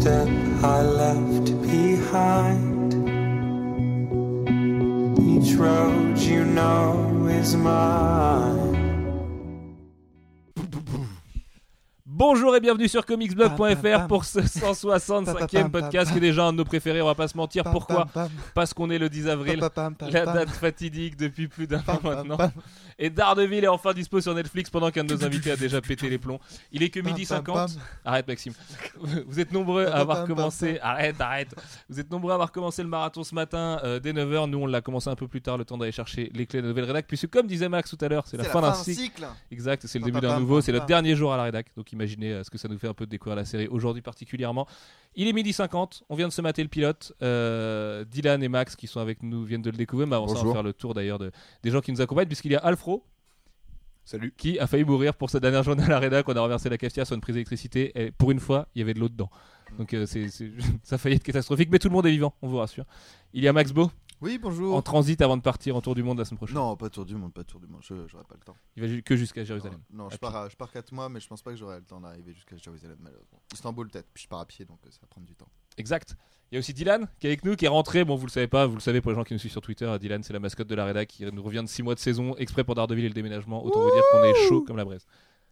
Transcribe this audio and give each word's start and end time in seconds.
step 0.00 0.28
I 0.62 0.82
left 0.82 1.46
behind. 1.60 2.94
Each 5.18 5.54
road 5.56 6.18
you 6.18 6.44
know 6.44 7.26
is 7.28 7.54
mine. 7.54 8.70
Bonjour 12.20 12.54
et 12.54 12.60
bienvenue 12.60 12.86
sur 12.86 13.06
comicsblog.fr 13.06 14.06
pour 14.06 14.26
ce 14.26 14.40
165e 14.40 15.24
Pam, 15.24 15.48
pam, 15.48 15.70
podcast 15.70 16.12
qui 16.12 16.18
est 16.18 16.20
déjà 16.20 16.44
un 16.44 16.52
de 16.52 16.58
nos 16.58 16.66
préférés, 16.66 17.00
on 17.00 17.06
va 17.06 17.14
pas 17.14 17.28
se 17.28 17.36
mentir. 17.36 17.64
Pourquoi 17.64 18.08
Parce 18.54 18.74
qu'on 18.74 18.90
est 18.90 18.98
le 18.98 19.08
10 19.08 19.28
avril, 19.28 19.60
la 20.02 20.26
date 20.26 20.50
fatidique 20.50 21.16
depuis 21.16 21.48
plus 21.48 21.66
d'un 21.66 21.82
an 21.88 21.98
maintenant. 22.02 22.36
Et 23.02 23.08
Daredevil 23.08 23.64
est 23.64 23.68
enfin 23.68 23.94
dispo 23.94 24.20
sur 24.20 24.34
Netflix 24.34 24.68
pendant 24.68 24.90
qu'un 24.90 25.04
de 25.04 25.14
nos 25.14 25.24
invités 25.24 25.50
a 25.50 25.56
déjà 25.56 25.80
pété 25.80 26.10
les 26.10 26.18
plombs. 26.18 26.38
Il 26.70 26.82
est 26.82 26.90
que 26.90 27.00
midi 27.00 27.24
pam, 27.24 27.38
50. 27.38 27.54
pam. 27.54 27.68
Arrête 28.04 28.28
Maxime. 28.28 28.52
Vous 29.26 29.40
êtes 29.40 29.52
nombreux 29.52 29.86
à 29.86 29.96
avoir 29.96 30.26
commencé. 30.26 30.78
Arrête, 30.82 31.18
arrête. 31.18 31.54
Vous 31.88 31.98
êtes 31.98 32.10
nombreux 32.10 32.32
à 32.32 32.34
avoir 32.34 32.52
commencé 32.52 32.82
le 32.82 32.90
marathon 32.90 33.24
ce 33.24 33.34
matin 33.34 33.80
euh, 33.84 34.00
dès 34.00 34.12
9h. 34.12 34.50
Nous 34.50 34.58
on 34.58 34.66
l'a 34.66 34.82
commencé 34.82 35.08
un 35.08 35.14
peu 35.14 35.26
plus 35.28 35.40
tard, 35.40 35.56
le 35.56 35.64
temps 35.64 35.78
d'aller 35.78 35.92
chercher 35.92 36.30
les 36.34 36.44
clés 36.44 36.60
de 36.60 36.66
la 36.66 36.68
nouvelle 36.68 36.84
rédac. 36.84 37.06
Puisque 37.06 37.28
comme 37.28 37.46
disait 37.46 37.70
Max 37.70 37.88
tout 37.88 38.04
à 38.04 38.08
l'heure, 38.08 38.26
c'est 38.26 38.36
la 38.36 38.44
fin 38.44 38.60
d'un 38.60 38.74
cycle. 38.74 39.26
Exact, 39.50 39.86
c'est 39.86 39.98
le 39.98 40.04
début 40.04 40.20
d'un 40.20 40.38
nouveau, 40.38 40.60
c'est 40.60 40.72
le 40.72 40.80
dernier 40.80 41.16
jour 41.16 41.32
à 41.32 41.38
la 41.38 41.44
rédac. 41.44 41.68
Donc 41.76 41.90
imaginez 41.92 42.32
euh, 42.32 42.44
ce 42.44 42.50
que 42.50 42.58
ça 42.58 42.68
nous 42.68 42.78
fait 42.78 42.88
un 42.88 42.94
peu 42.94 43.06
de 43.06 43.10
découvrir 43.10 43.34
la 43.34 43.46
série 43.46 43.66
aujourd'hui 43.68 44.02
particulièrement. 44.02 44.66
Il 45.16 45.26
est 45.26 45.32
midi 45.32 45.54
50, 45.54 46.04
on 46.08 46.16
vient 46.16 46.28
de 46.28 46.32
se 46.32 46.42
mater 46.42 46.62
le 46.62 46.68
pilote. 46.68 47.12
Euh, 47.22 48.04
Dylan 48.04 48.42
et 48.42 48.48
Max 48.48 48.76
qui 48.76 48.86
sont 48.86 49.00
avec 49.00 49.22
nous 49.22 49.42
viennent 49.42 49.62
de 49.62 49.70
le 49.70 49.76
découvrir, 49.78 50.06
mais 50.06 50.16
avant 50.16 50.28
ça 50.28 50.40
on 50.42 50.44
va 50.44 50.52
faire 50.52 50.62
le 50.62 50.74
tour 50.74 50.92
d'ailleurs 50.92 51.18
de, 51.18 51.32
des 51.62 51.70
gens 51.70 51.80
qui 51.80 51.92
nous 51.92 52.02
accompagnent 52.02 52.28
puisqu'il 52.28 52.52
y 52.52 52.56
a 52.56 52.60
Alfro 52.60 52.89
Salut. 54.04 54.32
qui 54.36 54.58
a 54.58 54.66
failli 54.66 54.82
mourir 54.84 55.14
pour 55.14 55.30
sa 55.30 55.38
dernière 55.38 55.62
journée 55.62 55.84
à 55.84 55.88
la 55.88 55.98
rédac. 56.00 56.28
On 56.28 56.34
a 56.34 56.40
renversé 56.40 56.68
la 56.68 56.78
cafetière 56.78 57.06
sur 57.06 57.14
une 57.14 57.20
prise 57.20 57.34
d'électricité 57.34 57.92
et 57.94 58.10
pour 58.10 58.30
une 58.32 58.40
fois 58.40 58.66
il 58.74 58.80
y 58.80 58.82
avait 58.82 58.94
de 58.94 58.98
l'eau 59.00 59.08
dedans. 59.08 59.30
Donc 59.78 59.94
euh, 59.94 60.04
c'est, 60.06 60.28
c'est- 60.28 60.50
ça 60.82 60.96
a 60.96 60.98
failli 60.98 61.14
être 61.16 61.22
catastrophique, 61.22 61.68
mais 61.70 61.78
tout 61.78 61.88
le 61.88 61.92
monde 61.94 62.06
est 62.06 62.10
vivant, 62.10 62.34
on 62.42 62.48
vous 62.48 62.56
rassure. 62.58 62.84
Il 63.32 63.42
y 63.44 63.46
a 63.48 63.52
Max 63.52 63.70
Beau 63.72 63.88
Oui, 64.20 64.36
en 64.38 64.40
bonjour. 64.48 64.82
transit 64.82 65.20
avant 65.22 65.36
de 65.36 65.42
partir 65.42 65.76
en 65.76 65.80
tour 65.80 65.94
du 65.94 66.02
monde 66.02 66.18
la 66.18 66.24
semaine 66.24 66.38
prochaine. 66.38 66.56
Non, 66.56 66.76
pas 66.76 66.90
tour 66.90 67.04
du 67.04 67.14
monde, 67.14 67.32
pas 67.32 67.44
tour 67.44 67.60
du 67.60 67.68
monde, 67.68 67.82
je 67.84 67.94
j'aurai 68.08 68.24
pas 68.24 68.34
le 68.34 68.40
temps. 68.44 68.56
Il 68.74 68.82
va 68.82 68.88
ju- 68.88 69.02
que 69.04 69.14
jusqu'à 69.14 69.44
Jérusalem. 69.44 69.78
Non, 69.92 70.08
je 70.10 70.16
À 70.16 70.18
pars, 70.18 70.34
à- 70.34 70.48
je 70.48 70.56
pars 70.56 70.72
4 70.72 70.90
mois, 70.92 71.08
mais 71.08 71.20
je 71.20 71.28
pense 71.28 71.42
pas 71.42 71.52
que 71.52 71.56
j'aurai 71.56 71.76
le 71.76 71.84
temps 71.84 72.00
d'arriver 72.00 72.32
jusqu'à 72.34 72.56
Jérusalem, 72.56 72.96
malheureusement. 73.00 73.40
Istanbul, 73.52 73.88
peut-être, 73.88 74.08
puis 74.12 74.24
je 74.24 74.28
pars 74.28 74.40
à 74.40 74.46
pied, 74.46 74.64
donc 74.64 74.80
euh, 74.84 74.90
ça 74.90 74.98
va 75.02 75.06
prendre 75.06 75.26
du 75.28 75.36
temps. 75.36 75.48
Exact. 75.76 76.16
Il 76.50 76.56
y 76.56 76.58
a 76.58 76.60
aussi 76.60 76.74
Dylan 76.74 77.06
qui 77.20 77.26
est 77.28 77.30
avec 77.30 77.44
nous, 77.44 77.54
qui 77.54 77.64
est 77.64 77.68
rentré. 77.68 78.04
Bon, 78.04 78.16
vous 78.16 78.26
le 78.26 78.30
savez 78.32 78.48
pas, 78.48 78.66
vous 78.66 78.74
le 78.74 78.80
savez 78.80 79.00
pour 79.00 79.12
les 79.12 79.16
gens 79.16 79.22
qui 79.24 79.32
nous 79.32 79.38
suivent 79.38 79.52
sur 79.52 79.60
Twitter. 79.60 79.90
Dylan, 80.00 80.22
c'est 80.22 80.32
la 80.32 80.40
mascotte 80.40 80.66
de 80.66 80.74
la 80.74 80.84
rédac 80.84 81.06
qui 81.08 81.24
nous 81.24 81.42
revient 81.42 81.62
de 81.62 81.68
6 81.68 81.82
mois 81.84 81.94
de 81.94 82.00
saison 82.00 82.34
exprès 82.38 82.64
pour 82.64 82.74
Daredevil 82.74 83.04
et 83.04 83.08
le 83.08 83.14
déménagement. 83.14 83.64
Autant 83.64 83.80
vous 83.82 83.90
dire 83.92 84.02
qu'on 84.10 84.24
est 84.24 84.48
chaud 84.48 84.62
comme 84.62 84.76
la 84.76 84.84
braise. 84.84 85.06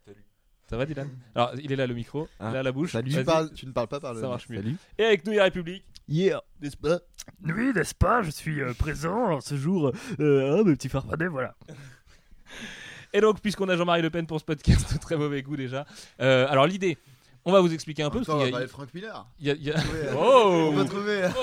Salut. 0.04 0.24
Ça 0.68 0.76
va, 0.76 0.86
Dylan? 0.86 1.08
Alors, 1.36 1.52
il 1.62 1.70
est 1.70 1.76
là 1.76 1.86
le 1.86 1.94
micro, 1.94 2.28
Hein 2.40 2.52
là 2.52 2.62
la 2.64 2.72
bouche. 2.72 2.92
Salut. 2.92 3.10
Tu, 3.10 3.16
Vas-y. 3.16 3.24
parles, 3.24 3.50
tu 3.54 3.66
ne 3.66 3.72
parles 3.72 3.86
pas 3.88 4.00
par 4.00 4.12
le. 4.14 4.20
Ça 4.20 4.28
marche 4.28 4.48
mieux. 4.48 4.56
Salut. 4.56 4.76
Et 4.98 5.04
avec 5.04 5.24
nous, 5.24 5.32
il 5.32 5.36
y 5.36 5.40
a 5.40 5.44
République. 5.44 5.84
Yeah. 6.08 6.42
N'est-ce 6.60 6.76
pas? 6.76 6.98
Oui, 7.44 7.72
n'est-ce 7.74 7.94
pas? 7.94 8.22
Je 8.22 8.30
suis 8.30 8.60
euh, 8.60 8.72
présent 8.74 9.34
en 9.34 9.40
ce 9.40 9.56
jour. 9.56 9.92
Euh, 10.18 10.58
ah, 10.58 10.64
mes 10.64 10.74
petits 10.74 10.88
farfadets, 10.88 11.28
voilà. 11.28 11.54
Et 13.12 13.20
donc, 13.20 13.40
puisqu'on 13.40 13.68
a 13.68 13.76
Jean-Marie 13.76 14.02
Le 14.02 14.10
Pen 14.10 14.26
pour 14.26 14.40
ce 14.40 14.44
podcast 14.44 14.92
de 14.92 14.98
très 15.00 15.16
mauvais 15.16 15.42
goût 15.42 15.56
déjà. 15.56 15.86
euh, 16.20 16.46
alors, 16.48 16.66
l'idée, 16.66 16.98
on 17.48 17.52
va 17.52 17.60
vous 17.60 17.72
expliquer 17.72 18.02
un 18.02 18.10
peu. 18.10 18.18
Parce 18.18 18.26
temps, 18.28 18.42
qu'il 18.44 18.52
va 18.52 18.60
y 18.60 18.64
a- 18.64 18.68
Frank 18.68 18.92
Miller. 18.94 19.26
il 19.40 19.46
y 19.46 19.50
a- 19.50 19.54
il 19.54 19.62
y 19.64 19.70
a- 19.72 19.76
Ouais. 19.76 19.82
Oh. 20.18 20.72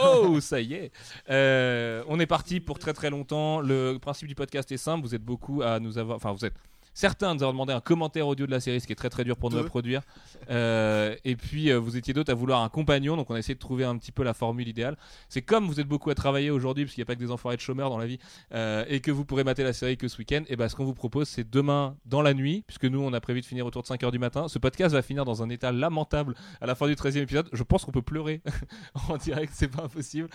Oh, 0.04 0.40
ça 0.40 0.62
y 0.62 0.74
est. 0.76 0.92
Euh, 1.30 2.04
on 2.08 2.20
est 2.20 2.26
parti 2.28 2.60
pour 2.60 2.78
très 2.80 2.94
très 2.94 3.10
longtemps. 3.10 3.60
Le 3.60 3.98
principe 3.98 4.28
du 4.28 4.36
podcast 4.36 4.72
est 4.72 4.78
simple. 4.78 5.04
Vous 5.06 5.16
êtes 5.16 5.24
beaucoup 5.24 5.62
à 5.64 5.80
nous 5.80 5.98
avoir. 5.98 6.16
Enfin, 6.18 6.32
vous 6.32 6.46
êtes 6.46 6.54
certains 6.96 7.36
nous 7.36 7.44
avoir 7.44 7.52
demandé 7.52 7.74
un 7.74 7.82
commentaire 7.82 8.28
audio 8.28 8.48
de 8.48 8.52
la 8.52 8.60
série, 8.60 8.82
ce 8.82 8.88
qui 8.88 8.94
est 8.94 8.96
très 8.96 9.12
très 9.12 9.24
dur 9.24 9.38
pour 9.38 9.52
nous 9.52 9.60
à 9.60 9.66
produire. 9.66 10.02
Euh, 10.50 11.16
et 11.24 11.36
puis, 11.36 11.70
euh, 11.70 11.78
vous 11.78 11.98
étiez 11.98 12.14
d'autres 12.14 12.32
à 12.32 12.36
vouloir 12.36 12.64
un 12.64 12.70
compagnon. 12.70 13.16
Donc, 13.18 13.30
on 13.30 13.36
a 13.36 13.40
essayé 13.40 13.54
de 13.54 13.60
trouver 13.60 13.84
un 13.84 13.98
petit 13.98 14.12
peu 14.12 14.24
la 14.24 14.34
formule 14.34 14.68
idéale. 14.68 14.98
C'est 15.30 15.42
comme 15.44 15.68
vous 15.68 15.80
êtes 15.80 15.88
beaucoup 15.88 16.10
à 16.10 16.16
travailler 16.16 16.50
aujourd'hui, 16.50 16.86
parce 16.86 16.96
qu'il 16.96 17.02
n'y 17.02 17.06
a 17.06 17.08
pas 17.08 17.16
que 17.16 17.20
des 17.20 17.32
enfoirés 17.32 17.58
de 17.58 17.62
chômeurs 17.62 17.90
dans 17.90 17.98
la 17.98 18.08
vie, 18.08 18.18
euh, 18.54 18.86
et 18.88 19.02
que 19.02 19.12
vous 19.12 19.26
pourrez 19.26 19.44
mater 19.44 19.64
la 19.64 19.74
série 19.74 19.98
que 19.98 20.08
ce 20.08 20.18
week-end. 20.18 20.44
Et 20.48 20.56
ben, 20.56 20.70
ce 20.70 20.76
qu'on 20.76 20.86
vous 20.86 20.94
propose, 20.94 21.28
c'est 21.28 21.48
demain 21.48 21.98
dans 22.06 22.22
la 22.22 22.34
nuit, 22.34 22.64
puisque 22.66 22.86
nous, 22.86 23.02
on 23.02 23.14
a 23.14 23.20
prévu 23.20 23.42
de 23.42 23.46
finir 23.46 23.66
autour 23.66 23.84
de 23.84 23.88
5h 23.88 24.12
du 24.12 24.20
matin. 24.20 24.48
Ce 24.48 24.58
podcast 24.58 24.94
va 24.96 25.02
finir 25.02 25.26
dans 25.26 25.44
un 25.44 25.50
état 25.50 25.72
lamentable 25.72 26.34
à 26.62 26.66
la 26.66 26.76
fin 26.76 26.88
du 26.88 26.96
13e 26.96 27.22
épisode. 27.24 27.50
Je 27.52 27.64
pense 27.64 27.84
qu'on 27.84 27.92
peut 27.92 28.02
pleurer 28.02 28.42
en 29.10 29.18
direct, 29.18 29.52
c'est 29.54 29.68
pas 29.68 29.84
impossible. 29.84 30.30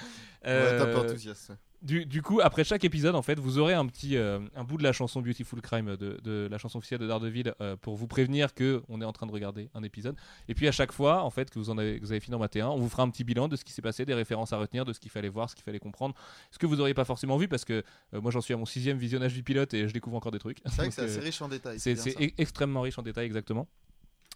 Ouais, 0.45 0.51
Euh, 0.51 0.95
top 0.95 1.05
enthousiaste. 1.05 1.53
Du, 1.83 2.05
du 2.05 2.21
coup, 2.21 2.41
après 2.43 2.65
chaque 2.65 2.85
épisode, 2.85 3.15
en 3.15 3.23
fait, 3.23 3.39
vous 3.39 3.59
aurez 3.59 3.73
un 3.75 3.87
petit 3.87 4.17
euh, 4.17 4.39
un 4.55 4.65
bout 4.65 4.77
de 4.77 4.83
la 4.83 4.93
chanson 4.93 5.23
Beautiful 5.23 5.61
Crime 5.61 5.97
de, 5.97 6.21
de 6.23 6.49
la 6.51 6.59
chanson 6.59 6.79
officielle 6.79 7.01
de 7.01 7.07
Daredevil 7.07 7.55
euh, 7.61 7.77
pour 7.77 7.97
vous 7.97 8.07
prévenir 8.07 8.55
que 8.55 8.83
on 8.89 9.01
est 9.01 9.05
en 9.05 9.13
train 9.13 9.27
de 9.27 9.33
regarder 9.33 9.71
un 9.75 9.83
épisode. 9.83 10.15
Et 10.49 10.55
puis 10.55 10.69
à 10.69 10.73
chaque 10.73 10.93
fois, 10.93 11.23
en 11.23 11.31
fait, 11.31 11.51
que 11.51 11.59
vous 11.59 11.71
en 11.71 11.79
avez, 11.79 11.99
que 11.99 12.05
vous 12.05 12.13
avez 12.13 12.21
fini 12.21 12.35
en 12.35 12.39
maté 12.39 12.61
un, 12.61 12.69
on 12.69 12.79
vous 12.79 12.89
fera 12.89 13.03
un 13.03 13.11
petit 13.11 13.25
bilan 13.25 13.49
de 13.49 13.57
ce 13.57 13.65
qui 13.65 13.73
s'est 13.73 13.83
passé, 13.83 14.05
des 14.05 14.15
références 14.15 14.53
à 14.53 14.59
retenir, 14.59 14.85
de 14.85 14.93
ce 14.93 15.01
qu'il 15.01 15.11
fallait 15.11 15.29
voir, 15.29 15.49
ce 15.49 15.55
qu'il 15.55 15.65
fallait 15.65 15.79
comprendre, 15.79 16.15
ce 16.51 16.59
que 16.59 16.67
vous 16.67 16.77
n'auriez 16.77 16.95
pas 16.95 17.05
forcément 17.05 17.39
vu 17.39 17.49
parce 17.49 17.65
que 17.65 17.83
euh, 18.15 18.21
moi 18.21 18.31
j'en 18.31 18.41
suis 18.41 18.53
à 18.53 18.57
mon 18.57 18.67
sixième 18.67 18.99
visionnage 18.99 19.33
du 19.33 19.43
pilote 19.43 19.73
et 19.73 19.89
je 19.89 19.93
découvre 19.95 20.17
encore 20.17 20.33
des 20.33 20.39
trucs. 20.39 20.59
C'est 20.67 20.77
vrai 20.77 20.89
que 20.89 20.95
c'est 20.95 21.03
assez 21.03 21.21
riche 21.21 21.41
en 21.41 21.49
détails. 21.49 21.81
c'est 21.81 21.95
e- 21.95 22.31
extrêmement 22.39 22.83
riche 22.83 22.99
en 22.99 23.03
détails, 23.03 23.27
exactement. 23.27 23.67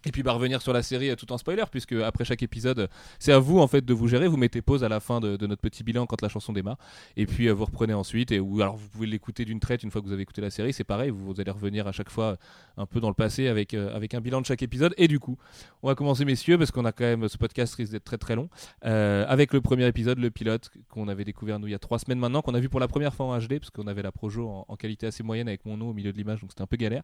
Et 0.07 0.11
puis 0.11 0.21
bah, 0.21 0.33
revenir 0.33 0.61
sur 0.61 0.71
la 0.71 0.83
série 0.83 1.09
euh, 1.09 1.15
tout 1.15 1.31
en 1.31 1.37
spoiler, 1.37 1.63
puisque 1.71 1.93
après 1.93 2.25
chaque 2.25 2.43
épisode, 2.43 2.89
c'est 3.17 3.31
à 3.31 3.39
vous 3.39 3.59
en 3.59 3.67
fait 3.67 3.83
de 3.83 3.93
vous 3.93 4.07
gérer. 4.07 4.27
Vous 4.27 4.37
mettez 4.37 4.61
pause 4.61 4.83
à 4.83 4.89
la 4.89 4.99
fin 4.99 5.19
de, 5.19 5.35
de 5.35 5.47
notre 5.47 5.61
petit 5.61 5.83
bilan 5.83 6.05
quand 6.05 6.21
la 6.21 6.29
chanson 6.29 6.53
démarre, 6.53 6.77
et 7.17 7.25
puis 7.25 7.47
euh, 7.47 7.53
vous 7.53 7.65
reprenez 7.65 7.93
ensuite. 7.93 8.31
Et 8.31 8.39
ou 8.39 8.61
alors 8.61 8.75
vous 8.75 8.87
pouvez 8.89 9.07
l'écouter 9.07 9.45
d'une 9.45 9.59
traite 9.59 9.81
une 9.81 9.89
fois 9.89 10.01
que 10.01 10.05
vous 10.07 10.13
avez 10.13 10.21
écouté 10.21 10.41
la 10.41 10.51
série, 10.51 10.73
c'est 10.73 10.83
pareil. 10.83 11.09
Vous, 11.09 11.25
vous 11.25 11.41
allez 11.41 11.49
revenir 11.51 11.87
à 11.87 11.91
chaque 11.91 12.09
fois 12.11 12.25
euh, 12.25 12.35
un 12.77 12.85
peu 12.85 12.99
dans 12.99 13.07
le 13.07 13.15
passé 13.15 13.47
avec 13.47 13.73
euh, 13.73 13.95
avec 13.95 14.13
un 14.13 14.21
bilan 14.21 14.41
de 14.41 14.45
chaque 14.45 14.61
épisode. 14.61 14.93
Et 14.97 15.07
du 15.07 15.19
coup, 15.19 15.37
on 15.81 15.87
va 15.87 15.95
commencer 15.95 16.23
messieurs 16.23 16.57
parce 16.57 16.71
qu'on 16.71 16.85
a 16.85 16.91
quand 16.91 17.05
même 17.05 17.27
ce 17.27 17.37
podcast 17.37 17.73
risque 17.75 17.91
d'être 17.91 18.03
très 18.03 18.17
très 18.17 18.35
long 18.35 18.49
euh, 18.85 19.25
avec 19.27 19.53
le 19.53 19.61
premier 19.61 19.87
épisode, 19.87 20.19
le 20.19 20.29
pilote 20.29 20.69
qu'on 20.89 21.07
avait 21.07 21.25
découvert 21.25 21.59
nous 21.59 21.67
il 21.67 21.71
y 21.71 21.75
a 21.75 21.79
trois 21.79 21.97
semaines 21.97 22.19
maintenant, 22.19 22.41
qu'on 22.41 22.53
a 22.53 22.59
vu 22.59 22.69
pour 22.69 22.79
la 22.79 22.87
première 22.87 23.13
fois 23.13 23.25
en 23.25 23.39
HD 23.39 23.57
parce 23.59 23.71
qu'on 23.71 23.87
avait 23.87 24.03
la 24.03 24.11
projo 24.11 24.47
en, 24.47 24.65
en 24.67 24.75
qualité 24.75 25.07
assez 25.07 25.23
moyenne 25.23 25.47
avec 25.47 25.65
mon 25.65 25.77
nom 25.77 25.89
au 25.89 25.93
milieu 25.93 26.11
de 26.11 26.17
l'image, 26.17 26.41
donc 26.41 26.51
c'était 26.51 26.61
un 26.61 26.67
peu 26.67 26.77
galère. 26.77 27.01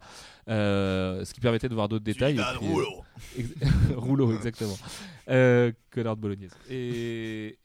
Euh, 0.50 1.26
ce 1.26 1.34
qui 1.34 1.40
permettait 1.40 1.70
de 1.70 1.74
voir 1.74 1.90
d'autres 1.90 2.04
détails. 2.04 2.38
et 2.38 2.58
puis, 2.60 2.68
Ex- 3.38 3.54
Rouleau, 3.96 4.34
exactement. 4.34 4.78
Euh, 5.30 5.72
connard 5.92 6.16
de 6.16 6.22
bolognaise. 6.22 6.54
Et, 6.70 7.58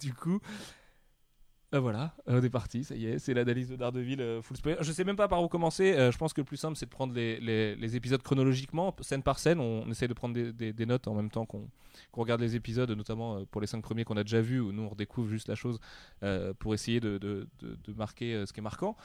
du 0.00 0.12
coup, 0.12 0.40
bah 1.72 1.80
voilà, 1.80 2.14
on 2.26 2.42
est 2.42 2.50
parti, 2.50 2.82
ça 2.82 2.96
y 2.96 3.06
est, 3.06 3.18
c'est 3.18 3.32
l'analyse 3.32 3.68
de 3.68 3.76
Daredevil 3.76 4.20
euh, 4.20 4.42
full 4.42 4.56
spoiler. 4.56 4.78
Je 4.80 4.90
sais 4.90 5.04
même 5.04 5.16
pas 5.16 5.28
par 5.28 5.42
où 5.42 5.48
commencer. 5.48 5.92
euh, 5.92 6.10
je 6.10 6.18
pense 6.18 6.32
que 6.32 6.40
le 6.40 6.44
plus 6.44 6.56
simple, 6.56 6.76
c'est 6.76 6.86
de 6.86 6.90
prendre 6.90 7.14
les, 7.14 7.96
épisodes 7.96 8.22
chronologiquement, 8.22 8.94
scène 9.00 9.22
par 9.22 9.38
scène. 9.38 9.60
On, 9.60 9.88
essaie 9.90 10.08
de 10.08 10.14
prendre 10.14 10.34
des 10.34 10.86
notes 10.86 11.06
en 11.06 11.14
même 11.14 11.30
temps 11.30 11.46
qu'on 11.46 11.68
qu'on 12.10 12.20
regarde 12.22 12.40
les 12.40 12.56
épisodes, 12.56 12.90
notamment 12.90 13.36
euh, 13.38 13.44
pour 13.50 13.60
les 13.60 13.66
cinq 13.66 13.82
premiers 13.82 14.04
qu'on 14.04 14.16
a 14.16 14.22
déjà 14.24 14.40
vus, 14.40 14.60
où 14.60 14.72
nous 14.72 14.82
on 14.82 14.88
redécouvre 14.88 15.28
juste 15.28 15.48
la 15.48 15.54
chose 15.54 15.78
euh, 16.22 16.52
pour 16.58 16.74
essayer 16.74 17.00
de, 17.00 17.18
de- 17.18 17.48
de- 17.60 17.76
de 17.82 17.92
marquer 17.94 18.34
euh, 18.34 18.46
ce 18.46 18.52
qui 18.52 18.60
est 18.60 18.62
marquant. 18.62 18.96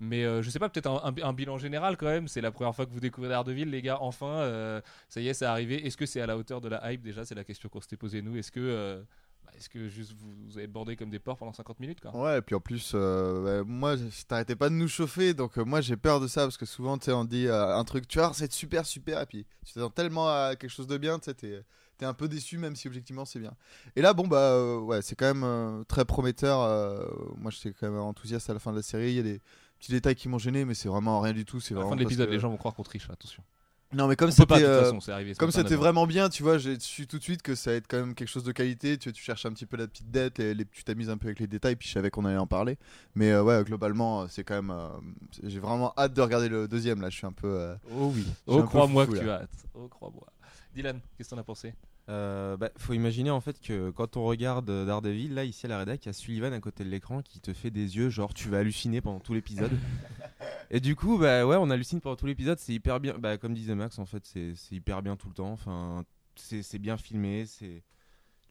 Mais 0.00 0.24
euh, 0.24 0.42
je 0.42 0.50
sais 0.50 0.58
pas, 0.58 0.68
peut-être 0.68 0.88
un, 0.88 1.02
un- 1.10 1.28
un 1.28 1.32
bilan 1.32 1.58
général 1.58 1.96
quand 1.96 2.06
même. 2.06 2.28
C'est 2.28 2.40
la 2.40 2.50
première 2.50 2.74
fois 2.74 2.86
que 2.86 2.92
vous 2.92 3.00
découvrez 3.00 3.28
Daredevil, 3.28 3.70
les 3.70 3.82
gars. 3.82 3.98
Enfin, 4.00 4.80
ça 5.08 5.20
y 5.20 5.28
est, 5.28 5.34
c'est 5.34 5.44
arrivé. 5.44 5.86
Est-ce 5.86 5.96
que 5.96 6.06
c'est 6.06 6.20
à 6.20 6.26
la 6.26 6.36
hauteur 6.36 6.60
de 6.60 6.68
la 6.68 6.92
hype 6.92 7.02
déjà? 7.02 7.24
C'est 7.24 7.34
la 7.34 7.44
question 7.44 7.68
qu'on 7.68 7.80
s'était 7.80 7.96
posée 7.96 8.22
nous. 8.22 8.36
Est-ce 8.36 8.50
que, 8.52 9.02
bah, 9.44 9.50
est-ce 9.56 9.68
que 9.68 9.88
juste 9.88 10.12
vous, 10.18 10.32
vous 10.46 10.58
avez 10.58 10.66
bordé 10.66 10.96
comme 10.96 11.10
des 11.10 11.18
porcs 11.18 11.36
pendant 11.36 11.52
50 11.52 11.78
minutes 11.80 12.00
quoi? 12.00 12.16
Ouais, 12.16 12.38
et 12.38 12.42
puis 12.42 12.54
en 12.54 12.60
plus, 12.60 12.92
euh, 12.94 13.60
ouais, 13.62 13.64
moi, 13.66 13.96
je- 13.96 14.24
t'arrêtais 14.26 14.56
pas 14.56 14.68
de 14.70 14.74
nous 14.74 14.88
chauffer, 14.88 15.34
donc 15.34 15.58
euh, 15.58 15.64
moi 15.64 15.80
j'ai 15.82 15.96
peur 15.96 16.18
de 16.20 16.26
ça 16.26 16.42
parce 16.42 16.56
que 16.56 16.64
souvent, 16.66 16.96
tu 16.98 17.06
sais, 17.06 17.12
on 17.12 17.24
dit 17.24 17.46
euh, 17.46 17.76
un 17.76 17.84
truc, 17.84 18.08
tu 18.08 18.18
vois, 18.18 18.32
c'est 18.34 18.50
super, 18.52 18.86
super, 18.86 19.20
et 19.20 19.26
puis 19.26 19.46
tu 19.66 19.74
t'attends 19.74 19.90
tellement 19.90 20.28
à 20.28 20.56
quelque 20.56 20.70
chose 20.70 20.86
de 20.86 20.96
bien, 20.96 21.18
tu 21.18 21.30
sais, 21.38 21.64
t'es 21.98 22.06
un 22.06 22.14
peu 22.14 22.28
déçu, 22.28 22.58
même 22.58 22.76
si 22.76 22.88
objectivement 22.88 23.24
c'est 23.24 23.38
bien. 23.40 23.52
Et 23.96 24.02
là, 24.02 24.12
bon, 24.14 24.26
bah, 24.26 24.38
euh, 24.52 24.78
ouais, 24.80 25.02
c'est 25.02 25.14
quand 25.16 25.26
même 25.26 25.44
euh, 25.44 25.84
très 25.84 26.04
prometteur. 26.04 26.60
euh, 26.62 27.04
moi, 27.38 27.50
j'étais 27.50 27.72
quand 27.78 27.90
même 27.90 28.00
enthousiaste 28.00 28.48
à 28.50 28.52
la 28.54 28.58
fin 28.58 28.70
de 28.72 28.76
la 28.76 28.82
série. 28.82 29.10
Il 29.10 29.16
y 29.16 29.20
a 29.20 29.22
des 29.22 29.40
petits 29.78 29.92
détails 29.92 30.14
qui 30.14 30.28
m'ont 30.28 30.38
gêné, 30.38 30.64
mais 30.64 30.74
c'est 30.74 30.88
vraiment 30.88 31.20
rien 31.20 31.32
du 31.32 31.44
tout. 31.44 31.60
C'est 31.60 31.74
À 31.74 31.78
la 31.78 31.84
fin 31.84 31.94
de 31.96 32.00
l'épisode, 32.00 32.28
que- 32.28 32.32
les 32.32 32.40
gens 32.40 32.50
vont 32.50 32.56
croire 32.56 32.74
qu'on 32.74 32.82
triche. 32.82 33.08
Attention. 33.10 33.42
Non, 33.92 34.08
mais 34.08 34.16
comme 34.16 34.30
c'était. 34.32 34.64
euh, 34.64 34.90
Comme 35.38 35.50
c'était 35.52 35.76
vraiment 35.76 36.06
bien, 36.08 36.28
tu 36.28 36.42
vois, 36.42 36.58
j'ai 36.58 36.80
su 36.80 37.06
tout 37.06 37.18
de 37.18 37.22
suite 37.22 37.42
que 37.42 37.54
ça 37.54 37.70
allait 37.70 37.76
être 37.78 37.86
quand 37.86 37.98
même 37.98 38.16
quelque 38.16 38.26
chose 38.28 38.42
de 38.42 38.50
qualité. 38.50 38.98
Tu, 38.98 39.12
cherches 39.14 39.46
un 39.46 39.52
petit 39.52 39.66
peu 39.66 39.76
la 39.76 39.86
petite 39.86 40.10
dette, 40.10 40.38
les, 40.38 40.52
les- 40.52 40.64
tu 40.64 40.82
t'amuses 40.82 41.10
un 41.10 41.16
peu 41.16 41.26
avec 41.28 41.38
les 41.38 41.46
détails, 41.46 41.76
puis 41.76 41.86
je 41.86 41.92
savais 41.92 42.10
qu'on 42.10 42.24
allait 42.24 42.36
en 42.38 42.46
parler. 42.48 42.76
Mais 43.14 43.30
euh, 43.30 43.44
ouais, 43.44 43.62
globalement, 43.62 44.26
c'est 44.26 44.42
quand 44.42 44.54
même. 44.56 44.70
euh, 44.72 44.88
j'ai 45.44 45.60
vraiment 45.60 45.92
hâte 45.96 46.12
de 46.12 46.20
regarder 46.22 46.48
le 46.48 46.66
deuxième 46.66 47.00
là. 47.02 47.08
Je 47.10 47.16
suis 47.18 47.26
un 47.26 47.32
peu. 47.32 47.46
euh, 47.46 47.76
Oh 47.92 48.10
oui. 48.12 48.26
Oh, 48.48 48.64
crois-moi 48.64 49.06
que 49.06 49.12
tu 49.12 49.30
as 49.30 49.42
hâte. 49.42 49.66
Oh, 49.74 49.86
crois-moi. 49.86 50.26
Dylan, 50.74 51.00
qu'est-ce 51.16 51.28
que 51.30 51.34
t'en 51.34 51.40
as 51.40 51.44
pensé? 51.44 51.74
Euh, 52.10 52.56
bah, 52.58 52.70
faut 52.76 52.92
imaginer 52.92 53.30
en 53.30 53.40
fait 53.40 53.58
que 53.60 53.90
quand 53.90 54.16
on 54.18 54.24
regarde 54.24 54.68
euh, 54.68 54.84
Daredevil, 54.84 55.32
là 55.32 55.44
ici 55.44 55.64
à 55.66 55.68
la 55.70 55.78
rédac, 55.78 56.04
il 56.04 56.08
y 56.08 56.10
a 56.10 56.12
Sullivan 56.12 56.52
à 56.52 56.60
côté 56.60 56.84
de 56.84 56.90
l'écran 56.90 57.22
qui 57.22 57.40
te 57.40 57.54
fait 57.54 57.70
des 57.70 57.96
yeux 57.96 58.10
genre 58.10 58.34
tu 58.34 58.48
vas 58.50 58.58
halluciner 58.58 59.00
pendant 59.00 59.20
tout 59.20 59.32
l'épisode. 59.32 59.72
Et 60.70 60.80
du 60.80 60.96
coup, 60.96 61.18
bah 61.18 61.46
ouais, 61.46 61.56
on 61.58 61.70
hallucine 61.70 62.00
pendant 62.00 62.16
tout 62.16 62.26
l'épisode, 62.26 62.58
c'est 62.58 62.72
hyper 62.74 63.00
bien. 63.00 63.16
Bah 63.18 63.38
comme 63.38 63.54
disait 63.54 63.74
Max, 63.74 63.98
en 63.98 64.06
fait, 64.06 64.24
c'est 64.26 64.54
c'est 64.54 64.74
hyper 64.74 65.02
bien 65.02 65.16
tout 65.16 65.28
le 65.28 65.34
temps. 65.34 65.52
Enfin, 65.52 66.04
c'est 66.36 66.62
c'est 66.62 66.78
bien 66.78 66.96
filmé, 66.96 67.46
c'est 67.46 67.82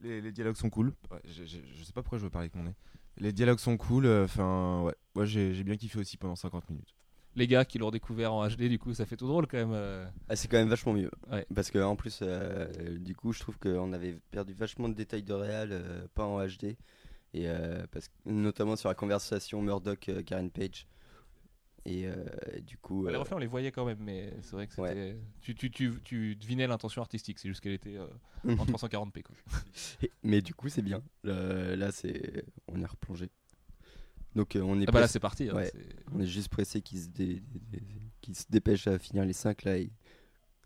les, 0.01 0.21
les 0.21 0.31
dialogues 0.31 0.55
sont 0.55 0.69
cool. 0.69 0.93
Ouais, 1.11 1.19
je, 1.25 1.43
je- 1.43 1.57
je 1.77 1.83
sais 1.83 1.93
pas 1.93 2.01
pourquoi 2.01 2.17
je 2.19 2.23
veux 2.23 2.29
parler 2.29 2.45
avec 2.45 2.55
mon 2.55 2.63
nez. 2.63 2.75
Les 3.17 3.31
dialogues 3.33 3.59
sont 3.59 3.77
cool. 3.77 4.05
euh, 4.05 4.25
Enfin, 4.25 4.81
ouais, 4.83 4.95
moi 5.15 5.25
j'ai 5.25 5.53
j'ai 5.53 5.63
bien 5.63 5.77
kiffé 5.77 5.99
aussi 5.99 6.17
pendant 6.17 6.35
50 6.35 6.69
minutes. 6.69 6.95
Les 7.35 7.47
gars 7.47 7.65
qui 7.65 7.77
l'ont 7.79 7.91
découvert 7.91 8.33
en 8.33 8.47
HD, 8.47 8.63
du 8.69 8.77
coup, 8.79 8.93
ça 8.93 9.05
fait 9.05 9.17
tout 9.17 9.27
drôle 9.27 9.47
quand 9.47 9.57
même. 9.57 9.71
euh. 9.73 10.05
Ah, 10.29 10.35
c'est 10.35 10.47
quand 10.47 10.57
même 10.57 10.69
vachement 10.69 10.93
mieux. 10.93 11.09
Ouais. 11.31 11.45
Parce 11.53 11.71
que 11.71 11.79
en 11.79 11.95
plus, 11.95 12.19
euh, 12.21 12.67
du 12.99 13.15
coup, 13.15 13.33
je 13.33 13.39
trouve 13.39 13.57
qu'on 13.57 13.91
avait 13.93 14.17
perdu 14.31 14.53
vachement 14.53 14.89
de 14.89 14.93
détails 14.93 15.23
de 15.23 15.33
réal, 15.33 15.69
euh, 15.71 16.05
pas 16.13 16.25
en 16.25 16.39
HD. 16.45 16.75
Et 17.35 17.47
euh, 17.49 17.85
parce 17.91 18.09
que, 18.09 18.13
notamment 18.25 18.75
sur 18.75 18.89
la 18.89 18.95
conversation 18.95 19.61
Murdoch-Karen 19.61 20.51
Page. 20.51 20.85
Et 21.85 22.05
euh, 22.07 22.13
du 22.61 22.77
coup. 22.77 23.07
Les 23.07 23.13
euh, 23.15 23.19
reflets, 23.19 23.35
on 23.35 23.39
les 23.39 23.47
voyait 23.47 23.71
quand 23.71 23.83
même, 23.85 23.97
mais 23.99 24.31
c'est 24.41 24.53
vrai 24.53 24.67
que 24.67 24.73
c'était. 24.73 24.83
Ouais. 24.83 25.17
Tu, 25.41 25.53
tu, 25.55 25.69
tu, 25.69 25.91
tu 26.03 26.35
devinais 26.37 26.65
l'intention 26.67 27.01
artistique, 27.01 27.39
c'est 27.39 27.49
juste 27.49 27.59
qu'elle 27.61 27.73
était 27.73 27.97
euh, 27.97 28.07
en 28.45 28.63
340p. 28.65 29.21
Quoi. 29.23 29.35
mais 30.23 30.41
du 30.41 30.53
coup, 30.53 30.69
c'est 30.69 30.81
bien. 30.81 31.01
Euh, 31.25 31.75
là, 31.75 31.91
c'est. 31.91 32.45
On 32.69 32.79
est 32.81 32.85
replongé. 32.85 33.29
Donc, 34.35 34.55
euh, 34.55 34.61
on 34.61 34.79
est 34.79 34.85
Ah 34.87 34.91
bah 34.91 34.99
là, 35.01 35.07
c'est 35.07 35.19
parti. 35.19 35.49
hein, 35.49 35.55
Ouais. 35.55 35.71
On 36.13 36.19
est 36.19 36.25
juste 36.25 36.49
pressé 36.49 36.81
qu'ils 36.81 37.01
se, 37.01 37.07
dé- 37.07 37.41
se 38.33 38.43
dépêchent 38.49 38.87
à 38.87 38.97
finir 38.99 39.25
les 39.25 39.33
5 39.33 39.63
là 39.63 39.77
et 39.77 39.91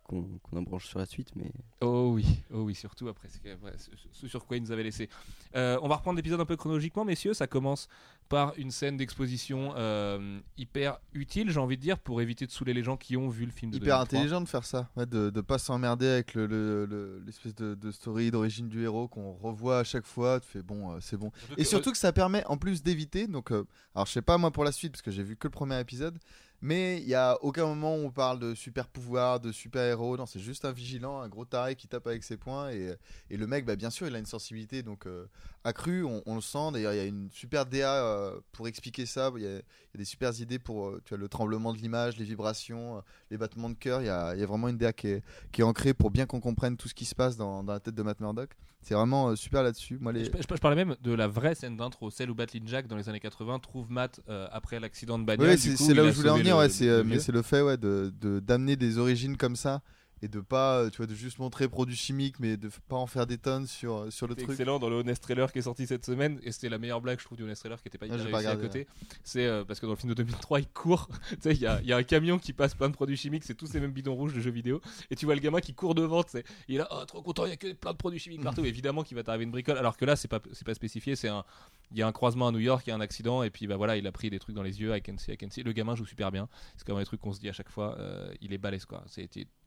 qu'on 0.04 0.40
en 0.54 0.62
branche 0.62 0.88
sur 0.88 1.00
la 1.00 1.06
suite. 1.06 1.36
Mais 1.36 1.52
Oh 1.81 2.12
oui, 2.14 2.25
oh 2.54 2.62
oui, 2.62 2.74
surtout 2.75 3.10
après, 3.10 3.28
ce, 3.28 4.28
sur 4.28 4.46
quoi 4.46 4.56
il 4.58 4.64
nous 4.64 4.72
avait 4.72 4.84
laissé. 4.84 5.10
Euh, 5.56 5.78
on 5.81 5.90
va 5.90 5.98
reprendre 5.98 6.16
l'épisode 6.16 6.40
un 6.40 6.46
peu 6.46 6.56
chronologiquement, 6.56 7.04
messieurs. 7.04 7.34
Ça 7.34 7.46
commence 7.48 7.90
par 8.29 8.53
une 8.57 8.71
scène 8.71 8.97
d'exposition 8.97 9.74
euh, 9.77 10.39
hyper 10.57 11.00
utile, 11.13 11.50
j'ai 11.50 11.59
envie 11.59 11.77
de 11.77 11.81
dire, 11.81 11.97
pour 12.00 12.21
éviter 12.21 12.45
de 12.45 12.51
saouler 12.51 12.74
les 12.74 12.83
gens 12.83 12.97
qui 12.97 13.15
ont 13.18 13.29
vu 13.29 13.45
le 13.45 13.51
film 13.51 13.71
de 13.71 13.77
Hyper 13.77 13.97
2003. 14.00 14.01
intelligent 14.03 14.41
de 14.41 14.47
faire 14.47 14.65
ça, 14.65 14.89
ouais, 14.95 15.06
de 15.06 15.31
ne 15.33 15.41
pas 15.41 15.57
s'emmerder 15.57 16.07
avec 16.07 16.33
le- 16.33 16.45
le- 16.47 16.85
le- 16.85 17.24
l'espèce 17.25 17.56
de, 17.56 17.75
de 17.75 17.91
story 17.91 18.29
d'origine 18.31 18.68
du 18.68 18.83
héros 18.83 19.07
qu'on 19.07 19.33
revoit 19.33 19.79
à 19.79 19.83
chaque 19.83 20.06
fois. 20.06 20.39
Tu 20.39 20.47
fais 20.47 20.62
bon, 20.62 20.91
euh, 20.94 20.97
c'est 21.01 21.18
bon. 21.18 21.31
Et 21.57 21.63
surtout 21.63 21.91
que 21.91 21.97
ça 21.97 22.12
permet 22.13 22.45
en 22.47 22.57
plus 22.57 22.83
d'éviter. 22.83 23.27
Donc, 23.27 23.51
euh, 23.51 23.63
alors 23.95 24.06
je 24.06 24.12
sais 24.12 24.21
pas 24.21 24.38
moi 24.38 24.51
pour 24.51 24.63
la 24.63 24.71
suite 24.71 24.91
parce 24.91 25.01
que 25.01 25.12
j'ai 25.12 25.23
vu 25.23 25.35
que 25.35 25.47
le 25.47 25.51
premier 25.51 25.80
épisode, 25.80 26.18
mais 26.62 27.00
il 27.01 27.07
y 27.07 27.13
a 27.13 27.38
aucun 27.44 27.68
moment 27.68 27.95
où 27.95 28.06
on 28.06 28.12
parle 28.12 28.39
de 28.39 28.56
super 28.56 28.88
pouvoir, 28.88 29.39
de 29.39 29.51
super 29.51 29.83
héros. 29.83 30.18
Non, 30.18 30.25
c'est 30.25 30.39
juste 30.39 30.65
un 30.65 30.71
vigilant, 30.71 31.21
un 31.21 31.30
gros 31.30 31.45
taré 31.45 31.75
qui 31.75 31.88
tape 31.88 32.07
avec 32.07 32.24
ses 32.24 32.38
poings 32.38 32.71
et, 32.71 32.98
le 33.30 33.48
mec, 33.48 33.65
bah, 33.65 33.75
bien 33.75 33.92
sûr, 33.92 34.07
il 34.07 34.15
a 34.15 34.19
une 34.19 34.25
sensibilité 34.25 34.81
donc 34.81 35.06
euh, 35.06 35.27
accrue. 35.63 36.04
On, 36.04 36.36
le 36.36 36.42
sent. 36.42 36.71
D'ailleurs, 36.74 36.94
il 36.94 36.98
y 36.98 37.01
a 37.01 37.06
une 37.06 37.30
super 37.31 37.65
DA 37.68 38.04
euh, 38.04 38.39
pour 38.51 38.68
expliquer 38.68 39.06
ça. 39.06 39.31
Il 39.36 39.44
y, 39.44 39.48
a, 39.48 39.62
des 39.95 40.06
super 40.06 40.31
idées 40.39 40.59
pour 40.59 40.88
euh, 40.88 41.01
tu 41.06 41.15
le 41.15 41.27
tremblement 41.27 41.74
de 41.74 41.77
l'image, 41.77 42.18
les 42.18 42.25
vibrations, 42.25 43.04
les 43.30 43.38
battements 43.38 43.69
de 43.69 43.75
cœur. 43.75 44.01
Il 44.01 44.06
y 44.06 44.09
a, 44.09 44.33
vraiment 44.45 44.68
une 44.68 44.77
DA 44.77 44.94
qui 44.94 45.09
est, 45.09 45.24
qui 45.51 45.62
est 45.62 45.63
ancrée 45.63 45.94
pour 45.94 46.09
bien 46.09 46.25
qu'on 46.25 46.39
comprenne 46.39 46.75
tout 46.75 46.88
ce 46.88 46.95
qui 46.95 47.06
se 47.06 47.15
passe 47.15 47.38
dans, 47.38 47.63
dans 47.63 47.74
la 47.74 47.80
tête 47.80 47.95
de 47.95 48.04
Matt 48.04 48.19
Murdock. 48.19 48.56
C'est 48.81 48.94
vraiment 48.94 49.29
euh, 49.29 49.35
super 49.35 49.63
là-dessus. 49.63 49.97
Moi, 50.00 50.13
les... 50.13 50.25
Je, 50.25 50.31
je- 50.31 50.56
je 50.56 50.62
parlais 50.62 50.75
même 50.77 50.95
de 51.01 51.12
la 51.13 51.27
vraie 51.27 51.56
scène 51.56 51.75
d'intro, 51.75 52.09
celle 52.09 52.29
où 52.31 52.35
Batlin 52.35 52.62
Jack 52.65 52.88
dans 52.88 52.95
les 52.95 53.09
années 53.09 53.19
80 53.19 53.59
trouve 53.59 53.91
Matt 53.91 54.21
euh, 54.29 54.47
après 54.51 54.79
l'accident 54.79 55.19
de 55.19 55.25
bagnole. 55.25 55.56
Du 55.56 55.75
c'est 55.75 55.94
là 55.94 56.03
où 56.03 56.07
je 56.07 56.12
voulais 56.12 56.29
en 56.29 56.38
venir, 56.38 56.57
ouais, 56.57 56.68
euh, 56.83 57.03
mais 57.06 57.19
c'est 57.19 57.31
le 57.33 57.41
fait 57.41 57.62
ouais, 57.62 57.77
de 57.77 58.13
de- 58.21 58.39
d'amener 58.39 58.75
des 58.77 58.97
origines 58.97 59.35
comme 59.35 59.56
ça 59.56 59.81
et 60.22 60.28
de 60.28 60.40
pas 60.40 60.80
euh, 60.80 60.90
tu 60.90 60.98
vois 60.98 61.06
de 61.08 61.14
juste 61.14 61.40
montrer 61.40 61.68
produits 61.68 61.96
chimiques 61.96 62.40
mais 62.40 62.58
de 62.58 62.69
pas 62.88 62.96
en 62.96 63.08
faire 63.08 63.28
des 63.28 63.38
tonnes 63.38 63.68
sur 63.68 63.98
euh, 63.98 64.10
sur 64.12 64.28
le 64.28 64.36
truc. 64.36 64.50
excellent 64.50 64.80
dans 64.80 64.90
le 64.90 64.98
Honest 64.98 65.22
Trailer 65.22 65.52
qui 65.52 65.60
est 65.60 65.64
sorti 65.64 65.86
cette 65.86 66.06
semaine 66.06 66.40
et 66.44 66.52
c'était 66.52 66.69
la 66.69 66.78
meilleure 66.78 67.02
blague 67.02 67.19
je 67.19 67.25
trouve 67.25 67.38
du 67.38 67.44
Honest 67.44 67.62
Trailer 67.62 67.81
qui 67.81 67.88
était 67.88 67.98
pas 67.98 68.08
Ah, 68.10 68.18
hyper 68.18 68.52
à 68.52 68.56
côté. 68.56 68.88
c'est 69.24 69.46
euh, 69.46 69.64
parce 69.64 69.80
que 69.80 69.86
dans 69.86 69.92
le 69.94 69.98
film 69.98 70.10
de 70.10 70.16
2003 70.16 70.60
il 70.60 70.68
court. 70.68 71.08
Tu 71.30 71.38
sais 71.42 71.52
il 71.52 71.60
y 71.62 71.68
a, 71.68 71.81
y 71.81 71.92
a 71.94 71.98
un 71.98 72.04
camion 72.04 72.40
qui 72.40 72.54
passe 72.54 72.74
plein 72.74 72.90
de 72.90 72.94
produits 72.94 73.18
chimiques 73.18 73.44
c'est 73.44 73.56
tous 73.56 73.68
ces 73.68 73.80
mêmes 73.80 73.92
bidons 73.92 74.16
rouges 74.16 74.34
de 74.34 74.40
jeux 74.40 74.52
vidéo. 74.52 74.81
Et 75.12 75.16
tu 75.16 75.25
vois 75.25 75.36
le 75.36 75.42
gamin 75.42 75.60
qui 75.60 75.74
court 75.74 75.94
devant 75.94 76.24
tu 76.24 76.31
sais. 76.31 76.44
Il 76.68 76.75
est 76.75 76.78
là 76.80 76.88
oh, 76.92 77.06
trop 77.06 77.22
content 77.22 77.46
il 77.46 77.50
y 77.50 77.54
a 77.54 77.58
que 77.58 77.74
plein 77.74 77.92
de 77.92 77.98
produits 77.98 78.19
chimiques 78.19 78.44
partout. 78.44 78.66
Évidemment 78.66 79.04
qu'il 79.04 79.16
va 79.16 79.24
t'arriver 79.24 79.44
une 79.46 79.52
bricole 79.52 79.78
alors 79.78 79.98
que 79.98 80.06
là 80.06 80.16
c'est 80.16 80.28
pas 80.28 80.40
c'est 80.52 80.66
pas 80.66 80.74
spécifié 80.74 81.16
c'est 81.16 81.28
un 81.30 81.44
il 81.92 81.98
y 81.98 82.02
a 82.02 82.08
un 82.08 82.12
croisement 82.12 82.48
à 82.48 82.52
New 82.52 82.60
York 82.60 82.84
il 82.86 82.90
y 82.90 82.94
a 82.94 82.96
un 82.96 83.02
accident 83.02 83.44
et 83.44 83.50
puis 83.50 83.68
bah 83.68 83.78
voilà 83.78 83.98
il 83.98 84.08
a 84.08 84.12
pris 84.12 84.30
des 84.30 84.40
trucs 84.40 84.56
dans 84.56 84.64
les 84.64 84.81
yeux 84.81 84.96
I 84.96 85.02
can 85.02 85.18
see 85.18 85.31
I 85.34 85.38
can 85.38 85.50
see. 85.50 85.64
Le 85.64 85.72
gamin 85.74 85.96
joue 85.96 86.06
super 86.06 86.31
bien. 86.31 86.50
C'est 86.75 86.88
même 86.88 86.98
un 86.98 87.04
truc 87.04 87.22
qu'on 87.22 87.34
se 87.34 87.40
dit 87.40 87.50
à 87.50 87.54
chaque 87.54 87.69
fois 87.69 87.98
euh, 88.00 88.34
il 88.42 88.54
est 88.54 88.58
balèze 88.58 88.86
quoi. 88.86 89.04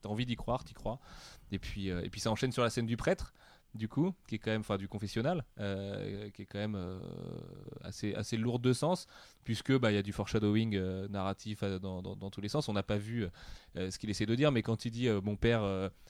T'as 0.03 0.09
envie 0.09 0.25
d'y 0.25 0.37
croire 0.41 0.65
t'y 0.65 0.75
crois. 0.75 0.99
Et 1.53 1.59
puis 1.59 1.91
euh, 1.91 2.03
et 2.05 2.11
puis 2.11 2.21
ça 2.21 2.31
enchaîne 2.31 2.53
sur 2.53 2.63
la 2.63 2.71
scène 2.71 2.87
du 2.87 2.97
prêtre 2.97 3.33
du 3.75 3.89
coup, 3.89 4.15
qui 4.27 4.35
est 4.35 4.39
quand 4.39 4.51
même, 4.51 4.61
enfin 4.63 4.77
du 4.77 4.89
confessionnal, 4.89 5.45
euh, 5.61 6.29
qui 6.31 6.43
est 6.43 6.47
quand 6.47 6.59
même 6.59 6.75
euh, 6.75 6.99
assez, 7.83 8.15
assez 8.15 8.37
lourde 8.37 8.63
de 8.63 8.73
sens, 8.73 9.07
puisque 9.45 9.77
bah 9.79 9.93
il 9.93 9.95
y 9.95 9.99
a 9.99 10.03
du 10.03 10.13
foreshadowing 10.13 10.75
euh, 10.77 11.09
narratif 11.09 11.63
dans, 11.63 12.03
dans, 12.03 12.17
dans 12.17 12.31
tous 12.31 12.41
les 12.41 12.49
sens. 12.49 12.69
On 12.69 12.73
n'a 12.73 12.83
pas 12.83 12.99
vu 12.99 13.27
ce 13.77 13.97
qu'il 13.99 14.11
essaie 14.11 14.27
de 14.27 14.35
dire, 14.35 14.51
mais 14.51 14.63
quand 14.63 14.85
il 14.85 14.91
dit 14.91 15.09
mon 15.23 15.37
père 15.37 15.63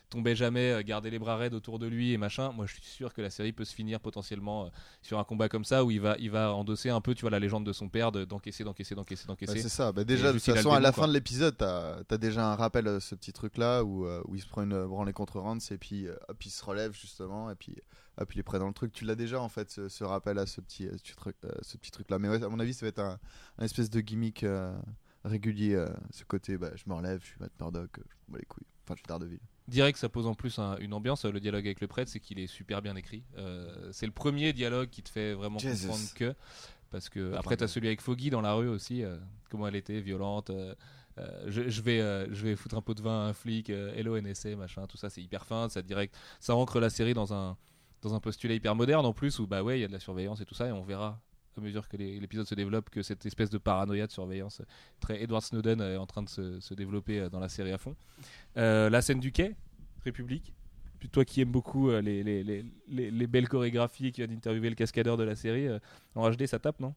tombait 0.09 0.35
jamais, 0.35 0.83
gardait 0.83 1.11
les 1.11 1.19
bras 1.19 1.37
raides 1.37 1.55
autour 1.55 1.79
de 1.79 1.87
lui 1.87 2.12
et 2.12 2.17
machin, 2.19 2.51
moi 2.53 2.67
je 2.67 2.73
suis 2.73 2.83
sûr 2.83 3.12
que 3.12 3.21
la 3.21 3.31
série 3.31 3.53
peut 3.53 3.65
se 3.65 3.75
finir 3.75 4.01
potentiellement 4.01 4.71
sur 5.03 5.19
un 5.19 5.25
combat 5.25 5.49
comme 5.49 5.65
ça 5.65 5.85
où 5.85 5.91
il 5.91 6.01
va, 6.01 6.17
il 6.19 6.31
va 6.31 6.53
endosser 6.55 6.89
un 6.91 7.01
peu, 7.01 7.15
tu 7.15 7.21
vois, 7.21 7.31
la 7.31 7.39
légende 7.39 7.65
de 7.65 7.73
son 7.73 7.89
père, 7.89 8.11
de- 8.11 8.25
d'encaisser, 8.25 8.65
d'encaisser, 8.65 8.95
d'encaisser, 8.95 9.27
d'encaisser. 9.27 9.61
c'est 9.61 9.69
ça. 9.69 9.93
Bah, 9.93 10.03
déjà 10.05 10.33
de 10.33 10.39
toute 10.39 10.55
façon 10.55 10.73
à 10.73 10.81
la 10.81 10.91
quoi. 10.93 11.03
fin 11.05 11.09
de 11.09 11.13
l'épisode 11.13 11.56
t'as 11.56 11.99
as 12.11 12.19
déjà 12.19 12.51
un 12.51 12.56
rappel 12.56 12.89
à 12.89 13.01
ce 13.01 13.15
petit 13.15 13.33
truc 13.33 13.59
là 13.59 13.85
où 13.85 14.06
où 14.25 14.35
il 14.35 14.41
se 14.41 14.49
prend 14.49 14.63
une 14.63 14.87
branlée 14.87 15.13
contre 15.13 15.39
Rance 15.39 15.71
et 15.71 15.79
puis 15.79 16.06
hop 16.29 16.45
il 16.45 16.51
se 16.51 16.65
relève 16.65 16.93
justement 16.95 17.50
et 17.52 17.56
puis 17.56 17.76
hop 18.19 18.35
il 18.35 18.38
est 18.41 18.43
prêt 18.43 18.58
dans 18.58 18.69
le 18.69 18.73
truc. 18.75 18.93
Tu 18.93 19.05
l'as 19.05 19.14
déjà 19.17 19.41
en 19.41 19.49
fait 19.49 19.70
ce, 19.70 19.88
ce 19.88 20.05
rappel 20.05 20.38
à 20.38 20.47
ce 20.47 20.61
petit 20.61 20.87
euh, 20.87 20.97
ce 21.02 21.14
truc 21.14 21.37
euh, 21.44 21.50
ce 21.62 21.76
petit 21.76 21.91
truc 21.91 22.11
là. 22.11 22.19
Mais 22.19 22.29
ouais, 22.29 22.43
à 22.43 22.49
mon 22.49 22.61
avis 22.61 22.75
ça 22.75 22.87
va 22.87 22.88
être 22.91 22.99
un, 23.00 23.19
un 23.58 23.64
espèce 23.64 23.91
de 23.91 24.00
gimmick 24.00 24.43
euh, 24.44 24.73
régulier 25.25 25.75
euh, 25.75 25.88
ce 26.11 26.25
côté 26.25 26.56
bah 26.58 26.70
je 26.75 26.85
me 26.87 26.94
relève 26.94 27.20
je 27.23 27.26
suis 27.26 27.37
Matt 27.41 27.52
Murdock 27.61 27.91
je 27.99 28.02
m'en 28.29 28.32
bats 28.35 28.38
les 28.38 28.47
couilles. 28.47 28.67
Enfin 28.85 28.94
je 28.94 29.00
suis 29.00 29.06
Daredevil. 29.08 29.38
Direct, 29.69 29.99
ça 29.99 30.08
pose 30.08 30.26
en 30.26 30.35
plus 30.35 30.58
un- 30.58 30.76
une 30.79 30.93
ambiance. 30.94 31.25
Le 31.25 31.38
dialogue 31.38 31.64
avec 31.64 31.81
le 31.81 31.87
prêtre, 31.87 32.11
c'est 32.11 32.19
qu'il 32.19 32.41
est 32.41 32.49
super 32.49 32.82
bien 32.82 32.97
écrit. 32.97 33.23
Euh, 33.38 33.91
c'est 33.93 34.06
le 34.06 34.11
premier 34.12 34.53
dialogue 34.53 34.88
qui 34.91 35.00
te 35.00 35.08
fait 35.08 35.32
vraiment 35.32 35.58
Jesus. 35.61 35.87
comprendre 35.87 36.08
que. 36.17 36.35
Parce 36.91 37.08
que 37.08 37.35
après, 37.35 37.56
t'as 37.56 37.69
celui 37.69 37.87
avec 37.87 38.00
Foggy 38.00 38.31
dans 38.31 38.41
la 38.41 38.53
rue 38.55 38.67
aussi. 38.67 39.05
euh, 39.05 39.17
comment 39.49 39.69
elle 39.69 39.76
était 39.76 40.00
violente. 40.00 40.50
euh, 40.50 40.75
euh, 41.20 41.44
je, 41.49 41.81
vais, 41.82 42.00
euh, 42.00 42.26
je 42.32 42.44
vais 42.46 42.56
foutre 42.56 42.76
un 42.76 42.82
pot 42.82 42.94
de 42.94 43.02
vin 43.02 43.26
à 43.26 43.28
un 43.28 43.32
flic. 43.32 43.70
euh, 43.70 43.93
Hello 43.94 44.19
NSA, 44.20 44.56
machin. 44.56 44.87
Tout 44.87 44.96
ça, 44.96 45.11
c'est 45.11 45.20
hyper 45.22 45.44
fin. 45.46 45.69
Ça 45.69 45.82
direct, 45.82 46.17
ça 46.40 46.55
ancre 46.56 46.81
la 46.81 46.90
série 46.90 47.14
dans 47.14 47.32
un 47.34 47.56
dans 48.02 48.14
un 48.14 48.20
postulat 48.20 48.55
hyper 48.55 48.75
moderne 48.75 49.05
en 49.05 49.12
plus 49.12 49.38
où 49.40 49.46
bah 49.46 49.62
ouais, 49.62 49.78
il 49.78 49.82
y 49.82 49.84
a 49.84 49.88
de 49.88 49.93
la 49.93 50.00
surveillance 50.00 50.40
et 50.40 50.46
tout 50.46 50.55
ça 50.55 50.67
et 50.69 50.72
on 50.72 50.82
verra 50.82 51.20
à 51.58 51.61
mesure 51.61 51.87
que 51.87 51.99
l'épisode 51.99 52.46
se 52.46 52.55
développe 52.55 52.88
que 52.88 53.02
cette 53.02 53.26
espèce 53.26 53.50
de 53.50 53.58
paranoïa 53.58 54.06
de 54.06 54.12
surveillance 54.12 54.62
très 55.00 55.22
Edward 55.22 55.43
Snowden 55.44 55.82
est 55.82 55.96
en 55.96 56.06
train 56.06 56.22
de 56.22 56.28
se, 56.31 56.72
développer 56.72 57.28
dans 57.28 57.40
la 57.40 57.50
série 57.50 57.72
à 57.72 57.76
fond. 57.76 57.94
La 58.56 59.02
scène 59.02 59.20
du 59.20 59.32
quai, 59.32 59.55
République. 60.02 60.55
Toi 61.12 61.26
qui 61.26 61.43
aimes 61.43 61.50
beaucoup 61.52 61.90
les, 61.90 62.22
les, 62.22 62.43
les, 62.43 62.64
les- 62.88 63.11
les 63.11 63.26
belles 63.26 63.49
chorégraphies 63.49 64.12
qui 64.12 64.22
vient 64.22 64.28
d'interviewer 64.34 64.70
le 64.70 64.76
cascadeur 64.76 65.19
de 65.19 65.25
la 65.25 65.34
série, 65.37 65.67
en 66.14 66.31
HD 66.31 66.46
ça 66.46 66.58
tape, 66.58 66.81
non? 66.81 66.94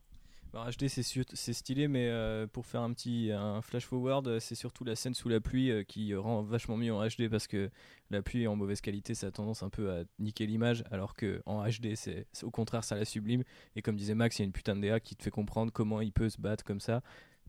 Bah, 0.54 0.70
HD 0.70 0.88
c'est 0.88 1.54
stylé 1.54 1.88
mais 1.88 2.10
euh, 2.10 2.46
pour 2.46 2.68
faire 2.68 2.82
un 2.82 2.94
petit 2.94 3.32
un 3.32 3.64
flash 3.64 3.86
forward 3.88 4.28
euh, 4.28 4.40
c'est 4.40 4.54
surtout 4.54 4.84
la 4.84 4.96
scène 4.96 5.16
sous 5.16 5.28
la 5.28 5.42
pluie 5.42 5.72
euh, 5.72 5.84
qui 5.84 6.14
rend 6.14 6.44
vachement 6.44 6.78
mieux 6.78 6.94
en 6.94 7.04
HD 7.04 7.28
parce 7.28 7.48
que 7.48 7.72
la 8.12 8.22
pluie 8.22 8.46
en 8.46 8.56
mauvaise 8.56 8.80
qualité 8.80 9.16
ça 9.16 9.28
a 9.28 9.32
tendance 9.32 9.64
un 9.64 9.72
peu 9.72 9.92
à 9.92 10.04
niquer 10.20 10.46
l'image 10.46 10.84
alors 10.92 11.16
que 11.16 11.42
en 11.48 11.64
HD 11.68 11.96
c'est- 11.96 12.28
au 12.44 12.52
contraire 12.52 12.84
ça 12.84 12.96
la 12.96 13.04
sublime. 13.06 13.44
Et 13.76 13.82
comme 13.82 13.96
disait 13.96 14.14
Max 14.14 14.38
il 14.38 14.44
y 14.44 14.44
a 14.44 14.46
une 14.46 14.52
putain 14.52 14.76
de 14.76 14.82
DA 14.82 15.00
qui 15.00 15.16
te 15.16 15.24
fait 15.24 15.32
comprendre 15.32 15.72
comment 15.72 16.02
il 16.02 16.12
peut 16.14 16.30
se 16.30 16.40
battre 16.40 16.64
comme 16.64 16.80
ça 16.80 17.02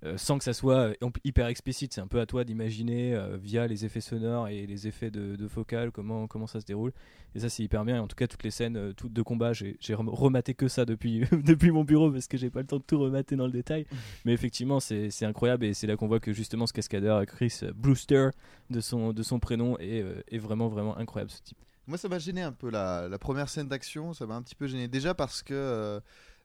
euh, 0.05 0.17
sans 0.17 0.39
que 0.39 0.45
ça 0.45 0.53
soit 0.53 0.95
euh, 1.03 1.11
hyper 1.25 1.47
explicite 1.47 1.93
c'est 1.95 2.01
un 2.01 2.07
peu 2.07 2.21
à 2.21 2.27
toi 2.27 2.45
d'imaginer 2.45 3.15
euh, 3.15 3.37
via 3.37 3.67
les 3.67 3.85
effets 3.85 4.01
sonores 4.01 4.49
et 4.49 4.67
les 4.67 4.87
effets 4.87 5.11
de, 5.11 5.37
de 5.37 5.49
focale 5.49 5.91
comment, 5.91 6.27
comment 6.27 6.47
ça 6.47 6.61
se 6.61 6.67
déroule. 6.67 6.93
Et 7.35 7.41
ça 7.41 7.49
c'est 7.49 7.63
hyper 7.63 7.85
bien. 7.85 7.97
Et 7.97 7.99
en 7.99 8.07
tout 8.07 8.17
cas 8.17 8.27
toutes 8.27 8.43
les 8.45 8.51
scènes 8.51 8.93
toutes 8.95 9.13
de 9.13 9.23
combat 9.23 9.53
j'ai 9.53 9.77
j'ai 9.81 9.95
rem- 9.95 10.09
rematé 10.09 10.55
que 10.55 10.69
ça 10.69 10.85
depuis, 10.85 11.21
depuis 11.33 11.71
mon 11.71 11.85
bureau 11.85 12.11
parce 12.11 12.27
que 12.27 12.37
j'ai 12.37 12.51
pas 12.51 12.61
le 12.61 12.67
temps 12.67 12.79
de 12.79 12.85
tout 12.87 12.99
remater 13.01 13.37
dans 13.37 13.47
le 13.47 13.53
détail. 13.53 13.87
Mais 14.25 14.33
effectivement 14.33 14.81
c'est 14.81 15.11
c'est 15.11 15.25
incroyable. 15.27 15.65
Et 15.65 15.75
c'est 15.75 15.87
là 15.87 15.97
qu'on 15.97 16.07
voit 16.09 16.21
que 16.21 16.33
justement 16.33 16.67
ce 16.67 16.73
cascadeur 16.73 17.25
Chris 17.27 17.61
Brewster 17.75 18.29
de 18.71 18.81
son, 18.81 19.13
de 19.13 19.23
son 19.23 19.41
prénom 19.41 19.79
est, 19.79 20.03
euh, 20.03 20.23
est 20.31 20.39
vraiment 20.39 20.69
vraiment 20.69 20.97
incroyable 20.97 21.31
ce 21.31 21.43
type. 21.43 21.59
Moi, 21.87 21.99
ça 21.99 22.09
m'a 22.09 22.19
gêné 22.19 22.41
un 22.41 22.53
peu 22.53 22.71
la, 22.71 23.09
la 23.11 23.19
première 23.19 23.51
scène 23.51 23.69
d'action, 23.69 24.15
ça 24.15 24.25
m'a 24.25 24.35
un 24.37 24.43
petit 24.43 24.55
peu 24.55 24.67
gêné. 24.67 24.89
Déjà 24.89 25.13
parce 25.13 25.43
que, 25.43 26.01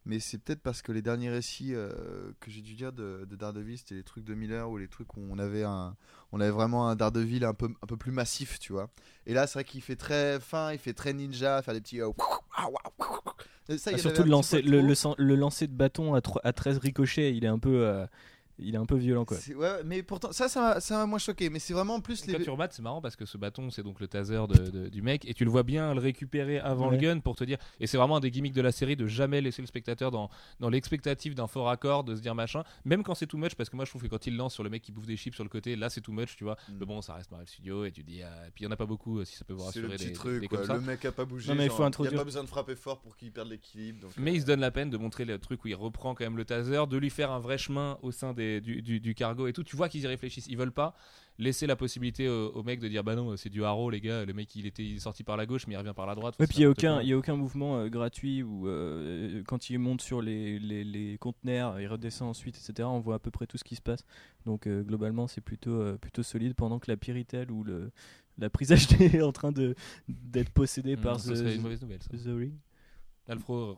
mais 0.05 0.19
c'est 0.19 0.37
peut-être 0.37 0.61
parce 0.61 0.81
que 0.81 0.91
les 0.91 1.01
derniers 1.01 1.29
récits 1.29 1.73
euh, 1.73 2.31
que 2.39 2.49
j'ai 2.49 2.61
dû 2.61 2.73
dire 2.73 2.93
de, 2.93 3.25
de 3.29 3.35
Daredevil, 3.35 3.77
c'était 3.77 3.95
les 3.95 4.03
trucs 4.03 4.23
de 4.23 4.33
Miller 4.33 4.69
ou 4.69 4.77
les 4.77 4.87
trucs 4.87 5.15
où 5.17 5.21
on 5.29 5.37
avait 5.37 5.63
un, 5.63 5.95
on 6.31 6.39
avait 6.39 6.51
vraiment 6.51 6.87
un 6.87 6.95
Daredevil 6.95 7.43
un 7.43 7.53
peu, 7.53 7.69
un 7.81 7.85
peu 7.85 7.97
plus 7.97 8.11
massif, 8.11 8.59
tu 8.59 8.73
vois. 8.73 8.89
Et 9.25 9.33
là, 9.33 9.45
c'est 9.45 9.53
vrai 9.55 9.63
qu'il 9.63 9.81
fait 9.81 9.95
très 9.95 10.39
fin, 10.39 10.71
il 10.71 10.79
fait 10.79 10.93
très 10.93 11.13
ninja, 11.13 11.61
faire 11.61 11.73
des 11.73 11.81
petits. 11.81 11.99
Et 13.69 13.77
ça, 13.77 13.95
surtout 13.97 14.23
le 14.23 14.29
lancer, 14.29 14.61
le, 14.63 14.81
le, 14.81 15.35
lancer 15.35 15.67
de 15.67 15.73
bâton 15.73 16.15
à, 16.15 16.21
à 16.43 16.53
13 16.53 16.79
ricochets 16.79 17.35
il 17.35 17.45
est 17.45 17.49
un 17.49 17.59
peu 17.59 17.85
euh, 17.85 18.07
il 18.61 18.75
est 18.75 18.77
un 18.77 18.85
peu 18.85 18.95
violent 18.97 19.25
quoi 19.25 19.37
Ouais, 19.55 19.83
mais 19.85 20.03
pourtant, 20.03 20.31
ça, 20.31 20.47
ça 20.49 20.61
m'a- 20.61 20.79
ça 20.79 20.97
m'a 20.97 21.05
moins 21.05 21.19
choqué. 21.19 21.49
Mais 21.49 21.59
c'est 21.59 21.73
vraiment 21.73 21.95
en 21.95 22.01
plus 22.01 22.25
les. 22.25 22.33
Quand 22.33 22.43
tu 22.43 22.49
remates, 22.49 22.73
c'est 22.73 22.81
marrant 22.81 23.01
parce 23.01 23.15
que 23.15 23.25
ce 23.25 23.37
bâton, 23.37 23.69
c'est 23.69 23.83
donc 23.83 23.99
le 23.99 24.07
taser 24.07 24.39
de- 24.47 24.69
de- 24.69 24.89
du 24.89 25.01
mec, 25.01 25.27
et 25.27 25.33
tu 25.33 25.43
le 25.45 25.49
vois 25.51 25.63
bien 25.63 25.93
le 25.93 25.99
récupérer 25.99 26.59
avant 26.59 26.89
Ouais. 26.89 26.95
le 26.97 27.01
gun 27.01 27.19
pour 27.19 27.35
te 27.35 27.43
dire. 27.43 27.57
Et 27.79 27.87
c'est 27.87 27.97
vraiment 27.97 28.17
un 28.17 28.19
des 28.19 28.31
gimmicks 28.31 28.53
de 28.53 28.61
la 28.61 28.71
série 28.71 28.95
de 28.95 29.07
jamais 29.07 29.41
laisser 29.41 29.61
le 29.61 29.67
spectateur 29.67 30.11
dans, 30.11 30.29
dans 30.59 30.69
l'expectative 30.69 31.35
d'un 31.35 31.47
fort 31.47 31.69
accord, 31.69 32.03
de 32.03 32.15
se 32.15 32.21
dire 32.21 32.35
machin, 32.35 32.63
même 32.85 33.03
quand 33.03 33.15
c'est 33.15 33.27
too 33.27 33.37
much, 33.37 33.55
parce 33.55 33.69
que 33.69 33.75
moi 33.75 33.85
je 33.85 33.91
trouve 33.91 34.01
que 34.03 34.07
quand 34.07 34.25
il 34.27 34.35
lance 34.35 34.53
sur 34.53 34.63
le 34.63 34.69
mec 34.69 34.81
qui 34.81 34.91
bouffe 34.91 35.05
des 35.07 35.17
chips 35.17 35.35
sur 35.35 35.43
le 35.43 35.49
côté, 35.49 35.75
là 35.75 35.89
c'est 35.89 36.01
too 36.01 36.11
much, 36.11 36.35
tu 36.35 36.43
vois. 36.43 36.57
Mm. 36.69 36.73
Mais 36.79 36.85
bon, 36.85 37.01
ça 37.01 37.13
reste 37.15 37.31
Marvel 37.31 37.47
Studio, 37.47 37.85
et 37.85 37.91
tu 37.91 38.03
dis. 38.03 38.21
ah, 38.23 38.47
et 38.47 38.51
puis 38.51 38.63
il 38.63 38.65
y 38.65 38.67
en 38.67 38.71
a 38.71 38.77
pas 38.77 38.85
beaucoup, 38.85 39.19
euh, 39.19 39.25
si 39.25 39.35
ça 39.35 39.45
peut 39.45 39.53
vous 39.53 39.59
C'est 39.71 39.79
le 39.81 39.87
rassurer. 39.87 39.97
petit 39.97 40.07
des- 40.07 40.13
truc, 40.13 40.41
des 40.41 40.47
quoi. 40.47 40.57
comme 40.59 40.67
ça. 40.67 40.73
le 40.75 40.81
mec 40.81 41.03
a 41.05 41.11
pas 41.11 41.25
bougé. 41.25 41.49
Non, 41.49 41.55
mais 41.55 41.63
il 41.65 41.67
genre, 41.67 41.77
faut 41.93 42.03
y 42.03 42.07
a 42.07 42.11
pas 42.11 42.23
besoin 42.23 42.43
de 42.43 42.47
frapper 42.49 42.75
fort 42.75 42.99
pour 42.99 43.15
qu'il 43.15 43.31
perde 43.31 43.49
l'équilibre. 43.49 44.07
Mais 44.17 44.31
euh, 44.31 44.35
il 44.35 44.41
se 44.41 44.45
donne 44.45 44.59
la 44.59 44.71
peine 44.71 44.89
de 44.89 44.97
montrer 44.97 45.25
le 45.25 45.37
truc 45.39 45.63
où 45.63 45.67
il 45.67 45.75
reprend 45.75 46.13
quand 46.15 46.23
même 46.23 46.37
le 46.37 46.45
taser, 46.45 46.85
de 46.89 46.97
lui 46.97 47.09
faire 47.09 47.31
un 47.31 47.39
vrai 47.39 47.57
chemin 47.57 47.97
au 48.01 48.11
sein 48.11 48.33
des, 48.33 48.48
des, 48.49 48.61
du, 48.61 48.81
du- 48.81 48.99
du 48.99 49.13
cargo 49.15 49.47
et 49.47 49.53
tout. 49.53 49.63
Tu 49.63 49.75
vois 49.75 49.89
qu'ils 49.89 50.01
y 50.01 50.07
réfléchissent. 50.07 50.47
Ils 50.47 50.57
veulent 50.57 50.71
pas 50.71 50.95
laisser 51.37 51.67
la 51.67 51.75
possibilité 51.77 52.27
au, 52.27 52.49
au 52.51 52.63
mec 52.63 52.79
de 52.81 52.87
dire 52.89 53.03
bah 53.03 53.15
non, 53.15 53.37
c'est 53.37 53.49
du 53.49 53.63
haro, 53.63 53.89
les 53.89 54.01
gars. 54.01 54.25
Le 54.25 54.33
mec, 54.33 54.53
il 54.55 54.65
était 54.65 54.83
il 54.83 54.95
est 54.97 54.99
sorti 54.99 55.23
par 55.23 55.37
la 55.37 55.45
gauche, 55.45 55.67
mais 55.67 55.75
il 55.75 55.77
revient 55.77 55.93
par 55.95 56.05
la 56.05 56.15
droite. 56.15 56.35
Ouais, 56.39 56.45
Enfin, 56.45 56.49
puis 56.49 56.57
il 56.57 56.61
n'y 56.61 56.65
a, 56.65 56.69
aucun- 56.69 56.93
quoi. 56.95 57.03
il 57.03 57.09
y 57.09 57.13
a 57.13 57.17
aucun 57.17 57.35
mouvement 57.35 57.77
euh, 57.77 57.87
gratuit 57.89 58.43
où 58.43 58.67
euh, 58.67 59.41
quand 59.47 59.69
il 59.69 59.79
monte 59.79 60.01
sur 60.01 60.21
les, 60.21 60.59
les, 60.59 60.83
les 60.83 61.17
conteneurs, 61.17 61.79
il 61.79 61.87
redescend 61.87 62.29
ensuite, 62.29 62.57
etc. 62.57 62.87
On 62.91 62.99
voit 62.99 63.15
à 63.15 63.19
peu 63.19 63.31
près 63.31 63.47
tout 63.47 63.57
ce 63.57 63.63
qui 63.63 63.75
se 63.75 63.81
passe. 63.81 64.03
Donc 64.45 64.67
euh, 64.67 64.83
globalement, 64.83 65.27
c'est 65.27 65.41
plutôt, 65.41 65.79
euh, 65.81 65.97
plutôt 65.97 66.23
solide 66.23 66.55
pendant 66.55 66.79
que 66.79 66.89
la 66.91 66.97
Piritel 66.97 67.51
ou 67.51 67.63
le, 67.63 67.91
la 68.37 68.49
prise 68.49 68.71
HD 68.71 69.01
est 69.15 69.21
en 69.21 69.31
train 69.31 69.51
d'être 70.07 70.49
possédée 70.51 70.95
Mmh, 70.97 71.01
par 71.01 71.19
ça 71.19 71.33
The, 71.33 71.55
une 71.55 71.61
mauvaise 71.61 71.81
nouvelle. 71.81 72.01
ça. 72.01 72.09
The 72.09 72.35
Ring. 72.35 72.53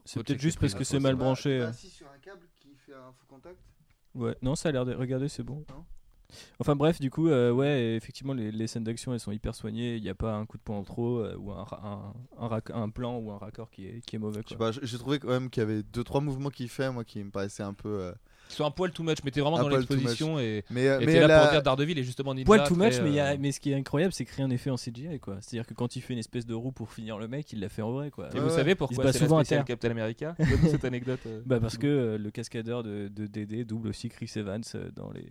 C'est 0.05 0.23
peut-être 0.23 0.39
juste 0.41 0.59
parce 0.59 0.73
que 0.73 0.83
c'est 0.85 0.99
mal 0.99 1.15
branché. 1.15 1.59
euh. 1.59 1.67
assis 1.67 1.89
sur 1.89 2.07
un 2.07 2.17
câble 2.19 2.47
qui 2.55 2.69
fait 2.75 2.93
un 2.93 3.11
faux 3.11 3.25
contact. 3.27 3.59
Ouais, 4.15 4.35
non, 4.41 4.55
ça 4.55 4.69
a 4.69 4.71
l'air 4.71 4.85
de. 4.85 4.93
Regardez, 4.93 5.29
c'est 5.29 5.43
bon. 5.43 5.63
Non 5.69 5.85
Enfin 6.59 6.77
bref, 6.77 7.01
du 7.01 7.09
coup, 7.11 7.27
euh, 7.27 7.51
ouais, 7.51 7.95
effectivement, 7.95 8.33
les, 8.33 8.53
les 8.53 8.65
scènes 8.67 8.85
d'action 8.85 9.13
elles 9.13 9.19
sont 9.19 9.33
hyper 9.33 9.53
soignées. 9.53 9.97
Il 9.97 10.01
n'y 10.03 10.07
a 10.09 10.15
pas 10.15 10.33
un 10.33 10.45
coup 10.45 10.57
de 10.57 10.61
poing 10.63 10.77
en 10.77 10.83
trop 10.83 11.19
euh, 11.19 11.35
ou 11.35 11.51
un, 11.51 11.63
ra- 11.65 11.81
un, 11.83 12.13
un, 12.41 12.47
rac- 12.47 12.71
un 12.73 12.89
plan 12.89 13.17
ou 13.17 13.31
un 13.31 13.37
raccord 13.37 13.69
qui 13.69 13.85
est, 13.85 14.01
qui 14.05 14.15
est 14.15 14.19
mauvais. 14.19 14.41
Je 14.45 14.49
sais 14.49 14.55
Quoi. 14.55 14.71
pas, 14.71 14.79
j'ai 14.81 14.97
trouvé 14.97 15.19
quand 15.19 15.27
même 15.27 15.49
qu'il 15.49 15.59
y 15.61 15.65
avait 15.65 15.83
deux 15.83 16.05
trois 16.05 16.21
mouvements 16.21 16.49
qu'il 16.49 16.69
fait, 16.69 16.89
moi 16.89 17.03
qui 17.03 17.21
me 17.21 17.31
paraissaient 17.31 17.63
un 17.63 17.73
peu. 17.73 17.89
euh, 17.89 18.13
Sont 18.51 18.65
un 18.65 18.71
poil 18.71 18.91
too 18.91 19.03
much, 19.03 19.17
mais 19.23 19.31
t'es 19.31 19.41
vraiment 19.41 19.57
Un 19.59 19.63
dans 19.63 19.69
l'exposition 19.69 20.39
et 20.39 20.63
Mais 20.69 20.87
euh, 20.87 20.99
et 20.99 21.05
mais 21.05 21.13
t'es 21.13 21.19
là 21.21 21.27
la- 21.27 21.41
pour 21.43 21.51
dire 21.51 21.63
Daredevil 21.63 21.97
est 21.99 22.03
justement 22.03 22.33
ninja. 22.33 22.45
Poil 22.45 22.63
too 22.67 22.75
much, 22.75 22.99
mais, 23.01 23.09
il 23.09 23.15
y 23.15 23.19
a- 23.19 23.31
euh, 23.33 23.37
mais 23.39 23.51
ce 23.51 23.59
qui 23.59 23.71
est 23.71 23.75
incroyable, 23.75 24.13
c'est 24.13 24.25
créer 24.25 24.43
un 24.45 24.49
effet 24.49 24.69
en 24.69 24.77
CGI. 24.77 25.19
quoi. 25.19 25.37
C'est-à-dire 25.41 25.65
que 25.65 25.73
quand 25.73 25.95
il 25.95 26.01
fait 26.01 26.13
une 26.13 26.19
espèce 26.19 26.45
de 26.45 26.53
roue 26.53 26.71
pour 26.71 26.91
finir 26.91 27.17
le 27.17 27.27
mec, 27.27 27.51
il 27.53 27.59
l'a 27.59 27.69
fait 27.69 27.81
en 27.81 27.91
vrai. 27.91 28.11
Quoi. 28.11 28.29
Et 28.29 28.33
Ouais, 28.35 28.39
vous 28.41 28.47
ouais. 28.49 28.55
savez 28.55 28.71
Il 28.71 28.73
se 28.73 28.77
pourquoi 28.77 29.11
c'est 29.13 29.19
souvent 29.19 29.37
la 29.39 29.43
spéciale. 29.45 29.65
Captain 29.65 29.91
America 29.91 30.35
cette 30.69 30.85
anecdote. 30.85 31.19
euh. 31.27 31.41
Bah 31.45 31.59
parce 31.59 31.77
que 31.77 31.87
euh, 31.87 32.17
le 32.17 32.31
cascadeur 32.31 32.83
de, 32.83 33.07
de 33.07 33.27
DD 33.27 33.63
double 33.65 33.87
aussi 33.89 34.09
Chris 34.09 34.31
Evans 34.35 34.61
dans 34.95 35.11
les 35.11 35.21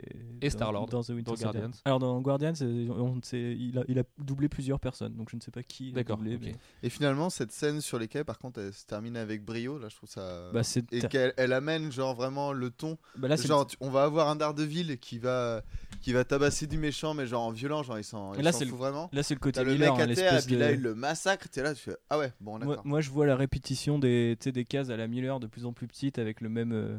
Et 0.40 0.48
dans- 0.48 0.50
Star-Lord 0.50 0.86
dans 0.88 1.02
The 1.02 1.10
Winter 1.10 1.32
dans. 1.32 1.36
Guardians. 1.36 1.70
Alors 1.84 1.98
dans 1.98 2.20
Guardians, 2.20 2.52
on 2.62 3.20
sait- 3.22 3.56
il, 3.58 3.78
a, 3.78 3.84
il 3.88 3.98
a 3.98 4.02
doublé 4.18 4.48
plusieurs 4.48 4.80
personnes, 4.80 5.14
donc 5.14 5.28
je 5.30 5.36
ne 5.36 5.40
sais 5.40 5.50
pas 5.50 5.62
qui 5.62 5.92
D'accord, 5.92 6.16
doublé. 6.16 6.36
ok. 6.36 6.40
mais- 6.42 6.54
Et 6.82 6.90
finalement, 6.90 7.30
cette 7.30 7.52
scène 7.52 7.80
sur 7.80 7.98
les 7.98 8.08
quais, 8.08 8.24
par 8.24 8.38
contre, 8.38 8.60
elle 8.60 8.72
se 8.72 8.86
termine 8.86 9.16
avec 9.16 9.44
brio. 9.44 9.78
Là, 9.78 9.88
je 9.88 9.96
trouve 9.96 10.08
ça. 10.08 10.50
Bah, 10.52 10.62
et 10.92 11.00
qu'elle 11.08 11.32
elle 11.36 11.52
amène 11.52 11.90
genre 11.92 12.14
vraiment 12.14 12.52
le 12.52 12.70
ton. 12.70 12.96
Bah, 13.16 13.28
là, 13.28 13.36
genre, 13.36 13.66
tu- 13.66 13.76
on 13.80 13.90
va 13.90 14.04
avoir 14.04 14.28
un 14.28 14.36
Daredevil 14.36 14.98
qui 14.98 15.18
va 15.18 15.62
qui 16.00 16.12
va 16.12 16.24
tabasser 16.24 16.66
du 16.66 16.78
méchant, 16.78 17.12
mais 17.14 17.26
genre 17.26 17.42
en 17.42 17.50
violent, 17.50 17.82
genre 17.82 17.98
il 17.98 18.04
s'en 18.04 18.32
Là, 18.32 18.52
fout 18.52 18.66
vraiment. 18.68 19.10
là 19.12 19.22
c'est 19.22 19.34
le 19.34 19.40
côté 19.40 19.60
T'as 19.60 19.64
le 19.64 19.76
mec 19.76 19.88
hein, 19.90 19.98
à 19.98 20.14
terre 20.14 20.38
et 20.38 20.42
puis 20.46 20.54
de- 20.54 20.60
là 20.60 20.72
il 20.72 20.80
le 20.80 20.94
massacre. 20.94 21.48
T'es 21.48 21.62
là, 21.62 21.74
tu 21.74 21.82
fais 21.82 21.96
ah 22.08 22.18
ouais, 22.18 22.32
bon 22.40 22.58
Moi, 22.58 22.80
moi, 22.84 23.00
je 23.00 23.10
vois 23.10 23.26
la 23.26 23.36
répétition 23.36 23.98
des, 23.98 24.36
des 24.36 24.64
cases 24.64 24.88
à 24.90 24.96
la 24.96 25.06
Miller 25.08 25.38
de 25.40 25.46
plus 25.46 25.66
en 25.66 25.72
plus 25.72 25.86
petites 25.86 26.18
avec 26.18 26.40
le 26.40 26.48
même. 26.48 26.72
euh, 26.72 26.98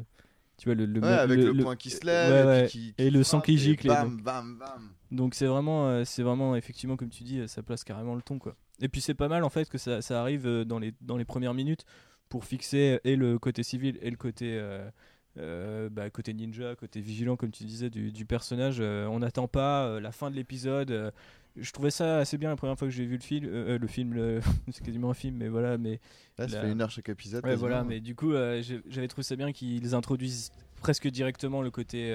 tu 0.58 0.68
vois, 0.68 0.74
le, 0.76 0.86
le 0.86 1.00
Ouais, 1.00 1.08
même- 1.08 1.18
avec 1.18 1.38
le, 1.40 1.54
point 1.62 1.74
qui 1.74 1.90
se 1.90 2.04
lève 2.06 2.32
ouais, 2.32 2.40
et, 2.42 2.46
ouais. 2.62 2.68
puis 2.68 2.70
qui- 2.78 2.94
qui 2.94 3.02
Et 3.02 3.10
le 3.10 3.24
sang 3.24 3.40
qui 3.40 3.58
gicle, 3.58 3.88
Bam, 3.88 4.10
donc- 4.10 4.22
bam, 4.22 4.58
bam. 4.58 4.90
Donc 5.10 5.34
c'est 5.34 5.46
vraiment, 5.46 5.88
euh, 5.88 6.04
c'est 6.04 6.22
vraiment 6.22 6.54
effectivement 6.54 6.96
comme 6.96 7.08
tu 7.10 7.24
dis, 7.24 7.40
euh, 7.40 7.46
ça 7.48 7.62
place 7.62 7.82
carrément 7.82 8.14
le 8.14 8.22
ton 8.22 8.38
quoi. 8.38 8.54
Et 8.80 8.88
puis 8.88 9.00
c'est 9.00 9.14
pas 9.14 9.28
mal 9.28 9.42
en 9.42 9.48
fait 9.50 9.68
que 9.68 9.78
ça, 9.78 10.00
ça 10.02 10.20
arrive 10.20 10.46
dans 10.64 10.78
les 10.78 10.94
dans 11.00 11.16
les 11.16 11.24
premières 11.24 11.54
minutes 11.54 11.84
pour 12.28 12.44
fixer 12.44 13.00
et 13.04 13.16
le 13.16 13.38
côté 13.40 13.62
civil 13.64 13.98
et 14.02 14.10
le 14.10 14.16
côté 14.16 14.56
euh, 14.58 14.88
euh, 15.38 15.88
bah, 15.88 16.10
côté 16.10 16.34
ninja, 16.34 16.74
côté 16.76 17.00
vigilant 17.00 17.36
comme 17.36 17.50
tu 17.50 17.64
disais 17.64 17.90
du, 17.90 18.12
du 18.12 18.24
personnage. 18.26 18.76
Euh, 18.80 19.06
on 19.06 19.20
n'attend 19.20 19.48
pas 19.48 19.86
euh, 19.86 20.00
la 20.00 20.12
fin 20.12 20.30
de 20.30 20.36
l'épisode. 20.36 21.12
je 21.56 21.72
trouvais 21.72 21.90
ça 21.90 22.18
assez 22.18 22.36
bien 22.38 22.48
la 22.50 22.56
première 22.56 22.78
fois 22.78 22.88
que 22.88 22.92
j'ai 22.94 23.04
vu 23.06 23.16
le 23.16 23.22
film. 23.22 23.46
le 23.50 23.86
film, 23.86 24.40
c'est 24.70 24.84
quasiment 24.84 25.10
un 25.10 25.14
film, 25.14 25.36
mais 25.36 25.48
voilà. 25.48 25.78
Mais 25.78 26.00
Là, 26.38 26.48
ça 26.48 26.56
La- 26.56 26.62
fait 26.62 26.72
une 26.72 26.80
heure 26.82 26.90
chaque 26.90 27.08
épisode. 27.08 27.44
Ouais, 27.44 27.54
voilà, 27.56 27.84
mais 27.84 28.00
du 28.00 28.14
coup, 28.14 28.32
j'avais 28.88 29.08
trouvé 29.08 29.22
ça 29.22 29.36
bien 29.36 29.52
qu'ils 29.52 29.94
introduisent 29.94 30.50
presque 30.80 31.08
directement 31.08 31.62
le 31.62 31.70
côté, 31.70 32.10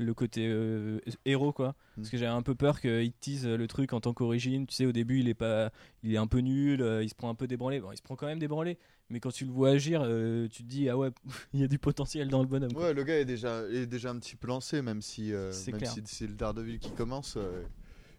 le 0.00 0.14
côté 0.14 0.46
euh, 0.48 0.98
héros, 1.24 1.52
quoi. 1.52 1.74
Parce 1.96 2.08
Mm. 2.08 2.10
que 2.12 2.16
j'avais 2.16 2.32
un 2.32 2.42
peu 2.42 2.54
peur 2.54 2.80
qu'ils 2.80 3.12
teasent 3.20 3.46
le 3.46 3.66
truc 3.66 3.92
en 3.92 4.00
tant 4.00 4.14
qu'origine. 4.14 4.66
Tu 4.66 4.74
sais, 4.74 4.86
au 4.86 4.92
début, 4.92 5.20
il 5.20 5.28
est 5.28 5.34
pas, 5.34 5.70
il 6.02 6.14
est 6.14 6.16
un 6.16 6.26
peu 6.26 6.38
nul, 6.38 6.80
euh, 6.82 7.02
il 7.02 7.08
se 7.08 7.14
prend 7.14 7.28
un 7.28 7.34
peu 7.34 7.46
débranlé. 7.46 7.80
Bon, 7.80 7.92
il 7.92 7.96
se 7.96 8.02
prend 8.02 8.16
quand 8.16 8.26
même 8.26 8.38
débranlé, 8.38 8.78
mais 9.10 9.20
quand 9.20 9.30
tu 9.30 9.44
le 9.44 9.50
vois 9.52 9.70
agir, 9.70 10.00
euh, 10.04 10.48
tu 10.48 10.62
te 10.62 10.68
dis 10.68 10.88
ah 10.88 10.96
ouais, 10.96 11.10
il 11.52 11.60
y 11.60 11.64
a 11.64 11.68
du 11.68 11.78
potentiel 11.78 12.28
dans 12.28 12.40
le 12.40 12.46
bonhomme. 12.48 12.72
quoi. 12.72 12.84
Ouais, 12.84 12.94
le 12.94 13.04
gars 13.04 13.18
est 13.20 13.24
déjà, 13.26 13.62
est 13.68 13.86
déjà 13.86 14.10
un 14.10 14.18
petit 14.18 14.36
peu 14.36 14.48
lancé, 14.48 14.80
même 14.82 15.02
si, 15.02 15.32
C'est 15.50 15.86
si 15.86 16.00
c'est 16.06 16.26
le 16.26 16.34
Daredevil 16.34 16.78
qui 16.78 16.92
commence, 16.92 17.36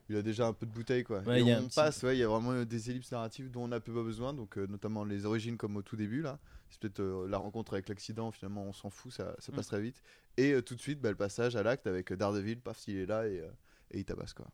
il 0.09 0.15
a 0.17 0.21
déjà 0.21 0.47
un 0.47 0.53
peu 0.53 0.65
de 0.65 0.71
bouteille 0.71 1.03
quoi. 1.03 1.21
Ouais, 1.21 1.37
Et 1.39 1.41
il 1.41 1.47
y 1.47 1.51
a 1.51 1.59
on 1.59 1.67
petit- 1.67 1.75
passe, 1.75 2.03
ouais, 2.03 2.15
il 2.17 2.19
y 2.19 2.23
a 2.23 2.27
vraiment 2.27 2.63
des 2.63 2.91
ellipses 2.91 3.11
narratives 3.11 3.49
dont 3.49 3.63
on 3.63 3.67
n'a 3.69 3.79
peu 3.79 3.93
pas 3.93 4.03
besoin, 4.03 4.33
donc 4.33 4.57
notamment 4.57 5.03
les 5.05 5.25
origines 5.25 5.57
comme 5.57 5.77
au 5.77 5.81
tout 5.81 5.95
début 5.95 6.21
là. 6.21 6.39
C'est 6.71 6.79
peut-être 6.79 6.99
euh, 7.01 7.27
la 7.27 7.37
rencontre 7.37 7.73
avec 7.73 7.87
l'accident, 7.89 8.31
finalement 8.31 8.63
on 8.63 8.73
s'en 8.73 8.89
fout, 8.89 9.11
ça, 9.11 9.35
ça 9.39 9.51
passe 9.51 9.67
Mm. 9.67 9.69
très 9.69 9.81
vite. 9.81 10.01
Et 10.37 10.53
euh, 10.53 10.61
tout 10.61 10.75
de 10.75 10.81
suite, 10.81 10.99
bah, 11.01 11.09
le 11.09 11.15
passage 11.15 11.55
à 11.55 11.63
l'acte 11.63 11.85
avec 11.85 12.11
Daredevil, 12.13 12.59
paf, 12.61 12.87
il 12.87 12.97
est 12.97 13.05
là 13.05 13.27
et, 13.27 13.39
euh, 13.41 13.49
et 13.91 13.99
il 13.99 14.05
tabasse 14.05 14.33
quoi. 14.33 14.47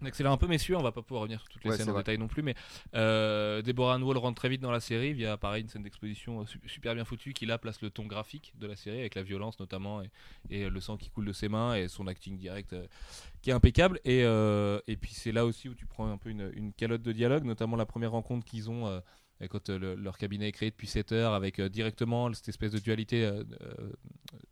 On 0.00 0.06
accélère 0.06 0.30
un 0.30 0.36
peu, 0.36 0.46
messieurs. 0.46 0.76
On 0.76 0.82
va 0.82 0.92
pas 0.92 1.02
pouvoir 1.02 1.22
revenir 1.22 1.40
sur 1.40 1.48
toutes 1.48 1.64
les 1.64 1.70
Ouais, 1.70 1.76
scènes 1.76 1.88
en 1.88 1.92
vrai. 1.92 2.02
détail 2.02 2.18
non 2.18 2.28
plus, 2.28 2.42
mais 2.44 2.54
euh, 2.94 3.62
Deborah 3.62 3.98
Wall 3.98 4.16
rentre 4.16 4.36
très 4.36 4.48
vite 4.48 4.60
dans 4.60 4.70
la 4.70 4.78
série 4.78 5.12
via 5.12 5.36
pareil 5.36 5.62
une 5.62 5.68
scène 5.68 5.82
d'exposition 5.82 6.42
euh, 6.42 6.46
su- 6.46 6.60
super 6.66 6.94
bien 6.94 7.04
foutue 7.04 7.32
qui 7.32 7.46
là 7.46 7.58
place 7.58 7.82
le 7.82 7.90
ton 7.90 8.06
graphique 8.06 8.52
de 8.60 8.68
la 8.68 8.76
série 8.76 9.00
avec 9.00 9.16
la 9.16 9.24
violence 9.24 9.58
notamment 9.58 10.00
et, 10.02 10.10
et, 10.50 10.64
euh, 10.66 10.70
le 10.70 10.80
sang 10.80 10.96
qui 10.96 11.10
coule 11.10 11.24
de 11.24 11.32
ses 11.32 11.48
mains 11.48 11.74
et 11.74 11.88
son 11.88 12.06
acting 12.06 12.38
direct 12.38 12.74
euh, 12.74 12.86
qui 13.42 13.50
est 13.50 13.52
impeccable. 13.52 13.98
Et, 14.04 14.22
euh, 14.22 14.78
et 14.86 14.96
puis 14.96 15.14
c'est 15.14 15.32
là 15.32 15.44
aussi 15.44 15.68
où 15.68 15.74
tu 15.74 15.86
prends 15.86 16.08
un 16.08 16.16
peu 16.16 16.30
une, 16.30 16.48
une 16.54 16.72
calotte 16.72 17.02
de 17.02 17.10
dialogue, 17.10 17.42
notamment 17.42 17.74
la 17.76 17.86
première 17.86 18.12
rencontre 18.12 18.46
qu'ils 18.46 18.70
ont. 18.70 18.86
Euh, 19.42 19.46
quand 19.48 19.70
euh, 19.70 19.78
le- 19.78 19.94
leur 19.94 20.18
cabinet 20.18 20.48
est 20.48 20.52
créé 20.52 20.70
depuis 20.70 20.86
7 20.86 21.12
heures 21.12 21.32
avec 21.34 21.58
euh, 21.58 21.68
directement 21.68 22.32
cette 22.32 22.48
espèce 22.48 22.72
de 22.72 22.78
dualité 22.78 23.24
euh, 23.24 23.42
euh, 23.62 23.90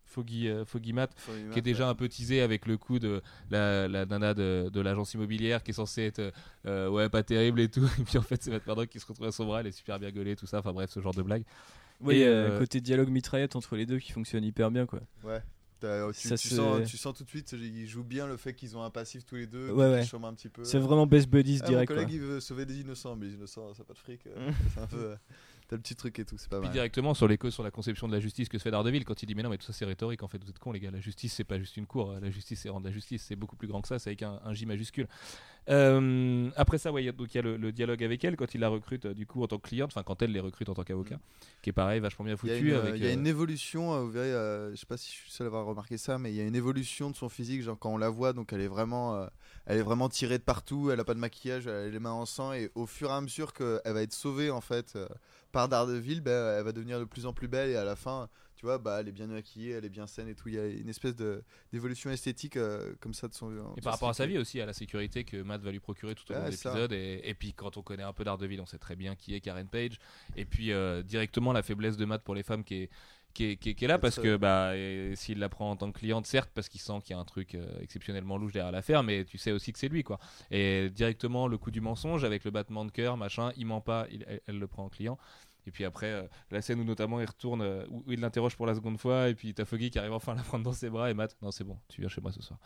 Foggy, 0.05 0.47
euh, 0.47 0.65
Foggy 0.65 0.93
Matt 0.93 1.13
qui 1.51 1.59
est 1.59 1.61
déjà 1.61 1.89
un 1.89 1.95
peu 1.95 2.07
teasé 2.09 2.41
avec 2.41 2.65
le 2.65 2.77
coup 2.77 2.97
de 2.99 3.21
la, 3.51 3.87
la 3.87 4.05
nana 4.05 4.33
de, 4.33 4.69
de 4.71 4.81
l'agence 4.81 5.13
immobilière 5.13 5.63
qui 5.63 5.71
est 5.71 5.73
censée 5.75 6.03
être 6.03 6.31
euh, 6.65 6.89
ouais 6.89 7.09
pas 7.09 7.23
terrible 7.23 7.59
et 7.59 7.69
tout 7.69 7.85
et 7.99 8.03
puis 8.03 8.17
en 8.17 8.21
fait 8.21 8.41
c'est 8.41 8.51
Matt 8.51 8.65
Murdock 8.65 8.89
qui 8.89 8.99
se 8.99 9.05
retrouve 9.05 9.27
à 9.27 9.31
son 9.31 9.45
bras 9.45 9.59
elle 9.61 9.67
est 9.67 9.71
super 9.71 9.99
bien 9.99 10.11
gaulée 10.11 10.35
tout 10.35 10.47
ça 10.47 10.59
enfin 10.59 10.73
bref 10.73 10.89
ce 10.89 10.99
genre 11.01 11.13
de 11.13 11.21
blague 11.21 11.43
Ouais, 11.99 12.19
Et, 12.19 12.25
euh, 12.27 12.59
côté 12.59 12.79
dialogue 12.79 13.09
mitraillette 13.09 13.55
entre 13.55 13.75
les 13.75 13.87
deux 13.87 13.97
qui 13.97 14.11
fonctionne 14.11 14.43
hyper 14.43 14.69
bien 14.69 14.85
quoi. 14.85 14.99
Ouais. 15.23 15.41
Tu, 16.13 16.27
Ça, 16.27 16.37
tu 16.37 16.47
c'est- 16.49 16.55
sens, 16.55 16.87
tu 16.89 16.97
sens 16.97 17.15
tout 17.15 17.23
de 17.23 17.29
suite, 17.29 17.51
ils 17.53 17.87
jouent 17.87 18.03
bien 18.03 18.25
le 18.27 18.37
fait 18.37 18.53
qu'ils 18.53 18.75
ont 18.77 18.83
un 18.83 18.89
passif 18.89 19.25
tous 19.25 19.35
les 19.35 19.47
deux, 19.47 19.71
Ouais, 19.71 19.85
ouais. 19.91 20.05
un 20.27 20.33
petit 20.33 20.49
peu. 20.49 20.63
C'est 20.63 20.79
vraiment 20.79 21.05
best 21.07 21.29
buddies 21.29 21.59
Ah, 21.61 21.65
mon 21.65 21.69
direct. 21.69 21.87
collègue 21.89 22.07
quoi. 22.07 22.15
il 22.15 22.21
veut 22.21 22.39
sauver 22.39 22.65
des 22.65 22.79
innocents, 22.81 23.15
mais 23.15 23.27
les 23.27 23.33
innocents 23.33 23.73
ça 23.73 23.81
a 23.81 23.85
pas 23.85 23.93
de 23.93 23.99
fric. 23.99 24.21
euh, 24.27 24.51
c'est 24.73 24.79
un 24.81 24.87
peu. 24.87 25.15
T'as 25.69 25.75
le 25.75 25.81
petit 25.81 25.95
truc 25.95 26.17
et 26.19 26.23
tout, 26.25 26.37
c'est 26.37 26.49
pas 26.49 26.59
puis 26.59 26.67
mal. 26.67 26.73
directement 26.73 27.13
sur 27.13 27.27
causes 27.37 27.53
sur 27.53 27.63
la 27.63 27.71
conception 27.71 28.07
de 28.07 28.13
la 28.13 28.19
justice 28.21 28.47
que 28.47 28.57
se 28.57 28.63
fait 28.63 28.71
Daredevil 28.71 29.03
quand 29.03 29.21
il 29.21 29.25
dit 29.25 29.35
mais 29.35 29.43
non 29.43 29.49
mais 29.49 29.57
tout 29.57 29.65
ça 29.65 29.73
c'est 29.73 29.83
rhétorique 29.85 30.23
en 30.23 30.27
fait 30.29 30.41
vous 30.41 30.49
êtes 30.49 30.59
cons 30.59 30.71
les 30.71 30.79
gars. 30.79 30.91
La 30.91 31.01
justice 31.01 31.33
c'est 31.33 31.43
pas 31.43 31.59
juste 31.59 31.75
une 31.75 31.85
cour 31.85 32.13
la 32.21 32.29
justice 32.31 32.61
c'est 32.61 32.69
rendre 32.69 32.85
la 32.85 32.91
justice 32.93 33.23
c'est 33.27 33.35
beaucoup 33.35 33.57
plus 33.57 33.67
grand 33.67 33.81
que 33.81 33.87
ça 33.89 33.99
c'est 33.99 34.11
avec 34.11 34.23
un, 34.23 34.39
un 34.45 34.53
J 34.53 34.65
majuscule. 34.65 35.07
Euh, 35.69 36.49
après 36.55 36.77
ça 36.77 36.93
ouais, 36.93 37.03
il 37.03 37.07
y 37.07 37.09
a- 37.09 37.11
donc 37.11 37.33
il 37.33 37.35
y 37.35 37.39
a 37.39 37.41
le, 37.41 37.57
le 37.57 37.71
dialogue 37.73 38.01
avec 38.01 38.23
elle 38.23 38.37
quand 38.37 38.53
il 38.55 38.61
la 38.61 38.69
recrute 38.69 39.05
euh, 39.07 39.13
du 39.13 39.25
coup 39.25 39.43
en 39.43 39.47
tant 39.47 39.57
que 39.57 39.67
cliente 39.67 39.89
enfin 39.91 40.01
quand 40.03 40.21
elle 40.21 40.31
les 40.31 40.39
recrute 40.39 40.69
en 40.69 40.73
tant 40.73 40.83
qu'avocat 40.83 41.19
qui 41.61 41.69
est 41.71 41.73
pareil 41.73 41.99
vachement 41.99 42.23
bien 42.23 42.35
Il 42.41 42.49
y 42.49 42.51
a 42.51 42.55
foutu 42.55 42.69
une, 42.69 42.75
avec 42.75 42.95
il 42.95 43.03
y 43.03 43.07
a 43.07 43.09
euh, 43.09 43.13
une 43.15 43.27
évolution, 43.27 44.01
vous 44.05 44.09
verrez, 44.11 44.71
je 44.71 44.75
sais 44.79 44.85
pas 44.85 44.95
si 44.95 45.11
je 45.11 45.17
suis 45.17 45.31
seul 45.31 45.45
à 45.45 45.49
avoir 45.49 45.65
remarqué 45.65 45.97
ça, 45.97 46.17
mais 46.17 46.31
il 46.31 46.35
y 46.37 46.39
a 46.39 46.45
une 46.45 46.55
évolution 46.55 47.11
de 47.11 47.15
son 47.17 47.27
physique, 47.27 47.61
genre 47.63 47.77
quand 47.77 47.91
on 47.93 47.97
la 47.97 48.09
voit, 48.09 48.31
donc 48.31 48.53
elle 48.53 48.61
est 48.61 48.67
vraiment, 48.69 49.27
elle 49.65 49.77
est 49.79 49.81
vraiment 49.83 50.07
tirée 50.07 50.37
de 50.37 50.43
partout, 50.43 50.89
elle 50.91 50.99
a 51.01 51.03
pas 51.03 51.13
de 51.15 51.19
maquillage, 51.19 51.67
elle 51.67 51.73
a 51.73 51.89
les 51.89 51.99
mains 51.99 52.11
en 52.11 52.25
sang, 52.25 52.53
et 52.53 52.71
au 52.75 52.85
fur 52.85 53.09
et 53.09 53.13
à 53.13 53.19
mesure 53.19 53.51
qu'elle 53.51 53.81
va 53.85 54.01
être 54.01 54.13
sauvée 54.13 54.49
en 54.51 54.61
fait 54.61 54.97
par 55.57 55.67
Daredevil, 55.69 56.21
bah, 56.21 56.57
elle 56.59 56.63
va 56.65 56.71
devenir 56.71 56.99
de 56.99 57.05
plus 57.05 57.25
en 57.25 57.33
plus 57.33 57.47
belle, 57.47 57.71
et 57.71 57.75
à 57.77 57.83
la 57.83 57.95
fin, 57.95 58.29
tu 58.57 58.65
vois, 58.67 58.77
bah, 58.77 58.97
elle 58.99 59.07
est 59.07 59.11
bien 59.11 59.25
maquillée, 59.25 59.71
elle 59.71 59.85
est 59.85 59.89
bien 59.89 60.05
saine 60.05 60.27
et 60.27 60.35
tout, 60.35 60.49
il 60.49 60.53
y 60.55 60.59
a 60.59 60.67
une 60.67 60.87
espèce 60.87 61.15
d'évolution 61.71 62.11
esthétique 62.11 62.57
euh, 62.57 62.93
comme 62.99 63.15
ça 63.15 63.27
de 63.27 63.33
son. 63.33 63.51
Et 63.75 63.81
par 63.81 63.93
rapport 63.93 64.09
à 64.09 64.13
sa 64.13 64.25
vie 64.27 64.37
aussi, 64.37 64.61
à 64.61 64.67
la 64.67 64.73
sécurité 64.73 65.23
que 65.23 65.41
Matt 65.41 65.61
va 65.63 65.71
lui 65.71 65.79
procurer 65.79 66.13
tout 66.13 66.29
au 66.29 66.33
long 66.35 66.41
de 66.45 66.51
l'épisode. 66.73 66.93
Et, 66.93 67.21
et 67.27 67.33
puis 67.33 67.53
quand 67.53 67.75
on 67.77 67.81
connaît 67.81 68.03
un 68.03 68.13
peu 68.13 68.23
Daredevil, 68.23 68.61
on 68.61 68.67
sait 68.67 68.77
très 68.77 68.95
bien 68.95 69.15
qui 69.15 69.33
est 69.33 69.41
Karen 69.41 69.67
Page. 69.67 69.99
Et 70.35 70.45
puis 70.45 70.71
euh, 70.71 71.01
directement 71.01 71.53
la 71.53 71.63
faiblesse 71.63 71.97
de 71.97 72.05
Matt 72.05 72.23
pour 72.23 72.35
les 72.35 72.43
femmes 72.43 72.63
qui 72.63 72.83
est, 72.83 72.89
qui 73.33 73.43
est, 73.51 73.57
qui 73.57 73.69
est- 73.69 73.73
qui 73.75 73.85
est 73.85 73.87
là 73.87 73.99
parce 73.99 74.15
que 74.23 74.35
bah, 74.37 74.75
et 74.75 75.13
s'il 75.15 75.37
la 75.37 75.49
prend 75.49 75.69
en 75.69 75.75
tant 75.75 75.91
que 75.91 75.99
cliente, 75.99 76.25
certes, 76.25 76.49
parce 76.55 76.69
qu'il 76.69 76.81
sent 76.81 76.99
qu'il 77.03 77.11
y 77.11 77.13
a 77.13 77.19
un 77.19 77.25
truc 77.25 77.53
euh, 77.53 77.67
exceptionnellement 77.81 78.37
louche 78.37 78.53
derrière 78.53 78.71
l'affaire, 78.71 79.03
mais 79.03 79.25
tu 79.25 79.37
sais 79.37 79.51
aussi 79.51 79.71
que 79.73 79.77
c'est 79.77 79.89
lui. 79.89 80.03
quoi. 80.03 80.17
Et 80.49 80.89
directement 80.89 81.47
le 81.47 81.59
coup 81.59 81.69
du 81.69 81.81
mensonge 81.81 82.23
avec 82.23 82.43
le 82.45 82.49
battement 82.51 82.83
de 82.85 82.91
cœur, 82.91 83.15
machin, 83.17 83.51
il 83.55 83.67
ment 83.67 83.81
pas, 83.81 84.07
il- 84.11 84.25
elle, 84.27 84.41
elle 84.47 84.57
le 84.57 84.67
prend 84.67 84.85
en 84.85 84.89
client. 84.89 85.19
Et 85.67 85.71
puis 85.71 85.83
après, 85.83 86.07
euh, 86.07 86.23
la 86.49 86.61
scène 86.61 86.79
où 86.79 86.83
notamment 86.83 87.19
il 87.19 87.25
retourne, 87.25 87.61
euh, 87.61 87.85
où 87.89 88.03
où 88.07 88.11
il 88.13 88.19
l'interroge 88.21 88.55
pour 88.55 88.65
la 88.65 88.73
seconde 88.73 88.97
fois, 88.97 89.27
et 89.27 89.35
puis 89.35 89.53
t'as 89.53 89.65
Foggy 89.65 89.89
qui 89.91 89.99
arrive 89.99 90.13
enfin 90.13 90.31
à 90.31 90.35
la 90.35 90.43
prendre 90.43 90.63
dans 90.63 90.71
ses 90.71 90.89
bras, 90.89 91.11
et 91.11 91.13
Matt, 91.13 91.35
non 91.41 91.51
c'est 91.51 91.65
bon, 91.65 91.77
tu 91.89 92.01
viens 92.01 92.09
chez 92.09 92.21
moi 92.21 92.31
ce 92.31 92.41
soir. 92.41 92.57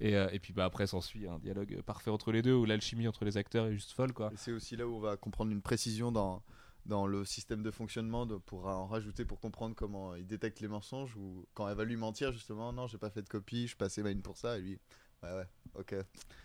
Et, 0.00 0.16
euh, 0.16 0.28
et 0.32 0.38
puis 0.38 0.52
bah, 0.52 0.66
après 0.66 0.86
s'ensuit 0.86 1.26
un 1.26 1.38
dialogue 1.38 1.80
parfait 1.82 2.10
entre 2.10 2.30
les 2.30 2.42
deux 2.42 2.54
où 2.54 2.64
l'alchimie 2.66 3.08
entre 3.08 3.24
les 3.24 3.36
acteurs 3.38 3.66
est 3.66 3.72
juste 3.72 3.92
folle 3.92 4.12
quoi. 4.12 4.30
Et 4.32 4.36
c'est 4.36 4.52
aussi 4.52 4.76
là 4.76 4.86
où 4.86 4.94
on 4.94 5.00
va 5.00 5.16
comprendre 5.16 5.50
une 5.50 5.62
précision 5.62 6.12
dans, 6.12 6.42
dans 6.84 7.06
le 7.06 7.24
système 7.24 7.62
de 7.62 7.70
fonctionnement 7.70 8.26
de, 8.26 8.36
pour 8.36 8.66
en 8.66 8.86
rajouter 8.86 9.24
pour 9.24 9.40
comprendre 9.40 9.74
comment 9.74 10.14
il 10.14 10.26
détecte 10.26 10.60
les 10.60 10.68
mensonges 10.68 11.16
ou 11.16 11.46
quand 11.54 11.68
elle 11.68 11.76
va 11.76 11.84
lui 11.84 11.96
mentir 11.96 12.32
justement 12.32 12.72
non 12.72 12.86
j'ai 12.86 12.98
pas 12.98 13.10
fait 13.10 13.22
de 13.22 13.28
copie 13.28 13.66
je 13.66 13.76
passais 13.76 14.02
ma 14.02 14.10
ligne 14.10 14.20
pour 14.20 14.36
ça 14.36 14.58
et 14.58 14.60
lui 14.60 14.78
ouais 15.22 15.32
ouais 15.32 15.46
ok 15.74 15.94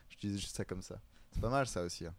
je 0.09 0.17
disais 0.17 0.37
juste 0.37 0.55
ça 0.55 0.63
comme 0.63 0.81
ça 0.81 1.01
c'est 1.31 1.41
pas 1.41 1.49
mal 1.49 1.67
ça 1.67 1.83
aussi 1.83 2.05
hein. 2.05 2.13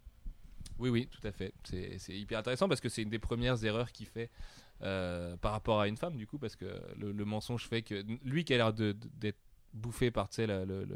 Oui 0.78 0.90
oui 0.90 1.08
tout 1.08 1.26
à 1.26 1.32
fait. 1.32 1.52
C'est 1.64 2.14
hyper 2.16 2.38
intéressant 2.38 2.68
parce 2.68 2.80
que 2.80 2.88
c'est 2.88 3.02
une 3.02 3.11
des 3.11 3.18
premières 3.18 3.62
erreurs 3.64 3.90
qu'il 3.92 4.06
fait 4.06 4.30
euh, 4.82 5.37
par 5.37 5.52
rapport 5.52 5.80
à 5.80 5.88
une 5.88 5.97
femme 5.97 6.16
du 6.16 6.26
coup 6.26 6.38
parce 6.38 6.54
que 6.56 6.66
le, 6.99 7.25
mensonge 7.25 7.66
fait 7.66 7.82
que 7.82 8.04
lui 8.25 8.44
qui 8.44 8.54
a 8.54 8.58
l'air 8.58 8.73
d'être 8.73 9.38
bouffé 9.75 10.11
par 10.11 10.30
la, 10.38 10.64
le- 10.64 10.87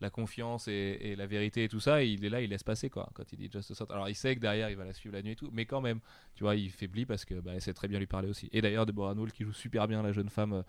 la 0.00 0.10
confiance 0.10 0.68
et, 0.68 0.98
et 1.00 1.16
la 1.16 1.26
vérité 1.26 1.64
et 1.64 1.68
tout 1.68 1.80
ça. 1.80 2.02
Il 2.04 2.24
est 2.24 2.28
là, 2.28 2.40
il 2.40 2.50
laisse 2.50 2.62
passer 2.62 2.88
quoi. 2.90 3.08
Quand 3.14 3.24
il 3.32 3.38
dit 3.38 3.50
Just 3.52 3.70
a 3.70 3.74
Thought. 3.74 3.90
Alors 3.90 4.08
il 4.08 4.14
sait 4.14 4.34
que 4.36 4.40
derrière 4.40 4.70
il 4.70 4.76
va 4.76 4.84
la 4.84 4.92
suivre 4.92 5.14
la 5.16 5.22
nuit 5.22 5.32
et 5.32 5.36
tout, 5.36 5.50
mais 5.52 5.66
quand 5.66 5.80
même, 5.80 6.00
tu 6.34 6.44
vois, 6.44 6.54
il 6.56 6.70
faiblit 6.70 7.06
parce 7.06 7.24
que 7.24 7.34
bah, 7.40 7.52
elle 7.54 7.60
sait 7.62 7.74
très 7.74 7.88
bien 7.88 7.98
lui 7.98 8.06
parler 8.06 8.28
aussi. 8.28 8.48
Et 8.52 8.60
d'ailleurs, 8.60 8.86
Deborah 8.86 9.14
Knoll 9.14 9.32
qui 9.32 9.44
joue 9.44 9.52
super 9.52 9.88
bien 9.88 10.02
la 10.02 10.12
jeune 10.12 10.28
femme. 10.28 10.52
euh, 10.52 10.62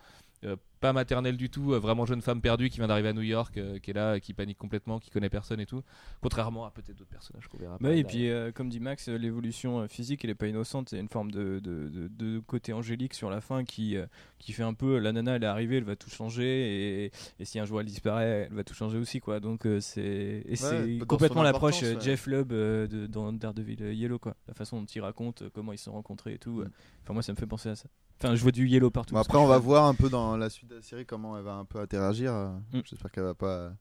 euh, 0.43 0.55
pas 0.79 0.93
maternelle 0.93 1.37
du 1.37 1.49
tout, 1.49 1.73
euh, 1.73 1.79
vraiment 1.79 2.05
jeune 2.05 2.21
femme 2.21 2.41
perdue 2.41 2.69
qui 2.69 2.77
vient 2.77 2.87
d'arriver 2.87 3.09
à 3.09 3.13
New 3.13 3.21
York, 3.21 3.57
euh, 3.57 3.79
qui 3.79 3.91
est 3.91 3.93
là, 3.93 4.19
qui 4.19 4.33
panique 4.33 4.57
complètement, 4.57 4.99
qui 4.99 5.09
connaît 5.09 5.29
personne 5.29 5.59
et 5.59 5.65
tout. 5.65 5.81
Contrairement 6.21 6.65
à 6.65 6.71
peut-être 6.71 6.95
d'autres 6.97 7.09
personnages 7.09 7.47
qu'on 7.47 7.57
verra. 7.57 7.77
Bah 7.79 7.89
pas 7.89 7.93
oui, 7.93 7.99
et 7.99 8.03
puis 8.03 8.29
euh, 8.29 8.51
comme 8.51 8.69
dit 8.69 8.79
Max, 8.79 9.09
euh, 9.09 9.17
l'évolution 9.17 9.79
euh, 9.81 9.87
physique 9.87 10.23
elle 10.23 10.31
est 10.31 10.35
pas 10.35 10.47
innocente, 10.47 10.89
c'est 10.89 10.99
une 10.99 11.09
forme 11.09 11.31
de, 11.31 11.59
de, 11.63 11.89
de- 11.89 12.07
de 12.07 12.39
côté 12.39 12.73
angélique 12.73 13.13
sur 13.13 13.29
la 13.29 13.41
fin 13.41 13.63
qui, 13.63 13.97
euh, 13.97 14.05
qui 14.39 14.53
fait 14.53 14.63
un 14.63 14.73
peu 14.73 14.97
la 14.99 15.11
nana 15.11 15.35
elle 15.35 15.43
est 15.43 15.47
arrivée, 15.47 15.77
elle 15.77 15.83
va 15.83 15.95
tout 15.95 16.09
changer 16.09 17.05
et, 17.05 17.11
et 17.39 17.45
si 17.45 17.59
un 17.59 17.65
jour 17.65 17.79
elle 17.79 17.87
disparaît, 17.87 18.47
elle 18.49 18.55
va 18.55 18.63
tout 18.63 18.73
changer 18.73 18.97
aussi 18.97 19.19
quoi. 19.19 19.39
Donc 19.39 19.65
euh, 19.65 19.79
c'est 19.79 20.43
et 20.45 20.55
c'est 20.55 20.97
dans 20.97 21.05
complètement 21.05 21.43
l'approche 21.43 21.83
euh, 21.83 21.95
ouais. 21.95 22.01
Jeff 22.01 22.27
Lubb 22.27 22.51
euh, 22.51 22.87
de, 22.87 23.07
dans 23.07 23.33
Daredevil 23.33 23.77
euh, 23.81 23.93
Yellow 23.93 24.19
quoi. 24.19 24.35
La 24.47 24.53
façon 24.53 24.79
dont 24.79 24.85
il 24.85 25.01
raconte 25.01 25.41
euh, 25.41 25.49
comment 25.53 25.73
ils 25.73 25.77
se 25.77 25.85
sont 25.85 25.93
rencontrés 25.93 26.33
et 26.33 26.37
tout. 26.39 26.61
euh. 26.61 26.65
Mm. 26.65 26.71
Enfin 27.03 27.13
moi 27.13 27.23
ça 27.23 27.31
me 27.33 27.37
fait 27.37 27.47
penser 27.47 27.69
à 27.69 27.75
ça. 27.75 27.85
Enfin 28.19 28.35
je 28.35 28.41
vois 28.41 28.51
du 28.51 28.67
Yellow 28.67 28.89
partout. 28.89 29.13
Bon, 29.13 29.21
après, 29.21 29.37
on 29.37 29.45
va 29.45 29.59
voir 29.59 29.85
un 29.85 29.93
peu 29.93 30.09
dans 30.09 30.37
la 30.37 30.49
suite 30.49 30.66
de 30.67 30.75
la 30.75 30.81
série 30.81 31.05
comment 31.05 31.37
elle 31.37 31.43
va 31.43 31.53
un 31.53 31.65
peu 31.65 31.79
interagir. 31.79 32.33
euh, 32.33 32.49
Mm. 32.73 32.81
J'espère 32.85 33.11
qu'elle 33.11 33.23
va 33.23 33.33
pas. 33.35 33.71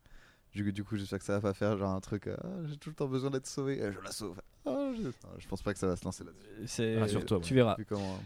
Du, 0.54 0.84
coup, 0.84 0.96
j'espère 0.96 1.18
que 1.18 1.24
ça 1.26 1.34
va 1.34 1.40
pas 1.42 1.52
faire 1.54 1.76
genre 1.76 1.90
un 1.90 2.00
truc. 2.00 2.26
euh, 2.28 2.36
Ah, 2.42 2.48
J'ai 2.66 2.76
tout 2.78 2.88
le 2.88 2.94
temps 2.94 3.08
besoin 3.08 3.30
d'être 3.30 3.46
sauvé. 3.46 3.82
euh, 3.82 3.92
Je 3.92 4.00
la 4.00 4.10
sauve. 4.10 4.40
Ah, 4.64 4.90
je... 4.96 5.02
Non, 5.02 5.12
je 5.38 5.46
pense 5.48 5.60
pas 5.62 5.74
que 5.74 5.78
ça 5.78 5.86
va 5.86 5.96
se 5.96 6.04
lancer 6.04 6.24
là-dessus. 6.24 6.66
C'est 6.66 6.98
Rassure-toi, 6.98 7.40
tu 7.40 7.52
ouais. 7.52 7.56
verras. 7.56 7.74
Vu 7.76 7.84
comment. 7.84 8.18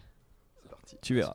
C'est 0.63 0.69
parti. 0.71 0.97
Tu 1.03 1.15
verras. 1.15 1.35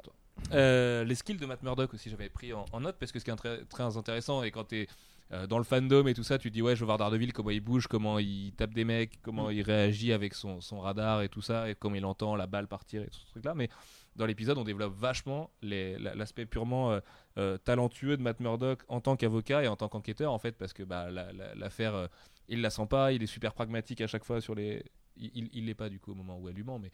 Euh, 0.54 1.04
les 1.04 1.16
skills 1.16 1.38
de 1.38 1.46
Matt 1.46 1.64
Murdock 1.64 1.94
aussi, 1.94 2.10
j'avais 2.10 2.30
pris 2.30 2.54
en, 2.54 2.66
en 2.72 2.80
note 2.82 2.96
parce 3.00 3.12
que 3.12 3.20
ce 3.20 3.26
qui 3.26 3.32
est 3.32 3.36
très, 3.36 3.64
très 3.66 3.84
intéressant 3.98 4.44
et 4.44 4.52
quand 4.52 4.66
t'es 4.66 4.88
euh, 5.32 5.48
dans 5.48 5.58
le 5.58 5.64
fandom 5.64 6.06
et 6.08 6.14
tout 6.14 6.24
ça, 6.24 6.38
tu 6.38 6.50
te 6.50 6.54
dis 6.54 6.62
ouais, 6.62 6.76
je 6.76 6.82
veux 6.82 6.86
voir 6.86 6.98
Daredevil, 6.98 7.32
comment 7.34 7.50
il 7.52 7.62
bouge, 7.62 7.88
comment 7.88 8.20
il 8.20 8.54
tape 8.54 8.74
des 8.74 8.84
mecs, 8.86 9.20
comment 9.22 9.50
il 9.50 9.62
réagit 9.64 10.12
avec 10.14 10.34
son, 10.34 10.60
son 10.62 10.80
radar 10.82 11.22
et 11.24 11.30
tout 11.30 11.42
ça, 11.42 11.70
et 11.70 11.76
comment 11.76 11.96
il 11.96 12.06
entend 12.06 12.36
la 12.36 12.48
balle 12.48 12.68
partir 12.68 13.02
et 13.02 13.08
tout 13.08 13.20
ce 13.20 13.28
truc 13.32 13.46
là. 13.46 13.54
Mais 13.56 13.70
dans 14.16 14.26
l'épisode, 14.26 14.58
on 14.58 14.64
développe 14.64 14.94
vachement 14.96 15.52
l'aspect 15.62 16.46
purement 16.46 16.92
euh, 16.92 17.00
euh, 17.38 17.58
talentueux 17.58 18.16
de 18.18 18.22
Matt 18.22 18.40
Murdock 18.40 18.84
en 18.88 19.02
tant 19.02 19.16
qu'avocat 19.16 19.64
et 19.64 19.68
en 19.68 19.76
tant 19.76 19.90
qu'enquêteur 19.90 20.32
en 20.32 20.40
fait, 20.40 20.54
parce 20.58 20.74
que 20.74 20.84
bah, 20.84 21.12
la- 21.12 21.34
la- 21.34 21.54
l'affaire, 21.56 21.96
euh, 21.96 22.08
il 22.48 22.62
la 22.62 22.70
sent 22.70 22.86
pas, 22.90 23.12
il 23.12 23.22
est 23.24 23.28
super 23.28 23.54
pragmatique 23.54 24.02
à 24.02 24.08
chaque 24.08 24.24
fois 24.24 24.40
sur 24.42 24.56
les. 24.56 24.84
Il, 25.18 25.50
il- 25.54 25.66
l'est 25.66 25.76
pas 25.76 25.88
du 25.90 26.00
coup 26.00 26.12
au 26.12 26.16
moment 26.16 26.38
où 26.40 26.50
elle 26.50 26.56
lui 26.56 26.64
ment, 26.64 26.78
mais 26.78 26.92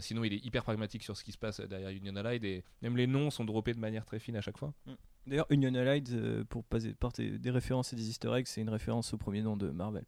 sinon, 0.00 0.22
il 0.24 0.32
est 0.34 0.44
hyper 0.44 0.64
pragmatique 0.64 1.02
sur 1.02 1.16
ce 1.16 1.24
qui 1.24 1.32
se 1.32 1.38
passe 1.38 1.60
derrière 1.60 1.88
Union 1.90 2.14
Allied 2.16 2.44
et 2.44 2.62
même 2.82 2.94
les 2.96 3.06
noms 3.06 3.30
sont 3.30 3.44
droppés 3.44 3.72
de 3.72 3.78
manière 3.78 4.04
très 4.04 4.18
fine 4.18 4.36
à 4.36 4.40
chaque 4.42 4.58
fois. 4.58 4.72
D'ailleurs 5.26 5.46
Union 5.50 5.74
Allied 5.74 6.44
pour 6.50 6.62
passer 6.64 6.92
porter 6.94 7.38
des 7.38 7.50
références 7.50 7.92
et 7.94 7.96
des 7.96 8.08
easter 8.10 8.30
eggs, 8.34 8.46
c'est 8.46 8.60
une 8.60 8.68
référence 8.68 9.14
au 9.14 9.16
premier 9.18 9.40
nom 9.40 9.56
de 9.56 9.70
Marvel. 9.70 10.04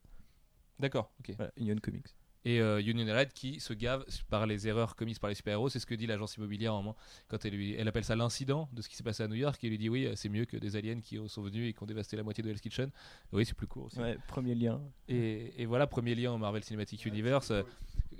D'accord, 0.78 1.10
ok. 1.20 1.32
Voilà, 1.36 1.52
Union 1.56 1.76
Comics. 1.76 2.08
Et 2.48 2.60
euh, 2.60 2.80
Union 2.80 3.08
Allied 3.08 3.32
qui 3.32 3.58
se 3.58 3.72
gave 3.72 4.04
par 4.30 4.46
les 4.46 4.68
erreurs 4.68 4.94
commises 4.94 5.18
par 5.18 5.28
les 5.28 5.34
super-héros, 5.34 5.68
c'est 5.68 5.80
ce 5.80 5.86
que 5.86 5.96
dit 5.96 6.06
l'agence 6.06 6.36
immobilière 6.36 6.74
un 6.74 6.76
moment 6.76 6.94
quand 7.26 7.44
elle, 7.44 7.54
lui, 7.54 7.74
elle 7.74 7.88
appelle 7.88 8.04
ça 8.04 8.14
l'incident 8.14 8.68
de 8.72 8.82
ce 8.82 8.88
qui 8.88 8.94
s'est 8.94 9.02
passé 9.02 9.24
à 9.24 9.26
New 9.28 9.34
York. 9.34 9.62
Et 9.64 9.68
lui 9.68 9.78
dit 9.78 9.88
oui, 9.88 10.08
c'est 10.14 10.28
mieux 10.28 10.44
que 10.44 10.56
des 10.56 10.76
aliens 10.76 11.00
qui 11.00 11.18
sont 11.26 11.42
venus 11.42 11.68
et 11.68 11.72
qui 11.72 11.82
ont 11.82 11.86
dévasté 11.86 12.16
la 12.16 12.22
moitié 12.22 12.44
de 12.44 12.48
Hell's 12.50 12.60
Kitchen. 12.60 12.88
Oui, 13.32 13.44
c'est 13.44 13.54
plus 13.56 13.66
court 13.66 13.86
aussi. 13.86 13.98
Ouais, 13.98 14.16
premier 14.28 14.54
lien. 14.54 14.80
Et, 15.08 15.60
et 15.60 15.66
voilà, 15.66 15.88
premier 15.88 16.14
lien 16.14 16.32
au 16.32 16.38
Marvel 16.38 16.62
Cinematic 16.62 17.04
Universe. 17.04 17.50
euh, 17.50 17.64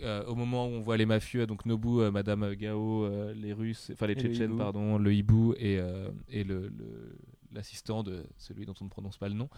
euh, 0.03 0.25
au 0.27 0.35
moment 0.35 0.67
où 0.67 0.71
on 0.71 0.81
voit 0.81 0.97
les 0.97 1.07
mafieux, 1.07 1.47
donc 1.47 1.65
Nobu, 1.65 2.01
euh, 2.01 2.11
Madame 2.11 2.53
Gao, 2.57 3.05
euh, 3.05 3.33
les 3.33 3.53
Russes, 3.53 3.91
enfin 3.93 4.09
les 4.09 4.15
le 4.15 4.21
Tchétchènes, 4.23 4.57
pardon, 4.59 4.99
le 4.99 5.15
hibou 5.15 5.55
et, 5.57 5.79
euh, 5.79 6.11
et 6.29 6.43
le, 6.45 6.69
le- 6.69 7.17
l'assistant 7.53 8.03
de 8.03 8.27
celui 8.37 8.67
dont 8.67 8.75
on 8.81 8.85
ne 8.85 8.91
prononce 8.91 9.17
pas 9.19 9.29
le 9.29 9.35
nom, 9.35 9.49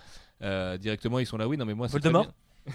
euh, 0.43 0.77
directement 0.79 1.19
ils 1.19 1.27
sont 1.27 1.39
là. 1.39 1.49
Oui, 1.49 1.57
non, 1.57 1.65
mais 1.65 1.75
moi 1.75 1.89
c'est 1.89 1.93
Voldemort. 1.93 2.33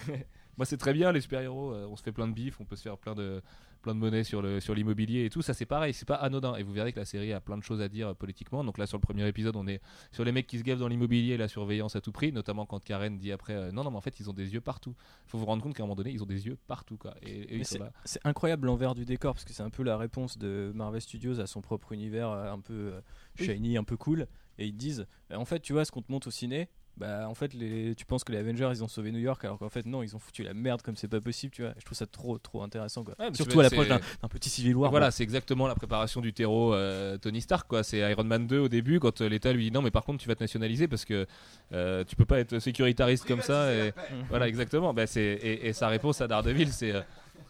moi 0.57 0.65
c'est 0.65 0.77
très 0.77 0.93
bien 0.93 1.11
les 1.11 1.21
super-héros. 1.21 1.73
euh, 1.73 1.87
on 1.89 1.95
se 1.95 2.03
fait 2.03 2.11
plein 2.11 2.27
de 2.27 2.33
bif, 2.33 2.59
on 2.59 2.65
peut 2.65 2.75
se 2.75 2.83
faire 2.83 2.97
plein 2.97 3.15
de 3.15 3.41
plein 3.81 3.93
de 3.93 3.99
monnaie 3.99 4.23
sur 4.23 4.41
le 4.41 4.61
sur 4.61 4.73
l'immobilier 4.73 5.25
et 5.25 5.29
tout. 5.29 5.41
Ça 5.41 5.53
c'est 5.53 5.65
pareil, 5.65 5.93
c'est 5.93 6.07
pas 6.07 6.15
anodin. 6.15 6.55
Et 6.55 6.63
vous 6.63 6.71
verrez 6.71 6.93
que 6.93 6.99
la 6.99 7.05
série 7.05 7.33
a 7.33 7.41
plein 7.41 7.57
de 7.57 7.63
choses 7.63 7.81
à 7.81 7.89
dire 7.89 8.09
euh, 8.09 8.13
politiquement. 8.13 8.63
Donc 8.63 8.77
là 8.77 8.85
sur 8.87 8.97
le 8.97 9.01
premier 9.01 9.27
épisode, 9.27 9.55
on 9.55 9.67
est 9.67 9.81
sur 10.11 10.23
les 10.23 10.31
mecs 10.31 10.47
qui 10.47 10.57
se 10.57 10.63
gavent 10.63 10.79
dans 10.79 10.87
l'immobilier 10.87 11.33
et 11.33 11.37
la 11.37 11.49
surveillance 11.49 11.95
à 11.95 12.01
tout 12.01 12.11
prix, 12.11 12.31
notamment 12.31 12.65
quand 12.65 12.79
Karen 12.81 13.17
dit 13.17 13.31
après 13.31 13.53
euh, 13.53 13.71
non 13.71 13.83
non 13.83 13.91
mais 13.91 13.97
en 13.97 14.01
fait 14.01 14.19
ils 14.19 14.29
ont 14.29 14.33
des 14.33 14.53
yeux 14.53 14.61
partout. 14.61 14.95
Faut 15.27 15.37
vous 15.37 15.45
rendre 15.45 15.61
compte 15.61 15.75
qu'à 15.75 15.83
un 15.83 15.85
moment 15.85 15.95
donné 15.95 16.11
ils 16.11 16.23
ont 16.23 16.27
des 16.27 16.45
yeux 16.45 16.57
partout 16.67 16.97
quoi. 16.97 17.13
Et, 17.21 17.59
et. 17.59 17.63
C'est 17.63 18.19
incroyable 18.23 18.67
l'envers 18.67 18.95
du 18.95 19.05
décor 19.05 19.33
parce 19.33 19.43
que 19.45 19.53
c'est 19.53 19.63
un 19.63 19.69
peu 19.69 19.83
la 19.83 19.97
réponse 19.97 20.37
de 20.37 20.71
Marvel 20.73 21.01
Studios 21.01 21.39
à 21.39 21.47
son 21.47 21.61
propre 21.61 21.91
univers 21.91 22.29
un 22.29 22.59
peu 22.59 22.73
euh, 22.93 23.01
shiny, 23.35 23.77
un 23.77 23.83
peu 23.83 23.97
cool. 23.97 24.27
Et 24.57 24.67
ils 24.67 24.77
disent, 24.77 25.07
en 25.33 25.45
fait, 25.45 25.59
tu 25.59 25.73
vois 25.73 25.83
ce 25.83 25.91
qu'on 25.91 26.01
te 26.03 26.11
montre 26.11 26.27
au 26.27 26.31
ciné. 26.31 26.69
Bah 26.95 27.27
en 27.27 27.33
fait 27.33 27.55
les, 27.55 27.95
tu 27.95 28.05
penses 28.05 28.23
que 28.23 28.31
les 28.31 28.37
Avengers 28.37 28.69
ils 28.71 28.83
ont 28.83 28.87
sauvé 28.87 29.11
New 29.11 29.17
York 29.19 29.43
alors 29.45 29.57
qu'en 29.57 29.69
fait 29.69 29.83
non 29.87 30.03
ils 30.03 30.15
ont 30.15 30.19
foutu 30.19 30.43
la 30.43 30.53
merde 30.53 30.83
comme 30.83 30.95
c'est 30.95 31.07
pas 31.07 31.19
possible 31.19 31.51
tu 31.51 31.63
vois 31.63 31.73
je 31.79 31.83
trouve 31.85 31.97
ça 31.97 32.05
trop 32.05 32.37
trop 32.37 32.61
intéressant 32.61 33.03
quoi 33.03 33.15
Ouais, 33.17 33.33
surtout 33.33 33.59
à 33.59 33.63
l'approche 33.63 33.87
d'un 33.87 34.27
petit 34.29 34.49
Civil 34.51 34.75
War 34.75 34.91
Voilà, 34.91 35.09
c'est 35.09 35.23
exactement 35.23 35.65
la 35.67 35.73
préparation 35.73 36.21
du 36.21 36.33
terreau 36.33 36.75
euh, 36.75 37.17
Tony 37.17 37.41
Stark 37.41 37.67
quoi. 37.67 37.83
C'est 37.83 37.97
Iron 38.11 38.23
Man 38.25 38.45
2 38.45 38.59
au 38.59 38.69
début 38.69 38.99
quand 38.99 39.21
euh, 39.21 39.27
l'État 39.27 39.51
lui 39.53 39.63
dit 39.63 39.71
non 39.71 39.81
mais 39.81 39.89
par 39.89 40.03
contre 40.03 40.21
tu 40.21 40.27
vas 40.27 40.35
te 40.35 40.43
nationaliser 40.43 40.87
parce 40.87 41.03
que 41.03 41.25
euh, 41.71 42.03
tu 42.03 42.15
peux 42.15 42.25
pas 42.25 42.37
être 42.39 42.59
sécuritariste 42.59 43.25
comme 43.25 43.41
ça. 43.41 43.73
Et... 43.73 43.91
Voilà 44.29 44.47
exactement. 44.47 44.93
Bah, 44.93 45.07
c'est 45.07 45.21
et, 45.23 45.67
et 45.67 45.73
sa 45.73 45.87
réponse 45.87 46.21
à 46.21 46.27
Daredevil 46.27 46.71
c'est 46.71 46.91
euh, 46.91 47.01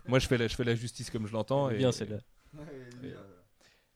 moi 0.08 0.20
je 0.20 0.28
fais 0.28 0.38
la, 0.38 0.48
je 0.48 0.56
fais 0.56 0.64
la 0.64 0.76
justice 0.76 1.10
comme 1.10 1.28
je 1.28 1.34
l'entends. 1.34 1.70
et- 1.70 1.78
bien 1.80 1.92
celle-là 1.92 2.20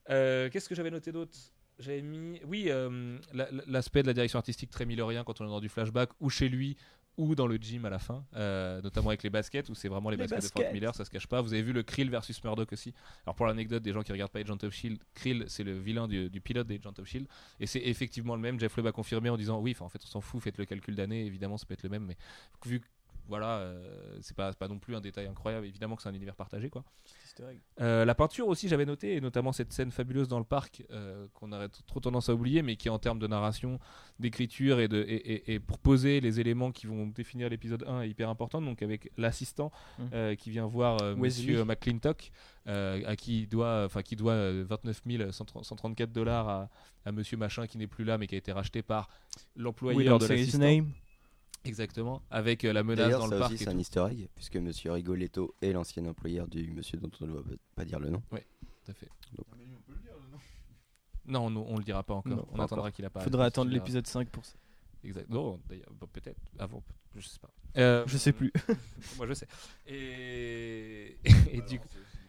Euh, 0.09 0.49
Qu'est-ce 0.49 0.69
que 0.69 0.75
j'avais 0.75 0.91
noté 0.91 1.11
d'autre? 1.11 1.37
J'avais 1.79 2.01
mis, 2.01 2.41
oui, 2.45 2.65
euh, 2.69 3.19
la- 3.33 3.49
la- 3.51 3.63
l'aspect 3.67 4.01
de 4.01 4.07
la 4.07 4.13
direction 4.13 4.39
artistique 4.39 4.69
très 4.71 4.85
millerien 4.85 5.23
quand 5.23 5.39
on 5.41 5.45
est 5.45 5.49
dans 5.49 5.59
du 5.59 5.69
flashback 5.69 6.09
ou 6.19 6.29
chez 6.29 6.49
lui 6.49 6.75
ou 7.17 7.33
dans 7.33 7.47
le 7.47 7.57
gym 7.57 7.83
à 7.85 7.89
la 7.89 7.97
fin, 7.97 8.23
euh, 8.35 8.79
notamment 8.81 9.09
avec 9.09 9.23
les 9.23 9.31
baskets 9.31 9.69
où 9.69 9.75
c'est 9.75 9.87
vraiment 9.87 10.11
les, 10.11 10.17
Les 10.17 10.27
baskets, 10.27 10.43
de. 10.55 10.61
Frank 10.61 10.73
Miller, 10.73 10.93
ça 10.93 11.03
se 11.03 11.09
cache 11.09 11.25
pas. 11.25 11.41
Vous 11.41 11.51
avez 11.53 11.63
vu 11.63 11.73
le 11.73 11.81
Krill 11.81 12.11
versus 12.11 12.43
Murdoch 12.43 12.71
aussi. 12.73 12.93
Alors 13.25 13.35
pour 13.35 13.47
l'anecdote 13.47 13.81
des 13.81 13.91
gens 13.91 14.03
qui 14.03 14.11
regardent 14.11 14.31
pas 14.31 14.39
Agent 14.39 14.57
of 14.63 14.71
Shield, 14.71 14.99
Krill 15.15 15.45
c'est 15.47 15.63
le 15.63 15.79
vilain 15.79 16.07
du, 16.07 16.29
du 16.29 16.41
pilote 16.41 16.67
des 16.67 16.75
Agent 16.77 16.93
of 16.99 17.07
Shield 17.07 17.27
et 17.59 17.65
c'est 17.65 17.79
effectivement 17.79 18.35
le 18.35 18.41
même. 18.41 18.59
Jeff 18.59 18.75
Lubb 18.77 18.85
a 18.87 18.91
confirmé 18.91 19.29
en 19.29 19.37
disant 19.37 19.59
oui, 19.59 19.75
en 19.79 19.89
fait 19.89 19.99
on 20.03 20.07
s'en 20.07 20.21
fout, 20.21 20.41
faites 20.43 20.57
le 20.59 20.65
calcul 20.65 20.93
d'année, 20.95 21.25
évidemment 21.25 21.57
ça 21.57 21.65
peut 21.65 21.73
être 21.73 21.83
le 21.83 21.89
même, 21.89 22.05
mais 22.05 22.17
vu 22.67 22.81
voilà, 23.27 23.57
euh, 23.57 24.17
c'est 24.21 24.35
pas, 24.35 24.53
non 24.67 24.79
plus 24.79 24.95
un 24.95 25.01
détail 25.01 25.27
incroyable, 25.27 25.65
évidemment 25.65 25.95
que 25.95 26.01
c'est 26.01 26.09
un 26.09 26.13
univers 26.13 26.35
partagé 26.35 26.69
quoi. 26.69 26.83
Euh, 27.81 28.05
la 28.05 28.15
peinture 28.15 28.47
aussi, 28.47 28.67
j'avais 28.67 28.85
noté, 28.85 29.15
et 29.15 29.21
notamment 29.21 29.51
cette 29.51 29.71
scène 29.73 29.91
fabuleuse 29.91 30.27
dans 30.27 30.39
le 30.39 30.45
parc 30.45 30.83
euh, 30.91 31.27
qu'on 31.33 31.51
aurait 31.51 31.69
trop 31.69 31.99
tendance 31.99 32.29
à 32.29 32.33
oublier, 32.33 32.61
mais 32.63 32.75
qui 32.77 32.89
en 32.89 32.97
termes 32.99 33.19
de 33.19 33.27
narration, 33.27 33.79
d'écriture 34.19 34.79
et, 34.79 34.87
de, 34.87 34.97
et, 35.07 35.15
et- 35.33 35.53
et 35.53 35.59
pour 35.59 35.77
poser 35.77 36.19
les 36.19 36.39
éléments 36.39 36.71
qui 36.71 36.87
vont 36.87 37.07
définir 37.07 37.49
l'épisode 37.49 37.83
1 37.87 38.01
est 38.01 38.09
hyper 38.09 38.29
importante. 38.29 38.65
Donc 38.65 38.81
avec 38.81 39.11
l'assistant 39.17 39.71
Mhm. 39.99 40.09
euh, 40.13 40.35
qui 40.35 40.49
vient 40.49 40.65
voir 40.65 41.01
euh. 41.01 41.15
Monsieur 41.15 41.63
McClintock, 41.65 42.31
euh, 42.67 43.01
à 43.05 43.15
qui 43.15 43.41
il 43.41 43.47
doit, 43.47 43.83
enfin 43.85 44.01
qui 44.01 44.15
doit 44.15 44.33
euh, 44.33 44.65
29 44.67 45.01
134 45.31 46.11
dollars 46.11 46.49
à, 46.49 46.69
à 47.05 47.11
Monsieur 47.11 47.37
Machin 47.37 47.67
qui 47.67 47.77
n'est 47.77 47.87
plus 47.87 48.03
là, 48.03 48.17
mais 48.17 48.27
qui 48.27 48.35
a 48.35 48.37
été 48.37 48.51
racheté 48.51 48.81
par 48.81 49.09
l'employeur 49.55 50.17
de 50.19 50.25
l'assistant. 50.37 50.59
Exactement, 51.67 52.21
avec 52.29 52.63
euh, 52.65 52.73
la 52.73 52.83
menace 52.83 53.11
dans 53.11 53.27
ça 53.27 53.33
le 53.35 53.39
parc. 53.39 53.53
aussi, 53.53 53.63
c'est 53.63 53.69
un 53.69 53.73
tout. 53.73 53.79
easter 53.79 54.05
egg, 54.09 54.27
puisque 54.35 54.55
Monsieur 54.57 54.91
Rigoletto 54.91 55.53
est 55.61 55.71
l'ancien 55.71 56.05
employeur 56.05 56.47
du 56.47 56.71
monsieur 56.71 56.97
dont 56.97 57.11
on 57.21 57.25
ne 57.27 57.31
doit 57.33 57.43
pas 57.75 57.85
dire 57.85 57.99
le 57.99 58.09
nom. 58.09 58.21
Tout 58.29 58.91
à 58.91 58.93
fait. 58.93 59.09
Donc. 59.35 59.45
Non, 61.25 61.47
on, 61.47 61.57
on 61.57 61.77
le 61.77 61.83
dira 61.83 62.03
pas 62.03 62.13
encore. 62.13 62.35
Non, 62.37 62.47
on 62.51 62.55
pas 62.57 62.63
attendra 62.63 62.91
qu'il 62.91 63.03
a 63.05 63.09
pas. 63.09 63.19
faudra 63.21 63.45
attendre 63.45 63.69
l'épisode 63.71 64.07
5 64.07 64.29
pour 64.29 64.45
ça 64.45 64.53
Exact. 65.03 65.29
Non, 65.29 65.59
d'ailleurs, 65.67 65.91
bah, 65.99 66.07
peut-être 66.11 66.39
avant, 66.57 66.83
je 67.15 67.27
sais 67.27 67.39
pas. 67.39 67.49
Euh, 67.77 68.03
je 68.07 68.17
sais 68.17 68.31
plus 68.31 68.51
Moi, 69.17 69.27
je 69.27 69.33
sais. 69.33 69.47
Et, 69.85 71.17
et 71.51 71.61
du 71.61 71.79
coup, 71.79 71.87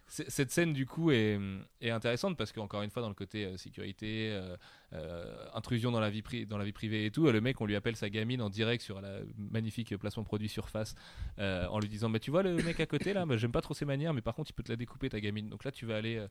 cette 0.08 0.50
scène 0.50 0.72
du 0.72 0.86
coup 0.86 1.10
est, 1.10 1.38
est 1.80 1.90
intéressante 1.90 2.36
parce 2.36 2.50
qu'encore 2.52 2.82
une 2.82 2.90
fois 2.90 3.02
dans 3.02 3.08
le 3.08 3.14
côté 3.14 3.44
euh, 3.44 3.56
sécurité, 3.56 4.30
euh, 4.32 4.56
euh, 4.94 5.36
intrusion 5.54 5.90
dans 5.92 6.00
la 6.00 6.08
vie 6.10 6.22
pri- 6.22 6.46
dans 6.46 6.56
la 6.58 6.64
vie 6.64 6.72
privée 6.72 7.04
et 7.06 7.10
tout, 7.10 7.30
le 7.30 7.40
mec 7.40 7.60
on 7.60 7.66
lui 7.66 7.76
appelle 7.76 7.94
sa 7.96 8.08
gamine 8.08 8.40
en 8.40 8.48
direct 8.48 8.82
sur 8.82 9.00
la 9.00 9.18
magnifique 9.36 9.96
placement 9.98 10.24
produit 10.24 10.48
surface 10.48 10.94
en 11.38 11.78
lui 11.78 11.88
disant 11.88 12.08
bah 12.10 12.18
tu 12.18 12.30
vois 12.30 12.42
le 12.42 12.56
mec 12.56 12.80
à 12.80 12.86
côté 12.86 13.12
là, 13.12 13.26
bah, 13.26 13.36
j'aime 13.36 13.52
pas 13.52 13.60
trop 13.60 13.74
ses 13.74 13.84
manières 13.84 14.14
mais 14.14 14.22
par 14.22 14.34
contre 14.34 14.50
il 14.50 14.54
peut 14.54 14.62
te 14.62 14.72
la 14.72 14.76
découper 14.76 15.08
ta 15.10 15.20
gamine. 15.20 15.48
Donc 15.50 15.64
là 15.64 15.70
tu 15.72 15.84
vas 15.86 15.96
aller 15.96 16.24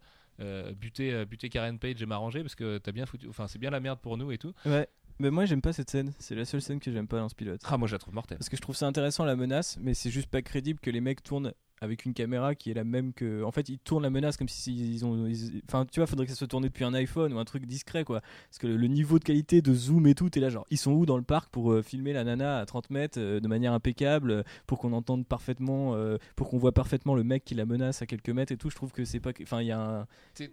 buter 0.76 1.26
buter 1.26 1.50
Karen 1.50 1.80
Page 1.80 2.02
et 2.02 2.06
m'arranger 2.06 2.42
parce 2.42 2.56
que 2.56 2.78
t'as 2.80 2.92
bien 2.92 3.06
foutu, 3.06 3.28
enfin 3.28 3.48
c'est 3.48 3.60
bien 3.60 3.70
la 3.70 3.80
merde 3.80 4.00
pour 4.00 4.18
nous 4.18 4.32
et 4.32 4.38
tout. 4.38 4.54
ouais 4.66 4.88
mais 5.20 5.32
moi 5.32 5.46
j'aime 5.46 5.62
pas 5.62 5.74
cette 5.74 5.90
scène 5.90 6.14
c'est 6.20 6.36
la 6.36 6.46
seule 6.46 6.62
scène 6.62 6.80
que 6.80 6.92
j'aime 6.92 7.08
pas 7.08 7.18
dans 7.18 7.30
ce 7.30 7.34
pilote 7.36 7.62
Ah 7.66 7.78
moi 7.78 7.88
je 7.88 7.94
la 7.96 8.00
trouve 8.00 8.14
mortelle. 8.14 8.38
Parce 8.38 8.50
que 8.50 8.58
je 8.58 8.62
trouve 8.62 8.76
ça 8.76 8.86
intéressant 8.86 9.26
la 9.26 9.36
menace, 9.36 9.78
mais 9.82 9.94
c'est 9.96 10.12
juste 10.12 10.30
pas 10.30 10.42
crédible 10.44 10.80
que 10.80 10.92
les 10.92 11.02
mecs 11.02 11.24
tournent 11.24 11.54
avec 11.82 12.06
une 12.06 12.14
caméra 12.14 12.56
qui 12.56 12.72
est 12.72 12.74
la 12.74 12.84
même 12.84 13.14
que. 13.14 13.44
En 13.44 13.52
fait, 13.52 13.70
ils 13.70 13.78
tournent 13.78 14.04
la 14.04 14.10
menace 14.10 14.38
comme 14.38 14.50
si 14.50 14.76
ils 14.96 15.06
ont. 15.06 15.28
ils- 15.28 15.62
Enfin, 15.68 15.86
tu 15.92 16.00
vois, 16.00 16.08
faudrait 16.08 16.26
que 16.26 16.32
ça 16.32 16.38
soit 16.38 16.48
tourné 16.48 16.68
depuis 16.70 16.84
un 16.84 16.94
iPhone 16.94 17.34
ou 17.34 17.40
un 17.40 17.46
truc 17.46 17.66
discret, 17.66 18.04
quoi. 18.04 18.22
Parce 18.50 18.58
que 18.60 18.68
le, 18.68 18.88
niveau 18.88 19.20
de 19.20 19.24
qualité 19.24 19.62
de 19.62 19.74
zoom 19.74 20.08
et 20.08 20.16
tout, 20.16 20.30
t'es 20.30 20.40
là, 20.40 20.50
genre, 20.50 20.66
ils 20.72 20.78
sont 20.78 20.92
où 20.92 21.06
dans 21.06 21.18
le 21.18 21.24
parc 21.24 21.50
pour 21.52 21.72
euh, 21.72 21.82
filmer 21.82 22.14
la 22.14 22.24
nana 22.24 22.60
à 22.60 22.66
30 22.66 22.90
mètres 22.90 23.20
euh, 23.20 23.40
de 23.40 23.48
manière 23.48 23.74
impeccable, 23.74 24.32
euh, 24.32 24.44
pour 24.66 24.80
qu'on 24.80 24.94
entende 24.94 25.26
parfaitement, 25.26 25.94
euh, 25.96 26.18
pour 26.36 26.50
qu'on 26.50 26.58
voit 26.58 26.72
parfaitement 26.72 27.16
le 27.16 27.24
mec 27.24 27.44
qui 27.46 27.54
la 27.56 27.66
menace 27.66 28.02
à 28.02 28.06
quelques 28.06 28.30
mètres 28.30 28.52
et 28.52 28.58
tout? 28.58 28.70
Je 28.70 28.76
trouve 28.76 28.92
que 28.92 29.06
c'est 29.06 29.20
pas. 29.20 29.32
Enfin, 29.42 29.62
il 29.62 29.68
y 29.68 29.72
a 29.72 29.80
un. 29.80 30.08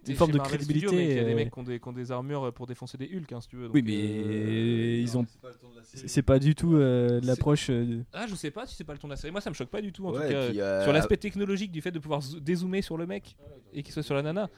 Une 0.09 0.15
forme 0.17 0.33
de 0.33 0.39
Marvel 0.39 0.59
crédibilité, 0.59 1.05
Il 1.11 1.17
y 1.17 1.21
a 1.21 1.25
des 1.25 1.35
mecs 1.35 1.51
qui 1.53 1.59
ont 1.59 1.63
des, 1.63 1.81
qui 1.81 1.89
ont 1.89 1.93
des 1.93 2.11
armures 2.13 2.53
pour 2.53 2.67
défoncer 2.67 2.99
des 2.99 3.07
Hulk, 3.07 3.33
hein, 3.33 3.41
si 3.41 3.49
tu 3.49 3.57
veux. 3.57 3.69
Oui, 3.73 3.83
mais 3.83 3.95
euh, 3.97 5.01
ils 5.01 5.17
ont. 5.17 5.27
C'est 5.95 6.23
pas 6.23 6.39
du 6.39 6.55
tout 6.55 6.75
euh, 6.77 7.21
l'approche. 7.23 7.71
Ah, 8.13 8.27
je 8.27 8.35
sais 8.35 8.51
pas 8.51 8.67
si 8.67 8.75
c'est 8.75 8.85
pas 8.85 8.93
le 8.93 8.99
ton 8.99 9.09
de 9.09 9.13
la 9.13 9.17
série. 9.17 9.31
Moi, 9.31 9.41
ça 9.41 9.51
me 9.51 9.55
choque 9.55 9.69
pas 9.69 9.81
du 9.81 9.93
tout, 9.93 10.07
en 10.07 10.13
Ouais, 10.13 10.27
tout 10.27 10.33
cas. 10.33 10.49
puis, 10.51 10.61
euh, 10.61 10.83
Sur 10.83 10.93
l'aspect 10.93 11.14
technologique 11.17 11.71
du 11.73 11.81
fait 11.81 11.91
de 11.91 11.99
pouvoir 11.99 12.21
zo- 12.21 12.41
dézoomer 12.41 12.83
sur 12.83 12.97
le 12.97 13.07
mec 13.07 13.37
et 13.73 13.83
qu'il 13.83 13.93
soit 13.93 14.03
sur 14.03 14.15
la 14.15 14.23
nana. 14.23 14.49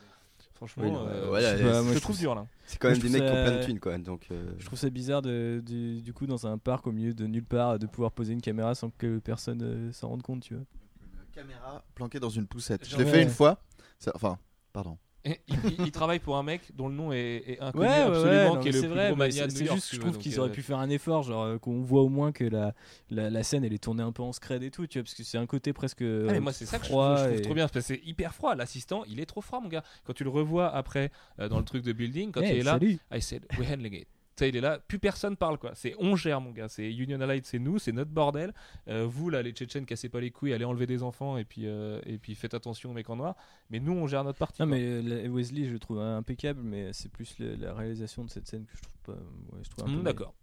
Franchement, 0.54 0.84
Oui, 0.84 0.90
euh, 0.94 1.26
voilà, 1.28 1.52
je, 1.52 1.62
je 1.62 1.64
sais 1.66 1.70
pas, 1.70 1.82
moi, 1.82 1.92
je 1.92 1.98
je 1.98 2.02
trouve 2.02 2.18
dur 2.18 2.34
là. 2.34 2.46
C'est 2.66 2.78
quand 2.78 2.88
même 2.88 2.98
des 2.98 3.08
mecs 3.10 3.22
trouve 3.22 3.30
qui 3.32 3.38
ont 3.38 3.42
plein 3.44 3.52
de 3.56 3.60
ça- 3.62 3.66
thunes, 3.66 3.80
quoi. 3.80 3.98
Donc, 3.98 4.26
euh, 4.30 4.52
Je 4.58 4.64
trouve 4.66 4.78
ça 4.78 4.88
bizarre 4.90 5.20
de, 5.22 5.62
du, 5.64 6.00
du 6.00 6.12
coup 6.14 6.26
dans 6.26 6.46
un 6.46 6.56
parc 6.58 6.86
au 6.86 6.92
milieu 6.92 7.12
de 7.14 7.26
nulle 7.26 7.44
part 7.44 7.78
de 7.78 7.86
pouvoir 7.86 8.10
poser 8.12 8.32
une 8.32 8.40
caméra 8.40 8.74
sans 8.74 8.90
que 8.90 9.18
personne 9.18 9.60
euh, 9.62 9.92
s'en 9.92 10.08
rende 10.08 10.22
compte, 10.22 10.42
tu 10.42 10.54
vois. 10.54 10.64
Une 11.02 11.30
caméra 11.32 11.84
planquée 11.94 12.20
dans 12.20 12.30
une 12.30 12.46
poussette. 12.46 12.88
Je 12.88 12.96
l'ai 12.96 13.04
fait 13.04 13.22
une 13.22 13.28
fois. 13.28 13.60
Ça- 13.98 14.12
Enfin, 14.14 14.38
pardon. 14.72 14.96
Il, 15.26 15.56
il- 15.64 15.86
il 15.86 15.90
travaille 15.90 16.18
pour 16.20 16.36
un 16.36 16.42
mec 16.42 16.62
dont 16.74 16.88
le 16.88 16.94
nom 16.94 17.12
est, 17.12 17.42
est 17.46 17.60
inconnu 17.60 17.84
Ouais, 17.84 17.90
ouais, 17.90 18.00
absolument, 18.02 18.30
ouais, 18.50 18.54
non, 18.54 18.60
qui 18.60 18.68
est 18.68 18.72
le 18.72 18.80
c'est 18.80 18.86
plus 18.86 18.94
vrai, 18.94 19.06
gros 19.08 19.16
mania 19.16 19.46
de 19.46 19.50
c'est 19.50 19.58
New 19.60 19.66
York, 19.66 19.76
juste, 19.78 19.94
je 19.94 20.00
trouve 20.00 20.18
qu'ils 20.18 20.38
auraient 20.38 20.48
euh, 20.50 20.52
pu 20.52 20.62
faire 20.62 20.78
un 20.78 20.88
effort, 20.88 21.22
genre 21.24 21.42
euh, 21.44 21.58
qu'on 21.58 21.80
voit 21.82 22.02
au 22.02 22.08
moins 22.08 22.30
que 22.32 22.44
la, 22.44 22.74
la, 23.10 23.28
la 23.30 23.42
scène 23.42 23.64
elle 23.64 23.72
est 23.72 23.82
tournée 23.82 24.02
un 24.02 24.12
peu 24.12 24.22
en 24.22 24.32
scred 24.32 24.62
et 24.62 24.70
tout, 24.70 24.86
tu 24.86 24.98
vois, 24.98 25.04
parce 25.04 25.14
que 25.14 25.24
c'est 25.24 25.38
un 25.38 25.46
côté 25.46 25.72
presque. 25.72 26.02
Ah, 26.02 26.04
mais 26.04 26.36
euh, 26.36 26.40
moi 26.40 26.52
c'est 26.52 26.66
ça 26.66 26.78
que 26.78 26.84
je 26.84 26.90
trouve, 26.90 27.16
je 27.18 27.24
trouve 27.24 27.38
et- 27.38 27.42
trop 27.42 27.54
bien 27.54 27.64
parce 27.68 27.72
que 27.72 27.80
c'est 27.94 28.00
hyper 28.04 28.34
froid 28.34 28.54
l'assistant 28.54 29.02
il 29.08 29.18
est 29.20 29.26
trop 29.26 29.40
froid 29.40 29.60
mon 29.60 29.68
gars 29.68 29.82
quand 30.04 30.12
tu 30.12 30.22
le 30.24 30.30
revois 30.30 30.72
après 30.74 31.10
euh, 31.40 31.48
dans 31.48 31.58
le 31.58 31.64
truc 31.64 31.82
de 31.82 31.92
building 31.92 32.30
quand 32.32 32.40
hey, 32.42 32.52
il 32.54 32.60
est 32.60 32.62
là 32.62 32.72
salut. 32.72 32.98
I 33.12 33.20
said 33.20 33.44
we're 33.58 33.68
handling 33.70 33.94
it 33.94 34.08
sais, 34.44 34.48
il 34.48 34.56
est 34.56 34.60
là 34.60 34.78
plus 34.78 34.98
personne 34.98 35.36
parle 35.36 35.58
quoi 35.58 35.72
c'est 35.74 35.94
on 35.98 36.16
gère 36.16 36.40
mon 36.40 36.50
gars 36.50 36.68
c'est 36.68 36.92
Union 36.92 37.20
Allied 37.20 37.44
c'est 37.46 37.58
nous 37.58 37.78
c'est 37.78 37.92
notre 37.92 38.10
bordel 38.10 38.52
Euh, 38.88 39.06
vous 39.06 39.30
là 39.30 39.42
les 39.42 39.52
Tchétchènes 39.52 39.86
cassez 39.86 40.08
pas 40.08 40.20
les 40.20 40.30
couilles 40.30 40.52
allez 40.52 40.64
enlever 40.64 40.86
des 40.86 41.02
enfants 41.02 41.36
et 41.38 41.44
puis 41.44 41.62
euh, 41.66 42.00
et 42.06 42.18
puis 42.18 42.34
faites 42.34 42.54
attention 42.54 42.90
aux 42.90 42.94
mecs 42.94 43.08
en 43.10 43.16
noir 43.16 43.34
mais 43.70 43.80
nous 43.80 43.92
on 43.92 44.06
gère 44.06 44.24
notre 44.24 44.38
partie 44.38 44.62
Non 44.62 44.68
quoi. 44.68 44.76
mais 44.76 44.82
euh, 44.84 45.28
Wesley 45.28 45.64
je 45.66 45.72
le 45.72 45.78
trouve 45.78 46.00
impeccable, 46.00 46.60
mais 46.62 46.92
c'est 46.92 47.10
plus 47.10 47.34
la 47.38 47.72
réalisation 47.74 48.24
de 48.24 48.30
cette 48.30 48.46
scène 48.46 48.64
que 48.66 48.76
je 48.76 48.82
trouve 48.82 48.98
pas. 49.16 49.22
Ouais, 49.52 49.60
je 49.62 49.70
trouve 49.70 49.84
un 49.84 49.86
peu 49.88 49.92
Hum, 49.96 50.02
moyen. 50.02 50.04
D'accord. 50.04 50.34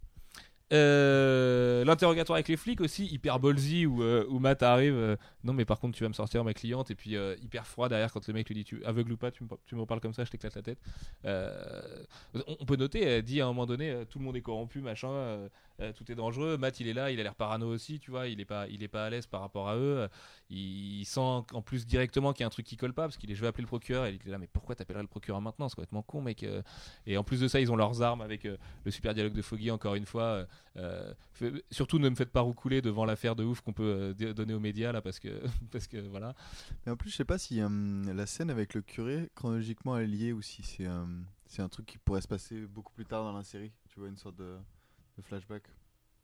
Euh, 0.74 1.84
L'interrogatoire 1.84 2.36
avec 2.36 2.48
les 2.48 2.56
flics 2.56 2.80
aussi, 2.80 3.06
hyper 3.06 3.38
ballsy, 3.38 3.86
où, 3.86 4.02
euh, 4.02 4.26
Matt 4.40 4.62
arrive. 4.62 4.94
euh, 4.94 5.16
non, 5.44 5.52
mais 5.52 5.64
par 5.64 5.78
contre, 5.78 5.96
tu 5.96 6.02
vas 6.02 6.08
me 6.08 6.14
sortir 6.14 6.42
ma 6.44 6.52
cliente, 6.52 6.90
et 6.90 6.94
puis 6.94 7.16
hyper 7.42 7.66
froid 7.66 7.88
derrière 7.88 8.12
quand 8.12 8.26
le 8.26 8.34
mec 8.34 8.48
lui 8.48 8.54
dit 8.54 8.64
tu 8.64 8.84
aveugle 8.84 9.12
ou 9.12 9.16
pas, 9.16 9.30
tu 9.30 9.44
me, 9.44 9.48
tu 9.66 9.76
me 9.76 9.84
parles 9.86 10.00
comme 10.00 10.14
ça, 10.14 10.24
je 10.24 10.30
t'éclate 10.30 10.54
la 10.56 10.62
tête. 10.62 10.78
On, 11.24 12.64
peut 12.64 12.76
noter, 12.76 13.04
elle 13.04 13.22
dit 13.22 13.40
à 13.40 13.44
un 13.44 13.48
moment 13.48 13.66
donné, 13.66 14.04
tout 14.10 14.18
le 14.18 14.24
monde 14.24 14.36
est 14.36 14.42
corrompu, 14.42 14.80
machin, 14.80 15.48
euh, 15.80 15.92
tout 15.92 16.10
est 16.10 16.14
dangereux. 16.14 16.56
Matt, 16.56 16.80
il 16.80 16.88
est 16.88 16.92
là, 16.92 17.10
il 17.10 17.20
a 17.20 17.22
l'air 17.22 17.34
parano 17.34 17.66
aussi, 17.66 17.98
tu 17.98 18.10
vois, 18.10 18.28
il 18.28 18.40
est 18.40 18.44
pas, 18.44 18.66
il 18.68 18.82
est 18.82 18.88
pas 18.88 19.06
à 19.06 19.10
l'aise 19.10 19.26
par 19.26 19.40
rapport 19.40 19.68
à 19.68 19.76
eux. 19.76 20.08
Il, 20.50 21.04
sent 21.04 21.20
en 21.20 21.62
plus 21.62 21.86
directement 21.86 22.32
qu'il 22.32 22.40
y 22.40 22.44
a 22.44 22.46
un 22.46 22.50
truc 22.50 22.66
qui 22.66 22.76
colle 22.76 22.94
pas, 22.94 23.02
parce 23.02 23.16
qu'il 23.16 23.30
est, 23.30 23.34
je 23.34 23.40
vais 23.40 23.46
appeler 23.46 23.62
le 23.62 23.68
procureur, 23.68 24.06
et 24.06 24.18
il 24.22 24.28
est 24.28 24.30
là, 24.30 24.38
mais 24.38 24.46
pourquoi 24.46 24.74
t'appellerais 24.74 25.02
le 25.02 25.08
procureur 25.08 25.40
maintenant? 25.40 25.68
C'est 25.68 25.76
complètement 25.76 26.02
con, 26.02 26.22
mec. 26.22 26.42
euh. 26.42 26.62
Et 27.06 27.16
en 27.16 27.24
plus 27.24 27.40
de 27.40 27.48
ça, 27.48 27.60
ils 27.60 27.70
ont 27.70 27.76
leurs 27.76 28.02
armes 28.02 28.20
avec 28.20 28.44
euh, 28.44 28.56
le 28.84 28.90
super 28.90 29.14
dialogue 29.14 29.34
de 29.34 29.42
Foggy, 29.42 29.70
encore 29.70 29.94
une 29.94 30.06
fois. 30.06 30.46
surtout 31.70 31.98
ne 31.98 32.08
me 32.08 32.14
faites 32.14 32.30
pas 32.30 32.40
roucouler 32.40 32.80
devant 32.82 33.04
l'affaire 33.04 33.36
de 33.36 33.44
ouf 33.44 33.60
qu'on 33.60 33.72
peut 33.72 34.14
donner 34.14 34.54
aux 34.54 34.60
médias 34.60 34.92
là 34.92 35.00
parce 35.00 35.18
que 35.18 35.28
parce 35.70 35.86
que 35.86 35.98
voilà 35.98 36.34
Mais 36.84 36.92
en 36.92 36.96
plus, 36.96 37.10
je 37.10 37.16
sais 37.16 37.24
pas 37.24 37.38
si 37.38 37.60
euh, 37.60 38.14
la 38.14 38.26
scène 38.26 38.50
avec 38.50 38.74
le 38.74 38.82
curé, 38.82 39.30
chronologiquement, 39.34 39.98
est 39.98 40.06
liée 40.06 40.32
ou 40.32 40.42
si 40.42 40.62
c'est 40.62 40.86
euh, 40.86 41.04
c'est 41.46 41.62
un 41.62 41.68
truc 41.68 41.86
qui 41.86 41.98
pourrait 41.98 42.20
se 42.20 42.28
passer 42.28 42.66
beaucoup 42.66 42.92
plus 42.92 43.06
tard 43.06 43.22
dans 43.22 43.36
la 43.36 43.44
série. 43.44 43.72
Tu 43.88 44.00
vois, 44.00 44.08
une 44.08 44.16
sorte 44.16 44.36
de, 44.36 44.56
de 45.16 45.22
flashback. 45.22 45.62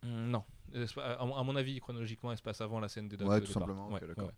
Mm, 0.02 0.30
non 0.30 0.44
Euh, 0.74 0.86
à, 1.18 1.24
mon- 1.44 1.56
avis 1.56 1.80
chronologiquement 1.80 2.30
elle 2.30 2.38
se 2.38 2.42
passe 2.42 2.60
avant 2.60 2.78
la 2.80 2.88
scène 2.88 3.08
des 3.08 3.16
dates 3.16 3.28
Ouais, 3.28 3.40
de 3.40 3.46
tout 3.46 3.48
départ. 3.52 3.62
simplement, 3.68 3.88
ok, 3.88 4.06
d'accord. 4.06 4.30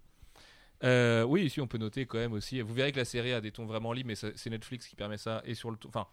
Euh, 0.82 1.22
oui 1.22 1.44
ici 1.44 1.60
on 1.60 1.68
peut 1.68 1.78
noter 1.78 2.06
quand 2.06 2.18
même 2.18 2.32
aussi 2.32 2.60
vous 2.60 2.74
verrez 2.74 2.90
que 2.90 2.96
la 2.98 3.04
série 3.04 3.32
a 3.32 3.40
des 3.40 3.52
tons 3.52 3.66
vraiment 3.66 3.92
libres 3.92 4.08
mais 4.08 4.14
c'est 4.16 4.50
Netflix 4.50 4.88
qui 4.88 4.96
permet 4.96 5.16
ça 5.18 5.40
et 5.44 5.54
sur 5.54 5.70
le 5.70 5.76
enfin 5.86 6.08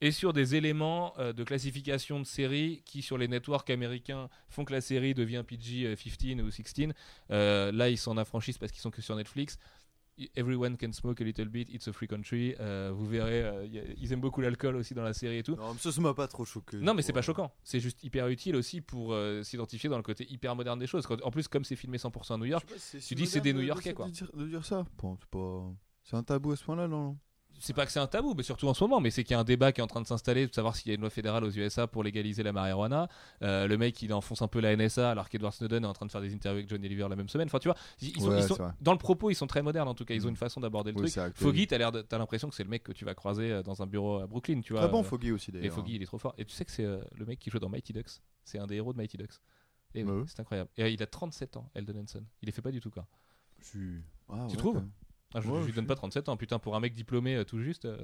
et 0.00 0.12
sur 0.12 0.32
des 0.32 0.54
éléments 0.54 1.12
euh, 1.18 1.34
de 1.34 1.44
classification 1.44 2.18
de 2.20 2.24
série 2.24 2.82
qui 2.86 3.02
sur 3.02 3.18
les 3.18 3.28
networks 3.28 3.68
américains 3.68 4.30
font 4.48 4.64
que 4.64 4.72
la 4.72 4.80
série 4.80 5.12
devient 5.12 5.42
PG-15 5.46 6.40
ou 6.40 6.50
16 6.50 6.92
Euh, 7.30 7.70
là 7.72 7.90
ils 7.90 7.98
s'en 7.98 8.16
affranchissent 8.16 8.56
parce 8.58 8.72
qu'ils 8.72 8.80
sont 8.80 8.90
que 8.90 9.02
sur 9.02 9.14
Netflix 9.16 9.58
Everyone 10.36 10.76
can 10.76 10.92
smoke 10.92 11.20
a 11.20 11.24
little 11.24 11.46
bit, 11.46 11.68
it's 11.72 11.86
a 11.88 11.92
free 11.92 12.08
country. 12.08 12.54
Euh, 12.60 12.90
vous 12.94 13.06
verrez, 13.06 13.42
euh, 13.42 13.66
y 13.66 13.78
a- 13.78 13.82
ils 13.96 14.12
aiment 14.12 14.20
beaucoup 14.20 14.40
l'alcool 14.40 14.76
aussi 14.76 14.94
dans 14.94 15.02
la 15.02 15.12
série 15.14 15.38
et 15.38 15.42
tout. 15.42 15.56
Non, 15.56 15.72
mais 15.74 15.78
ça, 15.78 15.92
ça 15.92 16.00
m'a 16.00 16.14
pas 16.14 16.26
trop 16.28 16.44
choqué. 16.44 16.76
Non, 16.78 16.94
mais 16.94 17.02
c'est 17.02 17.12
pas 17.12 17.22
choquant. 17.22 17.52
C'est 17.62 17.80
juste 17.80 18.02
hyper 18.02 18.26
utile 18.28 18.56
aussi 18.56 18.80
pour 18.80 19.12
euh, 19.12 19.42
s'identifier 19.42 19.88
dans 19.88 19.96
le 19.96 20.02
côté 20.02 20.26
hyper 20.30 20.56
moderne 20.56 20.78
des 20.78 20.86
choses. 20.86 21.06
En 21.22 21.30
plus, 21.30 21.46
comme 21.48 21.64
c'est 21.64 21.76
filmé 21.76 21.98
100% 21.98 22.34
à 22.34 22.38
New 22.38 22.44
York, 22.46 22.66
pas 22.66 22.74
tu 23.00 23.14
dis 23.14 23.26
c'est 23.26 23.40
des 23.40 23.52
moderne 23.52 23.56
de- 23.56 23.60
New-Yorkais, 23.62 23.90
de- 23.90 23.94
quoi. 23.94 24.06
De 24.06 24.10
dire, 24.12 24.30
de 24.34 24.46
dire 24.46 24.64
ça. 24.64 24.84
Bon, 24.98 25.16
c'est 25.20 25.28
pas. 25.30 25.72
C'est 26.02 26.16
un 26.16 26.22
tabou 26.22 26.52
à 26.52 26.56
ce 26.56 26.64
point-là, 26.64 26.88
non 26.88 27.16
c'est 27.60 27.72
pas 27.74 27.84
que 27.86 27.92
c'est 27.92 27.98
un 28.00 28.06
tabou, 28.06 28.34
mais 28.36 28.42
surtout 28.42 28.66
en 28.68 28.74
ce 28.74 28.82
moment, 28.84 29.00
mais 29.00 29.10
c'est 29.10 29.24
qu'il 29.24 29.32
y 29.32 29.36
a 29.36 29.40
un 29.40 29.44
débat 29.44 29.72
qui 29.72 29.80
est 29.80 29.84
en 29.84 29.86
train 29.88 30.00
de 30.00 30.06
s'installer 30.06 30.46
de 30.46 30.52
savoir 30.54 30.76
s'il 30.76 30.88
y 30.88 30.90
a 30.92 30.94
une 30.94 31.00
loi 31.00 31.10
fédérale 31.10 31.44
aux 31.44 31.50
USA 31.50 31.86
pour 31.86 32.02
légaliser 32.04 32.42
la 32.42 32.52
marijuana. 32.52 33.08
Euh, 33.42 33.66
le 33.66 33.76
mec, 33.78 34.00
il 34.02 34.12
enfonce 34.14 34.42
un 34.42 34.48
peu 34.48 34.60
la 34.60 34.74
NSA 34.76 35.10
alors 35.10 35.28
qu'Edward 35.28 35.52
Snowden 35.54 35.84
est 35.84 35.86
en 35.86 35.92
train 35.92 36.06
de 36.06 36.10
faire 36.10 36.20
des 36.20 36.32
interviews 36.34 36.58
avec 36.58 36.68
John 36.70 36.84
Oliver 36.84 37.06
la 37.08 37.16
même 37.16 37.28
semaine. 37.28 37.46
Enfin, 37.48 37.58
tu 37.58 37.68
vois, 37.68 37.76
ils 38.00 38.08
ils 38.08 38.20
sont, 38.22 38.28
Ouais, 38.30 38.38
ils 38.38 38.42
sont- 38.42 38.54
c'est 38.56 38.62
vrai. 38.62 38.72
dans 38.80 38.92
le 38.92 38.98
propos, 38.98 39.30
ils 39.30 39.34
sont 39.34 39.46
très 39.46 39.62
modernes 39.62 39.88
en 39.88 39.94
tout 39.94 40.04
cas. 40.04 40.14
Ils 40.14 40.22
ont 40.24 40.26
Mm. 40.28 40.30
une 40.30 40.36
façon 40.36 40.60
d'aborder 40.60 40.92
le 40.92 41.00
Oui, 41.00 41.10
truc. 41.10 41.34
Foggy, 41.36 41.66
t'as 41.66 41.78
l'air 41.78 41.92
de- 41.92 42.02
t'as 42.02 42.18
l'impression 42.18 42.48
que 42.48 42.54
c'est 42.54 42.64
le 42.64 42.70
mec 42.70 42.82
que 42.82 42.92
tu 42.92 43.04
vas 43.04 43.14
croiser 43.14 43.52
euh, 43.52 43.62
dans 43.62 43.82
un 43.82 43.86
bureau 43.86 44.18
à 44.20 44.26
Brooklyn, 44.26 44.60
tu 44.60 44.72
vois. 44.72 44.82
Très 44.82 44.90
bon, 44.90 45.00
euh, 45.00 45.04
Foggy 45.04 45.32
aussi 45.32 45.50
Et 45.50 45.54
d'ailleurs. 45.54 45.74
Foggy, 45.74 45.94
il 45.96 46.02
est 46.02 46.06
trop 46.06 46.18
fort. 46.18 46.34
Et 46.38 46.44
tu 46.44 46.52
sais 46.54 46.64
que 46.64 46.70
c'est 46.70 46.84
euh, 46.84 47.00
le 47.16 47.26
mec 47.26 47.38
qui 47.38 47.50
joue 47.50 47.58
dans 47.58 47.68
Mighty 47.68 47.92
Ducks. 47.92 48.20
C'est 48.44 48.58
un 48.58 48.66
des 48.66 48.76
héros 48.76 48.92
de 48.92 48.98
Mighty 48.98 49.16
Ducks. 49.16 49.34
Et 49.94 50.04
Bah 50.04 50.12
oui, 50.12 50.18
ouais. 50.20 50.24
c'est 50.28 50.40
incroyable. 50.40 50.70
Et 50.76 50.90
il 50.92 51.02
a 51.02 51.06
37 51.06 51.56
ans, 51.56 51.70
Eldon 51.74 51.98
Henson. 52.02 52.22
Il 52.42 52.46
les 52.46 52.52
fait 52.52 52.60
pas 52.62 52.70
du 52.70 52.80
tout, 52.80 52.90
quoi. 52.90 53.06
Je 53.60 53.66
suis- 53.66 54.02
Ah, 54.28 54.44
Tu 54.48 54.54
ouais, 54.54 54.56
trouves. 54.58 54.82
Ah, 55.34 55.40
je, 55.40 55.48
Ouais, 55.48 55.60
je 55.60 55.66
lui 55.66 55.72
donne 55.72 55.86
pas 55.86 55.94
37 55.94 56.28
ans. 56.28 56.36
Putain, 56.36 56.58
pour 56.58 56.74
un 56.76 56.80
mec 56.80 56.94
diplômé 56.94 57.36
euh, 57.36 57.44
tout 57.44 57.60
juste, 57.60 57.84
euh, 57.84 57.98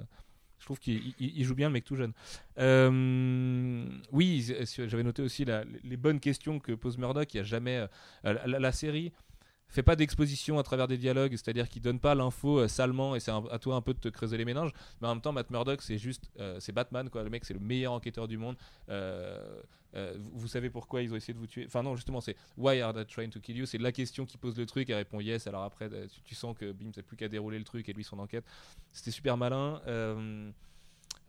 je 0.58 0.64
trouve 0.66 0.78
qu'il 0.78 1.14
il- 1.18 1.38
il 1.38 1.44
joue 1.44 1.54
bien 1.54 1.68
le 1.68 1.72
mec 1.72 1.84
tout 1.84 1.96
jeune. 1.96 2.12
Euh, 2.58 3.84
oui, 4.12 4.46
j'avais 4.78 5.02
noté 5.02 5.22
aussi 5.22 5.44
la- 5.44 5.64
les 5.82 5.96
bonnes 5.96 6.20
questions 6.20 6.58
que 6.60 6.72
pose 6.72 6.98
Murdoch. 6.98 7.32
Il 7.34 7.38
y 7.38 7.40
a 7.40 7.44
jamais. 7.44 7.86
la, 8.22 8.46
la- 8.46 8.58
la 8.58 8.72
série 8.72 9.12
fait 9.74 9.82
pas 9.82 9.96
d'exposition 9.96 10.58
à 10.58 10.62
travers 10.62 10.86
des 10.86 10.96
dialogues, 10.96 11.32
c'est-à-dire 11.32 11.68
qu'il 11.68 11.82
donne 11.82 11.98
pas 11.98 12.14
l'info 12.14 12.60
euh, 12.60 12.68
salement 12.68 13.16
et 13.16 13.20
c'est 13.20 13.32
à 13.32 13.58
toi 13.58 13.74
un 13.74 13.80
peu 13.80 13.92
de 13.92 13.98
te 13.98 14.08
creuser 14.08 14.36
les 14.36 14.44
méninges. 14.44 14.72
Mais 15.00 15.08
en 15.08 15.14
même 15.14 15.20
temps, 15.20 15.32
Matt 15.32 15.50
Murdock, 15.50 15.82
c'est 15.82 15.98
juste. 15.98 16.30
euh, 16.38 16.58
c'est 16.60 16.72
Batman, 16.72 17.10
quoi. 17.10 17.24
Le 17.24 17.30
mec, 17.30 17.44
c'est 17.44 17.54
le 17.54 17.60
meilleur 17.60 17.92
enquêteur 17.92 18.28
du 18.28 18.38
monde. 18.38 18.56
Euh, 18.88 19.60
vous, 20.32 20.48
savez 20.48 20.70
pourquoi 20.70 21.02
ils 21.02 21.12
ont 21.12 21.16
essayé 21.16 21.34
de 21.34 21.38
vous 21.38 21.46
tuer 21.46 21.64
Enfin, 21.66 21.82
non, 21.82 21.94
justement, 21.96 22.20
c'est 22.20 22.36
Why 22.56 22.80
are 22.80 22.94
they 22.94 23.04
trying 23.04 23.30
to 23.30 23.40
kill 23.40 23.56
you? 23.56 23.66
C'est 23.66 23.78
la 23.78 23.92
question 23.92 24.24
qui 24.26 24.38
pose 24.38 24.56
le 24.56 24.66
truc. 24.66 24.90
Elle 24.90 24.96
répond 24.96 25.20
yes. 25.20 25.46
Alors 25.46 25.62
après, 25.62 25.88
tu, 26.24 26.34
sens 26.34 26.56
que 26.56 26.72
bim, 26.72 26.90
t'as 26.92 27.02
plus 27.02 27.16
qu'à 27.16 27.28
dérouler 27.28 27.58
le 27.58 27.64
truc 27.64 27.88
et 27.88 27.92
lui 27.92 28.04
son 28.04 28.18
enquête. 28.18 28.44
C'était 28.92 29.10
super 29.10 29.36
malin. 29.36 29.80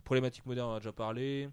Problématique 0.04 0.46
moderne, 0.46 0.70
on 0.70 0.74
a 0.74 0.78
déjà 0.78 0.92
parlé. 0.92 1.48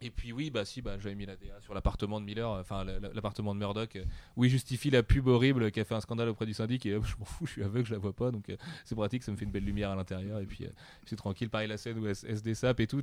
Et 0.00 0.10
puis 0.10 0.32
oui, 0.32 0.50
bah 0.50 0.64
si, 0.64 0.80
bah 0.80 0.96
j'avais 1.00 1.16
mis 1.16 1.26
la 1.26 1.34
DA 1.34 1.60
sur 1.60 1.74
l'appartement 1.74 2.20
de 2.20 2.24
Miller, 2.24 2.48
euh, 2.48 2.60
enfin 2.60 2.84
la- 2.84 3.00
la- 3.00 3.12
l'appartement 3.12 3.52
de 3.52 3.58
Murdoch, 3.58 3.96
euh, 3.96 4.04
où 4.36 4.44
il 4.44 4.50
justifie 4.50 4.90
la 4.90 5.02
pub 5.02 5.26
horrible 5.26 5.72
qui 5.72 5.80
a 5.80 5.84
fait 5.84 5.96
un 5.96 6.00
scandale 6.00 6.28
auprès 6.28 6.46
du 6.46 6.54
syndic 6.54 6.86
et 6.86 6.92
euh, 6.92 7.02
je 7.02 7.16
m'en 7.18 7.24
fous, 7.24 7.46
je 7.46 7.52
suis 7.52 7.64
aveugle, 7.64 7.84
je 7.84 7.92
la 7.94 7.98
vois 7.98 8.12
pas, 8.12 8.30
donc 8.30 8.48
euh, 8.48 8.56
c'est 8.84 8.94
pratique, 8.94 9.24
ça 9.24 9.32
me 9.32 9.36
fait 9.36 9.44
une 9.44 9.50
belle 9.50 9.64
lumière 9.64 9.90
à 9.90 9.96
l'intérieur 9.96 10.38
et 10.38 10.46
puis 10.46 10.64
euh, 10.66 10.70
c'est 11.04 11.16
tranquille. 11.16 11.50
Pareil 11.50 11.66
la 11.66 11.76
scène 11.78 11.98
où 11.98 12.06
elle, 12.06 12.14
se- 12.14 12.26
elle 12.28 12.38
se 12.38 12.42
dessape 12.44 12.78
et 12.78 12.86
tout, 12.86 13.02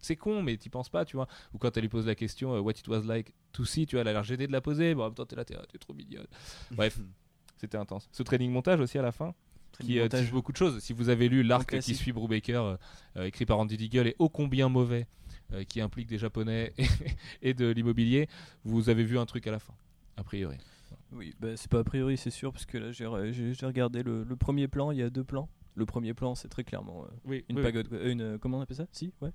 c'est 0.00 0.16
con 0.16 0.40
mais 0.42 0.56
t'y 0.56 0.68
penses 0.68 0.88
pas, 0.88 1.04
tu 1.04 1.16
vois. 1.16 1.26
Ou 1.52 1.58
quand 1.58 1.76
elle 1.76 1.82
lui 1.82 1.88
pose 1.88 2.06
la 2.06 2.14
question 2.14 2.56
What 2.60 2.72
it 2.72 2.86
was 2.86 3.00
like 3.02 3.32
to 3.52 3.64
see, 3.64 3.84
tu 3.86 3.96
vois, 3.96 4.02
elle 4.02 4.08
a 4.08 4.12
l'air 4.12 4.22
gênée 4.22 4.46
de 4.46 4.52
la 4.52 4.60
poser, 4.60 4.94
bon 4.94 5.02
en 5.02 5.06
même 5.06 5.14
temps 5.14 5.26
t'es 5.26 5.34
là, 5.34 5.44
t'es 5.44 5.56
t'es 5.72 5.78
trop 5.78 5.94
mignonne. 5.94 6.26
Bref, 6.70 7.00
c'était 7.56 7.76
intense. 7.78 8.08
Ce 8.12 8.22
training 8.22 8.52
montage 8.52 8.78
aussi 8.78 8.98
à 8.98 9.02
la 9.02 9.10
fin 9.10 9.34
qui 9.78 9.98
euh, 10.00 10.08
beaucoup 10.30 10.52
de 10.52 10.56
choses. 10.56 10.78
Si 10.82 10.92
vous 10.92 11.08
avez 11.08 11.28
lu 11.28 11.42
l'arc 11.42 11.78
qui 11.80 11.94
suit 11.94 12.12
Brubaker, 12.12 12.62
euh, 12.64 12.76
euh, 13.16 13.24
écrit 13.26 13.46
par 13.46 13.58
Andy 13.58 13.76
Deagle, 13.76 14.08
et 14.08 14.16
ô 14.18 14.28
combien 14.28 14.68
mauvais, 14.68 15.06
euh, 15.52 15.64
qui 15.64 15.80
implique 15.80 16.06
des 16.08 16.18
Japonais 16.18 16.72
et, 16.78 16.86
et 17.50 17.54
de 17.54 17.68
l'immobilier, 17.68 18.28
vous 18.64 18.88
avez 18.88 19.04
vu 19.04 19.18
un 19.18 19.26
truc 19.26 19.46
à 19.46 19.50
la 19.50 19.58
fin, 19.58 19.74
a 20.16 20.24
priori. 20.24 20.56
Oui, 21.12 21.34
bah, 21.40 21.56
c'est 21.56 21.70
pas 21.70 21.80
a 21.80 21.84
priori, 21.84 22.16
c'est 22.16 22.30
sûr, 22.30 22.52
parce 22.52 22.66
que 22.66 22.78
là 22.78 22.92
j'ai 22.92 23.04
re- 23.04 23.32
j'ai 23.32 23.54
j'ai 23.54 23.66
regardé 23.66 24.02
le, 24.02 24.24
le 24.24 24.36
premier 24.36 24.66
plan, 24.68 24.90
il 24.90 24.98
y 24.98 25.02
a 25.02 25.10
deux 25.10 25.24
plans. 25.24 25.48
Le 25.74 25.84
premier 25.86 26.14
plan, 26.14 26.34
c'est 26.34 26.48
très 26.48 26.64
clairement 26.64 27.04
euh, 27.04 27.08
Oui, 27.26 27.44
une 27.50 27.60
pagode. 27.60 27.88
Euh, 27.92 28.10
une, 28.10 28.38
comment 28.38 28.58
on 28.58 28.60
appelle 28.62 28.76
ça? 28.78 28.86
Si, 28.92 29.12
ouais. 29.20 29.30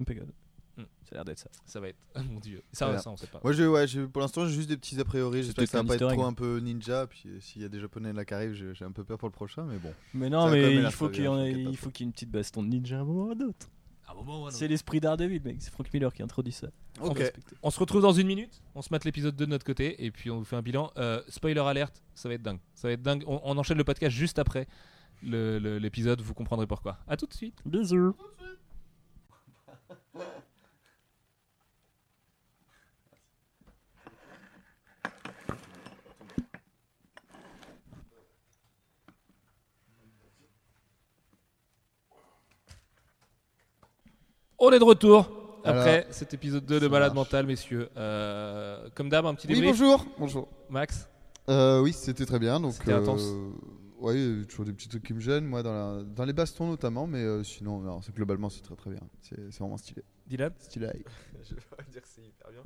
Une 0.00 0.04
pagode. 0.06 0.32
Hmm. 0.76 0.82
Ça 1.02 1.08
a 1.10 1.14
l'air 1.16 1.24
d'être 1.24 1.38
ça. 1.38 1.50
Ça 1.66 1.80
va 1.80 1.88
être, 1.88 1.98
mon 2.30 2.38
dieu. 2.40 2.62
Ça, 2.72 2.86
Voilà. 2.86 3.00
ça 3.00 3.10
on 3.10 3.16
sait 3.16 3.26
pas. 3.26 3.40
Moi, 3.42 3.52
je, 3.52 3.64
ouais, 3.64 3.86
je- 3.88 4.02
pour 4.02 4.22
l'instant, 4.22 4.46
j'ai 4.46 4.54
juste 4.54 4.68
des 4.68 4.76
petits 4.76 4.98
a 5.00 5.04
priori. 5.04 5.42
J'espère 5.42 5.64
que 5.64 5.70
ça 5.70 5.78
va 5.78 5.84
peut-être 5.84 5.98
pas 6.00 6.04
un 6.04 6.08
être 6.08 6.12
easter 6.12 6.16
trop 6.16 6.26
egg. 6.26 6.30
un 6.30 6.34
peu 6.34 6.58
ninja. 6.58 7.06
Puis 7.06 7.24
euh, 7.26 7.40
s'il 7.40 7.62
y 7.62 7.64
a 7.64 7.68
des 7.68 7.80
japonais 7.80 8.12
là 8.12 8.24
qui 8.24 8.34
arrivent, 8.34 8.52
j'ai 8.54 8.74
j'ai 8.74 8.84
un 8.84 8.92
peu 8.92 9.04
peur 9.04 9.18
pour 9.18 9.28
le 9.28 9.32
prochain. 9.32 9.64
Mais 9.64 9.78
bon. 9.78 9.92
Mais 10.14 10.26
Ça 10.26 10.30
non, 10.30 10.40
a 10.40 10.44
quand 10.44 10.50
même 10.52 10.62
mais 10.62 10.74
l'air 10.76 10.90
il 10.90 10.92
faut 10.92 11.06
très 11.06 11.14
qu'il 11.14 11.24
y, 11.24 11.26
bien, 11.26 11.32
en 11.32 11.36
je 11.36 11.40
ait- 11.40 11.44
m'inquiète 11.50 11.64
pas 11.64 11.70
il 11.70 11.76
trop. 11.76 11.84
faut 11.84 11.90
qu'il 11.90 12.04
y 12.04 12.06
ait 12.06 12.08
une 12.08 12.12
petite 12.12 12.30
baston 12.30 12.62
de 12.62 12.68
ninja 12.68 12.96
à 12.98 13.00
un 13.00 13.04
moment 13.04 13.24
ou 13.26 13.30
à 13.30 13.34
un 13.34 13.40
autre. 13.48 13.68
un 14.08 14.14
moment 14.14 14.40
ou 14.40 14.44
un 14.44 14.48
autre. 14.48 14.56
C'est 14.56 14.68
l'esprit 14.68 15.00
Daredevil, 15.00 15.40
mec. 15.44 15.56
C'est 15.60 15.70
Frank 15.72 15.92
Miller 15.92 16.12
qui 16.14 16.22
introduit 16.22 16.52
ça. 16.52 16.68
Faut 16.98 17.06
Ok. 17.10 17.18
respecter. 17.18 17.56
On 17.62 17.70
se 17.70 17.78
retrouve 17.80 18.02
dans 18.02 18.12
une 18.12 18.26
minute, 18.28 18.62
on 18.74 18.82
se 18.82 18.88
mate 18.92 19.04
l'épisode 19.04 19.34
2 19.36 19.46
de 19.46 19.50
notre 19.50 19.64
côté 19.66 20.04
et 20.04 20.10
puis 20.10 20.30
on 20.30 20.38
vous 20.38 20.44
fait 20.44 20.56
un 20.56 20.62
bilan. 20.62 20.92
Euh, 20.96 21.20
spoiler 21.28 21.60
alerte, 21.60 22.02
ça 22.14 22.28
va 22.28 22.34
être 22.36 22.42
dingue. 22.42 22.60
Ça 22.74 22.88
va 22.88 22.92
être 22.92 23.02
dingue. 23.02 23.24
On, 23.26 23.40
on 23.44 23.58
enchaîne 23.58 23.78
le 23.78 23.84
podcast 23.84 24.14
juste 24.16 24.38
après 24.38 24.66
le- 25.22 25.58
le- 25.58 25.78
l'épisode, 25.78 26.20
vous 26.20 26.34
comprendrez 26.34 26.66
pourquoi. 26.66 26.98
À 27.08 27.16
tout 27.16 27.26
de 27.26 27.34
suite. 27.34 27.60
Bisous. 27.66 28.14
On 44.60 44.70
est 44.72 44.78
de 44.78 44.84
retour 44.84 45.30
Alors, 45.64 45.80
après 45.80 46.06
cet 46.10 46.34
épisode 46.34 46.64
2 46.66 46.80
de 46.80 46.88
Malade 46.88 47.14
marche. 47.14 47.28
Mental, 47.28 47.46
messieurs. 47.46 47.88
Euh, 47.96 48.88
comme 48.94 49.08
d'hab, 49.08 49.26
un 49.26 49.34
petit 49.34 49.46
Oui, 49.48 49.54
débrief. 49.54 49.78
bonjour. 49.78 50.06
Bonjour. 50.18 50.48
Max. 50.68 51.08
Euh, 51.48 51.80
oui, 51.80 51.92
c'était 51.92 52.26
très 52.26 52.38
bien. 52.38 52.60
Donc, 52.60 52.72
C'était 52.74 52.92
intense. 52.92 53.22
Il 54.02 54.38
y 54.38 54.42
a 54.42 54.44
toujours 54.46 54.64
des 54.64 54.72
petits 54.72 54.88
trucs 54.88 55.02
qui 55.02 55.12
me 55.12 55.20
gênent, 55.20 55.44
moi, 55.44 55.62
dans, 55.62 55.72
la- 55.72 56.02
dans 56.04 56.24
les 56.24 56.32
bastons 56.32 56.66
notamment, 56.68 57.06
mais 57.06 57.18
euh, 57.22 57.42
sinon, 57.44 57.80
non, 57.80 58.00
c'est- 58.00 58.14
globalement, 58.14 58.48
c'est 58.48 58.62
très 58.62 58.74
très 58.76 58.90
bien. 58.90 59.00
C'est 59.20 59.36
c'est 59.50 59.58
vraiment 59.60 59.76
stylé. 59.76 60.02
Dylan 60.26 60.52
Stylé. 60.58 60.86
Je 61.42 61.54
vais 61.54 61.60
pas 61.76 61.82
dire 61.90 62.00
que 62.00 62.08
c'est 62.08 62.22
hyper 62.22 62.48
bien. 62.50 62.62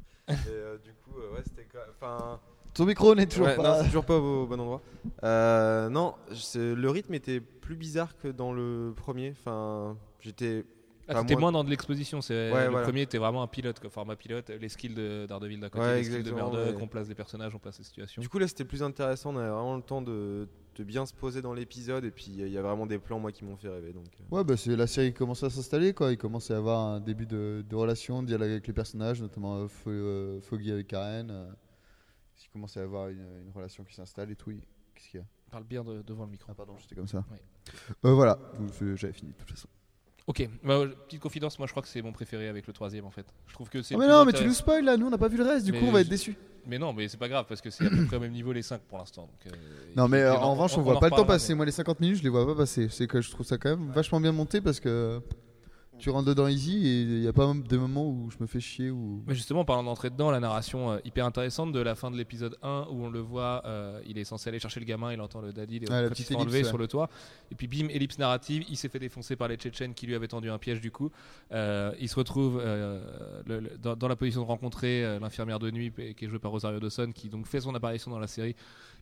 Euh, 0.48 0.78
du 0.78 0.92
coup, 0.94 1.18
euh, 1.18 1.34
ouais, 1.34 1.42
c'était 1.44 1.66
quand 1.72 1.78
Enfin. 1.90 2.40
Ton 2.72 2.84
micro 2.86 3.14
n'est 3.14 3.26
toujours 3.26 3.46
Ouais, 3.46 3.56
non, 3.56 3.62
pas. 3.62 3.78
c'est 3.80 3.86
toujours 3.86 4.04
pas 4.04 4.16
au, 4.16 4.42
au 4.42 4.46
bon 4.46 4.60
endroit. 4.60 4.82
Euh, 5.24 5.88
non, 5.88 6.14
c'est- 6.34 6.74
le 6.74 6.90
rythme 6.90 7.14
était 7.14 7.40
plus 7.40 7.76
bizarre 7.76 8.16
que 8.16 8.28
dans 8.28 8.52
le 8.52 8.92
premier. 8.96 9.30
Enfin, 9.38 9.96
j'étais. 10.20 10.64
Ah, 11.08 11.20
Enfin, 11.20 11.36
moins 11.38 11.52
dans 11.52 11.64
de 11.64 11.70
l'exposition. 11.70 12.20
C'est 12.22 12.50
Ouais, 12.52 12.64
le 12.64 12.70
voilà. 12.70 12.86
premier 12.86 13.02
était 13.02 13.18
vraiment 13.18 13.42
un 13.42 13.46
pilote, 13.46 13.78
quoi, 13.78 13.90
format 13.90 14.16
pilote. 14.16 14.48
Les 14.50 14.68
skills 14.68 14.94
de 14.94 15.26
Daredevil 15.26 15.60
d'un 15.60 15.68
côté, 15.68 15.84
Ouais, 15.84 15.96
les 15.96 16.04
skills 16.04 16.14
de 16.16 16.20
exactement, 16.20 16.50
Murdoch, 16.50 16.76
ouais. 16.76 16.82
on 16.82 16.86
place 16.88 17.08
des 17.08 17.14
personnages, 17.14 17.54
on 17.54 17.58
place 17.58 17.76
des 17.78 17.84
situations. 17.84 18.22
Du 18.22 18.28
coup, 18.28 18.38
là, 18.38 18.48
c'était 18.48 18.64
plus 18.64 18.82
intéressant. 18.82 19.34
On 19.34 19.38
avait 19.38 19.50
vraiment 19.50 19.76
le 19.76 19.82
temps 19.82 20.00
de, 20.02 20.48
de 20.76 20.84
bien 20.84 21.04
se 21.04 21.12
poser 21.12 21.42
dans 21.42 21.52
l'épisode. 21.52 22.04
Et 22.04 22.10
puis, 22.10 22.26
il 22.30 22.48
y 22.48 22.56
a 22.58 22.62
vraiment 22.62 22.86
des 22.86 22.98
plans, 22.98 23.18
moi, 23.18 23.32
qui 23.32 23.44
m'ont 23.44 23.56
fait 23.56 23.68
rêver. 23.68 23.92
Donc, 23.92 24.06
euh. 24.18 24.34
Ouais, 24.36 24.44
bah, 24.44 24.56
c'est 24.56 24.74
la 24.76 24.86
série 24.86 25.12
qui 25.12 25.18
commence 25.18 25.42
à 25.42 25.50
s'installer, 25.50 25.92
quoi. 25.92 26.10
Il 26.10 26.16
commence 26.18 26.50
à 26.50 26.54
y 26.54 26.56
avoir 26.56 26.80
un 26.80 27.00
début 27.00 27.26
de, 27.26 27.64
de 27.68 27.76
relation, 27.76 28.22
de 28.22 28.28
dialogue 28.28 28.50
avec 28.50 28.66
les 28.66 28.72
personnages, 28.72 29.20
notamment 29.20 29.56
euh, 29.58 29.66
Fo- 29.66 29.88
euh, 29.90 30.40
Foggy 30.40 30.72
avec 30.72 30.86
Karen. 30.86 31.30
euh, 31.30 31.50
il 32.42 32.48
commence 32.50 32.76
à 32.76 32.80
y 32.80 32.84
avoir 32.84 33.08
une, 33.08 33.18
une 33.44 33.50
relation 33.54 33.84
qui 33.84 33.94
s'installe 33.94 34.30
et 34.30 34.36
tout. 34.36 34.50
il- 34.52 34.60
Qu'est-ce 34.94 35.08
qu'il 35.10 35.20
y 35.20 35.22
a? 35.22 35.26
Parle 35.50 35.64
bien 35.64 35.82
de- 35.84 36.02
devant 36.02 36.24
le 36.24 36.30
micro. 36.30 36.46
Ah, 36.50 36.54
pardon, 36.54 36.74
j'étais 36.80 36.94
comme 36.94 37.06
ça. 37.08 37.24
Ouais. 37.30 37.42
Euh, 38.04 38.14
voilà, 38.14 38.38
j'avais 38.96 39.12
fini 39.12 39.32
de 39.32 39.36
toute 39.36 39.50
façon. 39.50 39.68
Ok, 40.26 40.48
bah, 40.62 40.74
euh, 40.74 40.88
petite 41.06 41.20
confidence, 41.20 41.58
moi 41.58 41.66
je 41.66 41.72
crois 41.72 41.82
que 41.82 41.88
c'est 41.88 42.00
mon 42.00 42.12
préféré 42.12 42.48
avec 42.48 42.66
le 42.66 42.72
troisième 42.72 43.04
en 43.04 43.10
fait. 43.10 43.26
Je 43.46 43.52
trouve 43.52 43.68
que 43.68 43.82
c'est. 43.82 43.94
Ah, 43.94 43.98
mais 43.98 44.08
non, 44.08 44.24
mais 44.24 44.32
tu 44.32 44.44
nous 44.44 44.54
spoil 44.54 44.82
là, 44.84 44.96
nous 44.96 45.06
on 45.06 45.10
n'a 45.10 45.18
pas 45.18 45.28
vu 45.28 45.36
le 45.36 45.44
reste, 45.44 45.66
du 45.66 45.72
Mais 45.72 45.78
coup 45.80 45.86
on 45.86 45.92
va 45.92 46.00
être 46.00 46.08
déçus. 46.08 46.36
Mais 46.66 46.78
non, 46.78 46.94
mais 46.94 47.08
c'est 47.08 47.18
pas 47.18 47.28
grave 47.28 47.44
parce 47.46 47.60
que 47.60 47.68
c'est 47.68 47.86
à 47.86 47.90
peu 47.90 48.06
près 48.06 48.16
au 48.16 48.20
même 48.20 48.32
niveau 48.32 48.50
les 48.52 48.62
5 48.62 48.80
pour 48.88 48.96
l'instant. 48.96 49.28
euh, 49.46 49.50
Non, 49.96 50.08
mais 50.08 50.22
euh, 50.22 50.34
en 50.34 50.52
revanche, 50.52 50.76
on, 50.78 50.80
on 50.80 50.82
voit 50.82 50.98
pas 50.98 51.10
le 51.10 51.16
temps 51.16 51.26
passer. 51.26 51.54
Moi, 51.54 51.66
les 51.66 51.72
50 51.72 52.00
minutes, 52.00 52.16
je 52.16 52.22
les 52.22 52.30
vois 52.30 52.46
pas 52.46 52.54
passer. 52.54 52.88
C'est 52.90 53.06
que 53.06 53.20
je 53.20 53.30
trouve 53.30 53.44
ça 53.44 53.58
quand 53.58 53.68
même 53.68 53.90
vachement 53.92 54.18
bien 54.18 54.32
monté 54.32 54.62
parce 54.62 54.80
que 54.80 55.20
tu 55.98 56.10
rentres 56.10 56.26
dedans 56.28 56.48
easy 56.48 56.86
et 56.86 57.00
il 57.02 57.22
y 57.22 57.28
a 57.28 57.32
pas 57.32 57.50
de 57.54 57.76
moments 57.76 58.06
où 58.08 58.28
je 58.30 58.36
me 58.40 58.46
fais 58.46 58.60
chier 58.60 58.90
ou. 58.90 59.22
Mais 59.26 59.34
justement, 59.34 59.60
en 59.60 59.64
parlant 59.64 59.84
d'entrer 59.84 60.10
dedans, 60.10 60.30
la 60.30 60.40
narration 60.40 60.92
euh, 60.92 60.98
hyper 61.04 61.24
intéressante 61.24 61.72
de 61.72 61.80
la 61.80 61.94
fin 61.94 62.10
de 62.10 62.16
l'épisode 62.16 62.56
1 62.62 62.88
où 62.90 63.04
on 63.04 63.10
le 63.10 63.20
voit, 63.20 63.62
euh, 63.64 64.00
il 64.06 64.18
est 64.18 64.24
censé 64.24 64.48
aller 64.50 64.58
chercher 64.58 64.80
le 64.80 64.86
gamin, 64.86 65.12
il 65.12 65.20
entend 65.20 65.40
le 65.40 65.52
daddy 65.52 65.76
il 65.76 65.84
est- 65.84 65.90
Ouais, 65.90 66.02
la 66.02 66.08
petite 66.10 66.26
ellipse, 66.30 66.68
sur 66.68 66.78
le 66.78 66.88
toit. 66.88 67.08
Et 67.50 67.54
puis 67.54 67.68
bim, 67.68 67.88
ellipse 67.88 68.18
narrative, 68.18 68.64
il 68.68 68.76
s'est 68.76 68.88
fait 68.88 68.98
défoncer 68.98 69.36
par 69.36 69.48
les 69.48 69.56
Tchétchènes 69.56 69.94
qui 69.94 70.06
lui 70.06 70.14
avaient 70.14 70.28
tendu 70.28 70.50
un 70.50 70.58
piège 70.58 70.80
du 70.80 70.90
coup. 70.90 71.10
Euh, 71.52 71.92
il 72.00 72.08
se 72.08 72.16
retrouve 72.16 72.60
euh, 72.62 73.02
le- 73.46 73.60
le- 73.60 73.78
dans, 73.78 73.96
dans 73.96 74.08
la 74.08 74.16
position 74.16 74.42
de 74.42 74.46
rencontrer 74.46 75.18
l'infirmière 75.20 75.58
de 75.58 75.70
nuit 75.70 75.92
qui 76.16 76.24
est 76.24 76.28
jouée 76.28 76.38
par 76.38 76.50
Rosario 76.50 76.80
Dawson 76.80 77.12
qui 77.14 77.28
donc 77.28 77.46
fait 77.46 77.60
son 77.60 77.74
apparition 77.74 78.10
dans 78.10 78.18
la 78.18 78.26
série, 78.26 78.56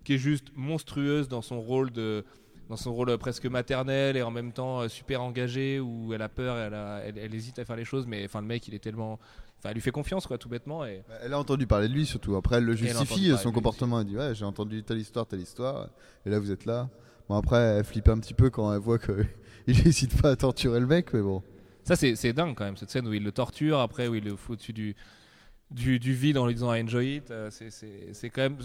qui 0.04 0.14
est 0.14 0.18
juste 0.18 0.48
monstrueuse 0.54 1.28
dans 1.28 1.42
son 1.42 1.60
rôle 1.60 1.90
de 1.90 2.24
dans 2.72 2.76
son 2.78 2.94
rôle 2.94 3.10
euh, 3.10 3.18
presque 3.18 3.44
maternel 3.44 4.16
et 4.16 4.22
en 4.22 4.30
même 4.30 4.50
temps 4.50 4.80
euh, 4.80 4.88
super 4.88 5.20
engagé 5.20 5.78
où 5.78 6.14
elle 6.14 6.22
a 6.22 6.30
peur, 6.30 6.56
elle, 6.56 6.72
a- 6.72 7.02
elle, 7.04 7.18
elle 7.18 7.34
hésite 7.34 7.58
à 7.58 7.66
faire 7.66 7.76
les 7.76 7.84
choses, 7.84 8.06
mais 8.06 8.24
enfin 8.24 8.40
le 8.40 8.46
mec 8.46 8.66
il 8.66 8.74
est 8.74 8.78
tellement, 8.78 9.20
enfin 9.58 9.68
elle 9.68 9.74
lui 9.74 9.82
fait 9.82 9.90
confiance 9.90 10.26
quoi 10.26 10.38
tout 10.38 10.48
bêtement 10.48 10.84
et 10.86 11.02
Elle 11.22 11.34
a 11.34 11.38
entendu 11.38 11.66
parler 11.66 11.86
de 11.88 11.92
lui 11.92 12.06
surtout. 12.06 12.34
Après, 12.34 12.56
elle 12.56 12.64
le 12.64 12.74
justifie, 12.74 13.28
son 13.36 13.52
comportement. 13.52 14.00
Elle 14.00 14.06
dit 14.06 14.16
Ouais, 14.16 14.34
j'ai 14.34 14.46
entendu 14.46 14.82
telle 14.84 14.96
histoire, 14.98 15.26
telle 15.26 15.40
histoire. 15.40 15.90
Et 16.24 16.30
là, 16.30 16.38
vous 16.38 16.50
êtes 16.50 16.64
là. 16.64 16.88
Bon, 17.28 17.36
après, 17.36 17.58
elle 17.58 17.84
flippe 17.84 18.08
un 18.08 18.18
petit 18.18 18.32
peu 18.34 18.48
quand 18.48 18.72
elle 18.72 18.80
voit 18.80 18.98
qu'il 18.98 19.26
n'hésite 19.84 20.20
pas 20.22 20.30
à 20.30 20.36
torturer 20.36 20.80
le 20.80 20.86
mec, 20.86 21.12
mais 21.12 21.20
bon. 21.20 21.42
Ça, 21.84 21.94
c'est 21.96 22.32
dingue 22.32 22.54
quand 22.54 22.64
même, 22.64 22.76
cette 22.78 22.90
scène 22.90 23.06
où 23.06 23.12
il 23.12 23.22
le 23.22 23.32
torture, 23.32 23.80
après 23.80 24.08
où 24.08 24.14
il 24.14 24.24
le 24.24 24.34
fout 24.34 24.54
au-dessus 24.54 24.72
du, 24.72 24.96
du, 25.70 25.98
du 25.98 26.14
vide 26.14 26.38
en 26.38 26.46
lui 26.46 26.54
disant 26.54 26.70
enjoy 26.72 27.16
it. 27.16 27.30
euh, 27.30 27.50
c'est 27.50 28.30
quand 28.30 28.42
même, 28.42 28.56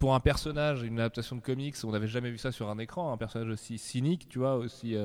pour 0.00 0.14
un 0.14 0.20
personnage, 0.20 0.82
une 0.82 0.98
adaptation 0.98 1.36
de 1.36 1.42
comics, 1.42 1.76
on 1.84 1.90
n'avait 1.90 2.08
jamais 2.08 2.30
vu 2.30 2.38
ça 2.38 2.50
sur 2.50 2.70
un 2.70 2.78
écran, 2.78 3.12
un 3.12 3.18
personnage 3.18 3.50
aussi 3.50 3.76
cynique, 3.76 4.28
tu 4.30 4.38
vois, 4.38 4.56
aussi, 4.56 4.96
euh, 4.96 5.04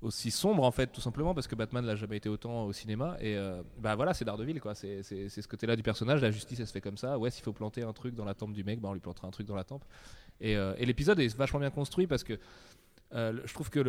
aussi 0.00 0.30
sombre 0.30 0.64
en 0.64 0.70
fait, 0.70 0.86
tout 0.86 1.02
simplement, 1.02 1.34
parce 1.34 1.46
que 1.46 1.54
Batman 1.54 1.84
l'a 1.84 1.94
jamais 1.94 2.16
été 2.16 2.30
autant 2.30 2.64
au 2.64 2.72
cinéma. 2.72 3.18
Et 3.20 3.36
euh, 3.36 3.62
bah 3.78 3.94
voilà, 3.96 4.14
c'est 4.14 4.24
Daredevil, 4.24 4.60
quoi. 4.62 4.74
C'est 4.74 5.02
ce 5.02 5.46
côté-là 5.46 5.76
du 5.76 5.82
personnage, 5.82 6.22
la 6.22 6.30
justice, 6.30 6.58
elle 6.58 6.66
se 6.66 6.72
fait 6.72 6.80
comme 6.80 6.96
ça. 6.96 7.18
Ouais, 7.18 7.30
s'il 7.30 7.44
faut 7.44 7.52
planter 7.52 7.82
un 7.82 7.92
truc 7.92 8.14
dans 8.14 8.24
la 8.24 8.32
tempe 8.32 8.54
du 8.54 8.64
mec, 8.64 8.80
bah 8.80 8.88
on 8.88 8.94
lui 8.94 9.00
plantera 9.00 9.28
un 9.28 9.30
truc 9.30 9.46
dans 9.46 9.56
la 9.56 9.64
tempe. 9.64 9.84
Et, 10.40 10.56
euh, 10.56 10.74
l'épisode 10.80 11.20
est 11.20 11.36
vachement 11.36 11.60
bien 11.60 11.70
construit 11.70 12.06
parce 12.06 12.24
que. 12.24 12.38
je 13.12 13.52
trouve 13.52 13.68
que 13.68 13.80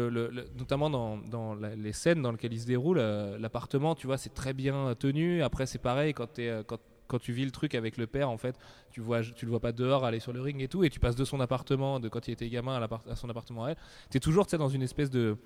notamment 0.57 0.89
dans, 0.89 1.17
dans 1.17 1.55
les 1.55 1.93
scènes 1.93 2.21
dans 2.21 2.33
lesquelles 2.33 2.53
il 2.53 2.59
se 2.59 2.67
déroule, 2.67 2.99
l'appartement, 3.39 3.95
tu 3.95 4.05
vois, 4.05 4.17
c'est 4.17 4.33
très 4.33 4.53
bien 4.53 4.95
tenu. 4.95 5.41
Après, 5.43 5.65
c'est 5.65 5.79
pareil 5.79 6.13
quand, 6.13 6.27
t'es, 6.27 6.49
euh, 6.49 6.61
quand, 6.61 6.79
quand 7.07 7.19
tu 7.19 7.33
vis 7.33 7.45
le 7.45 7.51
truc 7.51 7.75
avec 7.75 7.97
le 7.97 8.07
père, 8.07 8.29
en 8.29 8.37
fait, 8.37 8.55
tu 8.91 9.01
vois, 9.01 9.21
le 9.21 9.47
vois 9.47 9.59
pas 9.59 9.71
dehors 9.71 10.05
aller 10.05 10.19
sur 10.19 10.33
le 10.33 10.41
ring 10.41 10.61
et 10.61 10.67
tout, 10.67 10.83
et 10.83 10.89
tu 10.89 10.99
passes 10.99 11.15
de 11.15 11.25
son 11.25 11.39
appartement, 11.39 11.99
de 11.99 12.09
quand 12.09 12.27
il 12.27 12.31
était 12.31 12.49
gamin 12.49 12.81
à, 12.81 13.15
son 13.15 13.29
appartement 13.29 13.65
à 13.65 13.71
elle. 13.71 13.77
T'es 14.09 14.19
toujours, 14.19 14.45
dans 14.45 14.69
une 14.69 14.83
espèce 14.83 15.09
de, 15.09 15.37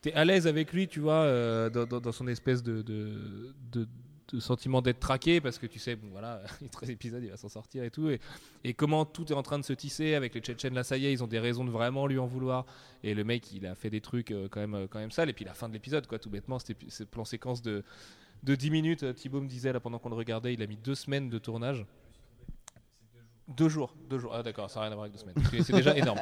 t'es 0.00 0.12
à 0.12 0.24
l'aise 0.24 0.46
avec 0.46 0.72
lui, 0.72 0.88
tu 0.88 1.00
vois, 1.00 1.22
euh, 1.22 1.70
dans, 1.70 2.12
son 2.12 2.26
espèce 2.26 2.62
de, 2.62 2.84
sentiment 4.38 4.82
d'être 4.82 5.00
traqué 5.00 5.40
parce 5.40 5.58
que 5.58 5.66
tu 5.66 5.78
sais, 5.78 5.94
bon 5.94 6.08
voilà, 6.10 6.42
il 6.60 6.68
13 6.68 6.90
épisodes, 6.90 7.22
il 7.22 7.30
va 7.30 7.36
s'en 7.36 7.48
sortir 7.48 7.84
et 7.84 7.90
tout. 7.90 8.10
Et, 8.10 8.20
et 8.64 8.74
comment 8.74 9.04
tout 9.04 9.30
est 9.30 9.34
en 9.34 9.42
train 9.42 9.58
de 9.58 9.64
se 9.64 9.72
tisser 9.72 10.14
avec 10.14 10.34
les 10.34 10.40
Tchétchènes, 10.40 10.74
là 10.74 10.82
ça 10.82 10.96
y 10.96 11.06
est, 11.06 11.12
ils 11.12 11.22
ont 11.22 11.28
des 11.28 11.38
raisons 11.38 11.64
de 11.64 11.70
vraiment 11.70 12.06
lui 12.06 12.18
en 12.18 12.26
vouloir. 12.26 12.66
Et 13.02 13.14
le 13.14 13.22
mec, 13.22 13.52
il 13.52 13.66
a 13.66 13.74
fait 13.74 13.90
des 13.90 14.00
trucs 14.00 14.30
euh, 14.30 14.48
quand, 14.50 14.60
même, 14.60 14.74
euh, 14.74 14.86
quand 14.88 14.98
même 14.98 15.10
sales. 15.10 15.30
Et 15.30 15.32
puis 15.32 15.44
la 15.44 15.54
fin 15.54 15.68
de 15.68 15.74
l'épisode, 15.74 16.06
quoi, 16.06 16.18
tout 16.18 16.30
bêtement, 16.30 16.58
c'était 16.58 16.76
ce 16.88 17.04
plan 17.04 17.24
séquence 17.24 17.62
de, 17.62 17.84
de 18.44 18.54
10 18.54 18.70
minutes. 18.70 19.02
euh, 19.02 19.12
Thibaut 19.12 19.40
me 19.40 19.48
disait 19.48 19.72
là 19.72 19.80
pendant 19.80 19.98
qu'on 19.98 20.10
le 20.10 20.14
regardait, 20.14 20.54
il 20.54 20.62
a 20.62 20.66
mis 20.66 20.76
deux 20.76 20.94
semaines 20.94 21.28
de 21.30 21.38
tournage. 21.38 21.84
Deux 23.48 23.68
jours, 23.68 23.94
deux 24.08 24.18
jours. 24.18 24.32
Ah 24.34 24.42
d'accord, 24.42 24.70
ça 24.70 24.80
n'a 24.80 24.84
rien 24.86 24.92
à 24.92 24.94
voir 24.94 25.04
avec 25.04 25.12
deux 25.12 25.20
semaines. 25.20 25.62
C'est- 25.64 25.72
déjà 25.72 25.94
énorme. 25.96 26.18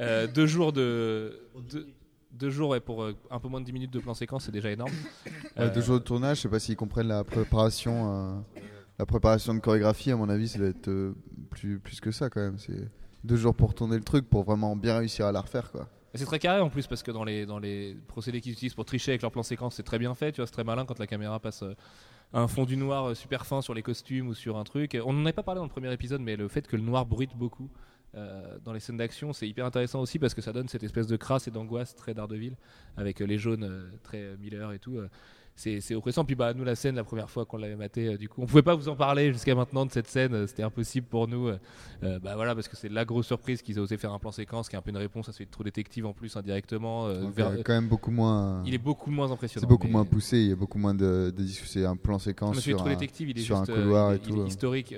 Euh, 0.00 0.26
deux 0.26 0.46
jours 0.46 0.72
de, 0.72 1.40
deux, 1.70 1.86
deux 2.32 2.50
jours 2.50 2.70
ouais, 2.70 2.80
pour 2.80 3.02
euh, 3.04 3.14
un 3.30 3.38
peu 3.38 3.48
moins 3.48 3.60
de 3.60 3.66
10 3.66 3.72
minutes 3.72 3.92
de 3.92 4.00
plan 4.00 4.14
séquence, 4.14 4.46
c'est 4.46 4.52
déjà 4.52 4.70
énorme. 4.70 4.90
Ouais, 5.26 5.32
Euh, 5.58 5.70
deux 5.74 5.82
jours 5.82 6.00
de 6.00 6.04
tournage, 6.04 6.38
je 6.38 6.42
sais 6.42 6.48
pas 6.48 6.58
s'ils 6.58 6.76
comprennent 6.76 7.06
la 7.08 7.22
préparation. 7.22 8.36
euh, 8.36 8.40
la 8.98 9.06
préparation 9.06 9.54
de 9.54 9.60
chorégraphie, 9.60 10.10
à 10.10 10.16
mon 10.16 10.28
avis, 10.28 10.48
ça 10.48 10.58
doit 10.58 10.68
être 10.68 10.88
euh, 10.88 11.14
plus, 11.50 11.78
plus 11.78 12.00
que 12.00 12.10
ça 12.10 12.28
quand 12.30 12.40
même. 12.40 12.58
C'est 12.58 12.88
deux 13.22 13.36
jours 13.36 13.54
pour 13.54 13.72
tourner 13.74 13.96
le 13.96 14.04
truc 14.04 14.28
pour 14.28 14.42
vraiment 14.44 14.74
bien 14.76 14.98
réussir 14.98 15.26
à 15.26 15.32
la 15.32 15.40
refaire 15.40 15.70
quoi. 15.70 15.88
C'est 16.16 16.26
très 16.26 16.38
carré 16.38 16.60
en 16.60 16.70
plus 16.70 16.86
parce 16.86 17.02
que 17.02 17.10
dans 17.10 17.24
les, 17.24 17.44
dans 17.44 17.58
les 17.58 17.96
procédés 18.06 18.40
qu'ils 18.40 18.52
utilisent 18.52 18.74
pour 18.74 18.84
tricher 18.84 19.12
avec 19.12 19.22
leur 19.22 19.32
plan 19.32 19.42
séquence, 19.42 19.74
c'est 19.74 19.82
très 19.82 19.98
bien 19.98 20.14
fait. 20.14 20.30
Tu 20.30 20.36
vois, 20.36 20.46
c'est 20.46 20.52
très 20.52 20.62
malin 20.62 20.84
quand 20.84 21.00
la 21.00 21.08
caméra 21.08 21.40
passe 21.40 21.64
euh, 21.64 21.74
un 22.32 22.46
fond 22.46 22.64
du 22.64 22.76
noir 22.76 23.06
euh, 23.06 23.14
super 23.14 23.46
fin 23.46 23.62
sur 23.62 23.74
les 23.74 23.82
costumes 23.82 24.28
ou 24.28 24.34
sur 24.34 24.56
un 24.56 24.62
truc. 24.62 24.96
On 25.04 25.12
n'en 25.12 25.22
avait 25.22 25.32
pas 25.32 25.42
parlé 25.42 25.58
dans 25.58 25.64
le 25.64 25.70
premier 25.70 25.92
épisode, 25.92 26.20
mais 26.20 26.36
le 26.36 26.46
fait 26.46 26.68
que 26.68 26.76
le 26.76 26.82
noir 26.82 27.04
bruite 27.04 27.36
beaucoup 27.36 27.68
euh, 28.14 28.58
dans 28.64 28.72
les 28.72 28.78
scènes 28.78 28.96
d'action, 28.96 29.32
c'est 29.32 29.48
hyper 29.48 29.66
intéressant 29.66 30.00
aussi 30.00 30.20
parce 30.20 30.34
que 30.34 30.40
ça 30.40 30.52
donne 30.52 30.68
cette 30.68 30.84
espèce 30.84 31.08
de 31.08 31.16
crasse 31.16 31.48
et 31.48 31.50
d'angoisse 31.50 31.96
très 31.96 32.14
Daredevil 32.14 32.54
avec 32.96 33.18
les 33.18 33.36
jaunes 33.36 33.90
très 34.04 34.36
Miller 34.36 34.72
et 34.72 34.78
tout. 34.78 35.00
C'est 35.56 35.94
oppressant. 35.94 36.24
Puis 36.24 36.34
bah 36.34 36.52
nous 36.54 36.64
la 36.64 36.74
scène 36.74 36.96
la 36.96 37.04
première 37.04 37.30
fois 37.30 37.44
qu'on 37.44 37.56
l'avait 37.58 37.76
maté, 37.76 38.08
euh, 38.08 38.16
du 38.16 38.28
coup 38.28 38.42
on 38.42 38.46
pouvait 38.46 38.62
pas 38.62 38.74
vous 38.74 38.88
en 38.88 38.96
parler 38.96 39.32
jusqu'à 39.32 39.54
maintenant 39.54 39.86
de 39.86 39.90
cette 39.92 40.08
scène. 40.08 40.34
euh, 40.34 40.46
C'était 40.46 40.62
impossible 40.64 41.06
pour 41.06 41.28
nous. 41.28 41.48
euh, 41.48 41.58
bah 42.20 42.34
voilà 42.34 42.54
parce 42.54 42.68
que 42.68 42.76
c'est 42.76 42.88
la 42.88 43.04
grosse 43.04 43.26
surprise 43.26 43.62
qu'ils 43.62 43.76
aient 43.76 43.80
osé 43.80 43.96
faire 43.96 44.12
un 44.12 44.18
plan 44.18 44.32
séquence 44.32 44.68
qui 44.68 44.74
est 44.76 44.78
un 44.78 44.82
peu 44.82 44.90
une 44.90 44.96
réponse 44.96 45.28
à 45.28 45.32
celui 45.32 45.46
de 45.46 45.50
True 45.50 45.64
Detective 45.64 46.06
en 46.06 46.12
plus 46.12 46.36
indirectement. 46.36 47.08
Donc, 47.12 47.34
vers- 47.34 47.52
quand 47.64 47.72
même 47.72 47.88
beaucoup 47.88 48.10
moins. 48.10 48.62
il 48.66 48.74
est 48.74 48.78
beaucoup 48.78 49.10
moins 49.10 49.30
impressionnant. 49.30 49.62
C'est 49.62 49.68
beaucoup 49.68 49.86
mais- 49.86 49.92
moins 49.92 50.04
poussé, 50.04 50.38
il 50.38 50.48
y 50.48 50.52
a 50.52 50.56
beaucoup 50.56 50.78
moins 50.78 50.94
de, 50.94 51.32
de 51.36 51.46
C'est 51.46 51.84
un 51.84 51.96
plan 51.96 52.18
séquence 52.18 52.56
Monsieur 52.56 52.72
sur 52.72 52.78
True 52.84 52.90
un, 52.94 52.98
il 53.00 53.38
est 53.38 53.42
sur 53.42 53.56
juste 53.56 53.70
un 53.70 53.74
couloir 53.74 54.12
il 54.12 54.16
et 54.16 54.20
il 54.24 54.28
tout, 54.28 54.36
est 54.36 54.40
euh. 54.40 54.46
historique. 54.48 54.94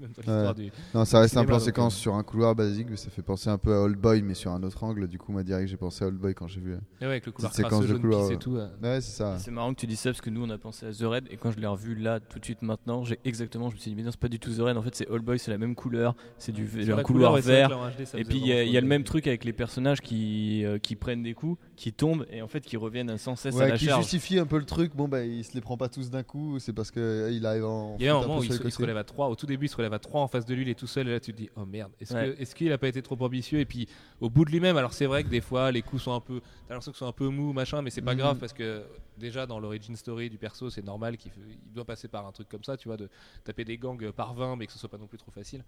Euh, 0.00 0.06
je 0.08 0.12
pense 0.12 0.26
même 0.26 0.26
dans 0.26 0.32
l'histoire 0.32 0.54
du. 0.54 0.72
Non, 0.94 1.04
ça 1.04 1.20
reste 1.20 1.36
un 1.36 1.44
plan 1.44 1.58
séquence 1.58 1.96
euh. 1.96 2.00
sur 2.00 2.14
un 2.14 2.22
couloir 2.22 2.54
basique, 2.54 2.88
mais 2.90 2.96
ça 2.96 3.10
fait 3.10 3.22
penser 3.22 3.50
un 3.50 3.58
peu 3.58 3.74
à 3.74 3.80
Old 3.82 3.96
Boy, 3.98 4.22
mais 4.22 4.34
sur 4.34 4.52
un 4.52 4.62
autre 4.62 4.82
angle. 4.84 5.08
Du 5.08 5.18
coup, 5.18 5.32
moi, 5.32 5.42
direct, 5.42 5.68
j'ai 5.68 5.76
pensé 5.76 6.04
à 6.04 6.08
Old 6.08 6.18
Boy 6.18 6.34
quand 6.34 6.46
j'ai 6.46 6.60
vu. 6.60 6.72
Et 6.72 7.04
ouais, 7.04 7.06
avec 7.06 7.26
le 7.26 7.32
couloir 7.32 7.54
séquence 7.54 7.86
de 7.86 7.94
couloir, 7.94 8.30
et 8.30 8.38
tout. 8.38 8.56
euh. 8.56 8.68
Ouais, 8.82 9.00
c'est 9.00 9.16
ça. 9.16 9.38
C'est 9.38 9.50
marrant 9.50 9.72
que 9.74 9.80
tu 9.80 9.86
dis 9.86 9.96
ça 9.96 10.10
parce 10.10 10.20
que 10.20 10.30
nous 10.30 10.44
on 10.44 10.50
a 10.50 10.58
pensé 10.58 10.86
à 10.86 10.92
The 10.92 11.02
Red 11.02 11.24
et 11.30 11.36
quand 11.36 11.50
je 11.50 11.58
l'ai 11.58 11.66
revu 11.66 11.94
là 11.94 12.20
tout 12.20 12.38
de 12.38 12.44
suite 12.44 12.62
maintenant, 12.62 13.04
j'ai 13.04 13.18
exactement, 13.24 13.70
je 13.70 13.76
me 13.76 13.80
suis 13.80 13.90
dit 13.90 13.96
mais 13.96 14.02
non 14.02 14.10
c'est 14.10 14.20
pas 14.20 14.28
du 14.28 14.38
tout 14.38 14.50
The 14.50 14.60
Red, 14.60 14.76
en 14.76 14.82
fait 14.82 14.94
c'est 14.94 15.10
All 15.10 15.20
Boy, 15.20 15.38
c'est 15.38 15.50
la 15.50 15.58
même 15.58 15.74
couleur, 15.74 16.14
c'est 16.38 16.52
du 16.52 16.68
un 16.92 17.02
couloir 17.02 17.36
vert. 17.36 17.70
Et 18.14 18.24
puis 18.24 18.38
il 18.38 18.46
y, 18.46 18.76
a- 18.76 18.80
le 18.80 18.86
même 18.86 19.04
truc 19.04 19.26
avec 19.26 19.44
les 19.44 19.52
personnages 19.52 20.00
qui, 20.00 20.64
euh, 20.64 20.78
qui 20.78 20.96
prennent 20.96 21.22
des 21.22 21.34
coups, 21.34 21.58
qui 21.76 21.92
tombent 21.92 22.26
et 22.30 22.42
en 22.42 22.48
fait 22.48 22.60
qui 22.60 22.76
reviennent 22.76 23.16
sans 23.18 23.36
cesse 23.36 23.58
à 23.58 23.68
la 23.68 23.76
qui 23.76 23.86
charge. 23.86 24.02
justifie 24.02 24.38
un 24.38 24.46
peu 24.46 24.58
le 24.58 24.64
truc. 24.64 24.94
Bon, 24.94 25.08
bah, 25.08 25.24
il 25.24 25.44
se 25.44 25.54
les 25.54 25.60
prend 25.60 25.76
pas 25.76 25.88
tous 25.88 26.10
d'un 26.10 26.22
coup. 26.22 26.58
C'est 26.58 26.72
parce 26.72 26.90
que 26.90 27.00
euh, 27.00 27.30
il 27.30 27.46
arrive 27.46 27.64
en. 27.64 27.96
Il 27.98 28.06
y 28.06 28.08
a 28.08 28.16
un 28.16 28.20
moment 28.20 28.38
où 28.38 28.44
il 28.44 28.52
se, 28.52 28.78
relève 28.80 28.96
à 28.96 29.04
3. 29.04 29.28
Au 29.28 29.34
tout 29.34 29.46
début, 29.46 29.66
il 29.66 29.68
se 29.68 29.76
relève 29.86 29.94
à 29.94 29.98
3 29.98 30.20
en 30.22 30.28
face 30.28 30.44
de 30.44 30.54
lui, 30.54 30.62
il 30.62 30.68
est 30.68 30.74
tout 30.78 30.86
seul. 30.86 31.08
Et 31.08 31.12
là, 31.12 31.20
tu 31.20 31.32
te 31.32 31.36
dis, 31.36 31.48
oh 31.56 31.64
merde, 31.64 31.92
est-ce 32.00 32.14
Ouais. 32.14 32.34
que- 32.36 32.54
qu'il 32.54 32.72
a 32.72 32.78
pas 32.78 32.88
été 32.88 33.02
trop 33.02 33.16
ambitieux? 33.22 33.60
Et 33.60 33.64
puis, 33.64 33.88
au 34.20 34.28
bout 34.30 34.44
de 34.44 34.50
lui-même, 34.50 34.76
alors 34.76 34.92
c'est 34.92 35.06
vrai 35.06 35.24
que 35.24 35.28
des 35.28 35.40
fois, 35.40 35.70
les 35.72 35.82
coups 35.82 36.02
sont 36.02 36.12
un 36.12 36.20
peu. 36.20 36.40
T'as 36.40 36.74
l'impression 36.74 36.92
qu'ils 36.92 36.98
sont 36.98 37.06
un 37.06 37.12
peu 37.12 37.28
mous, 37.28 37.52
machin, 37.52 37.82
mais 37.82 37.90
c'est 37.90 38.02
pas 38.02 38.12
Mhm. 38.12 38.18
grave 38.18 38.38
parce 38.38 38.52
que 38.52 38.84
déjà, 39.16 39.46
dans 39.46 39.58
l'origin 39.60 39.94
story 39.96 40.28
du 40.30 40.38
perso, 40.38 40.70
c'est 40.70 40.84
normal 40.84 41.16
qu'il 41.16 41.32
il 41.48 41.72
doit 41.72 41.84
passer 41.84 42.08
par 42.08 42.26
un 42.26 42.32
truc 42.32 42.48
comme 42.48 42.64
ça, 42.64 42.76
tu 42.76 42.88
vois, 42.88 42.96
de 42.96 43.08
taper 43.44 43.64
des 43.64 43.78
gangs 43.78 44.10
par 44.12 44.34
20, 44.34 44.56
mais 44.56 44.66
que 44.66 44.72
ce 44.72 44.78
soit 44.78 44.88
pas 44.90 44.98
non 44.98 45.06
plus 45.06 45.18
trop 45.18 45.30
facile. 45.30 45.64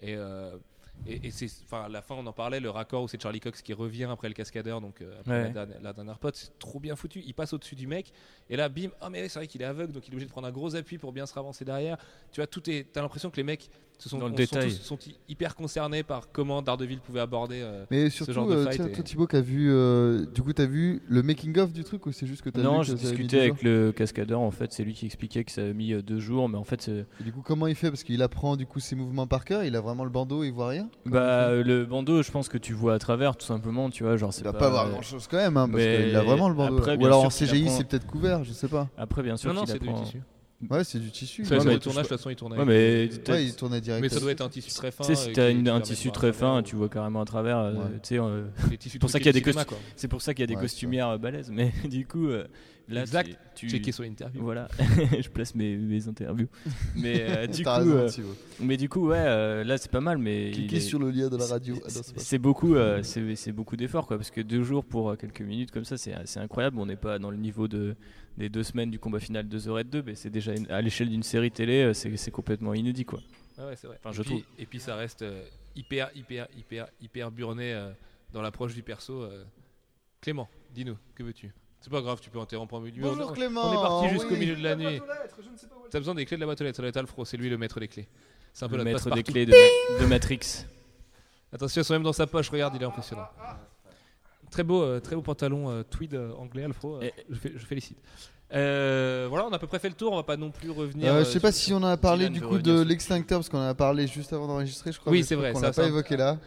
Et. 0.00 0.14
euh, 0.16 0.56
et, 1.06 1.26
et 1.26 1.30
c'est, 1.30 1.46
enfin, 1.64 1.84
à 1.84 1.88
la 1.88 2.02
fin, 2.02 2.14
on 2.16 2.26
en 2.26 2.32
parlait, 2.32 2.60
le 2.60 2.70
raccord 2.70 3.02
où 3.02 3.08
c'est 3.08 3.20
Charlie 3.22 3.40
Cox 3.40 3.62
qui 3.62 3.72
revient 3.72 4.04
après 4.10 4.28
le 4.28 4.34
cascadeur, 4.34 4.80
donc 4.80 5.00
euh, 5.00 5.18
après 5.20 5.32
Ouais. 5.32 5.42
la, 5.44 5.50
dernière, 5.50 5.80
la 5.80 5.92
dernière 5.92 6.18
pote, 6.18 6.36
c'est 6.36 6.58
trop 6.58 6.80
bien 6.80 6.96
foutu. 6.96 7.22
Il 7.24 7.34
passe 7.34 7.52
au-dessus 7.52 7.74
du 7.76 7.86
mec, 7.86 8.12
et 8.50 8.56
là, 8.56 8.68
bim, 8.68 8.90
ah 9.00 9.08
mais 9.10 9.28
c'est 9.28 9.38
vrai 9.38 9.46
qu'il 9.46 9.62
est 9.62 9.66
aveugle, 9.66 9.92
donc 9.92 10.06
il 10.06 10.10
est 10.10 10.14
obligé 10.14 10.26
de 10.26 10.30
prendre 10.32 10.46
un 10.48 10.52
gros 10.52 10.74
appui 10.76 10.98
pour 10.98 11.12
bien 11.12 11.26
se 11.26 11.34
ravancer 11.34 11.64
derrière. 11.64 11.96
Tu 12.32 12.40
vois, 12.40 12.46
tout 12.46 12.68
est. 12.68 12.92
T'as 12.92 13.00
l'impression 13.02 13.30
que 13.30 13.36
les 13.36 13.42
mecs 13.44 13.70
se 13.98 14.08
sont, 14.08 14.18
Dans 14.18 14.26
le 14.26 14.30
sont 14.32 14.36
détail. 14.36 14.70
tous- 14.70 14.80
sont 14.82 14.96
hy- 15.06 15.16
hyper 15.28 15.56
concernés 15.56 16.04
par 16.04 16.30
comment 16.30 16.62
Daredevil 16.62 17.00
pouvait 17.00 17.18
aborder. 17.20 17.60
euh, 17.62 17.84
Mais 17.90 18.02
genre 18.10 18.12
surtout, 18.26 18.46
de 18.50 18.54
euh, 18.54 18.64
fight 18.64 18.76
tiens, 18.76 18.86
est- 18.86 18.92
toi 18.92 19.02
Thibaut, 19.04 19.26
qui 19.26 19.34
a 19.36 19.40
vu. 19.40 19.68
euh, 19.72 20.24
du 20.26 20.40
coup, 20.42 20.52
t'as 20.52 20.66
vu 20.66 21.02
le 21.08 21.22
making-of 21.24 21.72
du 21.72 21.82
truc 21.82 22.06
ou 22.06 22.12
c'est 22.12 22.26
juste 22.26 22.42
que 22.42 22.50
t'as 22.50 22.62
Non, 22.62 22.78
vu 22.80 22.84
j'ai 22.86 22.94
discuté 22.94 23.40
avec 23.40 23.62
le 23.62 23.90
cascadeur 23.90 24.38
en 24.40 24.52
fait, 24.52 24.72
c'est 24.72 24.84
lui 24.84 24.94
qui 24.94 25.04
expliquait 25.06 25.42
que 25.42 25.50
ça 25.50 25.62
a 25.62 25.72
mis 25.72 25.92
euh, 25.92 26.00
deux 26.02 26.20
jours, 26.20 26.48
mais 26.48 26.56
en 26.58 26.62
fait 26.64 26.88
Et 26.88 27.24
du 27.24 27.32
coup, 27.32 27.42
comment 27.44 27.66
il 27.66 27.74
fait? 27.74 27.90
Parce 27.90 28.04
qu'il 28.04 28.22
apprend 28.22 28.56
du 28.56 28.66
coup 28.66 28.78
ses 28.78 28.94
mouvements 28.94 29.26
par 29.26 29.44
cœur. 29.44 29.64
Il 29.64 29.74
a 29.74 29.80
vraiment 29.80 30.04
le 30.04 30.10
bandeau, 30.10 30.44
il 30.44 30.52
voit 30.52 30.68
rien? 30.68 30.88
Bah, 31.04 31.50
le 31.54 31.84
bandeau, 31.84 32.22
je 32.22 32.30
pense 32.30 32.48
que 32.48 32.58
tu 32.58 32.74
vois 32.74 32.94
à 32.94 32.98
travers, 33.00 33.36
tout 33.36 33.46
simplement, 33.46 33.90
tu 33.90 34.04
vois, 34.04 34.16
genre 34.16 34.32
c'est 34.32 34.40
il 34.40 34.44
doit 34.44 34.52
pas, 34.52 34.58
pas 34.60 34.66
avoir 34.68 34.88
grand 34.90 35.02
chose 35.02 35.26
quand 35.28 35.38
même, 35.38 35.56
hein, 35.56 35.68
parce 35.68 35.82
qu'il 35.82 36.14
a 36.14 36.22
vraiment 36.22 36.48
le 36.48 36.54
bandeau. 36.54 36.78
après. 36.78 36.96
Ou 36.96 37.04
alors 37.06 37.24
en 37.24 37.30
CGI, 37.30 37.68
c'est 37.68 37.84
peut-être 37.84 38.06
couvert, 38.06 38.44
je 38.44 38.52
sais 38.52 38.68
pas. 38.68 38.88
Après, 38.96 39.22
bien 39.24 39.36
sûr 39.36 39.52
Non, 39.52 39.60
non, 39.60 39.66
c'est 39.66 39.80
du 39.80 39.92
tissu. 39.92 40.22
Ouais, 40.68 40.82
c'est 40.82 40.98
du 40.98 41.12
tissu. 41.12 41.44
Ça, 41.44 41.54
Ouais, 41.54 41.60
sur 41.60 41.68
mais, 41.68 41.74
le 41.74 41.80
tournage, 41.80 42.02
de 42.04 42.08
toute 42.08 42.16
façon, 42.18 42.30
il 42.30 42.36
tournait. 42.36 42.56
Ouais, 42.58 42.64
mais 42.64 43.08
ouais, 43.28 43.44
il 43.44 43.54
tournait 43.54 43.80
direct. 43.80 44.02
mais 44.02 44.08
ça 44.08 44.18
doit 44.18 44.32
être 44.32 44.40
un 44.40 44.48
tissu 44.48 44.70
très 44.72 44.90
fin. 44.90 45.04
Tu 45.04 45.14
sais, 45.14 45.22
si 45.22 45.30
euh, 45.30 45.62
t'as 45.62 45.72
un 45.74 45.80
tissu 45.80 46.10
très 46.10 46.32
fin, 46.32 46.62
tu 46.64 46.74
vois 46.74 46.88
carrément 46.88 47.20
à 47.20 47.24
travers. 47.24 47.58
euh, 47.58 47.74
tu 48.02 48.08
sais, 48.08 48.18
euh, 48.18 48.44
tissus 48.78 48.98
pour 48.98 49.08
ça 49.08 49.18
qu'il 49.20 49.26
y 49.26 49.28
a 49.28 49.32
des 49.40 49.52
c'est 49.94 50.08
pour 50.08 50.20
ça 50.20 50.34
qu'il 50.34 50.42
y 50.42 50.44
a 50.44 50.46
des 50.48 50.54
Ouais, 50.56 50.60
costumières 50.60 51.10
euh, 51.10 51.18
balèzes. 51.18 51.50
Mais 51.52 51.72
du 51.88 52.04
coup, 52.06 52.26
euh, 52.26 52.44
là, 52.88 53.02
Exact. 53.02 53.38
tu, 53.54 53.68
tu- 53.68 53.70
Checker 53.70 53.92
sur 53.92 54.02
interview. 54.02 54.42
Voilà, 54.42 54.66
je 55.20 55.28
place 55.28 55.54
mes, 55.54 55.76
mes 55.76 56.08
interviews. 56.08 56.48
Mais 56.96 57.20
euh, 57.28 57.46
du 57.46 57.62
coup, 57.62 57.70
euh, 57.70 58.10
mais 58.58 58.76
du 58.76 58.88
coup, 58.88 59.06
ouais, 59.10 59.16
euh, 59.16 59.62
là 59.62 59.78
c'est 59.78 59.92
pas 59.92 60.00
mal, 60.00 60.18
mais 60.18 60.50
Cliquez 60.52 60.80
sur 60.80 60.98
le 60.98 61.12
lien 61.12 61.28
de 61.28 61.36
la 61.36 61.46
radio. 61.46 61.76
c'est- 61.86 62.00
Ah 62.00 62.02
c'est. 62.16 62.20
C'est 62.20 62.38
beaucoup, 62.38 62.74
c'est 63.02 63.36
c'est 63.36 63.52
beaucoup 63.52 63.76
d'efforts 63.76 64.08
quoi, 64.08 64.16
parce 64.16 64.32
que 64.32 64.40
deux 64.40 64.64
jours 64.64 64.84
pour 64.84 65.16
quelques 65.16 65.40
minutes 65.42 65.70
comme 65.70 65.84
ça, 65.84 65.96
c'est 65.96 66.14
c'est 66.24 66.40
incroyable. 66.40 66.78
On 66.80 66.86
n'est 66.86 66.96
pas 66.96 67.20
dans 67.20 67.30
le 67.30 67.36
niveau 67.36 67.68
de 67.68 67.94
des 68.38 68.48
deux 68.48 68.62
semaines 68.62 68.90
du 68.90 68.98
combat 68.98 69.20
final 69.20 69.48
de 69.48 69.58
The 69.58 69.66
Red 69.66 69.90
2, 69.90 70.02
mais 70.06 70.14
c'est 70.14 70.30
déjà 70.30 70.54
une- 70.54 70.70
à 70.70 70.80
l'échelle 70.80 71.08
d'une 71.10 71.22
série 71.22 71.50
télé, 71.50 71.82
euh, 71.84 71.92
c'est 71.94 72.30
complètement 72.30 72.72
inédit 72.72 73.04
quoi. 73.04 73.20
Ouais, 73.58 73.64
ouais, 73.66 73.76
c'est 73.76 73.86
vrai. 73.88 73.98
Enfin, 74.00 74.10
et 74.10 74.14
je 74.14 74.22
puis, 74.22 74.30
trouve. 74.30 74.42
Et 74.58 74.66
puis 74.66 74.80
ça 74.80 74.94
reste 74.96 75.22
euh, 75.22 75.44
hyper, 75.76 76.10
hyper, 76.14 76.46
hyper, 76.56 76.86
hyper 77.00 77.30
burné 77.30 77.74
euh, 77.74 77.90
dans 78.32 78.40
l'approche 78.40 78.74
du 78.74 78.82
perso. 78.82 79.22
euh. 79.22 79.44
Clément, 80.20 80.48
dis-nous, 80.72 80.96
que 81.14 81.22
veux-tu? 81.22 81.52
C'est 81.80 81.90
pas 81.90 82.00
grave, 82.00 82.20
tu 82.20 82.30
peux 82.30 82.38
interrompre 82.40 82.74
en 82.74 82.80
milieu. 82.80 83.02
Bonjour 83.02 83.30
on, 83.30 83.32
Clément. 83.32 83.68
on 83.68 83.72
est 83.72 83.76
parti 83.76 84.08
jusqu'au 84.10 84.34
oui. 84.34 84.40
milieu 84.40 84.56
de 84.56 84.62
la 84.62 84.74
nuit. 84.76 85.00
T'as 85.90 85.98
besoin 86.00 86.14
des 86.14 86.24
clés 86.24 86.36
de 86.36 86.40
la 86.40 86.46
boîte 86.46 86.60
aux 86.60 86.64
lettres, 86.64 86.76
ça 86.76 86.82
doit 86.82 86.88
être 86.88 86.96
Alfro, 86.96 87.24
c'est 87.24 87.36
lui 87.36 87.48
le 87.48 87.56
maître 87.58 87.78
des 87.80 87.88
clés. 87.88 88.08
C'est 88.52 88.64
un 88.64 88.68
peu 88.68 88.76
Le 88.76 88.84
notre 88.84 89.04
maître 89.06 89.14
des 89.14 89.22
clés 89.22 89.46
de, 89.46 89.52
Ma- 89.52 90.00
de 90.00 90.06
Matrix. 90.06 90.64
Attention, 91.52 91.80
elles 91.80 91.84
sont 91.84 91.94
même 91.94 92.02
dans 92.02 92.12
sa 92.12 92.26
poche, 92.26 92.50
regarde, 92.50 92.74
il 92.76 92.82
est 92.82 92.84
impressionnant. 92.86 93.26
Très 94.50 94.62
beau, 94.62 94.82
euh, 94.82 95.00
très 95.00 95.14
beau 95.16 95.22
pantalon 95.22 95.70
euh, 95.70 95.82
tweed 95.82 96.14
euh, 96.14 96.32
anglais, 96.38 96.64
Alfro. 96.64 96.96
euh, 97.02 97.10
je, 97.30 97.36
je 97.56 97.66
félicite. 97.66 97.98
Euh, 98.54 99.26
voilà, 99.28 99.46
on 99.46 99.50
a 99.52 99.56
à 99.56 99.58
peu 99.58 99.66
près 99.66 99.78
fait 99.78 99.88
le 99.90 99.94
tour, 99.94 100.12
on 100.12 100.16
va 100.16 100.22
pas 100.22 100.36
non 100.38 100.50
plus 100.50 100.70
revenir. 100.70 101.12
Euh, 101.12 101.18
je 101.20 101.24
sais 101.24 101.40
pas 101.40 101.52
si 101.52 101.72
on 101.74 101.82
a 101.82 101.96
parlé 101.98 102.28
Dylan 102.28 102.40
du 102.40 102.46
coup 102.46 102.58
de 102.58 102.80
l'extincteur 102.80 103.38
parce 103.40 103.48
qu'on 103.50 103.58
en 103.58 103.68
a 103.68 103.74
parlé 103.74 104.06
juste 104.06 104.32
avant 104.32 104.46
d'enregistrer, 104.46 104.90
je 104.92 104.98
crois. 104.98 105.12
Oui, 105.12 105.22
c'est 105.22 105.34
vrai, 105.34 105.52
qu'on 105.52 105.60
ça, 105.60 105.66
l'a 105.66 105.72
pas 105.72 105.86
évoqué 105.86 106.16
là. 106.16 106.38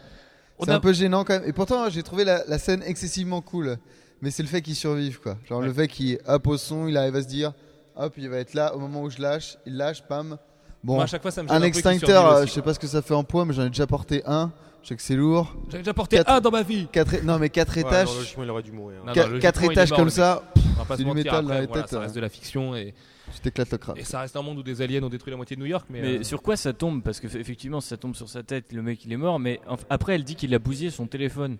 On 0.58 0.64
C'est 0.64 0.72
a- 0.72 0.76
un 0.76 0.80
peu 0.80 0.92
gênant 0.92 1.24
quand 1.24 1.34
même. 1.38 1.48
Et 1.48 1.52
pourtant, 1.52 1.88
j'ai 1.90 2.02
trouvé 2.02 2.24
la, 2.24 2.42
la 2.48 2.58
scène 2.58 2.82
excessivement 2.84 3.40
cool. 3.40 3.76
Mais 4.20 4.30
c'est 4.30 4.42
le 4.42 4.48
fait 4.48 4.62
qu'il 4.62 4.74
survive 4.76 5.20
quoi. 5.20 5.36
Genre 5.48 5.60
le 5.60 5.72
fait 5.72 5.88
qu'il 5.88 6.18
hop 6.26 6.46
au 6.48 6.56
son, 6.56 6.86
il 6.88 6.96
arrive 6.96 7.16
à 7.16 7.22
se 7.22 7.28
dire, 7.28 7.52
hop, 7.96 8.14
il 8.16 8.28
va 8.28 8.38
être 8.38 8.54
là 8.54 8.74
au 8.74 8.78
moment 8.78 9.02
où 9.02 9.10
je 9.10 9.20
lâche, 9.20 9.56
il 9.66 9.76
lâche, 9.76 10.02
pam. 10.02 10.38
Bon, 10.84 10.94
Moi, 10.94 11.04
à 11.04 11.06
chaque 11.06 11.22
fois, 11.22 11.30
ça 11.30 11.42
me 11.44 11.48
gêne 11.48 11.56
un 11.56 11.60
qu'il 11.60 11.66
extincteur, 11.68 12.44
je 12.46 12.50
sais 12.52 12.62
pas 12.62 12.74
ce 12.74 12.78
que 12.80 12.88
ça 12.88 13.02
fait 13.02 13.14
en 13.14 13.22
poids, 13.24 13.44
mais 13.44 13.52
j'en 13.54 13.64
ai 13.64 13.68
déjà 13.68 13.86
porté 13.86 14.22
un. 14.26 14.50
Je 14.82 14.88
sais 14.88 14.96
que 14.96 15.02
c'est 15.02 15.14
lourd. 15.16 15.54
J'avais 15.68 15.78
déjà 15.82 15.94
porté 15.94 16.16
Quatre- 16.16 16.30
un 16.32 16.40
dans 16.40 16.50
ma 16.50 16.62
vie. 16.62 16.88
Quatre, 16.90 17.14
é- 17.14 17.22
non 17.22 17.38
mais 17.38 17.50
quatre 17.50 17.74
Ouais, 17.76 17.82
étages, 17.82 18.08
non, 18.08 18.14
logiquement, 18.16 18.42
il 18.44 18.50
aurait 18.50 18.62
dû 18.64 18.72
mourir. 18.72 18.98
hein. 19.00 19.04
Non, 19.06 19.12
Qua- 19.12 19.28
non, 19.28 19.38
quatre 19.38 19.60
logiquement, 19.60 19.62
il 19.62 19.70
est 19.70 19.72
étages 19.74 19.90
mort, 19.90 19.96
comme 19.98 20.04
le 20.06 20.10
ça, 20.10 20.42
On 20.56 20.60
va 20.60 20.84
pas 20.84 20.84
c'est 20.84 20.92
se 20.94 20.96
du 20.98 21.04
mentir, 21.04 21.14
métal 21.24 21.32
dans 21.44 21.50
après, 21.50 21.60
les 21.60 21.66
voilà, 21.68 21.82
têtes, 21.82 21.90
ça 21.90 21.96
euh. 21.96 22.00
reste 22.00 22.14
de 22.16 22.20
la 22.20 22.28
fiction 22.28 22.74
et, 22.74 22.94
tu 23.32 23.40
t'éclates 23.40 23.70
le 23.70 23.78
crâne. 23.78 23.96
et 23.98 24.04
ça 24.04 24.20
reste 24.20 24.36
un 24.36 24.42
monde 24.42 24.58
où 24.58 24.62
des 24.64 24.82
aliens 24.82 25.02
ont 25.04 25.08
détruit 25.08 25.30
la 25.30 25.36
moitié 25.36 25.54
de 25.56 25.60
New 25.60 25.66
York. 25.68 25.86
Mais, 25.88 26.02
Mais 26.02 26.18
euh, 26.18 26.22
sur 26.24 26.42
quoi 26.42 26.56
ça 26.56 26.72
tombe? 26.72 27.00
Parce 27.02 27.20
que 27.20 27.28
f- 27.28 27.38
effectivement, 27.38 27.80
si 27.80 27.88
ça 27.88 27.96
tombe 27.96 28.16
sur 28.16 28.28
sa 28.28 28.42
tête, 28.42 28.72
le 28.72 28.82
mec 28.82 29.04
il 29.04 29.12
est 29.12 29.16
mort. 29.16 29.38
Mais 29.38 29.60
en- 29.68 29.76
après, 29.88 30.16
elle 30.16 30.24
dit 30.24 30.34
qu'il 30.34 30.52
a 30.54 30.58
bousillé 30.58 30.90
son 30.90 31.06
téléphone. 31.06 31.58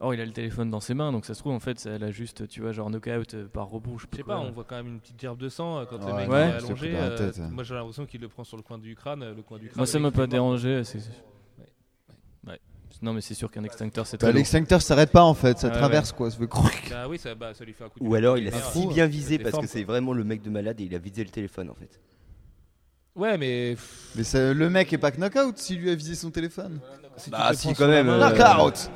Or, 0.00 0.12
il 0.14 0.20
a 0.20 0.24
le 0.26 0.32
téléphone 0.32 0.70
dans 0.70 0.80
ses 0.80 0.92
mains, 0.94 1.10
donc 1.12 1.24
ça 1.24 1.32
se 1.34 1.40
trouve 1.40 1.52
en 1.52 1.60
fait, 1.60 1.78
ça- 1.78 1.90
elle 1.90 2.04
a 2.04 2.10
juste, 2.10 2.48
tu 2.48 2.60
vois, 2.62 2.72
genre 2.72 2.88
knockout 2.90 3.34
euh, 3.34 3.46
par 3.48 3.66
rebond. 3.68 3.96
je 3.98 4.06
sais 4.14 4.22
pas, 4.24 4.38
on 4.38 4.50
voit 4.50 4.64
quand 4.64 4.76
même 4.76 4.88
une 4.88 5.00
petite 5.00 5.20
gerbe 5.20 5.38
de 5.38 5.48
sang 5.48 5.78
euh, 5.78 5.84
quand 5.88 5.98
le 5.98 6.04
Ouais, 6.04 6.12
mec 6.12 6.54
est 6.54 6.56
pris 6.58 6.66
allongé. 6.66 6.92
dans 6.92 6.98
la 6.98 7.04
euh, 7.06 7.16
tête, 7.18 7.40
hein. 7.40 7.48
moi 7.52 7.64
j'ai 7.64 7.74
l'impression 7.74 8.04
qu'il 8.06 8.20
le 8.22 8.28
prend 8.28 8.44
sur 8.44 8.56
le 8.58 8.62
coin 8.62 8.76
du 8.78 8.94
crâne. 8.94 9.22
euh, 9.22 9.34
Le 9.34 9.42
coin 9.42 9.58
du 9.58 9.66
crâne 9.68 9.76
Moi, 9.78 9.86
ça 9.86 9.98
m'a 9.98 10.10
pas 10.10 10.26
dérangé. 10.26 10.82
c'est-. 10.84 10.98
Non, 13.02 13.12
mais 13.12 13.20
c'est 13.20 13.34
sûr 13.34 13.50
qu'un 13.50 13.62
extincteur, 13.64 14.06
c'est 14.06 14.20
Bah. 14.20 14.32
L'extincteur 14.32 14.80
s'arrête 14.80 15.10
pas 15.12 15.22
en 15.22 15.34
fait, 15.34 15.58
ça 15.58 15.68
Ouais, 15.68 15.74
traverse 15.74 16.12
quoi, 16.12 16.30
ça 16.30 16.38
fait 16.38 16.46
crrrr. 16.48 16.70
Bah 16.90 17.06
oui, 17.08 17.18
ça, 17.18 17.34
bah, 17.34 17.52
ça 17.52 17.64
lui 17.64 17.72
fait 17.74 17.84
un 17.84 17.88
coup 17.88 18.00
de 18.00 18.04
Ou 18.04 18.14
alors 18.14 18.38
il 18.38 18.46
a 18.48 18.50
lumière, 18.50 18.70
si 18.70 18.86
euh, 18.86 18.88
bien 18.88 19.06
visé 19.06 19.38
parce 19.38 19.58
que 19.58 19.66
c'est 19.66 19.84
vraiment 19.84 20.12
le 20.14 20.24
mec 20.24 20.40
de 20.42 20.48
malade 20.50 20.80
et 20.80 20.84
il 20.84 20.94
a 20.94 20.98
visé 20.98 21.22
le 21.22 21.30
téléphone 21.30 21.68
en 21.70 21.74
fait. 21.74 22.00
Ouais, 23.14 23.38
mais. 23.38 23.70
pff, 23.74 24.10
Mais 24.16 24.24
ça- 24.24 24.52
le 24.54 24.70
mec 24.70 24.92
est 24.92 24.98
pas 24.98 25.10
knockout 25.10 25.56
s'il 25.58 25.80
lui 25.80 25.90
a 25.90 25.94
visé 25.94 26.14
son 26.14 26.30
téléphone. 26.30 26.80
si 27.16 27.24
tu 27.24 27.30
Bah 27.30 27.48
te 27.50 27.56
si 27.56 27.62
prends 27.62 27.70
quand 27.72 27.76
sur 27.76 27.86
la 27.88 28.02
même. 28.02 28.06
main, 28.06 28.30
euh, 28.30 28.30
Knockout 28.30 28.90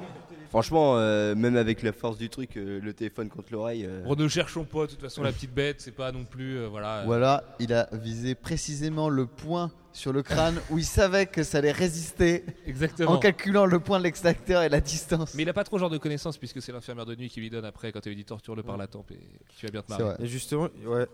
Franchement, 0.50 0.96
euh, 0.98 1.34
même 1.36 1.56
avec 1.56 1.82
la 1.82 1.92
force 1.92 2.18
du 2.18 2.28
truc, 2.28 2.56
euh, 2.56 2.80
le 2.82 2.92
téléphone 2.92 3.28
contre 3.28 3.52
l'oreille. 3.52 3.86
euh, 3.86 4.02
Bon, 4.02 4.16
ne 4.16 4.26
cherchons 4.28 4.64
pas, 4.64 4.82
de 4.82 4.90
toute 4.90 5.00
façon, 5.00 5.22
la 5.22 5.30
petite 5.32 5.54
bête, 5.54 5.80
c'est 5.80 5.92
pas 5.94 6.10
non 6.10 6.24
plus. 6.24 6.58
euh, 6.58 6.66
voilà. 6.68 7.04
Voilà, 7.06 7.44
il 7.60 7.72
a 7.72 7.88
visé 7.92 8.34
précisément 8.34 9.08
le 9.08 9.26
point 9.26 9.70
sur 9.92 10.12
le 10.12 10.22
crâne 10.24 10.56
où 10.70 10.78
il 10.78 10.84
savait 10.84 11.26
que 11.26 11.44
ça 11.44 11.58
allait 11.58 11.70
résister 11.72 12.44
Exactement. 12.66 13.12
en 13.12 13.18
calculant 13.18 13.64
le 13.64 13.78
point 13.80 13.98
de 13.98 14.04
l'extincteur 14.04 14.62
et 14.62 14.68
la 14.68 14.80
distance. 14.80 15.34
Mais 15.36 15.42
il 15.44 15.48
a 15.48 15.52
pas 15.52 15.64
trop 15.64 15.78
genre 15.78 15.90
de 15.90 15.98
connaissances 15.98 16.36
puisque 16.36 16.60
c'est 16.60 16.72
l'infirmière 16.72 17.06
de 17.06 17.14
nuit 17.14 17.28
qui 17.28 17.40
lui 17.40 17.50
donne 17.50 17.64
après 17.64 17.92
quand 17.92 18.00
elle 18.04 18.10
lui 18.12 18.16
dit 18.16 18.24
torture-le 18.24 18.62
par 18.64 18.76
la 18.76 18.86
tempe 18.88 19.10
et 19.12 19.20
tu 19.56 19.66
vas 19.66 19.70
bien 19.72 19.82
te 19.82 19.92
C'est 19.92 19.98
marrer. 20.02 20.14
vrai. 20.16 20.24
Et 20.24 20.28
justement, 20.28 20.68
ouais. 20.84 21.06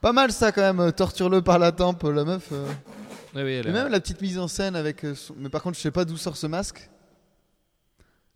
Pas 0.00 0.12
mal 0.12 0.32
ça 0.32 0.52
quand 0.52 0.60
même, 0.62 0.80
euh, 0.80 0.90
torture-le 0.90 1.40
par 1.42 1.58
la 1.58 1.72
tempe, 1.72 2.02
la 2.02 2.24
meuf. 2.24 2.48
euh. 2.52 2.66
Ouais, 3.34 3.52
elle 3.54 3.66
Et 3.66 3.70
a- 3.70 3.72
même 3.72 3.88
la 3.88 4.00
petite 4.00 4.20
mise 4.20 4.38
en 4.38 4.48
scène 4.48 4.76
avec 4.76 5.04
euh, 5.04 5.14
son- 5.14 5.34
Mais 5.38 5.48
par 5.48 5.62
contre, 5.62 5.76
je 5.76 5.82
sais 5.82 5.90
pas 5.90 6.04
d'où 6.04 6.16
sort 6.18 6.36
ce 6.36 6.46
masque. 6.46 6.90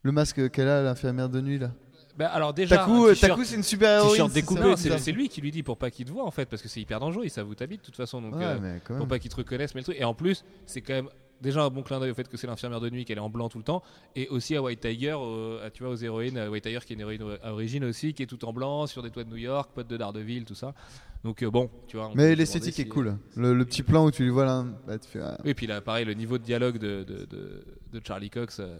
Le 0.02 0.12
masque 0.12 0.50
qu'elle 0.50 0.68
a, 0.68 0.82
l'infirmière 0.82 1.28
de 1.28 1.40
nuit 1.40 1.58
là. 1.58 1.72
Bah, 2.16 2.26
alors 2.28 2.52
déjà, 2.52 2.78
Taku, 2.78 2.92
un 2.92 3.08
euh, 3.08 3.08
t-shirt- 3.14 3.30
Taku, 3.30 3.44
c'est 3.44 3.54
une 3.56 3.62
super 3.62 3.90
héroïne. 3.98 4.10
t-shirt 4.12 4.28
c'est 4.30 4.40
découpé, 4.40 4.76
c'est 4.76 4.98
c'est 4.98 5.12
lui 5.12 5.28
qui 5.28 5.40
lui 5.40 5.52
dit 5.52 5.62
pour 5.62 5.76
pas 5.78 5.90
qu'il 5.90 6.04
te 6.04 6.10
voit 6.10 6.24
en 6.24 6.30
fait 6.32 6.46
parce 6.46 6.62
que 6.62 6.68
c'est 6.68 6.80
hyper 6.80 6.98
dangereux, 6.98 7.24
il 7.24 7.30
s'avoue 7.30 7.54
ta 7.54 7.66
bite 7.66 7.80
de 7.82 7.86
toute 7.86 7.96
façon 7.96 8.20
donc 8.20 8.34
euh, 8.40 8.58
mais 8.60 8.80
quand 8.84 8.96
pour 8.96 9.06
pas 9.06 9.18
qu'il 9.20 9.30
te 9.30 9.36
reconnaisse 9.36 9.72
mais 9.74 9.82
le 9.82 9.84
truc 9.84 9.96
et 10.00 10.04
en 10.04 10.14
plus 10.14 10.44
c'est 10.66 10.80
quand 10.80 10.94
même 10.94 11.08
déjà 11.40 11.62
un 11.62 11.70
bon 11.70 11.82
clin 11.84 12.00
d'œil 12.00 12.10
au 12.10 12.14
fait 12.14 12.26
que 12.28 12.36
c'est 12.36 12.48
l'infirmière 12.48 12.80
de 12.80 12.90
nuit 12.90 13.04
qu'elle 13.04 13.18
est 13.18 13.20
en 13.20 13.30
blanc 13.30 13.48
tout 13.48 13.58
le 13.58 13.62
temps 13.64 13.84
et 14.16 14.26
aussi 14.30 14.56
à 14.56 14.62
White 14.62 14.80
Tiger 14.80 15.14
euh, 15.16 15.64
à- 15.64 15.70
tu 15.70 15.84
vois 15.84 15.92
aux 15.92 15.96
héroïnes 15.96 16.38
à 16.38 16.50
White 16.50 16.64
Tiger 16.64 16.80
qui 16.84 16.92
est 16.92 16.96
une 16.96 17.02
héroïne 17.02 17.22
à 17.40 17.52
origine 17.52 17.84
aussi 17.84 18.14
qui 18.14 18.24
est 18.24 18.26
tout 18.26 18.44
en 18.44 18.52
blanc 18.52 18.88
sur 18.88 19.04
des 19.04 19.10
toits 19.10 19.22
de 19.22 19.30
New 19.30 19.36
York 19.36 19.70
pote 19.72 19.86
de 19.86 19.96
Daredevil 19.96 20.44
tout 20.44 20.56
ça 20.56 20.74
donc 21.22 21.40
euh, 21.44 21.50
bon 21.52 21.70
tu 21.86 21.96
vois 21.98 22.06
on 22.06 22.12
peut 22.14 22.16
Mais 22.16 22.32
se 22.32 22.38
l'esthétique 22.38 22.74
demander 22.74 22.82
est 22.82 22.84
si- 22.84 22.88
cool. 22.88 23.42
Le, 23.44 23.54
le 23.54 23.64
petit 23.64 23.84
plan 23.84 24.04
où 24.04 24.10
tu 24.10 24.24
lui 24.24 24.30
vois 24.30 24.44
là, 24.44 24.64
bah, 24.88 24.98
tu 24.98 25.08
fais, 25.08 25.20
ah, 25.22 25.38
oui 25.44 25.54
puis 25.54 25.68
là 25.68 25.80
pareil 25.80 26.04
le 26.04 26.14
niveau 26.14 26.36
de 26.38 26.42
dialogue 26.42 26.78
de, 26.78 27.04
de, 27.04 27.26
de, 27.26 27.64
de 27.92 28.00
Charlie 28.04 28.30
Cox 28.30 28.58
euh, 28.58 28.76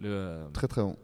le 0.00 0.08
euh, 0.08 0.44
très 0.52 0.68
très 0.68 0.82
bon. 0.82 0.96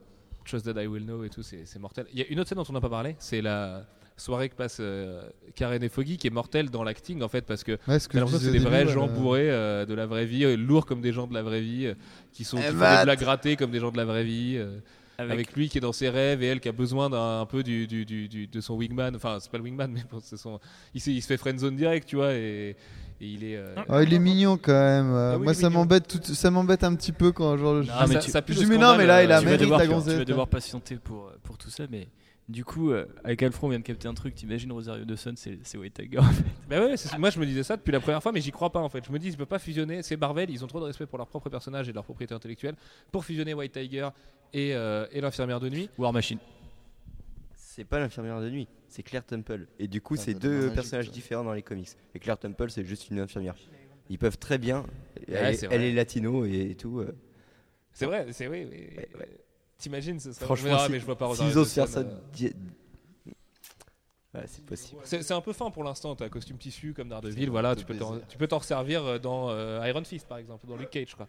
Trust 0.45 0.73
That 0.73 0.83
I 0.83 0.87
Will 0.87 1.05
Know 1.05 1.25
et 1.25 1.29
tout, 1.31 1.43
c'est 1.43 1.79
mortel. 1.79 2.07
Il 2.13 2.19
y 2.19 2.23
a 2.23 2.27
une 2.29 2.41
autre 2.41 2.49
scène 2.49 2.59
dont 2.59 2.65
on 2.69 2.73
n'a 2.73 2.81
pas 2.81 2.89
parlé, 2.89 3.15
c'est 3.19 3.41
la 3.43 3.87
soirée 4.17 4.49
que 4.49 4.55
passe 4.55 4.79
euh, 4.81 5.23
Karen 5.55 5.83
et 5.83 5.89
Foggy 5.89 6.17
qui 6.19 6.27
est 6.27 6.31
mortelle 6.31 6.69
dans 6.71 6.83
l'acting 6.85 7.23
en 7.23 7.29
fait 7.29 7.43
parce 7.47 7.65
que 7.65 7.79
Ouais, 7.89 7.99
c'est 7.99 8.51
des 8.53 8.59
vrais 8.59 8.87
gens 8.87 9.07
voilà. 9.07 9.13
bourrés 9.21 9.51
euh, 9.51 9.87
de 9.87 9.95
la 9.95 10.07
vraie 10.07 10.27
vie, 10.27 10.45
euh, 10.45 10.57
lourds 10.57 10.85
comme 10.87 11.01
des 11.01 11.13
gens 11.13 11.27
de 11.27 11.33
la 11.35 11.43
vraie 11.43 11.61
vie, 11.63 11.87
euh, 11.87 11.95
qui 12.33 12.45
sont 12.45 12.57
qui 12.59 12.63
font 12.65 12.69
Eva, 12.71 12.99
des 12.99 13.05
blagues 13.05 13.23
ratées 13.23 13.57
comme 13.57 13.71
des 13.71 13.81
gens 13.81 13.91
de 13.93 13.97
la 13.97 14.05
vraie 14.05 14.25
vie. 14.25 14.57
euh. 14.59 14.79
Avec- 15.19 15.33
avec... 15.35 15.53
lui 15.55 15.69
qui 15.69 15.77
est 15.77 15.83
dans 15.83 15.93
ses 15.93 16.09
rêves 16.09 16.43
et 16.43 16.47
elle 16.47 16.61
qui 16.61 16.69
a 16.71 16.73
besoin 16.73 17.11
d'un 17.11 17.41
un 17.43 17.47
peu 17.47 17.63
du, 17.63 17.87
du- 17.87 18.07
du- 18.07 18.27
du- 18.29 18.47
de 18.47 18.61
son 18.63 18.75
wingman. 18.77 19.15
Enfin, 19.15 19.37
c'est 19.39 19.51
pas 19.53 19.59
le 19.59 19.65
wingman, 19.65 19.91
mais 19.95 20.03
bon, 20.11 20.19
son. 20.21 20.59
Il 20.95 21.01
se 21.03 21.11
fait 21.27 21.37
friendzone 21.37 21.77
direct, 21.77 22.09
tu 22.09 22.17
vois, 22.17 22.33
et, 22.33 22.75
et 23.21 23.27
il 23.27 23.45
est. 23.45 23.57
euh, 23.57 23.75
Oh, 23.89 24.01
il 24.01 24.13
est 24.15 24.19
mignon 24.19 24.57
quand 24.61 24.73
même. 24.73 25.13
euh, 25.13 25.33
Ah 25.35 25.39
oui, 25.39 25.45
Moi, 25.45 25.55
ça 25.55 25.69
m'embête 25.71 26.09
tout, 26.09 26.35
ça 26.35 26.51
m'embête 26.51 26.85
un 26.85 26.95
petit 26.95 27.13
peu 27.13 27.33
quand 27.33 27.57
genre 27.57 27.75
le. 27.75 27.85
Ah, 27.93 28.07
mais 28.07 28.15
ça, 28.15 28.21
tu- 28.21 28.31
ça 28.31 28.43
pue 28.43 28.55
je 28.55 28.65
mais 28.67 28.79
non, 28.79 28.97
mais 28.97 29.07
là, 29.07 29.23
il 29.23 29.31
a 29.33 29.37
euh, 29.37 29.39
tu 29.41 29.45
vas 29.45 29.51
mérite 29.51 29.61
devoir, 29.63 29.81
la 29.81 29.87
tu 29.87 30.19
vas 30.19 30.25
devoir 30.25 30.49
patienter 30.49 30.97
pour, 30.97 31.31
pour 31.43 31.59
tout 31.59 31.71
ça, 31.71 31.85
mais 31.91 32.09
du 32.49 32.65
coup, 32.65 32.91
euh, 32.91 33.07
avec 33.23 33.43
Alfred, 33.45 33.63
on 33.65 33.69
vient 33.69 33.79
de 33.79 33.85
capter 33.85 34.09
un 34.09 34.15
truc. 34.15 34.35
T'imagines 34.35 34.73
Rosario 34.73 35.05
Dawson, 35.05 35.35
c'est 35.37 35.59
c'est 35.63 35.79
White 35.79 35.95
Tiger. 35.95 36.19
en 36.19 36.23
fait. 36.25 36.45
Bah 36.69 36.81
ouais, 36.81 36.95
moi 37.19 37.31
je 37.31 37.39
me 37.39 37.47
disais 37.47 37.63
ça 37.63 37.77
depuis 37.77 37.93
la 37.93 38.01
première 38.01 38.23
fois, 38.23 38.33
mais 38.33 38.41
j'y 38.41 38.51
crois 38.51 38.71
pas 38.71 38.81
en 38.81 38.89
fait. 38.89 39.05
Je 39.07 39.13
me 39.13 39.19
dis, 39.19 39.29
ils 39.29 39.37
peuvent 39.37 39.47
pas 39.47 39.59
fusionner. 39.59 40.03
C'est 40.03 40.17
Marvel, 40.17 40.51
ils 40.51 40.65
ont 40.65 40.67
trop 40.67 40.81
de 40.81 40.85
respect 40.87 41.07
pour 41.07 41.19
leur 41.19 41.27
propre 41.29 41.49
personnage 41.49 41.89
et 41.89 41.93
de 41.93 41.97
leur 41.97 42.05
propriété 42.05 42.35
intellectuelle 42.35 42.75
pour 43.13 43.25
fusionner 43.25 43.55
White 43.55 43.73
Tiger 43.73 44.09
et, 44.53 44.75
euh, 44.75 45.07
et 45.13 45.21
l'infirmière 45.21 45.61
de 45.61 45.69
nuit. 45.69 45.89
War 45.99 46.13
Machine. 46.13 46.39
C'est 47.73 47.85
pas 47.85 48.01
l'infirmière 48.01 48.41
de 48.41 48.51
nuit, 48.51 48.67
c'est 48.89 49.05
Claire 49.05 49.25
Temple. 49.25 49.69
Et 49.79 49.87
du 49.87 50.01
coup, 50.01 50.17
c'est 50.17 50.35
deux 50.35 50.73
personnages 50.73 51.11
différents 51.13 51.45
dans 51.45 51.53
les 51.53 51.63
comics. 51.63 51.89
Et 52.17 52.19
Claire 52.19 52.37
Temple, 52.37 52.69
c'est 52.69 52.85
juste 52.85 53.11
une 53.11 53.21
infirmière. 53.21 53.55
Ils 54.09 54.19
peuvent 54.19 54.39
très 54.39 54.59
bien. 54.59 54.85
Elle, 55.29 55.55
est- 55.55 55.67
elle 55.71 55.83
est 55.83 55.93
latino 55.93 56.45
et, 56.45 56.75
tout. 56.77 56.99
euh. 56.99 57.15
C'est 57.93 58.07
vrai, 58.07 58.27
c'est 58.33 58.49
oui. 58.49 58.67
mais- 58.69 58.97
Ouais, 58.97 59.09
ouais. 59.21 59.29
T'imagines, 59.79 60.19
ce 60.19 60.33
serait. 60.33 60.45
Franchement, 60.47 60.73
mais, 60.79 60.85
si- 60.87 60.91
mais 60.93 60.99
je 61.01 61.05
vois 61.07 61.17
pas 61.17 61.27
s'ils 61.27 61.45
Rosario 61.45 61.61
osent 61.61 61.73
faire 61.73 61.87
ça, 61.87 62.01
euh, 62.01 62.19
di- 62.33 62.53
ouais, 64.35 64.43
c'est 64.47 64.65
possible. 64.65 65.01
C'est 65.05 65.31
un 65.33 65.41
peu 65.41 65.53
fin 65.53 65.71
pour 65.71 65.85
l'instant. 65.85 66.17
T'as 66.17 66.25
un 66.25 66.29
costume 66.29 66.59
tissu 66.59 66.93
comme 66.93 67.09
Daredevil, 67.09 67.51
voilà, 67.51 67.77
tu 67.77 67.85
peux 67.85 67.97
tu 68.29 68.37
peux 68.37 68.49
t'en 68.49 68.59
resservir 68.59 69.05
euh, 69.05 69.19
dans 69.21 69.49
euh, 69.51 69.87
Iron 69.87 70.03
Fist 70.05 70.27
par 70.27 70.39
exemple, 70.39 70.67
dans 70.67 70.77
Luke 70.77 70.91
Cage, 70.91 71.15
quoi. 71.15 71.29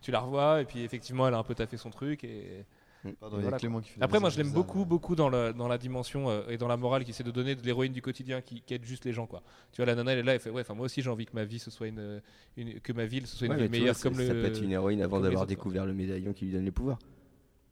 Tu 0.00 0.10
la 0.10 0.20
revois 0.20 0.62
et 0.62 0.64
puis 0.64 0.80
effectivement, 0.82 1.28
elle 1.28 1.34
a 1.34 1.38
un 1.38 1.44
peu 1.44 1.54
taffé 1.54 1.76
son 1.76 1.90
truc 1.90 2.24
et. 2.24 2.64
Pardon, 3.18 3.36
il 3.38 3.40
y 3.40 3.40
a 3.40 3.42
Voilà, 3.42 3.58
Clément 3.58 3.80
qui 3.80 3.88
fait 3.90 3.98
des 4.00 4.04
Après, 4.04 4.20
moi, 4.20 4.30
je 4.30 4.36
l'aime 4.38 4.52
beaucoup, 4.52 4.84
beaucoup 4.84 5.16
dans, 5.16 5.28
le- 5.28 5.52
dans 5.52 5.66
la 5.68 5.76
dimension 5.78 6.30
euh, 6.30 6.42
et 6.48 6.56
dans 6.56 6.68
la 6.68 6.76
morale 6.76 7.02
qui 7.04 7.10
essaie 7.10 7.24
de 7.24 7.30
donner 7.32 7.54
de 7.56 7.62
l'héroïne 7.62 7.92
du 7.92 8.00
quotidien 8.02 8.40
qui, 8.40 8.62
qui 8.62 8.74
aide 8.74 8.84
juste 8.84 9.04
les 9.04 9.12
gens, 9.12 9.26
quoi. 9.26 9.42
Tu 9.72 9.78
vois, 9.78 9.86
la 9.86 9.94
nana, 9.96 10.12
elle 10.12 10.18
est 10.20 10.22
là, 10.22 10.34
elle 10.34 10.40
fait, 10.40 10.50
ouais, 10.50 10.62
enfin, 10.62 10.74
moi 10.74 10.86
aussi, 10.86 11.02
j'ai 11.02 11.10
envie 11.10 11.26
que 11.26 11.34
ma 11.34 11.44
vie, 11.44 11.58
ce 11.58 11.70
soit 11.70 11.88
une, 11.88 12.22
une- 12.56 12.78
que 12.80 12.92
ma 12.92 13.04
ville, 13.04 13.26
ce 13.26 13.36
soit 13.36 13.46
une 13.48 13.54
Ouais, 13.54 13.58
ville 13.62 13.70
meilleure 13.70 13.94
vois, 13.96 14.02
comme 14.02 14.14
ça- 14.14 14.20
le. 14.22 14.28
Ça 14.28 14.34
peut 14.34 14.44
être 14.46 14.62
une 14.62 14.72
héroïne 14.72 15.02
avant 15.02 15.20
d'avoir 15.20 15.46
découvert 15.46 15.84
le 15.86 15.94
médaillon 15.94 16.32
qui 16.32 16.44
lui 16.44 16.52
donne 16.52 16.64
les 16.64 16.70
pouvoirs. 16.70 16.98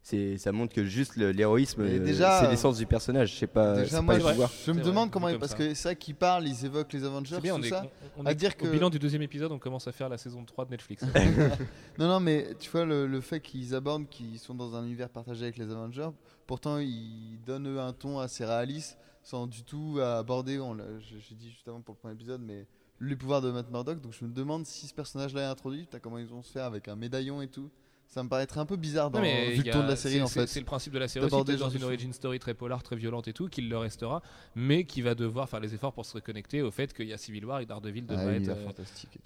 C'est, 0.02 0.38
ça 0.38 0.50
montre 0.50 0.72
que 0.74 0.82
juste 0.82 1.16
le- 1.16 1.30
l'héroïsme, 1.30 1.82
Mais 1.84 1.98
euh, 1.98 2.04
déjà- 2.04 2.40
c'est 2.40 2.48
l'essence 2.48 2.78
du 2.78 2.86
personnage. 2.86 3.36
C'est 3.38 3.46
pas, 3.46 3.74
Déjà, 3.76 3.88
c'est 3.90 3.96
pas 3.96 4.02
moi, 4.02 4.14
le 4.14 4.20
je, 4.22 4.28
pouvoir. 4.28 4.50
je 4.66 4.70
me 4.72 4.78
C'est 4.78 4.84
demande 4.84 5.10
vrai, 5.10 5.12
comment. 5.12 5.38
Parce 5.38 5.52
ça. 5.52 5.58
que 5.58 5.74
c'est 5.74 5.88
vrai 5.88 5.96
qu'ils 5.96 6.14
parlent, 6.14 6.48
ils 6.48 6.64
évoquent 6.64 6.92
les 6.94 7.04
Avengers, 7.04 7.34
C'est 7.34 7.40
bien, 7.42 7.54
on 7.54 7.58
tout 7.58 7.66
est, 7.66 7.68
ça. 7.68 7.84
on- 8.16 8.22
on 8.22 8.26
À 8.26 8.32
est- 8.32 8.34
dire 8.34 8.52
au 8.58 8.64
que- 8.64 8.70
bilan 8.70 8.88
du 8.88 8.98
deuxième 8.98 9.20
épisode, 9.22 9.52
on 9.52 9.58
commence 9.58 9.86
à 9.86 9.92
faire 9.92 10.08
la 10.08 10.16
saison 10.16 10.42
3 10.44 10.64
de 10.64 10.70
Netflix. 10.70 11.04
Non, 11.98 12.08
non, 12.08 12.18
mais 12.20 12.54
tu 12.58 12.70
vois, 12.70 12.86
le, 12.86 13.06
le 13.06 13.20
fait 13.20 13.40
qu'ils 13.40 13.74
abordent 13.74 14.08
qu'ils 14.08 14.38
sont 14.38 14.54
dans 14.54 14.74
un 14.74 14.84
univers 14.84 15.10
partagé 15.10 15.42
avec 15.42 15.58
les 15.58 15.70
Avengers, 15.70 16.08
pourtant 16.46 16.78
ils 16.78 17.38
donnent 17.46 17.68
eux, 17.68 17.78
un 17.78 17.92
ton 17.92 18.18
assez 18.20 18.44
réaliste, 18.46 18.96
sans 19.22 19.46
du 19.46 19.62
tout 19.64 19.98
aborder, 20.02 20.58
on 20.60 20.72
l'a- 20.72 20.84
j'ai 20.98 21.34
dit 21.34 21.50
juste 21.50 21.68
avant 21.68 21.82
pour 21.82 21.94
le 21.94 21.98
premier 21.98 22.14
épisode, 22.14 22.40
mais 22.40 22.66
les 23.00 23.16
pouvoirs 23.16 23.42
de 23.42 23.50
Matt 23.50 23.70
Murdock. 23.70 24.00
Donc 24.00 24.12
je 24.18 24.24
me 24.24 24.32
demande 24.32 24.64
si 24.64 24.86
ce 24.86 24.94
personnage-là 24.94 25.42
est 25.42 25.50
introduit, 25.50 25.86
comment 26.02 26.16
ils 26.18 26.26
vont 26.26 26.42
se 26.42 26.50
faire 26.52 26.64
avec 26.64 26.88
un 26.88 26.96
médaillon 26.96 27.42
et 27.42 27.48
tout. 27.48 27.68
Ça 28.10 28.24
me 28.24 28.28
paraîtrait 28.28 28.58
un 28.58 28.66
peu 28.66 28.74
bizarre 28.74 29.08
dans, 29.08 29.20
mais 29.20 29.50
vu 29.52 29.62
le 29.62 29.70
ton 29.70 29.84
de 29.84 29.88
la 29.88 29.94
série 29.94 30.14
c'est- 30.16 30.20
en 30.22 30.26
fait. 30.26 30.46
C'est 30.48 30.58
le 30.58 30.66
principe 30.66 30.92
de 30.92 30.98
la 30.98 31.06
série 31.06 31.24
aussi, 31.26 31.44
dans 31.60 31.70
une 31.70 31.84
origin 31.84 32.12
story 32.12 32.40
très 32.40 32.54
polar, 32.54 32.82
très 32.82 32.96
violente 32.96 33.28
et 33.28 33.32
tout, 33.32 33.46
qu'il 33.48 33.68
le 33.68 33.78
restera, 33.78 34.20
mais 34.56 34.82
qui 34.82 35.00
va 35.00 35.14
devoir 35.14 35.48
faire 35.48 35.60
les 35.60 35.74
efforts 35.74 35.92
pour 35.92 36.04
se 36.04 36.14
reconnecter 36.14 36.60
au 36.60 36.72
fait 36.72 36.92
qu'il 36.92 37.06
y 37.06 37.12
a 37.12 37.18
Civil 37.18 37.44
War 37.44 37.60
et 37.60 37.66
Daredevil 37.66 38.04
Ah, 38.08 38.16
devrait 38.16 38.32
être 38.38 38.48
univers 38.48 38.56
euh, 38.56 38.72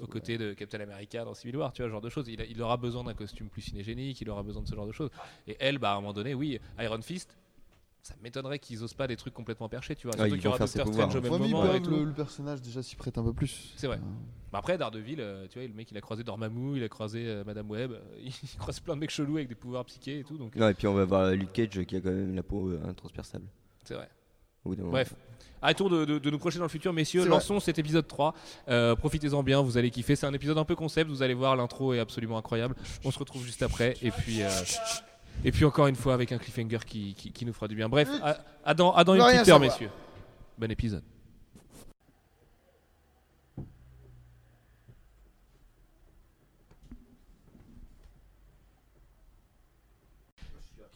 aux 0.01 0.05
tout, 0.07 0.13
côtés 0.13 0.37
de 0.37 0.53
Captain 0.53 0.81
America 0.81 1.25
dans 1.25 1.33
Civil 1.33 1.57
War, 1.57 1.73
tu 1.73 1.81
vois, 1.81 1.89
ce 1.89 1.93
genre 1.93 2.03
de 2.03 2.11
choses. 2.11 2.27
Il, 2.29 2.39
a- 2.43 2.45
il 2.45 2.61
aura 2.61 2.77
besoin 2.77 3.05
d'un 3.05 3.15
costume 3.15 3.49
plus 3.49 3.63
cinégénique, 3.63 4.21
il 4.21 4.29
aura 4.29 4.43
besoin 4.43 4.61
de 4.63 4.69
ce 4.69 4.75
genre 4.75 4.87
de 4.87 4.93
choses. 4.93 5.11
Et 5.49 5.57
elle, 5.61 5.79
bah, 5.79 5.93
à 5.93 5.95
un 5.95 6.01
moment 6.03 6.13
donné, 6.13 6.35
oui, 6.35 6.61
Iron 6.79 7.01
Fist, 7.01 7.39
ça 8.05 8.15
m'étonnerait 8.23 8.59
qu'ils 8.59 8.85
osent 8.85 8.95
pas 8.95 9.07
des 9.07 9.17
trucs 9.17 9.33
complètement 9.35 9.69
perchés, 9.69 9.97
tu 9.97 10.07
vois. 10.07 10.15
Ah, 10.19 10.29
Surtout 10.29 10.35
ils 10.35 10.39
qu'il 10.39 10.45
y 10.45 10.49
aura 10.49 10.59
Doctor. 10.59 10.87
Strange 10.87 11.15
au 11.17 11.21
Ouais, 11.21 11.31
même 11.31 11.51
moment 11.51 11.79
tout. 11.81 11.91
le, 11.91 12.05
le 12.05 12.13
personnage 12.13 12.61
déjà 12.61 12.83
s'y 12.83 12.97
prête 12.97 13.17
un 13.19 13.25
peu 13.25 13.33
plus. 13.33 13.73
C'est 13.77 13.87
vrai. 13.87 13.97
Euh, 13.97 14.53
Bah 14.53 14.59
après, 14.59 14.77
Daredevil, 14.79 15.17
euh, 15.21 15.47
tu 15.49 15.59
vois, 15.59 15.67
le 15.67 15.75
mec 15.75 15.91
il 15.91 15.97
a 15.97 16.01
croisé 16.03 16.23
Dormammu, 16.23 16.77
il 16.77 16.85
a 16.85 16.89
croisé 16.89 17.25
euh, 17.27 17.45
Madame 17.45 17.69
Web, 17.71 17.93
euh, 17.93 18.01
il 18.23 18.59
croise 18.59 18.79
plein 18.81 18.95
de 18.95 19.01
mecs 19.01 19.11
chelous 19.11 19.37
avec 19.37 19.49
des 19.49 19.55
pouvoirs 19.55 19.85
psychés 19.87 20.19
et 20.21 20.25
tout, 20.25 20.37
donc 20.37 20.55
euh, 20.57 20.61
Non, 20.61 20.69
et 20.69 20.75
puis 20.75 20.87
on 20.87 20.95
va 20.95 21.05
voir 21.07 21.31
Luke 21.33 21.53
Cage 21.53 21.83
qui 21.87 21.97
a 21.97 22.01
quand 22.01 22.11
même 22.11 22.35
la 22.37 22.43
peau 22.43 22.69
euh, 22.69 22.81
intransperçable. 22.87 23.47
c'est 23.85 23.95
vrai. 23.95 24.09
Au. 24.67 24.75
Bref. 24.75 25.15
Arrêtons 25.63 25.89
de, 25.89 26.05
de- 26.05 26.19
de 26.19 26.31
nous 26.31 26.39
projeter 26.39 26.59
dans 26.59 26.67
le 26.67 26.71
futur, 26.71 26.93
messieurs. 26.93 27.27
Lançons 27.27 27.59
cet 27.59 27.79
épisode 27.79 28.07
3. 28.07 28.35
Euh, 28.69 28.95
Profitez-en 28.97 29.43
bien, 29.43 29.63
vous 29.63 29.77
allez 29.79 29.91
kiffer. 29.91 30.15
C'est 30.15 30.27
un 30.27 30.33
épisode 30.35 30.59
un 30.59 30.65
peu 30.65 30.75
concept, 30.77 31.09
vous 31.11 31.23
allez 31.23 31.33
voir, 31.35 31.57
l'intro 31.57 31.95
est 31.95 31.99
absolument 32.01 32.37
incroyable. 32.39 32.75
On 33.05 33.11
se 33.11 33.19
retrouve 33.19 33.45
juste 33.45 33.63
après. 33.63 33.97
Et 34.03 34.11
puis, 34.11 34.43
euh, 34.43 34.49
et 35.43 35.53
puis 35.53 35.65
encore 35.65 35.87
une 35.87 35.97
fois, 35.97 36.15
avec 36.15 36.33
un 36.33 36.39
cliffhanger 36.39 36.79
qui, 36.87 37.15
qui- 37.15 37.33
qui 37.33 37.45
nous 37.47 37.53
fera 37.53 37.69
du 37.69 37.75
bien. 37.75 37.89
Bref, 37.89 38.09
à, 38.23 38.39
à 38.65 38.75
dans, 38.75 38.93
à 38.93 39.05
dans 39.05 39.15
une 39.15 39.23
rien 39.23 39.39
petite 39.41 39.49
heure, 39.49 39.57
savoir. 39.61 39.71
messieurs. 39.73 39.91
Bon 40.59 40.71
épisode. 40.71 41.03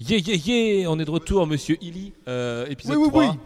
Yeah, 0.01 0.19
yeah, 0.19 0.37
yeah 0.37 0.89
On 0.91 0.99
est 0.99 1.05
de 1.05 1.11
retour, 1.11 1.47
monsieur 1.47 1.77
Illy, 1.81 2.13
euh, 2.29 2.67
épisode 2.67 2.97
Oui, 2.97 3.03
oui, 3.05 3.09
3. 3.11 3.31
oui. 3.33 3.39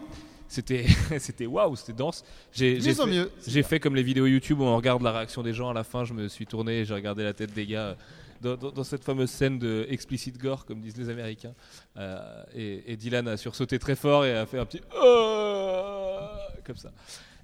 C'était, 0.47 0.85
c'était 1.19 1.47
waouh, 1.47 1.75
c'était 1.75 1.93
dense. 1.93 2.23
J'ai, 2.51 2.79
j'ai 2.79 2.91
Mieux 2.91 3.01
en 3.01 3.05
fait- 3.05 3.11
mieux. 3.11 3.31
j'ai 3.47 3.63
fait 3.63 3.79
comme 3.79 3.95
les 3.95 4.03
vidéos 4.03 4.27
YouTube 4.27 4.59
où 4.59 4.63
on 4.63 4.75
regarde 4.75 5.01
la 5.01 5.11
réaction 5.11 5.41
des 5.41 5.53
gens 5.53 5.69
à 5.69 5.73
la 5.73 5.83
fin. 5.83 6.05
Je 6.05 6.13
me 6.13 6.27
suis 6.27 6.45
tourné 6.45 6.81
et 6.81 6.85
j'ai 6.85 6.93
regardé 6.93 7.23
la 7.23 7.33
tête 7.33 7.53
des 7.53 7.65
gars 7.65 7.97
dans, 8.43 8.55
dans- 8.57 8.71
dans 8.71 8.83
cette 8.83 9.03
fameuse 9.03 9.29
scène 9.31 9.57
de 9.57 9.85
explicit 9.89 10.37
gore, 10.37 10.65
comme 10.65 10.79
disent 10.81 10.97
les 10.97 11.09
Américains. 11.09 11.53
Euh, 11.97 12.43
et, 12.53 12.91
et 12.91 12.95
Dylan 12.97 13.27
a 13.27 13.37
sursauté 13.37 13.79
très 13.79 13.95
fort 13.95 14.25
et 14.25 14.35
a 14.37 14.45
fait 14.45 14.59
un 14.59 14.65
petit 14.65 14.81
Oh 15.01 16.17
comme 16.65 16.77
ça. 16.77 16.91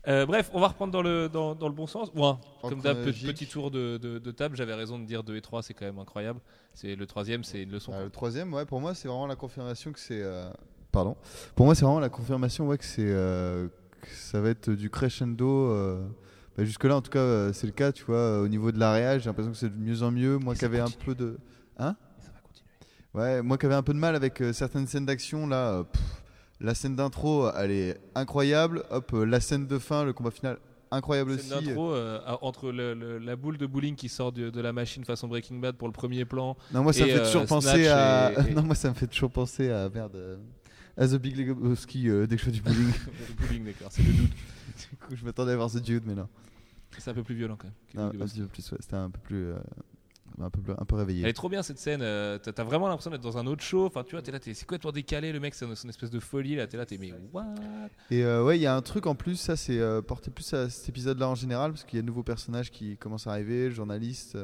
Euh, 0.07 0.25
bref, 0.25 0.49
on 0.53 0.61
va 0.61 0.69
reprendre 0.69 0.93
dans 0.93 1.01
le, 1.01 1.27
dans, 1.27 1.55
dans 1.55 1.67
le 1.67 1.73
bon 1.73 1.85
sens. 1.85 2.09
Ouais, 2.15 2.31
comme 2.69 2.79
d'hab, 2.81 2.97
petit 3.33 3.47
tour 3.47 3.69
de, 3.69 3.97
de- 3.97 4.17
de 4.19 4.31
table. 4.31 4.55
J'avais 4.55 4.73
raison 4.73 4.97
de 4.97 5.05
dire 5.05 5.23
2 5.23 5.35
et 5.35 5.41
3, 5.41 5.61
c'est 5.61 5.73
quand 5.73 5.85
même 5.85 5.99
incroyable. 5.99 6.39
C'est 6.73 6.95
le 6.95 7.05
troisième, 7.05 7.43
c'est 7.43 7.63
une 7.63 7.71
leçon. 7.71 7.91
Ah, 7.95 8.03
le 8.03 8.09
troisième, 8.09 8.53
ouais, 8.53 8.65
pour 8.65 8.79
moi, 8.79 8.93
c'est 8.95 9.07
vraiment 9.09 9.27
la 9.27 9.35
confirmation 9.35 9.91
que 9.91 9.99
c'est. 9.99 10.21
euh, 10.21 10.49
Pardon. 10.91 11.17
Pour 11.55 11.65
moi, 11.65 11.75
c'est 11.75 11.83
vraiment 11.85 11.99
la 11.99 12.09
confirmation, 12.09 12.67
ouais, 12.69 12.77
que 12.77 12.85
c'est. 12.85 13.01
euh, 13.05 13.67
que 14.01 14.09
ça 14.15 14.39
va 14.39 14.49
être 14.49 14.69
du 14.71 14.89
crescendo. 14.89 15.69
Bah, 16.59 16.65
Jusque-là, 16.65 16.95
en 16.95 17.01
tout 17.01 17.11
cas, 17.11 17.19
euh, 17.19 17.53
c'est 17.53 17.67
le 17.67 17.73
cas, 17.73 17.91
tu 17.91 18.03
vois. 18.05 18.17
euh, 18.17 18.43
Au 18.43 18.47
niveau 18.47 18.71
de 18.71 18.79
la 18.79 18.91
réal, 18.91 19.19
j'ai 19.19 19.25
l'impression 19.27 19.51
que 19.51 19.57
c'est 19.57 19.69
de 19.69 19.77
mieux 19.81 20.01
en 20.03 20.11
mieux. 20.11 20.37
Moi 20.37 20.55
qui 20.55 20.65
avais 20.65 20.79
un 20.79 20.89
peu 21.05 21.15
de. 21.15 21.37
Hein? 21.77 21.95
Et 22.19 22.21
ça 22.23 22.31
va 22.33 22.39
continuer. 22.41 22.69
Ouais, 23.13 23.41
moi 23.41 23.57
qui 23.57 23.65
avais 23.65 23.75
un 23.75 23.83
peu 23.83 23.93
de 23.93 23.99
mal 23.99 24.15
avec 24.15 24.41
euh, 24.41 24.53
certaines 24.53 24.87
scènes 24.87 25.05
d'action, 25.05 25.47
là. 25.47 25.71
euh, 25.73 25.83
pff, 25.83 26.01
la 26.61 26.75
scène 26.75 26.95
d'intro, 26.95 27.49
elle 27.55 27.71
est 27.71 27.97
incroyable. 28.15 28.83
Hop, 28.91 29.13
euh, 29.13 29.25
la 29.25 29.39
scène 29.39 29.65
de 29.67 29.79
fin, 29.79 30.03
le 30.03 30.11
combat 30.11 30.29
final, 30.31 30.57
incroyable 30.91 31.39
Scène 31.39 31.53
aussi. 31.57 31.65
d'intro 31.67 31.93
euh, 31.93 32.19
entre 32.41 32.71
le- 32.71 32.93
le- 32.93 33.17
la 33.17 33.35
boule 33.37 33.57
de 33.57 33.65
bowling 33.65 33.95
qui 33.95 34.09
sort 34.09 34.33
de, 34.33 34.49
de 34.49 34.59
la 34.61 34.73
machine 34.73 35.05
façon 35.05 35.27
Breaking 35.29 35.59
Bad 35.59 35.75
pour 35.77 35.87
le 35.87 35.93
premier 35.93 36.25
plan. 36.25 36.57
Non, 36.73 36.83
moi 36.83 36.91
ça 36.91 37.05
me 37.05 37.11
fait 37.11 37.23
toujours 37.23 37.45
penser 37.45 37.87
à. 37.87 38.31
et- 38.45 38.51
et- 38.51 38.53
non, 38.55 38.63
moi 38.63 38.75
ça 38.75 38.89
me 38.89 38.93
fait 38.93 39.07
toujours 39.07 39.31
penser 39.31 39.69
à 39.71 39.87
merde. 39.89 40.39
À 40.97 41.07
The 41.07 41.15
Big 41.15 41.37
Lebowski 41.37 42.09
euh, 42.09 42.27
dès 42.27 42.35
que 42.35 42.41
je 42.41 42.45
fais 42.47 42.51
du 42.51 42.61
bowling. 42.61 42.91
le 43.29 43.47
bowling, 43.47 43.63
d'accord, 43.63 43.87
c'est 43.89 44.03
le 44.03 44.11
doute. 44.11 44.31
du 44.91 44.97
coup, 44.97 45.15
je 45.15 45.23
m'attendais 45.23 45.53
à 45.53 45.55
voir 45.55 45.71
The 45.71 45.77
Dude, 45.77 46.03
mais 46.05 46.15
non. 46.15 46.27
C'est 46.97 47.11
un 47.11 47.13
peu 47.13 47.23
plus 47.23 47.35
violent 47.35 47.57
quand 47.57 47.67
même. 47.67 48.05
Non, 48.05 48.09
Big 48.11 48.21
un 48.21 48.25
petit 48.25 48.39
peu 48.41 48.47
plus, 48.47 48.71
ouais, 48.71 48.77
c'était 48.81 48.95
un 48.95 49.09
peu 49.09 49.19
plus. 49.19 49.45
euh, 49.47 49.57
un, 50.41 50.49
peu 50.49 50.59
un 50.77 50.85
peu 50.85 50.95
réveillé. 50.95 51.23
Elle 51.23 51.29
est 51.29 51.33
trop 51.33 51.49
bien 51.49 51.63
cette 51.63 51.79
scène. 51.79 52.01
euh, 52.01 52.37
T'as 52.37 52.63
vraiment 52.63 52.87
l'impression 52.87 53.11
d'être 53.11 53.21
dans 53.21 53.37
un 53.37 53.45
autre 53.47 53.61
show. 53.63 53.85
Enfin, 53.85 54.03
tu 54.03 54.11
vois, 54.11 54.21
t'es 54.21 54.31
là, 54.31 54.39
t'es- 54.39 54.53
c'est 54.53 54.65
complètement 54.65 54.91
décalé. 54.91 55.31
Le 55.31 55.39
mec, 55.39 55.53
c'est 55.53 55.65
son 55.75 55.89
espèce 55.89 56.09
de 56.11 56.19
folie. 56.19 56.55
Là, 56.55 56.67
t'es 56.67 56.77
là, 56.77 56.85
t'es 56.85 56.97
mais 56.97 57.13
what? 57.33 57.45
Et 58.11 58.23
euh, 58.23 58.43
ouais, 58.45 58.57
il 58.57 58.61
y 58.61 58.65
a 58.65 58.75
un 58.75 58.81
truc 58.81 59.05
en 59.07 59.15
plus, 59.15 59.35
ça 59.35 59.55
c'est 59.55 59.79
porté 60.07 60.31
plus 60.31 60.53
à 60.53 60.69
cet 60.69 60.89
épisode-là 60.89 61.27
en 61.29 61.35
général, 61.35 61.71
parce 61.71 61.83
qu'il 61.83 61.97
y 61.97 61.99
a 61.99 62.01
de 62.03 62.07
nouveaux 62.07 62.23
personnages 62.23 62.71
qui 62.71 62.95
commencent 62.97 63.27
à 63.27 63.31
arriver, 63.31 63.69
le 63.69 63.73
journaliste, 63.75 64.35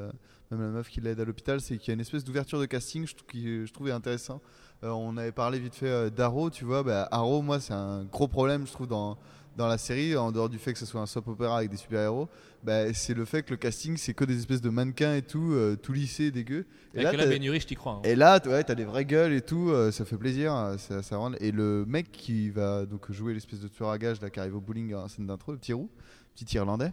même 0.51 0.61
la 0.61 0.67
meuf 0.67 0.89
qui 0.89 1.01
l'aide 1.01 1.19
à 1.19 1.25
l'hôpital, 1.25 1.59
c'est 1.61 1.77
qu'il 1.77 1.87
y 1.89 1.91
a 1.91 1.93
une 1.95 2.01
espèce 2.01 2.23
d'ouverture 2.23 2.59
de 2.59 2.65
casting 2.65 3.07
je, 3.07 3.15
qui 3.27 3.65
je 3.65 3.73
trouvais 3.73 3.91
intéressant. 3.91 4.41
On 4.83 5.17
avait 5.17 5.31
parlé 5.31 5.57
vite 5.59 5.75
fait 5.75 6.11
d'Arrow, 6.11 6.49
tu 6.49 6.65
vois, 6.65 6.83
bah, 6.83 7.07
Arrow, 7.09 7.41
moi 7.41 7.59
c'est 7.59 7.73
un 7.73 8.03
gros 8.03 8.27
problème, 8.27 8.67
je 8.67 8.71
trouve, 8.71 8.87
dans, 8.87 9.17
dans 9.55 9.67
la 9.67 9.77
série, 9.77 10.15
en 10.17 10.31
dehors 10.31 10.49
du 10.49 10.57
fait 10.57 10.73
que 10.73 10.79
ce 10.79 10.85
soit 10.85 10.99
un 11.01 11.05
soap 11.05 11.27
opéra 11.27 11.57
avec 11.59 11.69
des 11.69 11.77
super-héros, 11.77 12.27
bah, 12.63 12.93
c'est 12.93 13.13
le 13.13 13.23
fait 13.25 13.43
que 13.43 13.51
le 13.51 13.57
casting 13.57 13.95
c'est 13.97 14.13
que 14.13 14.25
des 14.25 14.37
espèces 14.37 14.61
de 14.61 14.69
mannequins 14.69 15.15
et 15.15 15.21
tout, 15.21 15.51
euh, 15.53 15.75
tout 15.75 15.93
lissé, 15.93 16.31
dégueu. 16.31 16.65
Et 16.93 17.05
Avec 17.05 17.17
là, 17.19 17.25
la 17.25 17.29
bénurie, 17.31 17.59
je 17.59 17.67
t'y 17.67 17.75
crois. 17.75 17.93
hein. 17.93 18.01
et 18.03 18.15
là, 18.15 18.39
ouais, 18.45 18.63
t'as 18.63 18.75
des 18.75 18.83
vraies 18.85 19.05
gueules 19.05 19.33
et 19.33 19.41
tout, 19.41 19.69
euh, 19.69 19.91
ça 19.91 20.03
fait 20.05 20.17
plaisir. 20.17 20.53
euh, 20.55 20.77
ça, 20.77 21.01
ça 21.03 21.17
rend- 21.17 21.33
Et 21.39 21.51
le 21.51 21.85
mec 21.87 22.11
qui 22.11 22.49
va 22.49 22.85
donc 22.85 23.11
jouer 23.11 23.33
l'espèce 23.33 23.59
de 23.59 23.67
tueur 23.67 23.89
à 23.91 23.97
gage 23.97 24.19
là, 24.21 24.29
qui 24.29 24.39
arrive 24.39 24.55
au 24.55 24.61
bowling 24.61 24.93
en 24.95 25.07
scène 25.07 25.27
d'intro, 25.27 25.51
le 25.53 25.57
petit 25.57 25.73
roux, 25.73 25.89
petit 26.35 26.55
irlandais, 26.55 26.91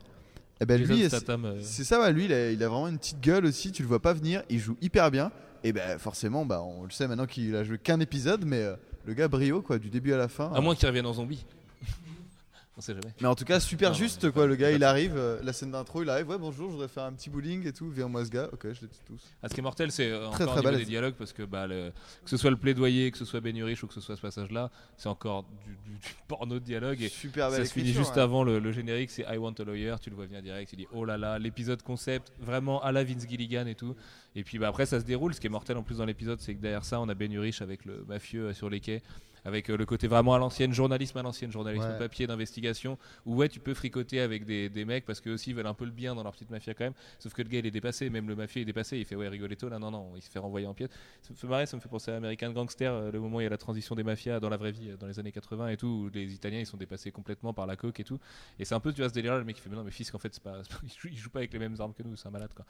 eh 0.61 0.67
ben 0.67 0.81
lui, 0.81 1.05
euh, 1.05 1.09
c'est 1.61 1.83
ça, 1.85 2.11
lui, 2.13 2.27
il 2.27 2.33
a, 2.33 2.51
il 2.53 2.63
a 2.63 2.69
vraiment 2.69 2.87
une 2.89 2.99
petite 2.99 3.21
gueule 3.21 3.45
aussi, 3.47 3.73
tu 3.73 3.83
le 3.83 3.89
vois 3.89 4.01
pas 4.01 4.13
venir, 4.13 4.43
il 4.49 4.61
joue 4.61 4.77
hyper 4.81 5.11
bien. 5.11 5.33
Et 5.65 5.73
ben 5.73 5.99
forcément, 5.99 6.45
bah, 6.45 6.61
on 6.63 6.85
le 6.85 6.91
sait 6.91 7.07
maintenant 7.09 7.27
qu'il 7.27 7.55
a 7.57 7.63
joué 7.65 7.79
qu'un 7.79 8.01
épisode, 8.01 8.45
mais 8.45 8.63
euh, 8.63 8.75
le 9.07 9.15
gars 9.15 9.29
brio, 9.29 9.63
quoi, 9.63 9.79
du 9.79 9.91
début 9.91 10.13
à 10.13 10.17
la 10.17 10.27
fin. 10.29 10.53
à 10.53 10.61
moins 10.61 10.75
qu'il 10.75 10.87
revienne 10.89 11.07
en 11.07 11.13
zombie. 11.15 11.45
On 12.75 12.81
sait 12.81 12.95
jamais. 12.95 13.13
Mais 13.21 13.27
en 13.29 13.35
tout 13.35 13.45
cas, 13.45 13.61
super 13.61 13.91
Non, 13.91 13.95
juste 13.95 14.31
quoi. 14.31 14.47
Le 14.47 14.57
gars, 14.57 14.71
il 14.71 14.83
arrive, 14.83 15.13
euh, 15.15 15.39
la 15.43 15.53
scène 15.53 15.73
d'intro, 15.73 16.03
il 16.03 16.09
arrive. 16.09 16.27
Ouais, 16.31 16.39
bonjour, 16.39 16.69
je 16.69 16.73
voudrais 16.73 16.89
faire 16.89 17.03
un 17.05 17.13
petit 17.13 17.29
bowling 17.29 17.67
et 17.67 17.73
tout. 17.75 17.91
Viens 17.91 18.09
moi 18.09 18.25
ce 18.25 18.31
gars. 18.31 18.49
Ok, 18.51 18.63
je 18.65 18.81
les 18.81 18.89
tue 18.89 19.03
tous. 19.07 19.21
Ah, 19.43 19.49
ce 19.51 19.55
qui 19.55 19.61
est 19.61 19.63
mortel, 19.63 19.93
c'est 19.93 20.11
euh, 20.11 20.21
Très, 20.21 20.27
encore 20.29 20.37
très 20.39 20.45
au 20.45 20.49
niveau 20.49 20.63
balèze. 20.63 20.79
des 20.81 20.87
dialogues 20.87 21.15
parce 21.19 21.35
que 21.35 21.43
bah, 21.43 21.67
le- 21.67 21.93
que 22.25 22.31
ce 22.31 22.39
soit 22.39 22.49
le 22.51 22.57
plaidoyer, 22.57 23.11
que 23.11 23.19
ce 23.19 23.27
soit 23.27 23.41
Benurich 23.41 23.83
ou 23.83 23.87
que 23.89 23.93
ce 23.93 24.01
soit 24.01 24.17
ce 24.17 24.23
passage-là, 24.23 24.71
c'est 24.97 25.11
encore 25.11 25.43
du, 25.67 25.73
du- 25.85 25.99
du 25.99 26.15
porno 26.29 26.55
de 26.55 26.65
dialogue. 26.65 27.03
Et 27.03 27.11
Super 27.11 27.51
belle 27.51 27.59
ça 27.61 27.67
se 27.67 27.73
finit 27.75 27.91
écriture, 27.91 28.05
juste 28.05 28.17
ouais. 28.17 28.23
avant 28.23 28.43
le, 28.43 28.59
le 28.59 28.73
générique, 28.73 29.11
c'est 29.11 29.27
I 29.31 29.37
want 29.37 29.53
a 29.59 29.65
lawyer, 29.65 29.97
tu 30.01 30.09
le 30.09 30.17
vois 30.17 30.25
venir 30.25 30.41
direct, 30.41 30.73
il 30.73 30.77
dit 30.77 30.89
oh 30.95 31.05
là 31.05 31.19
là, 31.19 31.39
l'épisode 31.39 31.83
concept, 31.83 32.33
vraiment 32.41 32.83
à 32.83 32.91
la 32.91 33.05
Vince 33.05 33.29
Gilligan 33.29 33.67
et 33.67 33.75
tout. 33.75 33.95
Et 34.35 34.45
puis 34.45 34.59
bah, 34.59 34.69
après 34.69 34.87
ça 34.87 34.99
se 35.01 35.05
déroule, 35.05 35.35
ce 35.35 35.41
qui 35.41 35.47
est 35.47 35.51
mortel 35.51 35.77
en 35.77 35.83
plus 35.83 35.99
dans 35.99 36.07
l'épisode, 36.07 36.41
c'est 36.41 36.55
que 36.55 36.61
derrière 36.61 36.85
ça 36.85 37.01
on 37.01 37.09
a 37.09 37.15
Ben 37.15 37.31
Urich 37.33 37.61
avec 37.63 37.85
le 37.85 38.05
mafieux 38.07 38.47
euh, 38.49 38.53
sur 38.55 38.71
les 38.71 38.81
quais, 38.81 39.03
avec 39.45 39.69
euh, 39.71 39.77
le 39.77 39.85
côté 39.85 40.07
vraiment 40.07 40.35
à 40.35 40.39
l'ancienne, 40.39 40.73
journalisme 40.73 41.19
à 41.19 41.23
l'ancienne, 41.23 41.51
journalisme 41.53 41.85
Ouais. 41.85 41.99
papier 41.99 42.27
d'investigation, 42.27 42.97
où 43.27 43.35
ouais 43.37 43.49
tu 43.49 43.61
peux 43.61 43.75
fricoter 43.75 44.21
avec 44.21 44.45
des, 44.47 44.69
des 44.71 44.85
mecs 44.87 45.05
parce 45.05 45.21
qu'eux 45.21 45.33
aussi 45.35 45.51
ils 45.51 45.57
veulent 45.57 45.67
un 45.67 45.75
peu 45.75 45.85
le 45.85 45.91
bien 45.91 46.15
dans 46.15 46.23
leur 46.23 46.33
petite 46.33 46.49
mafia 46.51 46.73
quand 46.75 46.85
même, 46.85 46.95
sauf 47.19 47.35
que 47.35 47.43
le 47.43 47.49
gars 47.49 47.59
il 47.59 47.67
est 47.67 47.71
dépassé, 47.71 48.09
même 48.09 48.27
le 48.29 48.35
mafieux 48.37 48.63
est 48.63 48.65
dépassé, 48.65 48.97
il 48.99 49.05
fait 49.05 49.17
ouais 49.17 49.29
rigoletto 49.29 49.69
là, 49.69 49.79
non 49.79 49.91
non, 49.91 50.13
il 50.17 50.23
se 50.23 50.31
fait 50.31 50.39
renvoyer 50.39 50.67
en 50.67 50.75
pièce. 50.75 50.91
Ça 51.23 51.33
me 51.33 51.37
fait 51.37 51.47
marrer, 51.47 51.67
ça 51.67 51.77
me 51.77 51.83
fait 51.83 51.89
penser 51.91 52.11
à 52.11 52.17
American 52.17 52.53
Gangster, 52.53 52.91
euh, 52.93 53.11
le 53.11 53.21
moment 53.21 53.37
où 53.37 53.41
il 53.41 53.45
y 53.45 53.47
a 53.47 53.51
la 53.51 53.59
transition 53.59 53.95
des 53.95 54.03
mafias 54.05 54.41
dans 54.41 54.49
la 54.49 54.57
vraie 54.57 54.73
vie, 54.73 54.93
dans 54.99 55.07
les 55.09 55.19
années 55.19 55.33
80 55.33 55.69
et 55.69 55.77
tout, 55.77 55.87
où 56.07 56.11
les 56.15 56.33
Italiens 56.33 56.61
ils 56.61 56.67
sont 56.67 56.77
dépassés 56.79 57.11
complètement 57.13 57.53
par 57.53 57.67
la 57.67 57.77
coke 57.77 58.01
et 58.01 58.05
tout. 58.05 58.19
Et 58.59 58.65
c'est 58.65 58.75
un 58.75 58.81
peu, 58.81 58.93
tu 58.93 59.03
vois, 59.03 59.09
ce 59.11 59.15
délire 59.15 59.37
le 59.37 59.45
mec 59.45 59.57
qui 59.57 59.63
fait, 59.63 59.69
mais 59.69 59.77
non, 59.77 59.85
mais 59.85 59.91
fils, 59.91 60.11
qu'en 60.11 60.19
fait, 60.19 60.33
c'est 60.33 60.43
pas, 60.43 60.63
il, 60.85 60.89
joue, 60.99 61.09
il 61.09 61.17
joue 61.19 61.31
pas 61.31 61.41
avec 61.41 61.53
les 61.53 61.59
mêmes 61.59 61.77
armes 61.79 61.93
que 61.93 62.03
nous, 62.03 62.17
c'est 62.17 62.29
un 62.29 62.31
malade 62.31 62.53
quoi. 62.55 62.65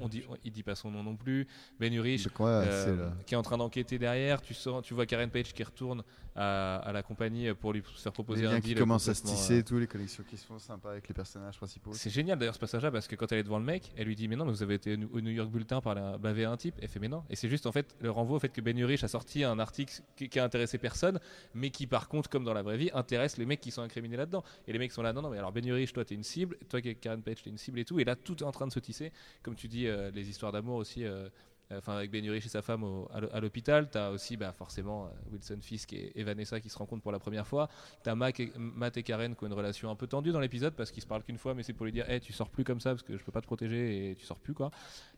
On- 0.00 0.36
il 0.44 0.52
dit 0.52 0.62
pas 0.62 0.74
son 0.74 0.90
nom 0.90 0.99
non 1.02 1.16
plus. 1.16 1.46
Ben 1.78 1.92
Urich, 1.92 2.28
euh, 2.40 3.10
qui 3.26 3.34
est 3.34 3.36
en 3.36 3.42
train 3.42 3.58
d'enquêter 3.58 3.98
derrière, 3.98 4.40
tu, 4.40 4.54
sens, 4.54 4.84
tu 4.84 4.94
vois 4.94 5.06
Karen 5.06 5.30
Page 5.30 5.52
qui 5.52 5.62
retourne 5.62 6.02
à, 6.36 6.76
à 6.76 6.92
la 6.92 7.02
compagnie 7.02 7.52
pour 7.54 7.72
lui 7.72 7.82
faire 7.82 8.12
proposer 8.12 8.42
les 8.42 8.46
un 8.46 8.50
liens 8.52 8.58
deal. 8.60 8.74
qui 8.74 8.78
commencent 8.78 9.08
à 9.08 9.14
se 9.14 9.22
tisser, 9.22 9.54
euh, 9.54 9.58
et 9.58 9.62
tout, 9.64 9.78
les 9.78 9.86
connexions 9.86 10.24
qui 10.28 10.36
se 10.36 10.46
font 10.46 10.58
sympas 10.58 10.92
avec 10.92 11.08
les 11.08 11.14
personnages 11.14 11.56
principaux. 11.56 11.92
c'est 11.92 12.10
génial 12.10 12.38
d'ailleurs 12.38 12.54
ce 12.54 12.60
passage-là 12.60 12.90
parce 12.90 13.08
que 13.08 13.16
quand 13.16 13.30
elle 13.32 13.38
est 13.38 13.42
devant 13.42 13.58
le 13.58 13.64
mec, 13.64 13.92
elle 13.96 14.06
lui 14.06 14.16
dit 14.16 14.28
mais 14.28 14.36
non 14.36 14.44
mais 14.44 14.52
vous 14.52 14.62
avez 14.62 14.74
été 14.74 14.94
au 15.12 15.20
New 15.20 15.30
York 15.30 15.50
Bulletin 15.50 15.80
par 15.80 15.94
la 15.94 16.18
baver 16.18 16.44
un 16.44 16.56
type. 16.56 16.74
Elle 16.80 16.88
fait 16.88 17.00
mais 17.00 17.08
non. 17.08 17.24
Et 17.30 17.36
c'est 17.36 17.48
juste 17.48 17.66
en 17.66 17.72
fait 17.72 17.96
le 18.00 18.10
renvoi 18.10 18.36
au 18.36 18.40
fait 18.40 18.50
que 18.50 18.60
Ben 18.60 18.78
Urich 18.78 19.02
a 19.04 19.08
sorti 19.08 19.44
un 19.44 19.58
article 19.58 19.92
qui, 20.16 20.28
qui 20.28 20.38
a 20.38 20.44
intéressé 20.44 20.78
personne, 20.78 21.18
mais 21.54 21.70
qui 21.70 21.86
par 21.86 22.08
contre 22.08 22.30
comme 22.30 22.44
dans 22.44 22.54
la 22.54 22.62
vraie 22.62 22.76
vie 22.76 22.90
intéresse 22.94 23.36
les 23.36 23.46
mecs 23.46 23.60
qui 23.60 23.70
sont 23.70 23.82
incriminés 23.82 24.16
là-dedans. 24.16 24.44
Et 24.66 24.72
les 24.72 24.78
mecs 24.78 24.92
sont 24.92 25.02
là 25.02 25.12
non 25.12 25.22
non 25.22 25.30
mais 25.30 25.38
alors 25.38 25.52
Ben 25.52 25.66
Urich 25.66 25.92
toi 25.92 26.04
t'es 26.04 26.14
une 26.14 26.24
cible, 26.24 26.56
toi 26.68 26.80
Karen 26.80 27.22
Page 27.22 27.42
t'es 27.42 27.50
une 27.50 27.58
cible 27.58 27.78
et 27.80 27.84
tout. 27.84 27.98
Et 28.00 28.04
là 28.04 28.16
tout 28.16 28.38
est 28.38 28.46
en 28.46 28.52
train 28.52 28.66
de 28.66 28.72
se 28.72 28.80
tisser. 28.80 29.12
Comme 29.42 29.56
tu 29.56 29.68
dis 29.68 29.86
euh, 29.86 30.10
les 30.12 30.28
histoires 30.28 30.52
d'amour 30.52 30.76
aussi. 30.76 30.89
Euh, 30.98 31.28
Enfin, 31.72 31.94
avec 31.94 32.10
Ben 32.10 32.24
Urich 32.24 32.44
et 32.44 32.48
sa 32.48 32.62
femme 32.62 32.82
au- 32.82 33.08
à 33.14 33.20
l'hô- 33.20 33.28
à 33.32 33.38
l'hôpital, 33.38 33.88
t'as 33.88 34.10
aussi 34.10 34.36
bah, 34.36 34.50
forcément 34.52 35.04
euh, 35.04 35.08
Wilson 35.30 35.58
Fisk 35.60 35.92
et, 35.92 36.10
et 36.18 36.24
Vanessa 36.24 36.58
qui 36.58 36.68
se 36.68 36.76
rencontrent 36.76 37.00
pour 37.04 37.12
la 37.12 37.20
première 37.20 37.46
fois. 37.46 37.68
T'as 38.02 38.16
Mac 38.16 38.40
et- 38.40 38.50
Matt 38.58 38.96
et 38.96 39.04
Karen 39.04 39.36
qui 39.36 39.44
ont 39.44 39.46
une 39.46 39.52
relation 39.52 39.88
un 39.88 39.94
peu 39.94 40.08
tendue 40.08 40.32
dans 40.32 40.40
l'épisode 40.40 40.74
parce 40.74 40.90
qu'ils 40.90 41.04
se 41.04 41.06
parlent 41.06 41.22
qu'une 41.22 41.38
fois, 41.38 41.54
mais 41.54 41.62
c'est 41.62 41.72
pour 41.72 41.86
lui 41.86 41.92
dire, 41.92 42.10
hey, 42.10 42.20
tu 42.20 42.32
sors 42.32 42.50
plus 42.50 42.64
comme 42.64 42.80
ça 42.80 42.90
parce 42.90 43.04
que 43.04 43.16
je 43.16 43.22
peux 43.22 43.30
pas 43.30 43.40
te 43.40 43.46
protéger 43.46 44.10
et 44.10 44.16
tu 44.16 44.26
sors 44.26 44.40
plus 44.40 44.52
quoi. 44.52 44.72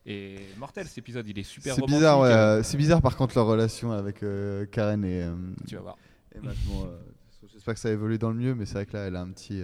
Et 0.05 0.35
mortel 0.59 0.85
cet 0.85 0.99
épisode, 0.99 1.27
il 1.27 1.39
est 1.39 1.41
super 1.41 1.73
C'est 1.73 1.81
bizarre, 1.87 2.19
ouais. 2.19 2.29
euh, 2.29 2.61
C'est 2.61 2.77
bizarre 2.77 3.01
par 3.01 3.15
contre 3.17 3.33
leur 3.35 3.47
relation 3.47 3.91
avec 3.91 4.21
euh, 4.21 4.67
Karen 4.67 5.03
et. 5.03 5.23
euh, 5.23 5.33
Tu 5.67 5.73
vas 5.73 5.81
voir. 5.81 5.97
et 6.35 6.37
euh, 6.37 6.97
J'espère 7.51 7.73
que 7.73 7.79
ça 7.79 7.89
a 7.89 7.93
évolué 7.93 8.19
dans 8.19 8.29
le 8.29 8.35
mieux, 8.37 8.53
mais 8.53 8.67
c'est 8.67 8.75
vrai 8.75 8.85
que 8.85 8.93
là, 8.95 9.05
elle 9.07 9.15
a 9.15 9.21
un 9.21 9.31
petit. 9.31 9.59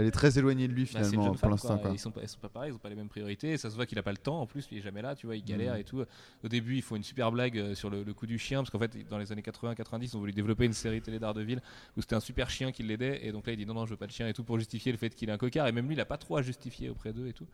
Elle 0.00 0.06
est 0.06 0.10
très 0.10 0.38
éloignée 0.38 0.68
de 0.68 0.72
lui 0.72 0.84
Bah, 0.84 0.88
finalement 1.02 1.34
pour 1.34 1.48
l'instant. 1.50 1.80
Ils 1.92 1.98
sont 1.98 2.10
pas, 2.10 2.20
ils 2.22 2.28
sont 2.28 2.38
pas 2.38 2.48
pareils, 2.48 2.70
ils 2.70 2.74
ont 2.74 2.78
pas 2.78 2.88
les 2.88 2.94
mêmes 2.94 3.08
priorités. 3.08 3.56
Ça 3.56 3.68
se 3.70 3.74
voit 3.74 3.84
qu'il 3.86 3.98
a 3.98 4.02
pas 4.02 4.12
le 4.12 4.18
temps 4.18 4.40
en 4.40 4.46
plus, 4.46 4.68
il 4.70 4.78
est 4.78 4.80
jamais 4.80 5.02
là, 5.02 5.14
tu 5.16 5.26
vois, 5.26 5.36
il 5.36 5.44
galère 5.44 5.74
Mhm. 5.74 5.80
et 5.80 5.84
tout. 5.84 6.04
Au 6.44 6.48
début, 6.48 6.76
ils 6.76 6.82
font 6.82 6.96
une 6.96 7.02
super 7.02 7.32
blague 7.32 7.58
euh, 7.58 7.74
sur 7.74 7.90
le, 7.90 8.02
le 8.04 8.14
coup 8.14 8.26
du 8.26 8.38
chien 8.38 8.58
parce 8.60 8.70
qu'en 8.70 8.78
fait, 8.78 8.96
dans 9.08 9.18
les 9.18 9.32
années 9.32 9.42
80-90, 9.42 10.04
ils 10.12 10.16
ont 10.16 10.20
voulu 10.20 10.32
développer 10.32 10.64
une 10.66 10.72
série 10.72 11.00
télé 11.02 11.18
d'Ardeville 11.18 11.60
où 11.96 12.00
c'était 12.00 12.14
un 12.16 12.20
super 12.20 12.48
chien 12.50 12.70
qui 12.72 12.82
l'aidait 12.82 13.26
et 13.26 13.32
donc 13.32 13.46
là 13.46 13.52
il 13.52 13.56
dit 13.56 13.66
non 13.66 13.74
non 13.74 13.86
je 13.86 13.90
veux 13.90 13.96
pas 13.96 14.06
de 14.06 14.12
chien 14.12 14.28
et 14.28 14.32
tout 14.32 14.44
pour 14.44 14.58
justifier 14.58 14.92
le 14.92 14.98
fait 14.98 15.10
qu'il 15.14 15.28
est 15.28 15.32
un 15.32 15.38
cocard 15.38 15.66
et 15.66 15.72
même 15.72 15.86
lui 15.88 15.94
il 15.94 16.00
a 16.00 16.04
pas 16.06 16.16
trop 16.18 16.36
à 16.36 16.42
justifier 16.42 16.88
auprès 16.90 17.12
d'eux 17.12 17.26
et 17.26 17.32
tout. 17.32 17.46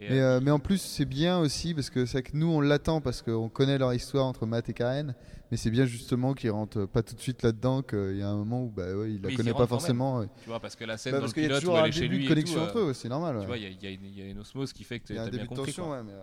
Et, 0.00 0.10
euh, 0.10 0.38
euh, 0.38 0.40
mais 0.42 0.50
en 0.50 0.58
plus, 0.58 0.78
c'est 0.80 1.04
bien 1.04 1.38
aussi 1.38 1.74
parce 1.74 1.88
que 1.88 2.06
c'est 2.06 2.18
vrai 2.18 2.22
que 2.24 2.36
nous, 2.36 2.48
on 2.48 2.60
l'attend 2.60 3.00
parce 3.00 3.22
qu'on 3.22 3.48
connaît 3.48 3.78
leur 3.78 3.94
histoire 3.94 4.26
entre 4.26 4.46
Matt 4.46 4.68
et 4.68 4.72
Karen. 4.72 5.14
Mais 5.50 5.56
c'est 5.56 5.70
bien 5.70 5.84
justement 5.84 6.34
qu'ils 6.34 6.50
rentrent 6.50 6.86
pas 6.86 7.02
tout 7.02 7.14
de 7.14 7.20
suite 7.20 7.42
là-dedans, 7.42 7.82
qu'il 7.82 8.16
y 8.16 8.22
a 8.22 8.28
un 8.28 8.36
moment 8.36 8.64
où 8.64 8.70
bah, 8.70 8.94
ouais, 8.96 9.12
il 9.12 9.22
la 9.22 9.32
connaît 9.34 9.52
pas 9.52 9.66
forcément. 9.66 10.24
tu 10.24 10.48
vois 10.48 10.58
parce 10.60 10.74
que 10.76 10.84
la 10.84 10.96
scène 10.96 11.12
Bah, 11.12 11.18
dans 11.18 11.24
parce 11.24 11.36
le 11.36 11.42
qu'il 11.42 11.50
y 11.50 11.54
a 11.54 11.58
toujours 11.60 11.74
où 11.74 11.78
elle 11.78 11.84
un 11.84 11.86
est 11.88 11.92
chez 11.92 12.00
début 12.00 12.16
lui 12.16 12.20
de 12.22 12.24
et 12.26 12.28
connexion 12.28 12.60
tout, 12.60 12.66
entre 12.66 12.78
euh, 12.78 12.88
eux, 12.90 12.94
c'est 12.94 13.08
normal. 13.08 13.34
Tu 13.34 13.40
ouais. 13.40 13.46
vois, 13.46 13.56
il 13.58 13.62
y, 13.62 13.86
a- 13.86 13.90
y 13.90 13.94
une- 13.94 14.04
il 14.06 14.18
y 14.18 14.22
a 14.22 14.26
une 14.26 14.38
osmose 14.40 14.72
qui 14.72 14.82
fait 14.82 14.98
que 14.98 15.04
Il 15.10 15.16
y 15.16 15.18
a 15.18 15.22
t'as 15.22 15.28
un 15.28 15.30
bien 15.30 15.46
compris. 15.46 15.66
tension, 15.66 15.84
quoi. 15.84 15.98
ouais, 15.98 16.02
mais, 16.04 16.12
euh, 16.12 16.22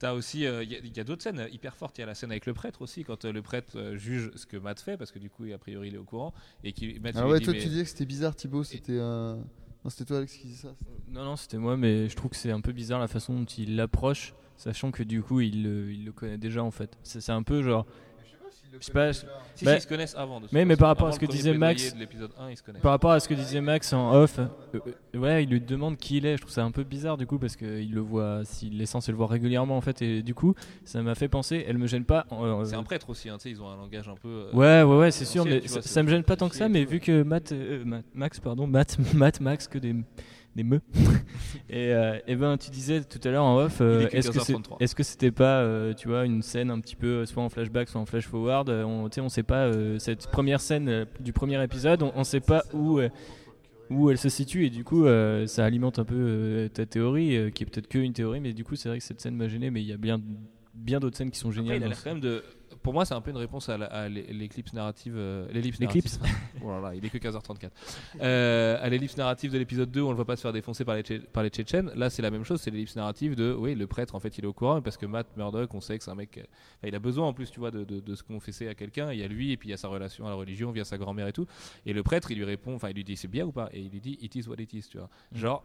T'as 0.00 0.12
aussi, 0.12 0.44
euh, 0.44 0.64
il 0.64 0.94
y 0.94 1.00
a- 1.00 1.04
d'autres 1.04 1.22
scènes 1.22 1.46
hyper 1.52 1.76
fortes. 1.76 1.96
Il 1.98 2.00
y 2.00 2.04
a 2.04 2.06
la 2.08 2.16
scène 2.16 2.32
avec 2.32 2.46
le 2.46 2.52
prêtre 2.52 2.82
aussi, 2.82 3.04
quand 3.04 3.24
euh, 3.24 3.32
le 3.32 3.42
prêtre 3.42 3.78
euh, 3.78 3.96
juge 3.96 4.32
ce 4.34 4.44
que 4.44 4.56
Matt 4.56 4.80
fait, 4.80 4.96
parce 4.96 5.12
que 5.12 5.20
du 5.20 5.30
coup, 5.30 5.44
a 5.54 5.56
priori, 5.56 5.88
il 5.88 5.94
est 5.94 5.98
au 5.98 6.04
courant. 6.04 6.34
Et 6.64 6.72
qui, 6.72 6.98
Matt, 6.98 7.14
Ah 7.16 7.22
lui 7.24 7.30
ouais, 7.30 7.38
dit, 7.38 7.44
toi 7.44 7.54
mais- 7.54 7.60
tu 7.60 7.68
disais 7.68 7.84
que 7.84 7.88
c'était 7.88 8.04
bizarre 8.04 8.34
Thibaut, 8.34 8.64
c'était 8.64 8.98
euh... 8.98 9.36
non 9.84 9.90
c'était 9.90 10.04
toi 10.06 10.18
Alex 10.18 10.34
qui 10.36 10.46
disait 10.48 10.62
ça. 10.68 10.74
Non, 11.08 11.24
non, 11.24 11.36
c'était 11.36 11.58
moi, 11.58 11.76
mais 11.76 12.08
je 12.08 12.16
trouve 12.16 12.30
que 12.30 12.36
c'est 12.36 12.50
un 12.50 12.60
peu 12.60 12.72
bizarre 12.72 13.00
la 13.00 13.08
façon 13.08 13.34
dont 13.34 13.44
il 13.44 13.76
l'approche, 13.76 14.34
sachant 14.56 14.90
que 14.90 15.02
du 15.02 15.22
coup, 15.22 15.40
il, 15.40 15.62
le- 15.62 15.92
il 15.92 16.04
le 16.04 16.12
connaît 16.12 16.38
déjà 16.38 16.62
en 16.64 16.70
fait. 16.70 16.96
C'est 17.02 17.30
un 17.32 17.42
peu 17.42 17.62
genre. 17.62 17.86
Je 18.80 18.84
sais 18.86 18.92
pas, 18.92 19.12
je- 19.12 19.20
Si, 19.56 19.64
Bah, 19.64 19.72
si, 19.72 19.78
ils 19.78 19.80
se 19.82 19.86
connaissent 19.86 20.14
avant. 20.16 20.40
de 20.40 20.48
mais- 20.50 20.64
mais 20.64 20.76
par 20.76 20.88
rapport 20.88 21.06
à 21.06 21.12
ce 21.12 21.18
que 21.20 21.26
disait 21.26 21.54
Max- 21.54 21.80
plaidoyer 21.82 21.94
de 21.94 22.00
l'épisode 22.00 22.30
1, 22.38 22.50
ils 22.50 22.56
se 22.56 22.62
connaissent. 22.62 22.82
Par 22.82 22.90
rapport 22.90 23.12
à 23.12 23.20
ce 23.20 23.28
que 23.28 23.34
disait 23.34 23.60
Max 23.60 23.92
en 23.92 24.12
off, 24.14 24.38
euh, 24.40 24.78
ouais, 25.18 25.44
il 25.44 25.50
lui 25.50 25.60
demande 25.60 25.96
qui 25.96 26.16
il 26.16 26.26
est. 26.26 26.36
Je 26.36 26.42
trouve 26.42 26.52
ça 26.52 26.64
un 26.64 26.72
peu 26.72 26.82
bizarre 26.82 27.16
du 27.16 27.26
coup 27.26 27.38
parce 27.38 27.54
qu'il 27.54 27.92
le 27.94 28.00
voit, 28.00 28.40
s'il 28.44 28.80
est 28.82 28.86
censé 28.86 29.12
le 29.12 29.16
voir 29.16 29.28
régulièrement 29.30 29.76
en 29.76 29.80
fait, 29.80 30.02
et 30.02 30.22
du 30.22 30.34
coup, 30.34 30.54
ça 30.84 31.02
m'a 31.02 31.14
fait 31.14 31.28
penser. 31.28 31.64
Elle 31.68 31.78
me 31.78 31.86
gêne 31.86 32.04
pas. 32.04 32.26
euh, 32.32 32.64
C'est 32.64 32.74
un 32.74 32.82
prêtre 32.82 33.10
aussi, 33.10 33.28
hein, 33.28 33.36
tu 33.38 33.44
sais, 33.44 33.50
ils 33.50 33.62
ont 33.62 33.68
un 33.68 33.76
langage 33.76 34.08
un 34.08 34.16
peu. 34.16 34.28
euh, 34.28 34.52
Ouais, 34.52 34.82
ouais, 34.82 34.98
ouais, 34.98 35.10
c'est 35.12 35.24
sûr, 35.24 35.44
mais 35.44 35.66
ça, 35.68 35.80
ça 35.82 36.02
me 36.02 36.08
gêne 36.08 36.24
pas 36.24 36.36
tant 36.36 36.48
que 36.48 36.56
ça, 36.56 36.68
mais 36.68 36.84
vu 36.84 36.98
que 37.00 37.22
Matt, 37.22 37.52
euh, 37.52 37.84
Matt- 37.84 38.04
Max, 38.14 38.40
pardon, 38.40 38.66
Matt, 38.66 38.96
Matt, 39.14 39.40
Max, 39.40 39.68
que 39.68 39.78
des, 39.78 39.94
des 40.56 40.64
me. 40.64 40.80
et, 41.68 41.92
euh, 41.92 42.18
et 42.26 42.36
ben, 42.36 42.56
tu 42.56 42.70
disais 42.70 43.02
tout 43.02 43.20
à 43.26 43.30
l'heure 43.30 43.44
en 43.44 43.58
off, 43.58 43.78
euh, 43.80 44.08
est-ce 44.12 44.30
que 44.30 44.40
c'est, 44.40 44.52
15h33. 44.54 44.76
est-ce 44.80 44.94
que 44.94 45.02
c'était 45.02 45.30
pas, 45.30 45.60
euh, 45.60 45.94
tu 45.94 46.08
vois, 46.08 46.24
une 46.24 46.42
scène 46.42 46.70
un 46.70 46.80
petit 46.80 46.96
peu 46.96 47.06
euh, 47.06 47.26
soit 47.26 47.42
en 47.42 47.48
flashback, 47.48 47.88
soit 47.88 48.00
en 48.00 48.06
flash 48.06 48.26
forward, 48.26 48.68
on, 48.70 49.08
tu 49.08 49.16
sais, 49.16 49.20
on 49.20 49.28
sait 49.28 49.42
pas 49.42 49.64
euh, 49.66 49.98
cette 49.98 50.28
première 50.28 50.60
scène 50.60 51.06
du 51.20 51.32
premier 51.32 51.62
épisode, 51.62 52.02
on, 52.02 52.12
on 52.14 52.24
sait 52.24 52.40
pas 52.40 52.64
où. 52.72 53.00
où 53.90 54.10
elle 54.10 54.18
se 54.18 54.30
situe 54.30 54.64
et 54.64 54.70
du 54.70 54.82
coup 54.82 55.04
euh, 55.04 55.46
ça 55.46 55.64
alimente 55.64 55.98
un 55.98 56.06
peu 56.06 56.14
euh, 56.16 56.68
ta 56.68 56.86
théorie 56.86 57.36
euh, 57.36 57.50
qui 57.50 57.62
est 57.64 57.66
peut-être 57.66 57.86
que 57.86 57.98
une 57.98 58.14
théorie 58.14 58.40
mais 58.40 58.54
du 58.54 58.64
coup 58.64 58.76
c'est 58.76 58.88
vrai 58.88 58.98
que 58.98 59.04
cette 59.04 59.20
scène 59.20 59.36
m'a 59.36 59.46
gêné 59.46 59.70
mais 59.70 59.82
il 59.82 59.86
y 59.86 59.92
a 59.92 59.98
bien 59.98 60.20
bien 60.74 61.00
d'autres 61.00 61.18
scènes 61.18 61.30
qui 61.30 61.38
sont 61.38 61.50
Après, 61.50 61.60
géniales 61.62 61.76
il 61.76 61.82
a 61.82 61.84
dans 61.84 61.90
l'air 61.90 62.02
quand 62.02 62.10
même 62.10 62.20
de. 62.20 62.42
Pour 62.84 62.92
moi, 62.92 63.06
c'est 63.06 63.14
un 63.14 63.20
peu 63.22 63.30
une 63.30 63.38
réponse 63.38 63.70
à, 63.70 64.08
l'éclipse 64.10 64.74
narrative. 64.74 65.14
euh, 65.16 65.48
l'ellipse 65.50 65.80
L'éclipse. 65.80 66.20
oh 66.62 66.68
là 66.68 66.80
là, 66.80 66.94
il 66.94 67.02
est 67.02 67.08
que 67.08 67.16
15h34. 67.16 67.70
Euh, 68.20 68.76
à 68.78 68.88
l'ellipse 68.90 69.16
narrative 69.16 69.50
de 69.52 69.56
l'épisode 69.58 69.90
2, 69.90 70.02
on 70.02 70.10
le 70.10 70.16
voit 70.16 70.26
pas 70.26 70.36
se 70.36 70.42
faire 70.42 70.52
défoncer 70.52 70.84
par 70.84 70.94
les, 70.94 71.02
Tché- 71.02 71.20
par 71.20 71.42
les 71.42 71.48
Tchétchènes. 71.48 71.90
Là, 71.96 72.10
c'est 72.10 72.20
la 72.20 72.30
même 72.30 72.44
chose. 72.44 72.60
C'est 72.60 72.70
l'ellipse 72.70 72.94
narrative 72.94 73.36
de. 73.36 73.56
Oui, 73.58 73.74
le 73.74 73.86
prêtre, 73.86 74.14
en 74.14 74.20
fait, 74.20 74.36
il 74.36 74.44
est 74.44 74.46
au 74.46 74.52
courant 74.52 74.82
parce 74.82 74.98
que 74.98 75.06
Matt 75.06 75.26
Murdock, 75.36 75.72
on 75.74 75.80
sait 75.80 75.96
que 75.96 76.04
c'est 76.04 76.10
un 76.10 76.14
mec. 76.14 76.36
euh, 76.36 76.42
enfin, 76.78 76.88
il 76.88 76.94
a 76.94 76.98
besoin 76.98 77.26
en 77.26 77.32
plus, 77.32 77.50
tu 77.50 77.58
vois, 77.58 77.70
de, 77.70 77.84
de, 77.84 78.00
de 78.00 78.14
se 78.14 78.22
confesser 78.22 78.68
à 78.68 78.74
quelqu'un. 78.74 79.10
Il 79.12 79.18
y 79.18 79.24
a 79.24 79.28
lui 79.28 79.52
et 79.52 79.56
puis 79.56 79.68
il 79.68 79.72
y 79.72 79.74
a 79.74 79.78
sa 79.78 79.88
relation 79.88 80.26
à 80.26 80.28
la 80.28 80.36
religion 80.36 80.70
via 80.70 80.84
sa 80.84 80.98
grand-mère 80.98 81.26
et 81.26 81.32
tout. 81.32 81.46
Et 81.86 81.94
le 81.94 82.02
prêtre, 82.02 82.30
il 82.32 82.36
lui 82.36 82.44
répond. 82.44 82.74
Enfin, 82.74 82.90
il 82.90 82.96
lui 82.96 83.04
dit 83.04 83.16
c'est 83.16 83.28
bien 83.28 83.46
ou 83.46 83.52
pas? 83.52 83.70
Et 83.72 83.80
il 83.80 83.88
lui 83.90 84.00
dit 84.00 84.18
it 84.20 84.34
is 84.34 84.46
what 84.46 84.56
it 84.58 84.72
is, 84.74 84.88
tu 84.90 84.98
vois. 84.98 85.08
Genre. 85.32 85.64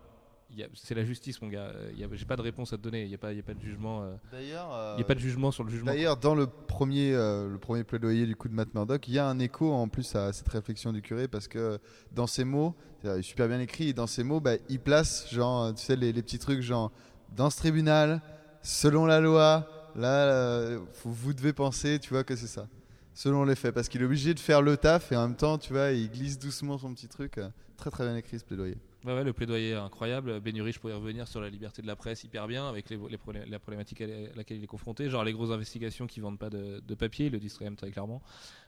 C'est 0.74 0.96
la 0.96 1.04
justice, 1.06 1.42
mon 1.42 1.48
gars. 1.48 1.72
Euh, 1.76 1.92
J'ai 2.14 2.26
pas 2.26 2.36
de 2.36 2.42
réponse 2.42 2.74
à 2.74 2.78
te 2.78 2.82
donner. 2.82 3.04
Il 3.04 3.10
n'y 3.10 3.16
a, 3.16 3.18
pas- 3.20 3.34
y 3.34 3.40
a 3.40 3.44
pas 3.44 3.54
de 3.54 3.62
jugement. 3.62 4.04
euh, 4.04 4.16
D'ailleurs, 4.32 4.94
Il 4.94 4.98
n'y 4.98 5.02
a 5.04 5.06
pas 5.06 5.16
de 5.16 5.20
jugement 5.20 5.52
sur 5.52 5.64
le 5.64 5.70
jugement. 5.70 5.92
D'ailleurs, 5.92 6.18
dans 6.18 6.34
le 6.36 6.48
premier, 6.48 7.14
euh, 7.14 7.48
le 7.50 7.58
premier 7.60 7.84
plaidoyer 7.84 8.26
du 8.26 8.36
coup 8.36 8.50
de 8.50 8.54
Matt 8.56 8.74
Murdock, 8.74 9.08
il 9.08 9.14
y 9.14 9.20
a 9.20 9.28
un 9.28 9.40
écho 9.40 9.72
en 9.72 9.88
plus 9.88 10.16
à 10.16 10.34
cette 10.34 10.50
réflexion 10.50 10.92
du 10.92 11.02
curé 11.02 11.28
parce 11.28 11.48
que 11.48 11.78
dans 12.14 12.28
ses 12.28 12.44
mots, 12.46 12.76
c'est 13.04 13.22
super 13.22 13.48
bien 13.48 13.60
écrit, 13.60 13.90
et 13.90 13.94
dans 13.94 14.08
ses 14.08 14.24
mots, 14.24 14.40
bah, 14.42 14.56
il 14.70 14.80
place 14.80 15.32
genre, 15.32 15.74
tu 15.74 15.84
sais, 15.84 15.96
les, 15.96 16.12
les 16.12 16.22
petits 16.24 16.40
trucs 16.40 16.62
genre, 16.62 16.92
dans 17.36 17.50
ce 17.50 17.58
tribunal, 17.58 18.22
selon 18.64 19.06
la 19.06 19.20
loi, 19.22 19.92
là, 19.96 20.26
euh, 20.26 20.80
vous 21.06 21.34
devez 21.34 21.54
penser, 21.54 22.00
tu 22.00 22.10
vois, 22.10 22.24
que 22.24 22.36
c'est 22.36 22.48
ça. 22.48 22.68
Selon 23.14 23.44
les 23.46 23.56
faits, 23.56 23.74
parce 23.74 23.88
qu'il 23.88 24.02
est 24.02 24.06
obligé 24.06 24.34
de 24.34 24.40
faire 24.40 24.62
le 24.62 24.78
taf 24.78 25.12
et 25.12 25.16
en 25.16 25.28
même 25.28 25.36
temps, 25.38 25.58
tu 25.58 25.74
vois, 25.74 25.92
il 25.92 26.10
glisse 26.10 26.40
doucement 26.40 26.78
son 26.78 26.94
petit 26.94 27.08
truc. 27.08 27.38
euh, 27.38 27.50
Très 27.78 27.90
très 27.92 28.04
bien 28.06 28.16
écrit 28.16 28.38
ce 28.40 28.44
plaidoyer. 28.46 28.78
Ouais, 29.06 29.14
ouais, 29.14 29.24
le 29.24 29.32
plaidoyer 29.32 29.70
est 29.70 29.74
incroyable. 29.76 30.42
Ben 30.42 30.56
Urich 30.58 30.80
pourrait 30.80 30.94
revenir 30.94 31.26
sur 31.28 31.40
la 31.40 31.50
liberté 31.50 31.82
de 31.82 31.88
la 31.88 31.96
presse 31.96 32.24
hyper 32.26 32.48
bien 32.48 32.68
avec 32.68 32.90
les, 32.90 32.98
les 33.10 33.16
problé- 33.18 33.46
la 33.50 33.58
problématique 33.58 34.02
à 34.02 34.08
laquelle 34.36 34.58
il 34.58 34.64
est 34.64 34.68
confronté. 34.68 35.10
Genre 35.10 35.24
les 35.24 35.32
grosses 35.32 35.52
investigations 35.52 36.06
qui 36.06 36.20
vendent 36.20 36.38
pas 36.38 36.50
de, 36.50 36.82
de 36.86 36.96
papier, 36.96 37.30
le 37.30 37.40
disent 37.40 37.58
quand 37.58 37.64
même 37.64 37.78
très 37.78 37.92
clairement. 37.92 38.22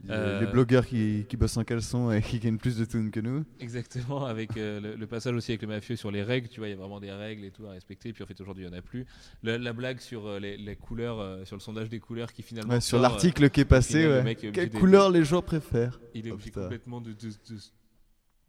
Les- 0.05 0.11
Euh, 0.11 0.39
Les 0.39 0.47
blogueurs 0.47 0.85
qui, 0.85 1.25
qui 1.27 1.35
bossent 1.35 1.57
en 1.57 1.65
caleçon 1.65 2.11
et 2.11 2.21
qui 2.21 2.39
gagnent 2.39 2.57
plus 2.57 2.77
de 2.77 2.85
thunes 2.85 3.11
que 3.11 3.19
nous. 3.19 3.43
Exactement, 3.59 4.25
avec 4.25 4.55
euh, 4.55 4.79
le, 4.79 4.95
le 4.95 5.07
passage 5.07 5.35
aussi 5.35 5.51
avec 5.51 5.63
le 5.63 5.67
mafieux 5.67 5.97
sur 5.97 6.11
les 6.11 6.23
règles, 6.23 6.47
tu 6.47 6.61
vois, 6.61 6.67
il 6.69 6.71
y 6.71 6.75
a 6.75 6.77
vraiment 6.77 7.01
des 7.01 7.11
règles 7.11 7.43
et 7.43 7.51
tout 7.51 7.65
à 7.65 7.71
respecter. 7.71 8.13
Puis 8.13 8.23
en 8.23 8.27
fait, 8.27 8.39
aujourd'hui, 8.39 8.63
il 8.63 8.69
n'y 8.69 8.73
en 8.75 8.77
a 8.79 8.81
plus. 8.81 9.05
La, 9.43 9.57
la 9.57 9.73
blague 9.73 9.99
sur 9.99 10.25
euh, 10.27 10.39
les, 10.39 10.55
les 10.55 10.75
couleurs, 10.77 11.45
sur 11.45 11.57
le 11.57 11.61
sondage 11.61 11.89
des 11.89 11.99
couleurs 11.99 12.31
qui 12.31 12.41
finalement. 12.41 12.73
Ouais, 12.73 12.79
sur 12.81 12.99
l'article 12.99 13.49
qui 13.49 13.59
est 13.61 13.65
passé, 13.65 14.03
le 14.03 14.21
ouais. 14.21 14.35
quelle 14.35 14.69
couleur 14.71 15.09
les 15.11 15.25
gens 15.25 15.41
préfèrent 15.41 15.99
il 16.15 16.27
est 16.27 16.31
Oh, 16.31 16.37
complètement 16.53 17.01
de, 17.01 17.11
de- 17.11 17.15
de 17.49 17.57
se 17.57 17.69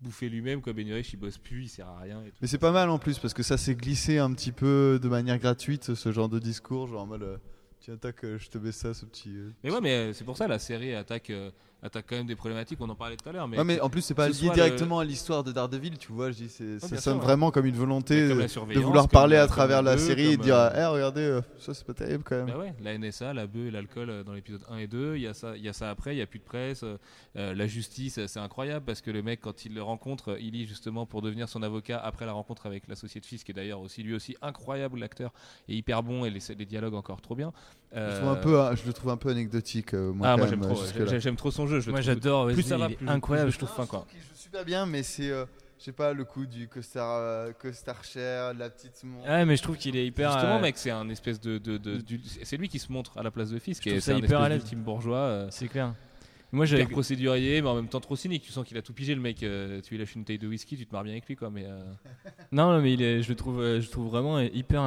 bouffer 0.03 0.29
lui-même. 0.29 0.61
Quoi, 0.61 0.73
Ben 0.73 0.87
Urich, 0.89 1.13
il 1.13 1.17
bosse 1.17 1.39
plus, 1.39 1.63
il 1.65 1.69
sert 1.69 1.89
à 1.89 2.01
rien. 2.01 2.21
Et 2.23 2.31
tout. 2.31 2.37
Mais 2.43 2.49
c'est 2.49 2.59
pas 2.59 2.73
mal 2.73 2.91
en 2.91 2.99
plus 2.99 3.19
parce 3.19 3.33
que 3.35 3.43
ça 3.43 3.57
s'est 3.57 3.75
glissé 3.75 4.19
un 4.19 4.33
petit 4.33 4.53
peu 4.53 4.99
de 5.03 5.09
manière 5.09 5.39
gratuite 5.39 5.95
ce 5.95 6.13
genre 6.13 6.29
de 6.29 6.39
discours, 6.39 6.87
genre 6.89 7.03
en 7.03 7.07
mode 7.07 7.23
euh, 7.23 7.37
tiens 7.81 7.97
tac, 7.97 8.25
euh, 8.25 8.39
je 8.39 8.49
te 8.51 8.59
baisse 8.59 8.77
ça 8.77 8.95
ce 8.95 9.05
petit. 9.07 9.31
euh, 9.35 9.51
Mais 9.65 9.71
ouais, 9.71 9.81
mais 9.81 10.13
c'est 10.13 10.25
pour 10.25 10.37
ça 10.37 10.47
la 10.49 10.59
série 10.59 10.95
attaque 10.95 11.33
Là, 11.83 11.91
t'as 11.91 12.01
quand 12.01 12.15
même 12.15 12.27
des 12.27 12.37
problématiques, 12.37 12.79
on 12.81 12.89
en 12.89 12.95
parlait 12.95 13.17
tout 13.17 13.29
à 13.29 13.33
l'heure. 13.33 13.49
Mais, 13.49 13.59
Ouais, 13.59 13.65
mais 13.65 13.81
en 13.81 13.91
plus, 13.91 14.03
c'est 14.03 14.15
pas 14.15 14.29
lié 14.29 14.51
directement 14.51 15.01
à 15.01 15.05
l'histoire 15.05 15.43
de 15.43 15.51
Daredevil, 15.51 15.99
tu 15.99 16.13
vois. 16.13 16.31
Je 16.31 16.37
dis, 16.37 16.49
c'est- 16.49 16.79
ça 16.79 16.87
sonne 16.87 16.99
sûr, 17.01 17.13
ouais. 17.17 17.19
vraiment 17.19 17.51
comme 17.51 17.67
une 17.67 17.75
volonté 17.75 18.29
comme 18.29 18.39
de, 18.73 18.79
vouloir 18.79 19.09
parler 19.09 19.37
à 19.37 19.49
travers 19.49 19.83
la 19.83 19.99
série 19.99 20.29
et 20.29 20.37
dire, 20.37 20.55
euh, 20.55 20.71
eh, 20.77 20.85
regardez, 20.87 21.23
euh, 21.23 21.41
ça 21.59 21.75
c'est 21.75 21.85
pas 21.85 21.95
terrible 21.95 22.23
quand 22.23 22.37
même. 22.37 22.47
Bah 22.47 22.59
ouais, 22.59 22.73
la 22.81 22.97
NSA, 22.97 23.35
la 23.35 23.49
bœuf 23.49 23.67
et 23.67 23.71
l'alcool 23.73 24.11
euh, 24.11 24.23
dans 24.23 24.33
l'épisode 24.33 24.63
1 24.71 24.77
et 24.79 24.87
2, 24.87 25.17
il 25.17 25.23
y, 25.23 25.27
a 25.27 25.35
ça- 25.35 25.57
y 25.57 25.69
a 25.69 25.73
ça 25.73 25.91
après, 25.91 26.13
il 26.15 26.17
n'y 26.19 26.23
a 26.23 26.27
plus 26.27 26.39
de 26.39 26.45
presse. 26.45 26.85
euh, 26.85 26.99
la 27.35 27.67
justice, 27.67 28.25
c'est 28.27 28.39
incroyable 28.41 28.85
parce 28.85 29.01
que 29.01 29.11
le 29.11 29.23
mec, 29.23 29.41
quand 29.41 29.65
il 29.65 29.75
le 29.75 29.83
rencontre, 29.83 30.37
il 30.41 30.53
lit 30.53 30.67
justement 30.67 31.05
pour 31.05 31.21
devenir 31.21 31.49
son 31.49 31.65
avocat 31.65 31.99
après 31.99 32.27
la 32.27 32.33
rencontre 32.33 32.67
avec 32.67 32.87
l'associé 32.87 33.21
de 33.21 33.27
fils, 33.27 33.43
qui 33.43 33.51
est 33.51 33.55
d'ailleurs 33.55 33.81
aussi 33.81 34.05
lui 34.05 34.15
aussi 34.15 34.37
incroyable 34.41 35.01
l'acteur 35.01 35.33
et 35.69 35.75
hyper 35.75 36.05
bon 36.05 36.25
et 36.25 36.31
les, 36.31 36.41
les 36.57 36.67
dialogues 36.67 36.95
encore 36.95 37.21
trop 37.21 37.35
bien. 37.35 37.53
Je, 37.95 37.99
un 37.99 38.37
peu, 38.37 38.59
euh, 38.59 38.75
je 38.77 38.87
le 38.87 38.93
trouve 38.93 39.11
un 39.11 39.17
peu 39.17 39.31
anecdotique. 39.31 39.93
moi, 39.95 40.29
ah, 40.29 40.37
moi 40.37 40.47
j'aime 40.47 40.61
trop, 40.61 40.77
j'aime 41.19 41.37
trop 41.37 41.51
son 41.51 41.67
jeu. 41.67 41.72
Je 41.81 41.91
Moi 41.91 42.01
j'adore, 42.01 42.47
plus 42.53 42.63
ça 42.63 42.77
va, 42.77 42.87
il 42.87 42.93
est 42.93 42.97
plus- 42.97 43.09
incroyable, 43.09 43.51
plus 43.51 43.61
je 43.61 43.65
trouve. 43.65 43.77
fin 43.77 43.87
quoi. 43.87 44.07
Il 44.15 44.21
joue 44.21 44.27
super 44.35 44.65
bien, 44.65 44.87
mais 44.87 45.03
c'est, 45.03 45.31
euh, 45.31 45.45
je 45.79 45.85
sais 45.85 45.93
pas, 45.93 46.13
le 46.13 46.25
coup 46.25 46.47
du 46.47 46.69
costard, 46.69 47.17
euh, 47.21 47.53
costard 47.53 48.05
cher, 48.05 48.55
la 48.55 48.71
petite 48.71 49.03
montre. 49.05 49.29
Ouais, 49.29 49.45
mais 49.45 49.57
je 49.57 49.63
trouve 49.63 49.77
qu'il 49.77 49.97
est 49.97 50.07
hyper. 50.07 50.31
Justement, 50.33 50.57
euh, 50.59 50.61
mec, 50.61 50.77
c'est 50.79 50.91
un 50.91 51.09
espèce 51.09 51.41
de, 51.41 51.59
de, 51.59 51.79
c'est 52.43 52.57
lui 52.57 52.69
qui 52.69 52.79
se 52.79 52.91
montre 52.93 53.17
à 53.19 53.23
la 53.23 53.31
place 53.31 53.51
de 53.51 53.59
fils, 53.59 53.81
qui 53.81 53.89
trouve 53.89 53.97
est 53.99 54.01
ça 54.01 54.07
c'est 54.07 54.13
un 54.13 54.19
hyper 54.19 54.41
à 54.41 54.49
d'ultime 54.51 54.83
bourgeois. 54.83 55.17
euh, 55.19 55.47
C'est 55.51 55.69
clair. 55.69 55.95
Moi 56.53 56.67
hyper 56.67 56.89
procédurier, 56.91 57.63
mais 57.63 57.69
en 57.69 57.75
même 57.77 57.89
temps 57.89 57.99
trop 58.01 58.15
cynique. 58.15 58.43
Tu 58.43 58.53
sens 58.53 58.67
qu'il 58.67 58.77
a 58.77 58.83
tout 58.83 58.93
pigé, 58.93 59.15
le 59.15 59.21
mec. 59.23 59.43
euh, 59.43 59.81
tu 59.81 59.95
lui 59.95 59.99
lâches 59.99 60.15
une 60.15 60.21
bouteille 60.21 60.39
de 60.39 60.47
whisky, 60.47 60.77
tu 60.77 60.85
te 60.87 60.93
marres 60.93 61.03
bien 61.05 61.13
avec 61.15 61.27
lui, 61.27 61.35
quoi. 61.35 61.49
Mais 61.51 61.65
euh, 61.65 61.81
Non, 62.53 62.71
non, 62.73 62.83
mais 62.83 62.93
il 62.93 63.01
est, 63.03 63.23
je 63.23 63.29
le 63.31 63.35
trouve, 63.37 63.61
euh, 63.61 63.81
je 63.81 63.87
le 63.87 63.91
trouve 63.91 64.09
vraiment 64.09 64.39
hyper, 64.39 64.83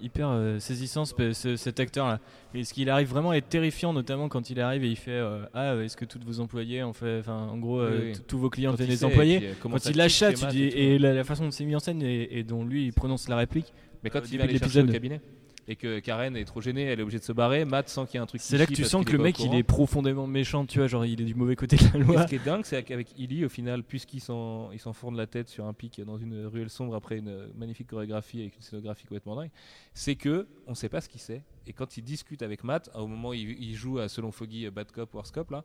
hyper 0.00 0.36
saisissant 0.58 1.04
ce- 1.04 1.32
ce- 1.32 1.54
cet 1.56 1.78
acteur-là. 1.78 2.18
Et 2.52 2.64
ce 2.64 2.74
qu'il 2.74 2.90
arrive 2.90 3.08
vraiment 3.08 3.30
à 3.30 3.36
être 3.36 3.48
terrifiant, 3.48 3.92
notamment 3.92 4.28
quand 4.28 4.50
il 4.50 4.60
arrive 4.60 4.82
et 4.84 4.88
il 4.90 4.96
fait 4.96 5.12
euh, 5.12 5.44
Ah, 5.54 5.76
est-ce 5.76 5.96
que 5.96 6.04
tous 6.04 6.18
vos 6.24 6.40
employés 6.40 6.82
fait, 6.94 7.18
enfin, 7.20 7.46
en 7.48 7.58
gros, 7.58 7.84
Oui, 7.84 7.92
oui. 8.06 8.12
t- 8.12 8.20
tous 8.26 8.38
vos 8.38 8.50
clients 8.50 8.72
deviennent 8.72 8.88
des 8.88 9.04
employés. 9.04 9.38
puis, 9.38 9.48
Quand 9.62 9.86
il 9.86 9.96
lâche 9.96 10.14
ça, 10.14 10.32
tu 10.32 10.44
dis, 10.46 10.64
et 10.64 10.98
la, 10.98 11.14
la 11.14 11.22
façon 11.24 11.44
dont 11.44 11.50
c'est 11.52 11.64
mis 11.64 11.76
en 11.76 11.80
scène 11.80 12.02
et, 12.02 12.38
et 12.38 12.42
dont 12.42 12.64
lui 12.64 12.86
il 12.86 12.92
prononce 12.92 13.28
la 13.28 13.36
réplique. 13.36 13.72
Mais 14.02 14.10
quand 14.10 14.20
il 14.30 14.36
va 14.38 14.44
de 14.44 14.50
aller 14.50 14.58
chercher 14.58 14.80
au 14.80 14.82
l'épisode. 14.82 14.92
cabinet 14.92 15.20
et 15.66 15.76
que 15.76 15.98
Karen 16.00 16.36
est 16.36 16.44
trop 16.44 16.60
gênée, 16.60 16.82
elle 16.82 17.00
est 17.00 17.02
obligée 17.02 17.18
de 17.18 17.24
se 17.24 17.32
barrer. 17.32 17.64
Matt 17.64 17.88
sent 17.88 18.02
qu'il 18.06 18.16
y 18.16 18.18
a 18.18 18.22
un 18.22 18.26
truc. 18.26 18.40
C'est 18.40 18.58
là 18.58 18.66
que 18.66 18.74
tu 18.74 18.84
sens 18.84 19.04
que 19.04 19.12
le 19.12 19.18
mec 19.18 19.38
il 19.38 19.54
est 19.54 19.62
profondément 19.62 20.26
méchant, 20.26 20.66
tu 20.66 20.78
vois, 20.78 20.88
genre 20.88 21.04
il 21.04 21.20
est 21.20 21.24
du 21.24 21.34
mauvais 21.34 21.56
côté 21.56 21.76
de 21.76 21.84
la 21.84 21.96
Et 21.96 21.98
loi. 22.02 22.22
ce 22.22 22.28
qui 22.28 22.34
est 22.36 22.44
dingue, 22.44 22.64
c'est 22.64 22.82
qu'avec 22.82 23.18
Illy, 23.18 23.44
au 23.44 23.48
final, 23.48 23.82
puisqu'il 23.82 24.20
s'en, 24.20 24.70
il 24.72 24.78
s'enfourne 24.78 25.16
la 25.16 25.26
tête 25.26 25.48
sur 25.48 25.66
un 25.66 25.72
pic 25.72 26.00
dans 26.04 26.18
une 26.18 26.46
ruelle 26.46 26.70
sombre 26.70 26.94
après 26.94 27.18
une 27.18 27.48
magnifique 27.56 27.88
chorégraphie 27.88 28.40
avec 28.40 28.56
une 28.56 28.62
scénographie 28.62 29.06
complètement 29.06 29.36
dingue, 29.36 29.50
c'est 29.94 30.16
que 30.16 30.46
on 30.66 30.74
sait 30.74 30.88
pas 30.88 31.00
ce 31.00 31.08
qu'il 31.08 31.20
sait. 31.20 31.42
Et 31.66 31.72
quand 31.72 31.96
il 31.96 32.02
discute 32.02 32.42
avec 32.42 32.64
Matt, 32.64 32.90
au 32.94 33.06
moment 33.06 33.30
où 33.30 33.34
il, 33.34 33.74
joue 33.74 33.98
à 33.98 34.08
selon 34.08 34.30
Foggy 34.30 34.66
euh, 34.66 34.70
Bad 34.70 34.92
Cop, 34.92 35.14
Worst 35.14 35.34
Cop, 35.34 35.50
là, 35.50 35.64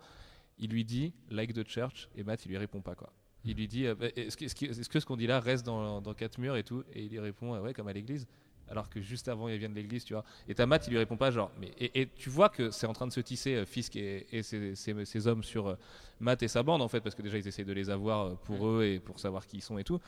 il 0.57 0.69
lui 0.69 0.85
dit 0.85 1.13
like 1.29 1.53
the 1.53 1.67
church 1.67 2.09
et 2.15 2.23
Matt 2.23 2.45
il 2.45 2.49
lui 2.49 2.57
répond 2.57 2.81
pas 2.81 2.95
quoi. 2.95 3.11
Il 3.45 3.55
lui 3.55 3.67
dit 3.67 3.85
euh, 3.85 3.95
bah, 3.95 4.09
que, 4.11 4.21
est-ce 4.21 4.89
que 4.89 4.99
ce 4.99 5.05
qu'on 5.05 5.15
dit 5.15 5.27
là 5.27 5.39
reste 5.39 5.65
dans, 5.65 6.01
dans 6.01 6.13
quatre 6.13 6.37
murs 6.37 6.55
et 6.55 6.63
tout? 6.63 6.83
Et 6.93 7.03
il 7.03 7.09
lui 7.09 7.19
répond 7.19 7.55
euh, 7.55 7.61
ouais 7.61 7.73
comme 7.73 7.87
à 7.87 7.93
l'église. 7.93 8.27
Alors 8.71 8.89
que 8.89 9.01
juste 9.01 9.27
avant 9.27 9.47
il 9.49 9.57
vient 9.57 9.69
de 9.69 9.75
l'église, 9.75 10.03
tu 10.03 10.13
vois. 10.13 10.23
Et 10.47 10.55
ta 10.55 10.65
Matt 10.65 10.87
il 10.87 10.91
lui 10.91 10.97
répond 10.97 11.17
pas 11.17 11.31
genre. 11.31 11.51
Mais 11.59 11.71
et, 11.79 12.01
et 12.01 12.07
tu 12.07 12.29
vois 12.29 12.49
que 12.49 12.69
c'est 12.71 12.87
en 12.87 12.93
train 12.93 13.07
de 13.07 13.11
se 13.13 13.19
tisser 13.19 13.55
euh, 13.55 13.65
Fisk 13.65 13.95
et, 13.95 14.27
et 14.31 14.43
ses, 14.43 14.75
ses- 14.75 15.05
ses 15.05 15.27
hommes 15.27 15.43
sur 15.43 15.67
euh, 15.67 15.75
Matt 16.19 16.43
et 16.43 16.47
sa 16.47 16.61
bande 16.63 16.81
en 16.81 16.87
fait 16.87 17.01
parce 17.01 17.15
que 17.15 17.21
déjà 17.21 17.37
ils 17.37 17.47
essayent 17.47 17.65
de 17.65 17.73
les 17.73 17.89
avoir 17.89 18.25
euh, 18.27 18.33
pour 18.45 18.67
eux 18.67 18.83
et 18.85 18.99
pour 18.99 19.19
savoir 19.19 19.45
qui 19.47 19.57
ils 19.57 19.61
sont 19.61 19.77
et 19.77 19.83
tout. 19.83 19.99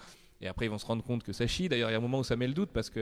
Et 0.42 0.48
après 0.48 0.66
ils 0.66 0.70
vont 0.70 0.78
se 0.78 0.86
rendre 0.86 1.04
compte 1.04 1.24
que 1.24 1.34
ça 1.34 1.46
chie. 1.48 1.70
D'ailleurs 1.70 1.90
il 1.90 1.94
y 1.94 1.96
a 1.96 2.00
un 2.00 2.02
moment 2.02 2.20
où 2.20 2.24
ça 2.24 2.36
met 2.36 2.48
le 2.48 2.54
doute 2.54 2.70
parce 2.74 2.90
que 2.90 3.00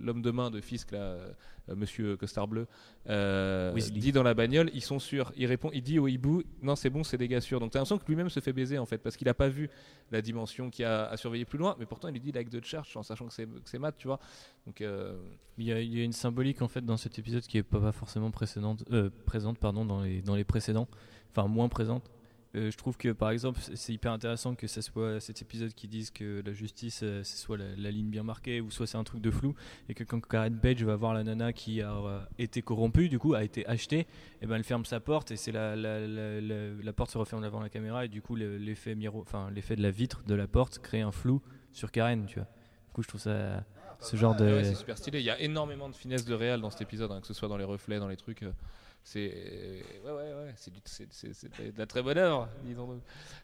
l'homme 0.00 0.22
de 0.22 0.30
main 0.30 0.50
de 0.50 0.60
Fisk 0.60 0.92
là, 0.92 0.98
euh, 0.98 1.74
Monsieur 1.74 2.16
Costard 2.16 2.46
bleu, 2.46 2.66
euh, 3.08 3.72
dit 3.74 4.12
dans 4.12 4.22
la 4.22 4.34
bagnole 4.34 4.70
ils 4.72 4.82
sont 4.82 4.98
sûrs. 4.98 5.32
Il 5.36 5.46
répond, 5.46 5.70
il 5.72 5.82
dit 5.82 5.98
au 5.98 6.06
hibou 6.06 6.42
non 6.62 6.76
c'est 6.76 6.90
bon 6.90 7.02
c'est 7.02 7.18
des 7.18 7.28
gars 7.28 7.40
sûrs. 7.40 7.58
Donc 7.58 7.72
t'as 7.72 7.80
l'impression 7.80 7.98
que 7.98 8.06
lui-même 8.06 8.30
se 8.30 8.40
fait 8.40 8.52
baiser 8.52 8.78
en 8.78 8.86
fait 8.86 8.98
parce 8.98 9.16
qu'il 9.16 9.28
a 9.28 9.34
pas 9.34 9.48
vu 9.48 9.68
la 10.12 10.22
dimension 10.22 10.70
qu'il 10.70 10.84
a 10.84 11.06
à 11.08 11.16
surveiller 11.16 11.44
plus 11.44 11.58
loin. 11.58 11.76
Mais 11.78 11.86
pourtant 11.86 12.08
il 12.08 12.12
lui 12.12 12.20
dit 12.20 12.32
like 12.32 12.48
de 12.48 12.62
church 12.62 12.96
en 12.96 13.02
sachant 13.02 13.26
que 13.26 13.34
c'est 13.34 13.78
Matt 13.78 13.96
tu 13.98 14.06
vois. 14.06 14.20
Donc 14.66 14.80
euh, 14.80 15.16
Il 15.58 15.64
y, 15.64 15.72
a, 15.72 15.80
il 15.80 15.96
y 15.96 16.00
a 16.00 16.04
une 16.04 16.12
symbolique 16.12 16.62
en 16.62 16.68
fait 16.68 16.84
dans 16.84 16.96
cet 16.96 17.18
épisode 17.18 17.42
qui 17.42 17.58
est 17.58 17.62
pas, 17.62 17.92
forcément 17.92 18.30
précédente, 18.30 18.84
présente 19.24 19.58
pardon, 19.58 19.84
dans, 19.84 20.02
les, 20.02 20.22
dans 20.22 20.36
les 20.36 20.44
précédents, 20.44 20.86
enfin 21.30 21.48
moins 21.48 21.68
présente. 21.68 22.10
Euh, 22.56 22.70
je 22.70 22.76
trouve 22.78 22.96
que 22.96 23.12
par 23.12 23.30
exemple 23.30 23.60
c'est- 23.74 23.92
hyper 23.92 24.12
intéressant 24.12 24.54
que 24.54 24.66
ce 24.66 24.80
soit 24.80 25.20
cet 25.20 25.42
épisode 25.42 25.74
qui 25.74 25.88
dise 25.88 26.10
que 26.10 26.42
la 26.46 26.52
justice 26.54 27.00
euh, 27.02 27.22
c'est 27.22 27.36
soit 27.36 27.58
la, 27.58 27.64
la 27.76 27.90
ligne 27.90 28.08
bien 28.08 28.22
marquée 28.22 28.62
ou 28.62 28.70
soit 28.70 28.86
c'est 28.86 28.96
un 28.96 29.04
truc 29.04 29.20
de 29.20 29.30
flou 29.30 29.54
et 29.90 29.94
que 29.94 30.04
quand 30.04 30.20
Karen 30.26 30.58
Page 30.58 30.82
va 30.82 30.96
voir 30.96 31.12
la 31.12 31.22
nana 31.22 31.52
qui 31.52 31.82
a 31.82 31.92
euh, 31.92 32.18
été 32.38 32.62
corrompue 32.62 33.08
du 33.10 33.18
coup 33.18 33.34
a 33.34 33.44
été 33.44 33.66
achetée 33.66 34.06
et 34.40 34.46
ben 34.46 34.56
elle 34.56 34.64
ferme 34.64 34.86
sa 34.86 35.00
porte 35.00 35.30
et 35.32 35.36
c'est 35.36 35.52
la, 35.52 35.76
la, 35.76 36.00
la, 36.06 36.92
porte 36.94 37.10
se 37.10 37.18
referme 37.18 37.42
devant 37.42 37.60
la 37.60 37.68
caméra 37.68 38.04
et 38.06 38.08
du 38.08 38.22
coup 38.22 38.36
le- 38.36 38.56
l'effet 38.56 38.94
miro 38.94 39.20
enfin 39.20 39.50
l'effet 39.54 39.76
de 39.76 39.82
la 39.82 39.90
vitre 39.90 40.22
de 40.26 40.34
la 40.34 40.46
porte 40.46 40.78
crée 40.78 41.02
un 41.02 41.12
flou 41.12 41.42
sur 41.72 41.90
Karen 41.90 42.24
tu 42.26 42.38
vois. 42.38 42.48
Du 42.88 42.92
coup 42.94 43.02
je 43.02 43.08
trouve 43.08 43.20
ça 43.20 43.64
ce 44.00 44.16
genre 44.16 44.34
de 44.34 44.44
Ouais, 44.44 44.64
c'est 44.64 44.74
super 44.74 44.96
stylé. 44.96 45.20
Il 45.20 45.24
y 45.24 45.30
a 45.30 45.40
énormément 45.40 45.88
de 45.88 45.94
finesse 45.94 46.24
de 46.24 46.34
réal 46.34 46.60
dans 46.60 46.68
cet 46.70 46.82
épisode, 46.82 47.10
hein, 47.12 47.20
que 47.20 47.26
ce 47.26 47.32
soit 47.34 47.48
dans 47.48 47.56
les 47.56 47.64
reflets, 47.64 47.98
dans 47.98 48.08
les 48.08 48.16
trucs. 48.16 48.44
C'est 49.08 49.84
ouais, 50.04 50.10
ouais, 50.10 50.16
ouais, 50.16 50.54
c'est 50.56 50.72
de 50.72 51.78
la 51.78 51.86
très 51.86 52.02
bonne 52.02 52.18
œuvre, 52.18 52.48
disons-nous. 52.64 53.00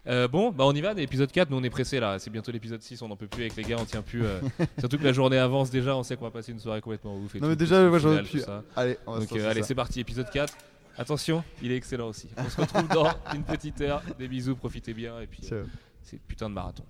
Euh, 0.09 0.27
bon, 0.27 0.51
bah 0.51 0.65
on 0.67 0.75
y 0.75 0.81
va. 0.81 0.93
L'épisode 0.93 1.31
4, 1.31 1.51
nous 1.51 1.57
on 1.57 1.63
est 1.63 1.71
pressé 1.71 2.01
là. 2.01 2.19
C'est 2.19 2.31
bientôt 2.31 2.51
l'épisode 2.51 2.83
6, 2.83 3.01
on 3.03 3.07
n'en 3.09 3.17
peut 3.17 3.29
plus 3.29 3.43
avec 3.43 3.55
les 3.55 3.63
gars, 3.63 3.77
on 3.79 3.85
tient 3.85 4.03
plus. 4.03 4.25
euh, 4.25 4.41
surtout 4.81 4.99
que 4.99 5.05
la 5.05 5.13
journée 5.13 5.39
avance 5.39 5.71
déjà, 5.71 5.97
on 5.97 6.03
sait 6.03 6.17
qu'on 6.17 6.25
va 6.25 6.33
passer 6.33 6.51
une 6.51 6.59
soirée 6.59 6.81
complètement 6.81 7.17
ouf. 7.17 7.37
Et 7.37 7.39
Non, 7.39 7.45
tout, 7.47 7.51
mais 7.51 7.57
déjà, 7.57 7.81
moi, 7.89 8.01
j'en 8.01 8.17
peux 8.17 8.25
plus. 8.25 8.45
Allez, 8.75 8.99
on 9.07 9.13
va 9.13 9.21
Donc 9.21 9.33
euh, 9.39 9.49
allez, 9.49 9.63
c'est 9.63 9.77
parti, 9.77 10.01
épisode 10.01 10.29
4. 10.31 10.53
Attention, 10.99 11.45
il 11.63 11.71
est 11.71 11.77
excellent 11.77 12.09
aussi. 12.09 12.29
On 12.37 12.49
se 12.51 12.61
retrouve 12.61 12.89
dans 12.89 13.13
une 13.33 13.45
petite 13.45 13.81
heure. 13.83 14.03
Des 14.19 14.27
bisous, 14.27 14.57
profitez 14.57 14.95
bien. 14.95 15.21
Et 15.21 15.29
puis, 15.29 15.49
euh, 15.53 15.65
c'est 16.03 16.21
putain 16.21 16.49
de 16.51 16.55
marathon. 16.55 16.85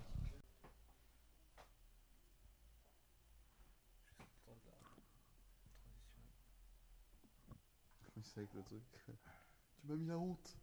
C'est 8.23 8.39
avec 8.39 8.53
le 8.55 8.63
truc. 8.63 8.81
Tu 9.93 9.97
m'as 9.99 10.01
mis 10.01 10.07
la 10.07 10.17
honte. 10.17 10.55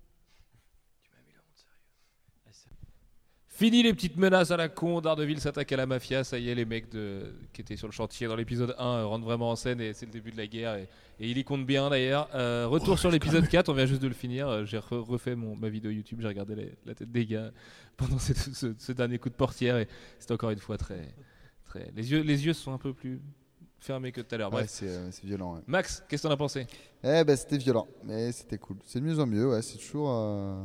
Fini 3.46 3.82
les 3.82 3.92
petites 3.92 4.16
menaces 4.16 4.50
à 4.52 4.56
la 4.56 4.70
con, 4.70 5.02
Daredevil 5.02 5.38
s'attaque 5.38 5.70
à 5.72 5.76
la 5.76 5.84
mafia, 5.84 6.24
ça 6.24 6.38
y 6.38 6.48
est 6.48 6.54
les 6.54 6.64
mecs 6.64 6.88
de... 6.90 7.34
qui 7.52 7.60
étaient 7.60 7.76
sur 7.76 7.88
le 7.88 7.92
chantier 7.92 8.26
dans 8.26 8.34
l'épisode 8.36 8.74
1 8.78 8.84
euh, 8.86 9.04
rentrent 9.06 9.26
vraiment 9.26 9.50
en 9.50 9.56
scène 9.56 9.82
et 9.82 9.92
c'est 9.92 10.06
le 10.06 10.12
début 10.12 10.30
de 10.32 10.38
la 10.38 10.46
guerre 10.46 10.76
et, 10.76 10.88
et 11.18 11.28
il 11.30 11.36
y 11.36 11.44
compte 11.44 11.66
bien 11.66 11.90
d'ailleurs. 11.90 12.30
Euh, 12.34 12.66
retour 12.66 12.98
sur 12.98 13.10
l'épisode 13.10 13.46
4, 13.46 13.68
on 13.68 13.74
vient 13.74 13.84
juste 13.84 14.00
de 14.00 14.08
le 14.08 14.14
finir, 14.14 14.48
Euh, 14.48 14.64
j'ai 14.64 14.78
re- 14.78 15.00
refait 15.04 15.34
mon, 15.36 15.56
ma 15.56 15.68
vidéo 15.68 15.90
YouTube, 15.90 16.20
j'ai 16.22 16.28
regardé 16.28 16.54
les- 16.54 16.72
la 16.86 16.94
tête 16.94 17.10
des 17.12 17.26
gars 17.26 17.52
pendant 17.98 18.18
cette- 18.18 18.38
ce, 18.38 18.74
ce 18.78 18.92
dernier 18.92 19.18
coup 19.18 19.28
de 19.28 19.34
portière 19.34 19.76
et 19.76 19.88
c'était 20.18 20.32
encore 20.32 20.50
une 20.50 20.58
fois 20.58 20.78
très... 20.78 21.14
très... 21.66 21.90
Les, 21.94 22.10
yeux, 22.12 22.22
les 22.22 22.46
yeux 22.46 22.54
sont 22.54 22.72
un 22.72 22.78
peu 22.78 22.94
plus 22.94 23.20
fermés 23.84 24.12
que 24.12 24.20
tout 24.20 24.34
à 24.34 24.38
l'heure. 24.38 24.52
Ouais, 24.52 24.66
c'est 24.66 24.88
euh, 24.88 25.10
c'est 25.10 25.24
violent. 25.24 25.54
Ouais. 25.54 25.60
Max, 25.66 26.02
qu'est-ce 26.08 26.22
que 26.22 26.28
t'en 26.28 26.34
as 26.34 26.36
pensé? 26.36 26.66
Eh 27.02 27.24
ben 27.24 27.36
c'était 27.36 27.58
violent, 27.58 27.88
mais 28.04 28.32
c'était 28.32 28.58
cool. 28.58 28.76
C'est 28.86 29.00
de 29.00 29.04
mieux 29.04 29.18
en 29.18 29.26
mieux, 29.26 29.48
ouais. 29.50 29.62
C'est 29.62 29.78
toujours, 29.78 30.10
euh, 30.10 30.62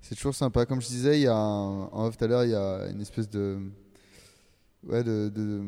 c'est 0.00 0.14
toujours 0.14 0.34
sympa. 0.34 0.66
Comme 0.66 0.80
je 0.80 0.86
disais, 0.88 1.18
il 1.18 1.22
y 1.22 1.26
a 1.26 1.34
un- 1.36 1.84
en 1.86 2.06
off 2.06 2.16
tout 2.16 2.24
à 2.24 2.28
l'heure, 2.28 2.44
il 2.44 2.50
y 2.50 2.54
a 2.54 2.88
une 2.90 3.00
espèce 3.00 3.28
de, 3.30 3.58
ouais, 4.84 5.02
de, 5.04 5.30
de, 5.34 5.62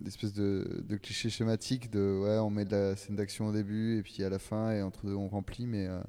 d'espèce 0.00 0.32
de, 0.32 0.82
de 0.88 0.96
cliché 0.96 1.30
schématique 1.30 1.90
de, 1.90 2.20
ouais, 2.24 2.38
on 2.38 2.50
met 2.50 2.64
de 2.64 2.72
la 2.76 2.96
scène 2.96 3.16
d'action 3.16 3.46
au 3.48 3.52
début 3.52 3.98
et 3.98 4.02
puis 4.02 4.22
à 4.24 4.28
la 4.30 4.38
fin 4.38 4.72
et 4.72 4.82
entre 4.82 5.06
deux 5.06 5.14
on 5.14 5.28
remplit, 5.28 5.66
mais, 5.66 5.86
euh, 5.86 6.00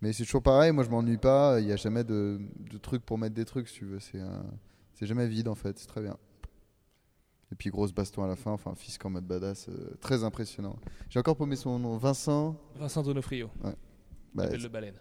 mais 0.00 0.12
c'est 0.12 0.24
toujours 0.24 0.42
pareil. 0.42 0.72
Moi, 0.72 0.84
je 0.84 0.90
m'ennuie 0.90 1.16
pas. 1.18 1.60
Il 1.60 1.66
y 1.66 1.72
a 1.72 1.76
jamais 1.76 2.04
de, 2.04 2.40
de 2.70 2.78
trucs 2.78 3.04
pour 3.04 3.18
mettre 3.18 3.34
des 3.34 3.44
trucs, 3.44 3.68
si 3.68 3.74
tu 3.80 3.84
veux. 3.84 4.00
C'est, 4.00 4.20
euh, 4.20 4.26
c'est 4.94 5.06
jamais 5.06 5.26
vide 5.28 5.48
en 5.48 5.54
fait. 5.54 5.78
C'est 5.78 5.86
très 5.88 6.00
bien. 6.02 6.16
Et 7.52 7.56
puis 7.56 7.70
grosse 7.70 7.92
baston 7.92 8.22
à 8.24 8.28
la 8.28 8.36
fin, 8.36 8.52
enfin 8.52 8.74
Fisk 8.76 9.04
en 9.04 9.10
mode 9.10 9.26
badass, 9.26 9.68
euh, 9.68 9.96
très 10.00 10.22
impressionnant. 10.22 10.76
J'ai 11.08 11.18
encore 11.18 11.36
paumé 11.36 11.56
son 11.56 11.78
nom, 11.78 11.96
Vincent. 11.96 12.56
Vincent 12.76 13.02
Donofrio, 13.02 13.50
Bah, 14.34 14.44
appelle 14.44 14.62
le 14.62 14.68
baleine. 14.68 14.94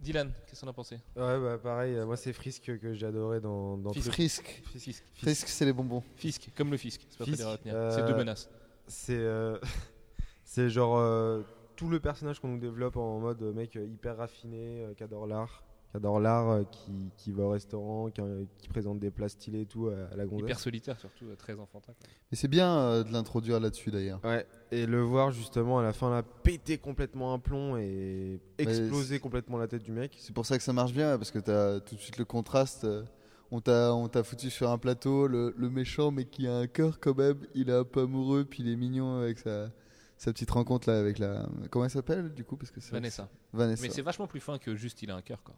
Dylan, 0.00 0.32
qu'est-ce 0.48 0.60
que 0.62 0.66
t'en 0.66 0.70
as 0.70 0.74
pensé? 0.74 0.96
Ouais, 1.14 1.38
bah 1.40 1.58
pareil, 1.62 1.94
euh, 1.94 2.04
moi 2.04 2.16
c'est 2.16 2.32
Frisk 2.32 2.76
que 2.80 2.92
j'ai 2.92 3.06
adoré 3.06 3.40
dans, 3.40 3.76
dans 3.78 3.90
le- 3.92 4.00
Frisk. 4.00 4.12
Frisk. 4.12 4.62
Frisk. 4.64 5.04
Frisk, 5.14 5.46
c'est 5.48 5.64
les 5.64 5.72
bonbons. 5.72 6.02
Fisk, 6.16 6.50
comme 6.56 6.72
le 6.72 6.76
Fisk, 6.76 7.06
c'est 7.08 7.18
pas 7.18 7.24
Fisk, 7.24 7.36
très 7.38 7.46
à 7.46 7.52
retenir. 7.52 7.74
euh, 7.76 7.90
C'est 7.94 8.06
deux 8.12 8.16
menaces. 8.18 8.50
C'est 8.88 9.14
euh, 9.16 9.56
c'est 10.44 10.68
genre 10.68 10.96
euh, 10.98 11.42
tout 11.76 11.88
le 11.88 12.00
personnage 12.00 12.40
qu'on 12.40 12.48
nous 12.48 12.58
développe 12.58 12.96
en 12.96 13.20
mode 13.20 13.40
mec 13.54 13.76
hyper 13.76 14.16
raffiné, 14.16 14.82
euh, 14.82 14.94
qui 14.94 15.04
adore 15.04 15.28
l'art, 15.28 15.62
qui 15.92 15.96
adore 15.98 16.18
l'art, 16.20 16.50
euh, 16.50 16.62
qui, 16.64 16.90
qui 17.18 17.30
va 17.32 17.44
au 17.44 17.50
restaurant, 17.50 18.08
qui, 18.10 18.20
euh, 18.20 18.44
qui 18.58 18.68
présente 18.68 18.98
des 18.98 19.10
plats 19.10 19.28
stylés 19.28 19.60
et 19.60 19.66
tout 19.66 19.88
à, 19.88 20.12
à 20.12 20.16
la 20.16 20.24
gonzesse. 20.24 20.46
Hyper 20.46 20.58
solitaire 20.58 20.98
surtout, 20.98 21.26
euh, 21.26 21.36
très 21.36 21.52
enfantin. 21.52 21.92
quoi. 21.92 22.08
Et 22.32 22.36
c'est 22.36 22.48
bien 22.48 22.74
euh, 22.78 23.04
de 23.04 23.12
l'introduire 23.12 23.60
là-dessus 23.60 23.90
d'ailleurs. 23.90 24.20
Ouais, 24.24 24.46
et 24.70 24.86
le 24.86 25.02
voir 25.02 25.30
justement 25.30 25.78
à 25.78 25.82
la 25.82 25.92
fin 25.92 26.10
là 26.10 26.22
péter 26.22 26.78
complètement 26.78 27.34
un 27.34 27.38
plomb 27.38 27.76
et 27.76 28.40
exploser 28.58 29.20
complètement 29.20 29.58
la 29.58 29.68
tête 29.68 29.82
du 29.84 29.92
mec. 29.92 30.16
C'est 30.18 30.34
pour 30.34 30.46
ça 30.46 30.56
que 30.56 30.64
ça 30.64 30.72
marche 30.72 30.92
bien, 30.94 31.18
parce 31.18 31.30
que 31.30 31.38
t'as 31.38 31.78
tout 31.80 31.94
de 31.94 32.00
suite 32.00 32.18
le 32.18 32.24
contraste. 32.24 32.86
On 33.54 33.60
t'a, 33.60 33.94
on 33.94 34.08
t'a 34.08 34.22
foutu 34.22 34.48
sur 34.48 34.70
un 34.70 34.78
plateau 34.78 35.26
le, 35.26 35.52
le 35.58 35.68
méchant, 35.68 36.10
mais 36.10 36.24
qui 36.24 36.48
a 36.48 36.56
un 36.56 36.66
cœur 36.66 36.98
quand 37.00 37.14
même. 37.14 37.36
Il 37.54 37.68
est 37.68 37.74
un 37.74 37.84
peu 37.84 38.00
amoureux, 38.00 38.46
puis 38.46 38.62
il 38.62 38.72
est 38.72 38.76
mignon 38.76 39.18
avec 39.20 39.38
sa, 39.40 39.68
sa 40.24 40.32
petite 40.32 40.50
rencontre 40.50 40.88
là 40.90 40.98
avec 40.98 41.18
la. 41.18 41.48
Comment 41.70 41.84
elle 41.86 41.90
s'appelle 41.90 42.32
du 42.32 42.44
coup 42.44 42.56
parce 42.56 42.70
que 42.70 42.80
Vanessa. 42.90 43.28
Vanessa. 43.52 43.82
Mais 43.82 43.90
c'est 43.90 44.02
vachement 44.02 44.26
plus 44.26 44.40
fin 44.40 44.58
que 44.58 44.76
juste 44.76 45.02
il 45.02 45.10
a 45.10 45.16
un 45.16 45.22
cœur 45.22 45.42
quoi. 45.42 45.54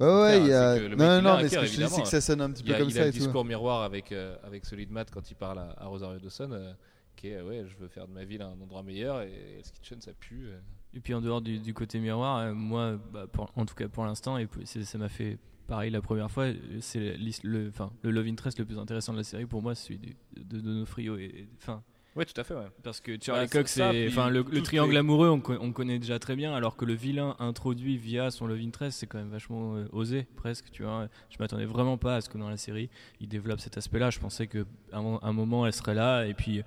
Ouais, 0.00 0.06
ouais, 0.22 0.40
il 0.40 0.46
y 0.48 0.52
a. 0.52 0.74
Non, 0.78 1.18
il 1.18 1.22
non, 1.22 1.36
mais 1.36 1.48
ce 1.48 1.54
que 1.56 1.60
je 1.60 1.66
dis, 1.66 1.76
c'est 1.76 1.82
évidemment. 1.82 2.02
que 2.02 2.08
ça 2.08 2.20
sonne 2.20 2.40
un 2.40 2.50
petit 2.50 2.62
Il 2.64 2.72
peu 2.72 2.78
comme 2.78 2.88
il 2.88 2.94
ça 2.94 3.02
a 3.02 3.06
le 3.06 3.12
discours 3.12 3.44
miroir 3.44 3.82
avec, 3.82 4.10
euh, 4.12 4.36
avec 4.42 4.64
celui 4.66 4.86
de 4.86 4.92
Matt 4.92 5.10
quand 5.10 5.30
il 5.30 5.34
parle 5.36 5.58
à, 5.58 5.74
à 5.78 5.86
Rosario 5.86 6.18
Dawson, 6.18 6.50
euh, 6.52 6.72
qui 7.16 7.28
est 7.28 7.40
ouais, 7.40 7.64
je 7.66 7.76
veux 7.78 7.88
faire 7.88 8.08
de 8.08 8.12
ma 8.12 8.24
ville 8.24 8.42
un 8.42 8.58
endroit 8.60 8.82
meilleur 8.82 9.22
et 9.22 9.30
Hell's 9.58 9.70
Kitchen 9.70 10.00
ça 10.00 10.12
pue. 10.12 10.46
euh. 10.48 10.58
Et 10.94 11.00
puis 11.00 11.14
en 11.14 11.20
dehors 11.20 11.40
du, 11.40 11.58
du 11.58 11.72
côté 11.72 11.98
miroir, 12.00 12.38
euh, 12.38 12.52
moi, 12.54 12.98
bah, 13.12 13.26
pour- 13.30 13.50
en 13.56 13.64
tout 13.64 13.74
cas 13.74 13.88
pour 13.88 14.04
l'instant, 14.04 14.36
et 14.38 14.48
ça 14.64 14.98
m'a 14.98 15.08
fait 15.08 15.38
pareil 15.66 15.90
la 15.90 16.02
première 16.02 16.30
fois, 16.30 16.48
c'est 16.80 17.16
le, 17.44 17.68
enfin, 17.68 17.90
le 18.02 18.10
love 18.10 18.26
interest 18.26 18.58
le 18.58 18.64
plus 18.66 18.78
intéressant 18.78 19.12
de 19.12 19.18
la 19.18 19.24
série 19.24 19.46
pour 19.46 19.62
moi, 19.62 19.74
c'est 19.74 19.86
celui 19.88 19.98
de, 20.00 20.42
de 20.42 20.60
Donofrio. 20.60 21.16
Et, 21.16 21.24
et- 21.24 21.48
enfin, 21.58 21.82
Ouais, 22.14 22.26
tout 22.26 22.38
à 22.38 22.44
fait, 22.44 22.52
ouais. 22.54 22.66
parce 22.82 23.00
que 23.00 23.12
Charlie 23.20 23.46
Bah, 23.46 23.48
Cox, 23.48 23.80
enfin, 23.80 24.28
le, 24.28 24.44
triangle 24.62 24.92
les- 24.92 24.98
amoureux, 24.98 25.28
on, 25.30 25.40
co- 25.40 25.56
on 25.58 25.72
connaît 25.72 25.98
déjà 25.98 26.18
très 26.18 26.36
bien, 26.36 26.52
alors 26.54 26.76
que 26.76 26.84
le 26.84 26.92
vilain 26.92 27.36
introduit 27.38 27.96
via 27.96 28.30
son 28.30 28.46
love 28.46 28.58
interest, 28.60 28.98
c'est 28.98 29.06
quand 29.06 29.16
même 29.18 29.30
vachement 29.30 29.76
euh, 29.76 29.86
osé, 29.92 30.26
presque. 30.36 30.66
Tu 30.72 30.82
vois, 30.82 31.08
je 31.30 31.36
m'attendais 31.40 31.64
vraiment 31.64 31.96
pas 31.96 32.16
à 32.16 32.20
ce 32.20 32.28
que 32.28 32.36
dans 32.36 32.50
la 32.50 32.58
série, 32.58 32.90
il 33.20 33.28
développe 33.28 33.60
cet 33.60 33.78
aspect-là. 33.78 34.10
Je 34.10 34.18
pensais 34.18 34.46
que 34.46 34.66
à 34.92 34.98
un, 34.98 35.18
un 35.22 35.32
moment, 35.32 35.66
elle 35.66 35.72
serait 35.72 35.94
là, 35.94 36.24
et 36.26 36.34
puis. 36.34 36.62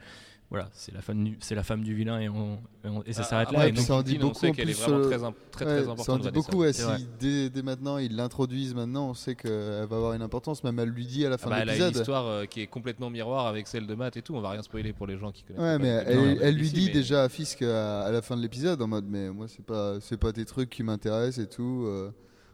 Voilà, 0.52 0.70
c'est 0.74 0.94
la 0.94 1.02
femme 1.02 1.24
du, 1.24 1.38
c'est 1.42 1.56
la 1.56 1.64
femme 1.64 1.84
du 1.84 1.96
vilain 1.96 2.20
et, 2.20 2.30
on, 2.30 2.60
et, 2.84 2.88
on- 2.88 3.02
et 3.04 3.14
ça 3.14 3.22
Ah, 3.24 3.30
s'arrête 3.30 3.48
ah, 3.50 3.54
là. 3.54 3.60
ouais, 3.62 3.70
et 3.70 3.72
donc, 3.72 3.84
ça 3.84 3.96
en 3.96 4.04
dit 4.04 4.12
Kingpin, 4.14 4.26
on 4.26 4.28
beaucoup 4.30 4.40
sait 4.42 4.50
en 4.50 4.54
qu'elle 4.54 4.70
est 4.70 4.74
vraiment 4.74 5.02
sur- 5.02 5.10
très, 5.12 5.24
imp- 5.24 5.36
très, 5.52 5.66
Ouais, 5.66 5.72
très 5.72 5.84
ça 5.84 5.90
en 5.90 5.94
importante. 5.94 6.22
dit 6.22 6.32
beaucoup. 6.32 6.58
ouais, 6.58 6.72
si 6.72 6.84
dès, 7.20 7.50
dès 7.50 7.62
maintenant 7.64 7.98
ils 7.98 8.16
l'introduisent 8.16 8.76
maintenant, 8.76 9.10
on 9.10 9.14
sait 9.16 9.34
qu'elle 9.36 9.52
va 9.88 9.96
avoir 9.96 10.14
une 10.14 10.22
importance. 10.22 10.64
Même 10.64 10.78
elle 10.78 10.90
lui 10.90 11.08
dit 11.08 11.26
à 11.26 11.30
la 11.30 11.36
Ah 11.36 11.38
fin 11.40 11.50
bah, 11.50 11.56
de 11.58 11.62
elle 11.64 11.70
a 11.70 11.74
une 11.74 11.80
l'épisode. 11.82 12.02
histoire 12.02 12.26
euh, 12.28 12.46
qui 12.46 12.62
est 12.62 12.68
complètement 12.68 13.10
miroir 13.10 13.48
avec 13.48 13.68
celle 13.68 13.88
de 13.88 13.96
Matt 13.96 14.18
et 14.18 14.22
tout. 14.22 14.36
On 14.36 14.42
va 14.42 14.52
rien 14.52 14.62
spoiler 14.62 14.94
pour 14.94 15.08
les 15.08 15.18
gens 15.18 15.32
qui 15.32 15.44
connaissent. 15.44 15.62
Ouais, 15.64 15.78
pas 15.78 15.84
mais 15.84 16.04
le 16.04 16.10
elle, 16.12 16.20
film, 16.30 16.40
elle 16.44 16.56
lui 16.56 16.70
dit 16.70 16.86
mais- 16.88 16.94
déjà 16.94 17.24
à 17.24 17.30
Fisk 17.30 17.64
à, 17.64 18.02
à 18.04 18.12
la 18.12 18.22
fin 18.22 18.38
de 18.38 18.42
l'épisode 18.44 18.80
en 18.84 18.88
mode 18.88 19.06
mais 19.10 19.32
moi 19.32 19.48
c'est 19.48 19.66
pas 19.66 20.00
c'est 20.00 20.18
pas 20.18 20.32
tes 20.32 20.46
trucs 20.46 20.70
qui 20.70 20.84
m'intéressent 20.84 21.44
et 21.44 21.50
tout. 21.50 21.86
euh, 21.88 22.12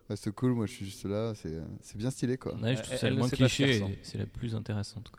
reste 0.10 0.32
cool, 0.32 0.54
moi 0.54 0.66
je 0.66 0.72
suis 0.72 0.86
juste 0.86 1.04
là. 1.06 1.34
C'est 1.36 1.58
c'est 1.82 1.98
bien 1.98 2.10
stylé 2.10 2.38
quoi. 2.38 2.54
ouais, 2.56 2.76
je 2.78 2.82
trouve 2.84 2.94
Elle- 2.94 3.00
ça 3.00 3.08
elle 3.08 3.14
le 3.16 3.20
moins 3.20 3.30
cliché 3.30 4.00
c'est 4.02 4.18
la 4.18 4.26
plus 4.26 4.56
intéressante. 4.56 5.12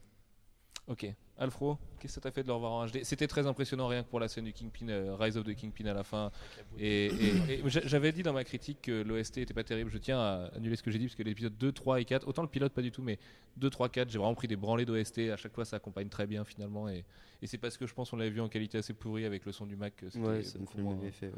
Ok. 0.88 1.06
Alfro, 1.38 1.78
qu'est-ce 2.02 2.14
que 2.16 2.20
ça 2.20 2.20
t'a 2.20 2.30
fait 2.32 2.42
de 2.42 2.48
le 2.48 2.52
revoir 2.54 2.72
en 2.72 2.86
HD 2.86 3.04
C'était 3.04 3.26
très 3.28 3.46
impressionnant 3.46 3.86
rien 3.86 4.02
que 4.02 4.08
pour 4.08 4.18
la 4.20 4.28
scène 4.28 4.44
du 4.44 4.52
Kingpin, 4.52 4.88
euh, 4.88 5.14
Rise 5.18 5.36
of 5.36 5.44
the 5.44 5.54
Kingpin 5.54 5.86
à 5.86 5.94
la 5.94 6.02
fin. 6.02 6.30
Et, 6.78 7.06
et- 7.06 7.60
et 7.60 7.62
j'a- 7.70 7.86
j'avais 7.86 8.10
dit 8.12 8.22
dans 8.22 8.32
ma 8.32 8.44
critique 8.44 8.82
que 8.82 9.02
l'OST 9.02 9.38
était 9.38 9.54
pas 9.54 9.64
terrible. 9.64 9.90
Je 9.90 9.98
tiens 9.98 10.18
à 10.18 10.50
annuler 10.56 10.76
ce 10.76 10.82
que 10.82 10.90
j'ai 10.90 10.98
dit 10.98 11.06
parce 11.06 11.14
que 11.16 11.22
l'épisode 11.22 11.56
2, 11.56 11.72
3 11.72 12.00
et 12.00 12.04
4, 12.04 12.26
autant 12.26 12.42
le 12.42 12.48
pilote 12.48 12.72
pas 12.72 12.82
du 12.82 12.90
tout, 12.90 13.02
mais 13.02 13.18
2, 13.56 13.70
3, 13.70 13.88
4, 13.88 14.10
j'ai 14.10 14.18
vraiment 14.18 14.34
pris 14.34 14.48
des 14.48 14.56
branlées 14.56 14.84
d'OST. 14.84 15.30
À 15.30 15.36
chaque 15.36 15.54
fois, 15.54 15.64
ça 15.64 15.76
accompagne 15.76 16.08
très 16.08 16.26
bien 16.26 16.44
finalement. 16.44 16.88
Et, 16.88 17.04
et 17.40 17.46
c'est 17.46 17.58
parce 17.58 17.76
que 17.76 17.86
je 17.86 17.94
pense 17.94 18.10
qu'on 18.10 18.16
l'avait 18.16 18.30
vu 18.30 18.40
en 18.40 18.48
qualité 18.48 18.78
assez 18.78 18.92
pourrie 18.94 19.24
avec 19.24 19.46
le 19.46 19.52
son 19.52 19.66
du 19.66 19.76
Mac. 19.76 19.94
Ouais, 20.16 20.42
ça 20.42 20.58
me 20.58 20.66
fait 20.66 20.78
le 20.78 20.84
moins- 20.84 20.96
même 20.96 21.06
effet. 21.06 21.26
ouais. 21.28 21.32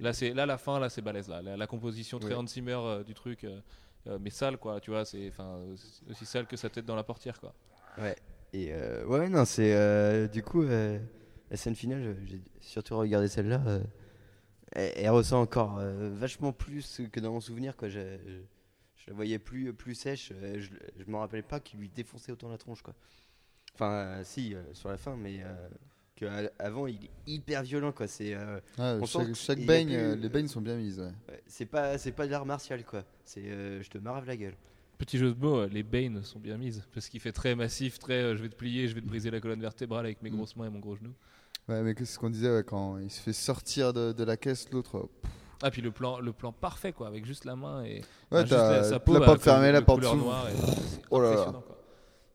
Là, 0.00 0.12
c'est 0.12 0.32
là 0.34 0.46
la 0.46 0.58
fin, 0.58 0.78
là 0.80 0.88
c'est 0.88 1.02
balèze. 1.02 1.28
Là. 1.28 1.42
La, 1.42 1.56
la 1.56 1.66
composition 1.66 2.18
très 2.18 2.30
Ouais. 2.30 2.36
Hans 2.36 2.46
Zimmer 2.46 2.72
euh, 2.78 3.02
du 3.04 3.14
truc, 3.14 3.44
euh, 3.44 3.60
euh, 4.08 4.18
mais 4.20 4.30
sale 4.30 4.56
quoi. 4.56 4.80
Tu 4.80 4.90
vois, 4.90 5.04
c'est 5.04 5.28
enfin 5.28 5.58
aussi 6.10 6.24
sale 6.26 6.46
que 6.46 6.56
sa 6.56 6.68
tête 6.70 6.86
dans 6.86 6.96
la 6.96 7.04
portière 7.04 7.38
quoi. 7.38 7.52
Ouais. 7.98 8.16
Et 8.52 8.68
euh, 8.72 9.04
ouais, 9.06 9.28
non, 9.28 9.44
c'est 9.44 9.74
euh, 9.74 10.28
du 10.28 10.42
coup 10.42 10.62
euh, 10.62 10.98
la 11.50 11.56
scène 11.56 11.74
finale. 11.74 12.16
J'ai 12.26 12.40
surtout 12.60 12.96
regardé 12.98 13.28
celle-là. 13.28 13.80
elle, 14.72 14.92
elle 14.96 15.10
ressent 15.10 15.40
encore 15.40 15.80
vachement 15.80 16.52
plus 16.52 17.00
que 17.10 17.20
dans 17.20 17.32
mon 17.32 17.40
souvenir. 17.40 17.76
Quoi. 17.76 17.88
Je, 17.88 18.00
je, 18.26 18.32
je 18.96 19.04
la 19.10 19.14
voyais 19.14 19.38
plus 19.38 19.72
plus 19.72 19.94
sèche. 19.94 20.32
Je, 20.58 20.68
je 20.98 21.10
me 21.10 21.16
rappelais 21.16 21.42
pas 21.42 21.60
qu'il 21.60 21.80
lui 21.80 21.88
défonçait 21.88 22.32
autant 22.32 22.48
la 22.50 22.58
tronche. 22.58 22.82
Quoi. 22.82 22.94
Enfin, 23.74 24.20
si 24.22 24.54
sur 24.74 24.90
la 24.90 24.98
fin, 24.98 25.16
mais 25.16 25.40
avant 26.58 26.86
il 26.86 26.96
est 27.04 27.10
hyper 27.26 27.62
violent. 27.62 27.90
Quoi. 27.92 28.06
C'est 28.06 28.34
euh, 28.34 28.60
sent 29.00 29.06
chaque 29.06 29.26
que 29.28 29.34
chaque 29.34 29.66
baigne, 29.66 29.88
plus- 30.12 30.20
les 30.20 30.28
baignes 30.28 30.46
sont 30.48 30.60
bien 30.60 30.76
mises. 30.76 31.00
ouais. 31.00 31.06
ouais, 31.28 31.42
c'est 31.46 31.66
pas 31.66 31.98
c'est 31.98 32.12
pas 32.12 32.26
de 32.26 32.30
l'art 32.30 32.46
martial. 32.46 32.84
Quoi. 32.84 33.04
C'est 33.24 33.44
euh, 33.46 33.82
je 33.82 33.88
te 33.90 33.98
marave 33.98 34.26
la 34.26 34.36
gueule. 34.36 34.54
Petit 35.04 35.18
jeu 35.18 35.34
de 35.34 35.40
mots, 35.40 35.56
euh, 35.62 35.68
les 35.68 35.82
Bane 35.82 36.22
sont 36.22 36.38
bien 36.38 36.56
mises 36.56 36.84
parce 36.94 37.08
qu'il 37.08 37.18
fait 37.18 37.32
très 37.32 37.56
massif, 37.56 37.98
très 37.98 38.22
euh, 38.22 38.36
je 38.36 38.42
vais 38.42 38.48
te 38.48 38.54
plier, 38.54 38.86
je 38.86 38.94
vais 38.94 39.00
te 39.00 39.06
briser 39.08 39.32
la 39.32 39.40
colonne 39.40 39.60
vertébrale 39.60 40.04
avec 40.06 40.22
mes 40.22 40.30
Mm. 40.30 40.36
grosses 40.36 40.54
mains 40.54 40.66
et 40.66 40.70
mon 40.70 40.78
gros 40.78 40.94
genou. 40.94 41.12
Ouais, 41.68 41.82
mais 41.82 41.94
qu'est-ce 41.96 42.16
qu'on 42.20 42.30
disait 42.30 42.54
ouais, 42.54 42.62
quand 42.62 42.98
il 42.98 43.10
se 43.10 43.20
fait 43.20 43.32
sortir 43.32 43.92
de, 43.92 44.12
de 44.12 44.22
la 44.24 44.36
caisse, 44.36 44.68
l'autre. 44.70 44.98
euh, 44.98 45.28
Ah 45.62 45.72
puis 45.72 45.82
le 45.82 45.90
plan, 45.90 46.20
le 46.20 46.32
plan 46.32 46.52
parfait 46.52 46.92
quoi, 46.92 47.08
avec 47.08 47.26
juste 47.26 47.44
la 47.44 47.56
main 47.56 47.82
et 47.82 48.02
Ouais, 48.30 48.42
juste 48.42 48.50
t'as 48.50 48.70
la, 48.70 48.84
sa 48.84 48.90
la 48.92 49.00
peau, 49.00 49.18
porte 49.18 49.42
fermée, 49.42 49.72
la 49.72 49.82
porte 49.82 50.04
s'ouvre. 50.04 50.36
c'est 50.48 51.00
Oh 51.10 51.20
là 51.20 51.34
là. 51.34 51.44
quoi. 51.46 51.64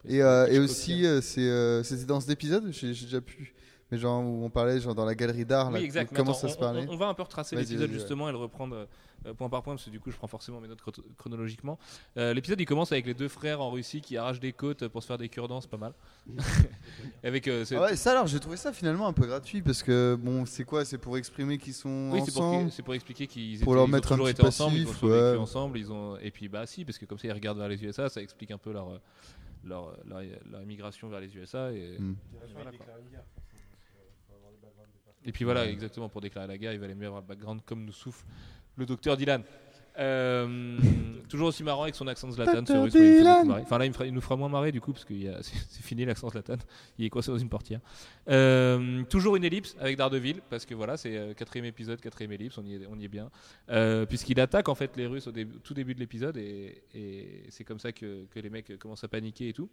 Et, 0.06 0.22
euh, 0.22 0.48
et 0.48 0.60
aussi, 0.60 1.06
euh, 1.06 1.22
c'est, 1.22 1.84
c'était 1.84 2.06
dans 2.06 2.20
cet 2.20 2.32
épisode, 2.32 2.70
j'ai 2.72 2.90
déjà 2.90 3.22
pu. 3.22 3.54
Mais 3.92 3.98
genre 3.98 4.22
où 4.22 4.44
on 4.44 4.50
parlait 4.50 4.82
genre 4.82 4.94
dans 4.94 5.06
la 5.06 5.16
galerie 5.16 5.46
d'art, 5.46 5.72
Oui, 5.72 5.90
comment 6.14 6.34
ça 6.34 6.48
on, 6.48 6.50
se 6.50 6.58
parlait 6.58 6.86
on- 6.90 6.94
on 6.94 6.98
va 6.98 7.08
un 7.08 7.14
peu 7.14 7.24
retracer 7.24 7.56
l'épisode 7.56 7.90
justement 7.92 8.28
et 8.28 8.34
le 8.34 8.38
reprendre 8.38 8.86
point 9.38 9.50
par 9.50 9.62
point 9.64 9.74
parce 9.76 9.86
que 9.86 9.90
du 9.90 10.00
coup 10.00 10.12
je 10.12 10.18
prends 10.18 10.28
forcément 10.28 10.60
mes 10.62 10.68
notes 10.68 10.82
chro- 10.82 11.04
chronologiquement. 11.18 11.78
Euh, 12.18 12.34
l'épisode 12.34 12.60
il 12.62 12.66
commence 12.66 12.92
avec 12.92 13.06
les 13.06 13.14
deux 13.14 13.28
frères 13.28 13.62
en 13.62 13.70
Russie 13.72 14.02
qui 14.02 14.16
arrachent 14.18 14.40
des 14.40 14.54
côtes 14.54 14.88
pour 14.88 15.02
se 15.04 15.08
faire 15.08 15.18
des 15.18 15.30
cure-dents, 15.30 15.60
c'est 15.62 15.70
pas 15.70 15.78
mal. 15.78 15.94
avec 17.24 17.48
euh, 17.48 17.66
Ah 17.72 17.82
ouais, 17.82 17.96
ça 17.96 18.12
alors 18.12 18.28
j'ai 18.28 18.40
trouvé 18.40 18.58
ça 18.58 18.72
finalement 18.74 19.08
un 19.08 19.14
peu 19.14 19.26
gratuit 19.26 19.62
parce 19.62 19.84
que 19.84 20.16
bon 20.20 20.46
c'est 20.46 20.64
quoi 20.64 20.86
c'est 20.86 20.98
pour 20.98 21.18
exprimer 21.18 21.58
qu'ils 21.58 21.74
sont 21.74 22.10
Oui, 22.14 22.22
ensemble 22.22 22.72
c'est 22.72 22.84
pour 22.84 22.94
expliquer 22.94 23.28
qu'ils 23.28 23.60
Pour 23.60 23.74
étaient- 23.74 23.76
leur 23.76 23.86
ils 23.86 23.90
ont 23.90 23.92
mettre 23.92 24.12
un 24.12 24.16
toujours 24.16 24.26
petit 24.28 24.40
été 24.42 24.48
ensemble, 24.48 24.76
ils 24.78 24.82
ont 24.84 24.86
passif, 24.86 25.00
toujours 25.02 25.16
vécu 25.16 25.32
ouais. 25.36 25.38
ensemble, 25.38 25.78
ils 25.80 25.92
ont 25.92 26.18
et 26.20 26.32
puis 26.32 26.48
bah 26.48 26.66
si 26.66 26.86
parce 26.86 26.98
que 26.98 27.06
comme 27.06 27.18
ça 27.20 27.28
ils 27.28 27.34
regardent 27.34 27.58
vers 27.60 27.70
les 27.70 27.84
USA, 27.84 28.10
ça 28.10 28.22
explique 28.22 28.52
un 28.52 28.58
peu 28.58 28.72
leur 28.72 28.90
euh, 28.90 28.98
leur, 29.66 29.98
leur, 30.06 30.22
leur 30.50 30.62
immigration 30.62 31.10
vers 31.10 31.20
les 31.20 31.36
USA 31.36 31.72
et 31.74 31.98
Hmm. 32.00 32.16
voilà. 32.54 32.72
Et 35.26 35.32
puis 35.34 35.44
voilà, 35.44 35.68
exactement 35.68 36.08
pour 36.08 36.22
déclarer 36.22 36.48
la 36.48 36.58
guerre, 36.58 36.72
il 36.74 36.80
valait 36.80 36.96
mieux 36.96 37.08
avoir 37.08 37.22
le 37.22 37.28
background 37.28 37.62
comme 37.66 37.84
nous 37.84 37.92
souffle 37.92 38.24
le 38.78 38.86
docteur 38.86 39.18
Dylan. 39.18 39.44
Euh, 40.00 40.78
toujours 41.30 41.48
aussi 41.48 41.64
marrant 41.64 41.84
avec 41.84 41.96
son 41.96 42.08
accent 42.08 42.30
Zlatan 42.32 42.66
ce 42.66 42.74
russe, 42.74 42.94
ouais, 42.94 43.00
il 43.00 43.06
me 43.06 43.12
fait 43.12 43.18
beaucoup 43.18 43.18
Dylan. 43.20 43.48
marrer. 43.48 43.62
Enfin 43.64 43.78
là 43.80 43.86
il, 43.86 43.90
me 43.90 43.94
fera- 43.94 44.06
il 44.06 44.14
nous 44.14 44.22
fera 44.22 44.36
moins 44.36 44.50
marrer 44.50 44.72
du 44.72 44.80
coup 44.82 44.94
parce 44.94 45.06
que 45.06 45.14
c'est 45.42 45.56
c'est 45.70 45.84
fini 45.84 46.06
l'accent 46.06 46.30
Zlatan, 46.30 46.58
il 46.98 47.06
est 47.06 47.10
coincé 47.10 47.32
dans 47.32 47.38
une 47.38 47.50
portière. 47.50 47.80
Euh, 48.30 49.04
toujours 49.10 49.36
une 49.36 49.44
ellipse 49.44 49.76
avec 49.80 49.98
Daredevil 49.98 50.42
parce 50.50 50.66
que 50.66 50.76
voilà 50.76 50.98
c'est 50.98 51.16
euh, 51.18 51.34
quatrième 51.34 51.66
épisode, 51.66 52.00
quatrième 52.00 52.32
ellipse, 52.32 52.58
on 52.58 52.66
y 52.66 52.76
est, 52.76 52.82
on 52.90 52.98
y 53.00 53.06
est 53.06 53.10
bien. 53.10 53.30
Euh, 53.70 54.06
Puisqu'il 54.06 54.40
attaque 54.40 54.70
en 54.70 54.76
fait 54.76 54.96
les 54.98 55.08
Russes 55.08 55.28
au 55.28 55.32
tout 55.64 55.74
début 55.74 55.94
de 55.96 56.00
l'épisode 56.00 56.38
et, 56.38 56.84
et 56.94 57.44
c'est 57.50 57.64
comme 57.64 57.80
ça 57.80 57.92
que, 57.92 58.26
que 58.34 58.40
les 58.40 58.50
mecs 58.50 58.78
commencent 58.80 59.04
à 59.04 59.08
paniquer 59.08 59.50
et 59.50 59.54
tout. 59.54 59.70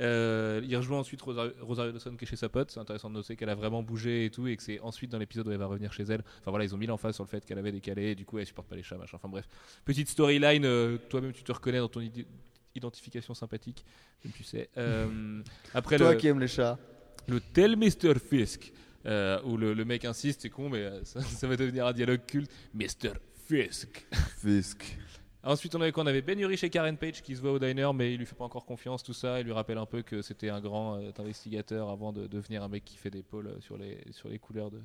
Euh, 0.00 0.60
il 0.64 0.76
rejoint 0.76 1.00
ensuite 1.00 1.20
Rosario, 1.20 1.52
Rosario 1.60 1.90
Dawson 1.90 2.14
qui 2.16 2.24
est 2.24 2.28
chez 2.28 2.36
sa 2.36 2.48
pote. 2.48 2.70
C'est 2.70 2.78
intéressant 2.78 3.10
de 3.10 3.14
noter 3.14 3.34
qu'elle 3.34 3.48
a 3.48 3.56
vraiment 3.56 3.82
bougé 3.82 4.26
et 4.26 4.30
tout, 4.30 4.46
et 4.46 4.56
que 4.56 4.62
c'est 4.62 4.78
ensuite 4.80 5.10
dans 5.10 5.18
l'épisode 5.18 5.48
où 5.48 5.50
elle 5.50 5.58
va 5.58 5.66
revenir 5.66 5.92
chez 5.92 6.04
elle. 6.04 6.22
Enfin 6.40 6.50
voilà, 6.50 6.64
ils 6.64 6.72
ont 6.74 6.78
mis 6.78 6.86
l'emphase 6.86 7.16
sur 7.16 7.24
le 7.24 7.28
fait 7.28 7.44
qu'elle 7.44 7.58
avait 7.58 7.72
décalé, 7.72 8.10
et 8.10 8.14
du 8.14 8.24
coup 8.24 8.38
elle 8.38 8.46
supporte 8.46 8.68
pas 8.68 8.76
les 8.76 8.84
chats, 8.84 8.96
machin. 8.96 9.16
Enfin 9.16 9.28
bref, 9.28 9.48
petite 9.84 10.08
storyline. 10.08 10.64
euh, 10.64 10.98
Toi-même 11.08 11.32
tu 11.32 11.42
te 11.42 11.52
reconnais 11.52 11.78
dans 11.78 11.88
ton 11.88 12.00
id- 12.00 12.26
identification 12.74 13.34
sympathique, 13.34 13.84
comme 14.22 14.32
tu 14.32 14.44
sais. 14.44 14.68
Euh, 14.76 15.42
après 15.74 15.96
toi 15.98 16.12
le, 16.12 16.18
qui 16.18 16.26
aimes 16.28 16.40
les 16.40 16.48
chats 16.48 16.78
le 17.26 17.40
tel 17.40 17.76
Mr. 17.76 18.14
Fisk, 18.18 18.72
euh, 19.06 19.40
où 19.44 19.56
le, 19.56 19.74
le 19.74 19.84
mec 19.84 20.04
insiste, 20.04 20.40
c'est 20.42 20.50
con, 20.50 20.68
mais 20.70 20.88
ça, 21.04 21.20
ça 21.22 21.46
va 21.46 21.56
devenir 21.56 21.86
un 21.86 21.92
dialogue 21.92 22.24
culte. 22.26 22.50
Mr. 22.74 23.12
Fisk. 23.46 24.06
Fisk 24.40 24.96
Ensuite, 25.42 25.74
on 25.76 25.80
avait 25.80 25.92
quoi? 25.92 26.02
On 26.02 26.06
avait 26.06 26.20
Ben 26.20 26.38
Urich 26.40 26.64
et 26.64 26.68
Karen 26.68 26.96
Page 26.96 27.22
qui 27.22 27.34
se 27.36 27.40
voient 27.40 27.52
au 27.52 27.58
diner, 27.58 27.88
mais 27.94 28.12
il 28.12 28.18
lui 28.18 28.26
fait 28.26 28.34
pas 28.34 28.44
encore 28.44 28.66
confiance, 28.66 29.02
tout 29.02 29.12
ça. 29.14 29.40
Il 29.40 29.44
lui 29.46 29.52
rappelle 29.52 29.78
un 29.78 29.86
peu 29.86 30.02
que 30.02 30.20
c'était 30.20 30.48
un 30.50 30.60
grand 30.60 30.96
euh, 30.96 31.10
investigateur 31.18 31.88
avant 31.90 32.12
de 32.12 32.26
devenir 32.26 32.62
un 32.64 32.68
mec 32.68 32.84
qui 32.84 32.96
fait 32.96 33.08
des 33.10 33.22
pôles 33.22 33.54
sur 33.60 33.78
les, 33.78 33.98
sur 34.10 34.28
les 34.28 34.38
couleurs 34.38 34.70
de, 34.70 34.80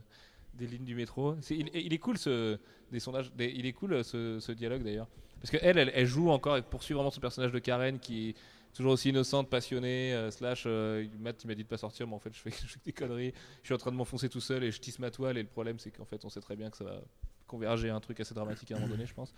des 0.54 0.68
lignes 0.68 0.86
du 0.86 0.96
métro. 0.96 1.36
Il, 1.50 1.94
est 1.94 1.98
cool 1.98 2.18
ce, 2.18 2.58
des 2.92 3.00
sondages, 3.00 3.32
des- 3.34 3.54
il 3.56 3.66
est 3.66 3.74
cool 3.74 4.04
ce, 4.04 4.40
ce 4.40 4.52
dialogue 4.52 4.84
d'ailleurs. 4.84 5.08
Parce 5.42 5.52
qu'elle, 5.52 5.78
elle, 5.78 5.92
elle 5.94 6.06
joue 6.06 6.30
encore, 6.30 6.56
elle 6.56 6.64
poursuit 6.64 6.94
vraiment 6.94 7.12
son 7.12 7.20
personnage 7.20 7.52
de 7.52 7.60
Karen 7.60 8.00
qui 8.00 8.30
est 8.30 8.36
toujours 8.74 8.94
aussi 8.94 9.10
innocente, 9.10 9.50
passionnée, 9.50 10.14
euh, 10.14 10.32
slash, 10.32 10.64
euh, 10.66 11.06
Matt 11.20 11.44
il 11.44 11.48
m'a 11.48 11.56
dit 11.56 11.64
de 11.64 11.68
pas 11.68 11.78
sortir, 11.78 12.08
mais 12.08 12.14
en 12.14 12.20
fait 12.20 12.34
je 12.34 12.42
je 12.46 12.68
fais 12.68 12.80
des 12.86 12.94
conneries. 12.94 13.34
Je 13.62 13.68
suis 13.68 13.74
en 13.74 13.78
train 13.78 13.92
de 13.92 13.98
m'enfoncer 13.98 14.30
tout 14.30 14.42
seul 14.42 14.64
et 14.64 14.72
je 14.72 14.80
tisse 14.80 15.00
ma 15.00 15.12
toile 15.12 15.38
et 15.38 15.42
le 15.42 15.50
problème 15.50 15.80
c'est 15.80 15.92
qu'en 15.92 16.06
fait 16.06 16.24
on 16.26 16.30
sait 16.30 16.42
très 16.42 16.56
bien 16.56 16.70
que 16.70 16.78
ça 16.78 16.86
va 16.86 17.02
converger 17.48 17.90
à 17.90 17.96
un 17.96 18.00
truc 18.00 18.20
assez 18.20 18.34
dramatique 18.34 18.72
à 18.72 18.76
un 18.76 18.80
moment 18.80 18.92
donné, 18.92 19.06
je 19.06 19.14
pense. 19.14 19.34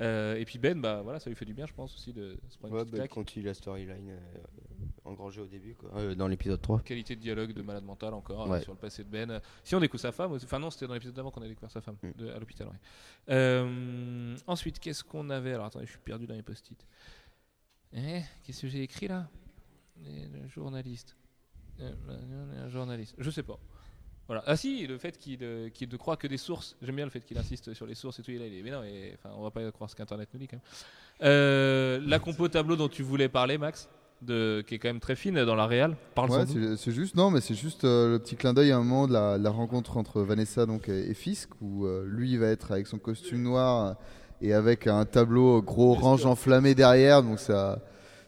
Euh, 0.00 0.36
et 0.36 0.44
puis 0.46 0.58
Ben, 0.58 0.80
bah 0.80 1.02
voilà, 1.02 1.20
ça 1.20 1.28
lui 1.28 1.36
fait 1.36 1.44
du 1.44 1.52
bien, 1.54 1.66
je 1.66 1.74
pense 1.74 1.94
aussi 1.94 2.12
de 2.12 2.38
se 2.48 2.56
prendre 2.58 2.74
une 2.74 2.80
Ouais, 2.80 2.84
bah, 2.86 2.96
claque. 2.98 3.10
continue 3.10 3.44
la 3.44 3.52
storyline 3.54 4.10
euh, 4.10 4.18
engrangée 5.04 5.40
au 5.42 5.46
début, 5.46 5.74
quoi. 5.74 5.90
Euh, 5.96 6.14
dans 6.14 6.26
l'épisode 6.26 6.60
3. 6.62 6.80
Qualité 6.80 7.16
de 7.16 7.20
dialogue 7.20 7.52
de 7.52 7.60
malade 7.62 7.84
mental 7.84 8.14
encore 8.14 8.48
Ouais. 8.48 8.62
sur 8.62 8.72
le 8.72 8.78
passé 8.78 9.04
de 9.04 9.08
Ben. 9.10 9.40
Si 9.62 9.74
on 9.74 9.80
découvre 9.80 10.00
sa 10.00 10.12
femme, 10.12 10.32
enfin 10.32 10.58
non, 10.58 10.70
c'était 10.70 10.86
dans 10.86 10.94
l'épisode 10.94 11.14
d'avant 11.14 11.30
qu'on 11.30 11.42
a 11.42 11.48
découvert 11.48 11.70
sa 11.70 11.80
femme 11.82 11.96
Mm. 12.02 12.12
de- 12.16 12.28
à 12.30 12.38
l'hôpital. 12.38 12.68
ouais. 12.68 14.36
Ensuite, 14.46 14.78
qu'est-ce 14.78 15.04
qu'on 15.04 15.28
avait? 15.30 15.52
Alors 15.52 15.66
attendez, 15.66 15.86
je 15.86 15.90
suis 15.90 16.00
perdu 16.00 16.26
dans 16.26 16.34
les 16.34 16.42
post-it. 16.42 16.84
Eh, 17.92 18.20
qu'est-ce 18.44 18.62
que 18.62 18.68
j'ai 18.68 18.82
écrit 18.82 19.08
là? 19.08 19.28
Le 20.02 20.48
journaliste. 20.48 21.16
Un 21.78 22.68
journaliste. 22.68 23.14
Je 23.18 23.30
sais 23.30 23.42
pas. 23.42 23.58
Voilà. 24.30 24.44
Ah 24.46 24.56
si, 24.56 24.86
le 24.86 24.96
fait 24.96 25.18
qu'il 25.18 25.40
euh, 25.42 25.70
qu'il 25.70 25.88
ne 25.88 25.96
croit 25.96 26.16
que 26.16 26.28
des 26.28 26.36
sources. 26.36 26.76
J'aime 26.82 26.94
bien 26.94 27.04
le 27.04 27.10
fait 27.10 27.18
qu'il 27.18 27.36
insiste 27.36 27.74
sur 27.74 27.84
les 27.84 27.96
sources 27.96 28.20
et 28.20 28.22
tout. 28.22 28.30
Il 28.30 28.40
est, 28.40 28.62
mais 28.62 28.70
non, 28.70 28.80
mais, 28.80 29.18
enfin, 29.18 29.34
on 29.36 29.42
va 29.42 29.50
pas 29.50 29.68
croire 29.72 29.90
ce 29.90 29.96
qu'Internet 29.96 30.28
nous 30.32 30.38
dit 30.38 30.46
quand 30.46 30.58
même. 30.58 31.28
Euh, 31.28 32.00
la 32.06 32.20
compo 32.20 32.46
tableau 32.46 32.76
dont 32.76 32.86
tu 32.86 33.02
voulais 33.02 33.28
parler, 33.28 33.58
Max. 33.58 33.88
de, 34.22 34.62
qui 34.64 34.76
est 34.76 34.78
quand 34.78 34.86
même 34.86 35.00
très 35.00 35.16
fine 35.16 35.44
dans 35.44 35.56
la 35.56 35.66
réal. 35.66 35.96
Parle 36.14 36.30
Ouais, 36.30 36.44
c'est 36.76 36.92
juste, 36.92 37.16
non, 37.16 37.32
mais 37.32 37.40
c'est 37.40 37.56
juste 37.56 37.82
euh, 37.82 38.12
le 38.12 38.18
petit 38.20 38.36
clin 38.36 38.54
d'œil 38.54 38.70
à 38.70 38.76
un 38.76 38.84
moment 38.84 39.08
de 39.08 39.14
la, 39.14 39.50
rencontre 39.50 39.96
entre 39.96 40.22
Vanessa 40.22 40.64
donc, 40.64 40.88
et, 40.88 41.10
et 41.10 41.14
Fisk, 41.14 41.50
où 41.60 41.88
lui 42.04 42.36
va 42.36 42.46
être 42.50 42.70
avec 42.70 42.86
son 42.86 42.98
costume 42.98 43.42
noir 43.42 43.96
et 44.40 44.54
avec 44.54 44.86
un 44.86 45.06
tableau 45.06 45.60
gros 45.60 45.96
orange 45.96 46.24
enflammé 46.24 46.76
derrière, 46.76 47.24
donc 47.24 47.40
ça. 47.40 47.80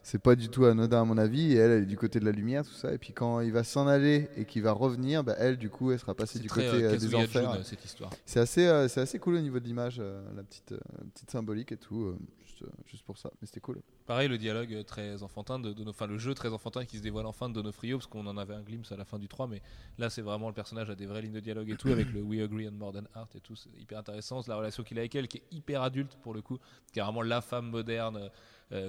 C'est 0.04 0.20
pas 0.20 0.34
du 0.34 0.48
tout 0.48 0.64
anodin 0.64 1.02
à 1.02 1.04
mon 1.04 1.16
avis, 1.16 1.52
et 1.52 1.56
elle, 1.56 1.70
elle 1.70 1.82
est 1.84 1.86
du 1.86 1.96
côté 1.96 2.18
de 2.18 2.24
la 2.24 2.32
lumière, 2.32 2.64
tout 2.64 2.72
ça. 2.72 2.92
Et 2.92 2.98
puis 2.98 3.12
quand 3.12 3.40
il 3.40 3.52
va 3.52 3.62
s'en 3.62 3.86
aller 3.86 4.28
et 4.36 4.44
qu'il 4.44 4.62
va 4.62 4.72
revenir, 4.72 5.22
bah, 5.22 5.36
elle, 5.38 5.56
du 5.56 5.70
coup, 5.70 5.92
elle 5.92 5.98
sera 6.00 6.14
passée 6.14 6.40
du 6.40 6.48
côté 6.48 6.66
euh, 6.66 6.92
euh, 6.92 6.96
des 6.96 7.14
enfers. 7.14 7.54
Jun, 7.54 7.62
cette 7.62 7.84
histoire. 7.84 8.10
C'est 8.26 8.40
assez, 8.40 8.66
euh, 8.66 8.88
c'est 8.88 9.00
assez 9.00 9.20
cool 9.20 9.36
au 9.36 9.40
niveau 9.40 9.60
de 9.60 9.64
l'image, 9.64 9.98
euh, 10.00 10.20
la 10.34 10.42
petite, 10.42 10.74
petite 11.14 11.30
symbolique 11.30 11.70
et 11.70 11.76
tout, 11.76 12.16
juste, 12.44 12.64
juste 12.86 13.04
pour 13.04 13.16
ça. 13.16 13.30
Mais 13.40 13.46
c'était 13.46 13.60
cool. 13.60 13.80
Pareil, 14.04 14.26
le 14.28 14.38
dialogue 14.38 14.84
très 14.84 15.22
enfantin, 15.22 15.60
de, 15.60 15.72
de, 15.72 15.88
enfin 15.88 16.08
le 16.08 16.18
jeu 16.18 16.34
très 16.34 16.48
enfantin 16.48 16.84
qui 16.84 16.98
se 16.98 17.02
dévoile 17.02 17.26
enfin 17.26 17.48
de 17.48 17.54
Donofrio, 17.54 17.98
parce 17.98 18.08
qu'on 18.08 18.26
en 18.26 18.36
avait 18.36 18.54
un 18.54 18.62
glimpse 18.62 18.90
à 18.90 18.96
la 18.96 19.04
fin 19.04 19.20
du 19.20 19.28
3, 19.28 19.46
mais 19.46 19.62
là 19.98 20.10
c'est 20.10 20.22
vraiment 20.22 20.48
le 20.48 20.54
personnage 20.54 20.90
a 20.90 20.96
des 20.96 21.06
vraies 21.06 21.22
lignes 21.22 21.32
de 21.32 21.40
dialogue 21.40 21.70
et 21.70 21.76
tout, 21.76 21.88
avec 21.88 22.12
le 22.12 22.22
We 22.22 22.42
Agree 22.42 22.68
on 22.68 22.72
More 22.72 22.92
Than 22.92 23.04
Art 23.14 23.28
et 23.36 23.40
tout, 23.40 23.54
c'est 23.54 23.70
hyper 23.80 23.98
intéressant. 23.98 24.40
La 24.48 24.56
relation 24.56 24.82
qu'il 24.82 24.98
a 24.98 25.02
avec 25.02 25.14
elle 25.14 25.28
qui 25.28 25.38
est 25.38 25.44
hyper 25.52 25.82
adulte 25.82 26.16
pour 26.22 26.34
le 26.34 26.42
coup, 26.42 26.58
qui 26.92 26.98
est 26.98 27.02
vraiment 27.02 27.22
la 27.22 27.40
femme 27.40 27.70
moderne, 27.70 28.30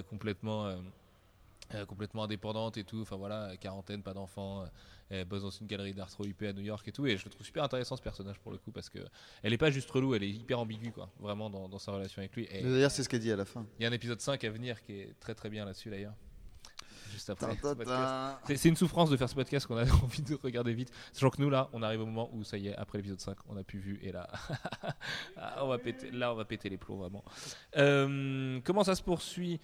complètement. 0.09 0.75
Euh, 1.75 1.85
complètement 1.85 2.23
indépendante 2.23 2.77
et 2.77 2.83
tout, 2.83 3.01
enfin 3.01 3.15
voilà, 3.15 3.55
quarantaine, 3.57 4.03
pas 4.03 4.13
d'enfants, 4.13 4.61
euh, 4.61 4.65
elle 5.09 5.25
bosse 5.25 5.43
dans 5.43 5.49
une 5.49 5.67
galerie 5.67 5.93
d'art 5.93 6.09
trop 6.09 6.25
huppée 6.25 6.47
à 6.47 6.53
New 6.53 6.61
York 6.61 6.87
et 6.87 6.91
tout, 6.91 7.05
et 7.05 7.17
je 7.17 7.25
le 7.25 7.31
trouve 7.31 7.45
super 7.45 7.63
intéressant 7.63 7.95
ce 7.95 8.01
personnage 8.01 8.39
pour 8.39 8.51
le 8.51 8.57
coup 8.57 8.71
parce 8.71 8.89
que 8.89 8.99
elle 9.43 9.53
est 9.53 9.57
pas 9.57 9.71
juste 9.71 9.89
relou, 9.91 10.15
elle 10.15 10.23
est 10.23 10.29
hyper 10.29 10.59
ambiguë 10.59 10.91
quoi, 10.91 11.09
vraiment 11.19 11.49
dans, 11.49 11.69
dans 11.69 11.79
sa 11.79 11.91
relation 11.91 12.19
avec 12.19 12.35
lui. 12.35 12.47
D'ailleurs, 12.51 12.91
c'est 12.91 13.03
ce 13.03 13.09
qu'elle 13.09 13.21
dit 13.21 13.31
à 13.31 13.35
la 13.35 13.45
fin. 13.45 13.65
il 13.79 13.83
y 13.83 13.85
a 13.85 13.89
un 13.89 13.93
épisode 13.93 14.19
5 14.19 14.43
à 14.43 14.49
venir 14.49 14.83
qui 14.83 14.93
est 14.93 15.19
très 15.19 15.35
très 15.35 15.49
bien 15.49 15.65
là-dessus 15.65 15.89
d'ailleurs. 15.89 16.13
Juste 17.13 17.29
après. 17.29 17.55
C'est 18.55 18.69
une 18.69 18.75
souffrance 18.75 19.09
de 19.11 19.17
faire 19.17 19.29
ce 19.29 19.35
podcast 19.35 19.67
qu'on 19.67 19.77
a 19.77 19.83
envie 20.03 20.23
de 20.23 20.37
regarder 20.41 20.73
vite. 20.73 20.91
Sachant 21.11 21.29
que 21.29 21.41
nous 21.41 21.49
là, 21.49 21.69
on 21.71 21.83
arrive 21.83 22.01
au 22.01 22.05
moment 22.05 22.29
où 22.33 22.43
ça 22.43 22.57
y 22.57 22.69
est, 22.69 22.75
après 22.75 22.97
l'épisode 22.97 23.19
5, 23.19 23.37
on 23.49 23.57
a 23.57 23.63
pu 23.63 23.77
vu 23.77 23.99
et 24.01 24.11
là, 24.11 24.27
ah, 25.37 25.63
on 25.63 25.67
va 25.67 25.77
péter, 25.77 26.09
là 26.11 26.33
on 26.33 26.35
va 26.35 26.45
péter 26.45 26.69
les 26.69 26.77
plombs 26.77 26.97
vraiment. 26.97 27.23
Euh, 27.77 28.59
comment 28.63 28.83
ça 28.83 28.95
se 28.95 29.03
poursuit? 29.03 29.59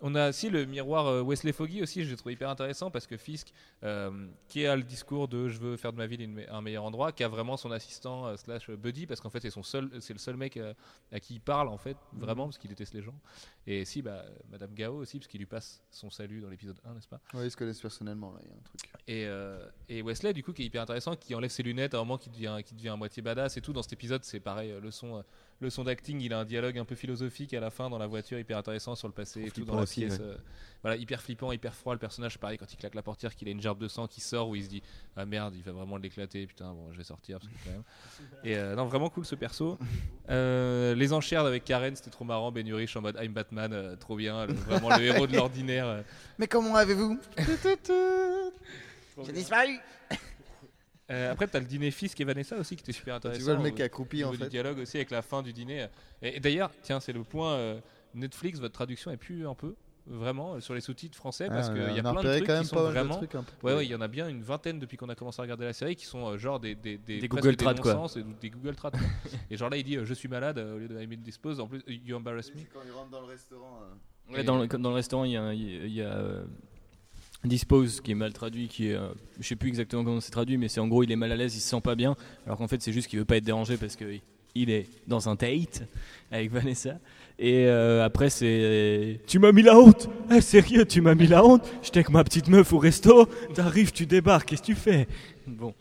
On 0.00 0.14
a 0.14 0.30
aussi 0.30 0.50
le 0.50 0.64
miroir 0.66 1.06
euh, 1.06 1.22
Wesley 1.22 1.52
Foggy 1.52 1.82
aussi, 1.82 2.04
j'ai 2.04 2.16
trouvé 2.16 2.34
hyper 2.34 2.50
intéressant 2.50 2.90
parce 2.90 3.06
que 3.06 3.16
Fisk, 3.16 3.52
euh, 3.82 4.26
qui 4.48 4.66
a 4.66 4.76
le 4.76 4.82
discours 4.82 5.28
de 5.28 5.48
je 5.48 5.58
veux 5.58 5.76
faire 5.76 5.92
de 5.92 5.98
ma 5.98 6.06
ville 6.06 6.20
une 6.20 6.44
un 6.48 6.60
meilleur 6.60 6.84
endroit, 6.84 7.12
qui 7.12 7.24
a 7.24 7.28
vraiment 7.28 7.56
son 7.56 7.70
assistant 7.70 8.26
euh, 8.26 8.36
slash 8.36 8.70
buddy 8.70 9.06
parce 9.06 9.20
qu'en 9.20 9.30
fait 9.30 9.40
c'est 9.40 9.50
son 9.50 9.62
seul, 9.62 9.90
c'est 10.00 10.12
le 10.12 10.18
seul 10.18 10.36
mec 10.36 10.56
euh, 10.56 10.74
à 11.12 11.20
qui 11.20 11.34
il 11.34 11.40
parle 11.40 11.68
en 11.68 11.78
fait 11.78 11.96
vraiment 12.12 12.44
parce 12.46 12.58
qu'il 12.58 12.70
déteste 12.70 12.94
les 12.94 13.02
gens. 13.02 13.18
Et 13.66 13.84
si 13.84 14.02
bah 14.02 14.24
Madame 14.50 14.74
Gao 14.74 14.96
aussi 14.96 15.18
parce 15.18 15.28
qu'il 15.28 15.40
lui 15.40 15.46
passe 15.46 15.82
son 15.90 16.10
salut 16.10 16.40
dans 16.40 16.48
l'épisode 16.48 16.78
1 16.84 16.94
n'est-ce 16.94 17.08
pas? 17.08 17.20
Ouais, 17.32 17.46
ils 17.46 17.50
se 17.50 17.56
connaissent 17.56 17.80
personnellement, 17.80 18.32
là, 18.32 18.40
il 18.42 18.48
y 18.48 18.52
a 18.52 18.56
un 18.56 18.62
truc. 18.62 18.80
et, 19.08 19.96
et 19.96 20.02
Wesley, 20.02 20.32
du 20.32 20.42
coup, 20.42 20.52
qui 20.52 20.62
est 20.62 20.66
hyper 20.66 20.82
intéressant, 20.82 21.16
qui 21.16 21.34
enlève 21.34 21.50
ses 21.50 21.62
lunettes 21.62 21.94
à 21.94 21.98
un 21.98 22.00
moment 22.00 22.18
qui 22.18 22.30
devient, 22.30 22.58
qui 22.64 22.74
devient 22.74 22.90
à 22.90 22.96
moitié 22.96 23.22
badass 23.22 23.56
et 23.56 23.60
tout. 23.60 23.72
Dans 23.72 23.82
cet 23.82 23.92
épisode, 23.94 24.24
c'est 24.24 24.40
pareil, 24.40 24.74
le 24.80 24.90
son, 24.90 25.24
le 25.60 25.70
son 25.70 25.84
d'acting, 25.84 26.20
il 26.20 26.32
a 26.34 26.40
un 26.40 26.44
dialogue 26.44 26.78
un 26.78 26.84
peu 26.84 26.94
philosophique 26.94 27.54
à 27.54 27.60
la 27.60 27.70
fin 27.70 27.88
dans 27.88 27.96
la 27.98 28.06
voiture, 28.06 28.38
hyper 28.38 28.58
intéressant 28.58 28.94
sur 28.96 29.08
le 29.08 29.14
passé 29.14 29.40
et 29.42 29.50
tout, 29.50 29.60
dans 29.60 29.64
flippant 29.64 29.76
la 29.76 29.82
aussi, 29.82 30.00
pièce. 30.00 30.18
ouais. 30.18 30.24
euh, 30.24 30.36
voilà, 30.82 30.96
hyper 30.98 31.22
flippant, 31.22 31.52
hyper 31.52 31.74
froid. 31.74 31.94
Le 31.94 31.98
personnage, 31.98 32.36
pareil, 32.38 32.58
quand 32.58 32.70
il 32.70 32.76
claque 32.76 32.94
la 32.94 33.02
portière, 33.02 33.34
qu'il 33.34 33.48
a 33.48 33.50
une 33.50 33.62
gerbe 33.62 33.78
de 33.78 33.88
sang 33.88 34.06
qui 34.06 34.20
sort, 34.20 34.48
où 34.50 34.56
il 34.56 34.64
se 34.64 34.68
dit 34.68 34.82
Ah 35.16 35.24
merde, 35.24 35.54
il 35.56 35.62
va 35.62 35.72
vraiment 35.72 35.96
l'éclater, 35.96 36.46
putain, 36.46 36.74
bon, 36.74 36.92
je 36.92 36.98
vais 36.98 37.04
sortir. 37.04 37.38
Parce 37.38 37.50
que 37.50 37.58
quand 37.64 37.70
même. 37.70 37.82
Et 38.44 38.56
euh, 38.58 38.74
non, 38.74 38.84
vraiment 38.84 39.08
cool 39.08 39.24
ce 39.24 39.34
perso. 39.36 39.78
Euh, 40.28 40.94
les 40.94 41.12
enchères 41.14 41.44
avec 41.46 41.64
Karen, 41.64 41.96
c'était 41.96 42.10
trop 42.10 42.24
marrant. 42.24 42.52
Ben 42.52 42.66
Urich 42.66 42.94
en 42.96 43.00
mode 43.00 43.16
I'm 43.22 43.32
Batman, 43.32 43.72
euh, 43.72 43.96
trop 43.96 44.16
bien, 44.16 44.44
le- 44.46 44.52
vraiment 44.54 44.94
le 44.96 45.02
héros 45.04 45.26
de 45.26 45.34
l'ordinaire. 45.34 45.86
euh. 45.86 46.02
Mais 46.38 46.46
comment 46.48 46.76
avez-vous 46.76 47.18
J'ai 49.24 49.32
disparu. 49.32 49.78
Euh, 51.14 51.32
après, 51.32 51.46
t'as 51.46 51.60
le 51.60 51.66
dîner 51.66 51.90
Fisk 51.90 52.20
et 52.20 52.24
Vanessa 52.24 52.56
aussi 52.56 52.76
qui 52.76 52.82
était 52.82 52.92
super 52.92 53.14
intéressant. 53.14 53.38
Tu 53.38 53.44
vois 53.44 53.54
le 53.54 53.62
mec 53.62 53.74
qui 53.76 53.82
a 53.82 53.86
accroupi 53.86 54.24
en 54.24 54.32
fait. 54.32 54.48
dialogue 54.48 54.78
aussi 54.78 54.96
avec 54.96 55.10
la 55.10 55.22
fin 55.22 55.42
du 55.42 55.52
dîner. 55.52 55.86
Et, 56.22 56.36
et 56.36 56.40
d'ailleurs, 56.40 56.70
tiens, 56.82 57.00
c'est 57.00 57.12
le 57.12 57.22
point. 57.24 57.52
euh, 57.54 57.80
Netflix, 58.14 58.60
votre 58.60 58.74
traduction 58.74 59.10
est 59.10 59.16
plus 59.16 59.46
un 59.46 59.54
peu 59.54 59.74
vraiment 60.06 60.54
euh, 60.54 60.60
sur 60.60 60.74
les 60.74 60.80
sous-titres 60.80 61.16
français 61.16 61.48
parce 61.48 61.68
Ah, 61.68 61.72
qu'il 61.74 61.96
y 61.96 61.98
a 61.98 62.02
plein 62.02 62.22
de 62.22 62.36
trucs 62.36 62.46
quand 62.46 62.60
qui 62.60 62.66
sont 62.68 62.76
pas 62.76 62.82
mal 62.84 62.92
de 62.94 62.98
vraiment. 62.98 63.16
trucs 63.16 63.34
Ouais, 63.62 63.84
il 63.86 63.90
y 63.90 63.94
en 63.94 64.00
a 64.00 64.06
bien 64.08 64.28
une 64.28 64.42
vingtaine 64.42 64.78
depuis 64.78 64.96
qu'on 64.96 65.08
a 65.08 65.14
commencé 65.14 65.40
à 65.40 65.42
regarder 65.42 65.64
la 65.64 65.72
série 65.72 65.96
qui 65.96 66.04
sont 66.04 66.28
euh, 66.28 66.38
genre 66.38 66.60
des, 66.60 66.74
des, 66.76 66.96
des, 66.98 67.20
Des 67.20 67.28
presque 67.28 67.42
Google 67.44 67.56
Trad, 67.56 67.80
quoi. 67.80 68.06
et 68.16 68.22
des 68.40 68.50
Google 68.50 68.76
Trad. 68.76 68.94
et 69.50 69.56
genre 69.56 69.70
là, 69.70 69.76
il 69.78 69.82
dit 69.82 69.96
euh, 69.96 70.04
Je 70.04 70.14
suis 70.14 70.28
malade 70.28 70.58
euh, 70.58 70.76
au 70.76 70.78
lieu 70.78 70.88
de 70.88 71.00
I 71.00 71.06
me 71.06 71.16
dispose. 71.16 71.58
En 71.58 71.66
plus, 71.66 71.82
You 71.88 72.16
embarrass 72.16 72.54
me. 72.54 72.60
Quand 72.72 72.80
il 72.86 72.92
rentre 72.92 73.10
dans 73.10 73.20
le 73.22 73.26
restaurant. 73.26 73.80
euh. 74.30 74.34
Ouais, 74.34 74.44
dans, 74.44 74.58
le, 74.58 74.66
dans 74.68 74.90
le 74.90 74.94
restaurant, 74.94 75.24
il 75.24 75.32
y 75.32 75.36
a, 75.36 75.52
y 75.54 76.00
euh, 76.02 76.44
Dispose 77.44 78.00
qui 78.00 78.12
est 78.12 78.14
mal 78.14 78.32
traduit, 78.32 78.68
qui 78.68 78.88
est, 78.88 78.94
euh, 78.94 79.08
je 79.38 79.46
sais 79.46 79.56
plus 79.56 79.68
exactement 79.68 80.02
comment 80.02 80.20
c'est 80.20 80.30
traduit, 80.30 80.56
mais 80.56 80.68
c'est 80.68 80.80
en 80.80 80.88
gros 80.88 81.02
il 81.02 81.12
est 81.12 81.16
mal 81.16 81.30
à 81.30 81.36
l'aise, 81.36 81.54
il 81.54 81.60
se 81.60 81.68
sent 81.68 81.80
pas 81.82 81.94
bien, 81.94 82.16
alors 82.46 82.56
qu'en 82.56 82.68
fait 82.68 82.80
c'est 82.80 82.92
juste 82.92 83.08
qu'il 83.08 83.18
veut 83.18 83.24
pas 83.26 83.36
être 83.36 83.44
dérangé 83.44 83.76
parce 83.76 83.96
que 83.96 84.04
il 84.54 84.70
est 84.70 84.86
dans 85.06 85.28
un 85.28 85.34
date 85.34 85.82
avec 86.30 86.50
Vanessa. 86.50 86.98
Et 87.38 87.66
euh, 87.66 88.04
après 88.04 88.30
c'est 88.30 89.20
Tu 89.26 89.38
m'as 89.38 89.52
mis 89.52 89.62
la 89.62 89.78
honte. 89.78 90.08
Eh, 90.30 90.40
sérieux, 90.40 90.86
tu 90.86 91.00
m'as 91.00 91.14
mis 91.14 91.26
la 91.26 91.44
honte. 91.44 91.68
J'étais 91.82 91.98
avec 91.98 92.10
ma 92.10 92.24
petite 92.24 92.48
meuf 92.48 92.72
au 92.72 92.78
resto, 92.78 93.26
t'arrives, 93.52 93.92
tu 93.92 94.06
débarques, 94.06 94.48
qu'est-ce 94.48 94.62
que 94.62 94.66
tu 94.66 94.74
fais? 94.74 95.06
Bon. 95.46 95.74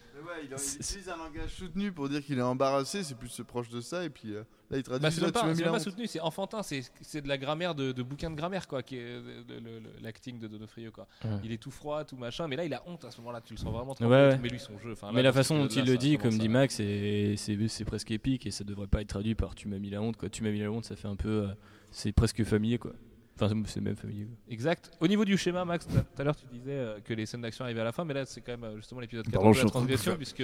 Il, 0.57 0.81
utilise 0.81 1.09
un 1.09 1.17
langage 1.17 1.49
soutenu 1.49 1.91
pour 1.91 2.09
dire 2.09 2.23
qu'il 2.23 2.37
est 2.37 2.41
embarrassé, 2.41 3.03
c'est 3.03 3.15
plus 3.17 3.41
proche 3.47 3.69
de 3.69 3.81
ça, 3.81 4.03
et 4.05 4.09
puis 4.09 4.33
euh, 4.33 4.43
là 4.69 4.77
il 4.77 4.83
traduit 4.83 5.01
Bah, 5.01 5.11
c'est 5.11 5.21
même 5.21 5.31
pas, 5.31 5.43
m'as 5.43 5.49
c'est 5.49 5.53
mis 5.53 5.57
même 5.59 5.65
la 5.65 5.71
pas 5.71 5.77
honte. 5.77 5.83
soutenu, 5.83 6.07
c'est 6.07 6.19
enfantin, 6.19 6.63
c'est 6.63 6.81
c'est 7.01 7.21
de 7.21 7.27
la 7.27 7.37
grammaire 7.37 7.75
de, 7.75 7.91
de 7.91 8.03
bouquin 8.03 8.29
de 8.29 8.35
grammaire 8.35 8.67
quoi, 8.67 8.83
qui 8.83 8.97
est 8.97 9.01
le- 9.19 9.81
l'acting 10.01 10.39
de 10.39 10.47
Donofrio 10.47 10.91
quoi. 10.91 11.07
Ouais. 11.23 11.31
Il 11.43 11.51
est 11.51 11.57
tout 11.57 11.71
froid, 11.71 12.03
tout 12.03 12.15
machin, 12.17 12.47
mais 12.47 12.55
là 12.55 12.65
il 12.65 12.73
a 12.73 12.83
honte 12.87 13.05
à 13.05 13.11
ce 13.11 13.17
moment-là, 13.19 13.41
tu 13.41 13.53
le 13.53 13.57
sens 13.59 13.73
vraiment 13.73 13.95
trop. 13.95 14.05
Ouais, 14.05 14.11
ouais. 14.29 14.37
Mais 14.41 14.49
lui 14.49 14.59
son 14.59 14.77
jeu, 14.79 14.95
là, 15.01 15.11
Mais 15.13 15.23
la 15.23 15.33
façon 15.33 15.57
dont 15.57 15.67
il 15.67 15.85
le 15.85 15.97
dit, 15.97 16.17
comme 16.17 16.37
dit 16.37 16.49
Max, 16.49 16.75
c'est 16.75 17.35
c'est- 17.37 17.67
c'est 17.67 17.85
presque 17.85 18.11
épique 18.11 18.45
et 18.45 18.51
ça 18.51 18.63
devrait 18.63 18.87
pas 18.87 19.01
être 19.01 19.09
traduit 19.09 19.35
par 19.35 19.55
tu 19.55 19.67
m'as 19.67 19.79
mis 19.79 19.89
la 19.89 20.01
honte 20.01 20.17
quoi. 20.17 20.29
Tu 20.29 20.43
m'as 20.43 20.51
mis 20.51 20.59
la 20.59 20.71
honte, 20.71 20.85
ça 20.85 20.95
fait 20.95 21.07
un 21.07 21.15
peu, 21.15 21.29
euh, 21.43 21.47
c'est 21.91 22.11
presque 22.11 22.43
familier 22.43 22.77
quoi. 22.77 22.93
Enfin 23.35 23.51
c'est 23.65 23.81
même 23.81 23.95
familier. 23.95 24.27
Exact. 24.47 24.91
Au 24.99 25.07
niveau 25.07 25.25
du 25.25 25.37
schéma, 25.37 25.65
Max, 25.65 25.87
tout 25.87 25.93
à 26.17 26.23
l'heure 26.23 26.35
tu 26.35 26.45
disais 26.51 26.71
euh, 26.71 26.99
que 26.99 27.13
les 27.13 27.25
scènes 27.25 27.41
d'action 27.41 27.65
arrivaient 27.65 27.81
à 27.81 27.85
la 27.85 27.91
fin, 27.91 28.05
mais 28.05 28.13
là 28.13 28.25
c'est 28.25 28.41
quand 28.41 28.51
même 28.51 28.63
euh, 28.63 28.75
justement 28.75 29.01
l'épisode 29.01 29.25
14 29.25 29.33
Pardon, 29.33 29.49
de 29.49 29.55
je 29.57 29.63
la 29.63 29.69
transgression, 29.69 30.15
puisque 30.15 30.43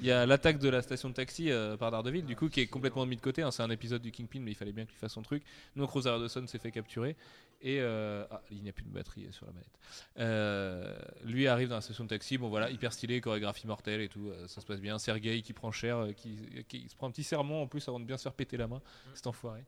il 0.00 0.06
y 0.06 0.10
a 0.10 0.26
l'attaque 0.26 0.58
de 0.58 0.68
la 0.68 0.82
station 0.82 1.08
de 1.08 1.14
taxi 1.14 1.50
euh, 1.52 1.76
par 1.76 1.90
Daredevil, 1.92 2.24
du 2.24 2.34
coup, 2.34 2.48
qui 2.48 2.60
est 2.60 2.66
complètement 2.66 3.06
mis 3.06 3.16
de 3.16 3.20
côté. 3.20 3.42
hein. 3.42 3.50
c'est 3.52 3.62
un 3.62 3.70
épisode 3.70 4.02
du 4.02 4.10
Kingpin, 4.10 4.40
mais 4.40 4.50
il 4.50 4.56
fallait 4.56 4.72
bien 4.72 4.86
qu'il 4.86 4.96
fasse 4.96 5.12
son 5.12 5.22
truc. 5.22 5.44
Donc 5.76 5.88
Rosario 5.90 6.18
Dawson 6.20 6.46
s'est 6.48 6.58
fait 6.58 6.72
capturer. 6.72 7.16
Et 7.62 7.78
euh, 7.80 8.24
ah, 8.30 8.42
il 8.50 8.62
n'y 8.62 8.68
a 8.68 8.72
plus 8.72 8.84
de 8.84 8.90
batterie 8.90 9.26
sur 9.30 9.46
la 9.46 9.52
manette. 9.52 9.78
Euh, 10.18 10.94
lui 11.24 11.46
arrive 11.46 11.68
dans 11.68 11.76
la 11.76 11.80
station 11.80 12.04
de 12.04 12.08
taxi, 12.10 12.36
bon 12.36 12.48
voilà, 12.50 12.70
hyper 12.70 12.92
stylé, 12.92 13.20
chorégraphie 13.20 13.66
mortelle 13.66 14.02
et 14.02 14.08
tout, 14.08 14.28
euh, 14.28 14.46
ça 14.46 14.60
se 14.60 14.66
passe 14.66 14.80
bien. 14.80 14.98
Sergei 14.98 15.40
qui 15.40 15.52
prend 15.54 15.72
cher, 15.72 15.96
euh, 15.96 16.12
qui, 16.12 16.36
qui 16.68 16.86
se 16.88 16.94
prend 16.94 17.06
un 17.06 17.10
petit 17.10 17.24
serment 17.24 17.62
en 17.62 17.66
plus 17.66 17.88
avant 17.88 17.98
de 17.98 18.04
bien 18.04 18.18
se 18.18 18.24
faire 18.24 18.34
péter 18.34 18.56
la 18.58 18.66
main, 18.66 18.82
cet 19.14 19.26
enfoiré. 19.26 19.64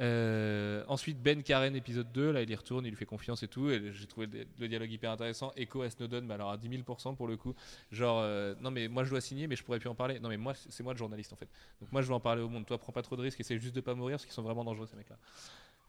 Euh, 0.00 0.82
ensuite 0.88 1.20
Ben 1.20 1.42
Karen 1.42 1.76
épisode 1.76 2.10
2 2.12 2.30
là 2.32 2.40
il 2.40 2.48
y 2.48 2.54
retourne 2.54 2.86
il 2.86 2.88
lui 2.88 2.96
fait 2.96 3.04
confiance 3.04 3.42
et 3.42 3.48
tout 3.48 3.68
et 3.70 3.92
j'ai 3.92 4.06
trouvé 4.06 4.28
le, 4.58 4.66
dialogue 4.66 4.90
hyper 4.90 5.10
intéressant 5.10 5.52
Echo 5.56 5.82
à 5.82 5.90
Snowden 5.90 6.24
mais 6.24 6.32
alors 6.32 6.50
à 6.52 6.56
10 6.56 6.70
000% 6.70 7.16
pour 7.16 7.28
le 7.28 7.36
coup 7.36 7.54
genre 7.92 8.20
euh, 8.22 8.54
non 8.62 8.70
mais 8.70 8.88
moi 8.88 9.04
je 9.04 9.10
dois 9.10 9.20
signer 9.20 9.46
mais 9.46 9.56
je 9.56 9.62
pourrais 9.62 9.78
plus 9.78 9.90
en 9.90 9.94
parler 9.94 10.18
non 10.18 10.30
mais 10.30 10.38
moi 10.38 10.54
c'est 10.54 10.82
moi 10.82 10.94
le 10.94 10.98
journaliste 10.98 11.34
en 11.34 11.36
fait 11.36 11.48
donc 11.82 11.92
moi 11.92 12.00
je 12.00 12.06
veux 12.06 12.14
en 12.14 12.20
parler 12.20 12.40
au 12.40 12.48
monde 12.48 12.64
toi 12.64 12.78
prends 12.78 12.92
pas 12.92 13.02
trop 13.02 13.14
de 13.14 13.20
risques 13.20 13.40
essaie 13.40 13.58
juste 13.58 13.74
de 13.74 13.82
pas 13.82 13.94
mourir 13.94 14.14
parce 14.14 14.24
qu'ils 14.24 14.32
sont 14.32 14.42
vraiment 14.42 14.64
dangereux 14.64 14.86
ces 14.86 14.96
mecs 14.96 15.10
là 15.10 15.18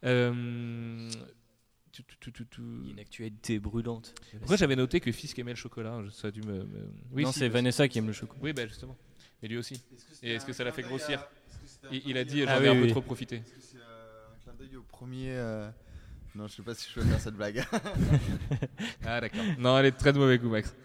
euh, 0.03 1.09
tout, 1.91 2.03
tout, 2.19 2.31
tout, 2.31 2.45
tout, 2.45 2.61
une 2.89 2.99
actualité 2.99 3.59
brûlante. 3.59 4.13
Pourquoi 4.39 4.55
j'avais 4.55 4.75
noté 4.75 4.99
que 4.99 5.11
Fisk 5.11 5.37
aimait 5.39 5.51
le 5.51 5.57
chocolat 5.57 6.01
Ça 6.11 6.29
a 6.29 6.31
dû 6.31 6.41
me. 6.41 6.63
me- 6.63 6.89
Oui, 7.11 7.23
non, 7.23 7.31
si, 7.31 7.39
c'est 7.39 7.49
Vanessa 7.49 7.87
qui 7.87 7.99
aime 7.99 8.07
le 8.07 8.13
chocolat. 8.13 8.39
Oui, 8.41 8.53
bah 8.53 8.65
justement. 8.65 8.97
Mais 9.41 9.49
lui 9.49 9.57
aussi. 9.57 9.81
c'était 9.97 10.27
Et 10.27 10.35
est-ce 10.35 10.45
que 10.45 10.53
ça 10.53 10.63
l'a 10.63 10.71
fait 10.71 10.83
grossir 10.83 11.19
à- 11.19 11.29
est-ce 11.65 11.79
que 11.79 12.09
Il, 12.09 12.17
a 12.17 12.23
dit 12.23 12.41
j'en 12.41 12.47
Ah 12.47 12.59
ai 12.63 12.69
oui, 12.69 12.77
un 12.77 12.81
peu 12.81 12.87
trop 12.87 13.01
profité. 13.01 13.37
Est-ce 13.37 13.53
que 13.53 13.61
c'est 13.61 13.77
euh, 13.77 14.27
un 14.33 14.43
clin 14.43 14.50
d'œil 14.61 14.77
au 14.77 14.83
premier. 14.83 15.29
euh, 15.31 15.69
Non, 16.35 16.47
je 16.47 16.53
sais 16.55 16.61
pas 16.61 16.73
si 16.73 16.87
je 16.89 16.99
peux 16.99 17.05
faire 17.05 17.19
cette 17.19 17.35
blague. 17.35 17.63
Ah 19.05 19.19
d'accord. 19.21 19.41
Non, 19.59 19.77
elle 19.77 19.87
est 19.87 19.91
de 19.91 19.97
très 19.97 20.13
de 20.13 20.17
mauvais 20.19 20.37
goût, 20.37 20.49
Max. 20.49 20.75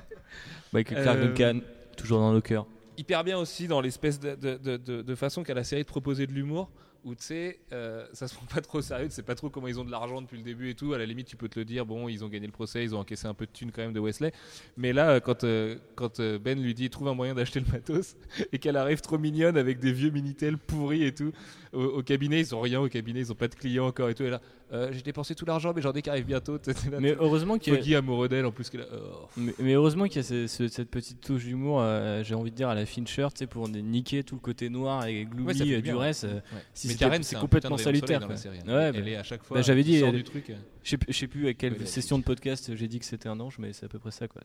Michael 0.72 0.98
Euh, 0.98 1.02
Clark 1.02 1.18
Duncan, 1.20 1.60
toujours 1.96 2.20
dans 2.20 2.32
nos 2.32 2.40
cœurs. 2.40 2.66
hyper 2.96 3.24
bien 3.24 3.38
aussi 3.38 3.66
dans 3.68 3.80
l'espèce 3.80 4.18
de, 4.20 4.34
de, 4.34 4.56
de- 4.56 4.76
de- 4.76 5.02
de 5.02 5.14
façon 5.14 5.42
qu'a 5.42 5.54
la 5.54 5.64
série 5.64 5.82
de 5.82 5.88
proposer 5.88 6.26
de 6.26 6.32
l'humour 6.32 6.70
où 7.06 7.14
tu 7.14 7.22
sais 7.22 7.60
euh, 7.72 8.04
ça 8.12 8.26
se 8.26 8.34
prend 8.34 8.44
pas 8.46 8.60
trop 8.60 8.82
sérieux 8.82 9.06
tu 9.06 9.14
sais 9.14 9.22
pas 9.22 9.36
trop 9.36 9.48
comment 9.48 9.68
ils 9.68 9.78
ont 9.78 9.84
de 9.84 9.90
l'argent 9.92 10.20
depuis 10.20 10.36
le 10.36 10.42
début 10.42 10.70
et 10.70 10.74
tout. 10.74 10.92
À 10.92 10.98
la 10.98 11.06
limite 11.06 11.28
tu 11.28 11.36
peux 11.36 11.48
te 11.48 11.58
le 11.58 11.64
dire 11.64 11.86
bon 11.86 12.08
ils 12.08 12.24
ont 12.24 12.28
gagné 12.28 12.46
le 12.46 12.52
procès 12.52 12.82
ils 12.82 12.94
ont 12.94 12.98
encaissé 12.98 13.26
un 13.28 13.34
peu 13.34 13.46
de 13.46 13.52
thunes 13.52 13.70
quand 13.70 13.82
même 13.82 13.92
de 13.92 14.00
Wesley. 14.00 14.32
Mais 14.76 14.92
là 14.92 15.10
euh, 15.10 15.20
quand, 15.20 15.44
euh, 15.44 15.76
quand 15.94 16.20
Ben 16.20 16.60
lui 16.60 16.74
dit 16.74 16.90
trouve 16.90 17.08
un 17.08 17.14
moyen 17.14 17.34
d'acheter 17.34 17.60
le 17.60 17.66
matos 17.70 18.16
et 18.52 18.58
qu'elle 18.58 18.76
arrive 18.76 19.00
trop 19.00 19.18
mignonne 19.18 19.56
avec 19.56 19.78
des 19.78 19.92
vieux 19.92 20.10
Minitel 20.10 20.58
pourris 20.58 21.04
et 21.04 21.14
tout 21.14 21.32
au, 21.72 21.84
au 21.84 22.02
cabinet 22.02 22.40
ils 22.40 22.54
ont 22.54 22.60
rien 22.60 22.80
au 22.80 22.88
cabinet 22.88 23.20
ils 23.20 23.30
ont 23.30 23.36
pas 23.36 23.48
de 23.48 23.54
clients 23.54 23.86
encore 23.86 24.10
et 24.10 24.14
tout. 24.14 24.24
Et 24.24 24.30
là 24.30 24.40
euh, 24.72 24.88
j'ai 24.92 25.02
dépensé 25.02 25.34
tout 25.34 25.44
l'argent, 25.44 25.72
mais 25.74 25.82
j'en 25.82 25.92
ai 25.92 26.02
qui 26.02 26.10
arrive 26.10 26.24
bientôt. 26.26 26.54
Là, 26.90 26.98
Mais 27.00 27.14
heureusement 27.18 27.56
qu'il 27.58 27.72
y 27.72 27.76
a- 27.76 27.78
Foggy 27.78 27.94
amoureux 27.94 28.28
d'elle 28.28 28.46
en 28.46 28.50
plus. 28.52 28.68
qu'elle 28.70 28.86
oh. 28.92 29.26
Mais, 29.36 29.54
mais 29.58 29.72
heureusement 29.74 30.06
qu'il 30.06 30.16
y 30.16 30.18
a 30.20 30.22
ce- 30.22 30.46
ce- 30.46 30.68
cette 30.68 30.90
petite 30.90 31.20
touche 31.20 31.44
d'humour, 31.44 31.80
euh, 31.80 32.22
j'ai 32.24 32.34
envie 32.34 32.50
de 32.50 32.56
dire 32.56 32.68
à 32.68 32.74
la 32.74 32.84
Fincher, 32.86 33.28
tu 33.32 33.38
sais, 33.40 33.46
pour 33.46 33.68
niquer 33.68 34.24
tout 34.24 34.34
le 34.34 34.40
côté 34.40 34.68
noir 34.68 35.06
et 35.06 35.24
gloomy 35.24 35.46
Ouais, 35.48 35.60
euh, 35.62 35.64
bien, 35.80 35.92
du 35.92 35.98
ouais. 35.98 36.06
reste. 36.06 36.24
euh, 36.24 36.34
Ouais. 36.34 36.40
si 36.74 36.88
mais 36.88 37.22
c'est 37.22 37.38
complètement 37.38 37.76
salutaire, 37.76 38.20
série. 38.38 38.58
hein. 38.66 38.74
Ouais, 38.74 38.92
elle 38.94 39.02
bah- 39.04 39.10
est 39.10 39.16
à 39.16 39.22
chaque 39.22 39.42
fois. 39.44 39.56
bah, 39.58 39.62
j'avais 39.62 39.84
dit, 39.84 39.96
elle- 39.96 40.12
du 40.16 40.24
truc. 40.24 40.50
euh. 40.50 40.54
Je 40.82 40.96
sais, 41.12 41.26
plus 41.26 41.48
à 41.48 41.54
quelle 41.54 41.86
session 41.86 42.18
de 42.18 42.24
podcast 42.24 42.74
j'ai 42.74 42.88
dit 42.88 42.98
que 42.98 43.04
c'était 43.04 43.28
un 43.28 43.38
ange, 43.40 43.56
mais 43.58 43.72
c'est 43.72 43.86
à 43.86 43.88
peu 43.88 43.98
près 43.98 44.10
ça, 44.10 44.26
quoi. 44.28 44.42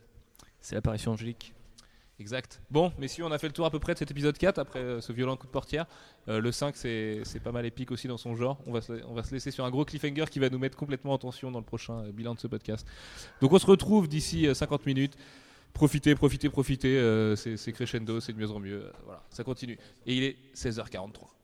C'est 0.59 0.75
l'apparition 0.75 1.11
angélique. 1.13 1.53
Exact. 2.21 2.61
Bon, 2.69 2.93
messieurs, 2.99 3.25
on 3.25 3.31
a 3.31 3.39
fait 3.39 3.47
le 3.47 3.53
tour 3.53 3.65
à 3.65 3.71
peu 3.71 3.79
près 3.79 3.93
de 3.93 3.97
cet 3.97 4.11
épisode 4.11 4.37
4 4.37 4.59
après 4.59 4.77
euh, 4.77 5.01
ce 5.01 5.11
violent 5.11 5.35
coup 5.35 5.47
de 5.47 5.51
portière. 5.51 5.87
Euh, 6.27 6.39
le 6.39 6.51
5, 6.51 6.75
c'est 6.75 7.41
pas 7.43 7.51
mal 7.51 7.65
épique 7.65 7.89
aussi 7.89 8.07
dans 8.07 8.17
son 8.17 8.35
genre. 8.35 8.59
On 8.67 8.71
va, 8.71 8.81
se, 8.81 8.93
on 9.07 9.15
va 9.15 9.23
se 9.23 9.33
laisser 9.33 9.49
sur 9.49 9.65
un 9.65 9.71
gros 9.71 9.85
cliffhanger 9.85 10.25
qui 10.29 10.37
va 10.37 10.51
nous 10.51 10.59
mettre 10.59 10.77
complètement 10.77 11.13
en 11.13 11.17
tension 11.17 11.49
dans 11.49 11.57
le 11.57 11.65
prochain 11.65 12.03
euh, 12.03 12.11
bilan 12.11 12.35
de 12.35 12.39
ce 12.39 12.45
podcast. 12.45 12.85
Donc 13.41 13.53
on 13.53 13.57
se 13.57 13.65
retrouve 13.65 14.07
d'ici 14.07 14.45
euh, 14.45 14.53
50 14.53 14.85
minutes. 14.85 15.17
Profitez, 15.73 16.13
profitez, 16.13 16.49
profitez. 16.49 17.33
c'est 17.37 17.71
crescendo, 17.71 18.19
c'est 18.19 18.33
de 18.33 18.37
mieux 18.37 18.51
en 18.51 18.59
mieux. 18.59 18.91
voilà, 19.05 19.23
ça 19.31 19.43
continue. 19.43 19.79
Et 20.05 20.15
il 20.15 20.23
est 20.23 20.37
16h43. 20.53 21.40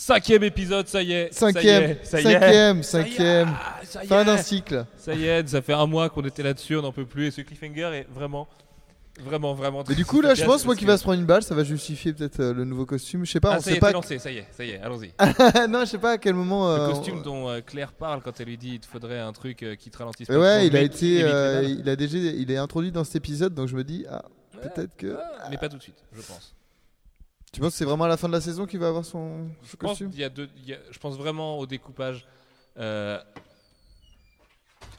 Cinquième 0.00 0.44
épisode, 0.44 0.86
ça 0.86 1.02
y 1.02 1.12
est. 1.12 1.34
Cinquième, 1.34 1.96
ça 2.04 2.20
y 2.20 2.24
est. 2.24 2.32
cinquième, 2.32 2.82
Ça 2.84 3.00
y 3.00 3.02
est, 3.02 3.04
cinquième. 3.08 3.48
ah, 3.52 3.80
ça 3.82 4.04
y 4.04 4.06
Fin 4.06 4.24
d'un 4.24 4.36
cycle. 4.36 4.86
Ça 4.96 5.12
y 5.12 5.24
est, 5.24 5.48
ça 5.48 5.60
fait 5.60 5.72
un 5.72 5.86
mois 5.86 6.08
qu'on 6.08 6.22
était 6.24 6.44
là-dessus, 6.44 6.76
on 6.76 6.82
n'en 6.82 6.92
peut 6.92 7.04
plus. 7.04 7.26
Et 7.26 7.30
ce 7.32 7.40
cliffhanger 7.40 7.90
est 7.94 8.06
vraiment, 8.08 8.46
vraiment, 9.20 9.54
vraiment. 9.54 9.82
Mais 9.88 9.96
du 9.96 10.04
coup, 10.06 10.20
là, 10.20 10.36
je 10.36 10.44
pense, 10.44 10.64
moi, 10.64 10.76
qui 10.76 10.84
va 10.84 10.96
se 10.98 11.02
prendre 11.02 11.18
une 11.18 11.26
balle, 11.26 11.42
ça 11.42 11.52
va 11.56 11.64
justifier 11.64 12.12
peut-être 12.12 12.38
euh, 12.38 12.54
le 12.54 12.64
nouveau 12.64 12.86
costume. 12.86 13.26
Je 13.26 13.32
sais 13.32 13.40
pas, 13.40 13.54
Ah, 13.54 13.56
on 13.58 13.60
ça 13.60 13.70
y 13.70 13.72
sait 13.72 13.78
est, 13.78 13.80
pas. 13.80 13.90
lancé, 13.90 14.20
ça 14.20 14.30
y 14.30 14.36
est, 14.38 14.46
ça 14.52 14.64
y 14.64 14.70
est, 14.70 14.78
allons-y. 14.80 15.12
non, 15.68 15.80
je 15.80 15.86
sais 15.86 15.98
pas 15.98 16.12
à 16.12 16.18
quel 16.18 16.34
moment. 16.34 16.76
Le 16.76 16.80
euh, 16.82 16.88
costume 16.90 17.20
dont 17.22 17.48
euh, 17.48 17.60
Claire 17.60 17.90
parle 17.92 18.22
quand 18.22 18.38
elle 18.38 18.46
lui 18.46 18.56
dit 18.56 18.74
il 18.74 18.80
te 18.80 18.86
faudrait 18.86 19.18
un 19.18 19.32
truc 19.32 19.64
euh, 19.64 19.74
qui 19.74 19.90
te 19.90 19.98
ralentisse 19.98 20.28
pas. 20.28 20.32
Mais 20.34 20.38
ouais, 20.38 20.66
il 20.68 20.76
a 20.76 20.80
été, 20.80 21.06
évite 21.06 21.18
les 21.18 21.22
euh, 21.24 21.54
balles. 21.62 21.70
il 21.80 21.88
a 21.88 21.96
déjà, 21.96 22.18
il 22.18 22.48
est 22.52 22.56
introduit 22.56 22.92
dans 22.92 23.02
cet 23.02 23.16
épisode, 23.16 23.52
donc 23.52 23.66
je 23.66 23.74
me 23.74 23.82
dis, 23.82 24.06
ah, 24.08 24.22
peut-être 24.62 24.96
que. 24.96 25.16
Mais 25.50 25.56
pas 25.58 25.68
tout 25.68 25.76
de 25.78 25.82
suite, 25.82 25.98
je 26.14 26.22
pense. 26.22 26.54
Tu 27.52 27.60
penses 27.60 27.72
que 27.72 27.78
c'est 27.78 27.84
vraiment 27.84 28.04
à 28.04 28.08
la 28.08 28.16
fin 28.16 28.28
de 28.28 28.32
la 28.34 28.40
saison 28.40 28.66
qu'il 28.66 28.78
va 28.78 28.88
avoir 28.88 29.04
son, 29.04 29.48
son 29.62 29.66
Je 29.70 29.76
pense, 29.76 29.90
costume 29.90 30.10
qu'il 30.10 30.20
y 30.20 30.24
a 30.24 30.28
deux, 30.28 30.48
il 30.58 30.68
y 30.68 30.74
a- 30.74 30.78
je 30.90 30.98
pense 30.98 31.16
vraiment 31.16 31.58
au 31.58 31.66
découpage. 31.66 32.26
euh, 32.78 33.18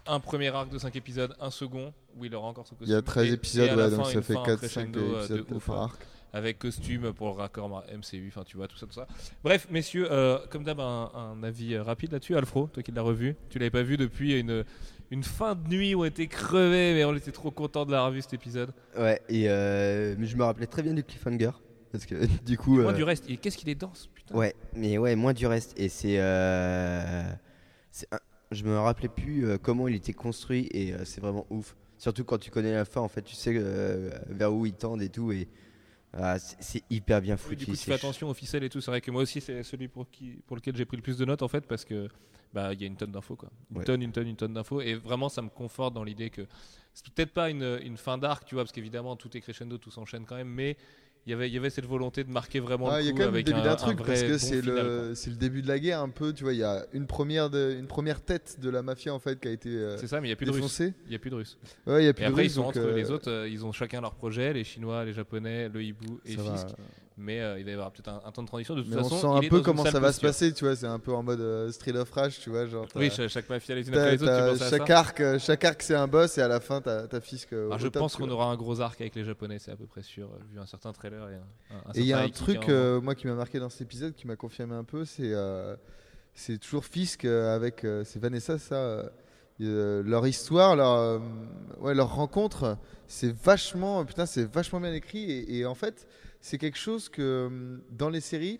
un 0.07 0.19
premier 0.19 0.47
arc 0.49 0.69
de 0.69 0.77
5 0.79 0.95
épisodes, 0.95 1.35
un 1.39 1.51
second 1.51 1.93
où 2.17 2.25
il 2.25 2.33
aura 2.33 2.47
encore 2.47 2.65
son 2.65 2.75
costume. 2.75 2.91
Il 2.91 2.95
y 2.95 2.97
a 2.97 3.01
13 3.01 3.29
et- 3.29 3.33
épisodes, 3.33 3.67
et 3.67 3.69
à 3.69 3.75
ouais, 3.75 3.81
la 3.83 3.89
donc 3.91 4.05
fin, 4.05 4.11
ça 4.11 4.21
fait 4.23 4.33
fin 4.33 4.43
4-5 4.43 4.57
crescendo, 4.57 4.99
euh, 4.99 5.19
épisodes 5.23 5.45
de 5.47 5.53
ouf, 5.55 5.69
hein. 5.69 5.83
arc. 5.83 6.01
avec 6.33 6.59
costume 6.59 7.13
pour 7.13 7.27
le 7.27 7.33
raccord 7.35 7.83
MCU, 7.91 8.27
enfin 8.29 8.43
tu 8.43 8.57
vois, 8.57 8.67
tout 8.67 8.75
ça, 8.77 8.85
tout 8.87 8.93
ça. 8.93 9.07
Bref, 9.43 9.67
messieurs, 9.69 10.07
euh, 10.11 10.39
comme 10.49 10.63
d'hab, 10.63 10.79
un, 10.79 11.11
un 11.13 11.43
avis 11.43 11.77
rapide 11.77 12.11
là-dessus. 12.11 12.35
Alfro, 12.35 12.67
toi 12.73 12.81
qui 12.83 12.91
l'as 12.91 13.01
revu, 13.03 13.35
tu 13.49 13.59
l'avais 13.59 13.69
pas 13.71 13.83
vu 13.83 13.95
depuis 13.97 14.39
une, 14.39 14.65
une 15.11 15.23
fin 15.23 15.53
de 15.55 15.67
nuit 15.69 15.93
où 15.95 16.01
on 16.01 16.05
était 16.05 16.27
crevés, 16.27 16.93
mais 16.95 17.05
on 17.05 17.15
était 17.15 17.31
trop 17.31 17.51
content 17.51 17.85
de 17.85 17.91
l'avoir 17.91 18.11
vu 18.11 18.21
cet 18.21 18.33
épisode. 18.33 18.73
Ouais, 18.97 19.21
et 19.29 19.45
euh, 19.47 20.15
mais 20.17 20.25
je 20.25 20.35
me 20.35 20.43
rappelais 20.43 20.67
très 20.67 20.81
bien 20.81 20.93
du 20.95 21.03
cliffhanger. 21.03 21.51
Parce 21.91 22.05
que 22.05 22.25
du 22.45 22.57
coup. 22.57 22.79
Moins 22.81 22.93
euh, 22.93 22.95
du 22.95 23.03
reste, 23.03 23.29
et 23.29 23.37
qu'est-ce 23.37 23.57
qu'il 23.57 23.69
est 23.69 23.75
dense, 23.75 24.07
putain. 24.13 24.35
Ouais, 24.35 24.55
mais 24.75 24.97
ouais, 24.97 25.15
moins 25.15 25.33
du 25.33 25.47
reste. 25.47 25.79
Et 25.79 25.89
c'est. 25.89 26.15
euh, 26.19 27.23
un- 28.11 28.19
Je 28.51 28.63
me 28.63 28.77
rappelais 28.79 29.09
plus 29.09 29.45
euh, 29.45 29.57
comment 29.57 29.87
il 29.87 29.95
était 29.95 30.13
construit 30.13 30.67
et 30.71 30.93
c'est 31.05 31.21
vraiment 31.21 31.45
ouf. 31.49 31.75
Surtout 31.97 32.23
quand 32.23 32.37
tu 32.39 32.49
connais 32.49 32.73
la 32.73 32.85
fin, 32.85 33.01
en 33.01 33.07
fait, 33.07 33.21
tu 33.21 33.35
sais 33.35 33.53
vers 34.27 34.53
où 34.53 34.65
ils 34.65 34.73
tendent 34.73 35.01
et 35.01 35.09
tout. 35.09 35.31
Et 35.31 35.47
ah, 36.13 36.39
c'est 36.39 36.81
hyper 36.89 37.21
bien 37.21 37.35
Oui, 37.35 37.39
foutu. 37.39 37.55
du 37.57 37.65
coup, 37.67 37.71
tu 37.73 37.77
fais 37.77 37.93
attention 37.93 38.27
aux 38.29 38.33
ficelles 38.33 38.63
et 38.63 38.69
tout. 38.69 38.81
C'est 38.81 38.89
vrai 38.89 39.01
que 39.01 39.11
moi 39.11 39.21
aussi, 39.21 39.41
c'est 39.41 39.61
celui 39.63 39.87
pour, 39.87 40.09
qui, 40.09 40.39
pour 40.47 40.55
lequel 40.55 40.75
j'ai 40.75 40.85
pris 40.85 40.97
le 40.97 41.03
plus 41.03 41.17
de 41.17 41.25
notes 41.25 41.43
en 41.43 41.47
fait, 41.47 41.67
parce 41.67 41.85
que 41.85 42.07
bah 42.51 42.73
il 42.73 42.81
y 42.81 42.83
a 42.83 42.87
une 42.87 42.95
tonne 42.95 43.11
d'infos 43.11 43.35
quoi. 43.35 43.49
Une 43.69 43.77
Ouais. 43.77 43.83
tonne, 43.83 44.01
une 44.01 44.11
tonne, 44.11 44.27
une 44.27 44.35
tonne 44.35 44.53
d'infos. 44.53 44.81
Et 44.81 44.95
vraiment, 44.95 45.29
ça 45.29 45.43
me 45.43 45.49
conforte 45.49 45.93
dans 45.93 46.03
l'idée 46.03 46.31
que 46.31 46.47
c'est 46.95 47.07
peut-être 47.13 47.31
pas 47.33 47.51
une, 47.51 47.79
une 47.83 47.97
fin 47.97 48.17
d'arc, 48.17 48.45
tu 48.45 48.55
vois, 48.55 48.63
parce 48.63 48.71
qu'évidemment 48.71 49.15
tout 49.15 49.35
est 49.37 49.41
crescendo, 49.41 49.77
tout 49.77 49.91
s'enchaîne 49.91 50.25
quand 50.25 50.35
même, 50.37 50.49
mais 50.49 50.75
y 51.29 51.33
avait, 51.33 51.47
il 51.47 51.53
y 51.53 51.57
avait 51.57 51.69
cette 51.69 51.85
volonté 51.85 52.23
de 52.23 52.31
marquer 52.31 52.59
vraiment 52.59 52.89
Ah, 52.89 52.97
le 52.97 53.03
il 53.03 53.05
y 53.05 53.09
a 53.09 53.11
coup 53.11 53.17
quand 53.17 53.23
même 53.25 53.33
le 53.33 53.37
avec 53.37 53.45
début 53.45 53.59
un, 53.59 53.63
d'un 53.63 53.71
un 53.71 53.75
truc 53.75 53.97
parce 54.03 54.23
que 54.23 54.31
bon 54.31 54.37
c'est 54.37 54.61
le, 54.61 55.13
c'est 55.15 55.29
le 55.29 55.35
début 55.35 55.61
de 55.61 55.67
la 55.67 55.79
guerre 55.79 56.01
un 56.01 56.09
peu. 56.09 56.33
Tu 56.33 56.43
vois, 56.43 56.53
il 56.53 56.59
y 56.59 56.63
a 56.63 56.85
une 56.93 57.07
première, 57.07 57.49
de, 57.49 57.75
une 57.79 57.87
première 57.87 58.21
tête 58.21 58.57
de 58.59 58.69
la 58.69 58.81
mafia 58.81 59.13
en 59.13 59.19
fait 59.19 59.39
qui 59.39 59.47
a 59.47 59.51
été 59.51 59.69
euh. 59.69 59.97
C'est 59.97 60.07
ça, 60.07 60.21
mais 60.21 60.27
il 60.27 60.31
y 60.31 60.33
a 60.33 60.35
plus 60.35 60.45
de 60.45 60.51
russes. 60.51 60.79
Il 60.79 61.11
y 61.11 61.15
a 61.15 61.19
plus 61.19 61.29
de 61.29 61.35
russes. 61.35 61.57
Ouais, 61.87 62.03
il 62.03 62.05
y 62.05 62.09
a 62.09 62.13
plus 62.13 62.23
Et 62.23 62.27
de 62.27 62.31
après, 62.31 62.45
ils 62.45 62.51
sont 62.51 62.63
entre 62.63 62.79
euh, 62.79 62.95
les 62.95 63.11
autres, 63.11 63.31
euh, 63.31 63.49
ils 63.49 63.65
ont 63.65 63.71
chacun 63.71 64.01
leur 64.01 64.15
projet, 64.15 64.53
les 64.53 64.63
Chinois, 64.63 65.05
les 65.05 65.13
Japonais, 65.13 65.69
le 65.69 65.83
hibou 65.83 66.19
et. 66.25 66.31
Fisk. 66.31 66.67
Mais 67.21 67.41
euh, 67.41 67.59
il 67.59 67.65
va 67.65 67.71
y 67.71 67.73
avoir 67.73 67.91
peut-être 67.91 68.07
un, 68.07 68.21
un 68.25 68.31
temps 68.31 68.43
de 68.43 68.47
transition. 68.47 68.75
De 68.75 68.81
toute 68.81 68.89
Mais 68.91 68.97
on 68.97 69.03
façon, 69.03 69.19
sent 69.19 69.27
un 69.27 69.41
est 69.41 69.49
peu 69.49 69.57
une 69.57 69.63
comment 69.63 69.83
ça 69.83 69.99
va 69.99 70.13
se 70.13 70.21
passer, 70.21 70.53
tu 70.53 70.63
vois. 70.63 70.75
C'est 70.75 70.85
un 70.87 70.99
peu 70.99 71.11
en 71.13 71.21
mode 71.21 71.41
euh, 71.41 71.69
Street 71.71 71.95
of 71.97 72.09
Rage, 72.11 72.39
tu 72.39 72.49
vois. 72.49 72.65
Genre, 72.65 72.87
Oui, 72.95 73.11
chaque, 73.11 73.49
mafia 73.49 73.75
les 73.75 73.87
unes 73.87 73.93
t'as- 73.93 73.99
après 73.99 74.11
les 74.15 74.23
autres, 74.23 74.57
tu 74.57 74.63
à 74.63 74.69
chaque 74.69 74.89
arc, 74.89 75.19
euh, 75.19 75.37
chaque 75.37 75.63
arc 75.65 75.81
c'est 75.81 75.95
un 75.95 76.07
boss 76.07 76.37
et 76.37 76.41
à 76.41 76.47
la 76.47 76.59
fin 76.61 76.79
t'as 76.81 77.07
ta 77.07 77.19
fisc. 77.19 77.51
euh, 77.51 77.69
Ah, 77.73 77.77
je 77.77 77.87
top, 77.87 77.99
pense 77.99 78.15
qu'on 78.15 78.29
aura 78.29 78.45
un 78.45 78.55
gros 78.55 78.79
arc 78.79 79.01
avec 79.01 79.15
les 79.15 79.25
Japonais, 79.25 79.59
c'est 79.59 79.71
à 79.71 79.75
peu 79.75 79.85
près 79.85 80.01
sûr, 80.01 80.29
vu 80.51 80.59
un 80.59 80.65
certain 80.65 80.93
trailer 80.93 81.27
et 81.93 81.99
il 81.99 82.05
y 82.05 82.13
a 82.13 82.19
un 82.19 82.29
truc, 82.29 82.69
euh, 82.69 83.01
moi, 83.01 83.15
qui 83.15 83.27
m'a 83.27 83.33
marqué 83.35 83.59
dans 83.59 83.69
cet 83.69 83.81
épisode, 83.81 84.13
qui 84.15 84.25
m'a 84.25 84.35
confirmé 84.35 84.75
un 84.75 84.83
peu, 84.85 85.03
c'est 85.05 85.33
c'est 86.33 86.57
toujours 86.57 86.85
Fisk 86.85 87.25
avec. 87.25 87.85
c'est 88.05 88.19
Vanessa, 88.19 88.57
ça. 88.57 88.75
euh, 89.61 90.01
leur 90.05 90.25
histoire, 90.25 90.77
leur, 90.77 90.93
euh, 90.93 91.19
ouais, 91.81 91.93
leur 91.93 92.15
rencontre, 92.15 92.77
c'est 93.07 93.35
vachement. 93.43 94.05
Putain, 94.05 94.25
c'est 94.25 94.45
vachement 94.49 94.79
bien 94.79 94.93
écrit. 94.93 95.29
Et, 95.29 95.57
et 95.57 95.65
en 95.65 95.75
fait, 95.75 96.07
c'est 96.41 96.57
quelque 96.57 96.77
chose 96.77 97.09
que 97.09 97.21
euh, 97.21 97.77
dans 97.91 98.09
les 98.09 98.21
séries, 98.21 98.59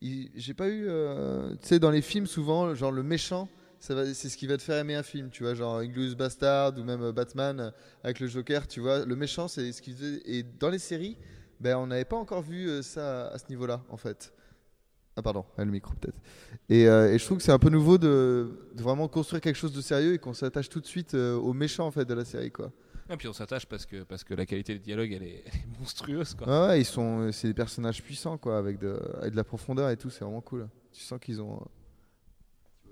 j'ai 0.00 0.54
pas 0.54 0.68
eu. 0.68 0.86
euh, 0.88 1.50
tu 1.60 1.68
sais, 1.68 1.78
dans 1.78 1.90
les 1.90 2.02
films, 2.02 2.26
souvent, 2.26 2.74
genre 2.74 2.92
le 2.92 3.02
méchant. 3.02 3.48
C'est 3.80 4.14
ce 4.14 4.36
qui 4.36 4.48
va 4.48 4.56
te 4.56 4.62
faire 4.62 4.78
aimer 4.78 4.96
un 4.96 5.04
film, 5.04 5.30
tu 5.30 5.44
vois, 5.44 5.54
genre 5.54 5.78
Inglourious 5.78 6.16
Bastard 6.16 6.76
ou 6.78 6.82
même 6.82 7.00
euh, 7.00 7.12
Batman 7.12 7.72
avec 8.02 8.18
le 8.18 8.26
Joker, 8.26 8.66
tu 8.66 8.80
vois. 8.80 9.04
Le 9.04 9.14
méchant, 9.14 9.46
c'est 9.46 9.70
ce 9.70 9.80
qui 9.80 9.92
faisait. 9.92 10.20
Et 10.24 10.42
dans 10.42 10.68
les 10.68 10.80
séries, 10.80 11.16
ben, 11.60 11.76
on 11.76 11.86
n'avait 11.86 12.04
pas 12.04 12.16
encore 12.16 12.42
vu 12.42 12.82
ça 12.82 13.28
à 13.28 13.38
ce 13.38 13.44
niveau-là, 13.50 13.84
en 13.88 13.96
fait. 13.96 14.32
Ah, 15.14 15.22
pardon, 15.22 15.44
le 15.56 15.64
micro 15.66 15.94
peut-être. 15.94 16.18
Et, 16.68 16.86
je 16.86 17.24
trouve 17.24 17.38
que 17.38 17.44
c'est 17.44 17.52
un 17.52 17.58
peu 17.58 17.70
nouveau 17.70 17.98
de, 17.98 18.48
vraiment 18.74 19.06
construire 19.06 19.40
quelque 19.40 19.56
chose 19.56 19.72
de 19.72 19.80
sérieux 19.80 20.14
et 20.14 20.18
qu'on 20.18 20.34
s'attache 20.34 20.68
tout 20.68 20.80
de 20.80 20.86
suite 20.86 21.14
au 21.14 21.52
méchant, 21.52 21.86
en 21.86 21.90
fait, 21.92 22.04
de 22.04 22.14
la 22.14 22.24
série, 22.24 22.50
quoi. 22.50 22.72
Et 23.10 23.16
puis 23.16 23.26
on 23.28 23.32
s'attache 23.32 23.66
parce 23.66 23.86
que, 23.86 24.02
parce 24.02 24.22
que 24.24 24.34
la 24.34 24.44
qualité 24.46 24.74
des 24.74 24.80
dialogues 24.80 25.12
elle 25.12 25.22
est, 25.22 25.42
elle 25.46 25.54
est 25.60 25.78
monstrueuse. 25.78 26.34
Quoi. 26.34 26.46
Ouais, 26.46 26.68
ouais, 26.68 26.80
ils 26.80 26.84
sont, 26.84 27.20
euh, 27.20 27.32
c'est 27.32 27.48
des 27.48 27.54
personnages 27.54 28.02
puissants, 28.02 28.36
quoi, 28.38 28.58
avec 28.58 28.78
de, 28.78 29.00
avec 29.20 29.32
de 29.32 29.36
la 29.36 29.44
profondeur 29.44 29.88
et 29.90 29.96
tout, 29.96 30.10
c'est 30.10 30.24
vraiment 30.24 30.40
cool. 30.42 30.68
Tu 30.92 31.00
sens 31.02 31.18
qu'ils 31.20 31.40
ont. 31.40 31.56
euh, 31.56 32.90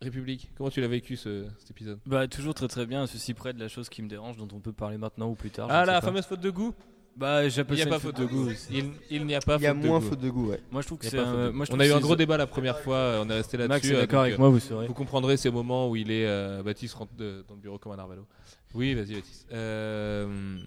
République, 0.00 0.50
comment 0.56 0.68
tu 0.70 0.80
l'as 0.80 0.88
vécu 0.88 1.16
ce, 1.16 1.44
cet 1.58 1.70
épisode? 1.70 2.00
Bah 2.06 2.26
toujours 2.26 2.54
très 2.54 2.66
très 2.66 2.86
bien, 2.86 3.04
à 3.04 3.06
ceci 3.06 3.34
près 3.34 3.52
de 3.52 3.60
la 3.60 3.68
chose 3.68 3.88
qui 3.88 4.02
me 4.02 4.08
dérange 4.08 4.36
dont 4.36 4.48
on 4.52 4.58
peut 4.58 4.72
parler 4.72 4.98
maintenant 4.98 5.28
ou 5.28 5.34
plus 5.36 5.50
tard. 5.50 5.68
Ah 5.70 5.84
la 5.84 6.00
fameuse 6.00 6.24
faute 6.26 6.40
de 6.40 6.50
goût? 6.50 6.74
Bah 7.14 7.44
Il 7.44 7.48
n'y 7.48 7.50
a 7.82 7.84
ça 7.84 7.90
pas 7.90 7.98
faute 8.00 8.16
de 8.18 8.24
goût. 8.24 8.48
aussi. 8.50 8.66
Il, 8.72 8.90
il 9.10 9.26
n'y 9.26 9.34
a 9.34 9.40
pas 9.40 9.56
Il 9.58 9.62
y 9.62 9.66
a 9.66 9.72
faute 9.74 9.82
de 9.82 9.86
moins 9.86 10.00
goût. 10.00 10.08
faute 10.08 10.20
de 10.20 10.30
goût, 10.30 10.48
ouais. 10.48 10.60
Moi 10.72 10.80
je 10.80 10.86
trouve 10.86 10.98
que 10.98 11.04
Il 11.06 11.06
y 11.06 11.08
a 11.08 11.10
c'est 11.10 11.16
pas 11.18 11.24
faute 11.26 11.34
de 11.36 11.40
un- 11.42 11.50
goût. 11.50 11.56
moi, 11.56 11.66
je 11.66 11.72
On 11.72 11.78
a 11.80 11.86
eu 11.86 11.92
un 11.92 12.00
gros 12.00 12.16
débat 12.16 12.36
la 12.38 12.46
première 12.48 12.80
fois, 12.80 12.96
euh, 12.96 13.22
on 13.24 13.30
est 13.30 13.34
resté 13.34 13.56
là-dessus. 13.58 13.68
Max 13.68 13.86
est 13.90 13.92
d'accord 14.00 14.22
avec 14.22 14.34
euh, 14.34 14.38
moi, 14.38 14.48
vous 14.48 14.58
saurez. 14.60 14.86
Vous 14.88 14.94
comprendrez 14.94 15.36
ces 15.36 15.50
moments 15.50 15.88
où 15.90 15.94
il 15.94 16.10
est. 16.10 16.26
euh, 16.26 16.62
Baptiste 16.64 16.94
rentre 16.94 17.14
de- 17.14 17.44
dans 17.46 17.54
le 17.54 17.60
bureau 17.60 17.78
comme 17.78 17.92
un 17.92 17.98
arvalo. 17.98 18.26
Oui, 18.74 18.94
vas-y, 18.94 19.14
Baptiste. 19.14 19.46
Euh, 19.52 20.58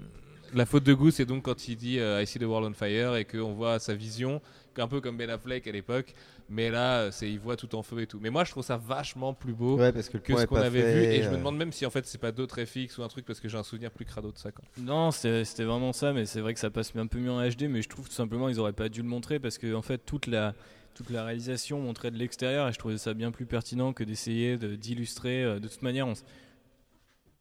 la 0.54 0.66
faute 0.66 0.84
de 0.84 0.94
goût, 0.94 1.12
c'est 1.12 1.26
donc 1.26 1.44
quand 1.44 1.68
il 1.68 1.76
dit 1.76 2.00
euh, 2.00 2.22
I 2.22 2.28
see 2.28 2.40
the 2.40 2.44
world 2.44 2.70
on 2.70 2.74
fire 2.74 3.16
et 3.16 3.26
qu'on 3.26 3.54
voit 3.54 3.80
sa 3.80 3.94
vision, 3.96 4.42
un 4.78 4.88
peu 4.88 5.02
comme 5.02 5.18
Ben 5.18 5.30
Affleck 5.30 5.68
à 5.68 5.72
l'époque. 5.72 6.14
Mais 6.48 6.70
là, 6.70 7.12
c'est 7.12 7.28
il 7.30 7.40
voit 7.40 7.56
tout 7.58 7.74
en 7.76 7.82
feu 7.82 8.02
et 8.02 8.08
tout. 8.08 8.20
Mais 8.22 8.30
moi, 8.30 8.44
je 8.44 8.52
trouve 8.52 8.64
ça 8.64 8.78
vachement 8.78 9.34
plus 9.34 9.54
beau. 9.54 9.78
Ouais, 9.80 9.92
parce 9.92 10.10
que 10.10 10.20
ce 10.20 10.46
qu'on 10.46 10.56
avait 10.58 10.82
fait, 10.82 10.94
vu 10.94 11.04
et 11.16 11.24
je 11.24 11.30
me 11.30 11.34
euh, 11.34 11.38
demande 11.38 11.58
même 11.58 11.72
si 11.72 11.86
en 11.88 11.90
fait 11.90 12.06
c'est 12.06 12.20
pas 12.20 12.32
d'autres 12.32 12.64
FX 12.64 12.98
ou 13.00 13.04
un 13.04 13.08
truc 13.08 13.26
parce 13.26 13.40
que 13.40 13.50
j'ai 13.50 13.58
un 13.58 13.64
souvenir 13.64 13.90
plus 13.90 14.06
crado 14.06 14.32
de 14.32 14.38
ça 14.38 14.52
quoi. 14.52 14.64
Non, 14.78 15.10
c'était 15.12 15.64
vraiment 15.64 15.92
ça, 15.92 16.14
mais 16.14 16.26
c'est 16.28 16.42
vrai 16.42 16.54
que 16.54 16.60
ça 16.60 16.70
passe 16.70 16.92
un 16.96 17.08
peu 17.08 17.18
mieux 17.18 17.32
en 17.32 17.42
HD, 17.50 17.64
mais 17.68 17.82
je 17.82 17.90
trouve 17.90 18.08
tout 18.08 18.14
simplement 18.14 18.48
ils 18.48 18.60
auraient 18.60 18.74
pas 18.74 18.90
dû 18.90 19.02
le 19.02 19.08
montrer 19.08 19.40
parce 19.40 19.58
que 19.58 19.74
en 19.74 19.82
fait 19.82 19.98
toute 20.06 20.28
la 20.28 20.54
toute 20.94 21.10
la 21.10 21.26
réalisation 21.26 21.80
montrait 21.82 22.12
de 22.12 22.18
l'extérieur 22.18 22.70
et 22.70 22.72
je 22.74 22.78
trouvais 22.80 22.98
ça 23.00 23.14
bien 23.16 23.32
plus 23.32 23.46
pertinent 23.48 23.92
que 23.92 24.04
d'essayer 24.06 24.58
de- 24.58 24.76
d'illustrer. 24.76 25.44
euh, 25.44 25.60
De 25.60 25.68
toute 25.68 25.82
manière, 25.82 26.08
on, 26.08 26.14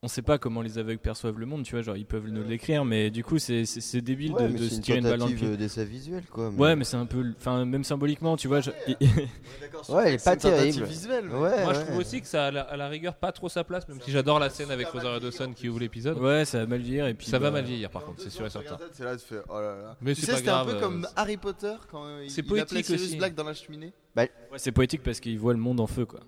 on 0.04 0.08
sait 0.08 0.20
pas 0.22 0.36
comment 0.36 0.60
les 0.60 0.76
aveugles 0.78 0.98
perçoivent 1.00 1.38
le 1.40 1.46
monde, 1.46 1.62
tu 1.64 1.72
vois, 1.74 1.80
genre 1.82 1.96
ils 1.96 2.04
peuvent 2.04 2.28
nous 2.28 2.42
le 2.42 2.46
décrire, 2.48 2.84
mais 2.84 3.10
du 3.10 3.24
coup 3.24 3.38
c'est 3.38 3.64
c'est- 3.64 3.80
c'est 3.80 4.02
débile 4.02 4.32
ouais, 4.32 4.48
de, 4.48 4.58
se 4.68 4.74
une 4.74 4.80
tirer 4.82 4.98
une 4.98 5.04
balle 5.04 5.18
dans 5.18 5.26
le 5.28 5.34
pied. 5.34 5.48
euh, 5.48 5.56
d'essai 5.56 5.84
visuel, 5.86 6.24
quoi. 6.30 6.50
Ouais, 6.50 6.76
mais 6.76 6.84
c'est 6.84 6.96
un 6.98 7.06
peu, 7.06 7.24
enfin 7.38 7.64
même 7.64 7.84
symboliquement, 7.84 8.36
tu 8.36 8.46
vois. 8.48 8.60
je- 8.60 8.70
Ouais, 8.70 10.04
elle 10.06 10.14
est 10.14 10.24
pas 10.24 10.36
terrible. 10.36 10.84
visuelle, 10.84 11.24
mais- 11.26 11.34
Ouais, 11.38 11.64
Moi 11.64 11.72
je 11.74 11.78
ouais. 11.78 11.84
trouve 11.86 11.96
aussi 11.98 12.20
que 12.20 12.26
ça 12.26 12.44
a 12.44 12.48
à 12.48 12.50
la, 12.50 12.60
à 12.62 12.76
la 12.76 12.88
rigueur 12.88 13.14
pas 13.14 13.32
trop 13.32 13.48
sa 13.48 13.64
place 13.64 13.88
même 13.88 14.00
si 14.00 14.10
j'adore 14.10 14.38
la 14.38 14.50
scène 14.50 14.70
avec 14.70 14.88
Rosario 14.88 15.20
Dawson 15.20 15.52
qui 15.54 15.68
ouvre 15.68 15.80
l'épisode. 15.80 16.18
ouais, 16.18 16.44
ça 16.44 16.58
va 16.58 16.66
mal 16.66 16.80
vieillir 16.80 17.06
et 17.06 17.14
puis 17.14 17.26
ça 17.26 17.38
va 17.38 17.48
bah, 17.50 17.58
mal 17.58 17.64
vieillir 17.64 17.88
par 17.90 18.04
contre, 18.04 18.20
c'est 18.20 18.30
sûr 18.30 18.44
et 18.46 18.50
certain. 18.50 18.76
C'est 18.92 19.04
là, 19.04 19.16
tu 19.16 19.24
fais, 19.24 19.40
oh 19.48 19.54
là 19.60 19.76
là. 19.76 19.96
Mais 20.02 20.14
tu 20.14 20.20
c'est 20.20 20.26
sais, 20.26 20.32
pas 20.32 20.38
c'était 20.38 20.50
un 20.50 20.64
peu 20.64 20.70
grave, 20.72 20.82
comme 20.82 21.04
euh, 21.04 21.08
Harry 21.16 21.36
Potter 21.38 21.74
quand 21.90 22.04
il, 22.22 22.30
c'est 22.30 22.42
poétique 22.42 22.90
aussi. 22.90 23.16
Black 23.16 23.34
dans 23.34 23.44
la 23.44 23.54
cheminée. 23.54 23.92
ouais, 24.16 24.30
c'est 24.56 24.72
poétique 24.72 25.02
parce 25.02 25.20
qu'ils 25.20 25.38
voient 25.38 25.54
le 25.54 25.58
monde 25.58 25.80
en 25.80 25.86
feu, 25.86 26.04
quoi. 26.04 26.20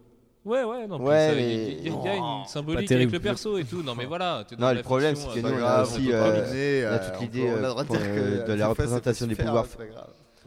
Ouais, 0.47 0.63
ouais, 0.63 0.87
non. 0.87 1.01
Ouais, 1.03 1.29
ça, 1.29 1.35
mais- 1.35 1.43
il 1.43 1.49
y, 1.51 1.57
a- 1.57 1.59
il 1.59 1.87
y 1.87 1.89
a- 1.89 1.93
il 1.93 2.05
y 2.07 2.09
a 2.09 2.15
une 2.17 2.47
symbolique 2.47 2.93
avec 2.93 3.11
le 3.11 3.19
perso 3.21 3.59
et 3.59 3.65
tout. 3.65 3.83
Non, 3.83 3.95
mais 3.97 4.05
voilà. 4.07 4.45
Non, 4.59 4.73
le 4.73 4.83
problème, 4.83 5.17
c'est 5.17 5.27
que 5.41 5.47
euh, 5.47 5.51
nous, 5.51 5.61
on 5.61 5.67
a 5.67 5.83
aussi, 5.83 6.13
euh, 6.13 6.41
deviner, 6.41 6.85
on 6.85 6.89
a 6.89 6.93
euh, 6.93 6.99
toute 7.05 7.15
on 7.17 7.21
l'idée, 7.23 7.41
peut- 7.43 7.47
on 7.49 7.57
a 7.57 7.57
le 7.57 7.65
euh, 7.67 7.71
droit 7.73 7.85
de 7.85 8.47
que 8.47 8.53
la 8.53 8.69
représentation 8.69 9.27
des 9.27 9.35
pouvoirs. 9.35 9.67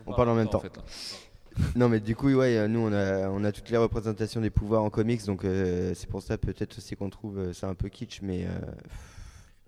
on 0.07 0.13
parle 0.13 0.29
en 0.29 0.35
même 0.35 0.47
temps. 0.49 0.63
là. 0.63 0.69
Non, 1.75 1.89
mais 1.89 1.99
du 1.99 2.15
coup, 2.15 2.31
ouais, 2.31 2.67
nous, 2.69 2.79
on 2.79 2.93
a, 2.93 3.27
on 3.29 3.43
a 3.43 3.51
toutes 3.51 3.69
les 3.69 3.77
représentations 3.77 4.39
des 4.39 4.49
pouvoirs 4.49 4.81
en 4.83 4.89
comics, 4.89 5.25
donc 5.25 5.43
euh, 5.43 5.91
c'est 5.93 6.07
pour 6.09 6.21
ça 6.21 6.37
peut-être 6.37 6.77
aussi 6.77 6.95
qu'on 6.95 7.09
trouve 7.09 7.51
ça 7.51 7.67
un 7.67 7.73
peu 7.75 7.89
kitsch, 7.89 8.21
mais 8.21 8.45
euh, 8.45 8.49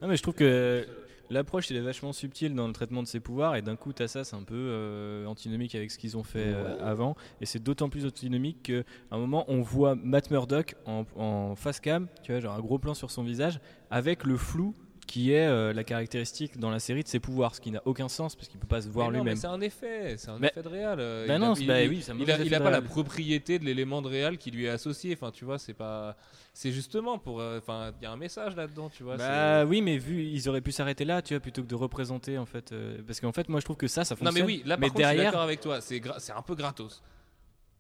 Non, 0.02 0.08
mais 0.08 0.16
je 0.16 0.22
trouve 0.24 0.36
que 0.36 0.88
l'approche 1.32 1.72
elle 1.72 1.78
est 1.78 1.82
vachement 1.82 2.14
subtile 2.14 2.54
dans 2.54 2.68
le 2.68 2.74
traitement 2.74 3.02
de 3.02 3.08
ses 3.08 3.20
pouvoirs 3.20 3.56
et 3.56 3.62
d'un 3.62 3.76
coup 3.76 3.94
t'as 3.94 4.08
ça 4.08 4.24
c'est 4.24 4.36
un 4.36 4.44
peu 4.44 4.56
euh, 4.56 5.26
antinomique 5.26 5.76
avec 5.76 5.90
ce 5.92 5.98
qu'ils 5.98 6.18
ont 6.18 6.24
fait 6.24 6.46
euh, 6.46 6.78
avant. 6.86 7.16
Et 7.40 7.46
c'est 7.46 7.62
d'autant 7.62 7.90
plus 7.90 8.06
antinomique 8.06 8.64
qu'à 8.64 8.84
un 9.12 9.18
moment 9.18 9.46
on 9.48 9.62
voit 9.62 9.96
Matt 9.96 10.30
Murdock 10.32 10.76
en, 10.86 11.06
en 11.16 11.56
face 11.56 11.80
cam 11.80 12.08
tu 12.22 12.32
vois 12.32 12.42
genre 12.42 12.54
un 12.54 12.60
gros 12.60 12.78
plan 12.78 12.94
sur 12.94 13.10
son 13.12 13.24
visage 13.24 13.60
avec 13.90 14.26
le 14.26 14.38
flou 14.38 14.76
qui 15.12 15.34
est 15.34 15.46
euh, 15.46 15.74
la 15.74 15.84
caractéristique 15.84 16.58
dans 16.58 16.70
la 16.70 16.80
série 16.80 17.04
de 17.04 17.08
ses 17.10 17.20
pouvoirs 17.20 17.54
ce 17.54 17.60
qui 17.60 17.70
n'a 17.72 17.82
aucun 17.86 18.08
sens 18.08 18.34
parce 18.36 18.48
qu'il 18.48 18.60
peut 18.60 18.68
pas 18.68 18.82
se 18.82 18.88
voir 18.88 19.12
lui-même 19.12 19.36
C'est 19.36 19.48
un 19.48 19.60
effet, 19.60 20.16
c'est 20.18 20.30
un 20.30 20.40
Mais- 20.40 20.48
effet 20.48 20.64
de 20.64 20.70
réal. 20.70 21.00
euh, 21.02 21.28
Bah 21.28 21.36
il 21.36 21.40
non, 21.42 21.52
a- 21.52 21.56
c'est- 21.56 21.62
il- 21.64 21.68
bah 21.68 21.84
il- 21.84 21.90
oui, 21.90 22.02
c'est 22.02 22.12
un 22.12 22.16
il 22.16 22.20
mauvais 22.20 22.32
a, 22.32 22.38
il 22.38 22.48
effet 22.48 22.56
a 22.56 22.60
de 22.60 22.64
pas 22.64 22.70
la 22.72 22.82
propriété 22.82 23.60
de 23.60 23.66
l'élément 23.66 24.02
de 24.02 24.08
réal 24.08 24.38
qui 24.38 24.52
lui 24.52 24.66
est 24.66 24.70
associé. 24.70 25.14
Enfin, 25.14 25.32
tu 25.32 25.44
vois, 25.44 25.60
c'est 25.60 25.74
pas. 25.74 26.16
C'est 26.54 26.72
justement 26.72 27.18
pour. 27.20 27.42
euh, 27.42 27.58
Enfin, 27.60 27.92
il 28.02 28.04
y 28.04 28.08
a 28.08 28.12
un 28.12 28.18
message 28.18 28.56
là-dedans, 28.56 28.90
tu 28.90 29.04
vois. 29.04 29.18
bah 29.18 29.66
oui 29.66 29.82
mais 29.82 29.98
vu 29.98 30.24
ils 30.24 30.48
auraient 30.50 30.62
pu 30.62 30.72
s'arrêter 30.72 31.04
là 31.06 31.22
tu 31.22 31.34
vois 31.34 31.42
plutôt 31.42 31.62
que 31.62 31.68
de 31.68 31.76
représenter 31.76 32.38
en 32.38 32.46
fait 32.46 32.74
parce 33.06 33.20
qu'en 33.20 33.32
fait 33.34 33.48
moi 33.50 33.60
je 33.60 33.66
trouve 33.66 33.78
que 33.78 33.88
ça 33.88 34.04
ça 34.06 34.16
fonctionne 34.16 34.34
Non, 34.40 34.48
mais 34.48 34.54
oui, 34.54 34.64
là, 34.66 34.76
par 34.76 34.80
mais 34.82 34.88
contre, 34.90 35.02
je 35.02 35.08
suis 35.08 35.16
derrière 35.16 35.32
d'accord 35.32 35.42
avec 35.44 35.60
toi. 35.62 35.82
C'est 35.82 36.02
c'est 36.20 36.32
un 36.34 36.42
peu 36.42 36.56
gratos. 36.56 37.02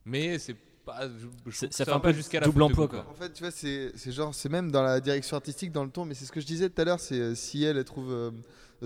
Mais 0.05 0.37
c'est 0.39 0.55
pas. 0.85 1.01
je- 1.47 1.51
ça 1.51 1.67
fait 1.69 1.85
va 1.85 1.95
un 1.97 1.99
pas 1.99 2.09
peu 2.09 2.15
jusqu'à 2.15 2.39
la 2.39 2.45
double 2.47 2.63
emploi, 2.63 2.87
quoi. 2.87 3.05
En 3.09 3.13
fait, 3.13 3.31
tu 3.33 3.43
vois, 3.43 3.51
c'est 3.51 3.91
c'est 3.95 4.11
genre, 4.11 4.33
c'est 4.33 4.49
même 4.49 4.71
dans 4.71 4.83
la 4.83 4.99
direction 4.99 5.35
artistique, 5.37 5.71
dans 5.71 5.83
le 5.83 5.89
ton, 5.91 6.05
mais 6.05 6.13
c'est 6.13 6.25
ce 6.25 6.31
que 6.31 6.41
je 6.41 6.45
disais 6.45 6.69
tout 6.69 6.81
à 6.81 6.85
l'heure, 6.85 6.99
c'est 6.99 7.19
euh, 7.19 7.35
si 7.35 7.63
elle, 7.63 7.77
elle 7.77 7.85
trouve 7.85 8.11
euh, 8.11 8.31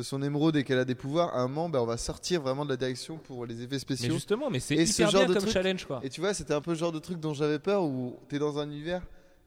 son 0.01 0.21
émeraude 0.21 0.55
et 0.57 0.63
qu'elle 0.63 0.79
a 0.79 0.85
des 0.85 0.95
pouvoirs, 0.95 1.33
à 1.35 1.39
un 1.39 1.47
moment, 1.47 1.69
bah, 1.69 1.81
on 1.81 1.85
va 1.85 1.97
sortir 1.97 2.41
vraiment 2.41 2.65
de 2.65 2.69
la 2.69 2.77
direction 2.77 3.17
pour 3.17 3.45
les 3.45 3.61
effets 3.61 3.67
Mais 3.75 3.79
spéciaux. 3.79 4.13
justement, 4.13 4.49
mais 4.49 4.59
c'est 4.59 4.75
Et 4.75 4.85
ce 4.85 4.91
hyper 5.01 5.09
genre 5.11 5.21
bien 5.21 5.29
de 5.29 5.33
comme 5.33 5.43
truc- 5.43 5.53
challenge, 5.53 5.85
quoi. 5.85 5.99
Et 6.03 6.09
tu 6.09 6.19
vois, 6.21 6.33
c'était 6.33 6.53
un 6.53 6.61
peu 6.61 6.71
le 6.71 6.77
genre 6.77 6.91
de 6.91 6.99
truc 6.99 7.19
dont 7.19 7.33
j'avais 7.33 7.59
peur 7.59 7.83
où 7.83 8.17
t'es 8.27 8.39
dans 8.39 8.59
un 8.59 8.65
univers 8.65 9.01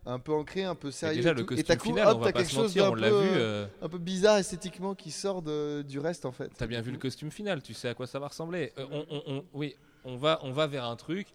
un 0.06 0.18
peu 0.18 0.32
ancré, 0.32 0.64
un 0.64 0.74
peu 0.74 0.88
Et 0.88 0.92
sérieux. 0.92 1.16
déjà, 1.16 1.30
et 1.30 1.34
le 1.34 1.44
tout, 1.44 1.52
et 1.52 1.56
costume 1.56 1.64
t'as 1.66 1.76
coup, 1.76 1.88
final, 1.88 2.08
hop, 2.08 2.16
on 2.16 2.20
pas 2.24 2.32
quelque 2.32 2.48
se 2.48 2.54
chose 2.54 2.62
mentir, 2.74 2.90
on 2.90 2.94
l'a 2.94 3.10
peu, 3.10 3.20
vu. 3.20 3.28
euh, 3.30 3.66
un 3.82 3.88
peu 3.90 3.98
bizarre 3.98 4.38
esthétiquement 4.38 4.94
qui 4.94 5.10
sort 5.10 5.42
de- 5.42 5.82
du 5.86 5.98
reste 5.98 6.24
en 6.24 6.32
fait. 6.32 6.50
T'as 6.56 6.66
bien 6.66 6.80
vu 6.80 6.92
le 6.92 6.98
costume 6.98 7.30
final, 7.30 7.60
tu 7.62 7.74
sais 7.74 7.88
à 7.90 7.94
quoi 7.94 8.06
ça 8.06 8.18
va 8.18 8.28
ressembler. 8.28 8.72
Euh, 8.78 8.86
on, 8.90 9.04
on- 9.10 9.22
on- 9.26 9.44
oui, 9.52 9.74
on 10.04 10.16
va, 10.16 10.38
on 10.44 10.52
va 10.52 10.66
vers 10.66 10.84
un 10.84 10.96
truc. 10.96 11.26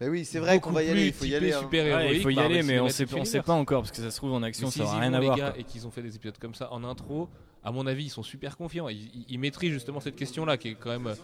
Mais 0.00 0.08
oui, 0.08 0.24
c'est 0.24 0.38
vrai 0.38 0.58
qu'on 0.60 0.70
va 0.70 0.82
y 0.82 0.88
aller, 0.90 1.08
il 1.08 1.12
faut 1.12 1.24
y 1.26 1.34
aller. 1.34 1.52
hein. 1.52 1.60
Ouais, 1.70 2.16
il 2.16 2.22
faut 2.22 2.30
y 2.30 2.34
Marvel 2.36 2.52
aller 2.58 2.62
mais 2.66 2.80
on 2.80 2.88
Cinematic 2.88 3.26
sait, 3.26 3.40
on 3.40 3.42
pas 3.42 3.52
encore 3.52 3.82
parce 3.82 3.90
que 3.92 3.98
ça 4.02 4.10
se 4.10 4.16
trouve 4.16 4.32
en 4.32 4.42
action 4.42 4.70
ça 4.70 4.84
aura 4.84 4.98
rien 5.00 5.12
à 5.12 5.20
les 5.20 5.26
voir 5.26 5.36
quoi. 5.38 5.58
et 5.58 5.64
qu'ils 5.64 5.86
ont 5.86 5.90
fait 5.90 6.02
des 6.02 6.16
épisodes 6.16 6.38
comme 6.38 6.54
ça 6.54 6.72
en 6.72 6.82
intro, 6.84 7.28
à 7.62 7.70
mon 7.70 7.86
avis, 7.86 8.04
ils 8.04 8.08
sont 8.10 8.22
super 8.22 8.56
confiants. 8.56 8.88
Ils, 8.88 8.96
ils- 9.14 9.26
ils 9.28 9.38
maîtrisent 9.38 9.72
justement 9.72 10.00
cette 10.00 10.16
question-là 10.16 10.56
qui 10.56 10.68
est 10.68 10.74
quand 10.74 10.90
même 10.90 11.14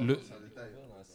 le. 0.00 0.18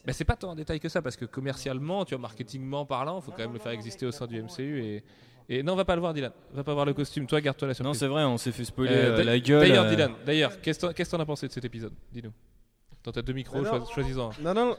Mais 0.06 0.12
c'est 0.12 0.24
pas 0.24 0.36
tant 0.36 0.50
en 0.50 0.54
détail 0.54 0.80
que 0.80 0.88
ça 0.88 1.02
parce 1.02 1.16
que 1.16 1.24
commercialement, 1.26 2.04
tu 2.04 2.14
vois, 2.14 2.20
marketingment 2.22 2.84
parlant, 2.86 3.18
il 3.20 3.22
faut 3.22 3.30
quand 3.32 3.42
même 3.42 3.52
le 3.52 3.58
faire 3.58 3.72
exister 3.72 4.06
au 4.06 4.10
sein 4.12 4.26
du 4.26 4.42
MCU 4.42 4.82
et. 4.82 5.04
Et 5.52 5.64
non, 5.64 5.74
va 5.74 5.84
pas 5.84 5.96
le 5.96 6.00
voir, 6.00 6.14
Dylan. 6.14 6.30
Va 6.52 6.62
pas 6.62 6.74
voir 6.74 6.86
le 6.86 6.94
costume. 6.94 7.26
Toi, 7.26 7.40
garde-toi 7.40 7.66
la 7.66 7.72
Non 7.72 7.74
surprise. 7.92 7.98
c'est 7.98 8.06
vrai 8.06 8.22
on 8.22 8.38
s'est 8.38 8.52
fait 8.52 8.64
spoiler 8.64 8.94
Euh, 8.94 9.12
euh, 9.14 9.16
d'a- 9.16 9.24
la 9.24 9.40
gueule 9.40 9.66
D'ailleurs, 9.66 9.84
euh, 9.86 9.90
Dylan, 9.90 10.12
d'ailleurs, 10.24 10.60
qu'est-ce 10.60 10.78
que 10.78 10.86
t'en- 10.86 10.92
qu'est-ce 10.92 11.10
que 11.10 11.16
t'en 11.16 11.22
as 11.22 11.26
pensé 11.26 11.48
de 11.48 11.52
cet 11.52 11.64
épisode? 11.64 11.92
Dis-nous. 12.12 12.30
Dans 13.02 13.10
ta 13.10 13.20
deux 13.20 13.32
micros, 13.32 13.56
Mais 13.58 13.64
non. 13.64 13.70
choisis- 13.70 13.90
choisis-en 13.92 14.30
un. 14.30 14.42
Non, 14.42 14.54
non. 14.54 14.76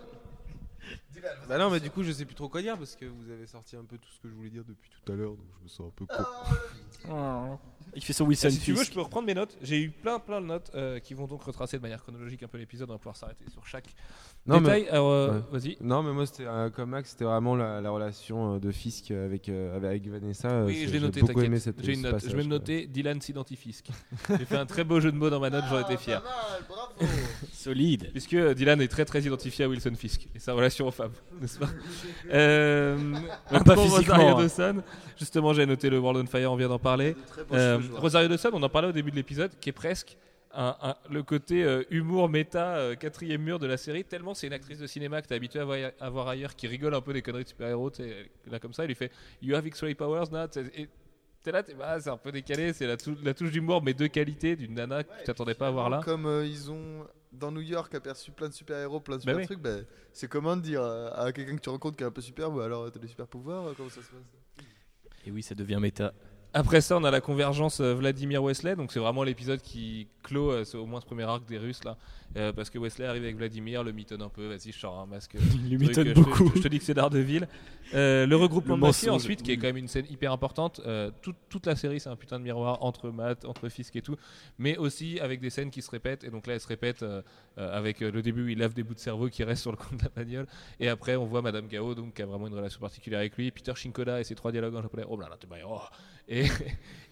Bah 1.47 1.57
non, 1.57 1.69
mais 1.69 1.79
du 1.79 1.89
coup, 1.89 2.03
je 2.03 2.11
sais 2.11 2.25
plus 2.25 2.35
trop 2.35 2.49
quoi 2.49 2.61
dire 2.61 2.77
parce 2.77 2.95
que 2.95 3.05
vous 3.05 3.29
avez 3.31 3.45
sorti 3.47 3.75
un 3.75 3.83
peu 3.83 3.97
tout 3.97 4.09
ce 4.15 4.19
que 4.21 4.29
je 4.29 4.33
voulais 4.33 4.49
dire 4.49 4.63
depuis 4.67 4.89
tout 4.89 5.11
à 5.11 5.15
l'heure, 5.15 5.31
donc 5.31 5.45
je 5.59 5.63
me 5.63 5.67
sens 5.69 5.87
un 5.87 5.91
peu 5.95 6.05
con. 6.05 7.59
il 7.95 8.03
fait 8.03 8.13
son 8.13 8.25
Wilson 8.25 8.49
si 8.49 8.59
tu 8.59 8.71
veux, 8.71 8.79
Fisk. 8.79 8.91
je 8.91 8.95
peux 8.95 9.01
reprendre 9.01 9.25
mes 9.27 9.33
notes. 9.33 9.57
J'ai 9.61 9.81
eu 9.81 9.89
plein, 9.89 10.19
plein 10.19 10.39
de 10.41 10.45
notes 10.45 10.71
euh, 10.75 10.99
qui 10.99 11.13
vont 11.13 11.27
donc 11.27 11.43
retracer 11.43 11.77
de 11.77 11.81
manière 11.81 12.01
chronologique 12.01 12.43
un 12.43 12.47
peu 12.47 12.57
l'épisode. 12.57 12.89
On 12.89 12.93
va 12.93 12.97
pouvoir 12.99 13.15
s'arrêter 13.17 13.43
sur 13.49 13.65
chaque 13.67 13.93
Non, 14.45 14.59
détail. 14.61 14.87
Alors, 14.89 15.09
euh, 15.11 15.39
Ouais. 15.51 15.59
vas-y. 15.59 15.77
Non, 15.81 16.03
mais 16.03 16.11
moi, 16.13 16.25
c'était 16.25 16.45
euh, 16.45 16.69
comme 16.69 16.91
Max, 16.91 17.11
c'était 17.11 17.25
vraiment 17.25 17.55
la, 17.55 17.81
la 17.81 17.89
relation 17.89 18.55
euh, 18.55 18.59
de 18.59 18.71
Fisk 18.71 19.11
avec, 19.11 19.49
euh, 19.49 19.75
avec 19.75 20.07
Vanessa. 20.07 20.63
Oui, 20.65 20.75
je 20.75 20.85
l'ai 20.85 20.91
j'ai 20.93 20.99
noté. 20.99 21.19
beaucoup 21.21 21.33
t'inquiète. 21.33 21.45
aimé 21.47 21.59
cette 21.59 21.83
J'ai 21.83 21.93
une 21.93 22.01
note. 22.01 22.21
Je 22.27 22.35
vais 22.35 22.43
me 22.43 22.49
noter. 22.49 22.87
Dylan 22.87 23.19
s'identifie. 23.21 23.81
J'ai 24.29 24.45
fait 24.45 24.57
un 24.57 24.65
très 24.65 24.83
beau 24.83 24.99
jeu 24.99 25.11
de 25.11 25.17
mots 25.17 25.29
dans 25.29 25.39
ma 25.39 25.49
note. 25.49 25.65
J'en 25.69 25.79
étais 25.81 25.97
fier. 25.97 26.21
bravo. 26.67 26.93
Solide 27.61 28.09
Puisque 28.11 28.33
euh, 28.33 28.53
Dylan 28.53 28.81
est 28.81 28.87
très 28.87 29.05
très 29.05 29.21
identifié 29.21 29.65
à 29.65 29.69
Wilson 29.69 29.93
Fisk 29.95 30.27
et 30.35 30.39
sa 30.39 30.53
relation 30.53 30.87
aux 30.87 30.91
femmes, 30.91 31.13
n'est-ce 31.41 31.59
pas 31.59 31.69
euh, 32.33 32.97
Même 32.97 33.63
pas 33.63 33.75
pour 33.75 33.89
Rosario 33.89 34.27
hein. 34.37 34.39
Dawson, 34.41 34.83
justement 35.17 35.53
j'ai 35.53 35.65
noté 35.65 35.89
le 35.89 35.99
World 35.99 36.23
on 36.23 36.27
Fire, 36.29 36.51
on 36.51 36.55
vient 36.55 36.69
d'en 36.69 36.79
parler. 36.79 37.15
Euh, 37.53 37.79
Rosario 37.95 38.27
Dawson, 38.27 38.49
on 38.53 38.63
en 38.63 38.69
parlait 38.69 38.89
au 38.89 38.91
début 38.93 39.11
de 39.11 39.15
l'épisode, 39.15 39.51
qui 39.59 39.69
est 39.69 39.73
presque 39.73 40.17
un- 40.53 40.75
un- 40.81 40.95
le 41.09 41.23
côté 41.23 41.63
euh, 41.63 41.83
humour 41.89 42.27
méta 42.27 42.75
euh, 42.75 42.95
quatrième 42.95 43.41
mur 43.41 43.57
de 43.59 43.67
la 43.67 43.77
série, 43.77 44.03
tellement 44.03 44.33
c'est 44.33 44.47
une 44.47 44.53
actrice 44.53 44.79
de 44.79 44.87
cinéma 44.87 45.21
que 45.21 45.27
t'es 45.27 45.35
habitué 45.35 45.59
à 45.59 45.65
voir, 45.65 45.77
à 45.99 46.09
voir 46.09 46.27
ailleurs, 46.27 46.55
qui 46.55 46.67
rigole 46.67 46.93
un 46.93 46.99
peu 47.01 47.13
des 47.13 47.21
conneries 47.21 47.43
de 47.43 47.49
super-héros, 47.49 47.91
là 48.49 48.59
comme 48.59 48.73
ça, 48.73 48.83
il 48.83 48.87
lui 48.87 48.95
fait 48.95 49.11
You 49.41 49.55
have 49.55 49.65
X-ray 49.65 49.95
powers 49.95 50.25
now 50.31 50.47
et 50.75 50.87
T'es 51.43 51.51
là, 51.51 51.63
t'es, 51.63 51.73
bah, 51.73 51.99
c'est 51.99 52.11
un 52.11 52.17
peu 52.17 52.31
décalé, 52.31 52.71
c'est 52.71 52.85
la, 52.85 52.97
tou- 52.97 53.17
la 53.23 53.33
touche 53.33 53.49
d'humour, 53.49 53.81
mais 53.81 53.95
de 53.95 54.05
qualité, 54.05 54.55
d'une 54.55 54.75
nana 54.75 55.03
que 55.03 55.09
tu 55.17 55.23
t'attendais 55.23 55.55
pas 55.55 55.69
à 55.69 55.71
voir 55.71 55.89
là. 55.89 56.01
Comme 56.05 56.27
euh, 56.27 56.45
ils 56.45 56.69
ont 56.69 57.03
dans 57.31 57.51
New 57.51 57.61
York 57.61 57.93
aperçu 57.95 58.31
plein 58.31 58.49
de 58.49 58.53
super-héros, 58.53 58.99
plein 58.99 59.17
de 59.17 59.23
Bah 59.23 59.31
super 59.33 59.37
oui. 59.37 59.45
trucs, 59.45 59.59
bah, 59.61 59.77
c'est 60.13 60.27
comment 60.27 60.57
de 60.57 60.61
dire 60.61 60.83
à 60.83 61.31
quelqu'un 61.31 61.55
que 61.55 61.61
tu 61.61 61.69
rencontres 61.69 61.97
qui 61.97 62.03
est 62.03 62.07
un 62.07 62.11
peu 62.11 62.21
super, 62.21 62.51
bah 62.51 62.65
alors 62.65 62.91
t'as 62.91 62.99
des 62.99 63.07
super 63.07 63.27
pouvoirs, 63.27 63.67
euh, 63.67 63.73
comment 63.75 63.89
ça 63.89 64.01
se 64.01 64.07
passe? 64.09 64.65
Et 65.25 65.31
oui 65.31 65.43
ça 65.43 65.55
devient 65.55 65.77
méta 65.79 66.13
Après 66.53 66.81
ça, 66.81 66.97
on 66.97 67.03
a 67.05 67.11
la 67.11 67.21
convergence 67.21 67.79
euh, 67.79 67.93
Vladimir 67.93 68.43
Wesley, 68.43 68.75
donc 68.75 68.91
c'est 68.91 68.99
vraiment 68.99 69.23
l'épisode 69.23 69.61
qui 69.61 70.07
clôt 70.21 70.51
euh, 70.51 70.65
ce- 70.65 70.75
au 70.75 70.85
moins 70.85 70.99
ce 70.99 71.05
premier 71.05 71.23
arc 71.23 71.45
des 71.47 71.57
Russes 71.57 71.83
là, 71.85 71.97
Euh, 72.37 72.53
parce 72.53 72.69
que 72.69 72.77
Wesley 72.79 73.05
arrive 73.05 73.23
avec 73.23 73.35
Vladimir, 73.35 73.83
le 73.83 73.91
mitonne 73.91 74.21
un 74.21 74.29
peu, 74.29 74.47
vas-y, 74.47 74.71
je 74.71 74.79
sors 74.79 74.97
un 74.99 75.05
masque. 75.05 75.35
il 75.65 75.77
lui 75.77 75.87
truc, 75.87 75.97
m'étonne 76.05 76.07
euh, 76.07 76.13
je 76.15 76.21
te- 76.21 76.29
beaucoup 76.29 76.51
Je, 76.55 76.61
te 76.61 76.67
dis 76.69 76.79
que 76.79 76.83
c'est 76.85 76.93
Daredevil. 76.93 77.45
Euh, 77.93 78.25
le 78.25 78.35
regroupement 78.37 78.75
Le 78.75 78.81
de 78.81 78.85
mensonge. 78.87 79.09
ensuite, 79.15 79.43
qui 79.43 79.51
est 79.51 79.57
quand 79.57 79.67
même 79.67 79.75
une 79.77 79.89
scène 79.89 80.05
hyper 80.09 80.31
importante. 80.31 80.79
Euh, 80.85 81.11
toute, 81.21 81.35
toute 81.49 81.65
la 81.65 81.75
série, 81.75 81.99
c'est 81.99 82.07
un 82.09 82.15
putain 82.15 82.37
de 82.39 82.43
miroir 82.45 82.83
entre 82.83 83.09
Matt, 83.09 83.43
entre 83.43 83.67
Fisk 83.67 83.97
et 83.97 84.01
tout, 84.01 84.15
mais 84.59 84.77
aussi 84.77 85.19
avec 85.19 85.41
des 85.41 85.49
scènes 85.49 85.71
qui 85.71 85.81
se 85.81 85.91
répètent. 85.91 86.23
Et 86.23 86.29
donc 86.29 86.47
là, 86.47 86.53
elles 86.53 86.61
se 86.61 86.67
répètent 86.69 87.03
euh, 87.03 87.21
euh, 87.57 87.77
avec 87.77 88.01
euh, 88.01 88.11
le 88.11 88.21
début 88.21 88.45
où 88.45 88.47
il 88.47 88.59
lave 88.59 88.73
des 88.73 88.83
bouts 88.83 88.93
de 88.93 88.99
cerveau 88.99 89.27
qui 89.27 89.43
restent 89.43 89.63
sur 89.63 89.71
le 89.71 89.77
compte 89.77 89.97
de 89.99 90.03
la 90.05 90.09
bagnole, 90.15 90.47
et 90.79 90.87
après 90.87 91.15
on 91.17 91.25
voit 91.25 91.41
Madame 91.41 91.67
Gao, 91.67 91.93
donc 91.95 92.13
qui 92.13 92.21
a 92.21 92.25
vraiment 92.25 92.47
une 92.47 92.55
relation 92.55 92.79
particulière 92.79 93.19
avec 93.19 93.35
lui, 93.37 93.51
Peter 93.51 93.73
Shinkoda 93.75 94.21
et 94.21 94.23
ses 94.23 94.35
trois 94.35 94.51
dialogues 94.53 94.75
en 94.75 94.81
japonais. 94.81 95.03
Oh 95.09 95.17
là 95.19 95.27
là, 95.29 95.35
t'es 95.39 95.47
bien, 95.47 95.65
oh. 95.67 95.79
Et, 96.31 96.45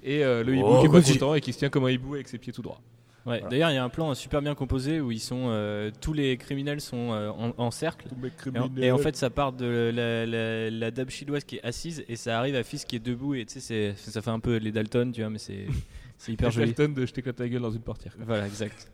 et 0.04 0.24
euh, 0.24 0.44
le 0.44 0.56
hibou 0.56 0.66
Oh, 0.68 0.80
qui 0.80 0.86
est 0.88 0.90
pas 0.90 1.02
content 1.02 1.36
et 1.36 1.42
qui 1.42 1.54
se 1.54 1.60
tient 1.60 1.70
comme 1.70 1.86
un 1.86 1.92
hibou 1.92 2.16
avec 2.16 2.28
ses 2.28 2.38
pieds 2.40 2.54
tout 2.54 2.62
droits. 2.64 2.82
Ouais, 3.26 3.44
D'ailleurs, 3.50 3.70
il 3.70 3.76
y 3.76 3.78
a 3.78 3.84
un 3.84 3.90
plan 3.90 4.16
super 4.16 4.42
bien 4.42 4.56
composé 4.56 5.02
où 5.02 5.12
ils 5.12 5.20
sont 5.20 5.48
euh, 5.50 5.92
tous 6.02 6.14
les 6.14 6.38
criminels 6.38 6.80
sont 6.82 7.12
euh, 7.12 7.30
en, 7.30 7.54
en 7.58 7.70
cercle. 7.70 8.08
Et 8.56 8.60
en, 8.60 8.72
et 8.78 8.92
en 8.92 8.98
fait, 8.98 9.16
ça 9.18 9.30
part 9.30 9.52
de 9.52 9.92
la, 9.94 10.26
la, 10.26 10.70
la 10.72 10.90
dame 10.92 11.10
chinoise 11.10 11.44
qui 11.44 11.58
est 11.58 11.64
assise 11.64 12.04
et 12.08 12.16
ça 12.16 12.40
arrive 12.40 12.56
à 12.56 12.64
Fils 12.64 12.86
qui 12.86 12.96
est 12.96 13.00
debout. 13.06 13.36
Et 13.36 13.46
tu 13.46 13.60
sais, 13.60 13.94
ça 13.98 14.22
fait 14.22 14.32
un 14.32 14.40
peu 14.40 14.56
les 14.56 14.72
Dalton, 14.72 15.12
tu 15.12 15.22
vois, 15.22 15.30
mais 15.30 15.38
c'est 15.38 15.68
c'est 16.18 16.32
hyper 16.32 16.50
joli. 16.50 16.68
Dalton 16.74 16.94
de 16.94 17.06
je 17.06 17.12
t'éclate 17.14 17.40
la 17.40 17.50
gueule 17.50 17.62
dans 17.62 17.72
une 17.72 17.82
portière. 17.82 18.16
Voilà, 18.26 18.48
exact. 18.48 18.90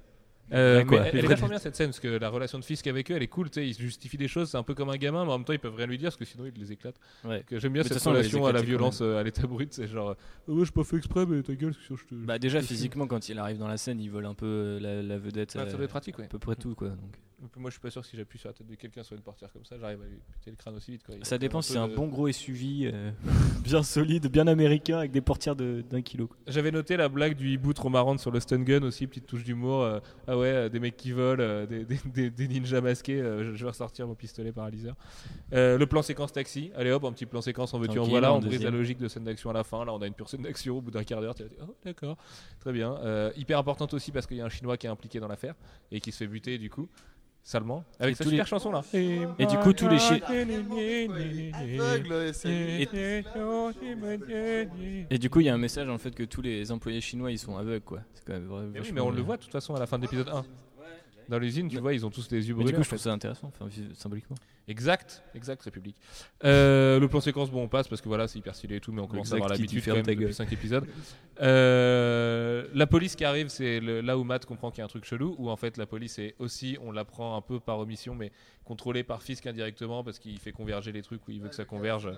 Euh, 0.53 0.83
mais 0.87 0.97
elle, 0.97 1.17
elle 1.17 1.25
est 1.25 1.27
vachement 1.27 1.47
bien 1.47 1.57
cette 1.57 1.75
scène 1.75 1.87
parce 1.87 1.99
que 1.99 2.07
la 2.07 2.29
relation 2.29 2.59
de 2.59 2.63
Fisk 2.63 2.85
avec 2.85 3.09
eux 3.09 3.15
elle 3.15 3.23
est 3.23 3.27
cool, 3.27 3.49
tu 3.49 3.61
sais, 3.61 3.67
ils 3.67 3.75
justifient 3.75 4.17
des 4.17 4.27
choses, 4.27 4.51
c'est 4.51 4.57
un 4.57 4.63
peu 4.63 4.75
comme 4.75 4.89
un 4.89 4.97
gamin, 4.97 5.25
mais 5.25 5.31
en 5.31 5.39
même 5.39 5.45
temps 5.45 5.53
ils 5.53 5.59
peuvent 5.59 5.75
rien 5.75 5.87
lui 5.87 5.97
dire 5.97 6.09
parce 6.09 6.17
que 6.17 6.25
sinon 6.25 6.45
ils 6.45 6.59
les 6.59 6.71
éclatent. 6.71 6.99
Ouais. 7.23 7.43
Euh, 7.51 7.59
J'aime 7.59 7.73
bien 7.73 7.81
Mais 7.81 7.87
cette 7.87 7.97
façon, 7.97 8.11
relation 8.11 8.45
à 8.45 8.51
la 8.51 8.61
violence 8.61 8.99
euh, 9.01 9.17
à 9.17 9.23
l'état 9.23 9.47
brut, 9.47 9.73
c'est 9.73 9.87
genre, 9.87 10.15
oh, 10.47 10.53
ouais, 10.53 10.65
j'ai 10.65 10.71
pas 10.71 10.83
fait 10.83 10.97
exprès, 10.97 11.25
mais 11.25 11.41
ta 11.41 11.55
gueule, 11.55 11.73
je 11.89 11.95
te. 11.95 12.13
Bah, 12.13 12.37
déjà, 12.37 12.61
physiquement, 12.61 13.07
quand 13.07 13.27
il 13.29 13.39
arrive 13.39 13.57
dans 13.57 13.67
la 13.67 13.77
scène, 13.77 13.99
il 13.99 14.09
vole 14.09 14.25
un 14.25 14.35
peu 14.35 14.77
la, 14.79 15.01
la 15.01 15.17
vedette. 15.17 15.55
Ouais, 15.55 15.61
ça 15.61 15.67
euh, 15.67 15.71
doit 15.71 15.83
être 15.85 15.89
pratique, 15.89 16.17
ouais. 16.19 16.25
à 16.25 16.27
peu 16.27 16.39
près 16.39 16.55
tout, 16.55 16.75
quoi. 16.75 16.89
Donc. 16.89 17.17
Moi 17.57 17.69
je 17.69 17.73
suis 17.73 17.81
pas 17.81 17.89
sûr 17.91 18.01
que 18.01 18.07
si 18.07 18.15
j'appuie 18.17 18.39
sur 18.39 18.49
la 18.49 18.53
tête 18.53 18.67
de 18.67 18.75
quelqu'un 18.75 19.03
sur 19.03 19.15
une 19.15 19.21
portière 19.21 19.51
comme 19.51 19.65
ça, 19.65 19.77
j'arrive 19.77 20.01
à 20.01 20.05
lui 20.05 20.17
péter 20.33 20.51
le 20.51 20.55
crâne 20.55 20.75
aussi 20.75 20.91
vite. 20.91 21.03
Quoi. 21.05 21.15
Ça 21.23 21.37
dépend 21.37 21.61
si 21.61 21.73
c'est 21.73 21.77
un 21.79 21.87
de- 21.87 21.95
bon 21.95 22.07
gros 22.07 22.29
SUV, 22.31 22.91
euh, 22.93 23.11
bien 23.63 23.83
solide, 23.83 24.27
bien 24.27 24.47
américain, 24.47 24.99
avec 24.99 25.11
des 25.11 25.21
portières 25.21 25.55
de- 25.55 25.83
d'un 25.89 26.01
kilo. 26.01 26.29
J'avais 26.47 26.71
noté 26.71 26.97
la 26.97 27.09
blague 27.09 27.35
du 27.35 27.49
hibou 27.51 27.73
trop 27.73 27.89
marrante 27.89 28.19
sur 28.19 28.31
le 28.31 28.39
stun 28.39 28.61
gun 28.61 28.83
aussi, 28.83 29.05
petite 29.07 29.27
touche 29.27 29.43
d'humour. 29.43 29.83
euh, 29.83 29.99
ah 30.27 30.37
ouais, 30.37 30.47
euh, 30.47 30.69
des 30.69 30.79
mecs 30.79 30.95
qui 30.97 31.11
volent, 31.11 31.43
euh, 31.43 31.65
des, 31.65 31.83
des- 31.85 31.99
des- 32.05 32.29
des 32.29 32.47
ninjas 32.47 32.81
masqués. 32.81 33.17
je- 33.19 33.51
vais 33.51 33.67
ressortir 33.69 34.07
mon 34.07 34.15
pistolet 34.15 34.51
paralyseur. 34.51 34.95
Le 35.51 35.83
plan 35.85 36.01
séquence 36.01 36.31
taxi. 36.31 36.71
Allez 36.75 36.91
hop, 36.91 37.03
un 37.03 37.11
petit 37.11 37.25
plan 37.25 37.41
séquence 37.41 37.73
en 37.73 37.79
veux-tu 37.79 37.99
en 37.99 38.03
voilà. 38.03 38.33
On 38.33 38.39
brise 38.39 38.63
la 38.63 38.69
logique 38.71 38.97
de 38.97 39.07
scène 39.07 39.23
d'action 39.25 39.49
à 39.49 39.53
la 39.53 39.63
fin. 39.63 39.83
Là, 39.85 39.93
on 39.93 40.01
a 40.01 40.07
une 40.07 40.13
pure 40.13 40.29
scène 40.29 40.41
d'action 40.41 40.77
au 40.77 40.81
bout 40.81 40.91
d'un 40.91 41.03
quart 41.03 41.21
d'heure. 41.21 41.35
tu 41.35 41.43
vas 41.43 41.49
dire, 41.49 41.57
Oh, 41.67 41.75
d'accord, 41.83 42.17
très 42.59 42.71
bien. 42.73 42.97
Hyper 43.35 43.59
importante 43.59 43.93
aussi 43.93 44.11
parce 44.11 44.25
qu'il 44.25 44.37
y 44.37 44.41
a 44.41 44.45
un 44.45 44.49
chinois 44.49 44.77
qui 44.77 44.87
est 44.87 44.89
impliqué 44.89 45.19
dans 45.19 45.27
l'affaire 45.27 45.55
et 45.91 45.99
qui 45.99 46.11
se 46.11 46.17
fait 46.17 46.27
buter 46.27 46.57
du 46.57 46.69
coup. 46.69 46.87
Salement. 47.47 47.85
Avec 47.99 48.15
Et 48.15 48.17
tous 48.23 48.29
super 48.31 48.43
les- 48.43 48.49
chanson 48.49 48.71
là. 48.71 48.83
Et 48.91 49.45
du 49.45 49.55
coup, 49.59 49.71
tous 49.71 49.87
les 49.87 49.99
chi- 49.99 50.19
Aveugle, 50.23 52.11
ouais, 52.13 52.33
c'est- 52.33 52.87
Et 55.11 55.17
du 55.19 55.29
coup, 55.29 55.41
il 55.41 55.45
y 55.45 55.49
a 55.49 55.53
un 55.53 55.57
message 55.59 55.87
en 55.87 55.99
fait 55.99 56.09
que 56.09 56.23
tous 56.23 56.41
les 56.41 56.71
employés 56.71 57.01
chinois 57.01 57.29
ils 57.31 57.37
sont 57.37 57.55
aveugles, 57.55 57.85
quoi. 57.85 57.99
C'est 58.15 58.25
quand 58.25 58.33
même 58.33 58.47
vrai- 58.47 58.65
Mais 58.73 58.79
oui, 58.79 58.91
mais 58.91 59.01
on 59.01 59.11
le 59.11 59.21
voit 59.21 59.37
de 59.37 59.43
toute 59.43 59.51
façon 59.51 59.75
à 59.75 59.79
la 59.79 59.85
fin 59.85 59.97
de 59.97 60.03
l'épisode 60.03 60.29
1. 60.29 60.43
Dans 61.29 61.37
l'usine, 61.39 61.67
tu 61.69 61.77
vois, 61.77 61.93
ils 61.93 62.03
ont 62.05 62.09
tous 62.09 62.29
les 62.31 62.47
yeux 62.47 62.55
brûlés. 62.55 62.71
du 62.71 62.77
coup, 62.77 62.83
je 62.83 62.89
trouve 62.89 62.99
ça 62.99 63.11
intéressant, 63.13 63.47
enfin, 63.55 63.69
symboliquement. 63.93 64.37
Exact, 64.67 65.21
exact, 65.35 65.61
République. 65.61 65.95
Euh, 66.43 66.99
le 66.99 67.07
plan 67.07 67.21
séquence, 67.21 67.51
bon, 67.51 67.63
on 67.63 67.67
passe 67.67 67.87
parce 67.87 68.01
que 68.01 68.07
voilà, 68.07 68.27
c'est 68.27 68.39
hyper 68.39 68.55
stylé 68.55 68.77
et 68.77 68.79
tout, 68.79 68.91
mais 68.91 69.01
on 69.01 69.07
commence 69.07 69.31
à 69.31 69.35
avoir 69.35 69.49
l'habitude 69.49 69.83
quand 69.85 69.93
même 69.93 70.05
depuis 70.05 70.15
gueule. 70.15 70.33
5 70.33 70.51
épisodes. 70.51 70.87
Euh, 71.41 72.67
la 72.73 72.87
police 72.87 73.15
qui 73.15 73.25
arrive, 73.25 73.49
c'est 73.49 73.79
là 73.79 74.17
où 74.17 74.23
Matt 74.23 74.45
comprend 74.45 74.71
qu'il 74.71 74.79
y 74.79 74.81
a 74.81 74.85
un 74.85 74.89
truc 74.89 75.05
chelou, 75.05 75.35
où 75.37 75.49
en 75.49 75.55
fait 75.55 75.77
la 75.77 75.85
police 75.85 76.17
est 76.17 76.33
aussi, 76.39 76.77
on 76.81 76.91
l'apprend 76.91 77.37
un 77.37 77.41
peu 77.41 77.59
par 77.59 77.77
omission, 77.77 78.15
mais 78.15 78.31
contrôlée 78.63 79.03
par 79.03 79.21
Fisk 79.21 79.45
indirectement 79.45 80.03
parce 80.03 80.17
qu'il 80.17 80.39
fait 80.39 80.51
converger 80.51 80.91
les 80.91 81.03
trucs 81.03 81.27
où 81.27 81.31
il 81.31 81.41
veut 81.41 81.49
que 81.49 81.55
ça 81.55 81.65
converge 81.65 82.09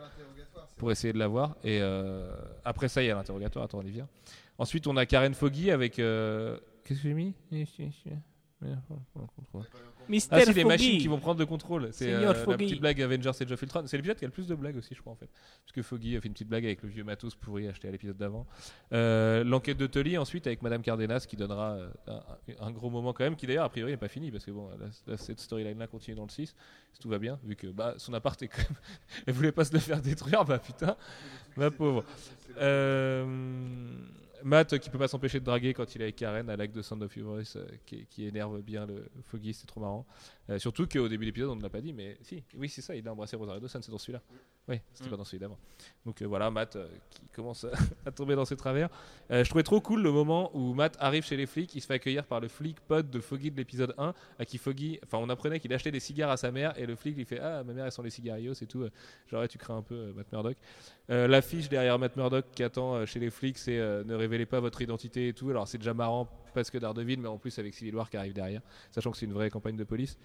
pour 0.77 0.89
essayer 0.91 1.11
de 1.11 1.19
l'avoir. 1.19 1.57
Et 1.65 1.79
euh, 1.81 2.31
après 2.63 2.87
ça, 2.87 3.03
il 3.03 3.07
y 3.07 3.11
a 3.11 3.15
l'interrogatoire. 3.15 3.65
Attends, 3.65 3.79
on 3.79 3.85
y 3.85 3.91
vient. 3.91 4.07
Ensuite, 4.57 4.87
on 4.87 4.95
a 4.95 5.05
Karen 5.05 5.33
Foggy 5.33 5.69
avec. 5.69 5.95
Qu'est-ce 5.95 7.01
que 7.01 7.09
j'ai 7.09 7.13
mis? 7.13 7.33
Ah, 10.31 10.41
si, 10.41 10.53
les 10.53 10.63
machines 10.63 10.99
qui 10.99 11.07
vont 11.07 11.19
prendre 11.19 11.39
le 11.39 11.45
contrôle. 11.45 11.89
C'est 11.91 12.13
euh, 12.13 12.33
la 12.33 12.57
petite 12.57 12.79
blague 12.79 13.01
Avengers 13.01 13.31
Age 13.41 13.51
of 13.51 13.61
Ultron. 13.61 13.83
C'est 13.87 13.97
l'épisode 13.97 14.17
qui 14.17 14.25
a 14.25 14.27
le 14.27 14.33
plus 14.33 14.47
de 14.47 14.55
blagues 14.55 14.77
aussi, 14.77 14.95
je 14.95 15.01
crois, 15.01 15.13
en 15.13 15.15
fait. 15.15 15.29
Parce 15.63 15.73
que 15.73 15.81
Foggy 15.81 16.15
a 16.15 16.21
fait 16.21 16.27
une 16.27 16.33
petite 16.33 16.47
blague 16.47 16.65
avec 16.65 16.81
le 16.83 16.89
vieux 16.89 17.03
matos 17.03 17.35
pourri 17.35 17.67
acheté 17.67 17.87
à 17.87 17.91
l'épisode 17.91 18.17
d'avant. 18.17 18.45
Euh, 18.93 19.43
L'enquête 19.43 19.77
de 19.77 19.87
Tully, 19.87 20.17
ensuite, 20.17 20.47
avec 20.47 20.61
Madame 20.61 20.81
Cardenas, 20.81 21.25
qui 21.27 21.35
donnera 21.35 21.73
euh, 21.73 21.89
un, 22.07 22.67
un 22.67 22.71
gros 22.71 22.89
moment 22.89 23.13
quand 23.13 23.23
même, 23.23 23.35
qui 23.35 23.47
d'ailleurs, 23.47 23.65
a 23.65 23.69
priori, 23.69 23.91
n'est 23.91 23.97
pas 23.97 24.07
fini, 24.07 24.31
parce 24.31 24.45
que 24.45 24.51
bon, 24.51 24.69
là, 24.69 24.87
là, 25.07 25.17
cette 25.17 25.39
storyline-là 25.39 25.87
continue 25.87 26.15
dans 26.15 26.25
le 26.25 26.29
6, 26.29 26.55
si 26.93 26.99
tout 26.99 27.09
va 27.09 27.19
bien, 27.19 27.39
vu 27.43 27.55
que 27.55 27.67
bah, 27.67 27.95
son 27.97 28.13
appart 28.13 28.41
est 28.41 28.47
quand 28.47 28.57
même. 28.57 28.77
Elle 29.27 29.33
voulait 29.33 29.51
pas 29.51 29.65
se 29.65 29.73
le 29.73 29.79
faire 29.79 30.01
détruire, 30.01 30.45
bah 30.45 30.59
putain, 30.59 30.95
ma 31.55 31.71
pauvre. 31.71 32.03
Euh, 32.59 33.25
Matt 34.43 34.73
euh, 34.73 34.77
qui 34.77 34.89
peut 34.89 34.97
pas 34.97 35.07
s'empêcher 35.07 35.39
de 35.39 35.45
draguer 35.45 35.73
quand 35.73 35.95
il 35.95 36.01
est 36.01 36.05
avec 36.05 36.15
Karen 36.15 36.49
à 36.49 36.55
l'acte 36.55 36.75
de 36.75 36.81
Sound 36.81 37.03
of 37.03 37.15
Your 37.15 37.39
euh, 37.55 37.65
qui 38.09 38.25
énerve 38.25 38.61
bien 38.61 38.85
le 38.85 39.05
Foggy, 39.25 39.53
c'est 39.53 39.67
trop 39.67 39.81
marrant. 39.81 40.05
Euh, 40.49 40.59
surtout 40.59 40.87
qu'au 40.87 41.07
début 41.09 41.25
de 41.25 41.29
l'épisode 41.29 41.49
on 41.49 41.55
ne 41.55 41.61
l'a 41.61 41.69
pas 41.69 41.81
dit, 41.81 41.91
mais 41.93 42.17
si, 42.21 42.41
oui 42.55 42.69
c'est 42.69 42.81
ça, 42.81 42.95
il 42.95 43.05
a 43.07 43.11
embrassé 43.11 43.35
Rosario 43.35 43.59
Dawson, 43.59 43.79
c'est 43.81 43.91
dans 43.91 43.97
celui-là. 43.97 44.21
Oui, 44.69 44.79
c'était 44.93 45.07
Mm. 45.07 45.11
pas 45.11 45.17
dans 45.17 45.23
celui 45.25 45.39
d'avant. 45.39 45.57
Donc 46.05 46.21
euh, 46.21 46.25
voilà, 46.25 46.49
Matt 46.51 46.75
euh, 46.75 46.87
qui 47.09 47.21
commence 47.33 47.65
à, 48.05 48.11
tomber 48.11 48.35
dans 48.35 48.45
ses 48.45 48.55
travers. 48.55 48.89
Je 49.29 49.43
trouvais 49.43 49.63
trop 49.63 49.81
cool 49.81 50.01
le 50.01 50.11
moment 50.11 50.49
où 50.53 50.73
Matt 50.73 50.95
arrive 50.99 51.25
chez 51.25 51.35
les 51.37 51.45
flics, 51.45 51.73
il 51.75 51.81
se 51.81 51.87
fait 51.87 51.95
accueillir 51.95 52.25
par 52.25 52.39
le 52.39 52.47
flic 52.47 52.79
pote 52.81 53.09
de 53.09 53.19
Foggy 53.19 53.51
de 53.51 53.57
l'épisode 53.57 53.93
1, 53.97 54.13
à 54.39 54.45
qui 54.45 54.57
Foggy, 54.57 54.99
enfin 55.03 55.17
on 55.17 55.29
apprenait 55.29 55.59
qu'il 55.59 55.73
achetait 55.73 55.91
des 55.91 55.99
cigares 55.99 56.29
à 56.31 56.37
sa 56.37 56.51
mère 56.51 56.77
et 56.79 56.85
le 56.85 56.95
flic 56.95 57.15
lui 57.17 57.25
fait 57.25 57.39
Ah, 57.39 57.63
ma 57.63 57.73
mère 57.73 57.85
elle 57.85 57.91
sent 57.91 58.03
les 58.03 58.09
cigarios, 58.09 58.53
c'est 58.53 58.65
tout. 58.67 58.85
Genre, 59.29 59.47
tu 59.47 59.57
crains 59.57 59.77
un 59.77 59.81
peu 59.81 60.13
Matt 60.15 60.31
Murdock. 60.31 60.57
L'affiche 61.09 61.69
derrière 61.69 61.97
Matt 61.99 62.15
Murdock 62.15 62.45
qui 62.53 62.63
attend 62.63 63.05
chez 63.05 63.19
les 63.19 63.29
flics, 63.29 63.57
c'est 63.57 63.77
ne 63.77 64.13
révélez 64.13 64.45
pas 64.45 64.59
votre 64.59 64.81
identité 64.81 65.27
et 65.29 65.33
tout. 65.33 65.49
Alors 65.49 65.67
c'est 65.67 65.77
déjà 65.77 65.93
marrant 65.93 66.27
parce 66.57 66.71
que 66.71 66.77
Daredevil, 66.77 67.19
mais 67.19 67.27
en 67.27 67.37
plus 67.37 67.57
avec 67.59 67.73
Civil 67.73 67.95
War 67.95 68.09
qui 68.09 68.17
arrive 68.17 68.33
derrière, 68.33 68.61
sachant 68.91 69.11
que 69.11 69.17
c'est 69.17 69.25
une 69.25 69.33
vraie 69.33 69.49
campagne 69.49 69.75
de 69.75 69.83
police. 69.83 70.17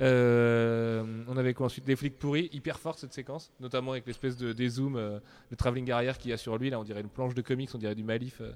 Euh, 0.00 1.04
on 1.28 1.36
avait 1.36 1.54
quoi 1.54 1.66
ensuite? 1.66 1.84
Des 1.84 1.96
flics 1.96 2.18
pourris, 2.18 2.48
hyper 2.52 2.78
forte 2.78 2.98
cette 2.98 3.12
séquence, 3.12 3.52
notamment 3.60 3.92
avec 3.92 4.06
l'espèce 4.06 4.36
de 4.36 4.52
dézoom, 4.52 4.96
euh, 4.96 5.18
le 5.50 5.56
travelling 5.56 5.90
arrière 5.90 6.18
qu'il 6.18 6.30
y 6.30 6.34
a 6.34 6.36
sur 6.36 6.56
lui. 6.56 6.70
Là, 6.70 6.80
on 6.80 6.84
dirait 6.84 7.02
une 7.02 7.08
planche 7.08 7.34
de 7.34 7.42
comics, 7.42 7.70
on 7.74 7.78
dirait 7.78 7.94
du 7.94 8.04
Malif, 8.04 8.40
euh, 8.40 8.52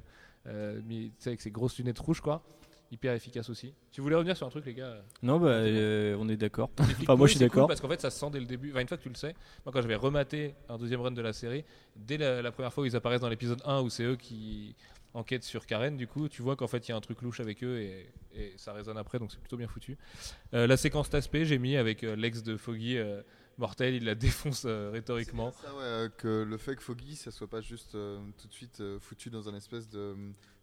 euh, 0.46 0.80
mais, 0.86 1.10
avec 1.26 1.40
ses 1.40 1.50
grosses 1.50 1.78
lunettes 1.78 1.98
rouges, 1.98 2.20
quoi. 2.20 2.42
Hyper 2.92 3.14
efficace 3.14 3.50
aussi. 3.50 3.74
Tu 3.90 4.00
voulais 4.00 4.14
revenir 4.14 4.36
sur 4.36 4.46
un 4.46 4.50
truc, 4.50 4.64
les 4.64 4.74
gars? 4.74 5.02
Non, 5.20 5.40
bah, 5.40 5.48
euh, 5.48 6.16
on 6.20 6.28
est 6.28 6.36
d'accord. 6.36 6.70
Enfin, 6.78 7.16
moi, 7.16 7.26
je 7.26 7.32
suis 7.32 7.40
cool 7.40 7.48
d'accord. 7.48 7.68
parce 7.68 7.80
qu'en 7.80 7.88
fait, 7.88 8.00
ça 8.00 8.10
se 8.10 8.18
sent 8.18 8.30
dès 8.30 8.38
le 8.38 8.46
début. 8.46 8.70
Enfin, 8.70 8.80
une 8.80 8.86
fois 8.86 8.96
que 8.96 9.02
tu 9.02 9.08
le 9.08 9.16
sais, 9.16 9.34
moi, 9.64 9.72
quand 9.72 9.82
j'avais 9.82 9.96
rematé 9.96 10.54
un 10.68 10.78
deuxième 10.78 11.00
run 11.00 11.10
de 11.10 11.20
la 11.20 11.32
série, 11.32 11.64
dès 11.96 12.16
la, 12.16 12.42
la 12.42 12.52
première 12.52 12.72
fois 12.72 12.84
où 12.84 12.86
ils 12.86 12.94
apparaissent 12.94 13.22
dans 13.22 13.28
l'épisode 13.28 13.60
1, 13.64 13.80
où 13.80 13.90
c'est 13.90 14.04
eux 14.04 14.14
qui 14.16 14.76
enquêtent 15.16 15.44
sur 15.44 15.66
Karen, 15.66 15.96
du 15.96 16.06
coup, 16.06 16.28
tu 16.28 16.42
vois 16.42 16.54
qu'en 16.56 16.68
fait, 16.68 16.86
il 16.86 16.90
y 16.90 16.94
a 16.94 16.96
un 16.96 17.00
truc 17.00 17.22
louche 17.22 17.40
avec 17.40 17.64
eux 17.64 17.80
et, 17.80 18.08
et 18.34 18.52
ça 18.56 18.72
résonne 18.72 18.98
après, 18.98 19.18
donc 19.18 19.32
c'est 19.32 19.40
plutôt 19.40 19.56
bien 19.56 19.66
foutu. 19.68 19.96
Euh, 20.54 20.66
la 20.66 20.76
séquence 20.76 21.10
d'aspect, 21.10 21.44
j'ai 21.44 21.58
mis 21.58 21.76
avec 21.76 22.04
euh, 22.04 22.14
l'ex 22.16 22.42
de 22.42 22.56
Foggy. 22.56 22.98
euh, 22.98 23.22
Mortel, 23.58 23.94
il 23.94 24.04
la 24.04 24.14
défonce 24.14 24.66
rhétoriquement. 24.66 25.50
Ça, 25.62 25.74
ouais, 25.74 26.10
que 26.18 26.42
le 26.46 26.58
fait 26.58 26.76
que 26.76 26.82
Foggy, 26.82 27.16
ça 27.16 27.30
soit 27.30 27.48
pas 27.48 27.62
juste 27.62 27.92
tout 27.92 28.48
de 28.48 28.52
suite 28.52 28.82
foutu 29.00 29.30
dans 29.30 29.48
un 29.48 29.54
espèce 29.54 29.88
de 29.88 30.14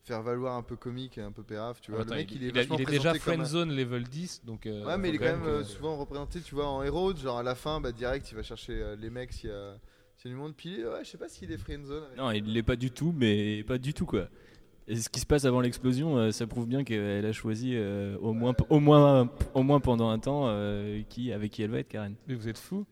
faire 0.03 0.21
valoir 0.21 0.55
un 0.57 0.61
peu 0.61 0.75
comique 0.75 1.17
et 1.17 1.21
un 1.21 1.31
peu 1.31 1.41
pérave, 1.41 1.79
tu 1.81 1.89
vois. 1.91 2.01
Attends, 2.01 2.11
le 2.13 2.19
mec, 2.19 2.31
il, 2.33 2.43
est, 2.43 2.49
il 2.49 2.81
est 2.81 2.85
déjà 2.85 3.09
comme 3.13 3.15
un- 3.15 3.19
friendzone 3.19 3.75
level 3.75 4.03
10, 4.03 4.43
donc. 4.45 4.65
Ouais, 4.65 4.97
mais 4.99 5.09
il 5.09 5.15
est 5.15 5.17
quand 5.17 5.23
même 5.25 5.41
que- 5.43 5.63
souvent 5.63 5.97
représenté, 5.97 6.39
tu 6.41 6.53
vois, 6.53 6.67
en 6.67 6.83
héros. 6.83 7.15
Genre 7.15 7.39
à 7.39 7.43
la 7.43 7.55
fin, 7.55 7.81
bah, 7.81 7.91
direct, 7.91 8.29
il 8.31 8.35
va 8.35 8.43
chercher 8.43 8.95
les 8.99 9.09
mecs 9.09 9.33
s'il 9.33 9.49
y 9.49 9.53
a, 9.53 9.75
a 10.25 10.29
du 10.29 10.35
monde. 10.35 10.53
Puis 10.55 10.83
ouais, 10.83 11.03
je 11.03 11.09
sais 11.09 11.17
pas 11.17 11.27
s'il 11.29 11.51
est 11.51 11.57
friendzone. 11.57 12.03
avec- 12.03 12.17
Non, 12.17 12.31
il 12.31 12.45
l'est 12.53 12.63
pas 12.63 12.75
du 12.75 12.91
tout, 12.91 13.13
mais 13.17 13.63
pas 13.63 13.77
du 13.77 13.93
tout 13.93 14.05
quoi. 14.05 14.27
Et 14.87 14.95
ce 14.97 15.07
qui 15.09 15.19
se 15.21 15.25
passe 15.25 15.45
avant 15.45 15.61
l'explosion, 15.61 16.17
euh, 16.17 16.31
ça 16.31 16.45
prouve 16.45 16.67
bien 16.67 16.83
qu'elle 16.83 17.25
a 17.25 17.31
choisi 17.31 17.71
euh, 17.73 18.17
au 18.19 18.33
moins, 18.33 18.53
au 18.69 18.79
moins, 18.81 19.29
au 19.53 19.63
moins 19.63 19.79
pendant 19.79 20.09
un 20.09 20.19
temps 20.19 20.43
euh, 20.47 21.01
qui, 21.07 21.31
avec 21.31 21.51
qui 21.51 21.61
elle 21.63 21.71
va 21.71 21.79
être 21.79 21.87
Karen. 21.87 22.15
Mais 22.27 22.35
vous 22.35 22.49
êtes 22.49 22.57
fous 22.57 22.85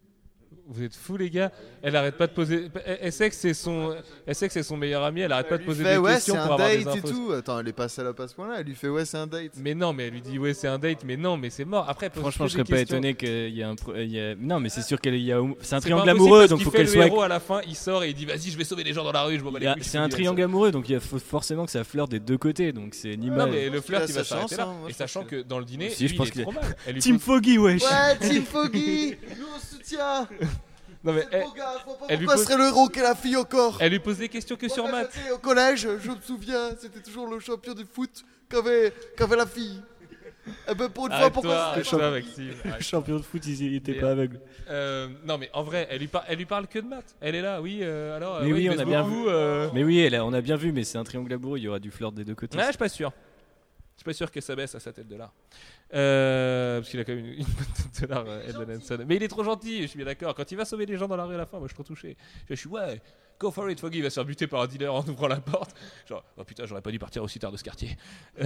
Vous 0.67 0.83
êtes 0.83 0.95
fous 0.95 1.17
les 1.17 1.29
gars 1.29 1.51
Elle 1.81 1.95
arrête 1.95 2.15
pas 2.17 2.27
de 2.27 2.31
poser. 2.33 2.67
Elle, 2.85 3.11
sait 3.11 3.29
que 3.29 3.35
c'est 3.35 3.53
son. 3.53 3.95
Elle 4.25 4.35
sait 4.35 4.47
que 4.47 4.53
c'est 4.53 4.63
son 4.63 4.77
meilleur 4.77 5.03
ami. 5.03 5.21
Elle 5.21 5.31
arrête 5.31 5.49
pas 5.49 5.57
de 5.57 5.63
poser 5.63 5.83
fait 5.83 5.93
des 5.93 5.97
ouais, 5.97 6.13
questions 6.13 6.35
c'est 6.35 6.39
pour 6.41 6.51
un 6.51 6.53
avoir 6.53 6.69
des 6.69 6.83
date 6.83 6.95
et 6.95 6.99
infos. 6.99 7.07
tout. 7.09 7.31
Attends, 7.33 7.59
elle 7.59 7.67
est 7.67 7.73
pas 7.73 7.89
salope 7.89 8.19
à 8.19 8.27
ce 8.27 8.35
point-là. 8.35 8.55
Elle 8.59 8.65
lui 8.67 8.75
fait 8.75 8.88
ouais, 8.88 9.03
c'est 9.05 9.17
un 9.17 9.27
date. 9.27 9.51
Mais 9.57 9.73
non, 9.75 9.91
mais 9.91 10.07
elle 10.07 10.13
lui 10.13 10.21
dit 10.21 10.39
ouais 10.39 10.53
c'est 10.53 10.67
un 10.67 10.79
date. 10.79 11.03
Mais 11.05 11.17
non, 11.17 11.35
mais 11.38 11.49
c'est 11.49 11.65
mort. 11.65 11.89
Après, 11.89 12.05
elle 12.05 12.11
pose 12.13 12.21
Franchement, 12.21 12.47
je 12.47 12.53
serais 12.53 12.63
pas 12.63 12.77
questions. 12.77 12.97
étonné 12.97 13.15
qu'il 13.15 13.49
y 13.55 13.63
a 13.63 13.69
un. 13.69 13.75
pro- 13.75 13.95
il 13.95 14.11
y 14.11 14.19
a- 14.19 14.35
Non, 14.35 14.59
mais 14.59 14.69
c'est 14.69 14.81
sûr 14.83 14.99
qu'il 15.01 15.15
y 15.17 15.31
a. 15.33 15.41
C'est 15.61 15.75
un 15.75 15.79
triangle 15.81 16.09
amoureux, 16.09 16.47
donc 16.47 16.59
qu'il 16.59 16.65
faut 16.65 16.71
fait 16.71 16.77
qu'elle 16.77 16.85
le 16.88 16.91
soit. 16.93 17.05
héros 17.07 17.21
à 17.21 17.27
la 17.27 17.39
fin. 17.39 17.61
Il 17.67 17.75
sort 17.75 18.03
et 18.03 18.09
il 18.09 18.13
dit 18.15 18.25
vas-y, 18.25 18.49
je 18.51 18.57
vais 18.57 18.63
sauver 18.63 18.83
les 18.83 18.93
gens 18.93 19.03
dans 19.03 19.11
la 19.11 19.23
rue. 19.23 19.39
Je 19.39 19.43
il 19.59 19.67
a- 19.67 19.75
C'est 19.81 19.97
un 19.97 20.07
triangle 20.09 20.41
amoureux, 20.43 20.71
donc 20.71 20.88
il 20.89 20.99
faut 20.99 21.19
forcément 21.19 21.65
que 21.65 21.71
ça 21.71 21.83
flirte 21.83 22.11
des 22.11 22.19
deux 22.19 22.38
côtés, 22.38 22.71
donc 22.71 22.93
c'est 22.93 23.13
une 23.15 23.21
Non, 23.21 23.33
image. 23.33 23.49
mais 23.51 23.69
le 23.69 23.81
flirt 23.81 24.03
il 24.07 24.13
va 24.13 24.23
sa 24.23 24.35
s'arrêter 24.35 24.55
là. 24.55 24.69
Et 24.88 24.93
sachant 24.93 25.23
que 25.23 25.41
dans 25.41 25.59
le 25.59 25.65
dîner, 25.65 25.89
Si, 25.89 26.07
je 26.07 26.15
pense 26.15 26.29
il 26.33 26.41
est 26.41 26.45
qu'il- 26.45 26.53
mal. 26.53 26.75
Lui 26.93 27.01
Team 27.01 27.19
Foggy, 27.19 27.57
wesh 27.57 27.81
Ouais, 27.83 28.17
Team 28.29 28.43
Foggy 28.43 29.15
Nous 29.39 29.45
on 29.55 29.59
soutient 29.59 30.27
Non, 31.03 31.13
mais 31.13 31.25
elle, 31.31 31.45
gars, 31.55 31.73
vois 31.85 31.97
pas 31.97 32.05
elle 32.09 32.19
lui 32.19 32.27
pose- 32.27 32.37
ce 32.37 32.43
serait 32.45 32.57
le 32.57 32.65
héros 32.67 32.87
qu'est 32.87 33.01
la 33.01 33.15
fille 33.15 33.35
au 33.35 33.43
corps 33.45 33.77
elle 33.79 33.91
lui 33.91 33.99
pose 33.99 34.17
des 34.19 34.29
questions 34.29 34.55
que 34.55 34.69
sur 34.69 34.83
Moi, 34.87 34.91
Matt. 35.01 35.11
Au 35.33 35.37
collège, 35.39 35.87
je 35.99 36.11
me 36.11 36.21
souviens, 36.21 36.69
c'était 36.79 36.99
toujours 37.01 37.27
le 37.27 37.39
champion 37.39 37.73
de 37.73 37.83
foot 37.83 38.23
qu'avait 38.49 38.93
qu'avait 39.17 39.35
la 39.37 39.47
fille. 39.47 39.81
Et 40.69 40.73
ben 40.73 40.89
pour 40.89 41.05
une 41.07 41.13
fois, 41.13 41.29
pourquoi 41.29 41.75
Maxime. 41.75 41.99
Le 41.99 42.03
Arrête. 42.71 42.81
champion 42.83 43.17
de 43.17 43.21
foot, 43.21 43.45
il, 43.45 43.61
il 43.61 43.75
était 43.75 43.93
pas 43.93 44.11
aveugle. 44.11 44.39
Euh, 44.69 45.07
non 45.25 45.37
mais 45.37 45.49
en 45.53 45.61
vrai, 45.63 45.87
elle 45.91 45.99
lui, 45.99 46.07
par- 46.07 46.23
elle 46.27 46.37
lui 46.39 46.45
parle 46.45 46.67
que 46.67 46.79
de 46.79 46.87
maths. 46.87 47.15
Elle 47.21 47.35
est 47.35 47.41
là, 47.41 47.61
oui. 47.61 47.79
euh, 47.81 48.17
alors, 48.17 48.37
euh, 48.37 48.41
Mais 48.45 48.51
oui, 48.53 48.67
on 48.69 48.79
a 48.79 48.85
bien 48.85 49.05
euh. 49.27 49.69
Mais 49.73 49.83
oui, 49.83 49.99
elle 49.99 50.15
a- 50.15 50.25
on 50.25 50.33
a 50.33 50.41
bien 50.41 50.55
vu, 50.55 50.71
mais 50.71 50.83
c'est 50.83 50.97
un 50.97 51.03
triangle 51.03 51.31
amoureux, 51.33 51.59
il 51.59 51.63
y 51.63 51.67
aura 51.67 51.79
du 51.79 51.91
flirt 51.91 52.11
des 52.13 52.23
deux 52.23 52.33
côtés. 52.35 52.57
Ouais, 52.57 52.63
je 52.65 52.69
suis 52.69 52.77
pas 52.77 52.89
sûr. 52.89 53.11
Je 54.01 54.03
suis 54.03 54.09
pas 54.09 54.17
sûr 54.17 54.31
que 54.31 54.41
ça 54.41 54.55
baisse 54.55 54.73
à 54.73 54.79
sa 54.79 54.91
tête 54.91 55.07
de 55.07 55.15
l'art. 55.15 55.31
Euh, 55.93 56.79
parce 56.79 56.89
qu'il 56.89 56.99
a 56.99 57.03
quand 57.03 57.13
même 57.13 57.23
une, 57.23 57.33
une 57.37 57.43
bonne 57.43 57.65
tête 57.75 58.01
de 58.01 58.07
l'art, 58.07 58.25
euh. 58.27 59.05
Mais 59.07 59.17
il 59.17 59.21
est 59.21 59.27
trop 59.27 59.43
gentil, 59.43 59.83
je 59.83 59.85
suis 59.85 59.97
bien 59.97 60.07
d'accord. 60.07 60.33
Quand 60.33 60.51
il 60.51 60.55
va 60.55 60.65
sauver 60.65 60.87
les 60.87 60.97
gens 60.97 61.07
dans 61.07 61.17
la 61.17 61.25
rue 61.25 61.35
à 61.35 61.37
la 61.37 61.45
fin, 61.45 61.59
moi 61.59 61.67
je 61.67 61.73
suis 61.73 61.75
trop 61.75 61.83
touché. 61.83 62.17
Je 62.49 62.55
suis 62.55 62.67
ouais, 62.67 62.99
go 63.39 63.51
for 63.51 63.69
it, 63.69 63.79
Foggy. 63.79 63.99
Il 63.99 64.01
va 64.01 64.09
se 64.09 64.15
faire 64.15 64.25
buter 64.25 64.47
par 64.47 64.61
un 64.61 64.67
dealer 64.67 64.91
en 64.91 65.01
ouvrant 65.07 65.27
la 65.27 65.39
porte. 65.39 65.75
Genre, 66.09 66.23
oh 66.35 66.43
putain, 66.43 66.65
j'aurais 66.65 66.81
pas 66.81 66.89
dû 66.89 66.97
partir 66.97 67.21
aussi 67.21 67.37
tard 67.37 67.51
de 67.51 67.57
ce 67.57 67.63
quartier. 67.63 67.95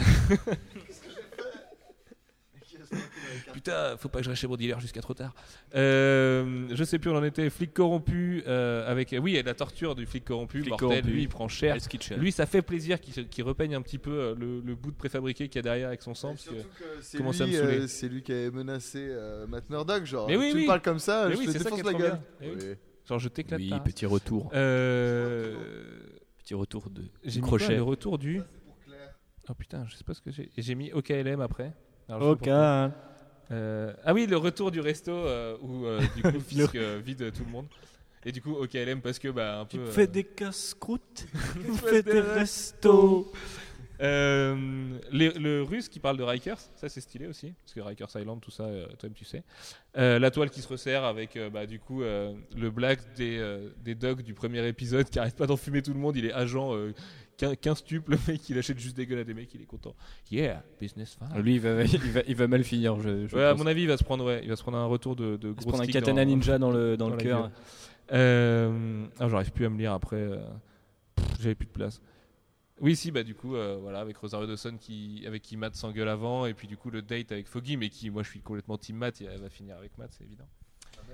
Putain, 3.54 3.96
faut 3.98 4.10
pas 4.10 4.20
que 4.20 4.26
je 4.26 4.30
reste 4.30 4.42
chez 4.42 4.48
mon 4.48 4.56
dealer 4.56 4.80
jusqu'à 4.80 5.02
trop 5.02 5.14
tard. 5.14 5.34
Euh, 5.76 6.68
je 6.72 6.84
sais 6.84 7.00
plus 7.00 7.10
où 7.10 7.14
on 7.14 7.18
en 7.18 7.24
était. 7.24 7.50
Flic 7.50 7.74
corrompu 7.74 8.44
euh, 8.48 8.90
avec 8.90 9.16
oui, 9.20 9.36
et 9.36 9.44
la 9.44 9.54
torture 9.54 9.96
du 9.96 10.06
flic 10.06 10.26
corrompu. 10.26 10.60
Flic 10.60 10.70
mortel, 10.70 10.88
corrompu. 10.90 11.08
lui, 11.12 11.22
il 11.24 11.30
prend 11.30 11.48
cher. 11.48 11.78
Lui, 12.18 12.32
ça 12.32 12.46
fait 12.46 12.62
plaisir 12.62 13.00
qu'il 13.02 13.44
repeigne 13.44 13.76
un 13.76 13.82
petit 13.82 13.98
peu 13.98 14.12
euh, 14.12 14.36
le, 14.38 14.62
le 14.62 14.76
bout 14.76 14.92
de 14.92 14.96
préfabriqué 14.96 15.48
qu'il 15.48 15.58
y 15.58 15.60
a 15.60 15.64
derrière 15.64 15.88
avec 15.90 16.02
son 16.02 16.14
sang. 16.14 16.30
Parce 16.30 16.46
que... 16.46 16.56
surtout 16.56 16.70
que 16.80 16.86
c'est 17.02 17.18
commence 17.18 17.42
à 17.42 17.46
lui, 17.46 17.54
me 17.54 17.58
saouler. 17.60 17.80
euh, 17.80 17.88
c'est 17.88 18.08
lui 18.10 18.22
qui 18.24 18.32
avait 18.32 18.52
menacé 18.52 19.08
euh, 19.10 19.48
Matt 19.48 19.70
Murdock, 19.70 20.06
genre. 20.06 20.28
Mais 20.28 20.38
oui, 20.38 20.50
tu 20.52 20.58
oui. 20.58 20.62
me 20.64 20.68
parles 20.68 20.82
comme 20.82 21.00
ça, 21.00 21.28
Mais 21.28 21.36
je 21.36 21.40
oui, 21.40 21.46
te 21.48 21.52
c'est 21.52 21.60
ça 21.60 21.64
défonce 21.72 21.84
la 21.84 21.94
gueule. 21.94 22.20
Eh. 22.42 22.76
Genre, 23.08 23.20
je 23.20 23.30
t'éclate 23.30 23.60
Oui, 23.60 23.70
pas. 23.70 23.80
petit 23.80 24.06
retour. 24.06 24.50
Euh... 24.54 25.56
Petit 26.40 26.54
retour 26.54 26.90
de 26.90 27.04
crochet. 27.42 27.76
le 27.76 27.82
retour 27.84 28.18
du. 28.18 28.42
Oh 29.48 29.54
putain, 29.54 29.86
je 29.88 29.96
sais 29.96 30.04
pas 30.04 30.14
ce 30.16 30.22
que 30.22 30.32
j'ai. 30.32 30.50
Et 30.58 30.62
J'ai 30.62 30.74
mis 30.76 30.92
OKLM 30.92 31.40
après. 31.42 31.72
Alors, 32.10 32.38
je 32.40 32.46
sais 32.46 32.52
Ok. 32.52 32.92
Euh, 33.52 33.94
Ah 34.04 34.14
oui, 34.14 34.26
le 34.28 34.38
retour 34.38 34.72
du 34.72 34.80
resto 34.80 35.12
euh, 35.12 35.56
où 35.62 35.86
euh, 35.86 36.02
du 36.16 36.24
coup 36.24 36.40
Fisk 36.48 36.76
euh, 36.76 37.02
vide 37.04 37.32
tout 37.34 37.44
le 37.46 37.52
monde. 37.52 37.68
Et 38.26 38.32
du 38.32 38.42
coup 38.42 38.54
OKLM 38.54 39.02
parce 39.02 39.20
que 39.20 39.28
bah 39.28 39.60
un 39.60 39.66
Tu 39.66 39.78
peu. 39.78 39.84
euh, 39.84 39.92
fais 39.92 40.08
des 40.08 40.24
casse-croûtes, 40.24 41.28
tu 41.54 41.72
fais 41.74 42.02
fais 42.02 42.04
des 42.04 42.20
restos. 42.22 43.32
Euh, 44.02 44.98
les- 45.12 45.32
le 45.32 45.62
russe 45.64 45.88
qui 45.88 46.00
parle 46.02 46.18
de 46.18 46.24
Rikers, 46.24 46.58
ça 46.76 46.90
c'est 46.90 47.00
stylé 47.00 47.28
aussi, 47.28 47.54
parce 47.64 47.74
que 47.74 47.80
Rikers 47.80 48.10
Island, 48.20 48.42
tout 48.42 48.52
ça, 48.52 48.64
euh, 48.64 48.88
toi-même 49.00 49.14
tu 49.14 49.24
sais. 49.24 49.44
Euh, 49.98 50.20
la 50.20 50.32
toile 50.32 50.50
qui 50.50 50.62
se 50.62 50.68
resserre 50.68 51.06
avec 51.06 51.38
euh, 51.38 51.50
bah, 51.50 51.66
du 51.66 51.80
coup 51.80 52.04
euh, 52.04 52.34
le 52.58 52.70
black 52.72 53.00
des, 53.16 53.38
euh, 53.38 53.70
des 53.86 53.96
dogs 53.96 54.22
du 54.22 54.34
premier 54.34 54.68
épisode 54.68 55.10
qui 55.10 55.18
arrête 55.20 55.36
pas 55.38 55.48
d'enfumer 55.48 55.82
tout 55.82 55.94
le 55.94 56.00
monde, 56.00 56.18
il 56.18 56.26
est 56.26 56.34
agent 56.34 56.76
euh, 56.76 56.94
15 57.38 57.56
15 57.62 57.78
stupes, 57.80 58.10
le 58.10 58.18
mec 58.28 58.50
il 58.50 58.58
achète 58.58 58.80
juste 58.80 58.96
des 58.96 59.06
gueules 59.06 59.20
à 59.20 59.24
des 59.24 59.34
mecs, 59.34 59.54
il 59.54 59.62
est 59.62 59.66
content. 59.66 59.96
Yeah, 60.32 60.64
business 60.80 61.18
fine. 61.18 61.42
Lui, 61.42 61.56
il 61.56 61.60
va, 61.62 61.84
il 61.84 62.12
va, 62.12 62.22
il 62.28 62.36
va 62.36 62.48
mal 62.48 62.64
finir. 62.64 63.00
Je, 63.02 63.28
je 63.28 63.36
Ouais, 63.36 63.44
à 63.44 63.54
mon 63.56 63.68
avis, 63.68 63.82
il 63.84 63.88
va 63.88 63.98
se 63.98 64.04
prendre, 64.04 64.26
ouais, 64.26 64.42
il 64.44 64.50
va 64.50 64.56
se 64.56 64.62
prendre 64.62 64.78
un 64.78 64.86
retour 64.86 65.16
de, 65.16 65.36
de 65.38 65.50
Il 65.50 65.54
va 65.56 65.62
se 65.62 65.68
prendre 65.68 65.84
un 65.84 65.88
katana 65.88 66.24
dans- 66.26 66.32
ninja 66.32 66.58
dans 66.58 66.72
le, 66.72 66.98
dans 66.98 67.10
dans 67.10 67.16
le 67.16 67.22
cœur. 67.22 67.52
Euh, 68.12 69.06
ah, 69.20 69.28
j'arrive 69.30 69.52
plus 69.52 69.66
à 69.66 69.70
me 69.70 69.78
lire 69.78 69.94
après. 69.94 70.16
euh, 70.18 70.38
J'avais 71.40 71.56
plus 71.56 71.66
de 71.68 71.72
place. 71.72 72.02
Oui, 72.82 72.96
si, 72.96 73.10
bah 73.12 73.24
du 73.24 73.36
coup, 73.36 73.56
euh, 73.56 73.78
voilà, 73.82 74.00
avec 74.00 74.18
Rosario 74.18 74.48
Dawson 74.48 74.76
qui, 74.80 75.24
avec 75.26 75.42
qui 75.42 75.56
Matt 75.56 75.76
s'engueule 75.76 76.10
avant, 76.10 76.46
et 76.46 76.54
puis 76.54 76.68
du 76.68 76.76
coup 76.76 76.90
le 76.90 77.02
date 77.02 77.32
avec 77.32 77.48
Foggy, 77.48 77.78
mais 77.78 77.88
qui, 77.90 78.10
moi, 78.10 78.22
je 78.22 78.30
suis 78.30 78.42
complètement 78.42 78.78
team 78.78 78.98
Matt, 78.98 79.22
et 79.22 79.26
elle 79.26 79.40
va 79.40 79.50
finir 79.50 79.78
avec 79.78 79.98
Matt, 79.98 80.12
c'est 80.18 80.26
évident. 80.26 80.44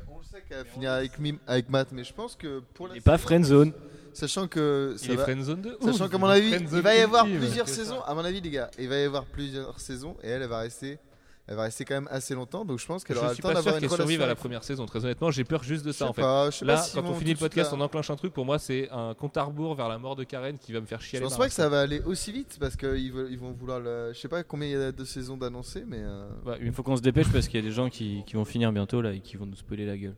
On 0.09 0.17
le 0.17 0.23
sait 0.23 0.41
qu'elle 0.47 0.57
va 0.57 0.65
finir 0.65 0.91
avec, 0.91 1.69
Matt, 1.69 1.91
mais 1.91 2.03
je 2.03 2.13
pense 2.13 2.35
que 2.35 2.59
pour 2.73 2.87
la 2.87 2.95
Il 2.95 2.97
est 2.97 3.01
pas 3.01 3.17
friendzone. 3.19 3.73
Sachant 4.13 4.47
que 4.47 4.95
ça 4.97 5.05
Il 5.05 5.11
est 5.11 5.15
va- 5.15 5.23
friendzone 5.23 5.61
de 5.61 5.77
Sachant 5.81 6.05
ouf, 6.05 6.11
qu'à 6.11 6.17
mon 6.17 6.29
est 6.31 6.35
avis, 6.37 6.49
il 6.51 6.67
va 6.81 6.95
y 6.95 6.99
avoir 6.99 7.25
plusieurs 7.25 7.67
saisons. 7.69 8.01
À 8.03 8.13
mon 8.13 8.23
avis, 8.25 8.41
les 8.41 8.49
gars, 8.49 8.69
il 8.79 8.87
va 8.89 8.97
y 8.99 9.03
avoir 9.03 9.25
plusieurs 9.25 9.79
saisons 9.79 10.15
et 10.23 10.27
elle, 10.29 10.41
elle 10.41 10.47
va 10.49 10.59
rester, 10.59 10.99
elle 11.47 11.55
va 11.55 11.63
rester 11.63 11.85
quand 11.85 11.95
même 11.95 12.07
assez 12.11 12.33
longtemps. 12.35 12.63
Donc 12.65 12.79
je 12.79 12.85
pense 12.85 13.03
qu'elle 13.03 13.15
Je 13.17 13.21
aura 13.21 13.33
suis 13.33 13.37
le 13.37 13.43
temps 13.43 13.49
pas 13.49 13.55
sûr 13.55 13.63
d'avoir 13.63 13.75
une 13.75 13.79
qu'elle 13.81 13.89
relation. 13.89 14.05
survive 14.07 14.21
à 14.21 14.27
la 14.27 14.35
première 14.35 14.63
saison, 14.63 14.85
très 14.85 15.03
honnêtement, 15.03 15.31
j'ai 15.31 15.43
peur 15.43 15.63
juste 15.63 15.83
de 15.85 15.91
Je 15.91 15.97
ça 15.97 16.07
en 16.07 16.13
fait. 16.13 16.21
pas, 16.21 16.49
je 16.51 16.63
Là, 16.65 16.75
pas 16.75 17.01
quand 17.01 17.09
on 17.09 17.13
finit 17.15 17.31
le 17.31 17.37
podcast, 17.37 17.71
on 17.73 17.81
enclenche 17.81 18.09
un 18.09 18.15
truc. 18.15 18.33
Pour 18.33 18.45
moi, 18.45 18.59
c'est 18.59 18.89
un 18.91 19.13
compte 19.13 19.35
à 19.37 19.43
rebours 19.43 19.75
vers 19.75 19.89
la 19.89 19.97
mort 19.97 20.15
de 20.15 20.23
Karen 20.23 20.57
qui 20.57 20.71
va 20.73 20.81
me 20.81 20.85
faire 20.85 21.01
Je 21.01 21.07
chialer. 21.07 21.23
pense 21.25 21.37
pas 21.37 21.47
que 21.47 21.53
ça 21.53 21.67
va 21.69 21.81
aller 21.81 22.01
aussi 22.01 22.31
vite 22.31 22.57
parce 22.59 22.75
qu'ils 22.75 22.97
ils 23.29 23.39
vont 23.39 23.51
vouloir 23.51 23.79
le. 23.79 24.11
Je 24.13 24.19
sais 24.19 24.27
pas 24.27 24.43
combien 24.43 24.67
il 24.67 24.71
y 24.71 24.75
a 24.75 24.91
de 24.91 25.03
saisons 25.05 25.37
d'annoncer, 25.37 25.83
mais. 25.87 25.99
euh, 26.01 26.29
Bah, 26.45 26.55
Il 26.59 26.67
une- 26.67 26.73
faut 26.73 26.83
qu'on 26.83 26.95
se 26.97 27.01
dépêche 27.01 27.27
parce 27.31 27.47
qu'il 27.47 27.59
y 27.59 27.63
a 27.63 27.67
des 27.67 27.73
gens 27.73 27.89
qui, 27.89 28.23
qui 28.25 28.35
vont 28.35 28.45
finir 28.45 28.71
bientôt 28.71 29.01
là 29.01 29.13
et 29.13 29.19
qui 29.21 29.35
vont 29.37 29.45
nous 29.45 29.55
spoiler 29.55 29.85
la 29.85 29.97
gueule. 29.97 30.15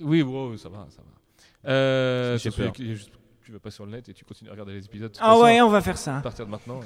Oui, 0.00 0.20
wow, 0.22 0.56
ça 0.56 0.68
va, 0.68 0.86
ça 0.90 1.00
va. 1.02 1.21
Euh, 1.66 2.38
que 2.38 2.76
tu- 2.76 2.96
juste- 2.96 3.10
tu 3.44 3.50
vas 3.50 3.58
pas 3.58 3.70
sur 3.72 3.84
le 3.84 3.90
net 3.90 4.08
et 4.08 4.14
tu 4.14 4.24
continues 4.24 4.50
à 4.50 4.52
regarder 4.52 4.72
les 4.72 4.84
épisodes. 4.84 5.12
Ah 5.18 5.30
façon, 5.32 5.42
ouais, 5.42 5.60
on 5.60 5.68
va 5.68 5.80
faire 5.80 5.98
ça. 5.98 6.18
À 6.18 6.20
partir 6.20 6.46
de 6.46 6.50
maintenant. 6.52 6.80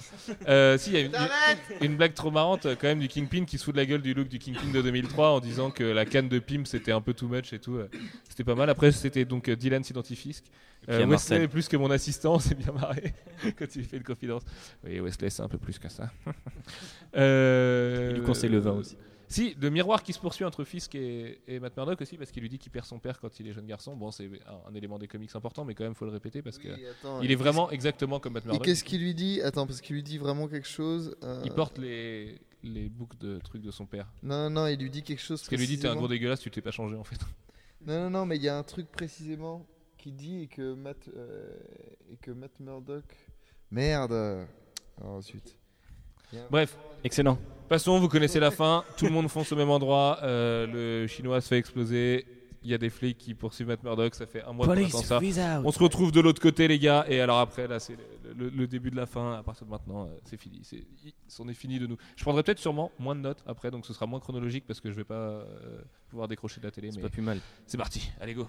Euh, 0.48 0.78
si, 0.78 0.90
il 0.90 0.92
y 0.94 0.96
a 0.96 1.00
une, 1.00 1.12
une- 1.14 1.84
une 1.92 1.96
blague 1.98 2.14
trop 2.14 2.30
marrante 2.30 2.64
euh, 2.64 2.74
quand 2.80 2.86
même 2.88 2.98
du 2.98 3.08
Kingpin 3.08 3.44
qui 3.44 3.58
se 3.58 3.64
fout 3.64 3.74
de 3.74 3.78
la 3.78 3.84
gueule 3.86 4.00
du 4.00 4.14
look 4.14 4.28
du 4.28 4.38
Kingpin 4.38 4.70
de 4.72 4.80
2003 4.80 5.32
en 5.32 5.40
disant 5.40 5.70
que 5.70 5.84
la 5.84 6.06
canne 6.06 6.28
de 6.30 6.38
Pim 6.38 6.64
c'était 6.64 6.92
un 6.92 7.02
peu 7.02 7.12
too 7.12 7.28
much 7.28 7.52
et 7.52 7.58
tout. 7.58 7.76
euh, 7.76 7.88
C'était 8.28 8.42
pas 8.44 8.54
mal. 8.54 8.70
Après, 8.70 8.90
c'était 8.90 9.26
donc 9.26 9.48
euh, 9.50 9.56
Dylan 9.56 9.82
a 9.82 10.92
Euh, 10.92 11.04
Wesley 11.06 11.42
est 11.42 11.48
plus 11.48 11.68
que 11.68 11.76
mon 11.76 11.90
assistant, 11.90 12.38
c'est 12.38 12.54
bien 12.54 12.72
marré 12.72 13.14
quand 13.58 13.76
il 13.76 13.84
fait 13.84 13.98
une 13.98 14.02
confidence. 14.04 14.42
Oui, 14.84 14.98
Wesley 15.00 15.28
c'est 15.30 15.42
un 15.42 15.48
peu 15.48 15.58
plus 15.58 15.78
que 15.78 15.88
ça. 15.90 16.10
Euh, 17.16 18.08
Il 18.12 18.18
lui 18.20 18.26
conseille 18.26 18.50
le 18.50 18.58
vin 18.58 18.72
aussi. 18.72 18.96
Si, 19.28 19.54
le 19.60 19.70
miroir 19.70 20.02
qui 20.04 20.12
se 20.12 20.20
poursuit 20.20 20.44
entre 20.44 20.62
Fisk 20.64 20.94
et, 20.94 21.40
et 21.48 21.58
Matt 21.58 21.76
Murdock 21.76 22.00
aussi, 22.00 22.16
parce 22.16 22.30
qu'il 22.30 22.42
lui 22.42 22.48
dit 22.48 22.58
qu'il 22.58 22.70
perd 22.70 22.86
son 22.86 22.98
père 23.00 23.18
quand 23.18 23.40
il 23.40 23.48
est 23.48 23.52
jeune 23.52 23.66
garçon. 23.66 23.96
Bon, 23.96 24.10
c'est 24.12 24.30
un, 24.46 24.70
un 24.70 24.74
élément 24.74 24.98
des 24.98 25.08
comics 25.08 25.34
important, 25.34 25.64
mais 25.64 25.74
quand 25.74 25.82
même, 25.84 25.94
faut 25.96 26.04
le 26.04 26.12
répéter 26.12 26.42
parce 26.42 26.58
oui, 26.58 26.70
attends, 26.86 27.20
il 27.22 27.30
et 27.30 27.32
est 27.32 27.36
vraiment 27.36 27.70
exactement 27.70 28.20
comme 28.20 28.34
Matt 28.34 28.44
Et 28.44 28.48
Murdock. 28.48 28.64
qu'est-ce 28.64 28.84
qu'il 28.84 29.00
lui 29.02 29.14
dit? 29.14 29.40
Attends, 29.42 29.66
parce 29.66 29.80
qu'il 29.80 29.96
lui 29.96 30.02
dit 30.04 30.18
vraiment 30.18 30.46
quelque 30.46 30.68
chose. 30.68 31.16
euh, 31.24 31.42
Il 31.44 31.50
porte 31.52 31.78
les, 31.78 32.40
les 32.62 32.88
boucles 32.88 33.18
de 33.18 33.38
trucs 33.40 33.62
de 33.62 33.70
son 33.72 33.84
père. 33.86 34.06
Non, 34.22 34.44
non, 34.44 34.50
non, 34.62 34.66
il 34.68 34.78
lui 34.78 34.90
dit 34.90 35.02
quelque 35.02 35.20
chose. 35.22 35.40
Parce 35.40 35.48
qu'elle 35.48 35.58
lui 35.58 35.66
dit, 35.66 35.78
t'es 35.80 35.88
un 35.88 35.96
gros 35.96 36.08
dégueulasse, 36.08 36.40
tu 36.40 36.50
t'es 36.50 36.60
pas 36.62 36.70
changé 36.70 36.94
en 36.96 37.04
fait. 37.04 37.18
Non, 37.84 38.04
non, 38.04 38.10
non, 38.10 38.26
mais 38.26 38.36
il 38.36 38.42
y 38.42 38.48
a 38.48 38.56
un 38.56 38.62
truc 38.62 38.86
précisément 38.92 39.66
qui 39.98 40.12
dit 40.12 40.42
et 40.42 40.46
que 40.46 40.74
Matt, 40.74 41.08
euh, 41.16 41.52
et 42.12 42.16
que 42.16 42.30
Matt 42.30 42.58
Murdock. 42.60 43.04
Merde 43.72 44.12
a 44.12 45.04
un- 45.04 45.20
Bref, 46.50 46.76
Excellent. 47.04 47.38
Passons, 47.68 47.98
vous 47.98 48.08
connaissez 48.08 48.40
la 48.40 48.50
fin. 48.50 48.84
Tout 48.96 49.06
le 49.06 49.12
monde 49.12 49.28
fonce 49.28 49.52
au 49.52 49.56
même 49.56 49.70
endroit. 49.70 50.18
euh, 50.22 50.66
le 51.02 51.06
chinois 51.06 51.40
se 51.40 51.48
fait 51.48 51.58
exploser. 51.58 52.26
Il 52.62 52.70
y 52.70 52.74
a 52.74 52.78
des 52.78 52.90
flics 52.90 53.16
qui 53.18 53.32
poursuivent 53.34 53.68
Matt 53.68 53.82
Murdock. 53.84 54.14
Ça 54.16 54.26
fait 54.26 54.42
un 54.42 54.52
mois 54.52 54.66
qu'on 54.66 54.72
attend 54.88 55.02
ça. 55.02 55.18
On 55.64 55.70
se 55.70 55.78
retrouve 55.78 56.10
de 56.10 56.20
l'autre 56.20 56.42
côté, 56.42 56.66
les 56.66 56.80
gars. 56.80 57.04
Et 57.08 57.20
alors 57.20 57.38
après, 57.38 57.68
là, 57.68 57.78
c'est 57.78 57.96
le, 58.24 58.32
le- 58.44 58.48
le 58.50 58.66
début 58.66 58.90
de 58.90 58.96
la 58.96 59.06
fin. 59.06 59.34
À 59.34 59.42
partir 59.44 59.66
de 59.66 59.70
maintenant, 59.70 60.06
euh, 60.06 60.16
c'est 60.24 60.36
fini. 60.36 60.60
C'est, 60.64 60.84
c'en 61.28 61.46
est 61.48 61.54
fini 61.54 61.78
de 61.78 61.86
nous. 61.86 61.96
Je 62.16 62.22
prendrai 62.24 62.42
peut-être 62.42 62.58
sûrement 62.58 62.90
moins 62.98 63.14
de 63.14 63.20
notes 63.20 63.44
après, 63.46 63.70
donc 63.70 63.86
ce 63.86 63.92
sera 63.92 64.06
moins 64.06 64.18
chronologique 64.18 64.64
parce 64.66 64.80
que 64.80 64.90
je 64.90 64.96
vais 64.96 65.04
pas 65.04 65.14
euh, 65.14 65.44
pouvoir 66.08 66.26
décrocher 66.26 66.60
de 66.60 66.66
la 66.66 66.72
télé. 66.72 66.90
C'est 66.90 66.96
Mais 66.96 67.02
pas 67.04 67.08
plus 67.08 67.22
mal. 67.22 67.38
c'est 67.68 67.76
parti. 67.78 68.10
Allez, 68.20 68.34
go. 68.34 68.48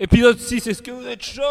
Épisode 0.00 0.38
6, 0.38 0.66
est-ce 0.66 0.82
que 0.82 0.90
vous 0.90 1.06
êtes 1.06 1.22
chaud? 1.22 1.42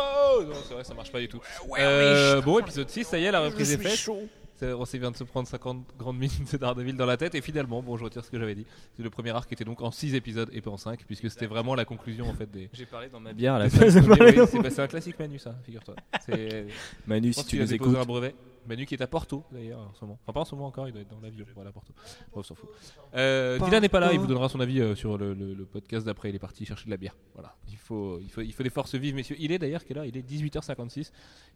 Non, 0.45 0.53
c'est 0.67 0.73
vrai, 0.73 0.83
ça 0.83 0.93
marche 0.93 1.11
pas 1.11 1.19
du 1.19 1.29
tout. 1.29 1.39
Euh, 1.79 2.41
bon, 2.41 2.59
épisode 2.59 2.89
6, 2.89 3.05
ça 3.05 3.17
y 3.17 3.23
est, 3.25 3.31
la 3.31 3.39
reprise 3.39 3.71
est 3.71 3.77
faite. 3.77 4.09
C'est- 4.57 4.73
On 4.73 4.85
s'est 4.85 4.97
vient 4.99 5.11
de 5.11 5.17
se 5.17 5.23
prendre 5.23 5.47
50 5.47 5.83
grandes 5.97 6.17
minutes 6.19 6.51
de 6.51 6.57
Daredevil 6.57 6.95
dans 6.95 7.05
la 7.05 7.17
tête 7.17 7.35
et 7.35 7.41
finalement, 7.41 7.81
bon, 7.81 7.97
je 7.97 8.03
retire 8.03 8.23
ce 8.23 8.29
que 8.29 8.37
j'avais 8.39 8.53
dit. 8.55 8.65
Le 8.99 9.09
premier 9.09 9.31
arc 9.31 9.51
était 9.51 9.63
donc 9.63 9.81
en 9.81 9.91
6 9.91 10.13
épisodes 10.13 10.49
et 10.53 10.61
pas 10.61 10.69
en 10.71 10.77
5 10.77 11.03
puisque 11.05 11.29
c'était 11.29 11.47
vraiment 11.47 11.73
la 11.73 11.85
conclusion 11.85 12.29
en 12.29 12.33
fait 12.33 12.49
des. 12.51 12.69
J'ai 12.73 12.85
parlé 12.85 13.09
dans 13.09 13.19
ma 13.19 13.33
bière 13.33 13.57
là. 13.59 13.67
des 13.67 13.89
cinq 13.91 14.05
premiers, 14.07 14.39
oui, 14.39 14.47
c'est 14.49 14.59
bah, 14.59 14.69
c'est 14.69 14.81
un 14.81 14.87
classique 14.87 15.17
Manu 15.19 15.39
ça, 15.39 15.55
figure-toi. 15.65 15.95
C'est- 16.25 16.67
Manu, 17.07 17.29
Je 17.33 17.39
si 17.39 17.45
tu 17.45 17.55
nous 17.59 17.65
déposé 17.65 17.75
écoutes. 17.91 17.97
un 18.01 18.05
brevet. 18.05 18.35
Manu 18.67 18.85
qui 18.85 18.95
est 18.95 19.01
à 19.01 19.07
Porto 19.07 19.43
d'ailleurs 19.51 19.79
en 19.79 19.93
ce 19.93 20.05
moment. 20.05 20.19
Enfin 20.23 20.33
pas 20.33 20.39
en 20.41 20.45
ce 20.45 20.55
moment 20.55 20.67
encore, 20.67 20.87
il 20.87 20.91
doit 20.93 21.01
être 21.01 21.09
dans 21.09 21.19
l'avion. 21.19 21.45
Voilà 21.55 21.71
Porto. 21.71 21.93
Bon, 22.33 22.39
on 22.39 22.43
s'en 22.43 22.55
fout. 22.55 22.69
Euh, 23.15 23.59
Dylan 23.59 23.81
n'est 23.81 23.89
pas 23.89 23.99
là, 23.99 24.13
il 24.13 24.19
vous 24.19 24.27
donnera 24.27 24.49
son 24.49 24.59
avis 24.59 24.79
euh, 24.81 24.95
sur 24.95 25.17
le, 25.17 25.33
le- 25.33 25.53
le 25.53 25.65
podcast 25.65 26.05
d'après. 26.05 26.29
Il 26.29 26.35
est 26.35 26.39
parti 26.39 26.65
chercher 26.65 26.85
de 26.85 26.91
la 26.91 26.97
bière. 26.97 27.15
Voilà. 27.33 27.55
Il 27.69 27.77
faut, 27.77 28.19
il 28.21 28.29
faut, 28.29 28.41
il 28.41 28.53
faut 28.53 28.63
des 28.63 28.69
forces 28.69 28.95
vives, 28.95 29.15
messieurs. 29.15 29.35
Il 29.39 29.51
est 29.51 29.59
d'ailleurs 29.59 29.83
quelle 29.83 29.97
heure? 29.97 30.05
Il 30.05 30.15
est 30.17 30.27
18h56 30.29 30.99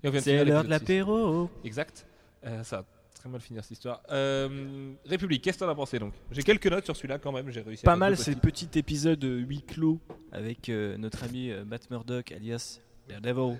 et 0.03 0.07
on 0.07 0.11
vient 0.11 0.19
de 0.19 0.23
finir 0.23 0.23
C'est 0.23 0.45
l'heure 0.45 0.63
de 0.63 0.69
l'épisode 0.69 0.87
six. 0.87 0.93
l'apéro. 0.97 1.49
Exact. 1.63 2.05
Euh, 2.45 2.63
ça 2.63 2.77
va 2.77 2.85
très 3.15 3.29
mal 3.29 3.41
finir 3.41 3.63
cette 3.63 3.71
histoire. 3.71 4.01
Euh, 4.11 4.93
République, 5.05 5.43
qu'est-ce 5.43 5.57
que 5.57 5.63
t'en 5.65 5.71
as 5.71 5.75
pensé 5.75 5.97
donc? 5.97 6.13
J'ai 6.31 6.43
quelques 6.43 6.67
notes 6.67 6.85
sur 6.85 6.95
celui-là 6.95 7.17
quand 7.17 7.31
même. 7.31 7.49
J'ai 7.49 7.61
réussi. 7.61 7.83
à 7.83 7.85
Pas 7.85 7.91
faire 7.93 7.97
mal, 7.97 8.15
deux 8.15 8.31
le 8.31 8.35
petits. 8.37 8.67
petit 8.67 8.79
épisode 8.79 9.23
euh, 9.23 9.37
huis 9.39 9.63
clos 9.63 9.99
avec 10.31 10.69
euh, 10.69 10.97
notre 10.97 11.23
ami 11.23 11.49
euh, 11.49 11.65
Matt 11.65 11.89
Murdock, 11.89 12.31
alias 12.31 12.79
Daredevil, 13.09 13.57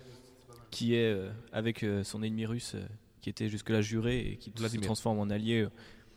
qui 0.69 0.94
est 0.95 1.11
euh, 1.11 1.30
avec 1.52 1.82
euh, 1.84 2.03
son 2.03 2.22
ennemi 2.22 2.45
russe 2.45 2.74
euh, 2.76 2.86
qui 3.28 3.32
était 3.32 3.49
jusque-là 3.49 3.82
juré 3.82 4.20
et 4.20 4.38
qui 4.38 4.54
se 4.56 4.78
transforme 4.78 5.20
en 5.20 5.30
allié 5.30 5.64
euh, 5.64 5.70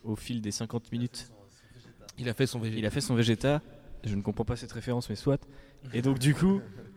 au 0.05 0.15
fil 0.15 0.41
des 0.41 0.53
50 0.53 0.93
minutes. 0.93 1.33
Il 2.19 2.29
a 2.29 2.35
fait 2.35 2.47
son 2.47 2.61
VG. 2.61 2.79
Il 2.79 2.87
a 2.87 2.91
fait 2.91 3.01
son 3.01 3.17
Vegeta. 3.17 3.63
Je 4.05 4.15
ne 4.15 4.23
comprends 4.23 4.45
pas 4.45 4.55
cette 4.55 4.71
référence, 4.71 5.11
mais 5.11 5.17
soit. 5.17 5.45
Et 5.93 6.03
donc, 6.03 6.21
du 6.21 6.35
coup, 6.35 6.61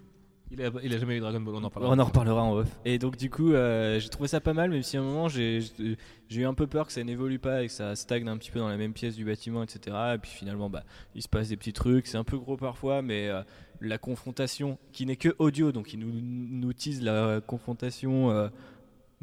Il 0.53 0.61
a, 0.61 0.69
il 0.83 0.93
a 0.93 0.99
jamais 0.99 1.17
eu 1.17 1.19
Dragon 1.19 1.41
Ball. 1.41 1.55
On 1.55 1.63
en 1.63 1.69
parlera. 1.71 1.95
on 1.95 1.99
en 1.99 2.05
reparlera 2.05 2.43
en 2.43 2.53
off. 2.53 2.67
Et 2.85 2.99
donc, 2.99 3.17
du 3.17 3.31
coup, 3.31 3.53
euh, 3.53 3.99
j'ai 3.99 4.09
trouvé 4.09 4.27
ça 4.27 4.39
pas 4.39 4.53
mal, 4.53 4.69
même 4.69 4.83
si 4.83 4.97
à 4.97 4.99
un 4.99 5.03
moment, 5.03 5.27
j'ai 5.27 5.61
eu 5.79 6.45
un 6.45 6.53
peu 6.53 6.67
peur 6.67 6.85
que 6.85 6.93
ça 6.93 7.03
n'évolue 7.03 7.39
pas 7.39 7.63
et 7.63 7.67
que 7.67 7.73
ça 7.73 7.95
stagne 7.95 8.27
un 8.27 8.37
petit 8.37 8.51
peu 8.51 8.59
dans 8.59 8.67
la 8.67 8.77
même 8.77 8.93
pièce 8.93 9.15
du 9.15 9.25
bâtiment, 9.25 9.63
etc. 9.63 9.97
Et 10.13 10.17
puis 10.19 10.29
finalement, 10.29 10.69
bah, 10.69 10.83
il 11.15 11.23
se 11.23 11.27
passe 11.27 11.49
des 11.49 11.57
petits 11.57 11.73
trucs. 11.73 12.05
C'est 12.05 12.17
un 12.17 12.23
peu 12.23 12.37
gros 12.37 12.55
parfois, 12.55 13.01
mais 13.01 13.29
euh, 13.29 13.41
la 13.81 13.97
confrontation, 13.97 14.77
qui 14.91 15.07
n'est 15.07 15.15
que 15.15 15.33
audio, 15.39 15.71
donc 15.71 15.91
il 15.93 15.99
nous, 15.99 16.11
nous 16.13 16.73
tease 16.73 17.01
la 17.01 17.41
confrontation 17.41 18.29
euh, 18.29 18.49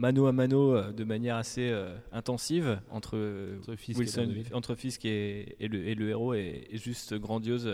mano 0.01 0.27
à 0.27 0.33
mano 0.33 0.75
euh, 0.75 0.93
de 0.93 1.05
manière 1.05 1.37
assez 1.37 1.69
euh, 1.71 1.95
intensive 2.11 2.81
entre, 2.91 3.19
Entre 3.61 3.77
Fisk 3.77 3.99
et 3.99 4.01
Wilson, 4.01 4.23
Daredevil. 4.23 4.47
entre 4.55 4.75
Fisk 4.75 5.05
et, 5.05 5.57
et 5.61 5.69
le, 5.69 5.87
et 5.87 5.95
le 5.95 6.09
héros 6.09 6.33
est 6.35 6.69
juste 6.73 7.15
grandiose. 7.15 7.71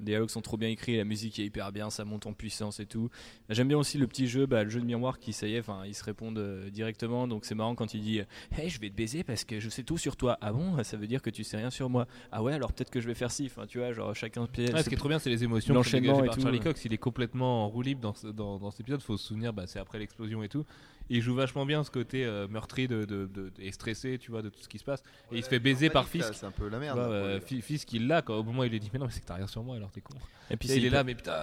Les 0.00 0.06
dialogues 0.06 0.30
sont 0.30 0.40
trop 0.40 0.56
bien 0.56 0.68
écrits, 0.68 0.96
la 0.96 1.04
musique 1.04 1.38
est 1.38 1.44
hyper 1.44 1.72
bien, 1.72 1.90
ça 1.90 2.04
monte 2.04 2.26
en 2.26 2.32
puissance 2.32 2.78
et 2.80 2.86
tout. 2.86 3.10
J'aime 3.48 3.68
bien 3.68 3.78
aussi 3.78 3.98
le 3.98 4.06
petit 4.06 4.26
jeu, 4.28 4.46
bah, 4.46 4.62
le 4.64 4.70
jeu 4.70 4.80
de 4.80 4.84
miroir 4.86 5.18
qui, 5.18 5.32
ça 5.32 5.46
y 5.48 5.54
est, 5.54 5.60
enfin, 5.60 5.82
ils 5.86 5.94
se 5.94 6.04
répondent 6.04 6.38
euh, 6.38 6.70
directement. 6.70 7.26
Donc 7.26 7.44
c'est 7.44 7.54
marrant 7.54 7.74
quand 7.74 7.94
il 7.94 8.00
dit 8.02 8.20
Hey, 8.56 8.68
je 8.70 8.80
vais 8.80 8.90
te 8.90 8.94
baiser 8.94 9.24
parce 9.24 9.44
que 9.44 9.58
je 9.60 9.68
sais 9.68 9.82
tout 9.82 9.98
sur 9.98 10.16
toi. 10.16 10.38
Ah 10.40 10.52
bon? 10.52 10.82
Ça 10.84 10.96
veut 10.96 11.06
dire 11.06 11.20
que 11.22 11.30
tu 11.30 11.42
sais 11.44 11.56
rien 11.56 11.70
sur 11.70 11.90
moi. 11.90 12.06
Ah 12.32 12.42
ouais, 12.42 12.52
alors 12.54 12.72
peut-être 12.72 12.90
que 12.90 13.00
je 13.00 13.06
vais 13.06 13.14
faire 13.14 13.30
ci. 13.30 13.46
Enfin, 13.46 13.66
tu 13.66 13.78
vois, 13.78 13.92
genre 13.92 14.14
chacun 14.14 14.46
piège. 14.46 14.70
Ouais, 14.74 14.82
ce 14.82 14.88
qui 14.88 14.94
est 14.94 14.98
trop 14.98 15.08
bien, 15.08 15.18
c'est 15.18 15.30
les 15.30 15.42
émotions 15.44 15.74
l'enchaînement 15.74 16.22
par 16.22 16.34
tout, 16.34 16.42
Charlie 16.42 16.58
ouais. 16.58 16.64
Cox. 16.64 16.84
Il 16.84 16.92
est 16.92 16.98
complètement 16.98 17.64
en 17.64 17.68
roue 17.68 17.82
libre 17.82 18.00
dans, 18.00 18.14
ce- 18.14 18.28
dans, 18.28 18.58
dans 18.58 18.70
cet 18.70 18.80
épisode. 18.80 19.02
Faut 19.02 19.16
se 19.16 19.26
souvenir, 19.26 19.52
bah, 19.52 19.64
c'est 19.66 19.78
après 19.78 19.98
l'explosion 19.98 20.42
et 20.42 20.48
tout. 20.48 20.64
Il 21.10 21.22
joue 21.22 21.34
vachement 21.34 21.64
bien 21.64 21.82
ce 21.84 21.90
côté 21.90 22.26
euh, 22.26 22.46
meurtri 22.48 22.86
de, 22.86 23.06
de, 23.06 23.24
de- 23.26 23.50
et 23.58 23.72
stressé, 23.72 24.18
tu 24.18 24.30
vois, 24.30 24.42
de 24.42 24.50
tout 24.50 24.60
ce 24.60 24.68
qui 24.68 24.78
se 24.78 24.84
passe. 24.84 25.02
Et 25.32 25.38
il 25.38 25.42
se 25.42 25.48
fait 25.48 25.58
baiser 25.58 25.88
par 25.88 26.06
Fisk. 26.06 26.34
C'est 26.34 26.44
un 26.44 26.50
peu 26.50 26.68
la 26.68 26.78
merde. 26.78 26.98
Pour 26.98 27.06
euh, 27.10 27.40
Fisk, 27.40 27.90
il 27.94 28.06
l'a 28.06 28.20
quand 28.20 28.34
au 28.36 28.42
moment 28.44 28.60
où 28.60 28.64
il 28.64 28.70
lui 28.70 28.78
dit 28.78 28.90
Mais 28.92 28.98
non, 28.98 29.06
mais 29.06 29.12
c'est 29.12 29.20
que 29.20 29.26
t'as 29.26 29.36
rien 29.36 29.46
sur 29.46 29.62
moi 29.64 29.76
alors 29.76 29.87
t'es 29.92 30.00
con. 30.00 30.14
Et 30.50 30.56
puis 30.56 30.68
il 30.70 30.84
est 30.86 30.90
là, 30.90 31.04
mais 31.04 31.14
putain, 31.14 31.34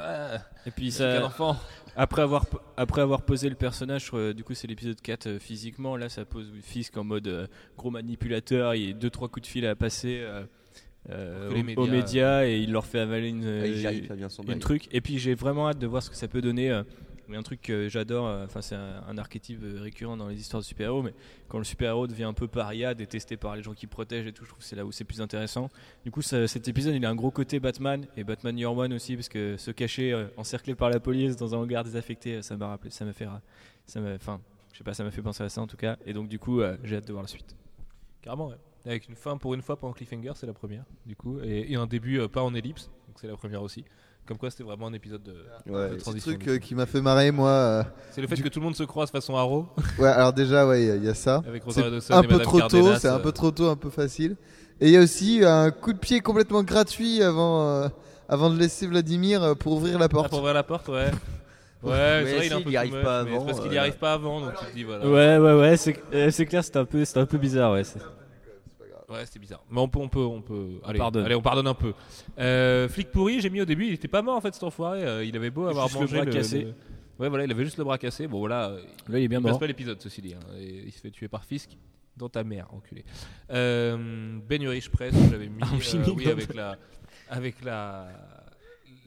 Et 0.66 0.72
puis 0.72 0.92
ça, 0.92 1.26
enfant. 1.26 1.58
Après 1.96 2.22
avoir, 2.24 2.46
après 2.78 3.02
avoir 3.02 3.22
posé 3.22 3.48
le 3.50 3.56
personnage, 3.56 4.10
euh, 4.14 4.34
du 4.34 4.44
coup 4.44 4.54
c'est 4.54 4.68
l'épisode 4.68 5.00
4 5.00 5.28
euh, 5.28 5.40
physiquement, 5.40 5.96
là 5.96 6.10
ça 6.10 6.26
pose 6.26 6.52
Fisk 6.62 6.98
en 6.98 7.04
mode 7.04 7.28
euh, 7.28 7.48
gros 7.78 7.90
manipulateur, 7.92 8.76
il 8.76 8.88
y 8.88 8.90
a 8.90 8.94
deux 8.94 9.10
trois 9.10 9.30
coups 9.30 9.44
de 9.48 9.52
fil 9.52 9.66
à 9.66 9.76
passer 9.76 10.20
euh, 10.22 10.44
euh, 11.10 11.52
aux- 11.52 11.64
médias, 11.64 11.82
aux 11.82 11.88
médias 11.88 12.46
et 12.46 12.58
il 12.58 12.72
leur 12.72 12.86
fait 12.86 13.00
avaler 13.00 13.30
une, 13.30 13.44
Ah, 13.46 13.48
euh, 13.48 14.18
une 14.52 14.60
truc. 14.60 14.88
Et 14.92 15.00
puis 15.02 15.20
j'ai 15.20 15.36
vraiment 15.36 15.70
hâte 15.70 15.78
de 15.80 15.88
voir 15.88 16.02
ce 16.04 16.10
que 16.10 16.16
ça 16.18 16.28
peut 16.28 16.42
donner. 16.42 16.72
euh, 16.72 16.84
mais 17.28 17.38
un 17.38 17.44
truc 17.44 17.62
que 17.62 17.90
j'adore, 17.90 18.28
euh, 18.28 18.46
enfin 18.46 18.62
c'est 18.62 18.76
un, 18.76 19.18
archétype 19.18 19.62
euh, 19.64 19.82
récurrent 19.82 20.18
dans 20.18 20.28
les 20.28 20.40
histoires 20.40 20.62
de 20.62 20.66
super-héros, 20.66 21.02
mais 21.02 21.14
quand 21.48 21.58
le 21.58 21.64
super-héros 21.64 22.08
devient 22.08 22.26
un 22.26 22.34
peu 22.34 22.48
paria, 22.48 22.94
détesté 22.94 23.38
par 23.38 23.56
les 23.56 23.64
gens 23.64 23.74
qui 23.74 23.88
protègent 23.88 24.28
et 24.28 24.34
tout, 24.34 24.44
je 24.44 24.50
trouve 24.50 24.60
que 24.60 24.66
c'est 24.66 24.76
là 24.76 24.86
où 24.86 24.92
c'est 24.92 25.04
plus 25.04 25.22
intéressant. 25.22 25.70
Du 26.04 26.12
coup, 26.12 26.22
cet 26.22 26.68
épisode, 26.68 26.96
il 26.96 27.06
a 27.06 27.10
un 27.10 27.16
gros 27.16 27.32
côté 27.32 27.60
Batman 27.60 28.06
et 28.16 28.24
Batman 28.24 28.58
Year 28.58 28.76
One 28.76 28.94
aussi, 28.94 29.16
parce 29.16 29.30
que 29.30 29.58
se 29.58 29.72
cacher 29.72 30.14
euh, 30.14 30.28
encerclé 30.38 30.76
par 30.76 30.90
la 30.90 31.00
police 31.00 31.36
dans 31.36 31.56
un 31.56 31.60
hangar 31.60 31.84
désaffecté, 31.84 32.42
ça 32.42 32.58
m'a 32.58 32.68
rappelé, 32.68 32.92
ça 32.92 33.06
m'a 33.06 33.14
fait, 33.14 33.28
ça 33.86 34.02
m'a, 34.02 34.16
enfin, 34.16 34.42
je 34.72 34.78
sais 34.78 34.84
pas, 34.84 34.94
ça 34.94 35.04
m'a 35.04 35.12
fait 35.12 35.22
penser 35.22 35.44
à 35.44 35.50
ça 35.50 35.62
en 35.62 35.68
tout 35.68 35.78
cas. 35.78 35.98
Et 36.06 36.14
donc 36.14 36.28
du 36.30 36.40
coup, 36.40 36.62
j'ai 36.84 36.98
hâte 36.98 37.08
de 37.08 37.12
voir 37.12 37.24
la 37.24 37.30
suite. 37.30 37.56
Carrément, 38.22 38.50
ouais. 38.50 38.58
Avec 38.86 39.10
une 39.10 39.16
fin 39.16 39.38
pour 39.38 39.56
une 39.56 39.64
fois, 39.64 39.80
en 39.82 39.94
cliffhanger, 39.94 40.34
c'est 40.36 40.46
la 40.46 40.54
première, 40.54 40.86
du 41.08 41.16
coup. 41.16 41.40
Et, 41.40 41.76
un 41.76 41.88
début 41.88 42.28
pas 42.28 42.44
en 42.44 42.54
ellipse, 42.54 42.92
donc 43.08 43.20
c'est 43.20 43.28
la 43.28 43.36
première 43.36 43.64
aussi. 43.64 43.84
Comme 44.28 44.38
quoi, 44.38 44.50
c'était 44.50 44.64
vraiment 44.64 44.88
un 44.88 44.94
épisode 44.94 45.22
de, 45.22 45.36
Ouais. 45.72 45.90
de 45.92 45.96
transition. 45.98 46.32
truc 46.32 46.44
du 46.44 46.50
euh, 46.50 46.58
qui 46.58 46.74
m'a 46.74 46.86
fait 46.88 47.00
marrer, 47.02 47.30
moi. 47.32 47.50
euh, 47.50 47.84
C'est 48.12 48.22
le 48.22 48.28
fait 48.28 48.36
du- 48.36 48.42
que 48.44 48.48
tout 48.50 48.60
le 48.60 48.66
monde 48.66 48.76
se 48.76 48.84
croise 48.84 49.12
façon 49.12 49.36
Arrow 49.36 49.68
Ouais, 50.00 50.08
alors 50.10 50.34
déjà, 50.34 50.66
ouais, 50.68 50.82
il 50.82 50.88
y 50.88 50.92
a- 50.92 50.96
il 50.96 51.04
y, 51.04 51.10
a 51.10 51.14
ça. 51.14 51.44
avec 51.48 51.62
C'est 51.70 51.82
Dawson 51.92 52.14
un 52.14 52.22
et 52.24 52.28
peu 52.28 52.32
Madame 52.38 52.48
trop 52.48 52.62
tôt, 52.62 52.96
c'est 52.96 53.08
un 53.08 53.16
euh, 53.18 53.20
peu 53.20 53.32
trop 53.32 53.52
tôt, 53.52 53.68
un 53.70 53.76
peu 53.76 53.90
facile. 53.92 54.36
Et 54.82 54.88
il 54.88 54.94
y 54.94 54.98
a 54.98 55.02
aussi 55.02 55.42
un 55.46 55.70
coup 55.70 55.94
de 55.94 56.00
pied 56.00 56.22
complètement 56.22 56.64
gratuit 56.64 57.22
avant, 57.22 57.68
euh, 57.70 57.88
avant 58.28 58.50
de 58.50 58.58
laisser 58.58 58.88
Vladimir 58.88 59.56
pour 59.60 59.74
ouvrir 59.74 60.00
la 60.00 60.06
Ah, 60.06 60.10
porte. 60.10 60.30
pour 60.30 60.40
ouvrir 60.40 60.54
la 60.56 60.64
porte, 60.64 60.88
ouais. 60.90 61.12
Ouais, 61.84 62.24
Mais 62.24 62.26
c'est 62.26 62.36
vrai, 62.38 62.48
il 62.48 62.52
est 62.52 62.56
un 62.56 62.72
y 62.72 62.78
arrive 62.78 63.02
pas 63.04 63.20
avant, 63.20 63.40
c'est 63.42 63.46
parce 63.46 63.60
qu'il 63.60 63.72
y 63.74 63.78
euh, 63.78 63.82
arrive 63.82 63.98
pas 63.98 64.14
avant, 64.14 64.42
donc 64.42 64.56
tu 64.58 64.66
te 64.66 64.74
dis 64.74 64.84
voilà. 64.84 65.06
Ouais, 65.08 65.38
ouais, 65.38 65.60
ouais, 65.60 65.78
c'est 65.78 65.96
euh, 66.16 66.32
c'est 66.32 66.48
clair, 66.48 66.64
c'était 66.64 66.80
un, 66.80 66.86
peu- 66.86 67.06
c'était 67.06 67.20
un 67.20 67.28
peu 67.28 67.38
bizarre, 67.38 67.74
ouais. 67.74 67.84
C'est- 69.16 69.20
Ouais, 69.22 69.26
c'était 69.26 69.40
bizarre. 69.40 69.64
Mais 69.70 69.80
on 69.82 69.88
peut, 69.88 70.00
on 70.00 70.10
peut, 70.10 70.20
on 70.20 70.42
peut. 70.42 70.80
Allez, 70.84 70.98
pardonne. 71.00 71.26
allez, 71.26 71.36
on 71.36 71.42
pardonne 71.42 71.68
un 71.68 71.74
peu. 71.74 71.94
Euh, 72.40 72.88
flic 72.90 73.12
pourri, 73.12 73.40
j'ai 73.42 73.50
mis 73.50 73.62
au 73.62 73.66
début, 73.66 73.88
il 73.88 73.94
était 73.94 74.08
pas 74.08 74.22
mort 74.22 74.36
en 74.38 74.42
fait 74.42 74.54
cet 74.54 74.64
enfoiré. 74.64 75.04
euh, 75.04 75.24
il 75.26 75.36
avait 75.36 75.50
beau 75.50 75.68
avoir 75.68 75.88
Juste 75.88 76.00
le 76.00 76.06
mangé 76.08 76.18
bras 76.22 76.26
cassé. 76.26 76.68
Ouais, 77.18 77.30
voilà, 77.30 77.46
il 77.46 77.52
avait 77.52 77.64
juste 77.64 77.78
le 77.78 77.84
bras 77.86 77.98
cassé. 77.98 78.28
Bon, 78.28 78.40
voilà. 78.40 78.70
euh, 78.72 78.82
Là, 79.08 79.20
il 79.20 79.24
est 79.24 79.28
bien 79.28 79.40
il 79.40 79.44
passe 79.44 79.52
mort. 79.52 79.60
pas 79.60 79.68
l'épisode, 79.68 80.02
ceci 80.02 80.22
dit. 80.22 80.34
hein, 80.34 80.40
et 80.60 80.84
il 80.86 80.92
se 80.92 81.00
fait 81.00 81.12
tuer 81.12 81.28
par 81.30 81.46
Fisk 81.46 81.78
dans 82.18 82.28
ta 82.30 82.44
mère, 82.44 82.68
enculé. 82.74 83.04
Euh, 83.52 84.38
ben 84.48 84.62
Urich 84.62 84.90
Press, 84.90 85.14
j'avais 85.30 85.48
mis. 85.48 85.62
Euh, 85.96 86.12
oui, 86.16 86.28
avec 86.30 86.54
la, 86.54 86.78
avec 87.30 87.64
la, 87.64 88.08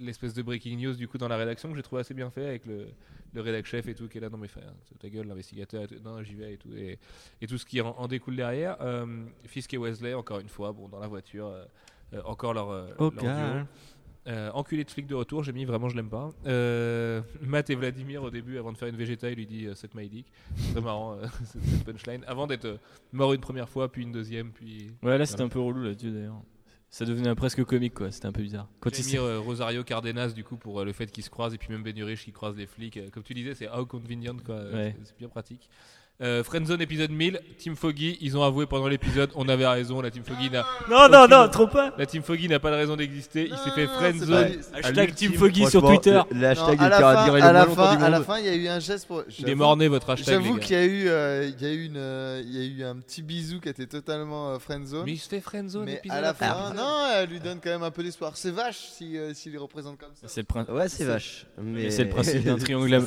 l'espèce 0.01 0.33
de 0.35 0.43
breaking 0.43 0.77
news 0.79 0.95
du 0.95 1.09
coup 1.09 1.19
dans 1.19 1.29
la 1.29 1.37
rédaction 1.37 1.69
que 1.71 1.77
j'ai 1.77 1.83
trouvé 1.83 2.01
assez 2.01 2.15
bien 2.15 2.31
fait 2.31 2.47
avec 2.47 2.67
le, 2.67 2.89
le 3.35 3.41
rédac 3.41 3.67
chef 3.67 3.87
et 3.89 3.95
tout 3.95 4.09
qui 4.09 4.19
est 4.19 4.21
là. 4.21 4.31
Non 4.31 4.39
mais 4.39 4.49
frère, 4.49 4.73
ta 4.99 5.09
gueule, 5.09 5.27
l'investigateur. 5.27 5.87
Non, 6.05 6.23
j'y 6.23 6.35
vais 6.35 6.55
et 6.55 6.57
tout 6.57 6.73
et, 6.75 6.99
et 7.41 7.47
tout 7.47 7.59
ce 7.59 7.67
qui 7.67 7.81
en, 7.81 7.91
en 7.91 8.09
découle 8.09 8.37
derrière. 8.37 8.77
Euh, 8.81 9.25
Fisk 9.45 9.75
et 9.75 9.79
Wesley, 9.79 10.15
encore 10.15 10.41
une 10.41 10.49
fois, 10.49 10.73
bon 10.73 10.89
dans 10.89 10.99
la 10.99 11.09
voiture, 11.09 11.47
euh, 11.47 11.65
euh, 12.15 12.23
encore 12.25 12.55
leur, 12.55 12.71
euh, 12.71 12.89
leur 12.99 13.11
duo. 13.13 13.67
Euh, 14.27 14.51
enculé 14.53 14.85
de 14.85 14.91
flic 14.91 15.07
de 15.07 15.15
retour, 15.15 15.43
j'ai 15.43 15.53
mis 15.53 15.65
vraiment 15.65 15.89
je 15.89 15.97
l'aime 15.97 16.11
pas. 16.11 16.29
Euh, 16.47 17.23
Matt 17.41 17.71
et 17.71 17.75
Vladimir 17.75 18.23
au 18.23 18.31
début 18.31 18.59
avant 18.59 18.73
de 18.73 18.77
faire 18.77 18.89
une 18.89 18.97
Vegeta, 18.97 19.31
il 19.31 19.37
lui 19.37 19.47
dit 19.47 19.67
suck 19.75 19.95
my 19.95 20.07
dick. 20.07 20.27
C'est 20.55 20.73
très 20.73 20.81
marrant 20.83 21.15
euh, 21.15 21.25
cette 21.45 21.85
punchline. 21.85 22.25
Avant 22.27 22.47
d'être 22.47 22.79
mort 23.13 23.33
une 23.33 23.41
première 23.41 23.69
fois, 23.71 23.91
puis 23.91 24.03
une 24.03 24.13
deuxième, 24.13 24.51
puis. 24.53 24.91
Ouais, 25.03 25.17
là, 25.17 25.25
c'était 25.25 25.43
un 25.43 25.49
peu 25.49 25.61
relou 25.61 25.83
là-dessus 25.83 26.11
d'ailleurs. 26.11 26.43
Ça 26.91 27.05
devenait 27.05 27.35
presque 27.35 27.63
comique, 27.65 27.95
quoi. 27.95 28.11
C'était 28.11 28.27
un 28.27 28.33
peu 28.33 28.41
bizarre. 28.43 28.67
Quand 28.81 28.95
J'ai 28.95 29.03
il 29.03 29.07
mis 29.07 29.17
euh, 29.19 29.39
Rosario 29.41 29.85
Cardenas 29.85 30.29
du 30.31 30.43
coup 30.43 30.57
pour 30.57 30.81
euh, 30.81 30.85
le 30.85 30.93
fait 30.93 31.07
qu'ils 31.13 31.23
se 31.25 31.29
croisent 31.31 31.53
et 31.55 31.59
puis 31.59 31.69
même 31.71 31.83
Ben 31.83 31.97
Urich 31.99 32.25
qui 32.25 32.33
croise 32.33 32.57
les 32.57 32.67
flics. 32.67 32.97
Euh, 32.97 33.11
comme 33.11 33.23
tu 33.23 33.35
disais, 33.35 33.55
c'est 33.55 33.69
how 33.69 33.85
convenient 33.85 34.37
quoi. 34.45 34.57
Ouais. 34.57 34.95
C'est- 34.99 35.09
C'est 35.11 35.19
bien 35.19 35.29
pratique. 35.29 35.69
Euh, 36.21 36.43
Friendzone 36.43 36.81
épisode 36.83 37.13
1000, 37.13 37.41
Team 37.59 37.77
Foggy, 37.77 38.19
ils 38.21 38.37
ont 38.37 38.43
avoué 38.43 38.67
pendant 38.67 38.89
l'épisode, 38.89 39.31
on 39.37 39.49
avait 39.49 39.69
raison, 39.69 40.01
la 40.01 40.11
Team 40.11 40.25
Foggy 40.25 40.51
n'a 40.51 40.67
Non, 40.91 41.09
non, 41.09 41.29
non, 41.29 41.49
trop 41.49 41.69
pas 41.69 41.95
la 41.97 42.07
Team 42.07 42.25
Foggy 42.25 42.49
n'a 42.49 42.59
pas 42.59 42.73
de 42.73 42.77
raison 42.77 42.97
d'exister, 42.97 43.49
il 43.49 43.57
s'est 43.57 43.71
fait 43.71 43.87
friendzone. 43.87 44.49
Hashtag. 44.75 45.15
Team 45.15 45.35
Foggy 45.35 45.67
sur 45.71 45.81
Twitter. 45.81 46.21
Le, 46.33 46.35
le 46.35 46.41
Non, 46.41 46.49
hashtag 46.49 46.81
à 46.81 46.89
la 46.89 46.99
fin, 47.01 47.25
duré 47.25 47.41
à 47.41 47.53
la 47.53 47.67
fin, 47.67 47.97
à 48.03 48.11
la 48.11 48.21
fin, 48.23 48.39
il 48.41 48.47
y 48.47 48.49
a 48.49 48.55
eu 48.57 48.67
un 48.67 48.81
geste 48.81 49.07
pour. 49.07 49.23
Il 49.29 49.45
est 49.45 49.47
j'avoue- 49.47 49.59
mort 49.59 49.77
né 49.77 49.87
votre 49.87 50.11
hashtag. 50.11 50.35
J'avoue 50.43 50.59
qu'il 50.59 50.73
y 50.77 50.81
a 50.81 50.85
eu, 50.85 51.09
euh, 51.09 51.51
il 51.57 51.63
y 51.65 51.71
a 51.71 51.73
eu 51.73 51.85
une, 51.85 51.97
euh, 51.97 52.43
il 52.45 52.53
y 52.53 52.61
a 52.63 52.65
eu 52.65 52.89
un 52.89 52.97
petit 52.97 53.23
bisou 53.23 53.61
qui 53.61 53.69
était 53.69 53.87
totalement 53.87 54.59
friendzone. 54.59 55.05
Mais 55.05 55.13
il 55.13 55.19
se 55.19 55.29
fait 55.29 55.41
friendzone 55.41 55.85
Mais 55.85 55.95
épisode 55.95 56.19
à 56.19 56.21
la 56.21 56.35
fin, 56.35 56.75
non, 56.75 56.99
elle 57.15 57.29
lui 57.31 57.39
donne 57.39 57.61
quand 57.63 57.71
même 57.71 57.85
un 57.85 57.93
peu 57.93 58.03
d'espoir. 58.03 58.37
C'est 58.37 58.51
vache 58.51 58.89
si, 58.93 59.17
s'il 59.35 59.53
les 59.53 59.59
représente 59.59 59.99
comme 59.99 60.11
ça. 60.21 60.27
C'est 60.27 60.41
le, 60.41 60.47
prin- 60.47 60.67
Ouais, 60.69 60.89
c'est 60.89 61.05
vache. 61.05 61.47
Mais 61.63 61.93
c'est 61.93 62.03
le 62.03 62.11
principe 62.11 62.43
d'un 62.43 62.57
triangle 62.59 63.01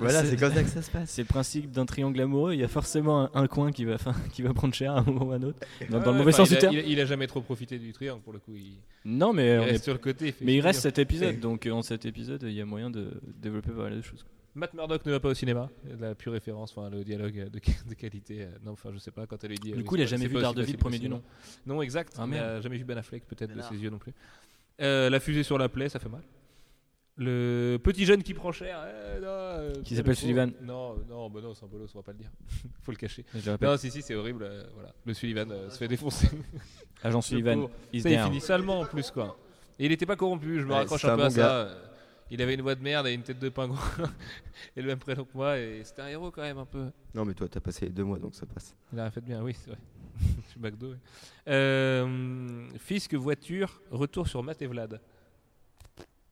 Voilà, 0.00 0.24
c'est 0.24 0.36
comme 0.36 0.52
ça 0.52 0.62
que 0.64 0.70
ça 0.70 0.82
se 0.82 0.90
passe. 0.90 1.08
c'est 1.10 1.22
le 1.22 1.28
principe 1.28 1.70
d'un 1.70 1.86
triangle 1.86 2.15
amoureux. 2.20 2.54
Il 2.54 2.60
y 2.60 2.64
a 2.64 2.68
forcément 2.68 3.22
un, 3.24 3.30
un 3.34 3.46
coin 3.46 3.72
qui 3.72 3.84
va, 3.84 3.98
fin- 3.98 4.14
qui 4.32 4.42
va 4.42 4.52
prendre 4.54 4.74
cher 4.74 4.92
à 4.92 5.00
un 5.00 5.02
moment 5.02 5.26
ou 5.26 5.32
à 5.32 5.36
un 5.36 5.42
autre. 5.42 5.58
Dans, 5.90 6.00
dans 6.00 6.12
le 6.12 6.18
mauvais 6.18 6.32
sens 6.32 6.48
du 6.48 6.56
terme. 6.58 6.74
Il, 6.74 6.78
a- 6.80 6.82
il 6.82 7.00
a 7.00 7.04
jamais 7.06 7.26
trop 7.26 7.40
profité 7.40 7.78
du 7.78 7.92
triangle 7.92 8.22
pour 8.22 8.32
le 8.32 8.38
coup. 8.38 8.54
Il, 8.56 8.78
Non, 9.04 9.32
mais, 9.32 9.54
il 9.54 9.58
on 9.60 9.64
reste 9.64 9.74
est- 9.76 9.84
sur 9.84 9.92
le 9.92 9.98
côté. 9.98 10.34
mais 10.40 10.54
il 10.54 10.60
reste 10.60 10.80
cet 10.80 10.98
épisode. 10.98 11.38
Donc, 11.40 11.66
euh, 11.66 11.70
en 11.72 11.82
cet 11.82 12.04
épisode, 12.06 12.42
il 12.44 12.52
y 12.52 12.60
a 12.60 12.64
moyen 12.66 12.90
de 12.90 13.20
développer 13.40 13.70
pas 13.70 13.82
mal 13.84 13.96
de 13.96 14.02
choses. 14.02 14.24
Matt 14.54 14.72
Murdock 14.72 15.04
ne 15.04 15.10
va 15.12 15.20
pas 15.20 15.28
au 15.28 15.34
cinéma. 15.34 15.68
La 16.00 16.14
pure 16.14 16.32
référence, 16.32 16.72
enfin 16.74 16.88
le 16.88 17.04
dialogue 17.04 17.50
de, 17.50 17.60
de 17.90 17.94
qualité. 17.94 18.42
euh, 18.42 18.46
Non, 18.64 18.72
enfin 18.72 18.88
je 18.90 18.98
sais 18.98 19.10
pas 19.10 19.26
quand 19.26 19.42
elle 19.44 19.50
lui 19.50 19.58
dit. 19.58 19.68
euh, 19.72 19.74
Du 19.74 19.80
oui, 19.80 19.84
coup, 19.84 19.96
il 19.96 20.02
a 20.02 20.06
jamais 20.06 20.26
vu 20.26 20.40
Daredevil 20.40 20.78
premier 20.78 20.98
du 20.98 21.10
nom. 21.10 21.20
Non, 21.66 21.82
exact. 21.82 22.14
Ah, 22.18 22.22
il 22.24 22.30
merde. 22.30 22.46
a 22.48 22.60
jamais 22.62 22.78
vu 22.78 22.84
Ben 22.84 22.96
Affleck 22.96 23.26
peut-être 23.26 23.54
de 23.54 23.60
ses 23.60 23.74
yeux 23.76 23.90
non 23.90 23.98
plus. 23.98 24.14
Euh, 24.80 25.10
la 25.10 25.20
fusée 25.20 25.42
sur 25.42 25.58
la 25.58 25.68
plaie, 25.68 25.88
ça 25.90 25.98
fait 25.98 26.08
mal. 26.08 26.22
Le 27.18 27.78
petit 27.82 28.04
jeune 28.04 28.22
qui 28.22 28.34
prend 28.34 28.52
cher. 28.52 28.78
eh, 28.86 29.20
non, 29.20 29.26
euh, 29.28 29.72
Qui 29.82 29.96
s'appelle 29.96 30.10
le 30.10 30.16
Sullivan. 30.16 30.52
Non, 30.62 30.96
non, 31.08 31.30
bah 31.30 31.40
non, 31.42 31.54
c'est 31.54 31.64
un 31.64 31.68
bolos, 31.68 31.88
on 31.94 31.98
va 31.98 32.02
pas 32.02 32.12
le 32.12 32.18
dire. 32.18 32.30
Faut 32.82 32.90
le 32.92 32.96
cacher. 32.98 33.24
Non, 33.60 33.76
si, 33.78 33.90
si, 33.90 34.02
c'est 34.02 34.14
horrible. 34.14 34.42
euh, 34.42 34.64
voilà. 34.74 34.92
Le 35.04 35.14
Sullivan 35.14 35.50
euh, 35.50 35.70
se 35.70 35.78
fait 35.78 35.88
défoncer. 35.88 36.28
Agent 37.02 37.22
Sullivan. 37.22 37.54
pauvre. 37.62 37.70
is 37.92 38.02
Ça, 38.02 38.10
il 38.10 38.16
down. 38.16 38.26
finit 38.26 38.40
salement 38.40 38.80
en 38.80 38.84
plus, 38.84 39.10
quoi. 39.10 39.38
Et 39.78 39.86
il 39.86 39.92
était 39.92 40.04
pas 40.06 40.16
corrompu, 40.16 40.60
je 40.60 40.64
me 40.66 40.70
Ouais, 40.70 40.76
raccroche 40.78 41.00
c'est 41.02 41.08
un 41.08 41.14
un 41.14 41.16
peu 41.16 41.22
à 41.22 41.28
bon 41.28 41.34
ça. 41.34 41.40
gars. 41.40 41.52
Euh, 41.54 41.82
Il 42.30 42.42
avait 42.42 42.54
une 42.54 42.60
voix 42.62 42.74
de 42.74 42.82
merde 42.82 43.06
et 43.06 43.12
une 43.14 43.22
tête 43.22 43.38
de 43.38 43.48
pingouin. 43.48 43.78
et 44.76 44.82
le 44.82 44.88
même 44.88 44.98
prénom 44.98 45.24
que 45.24 45.32
moi, 45.34 45.58
et 45.58 45.84
c'était 45.84 46.02
un 46.02 46.08
héros 46.08 46.30
quand 46.30 46.42
même 46.42 46.58
un 46.58 46.66
peu. 46.66 46.84
Non, 47.14 47.24
mais 47.24 47.32
toi, 47.34 47.48
t'as 47.48 47.60
passé 47.60 47.86
les 47.86 47.92
deux 47.92 48.04
mois, 48.04 48.18
donc 48.18 48.34
ça 48.34 48.44
passe. 48.44 48.74
Il 48.92 49.00
a 49.00 49.10
fait 49.10 49.20
bien, 49.22 49.42
oui, 49.42 49.54
c'est 49.54 49.70
vrai. 49.70 49.78
je 50.44 50.50
suis 50.50 50.60
McDo. 50.60 50.90
oui. 50.90 50.96
Euh, 51.48 52.68
Fisk, 52.78 53.14
voiture, 53.14 53.80
retour 53.90 54.28
sur 54.28 54.42
Matt 54.42 54.60
et 54.60 54.66
Vlad. 54.66 55.00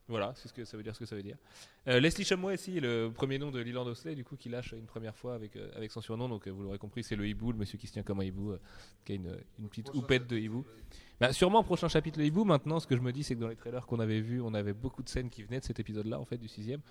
Voilà, 0.07 0.35
c'est 0.37 0.49
ce 0.49 0.53
que 0.53 0.67
ça 0.67 0.77
veut 0.77 0.83
dire 0.83 0.95
ce 0.95 1.01
que 1.01 1.07
ça 1.07 1.17
veut 1.17 1.23
dire. 1.23 1.39
Euh, 1.89 1.99
Leslie 1.99 2.25
Chamois 2.25 2.53
ici, 2.53 2.79
le 2.79 3.09
premier 3.09 3.39
nom 3.39 3.51
de 3.51 3.59
Leland 3.59 3.87
Osley, 3.87 4.15
du 4.15 4.23
coup, 4.23 4.37
qui 4.37 4.51
lâche 4.51 4.73
une 4.73 4.85
première 4.85 5.17
fois 5.17 5.35
avec, 5.35 5.57
euh, 5.57 5.71
avec 5.75 5.91
son 5.91 6.03
surnom. 6.03 6.29
Donc, 6.29 6.47
euh, 6.47 6.51
vous 6.51 6.63
l'aurez 6.63 6.77
compris, 6.77 7.03
c'est 7.03 7.17
le 7.17 7.27
hibou, 7.27 7.53
le 7.53 7.57
monsieur 7.59 7.79
qui 7.79 7.87
se 7.87 7.93
tient 7.95 8.03
comme 8.03 8.21
un 8.21 8.25
hibou, 8.25 8.55
qui 9.07 9.13
a 9.13 9.15
une, 9.15 9.35
une 9.59 9.69
petite 9.71 9.89
houppette 9.95 10.27
de 10.27 10.37
hibou. 10.37 10.67
Bah, 11.19 11.33
sûrement 11.33 11.63
prochain 11.65 11.89
chapitre 11.89 12.19
le 12.19 12.27
hibou. 12.27 12.45
Maintenant, 12.45 12.81
ce 12.81 12.87
que 12.87 12.97
je 12.97 13.01
me 13.01 13.13
dis, 13.13 13.25
c'est 13.25 13.35
que 13.35 13.41
dans 13.41 13.49
les 13.49 13.57
trailers 13.57 13.87
qu'on 13.87 13.99
avait 13.99 14.21
vus, 14.21 14.43
on 14.43 14.53
avait 14.53 14.75
beaucoup 14.75 15.03
de 15.03 15.09
scènes 15.09 15.31
qui 15.31 15.43
venaient 15.43 15.61
de 15.61 15.65
cet 15.65 15.81
épisode-là, 15.81 16.21
en 16.21 16.27
fait, 16.27 16.37
du 16.37 16.49
sixième. 16.49 16.83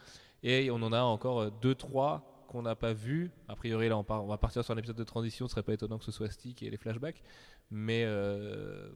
Et 0.42 0.72
on 0.72 0.78
en 0.82 0.92
a 0.92 1.02
encore 1.02 1.52
deux, 1.52 1.76
trois 1.76 2.46
qu'on 2.48 2.64
n'a 2.64 2.76
pas 2.76 2.94
vu. 2.94 3.30
A 3.48 3.56
priori, 3.56 3.90
là, 3.90 3.98
on, 3.98 4.04
part- 4.04 4.24
on 4.24 4.28
va 4.28 4.40
partir 4.40 4.64
sur 4.64 4.74
un 4.74 4.78
épisode 4.78 4.96
de 4.98 5.04
transition. 5.04 5.48
Ce 5.48 5.52
serait 5.52 5.62
pas 5.62 5.74
étonnant 5.74 6.00
que 6.00 6.06
ce 6.06 6.12
soit 6.12 6.32
Stick 6.32 6.64
et 6.64 6.70
les 6.72 6.78
flashbacks. 6.78 7.22
Mais. 7.70 8.06
euh, 8.08 8.90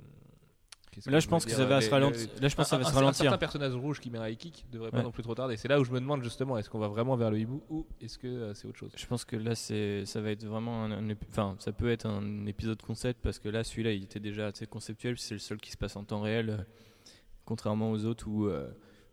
Là, 1.05 1.19
je 1.19 1.27
pense 1.27 1.45
que 1.45 1.51
ça 1.51 1.57
dire 1.57 1.67
va 1.67 1.79
se 1.81 1.85
Les- 1.87 1.91
ralentir. 1.93 2.27
Là, 2.41 2.47
je 2.47 2.55
pense 2.55 2.65
que 2.65 2.69
ça 2.69 2.77
va 2.77 2.83
se 2.85 2.93
ralentir. 2.93 3.21
certain 3.23 3.37
personnage 3.37 3.73
rouge 3.75 3.99
qui 3.99 4.09
met 4.09 4.17
un 4.17 4.33
kick 4.33 4.65
devrait 4.71 4.89
pas 4.91 4.97
Ouais. 4.97 5.03
non 5.03 5.11
plus 5.11 5.21
trop 5.23 5.35
tarder. 5.35 5.55
C'est 5.57 5.67
là 5.67 5.79
où 5.79 5.83
je 5.83 5.91
me 5.91 5.99
demande 5.99 6.23
justement 6.23 6.57
est-ce 6.57 6.69
qu'on 6.69 6.79
va 6.79 6.87
vraiment 6.87 7.15
vers 7.15 7.29
le 7.31 7.39
hibou 7.39 7.61
ou 7.69 7.85
est-ce 8.01 8.17
que 8.17 8.27
euh, 8.27 8.53
c'est 8.53 8.67
autre 8.67 8.77
chose? 8.77 8.91
Je 8.95 9.05
pense 9.05 9.23
que 9.25 9.35
là, 9.35 9.53
c'est, 9.55 10.05
ça 10.05 10.21
va 10.21 10.31
être 10.31 10.43
vraiment 10.45 10.85
un, 10.85 11.09
enfin, 11.29 11.55
ça 11.59 11.71
peut 11.71 11.89
être 11.91 12.05
un 12.07 12.45
épisode 12.47 12.81
concept 12.81 13.19
parce 13.21 13.39
que 13.39 13.49
là, 13.49 13.63
celui-là, 13.63 13.91
il 13.91 14.03
était 14.03 14.19
déjà 14.19 14.47
assez 14.47 14.65
conceptuel. 14.65 15.17
C'est 15.17 15.35
le 15.35 15.39
seul 15.39 15.59
qui 15.59 15.71
se 15.71 15.77
passe 15.77 15.95
en 15.95 16.03
temps 16.03 16.21
réel, 16.21 16.49
euh, 16.49 16.57
contrairement 17.45 17.91
aux 17.91 18.05
autres 18.05 18.27
où 18.27 18.47
euh, 18.47 18.67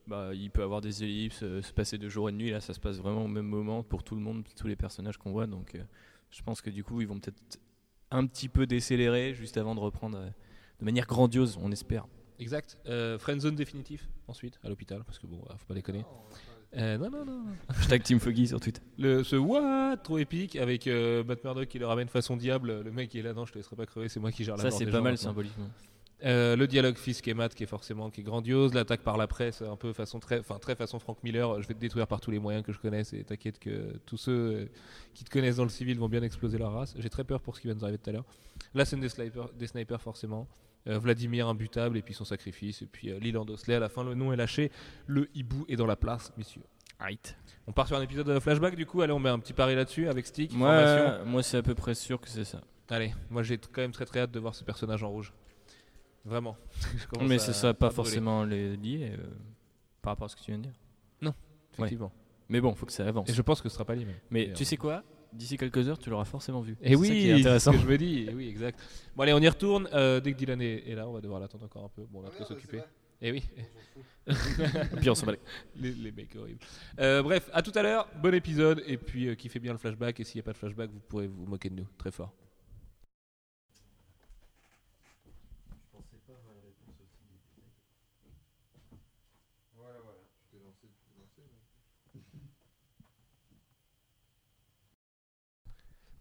bah, 0.06 0.31
il 0.35 0.51
peut 0.51 0.62
avoir 0.62 0.81
des 0.81 1.02
ellipses, 1.05 1.43
euh, 1.43 1.62
se 1.62 1.73
passer 1.73 1.98
de 1.98 2.09
jour 2.09 2.28
et 2.28 2.32
de 2.32 2.36
nuit. 2.36 2.51
Là, 2.51 2.61
ça 2.61 2.74
se 2.74 2.81
passe 2.81 2.97
vraiment 2.98 3.24
au 3.24 3.28
même 3.28 3.47
moment 3.47 3.82
pour 3.82 4.02
tout 4.02 4.15
le 4.15 4.20
monde, 4.20 4.44
tous 4.56 4.66
les 4.66 4.77
personnages 4.77 5.16
qu'on 5.19 5.32
voit. 5.32 5.47
Donc, 5.47 5.74
euh, 5.74 5.82
je 6.31 6.43
pense 6.43 6.61
que 6.61 6.70
du 6.70 6.82
coup, 6.85 7.01
ils 7.01 7.06
vont 7.06 7.19
peut-être 7.20 7.59
un 8.11 8.27
petit 8.27 8.48
peu 8.48 8.66
décélérer 8.66 9.35
juste 9.35 9.56
avant 9.56 9.74
de 9.74 9.81
reprendre 9.81 10.19
euh, 10.19 10.28
de 10.85 10.86
manière 10.90 11.06
grandiose, 11.06 11.59
on 11.62 11.73
espère. 11.73 12.06
Exact. 12.39 12.77
Euh, 12.86 13.19
friendzone 13.19 13.55
définitif 13.55 14.06
ensuite 14.28 14.59
à 14.62 14.69
l'hôpital 14.69 15.02
parce 15.05 15.19
que 15.19 15.27
bon, 15.27 15.39
euh, 15.48 15.55
faut 15.56 15.65
pas 15.66 15.73
déconner. 15.73 16.05
Euh, 16.77 16.98
non, 16.98 17.09
non, 17.09 17.24
non. 17.24 17.44
Hashtag 17.70 18.02
Team 18.02 18.20
Foggy 18.20 18.48
sur 18.48 18.61
Twitter. 18.61 18.82
Le, 18.98 19.24
ce 19.24 19.36
what 19.36 19.97
trop 20.05 20.19
épique 20.19 20.56
avec 20.56 20.86
euh, 20.86 21.24
Matt 21.24 21.43
Murdock 21.43 21.69
qui 21.69 21.78
le 21.78 21.86
ramène 21.86 22.09
façon 22.09 22.36
diable. 22.36 22.82
Le 22.82 22.93
mec 22.93 23.09
qui 23.09 23.19
est 23.19 23.23
là, 23.23 23.32
non, 23.32 23.47
je 23.47 23.52
te 23.52 23.59
laisserai 23.59 23.77
pas 23.77 23.86
crever, 23.86 24.11
c'est 24.11 24.20
moi 24.20 24.31
qui 24.31 24.44
gère 24.44 24.59
la 24.59 24.65
Ça, 24.65 24.70
c'est 24.70 24.85
pas 24.85 24.90
gens 24.90 25.02
mal 25.02 25.16
symboliquement. 25.16 25.70
Euh, 26.24 26.56
le 26.56 26.66
dialogue 26.66 26.97
Fisk 26.97 27.28
et 27.28 27.35
Matt 27.35 27.55
qui 27.55 27.65
est 27.65 27.66
forcément 27.66 28.09
qui 28.09 28.23
est 28.23 28.24
grandiose, 28.24 28.73
l'attaque 28.73 29.02
par 29.02 29.19
la 29.19 29.27
presse 29.27 29.61
un 29.61 29.77
peu 29.77 29.93
façon 29.93 30.20
très, 30.20 30.39
enfin 30.39 30.59
très 30.59 30.74
façon 30.74 30.98
Frank 30.98 31.19
Miller. 31.23 31.61
Je 31.61 31.69
vais 31.69 31.74
te 31.74 31.81
détruire 31.81 32.06
par 32.06 32.20
tous 32.20 32.31
les 32.31 32.39
moyens 32.39 32.65
que 32.65 32.73
je 32.73 32.78
connaisse 32.78 33.12
et 33.12 33.24
t'inquiète 33.24 33.59
que 33.59 33.98
tous 34.06 34.16
ceux 34.16 34.32
euh, 34.32 34.66
qui 35.12 35.24
te 35.24 35.31
connaissent 35.31 35.56
dans 35.56 35.65
le 35.65 35.70
civil 35.70 35.98
vont 35.98 36.09
bien 36.09 36.23
exploser 36.23 36.56
leur 36.56 36.73
race. 36.73 36.94
J'ai 36.98 37.11
très 37.11 37.24
peur 37.24 37.40
pour 37.40 37.56
ce 37.56 37.61
qui 37.61 37.69
va 37.69 37.74
nous 37.74 37.82
arriver 37.85 37.98
tout 37.98 38.09
à 38.09 38.12
l'heure. 38.15 38.24
La 38.74 38.85
scène 38.85 39.01
des 39.01 39.09
snipers, 39.09 39.52
des 39.52 39.66
snipers 39.66 40.01
forcément. 40.01 40.48
Euh, 40.86 40.98
Vladimir 40.98 41.48
imbutable 41.48 41.97
et 41.97 42.02
puis 42.02 42.12
son 42.12 42.27
sacrifice 42.27 42.82
et 42.82 42.86
puis 42.86 43.11
euh, 43.11 43.19
Leland 43.19 43.47
Osley 43.48 43.74
à 43.74 43.78
la 43.78 43.89
fin 43.89 44.05
le 44.05 44.15
nom 44.15 44.35
est 44.35 44.36
lâché, 44.36 44.70
le 45.06 45.31
hibou 45.35 45.65
est 45.69 45.77
dans 45.77 45.86
la 45.86 45.97
place 45.97 46.31
messieurs. 46.36 46.62
On 47.66 47.73
part 47.73 47.86
sur 47.86 47.97
un 47.97 48.02
épisode 48.02 48.27
de 48.27 48.39
flashback 48.39 48.77
du 48.77 48.85
coup, 48.85 49.01
allez 49.01 49.12
on 49.12 49.19
met 49.19 49.31
un 49.31 49.39
petit 49.39 49.55
pari 49.55 49.74
là-dessus 49.74 50.09
avec 50.09 50.27
Stick. 50.27 50.52
Moi, 50.52 51.24
moi 51.24 51.43
c'est 51.43 51.56
à 51.56 51.62
peu 51.62 51.74
près 51.74 51.94
sûr 51.94 52.20
que 52.20 52.28
c'est 52.28 52.44
ça. 52.44 52.61
Allez, 52.90 53.15
moi 53.31 53.43
j'ai 53.43 53.56
quand 53.56 53.81
même 53.81 53.93
très 53.93 54.05
très 54.05 54.20
hâte 54.20 54.31
de 54.31 54.39
voir 54.39 54.55
ce 54.55 54.62
personnage 54.62 55.02
en 55.02 55.09
rouge. 55.09 55.32
Vraiment. 56.27 56.56
Mais 57.23 57.39
ce 57.39 57.52
sera 57.52 57.73
pas 57.73 57.90
forcément 57.90 58.44
lié 58.44 59.12
euh, 59.12 59.16
par 60.02 60.12
rapport 60.12 60.27
à 60.27 60.28
ce 60.28 60.36
que 60.36 60.43
tu 60.43 60.51
viens 60.51 60.59
de 60.59 60.65
dire. 60.65 60.78
Effectivement. 61.78 62.12
Mais 62.48 62.61
bon, 62.61 62.74
faut 62.74 62.86
que 62.86 62.93
ça 62.93 63.06
avance. 63.06 63.28
Et 63.28 63.32
je 63.32 63.43
pense 63.43 63.61
que 63.61 63.69
ce 63.69 63.74
sera 63.74 63.85
pas 63.85 63.94
lié. 63.94 64.06
Mais 64.31 64.52
tu 64.52 64.65
sais 64.65 64.77
quoi? 64.77 65.02
D'ici 65.35 65.56
quelques 65.56 65.89
heures, 65.89 65.98
tu 65.98 66.11
l'auras 66.11 66.24
forcément 66.24 66.61
vu. 66.61 66.77
Et 66.81 66.90
C'est 66.90 66.94
oui, 66.94 67.09
ça 67.09 67.12
qui 67.15 67.19
est 67.19 67.23
c'est 67.23 67.35
ce 67.36 67.40
intéressant. 67.40 67.73
que 67.73 67.78
je 67.78 67.86
me 67.86 67.98
dis. 67.98 68.27
Et 68.28 68.35
oui, 68.35 68.48
exact. 68.48 68.81
Bon 69.16 69.23
allez, 69.24 69.32
on 69.32 69.40
y 69.40 69.48
retourne. 69.48 69.89
Euh, 69.93 70.20
dès 70.20 70.32
que 70.32 70.39
Dylan 70.39 70.61
est, 70.62 70.89
est 70.89 70.94
là, 70.94 71.09
on 71.09 71.12
va 71.12 71.20
devoir 71.20 71.40
l'attendre 71.40 71.65
encore 71.65 71.85
un 71.85 71.89
peu. 71.89 72.02
Bon, 72.11 72.20
on 72.23 72.27
a 72.27 72.31
de 72.31 72.35
quoi 72.35 72.47
s'occuper. 72.47 72.81
Et 73.20 73.32
oui. 73.32 73.43
Puis 75.01 75.11
on 75.11 75.15
s'en 75.15 75.27
bat 75.27 75.32
les- 75.77 75.90
les, 75.90 75.93
les 75.94 76.12
mecs 76.12 76.35
horribles. 76.36 76.61
Euh, 76.98 77.23
bref, 77.23 77.48
à 77.52 77.62
tout 77.62 77.73
à 77.74 77.82
l'heure. 77.82 78.09
Bon 78.23 78.32
épisode. 78.35 78.82
Et 78.86 78.97
puis, 78.97 79.28
euh, 79.28 79.35
kiffez 79.35 79.59
bien 79.61 79.73
le 79.73 79.78
flashback. 79.78 80.20
Et 80.20 80.24
s'il 80.24 80.36
n'y 80.39 80.40
a 80.40 80.44
pas 80.44 80.52
de 80.52 80.59
flashback, 80.59 80.90
vous 80.90 81.01
pourrez 81.01 81.27
vous 81.27 81.47
moquer 81.47 81.69
de 81.70 81.74
nous. 81.77 81.86
Très 81.98 82.11
fort. 82.11 82.32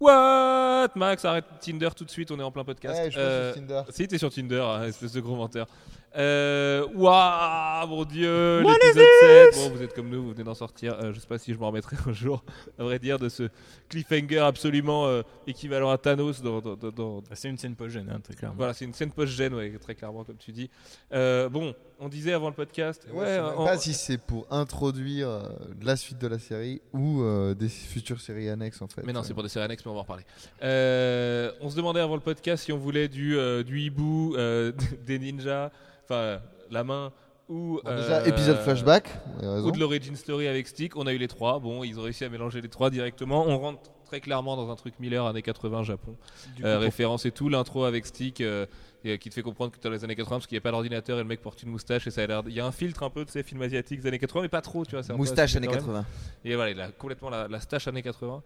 What? 0.04 0.90
Max, 0.96 1.24
arrête 1.26 1.46
Tinder 1.62 1.90
tout 1.96 2.04
de 2.04 2.10
suite, 2.10 2.30
on 2.32 2.40
est 2.40 2.44
en 2.44 2.52
plein 2.52 2.64
podcast. 2.64 3.00
Ouais, 3.00 3.10
je 3.12 3.16
pense 3.16 3.24
Euh, 3.26 3.54
sur 3.54 3.62
Tinder. 3.62 3.82
Si, 3.90 4.08
t'es 4.08 4.18
sur 4.18 4.32
Tinder, 4.34 4.60
hein, 4.66 4.84
espèce 4.84 5.14
de 5.14 5.22
gros 5.22 5.36
menteur. 5.36 5.68
Euh, 6.16 6.86
Waouh, 6.94 7.88
mon 7.88 8.06
dieu, 8.06 8.60
l'épisode 8.62 9.08
7. 9.52 9.56
Bon, 9.56 9.70
vous 9.76 9.82
êtes 9.82 9.94
comme 9.96 10.10
nous, 10.10 10.22
vous 10.24 10.32
venez 10.32 10.44
d'en 10.44 10.54
sortir. 10.54 10.94
Euh, 11.02 11.12
je 11.12 11.20
sais 11.20 11.26
pas 11.28 11.40
si 11.40 11.54
je 11.54 11.58
m'en 11.58 11.68
remettrai 11.68 11.96
un 12.08 12.14
jour, 12.14 12.44
à 12.78 12.84
vrai 12.84 13.00
dire, 13.00 13.18
de 13.18 13.30
ce 13.30 13.50
cliffhanger 13.90 14.40
absolument 14.40 15.08
euh, 15.08 15.24
équivalent 15.48 15.90
à 15.90 15.98
Thanos 15.98 16.42
dans. 16.42 16.62
dans- 16.62 16.76
dans- 16.76 16.92
dans- 16.92 17.18
Bah, 17.22 17.30
C'est 17.34 17.50
une 17.50 17.58
scène 17.58 17.76
post-gène, 17.76 18.10
hein, 18.14 18.20
très 18.24 18.36
clairement. 18.36 18.56
Voilà, 18.58 18.74
c'est 18.74 18.86
une 18.86 18.94
scène 18.94 19.12
post-gène, 19.12 19.56
ouais, 19.56 19.74
très 19.82 19.96
clairement, 19.96 20.24
comme 20.24 20.38
tu 20.38 20.52
dis. 20.52 20.70
Euh, 21.14 21.50
bon, 21.50 21.74
on 22.00 22.10
disait 22.10 22.34
avant 22.34 22.50
le 22.50 22.54
podcast. 22.56 23.08
Ouais, 23.12 23.20
Ouais, 23.20 23.26
je 23.30 23.34
sais 23.34 23.40
en- 23.58 23.66
pas 23.66 23.78
si 23.78 23.94
c'est 23.94 24.18
pour 24.20 24.46
introduire 24.52 25.30
euh, 25.30 25.42
la 25.82 25.96
suite 25.96 26.20
de 26.20 26.28
la 26.28 26.38
série 26.38 26.80
ou 26.94 27.24
euh, 27.24 27.56
des 27.56 27.70
futures 27.70 28.22
séries 28.22 28.50
annexes 28.50 28.82
en 28.84 28.88
fait. 28.88 29.02
Mais 29.04 29.14
non, 29.14 29.24
c'est 29.24 29.34
pour 29.34 29.42
des 29.44 29.50
séries 29.50 29.66
annexes, 29.66 29.84
mais 29.86 29.90
on 29.92 29.96
va 29.96 30.00
en 30.02 30.04
reparler. 30.04 30.24
Euh, 30.62 31.52
on 31.62 31.70
se 31.72 31.76
demandait 31.76 32.02
avant 32.02 32.16
le 32.16 32.22
podcast 32.22 32.66
si 32.66 32.72
on 32.72 32.78
voulait 32.78 33.08
du, 33.08 33.36
euh, 33.38 33.64
du 33.64 33.80
hibou, 33.82 34.36
euh, 34.38 34.72
des 35.08 35.18
ninjas, 35.20 35.72
la 36.72 36.84
main, 36.84 37.12
ou. 37.50 37.80
Bon, 37.84 37.96
déjà, 37.96 38.20
euh, 38.20 38.26
épisode 38.26 38.58
flashback. 38.58 39.10
avez 39.40 39.48
raison. 39.48 39.68
Ou 39.68 39.72
de 39.72 39.80
l'origin 39.80 40.16
story 40.16 40.48
avec 40.48 40.68
Stick. 40.68 40.96
On 40.96 41.08
a 41.08 41.14
eu 41.14 41.18
les 41.18 41.28
trois. 41.28 41.60
Bon, 41.60 41.84
ils 41.84 42.00
ont 42.00 42.04
réussi 42.04 42.24
à 42.24 42.30
mélanger 42.30 42.62
les 42.62 42.70
trois 42.70 42.90
directement. 42.90 43.46
On 43.48 43.58
rentre 43.60 43.92
très 44.06 44.22
clairement 44.22 44.56
dans 44.56 44.70
un 44.72 44.76
truc 44.76 44.94
Miller 45.00 45.26
années 45.26 45.42
80 45.42 45.84
Japon. 45.84 46.16
Euh, 46.64 46.78
coup, 46.78 46.82
référence 46.84 47.26
et 47.26 47.32
tout. 47.32 47.50
L'intro 47.50 47.84
avec 47.84 48.06
Stick. 48.06 48.42
euh, 48.42 48.66
euh, 49.06 49.18
qui 49.18 49.30
te 49.30 49.34
fait 49.34 49.42
comprendre 49.42 49.72
que 49.72 49.78
tu 49.78 49.84
dans 49.84 49.90
les 49.90 50.06
années 50.06 50.16
80 50.16 50.38
parce 50.38 50.48
qu'il 50.48 50.56
n'y 50.56 50.60
a 50.60 50.62
pas 50.62 50.72
d'ordinateur 50.72 51.18
et 51.18 51.22
le 51.24 51.28
mec 51.28 51.42
porte 51.42 51.62
une 51.62 51.70
moustache 51.70 52.08
et 52.08 52.12
ça 52.12 52.24
a 52.24 52.28
l'air. 52.28 52.42
Il 52.48 52.54
y 52.54 52.62
a 52.62 52.66
un 52.66 52.72
filtre 52.72 53.04
un 53.04 53.10
peu 53.10 53.26
de 53.26 53.30
ces 53.30 53.44
films 53.44 53.62
asiatiques 53.62 54.00
des 54.00 54.08
années 54.08 54.20
80, 54.20 54.44
mais 54.44 54.48
pas 54.48 54.62
trop, 54.62 54.86
tu 54.86 54.96
vois. 54.96 55.16
Moustache 55.18 55.58
années 55.58 55.68
quand 55.68 55.74
même. 55.74 55.82
80. 55.82 56.06
Et 56.46 56.56
voilà, 56.56 56.72
il 56.72 56.80
a 56.80 56.88
complètement 56.90 57.30
la, 57.30 57.50
la 57.50 57.60
stache 57.60 57.88
années 57.90 58.02
80. 58.02 58.42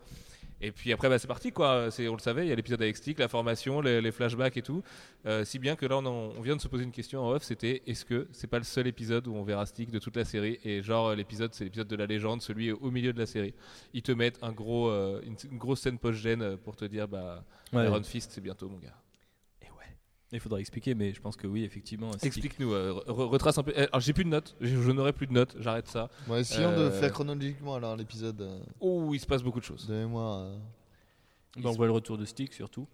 Et 0.59 0.71
puis 0.71 0.91
après, 0.91 1.07
bah, 1.07 1.19
c'est 1.19 1.27
parti 1.27 1.51
quoi. 1.51 1.89
On 1.99 2.13
le 2.13 2.19
savait, 2.19 2.45
il 2.45 2.49
y 2.49 2.51
a 2.51 2.55
l'épisode 2.55 2.81
avec 2.81 2.97
Stick, 2.97 3.19
la 3.19 3.27
formation, 3.27 3.79
les, 3.79 4.01
les 4.01 4.11
flashbacks 4.11 4.57
et 4.57 4.63
tout. 4.63 4.81
Euh, 5.27 5.45
si 5.45 5.59
bien 5.59 5.75
que 5.75 5.85
là, 5.85 5.97
on, 5.97 6.05
en- 6.05 6.33
on 6.35 6.41
vient 6.41 6.55
de 6.55 6.61
se 6.61 6.67
poser 6.67 6.83
une 6.83 6.91
question 6.91 7.21
en 7.23 7.29
off 7.31 7.43
c'était 7.43 7.83
est-ce 7.85 8.03
que 8.05 8.27
c'est 8.31 8.47
pas 8.47 8.57
le 8.57 8.63
seul 8.63 8.87
épisode 8.87 9.27
où 9.27 9.35
on 9.35 9.43
verra 9.43 9.65
Stick 9.67 9.91
de 9.91 9.99
toute 9.99 10.15
la 10.15 10.25
série? 10.25 10.59
Et 10.63 10.81
genre, 10.81 11.09
euh, 11.09 11.15
l'épisode, 11.15 11.53
c'est 11.53 11.63
l'épisode 11.63 11.87
de 11.87 11.95
la 11.95 12.07
légende, 12.07 12.41
celui 12.41 12.71
au 12.71 12.89
milieu 12.89 13.13
de 13.13 13.19
la 13.19 13.27
série. 13.27 13.53
Ils 13.93 14.01
te 14.01 14.11
mettent 14.11 14.39
un 14.41 14.51
gros, 14.51 14.89
euh, 14.89 15.21
une, 15.23 15.35
une 15.51 15.57
grosse 15.59 15.81
scène 15.81 15.99
post-gène 15.99 16.57
pour 16.57 16.75
te 16.75 16.85
dire 16.85 17.07
bah, 17.07 17.43
ouais. 17.73 17.85
Iron 17.85 18.01
Fist, 18.03 18.31
c'est 18.33 18.41
bientôt, 18.41 18.67
mon 18.67 18.77
gars. 18.79 18.95
Il 20.33 20.39
faudra 20.41 20.59
expliquer, 20.59 20.93
mais 20.93 21.13
je 21.13 21.21
pense 21.21 21.37
que 21.37 21.47
oui, 21.47 21.63
effectivement. 21.63 22.11
Explique-nous, 22.21 22.73
euh, 22.73 22.91
re- 23.07 23.29
retrace 23.29 23.57
un 23.57 23.63
peu. 23.63 23.71
Eh, 23.75 23.83
Alors, 23.83 24.01
j'ai 24.01 24.11
plus 24.11 24.25
de 24.25 24.29
notes, 24.29 24.55
je, 24.59 24.67
je 24.81 24.91
n'aurai 24.91 25.13
plus 25.13 25.25
de 25.27 25.31
notes, 25.31 25.55
j'arrête 25.59 25.87
ça. 25.87 26.09
Bon, 26.27 26.35
essayons 26.35 26.69
Euh, 26.71 26.85
de 26.87 26.91
faire 26.91 27.11
chronologiquement 27.13 27.75
alors 27.75 27.95
l'épisode 27.95 28.41
euh, 28.41 28.59
Oh, 28.81 29.11
il 29.13 29.19
se 29.21 29.25
passe 29.25 29.41
beaucoup 29.41 29.59
de 29.61 29.65
choses. 29.65 29.87
de 29.87 29.93
mémoire. 29.93 30.39
euh. 30.41 30.57
Bah, 31.57 31.69
on 31.69 31.71
voit 31.71 31.85
le 31.85 31.93
retour 31.93 32.17
de 32.17 32.25
Stick 32.25 32.51
surtout. 32.53 32.85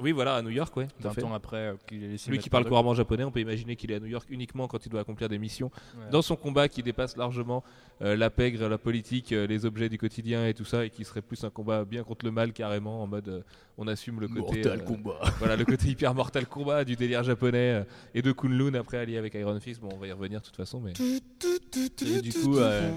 Oui, 0.00 0.12
voilà, 0.12 0.36
à 0.36 0.42
New 0.42 0.50
York, 0.50 0.76
ouais. 0.76 0.86
tout 0.86 1.08
20 1.08 1.12
fait. 1.14 1.24
ans 1.24 1.34
après 1.34 1.56
euh, 1.56 1.74
qu'il 1.86 2.02
ait 2.04 2.08
laissé 2.08 2.30
Lui 2.30 2.38
qui 2.38 2.50
parle 2.50 2.64
couramment 2.66 2.94
japonais, 2.94 3.24
on 3.24 3.30
peut 3.30 3.40
imaginer 3.40 3.76
qu'il 3.76 3.90
est 3.90 3.96
à 3.96 4.00
New 4.00 4.06
York 4.06 4.26
uniquement 4.30 4.66
quand 4.68 4.84
il 4.84 4.88
doit 4.88 5.00
accomplir 5.00 5.28
des 5.28 5.38
missions. 5.38 5.70
Ouais. 5.96 6.10
Dans 6.10 6.22
son 6.22 6.36
combat 6.36 6.68
qui 6.68 6.82
dépasse 6.82 7.16
largement 7.16 7.62
euh, 8.02 8.16
la 8.16 8.30
pègre, 8.30 8.68
la 8.68 8.78
politique, 8.78 9.32
euh, 9.32 9.46
les 9.46 9.66
objets 9.66 9.88
du 9.88 9.98
quotidien 9.98 10.46
et 10.46 10.54
tout 10.54 10.64
ça, 10.64 10.84
et 10.84 10.90
qui 10.90 11.04
serait 11.04 11.22
plus 11.22 11.44
un 11.44 11.50
combat 11.50 11.84
bien 11.84 12.02
contre 12.02 12.24
le 12.24 12.30
mal 12.30 12.52
carrément, 12.52 13.02
en 13.02 13.06
mode 13.06 13.28
euh, 13.28 13.42
on 13.80 13.88
assume 13.88 14.20
le 14.20 14.28
côté, 14.28 14.40
Mortal 14.40 14.80
euh, 14.80 14.84
Kombat. 14.84 15.20
voilà, 15.38 15.56
le 15.56 15.64
côté 15.64 15.88
hyper 15.88 16.14
mortal 16.14 16.46
combat 16.46 16.84
du 16.84 16.96
délire 16.96 17.22
japonais 17.22 17.80
euh, 17.80 17.84
et 18.14 18.20
de 18.20 18.30
Kunlun 18.30 18.74
après 18.74 18.98
allié 18.98 19.16
avec 19.16 19.32
Iron 19.32 19.58
Fist. 19.58 19.80
Bon, 19.80 19.88
on 19.94 19.96
va 19.96 20.06
y 20.06 20.12
revenir 20.12 20.40
de 20.40 20.44
toute 20.44 20.56
façon, 20.56 20.80
mais. 20.80 20.92
Et 20.92 22.20
du 22.20 22.32
coup, 22.32 22.58
euh, 22.58 22.92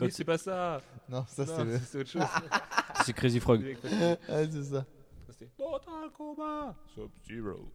Mais 0.00 0.10
c'est 0.10 0.24
pas 0.24 0.38
ça. 0.38 0.80
Non, 1.10 1.24
ça 1.28 1.44
Non, 1.44 1.52
c'est 1.56 1.64
le. 1.64 1.78
c'est 1.84 1.98
autre 1.98 2.08
chose. 2.10 2.22
c'est 3.04 3.12
Crazy 3.12 3.38
Frog. 3.38 3.76
Ah, 4.30 4.44
c'est 4.50 4.62
ça. 4.62 4.86
C'était 5.40 5.50
Mortal 5.58 6.10
Kombat. 6.16 6.76
Sub-Zero. 6.94 7.68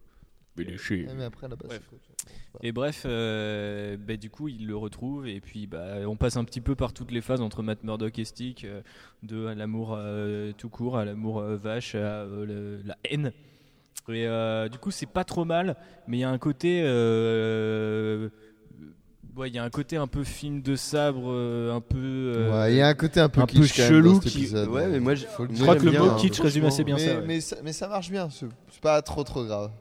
Mais 0.57 1.25
après 1.25 1.49
là-bas. 1.49 1.65
Bref. 1.67 1.81
c'est 1.89 1.95
autre 1.95 2.05
chose. 2.05 2.59
Et 2.61 2.71
bref, 2.71 3.03
euh, 3.05 3.97
bah, 3.97 4.15
du 4.15 4.29
coup, 4.29 4.47
il 4.47 4.67
le 4.67 4.75
retrouve 4.77 5.27
et 5.27 5.41
puis 5.41 5.67
bah, 5.67 5.97
on 6.07 6.15
passe 6.15 6.37
un 6.37 6.45
petit 6.45 6.61
peu 6.61 6.75
par 6.75 6.93
toutes 6.93 7.11
les 7.11 7.19
phases 7.19 7.41
entre 7.41 7.61
Matt 7.61 7.83
Murdock 7.83 8.17
et 8.19 8.23
Stick, 8.23 8.63
euh, 8.63 8.81
de 9.23 9.37
l'amour 9.47 9.95
euh, 9.97 10.53
tout 10.57 10.69
court, 10.69 10.97
à 10.97 11.03
l'amour 11.03 11.39
euh, 11.39 11.57
vache, 11.57 11.95
à 11.95 12.21
euh, 12.23 12.45
le- 12.45 12.81
la 12.85 12.95
haine. 13.03 13.33
Et 14.07 14.27
euh, 14.27 14.69
du 14.69 14.77
coup, 14.77 14.91
c'est 14.91 15.07
pas 15.07 15.23
trop 15.25 15.43
mal, 15.43 15.75
mais 16.07 16.17
il 16.17 16.19
y 16.21 16.23
a 16.23 16.29
un 16.29 16.37
côté, 16.37 16.81
euh, 16.85 18.29
ouais, 19.35 19.49
il 19.49 19.55
y 19.55 19.59
a 19.59 19.63
un 19.63 19.69
côté 19.69 19.97
un 19.97 20.07
peu 20.07 20.23
film 20.23 20.61
de 20.61 20.75
sabre, 20.75 21.23
euh, 21.31 21.75
un 21.75 21.81
peu. 21.81 21.97
euh, 21.97 22.51
Ouais, 22.63 22.73
il 22.73 22.77
y 22.77 22.81
a 22.81 22.87
un 22.87 22.93
côté 22.93 23.19
un 23.19 23.29
peu 23.29 23.41
un 23.41 23.45
peu 23.45 23.59
kitsch 23.61 23.75
quand 23.75 23.81
même 23.83 23.91
chelou 23.91 24.13
dans 24.15 24.21
cet 24.21 24.31
qui- 24.31 24.37
épisode. 24.39 24.69
Ouais, 24.69 24.87
mais 24.87 24.99
moi, 24.99 25.15
je- 25.15 25.25
crois 25.25 25.75
que 25.75 25.83
le 25.85 25.91
j'aime 25.91 26.03
mot 26.03 26.15
kitsch 26.15 26.39
résume 26.39 26.65
assez 26.65 26.83
bien 26.83 26.95
mais, 26.95 27.05
ça. 27.05 27.15
ouais. 27.15 27.23
mais 27.25 27.41
ça. 27.41 27.55
Mais 27.63 27.73
ça 27.73 27.87
marche 27.87 28.09
bien, 28.09 28.29
c'est 28.31 28.47
pas 28.81 29.01
trop 29.01 29.23
trop 29.23 29.43
grave. 29.45 29.71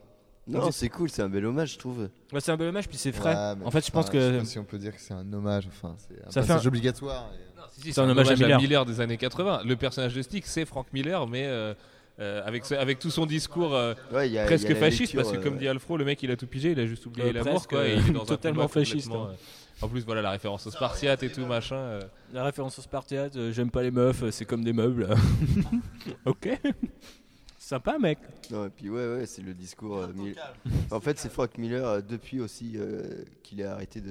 Non, 0.46 0.70
c'est 0.70 0.90
cool, 0.90 1.08
c'est 1.08 1.22
un 1.22 1.28
bel 1.30 1.46
hommage, 1.46 1.72
je 1.72 1.78
trouve. 1.78 2.08
Ouais, 2.32 2.40
c'est 2.40 2.52
un 2.52 2.56
bel 2.58 2.68
hommage, 2.68 2.86
puis 2.88 2.98
c'est 2.98 3.12
frais. 3.12 3.34
En 3.64 3.70
fait, 3.70 3.84
je 3.86 3.90
pense 3.90 4.06
enfin, 4.08 4.12
Je 4.12 4.18
sais 4.26 4.32
que 4.34 4.38
pas 4.40 4.44
si 4.44 4.58
on 4.58 4.64
peut 4.64 4.78
dire 4.78 4.94
que 4.94 5.00
c'est 5.00 5.14
un 5.14 5.32
hommage, 5.32 5.66
enfin, 5.68 5.96
c'est 5.98 6.14
un 6.26 6.30
Ça 6.30 6.42
fait 6.42 6.48
passage 6.48 6.66
un- 6.66 6.68
obligatoire. 6.68 7.30
et- 7.34 7.44
Si, 7.76 7.80
si, 7.80 7.92
C'est 7.94 8.00
un 8.02 8.08
hommage 8.10 8.30
à 8.30 8.36
Miller. 8.58 8.84
des 8.84 9.00
années 9.00 9.16
80. 9.16 9.62
Le 9.64 9.74
personnage 9.74 10.14
de 10.14 10.22
Stick, 10.22 10.46
c'est 10.46 10.64
Frank 10.64 10.86
Miller, 10.92 11.26
mais 11.26 11.44
euh, 11.46 11.74
euh, 12.20 12.42
avec, 12.44 12.64
ce- 12.64 12.74
avec 12.74 12.98
tout 12.98 13.10
son 13.10 13.26
discours 13.26 13.74
euh, 13.74 13.94
Ouais, 14.12 14.28
il 14.28 14.32
y 14.32 14.38
a- 14.38 14.42
il 14.42 14.44
y 14.44 14.46
presque 14.46 14.70
a 14.70 14.74
fasciste, 14.76 15.12
lecture, 15.14 15.22
parce 15.22 15.36
que 15.36 15.42
comme 15.42 15.54
euh, 15.54 15.58
dit 15.58 15.68
Alfro, 15.68 15.96
le 15.96 16.04
mec 16.04 16.22
il 16.22 16.30
a 16.30 16.36
tout 16.36 16.46
pigé, 16.46 16.70
il 16.72 16.80
a 16.80 16.86
juste 16.86 17.06
oublié 17.06 17.28
Euh, 17.30 17.32
l'amour, 17.32 17.52
presque, 17.54 17.70
quoi. 17.70 17.86
Et 17.88 17.94
il 17.94 18.08
est 18.08 18.12
dans 18.12 18.24
totalement 18.24 18.68
fasciste, 18.68 19.10
hein. 19.12 19.30
euh, 19.30 19.34
En 19.84 19.88
plus, 19.88 20.04
voilà 20.04 20.22
la 20.22 20.30
référence 20.30 20.66
aux 20.66 20.70
Spartiates 20.70 21.22
et 21.24 21.30
tout 21.32 21.44
machin. 21.46 21.76
euh. 21.76 22.00
La 22.32 22.44
référence 22.44 22.78
au 22.78 22.82
Spartiate, 22.82 23.34
euh, 23.36 23.52
j'aime 23.52 23.70
pas 23.70 23.82
les 23.82 23.90
meufs, 23.90 24.28
c'est 24.30 24.44
comme 24.44 24.62
des 24.64 24.72
meubles. 24.72 25.08
ok. 26.24 26.58
Sympa, 27.58 27.98
mec. 27.98 28.18
Non, 28.50 28.66
et 28.66 28.70
puis 28.70 28.90
ouais, 28.90 29.06
ouais, 29.16 29.26
c'est 29.26 29.40
le 29.42 29.54
discours. 29.54 29.96
euh, 29.98 30.08
Mil- 30.14 30.36
En 30.90 31.00
fait, 31.00 31.18
c'est 31.18 31.30
Frank 31.32 31.56
Miller 31.56 31.86
euh, 31.86 32.00
depuis 32.02 32.40
aussi 32.40 32.74
euh, 32.76 33.24
qu'il 33.42 33.62
a 33.62 33.72
arrêté 33.72 34.02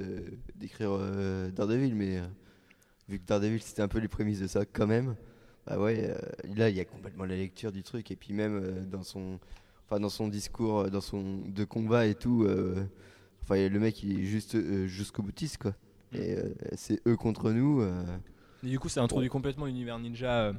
d'écrire 0.56 0.90
euh, 0.92 1.52
Daredevil, 1.52 1.94
mais 1.94 2.18
euh, 2.18 2.22
vu 3.08 3.20
que 3.20 3.26
Daredevil 3.28 3.62
c'était 3.62 3.84
un 3.84 3.88
peu 3.88 4.00
les 4.00 4.08
prémices 4.08 4.40
de 4.40 4.48
ça 4.48 4.66
quand 4.66 4.88
même, 4.88 5.16
bah 5.68 5.80
ouais, 5.80 6.10
euh, 6.10 6.18
là 6.56 6.69
il 6.69 6.76
y 6.76 6.80
a 6.80 6.85
complètement 6.85 7.26
la 7.26 7.35
lecture 7.35 7.72
du 7.72 7.84
truc 7.84 8.11
et 8.11 8.15
puis 8.15 8.34
même 8.34 8.56
euh, 8.56 8.81
dans 8.85 9.03
son, 9.03 9.40
enfin 9.88 9.99
dans 9.99 10.10
son 10.10 10.27
discours, 10.27 10.81
euh, 10.81 10.90
dans 10.90 11.02
son 11.02 11.40
de 11.48 11.64
combat 11.64 12.06
et 12.06 12.15
tout, 12.15 12.44
euh, 12.44 12.85
enfin 13.44 13.56
le 13.68 13.80
mec 13.80 14.03
il 14.03 14.19
est 14.19 14.23
juste 14.23 14.56
euh, 14.56 14.85
jusqu'au 14.88 15.23
boutiste 15.23 15.57
quoi. 15.57 15.73
Et 16.14 16.35
euh, 16.38 16.53
c'est 16.76 17.02
eux 17.07 17.15
contre 17.15 17.52
nous. 17.52 17.81
Et 18.64 18.68
du 18.69 18.77
coup, 18.80 18.88
ça 18.88 19.02
introduit 19.02 19.30
complètement 19.30 19.65
l'univers 19.65 19.98
ninja 19.98 20.53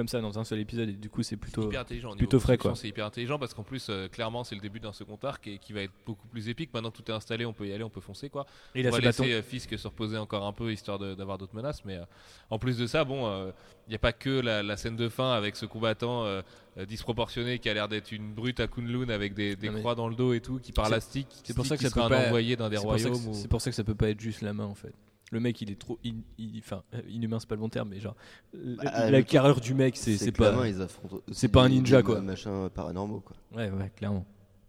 comme 0.00 0.08
ça 0.08 0.20
dans 0.20 0.38
un 0.38 0.44
seul 0.44 0.58
épisode, 0.60 0.88
et 0.88 0.92
du 0.92 1.08
coup, 1.10 1.22
c'est 1.22 1.36
plutôt. 1.36 1.66
hyper 1.68 1.82
intelligent. 1.82 2.16
plutôt 2.16 2.40
frais, 2.40 2.58
quoi. 2.58 2.74
C'est 2.74 2.88
hyper 2.88 3.06
intelligent 3.06 3.38
parce 3.38 3.54
qu'en 3.54 3.62
plus, 3.62 3.86
euh, 3.88 4.08
clairement, 4.08 4.44
c'est 4.44 4.54
le 4.54 4.60
début 4.60 4.80
d'un 4.80 4.92
second 4.92 5.18
arc 5.22 5.46
et 5.46 5.58
qui 5.58 5.72
va 5.72 5.82
être 5.82 5.92
beaucoup 6.06 6.26
plus 6.28 6.48
épique. 6.48 6.72
Maintenant, 6.74 6.90
tout 6.90 7.04
est 7.10 7.14
installé, 7.14 7.44
on 7.44 7.52
peut 7.52 7.66
y 7.66 7.72
aller, 7.72 7.84
on 7.84 7.90
peut 7.90 8.00
foncer, 8.00 8.30
quoi. 8.30 8.46
Et 8.74 8.80
il 8.80 8.86
a 8.86 8.90
on 8.90 8.92
va 8.92 9.00
laisser 9.00 9.32
euh, 9.32 9.42
Fisk 9.42 9.78
se 9.78 9.86
reposer 9.86 10.16
encore 10.16 10.46
un 10.46 10.52
peu 10.52 10.72
histoire 10.72 10.98
d'avoir 10.98 11.38
d'autres 11.38 11.54
menaces. 11.54 11.84
Mais 11.84 11.96
euh, 11.96 12.04
en 12.50 12.58
plus 12.58 12.76
de 12.78 12.86
ça, 12.86 13.04
bon, 13.04 13.52
il 13.90 13.94
n'y 13.94 13.96
a 13.96 13.98
pas 13.98 14.12
que 14.12 14.30
la, 14.30 14.62
la 14.62 14.76
scène 14.76 14.94
de 14.94 15.08
fin 15.08 15.32
avec 15.32 15.56
ce 15.56 15.66
combattant 15.66 16.24
euh, 16.24 16.42
euh, 16.78 16.86
disproportionné 16.86 17.58
qui 17.58 17.68
a 17.68 17.74
l'air 17.74 17.88
d'être 17.88 18.12
une 18.12 18.32
brute 18.32 18.60
à 18.60 18.68
Kunlun 18.68 19.08
avec 19.08 19.34
des, 19.34 19.56
croix 19.80 19.96
dans 19.96 20.08
le 20.08 20.14
dos 20.14 20.32
et 20.32 20.40
tout, 20.40 20.60
qui 20.60 20.72
à 20.78 21.00
Stick. 21.00 21.26
c'est 21.42 21.54
pour 21.54 21.66
ça 21.66 21.76
que 21.76 21.82
ça 21.82 21.90
peut 21.90 22.08
pas- 22.08 22.26
envoyé 22.28 22.54
d'un 22.54 22.68
des 22.68 22.76
royaumes. 22.76 23.34
c'est 23.34 23.48
pour 23.48 23.60
ça 23.60 23.70
que 23.70 23.76
ça 23.76 23.82
peut 23.82 23.96
pas 23.96 24.08
être 24.10 24.20
juste 24.20 24.42
la 24.42 24.52
main 24.52 24.66
en 24.66 24.76
fait. 24.76 24.94
Le 25.32 25.38
mec, 25.40 25.60
il 25.62 25.70
est 25.70 25.78
trop. 25.78 25.98
in- 26.04 26.10
in- 26.40 26.58
Enfin, 26.58 26.82
euh, 26.94 27.00
inhumain, 27.08 27.38
c'est 27.38 27.48
pas 27.48 27.54
le 27.54 27.60
bon 27.60 27.68
terme, 27.68 27.88
mais 27.90 28.00
genre. 28.00 28.16
euh, 28.56 28.76
Bah, 28.82 28.90
la 29.10 29.10
le 29.18 29.22
carrure 29.22 29.60
du 29.60 29.74
mec, 29.74 29.96
c'est 29.96 30.20
la 30.24 30.32
pas. 30.32 30.52
main, 30.52 30.66
ils 30.66 30.82
affrontent 30.82 31.20
c'est 31.30 31.48
pas 31.48 31.62
un 31.62 31.68
ninja, 31.68 32.02
quoi. 32.02 32.20
Machin 32.20 32.68
paranormaux 32.74 33.20
quoi. 33.20 33.36
Ouais, 33.52 33.70
ouais, 33.70 33.90
clairement. 33.94 34.26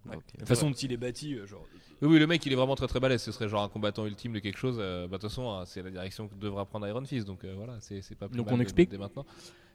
Ouais. 0.10 0.18
Toute 0.38 0.48
façon, 0.48 0.70
dont 0.70 0.76
il 0.76 0.92
est 0.92 0.98
bâti, 0.98 1.36
euh, 1.36 1.46
genre. 1.48 1.66
Oui, 2.02 2.10
oui, 2.10 2.20
le 2.20 2.26
mec 2.28 2.44
il 2.46 2.52
est 2.52 2.56
vraiment 2.56 2.76
très 2.76 2.88
très 2.88 3.00
balèze. 3.00 3.22
Ce 3.22 3.32
serait 3.32 3.48
genre 3.50 3.64
un 3.64 3.70
combattant 3.70 4.06
ultime 4.06 4.34
de 4.34 4.40
quelque 4.40 4.58
chose. 4.58 4.78
euh, 4.80 5.08
bah, 5.08 5.18
de 5.18 5.22
toute 5.22 5.30
façon, 5.30 5.50
hein, 5.52 5.64
c'est 5.66 5.82
la 5.84 5.92
direction 5.92 6.28
que 6.28 6.36
devra 6.36 6.66
prendre 6.66 6.88
Iron 6.88 7.06
Fist. 7.06 7.26
Donc 7.28 7.44
euh, 7.44 7.54
voilà, 7.56 7.78
c'est 7.80 8.02
c'est 8.02 8.16
pas 8.16 8.28
plus 8.28 8.38
Donc 8.38 8.48
mal 8.48 8.56
on 8.56 8.60
explique 8.60 8.90
dès 8.90 8.98
maintenant. 8.98 9.26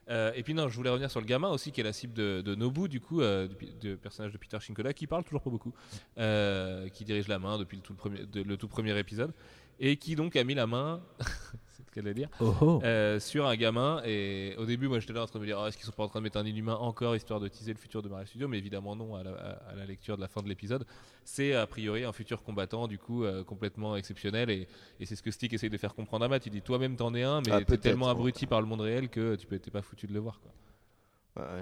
Euh, 0.08 0.30
et 0.36 0.44
puis 0.44 0.54
non, 0.54 0.68
je 0.68 0.76
voulais 0.76 0.90
revenir 0.90 1.10
sur 1.10 1.18
le 1.20 1.26
gamin 1.26 1.48
aussi, 1.50 1.72
qui 1.72 1.80
est 1.80 1.84
la 1.84 1.92
cible 1.92 2.12
de, 2.14 2.40
de 2.40 2.54
Nobu, 2.54 2.88
du 2.88 3.00
coup, 3.00 3.20
euh, 3.22 3.48
du, 3.80 3.96
personnage 3.96 4.32
de 4.32 4.38
Peter 4.38 4.56
Shinkoda, 4.60 4.92
qui 4.92 5.08
parle 5.08 5.24
toujours 5.24 5.42
pas 5.42 5.50
beaucoup, 5.50 5.72
euh, 6.18 6.88
qui 6.90 7.04
dirige 7.04 7.26
la 7.28 7.40
main 7.40 7.58
depuis 7.58 7.76
le 7.76 7.82
tout, 7.82 7.94
premier, 7.94 8.24
de- 8.24 8.42
le 8.42 8.56
tout 8.56 8.68
premier 8.68 8.96
épisode, 8.98 9.32
et 9.80 9.96
qui 9.96 10.16
donc 10.16 10.36
a 10.36 10.44
mis 10.44 10.54
la 10.54 10.66
main, 10.66 11.00
c'est 11.66 11.82
ce 11.86 11.90
qu'elle 11.90 12.04
allait 12.06 12.14
dire, 12.14 12.28
Oh 12.40 12.54
oh. 12.60 12.80
euh, 12.84 13.18
sur 13.20 13.46
un 13.46 13.56
gamin. 13.56 14.02
Et 14.04 14.54
au 14.58 14.64
début, 14.66 14.88
moi 14.88 14.98
j'étais 15.00 15.12
là 15.12 15.22
en 15.22 15.26
train 15.26 15.38
de 15.38 15.44
me 15.44 15.46
dire, 15.48 15.58
Ah, 15.58 15.68
est-ce 15.68 15.76
qu'ils 15.76 15.86
sont 15.86 15.92
pas 15.92 16.04
en 16.04 16.08
train 16.08 16.20
de 16.20 16.24
mettre 16.24 16.38
un 16.38 16.46
inhumain 16.46 16.74
encore 16.76 17.14
histoire 17.16 17.40
de 17.40 17.48
teaser 17.48 17.72
le 17.72 17.78
futur 17.78 18.02
de 18.02 18.08
Marvel 18.08 18.26
Studios? 18.26 18.48
Mais 18.48 18.58
évidemment 18.58 18.96
non, 18.96 19.14
à 19.16 19.22
la, 19.22 19.30
à- 19.32 19.70
à 19.70 19.74
la 19.74 19.84
lecture 19.86 20.16
de 20.16 20.22
la 20.22 20.28
fin 20.28 20.42
de 20.42 20.48
l'épisode. 20.48 20.86
C'est 21.24 21.54
a 21.54 21.66
priori 21.66 22.04
un 22.04 22.12
futur 22.12 22.42
combattant, 22.42 22.86
du 22.88 22.98
coup, 22.98 23.24
euh, 23.24 23.42
complètement 23.44 23.96
exceptionnel. 23.96 24.48
Et, 24.50 24.68
et 25.00 25.06
c'est 25.06 25.16
ce 25.16 25.22
que 25.22 25.30
Stick 25.30 25.52
essaye 25.52 25.70
de 25.70 25.76
faire 25.78 25.94
comprendre 25.94 26.24
à 26.24 26.28
Matt. 26.28 26.46
Il 26.46 26.50
dit, 26.52 26.62
toi-même 26.62 26.96
t'en 26.96 27.14
es 27.14 27.22
un, 27.22 27.40
mais 27.40 27.52
Ah, 27.52 27.64
t'es 27.64 27.76
tellement 27.78 28.06
ouais. 28.06 28.12
abruti 28.12 28.46
par 28.46 28.60
le 28.60 28.66
monde 28.66 28.80
réel 28.82 29.08
que 29.08 29.34
tu 29.36 29.46
peux- 29.46 29.58
t'es 29.58 29.70
pas 29.70 29.82
foutu 29.82 30.06
de 30.06 30.12
le 30.12 30.20
voir. 30.20 30.40
Quoi. 30.40 30.52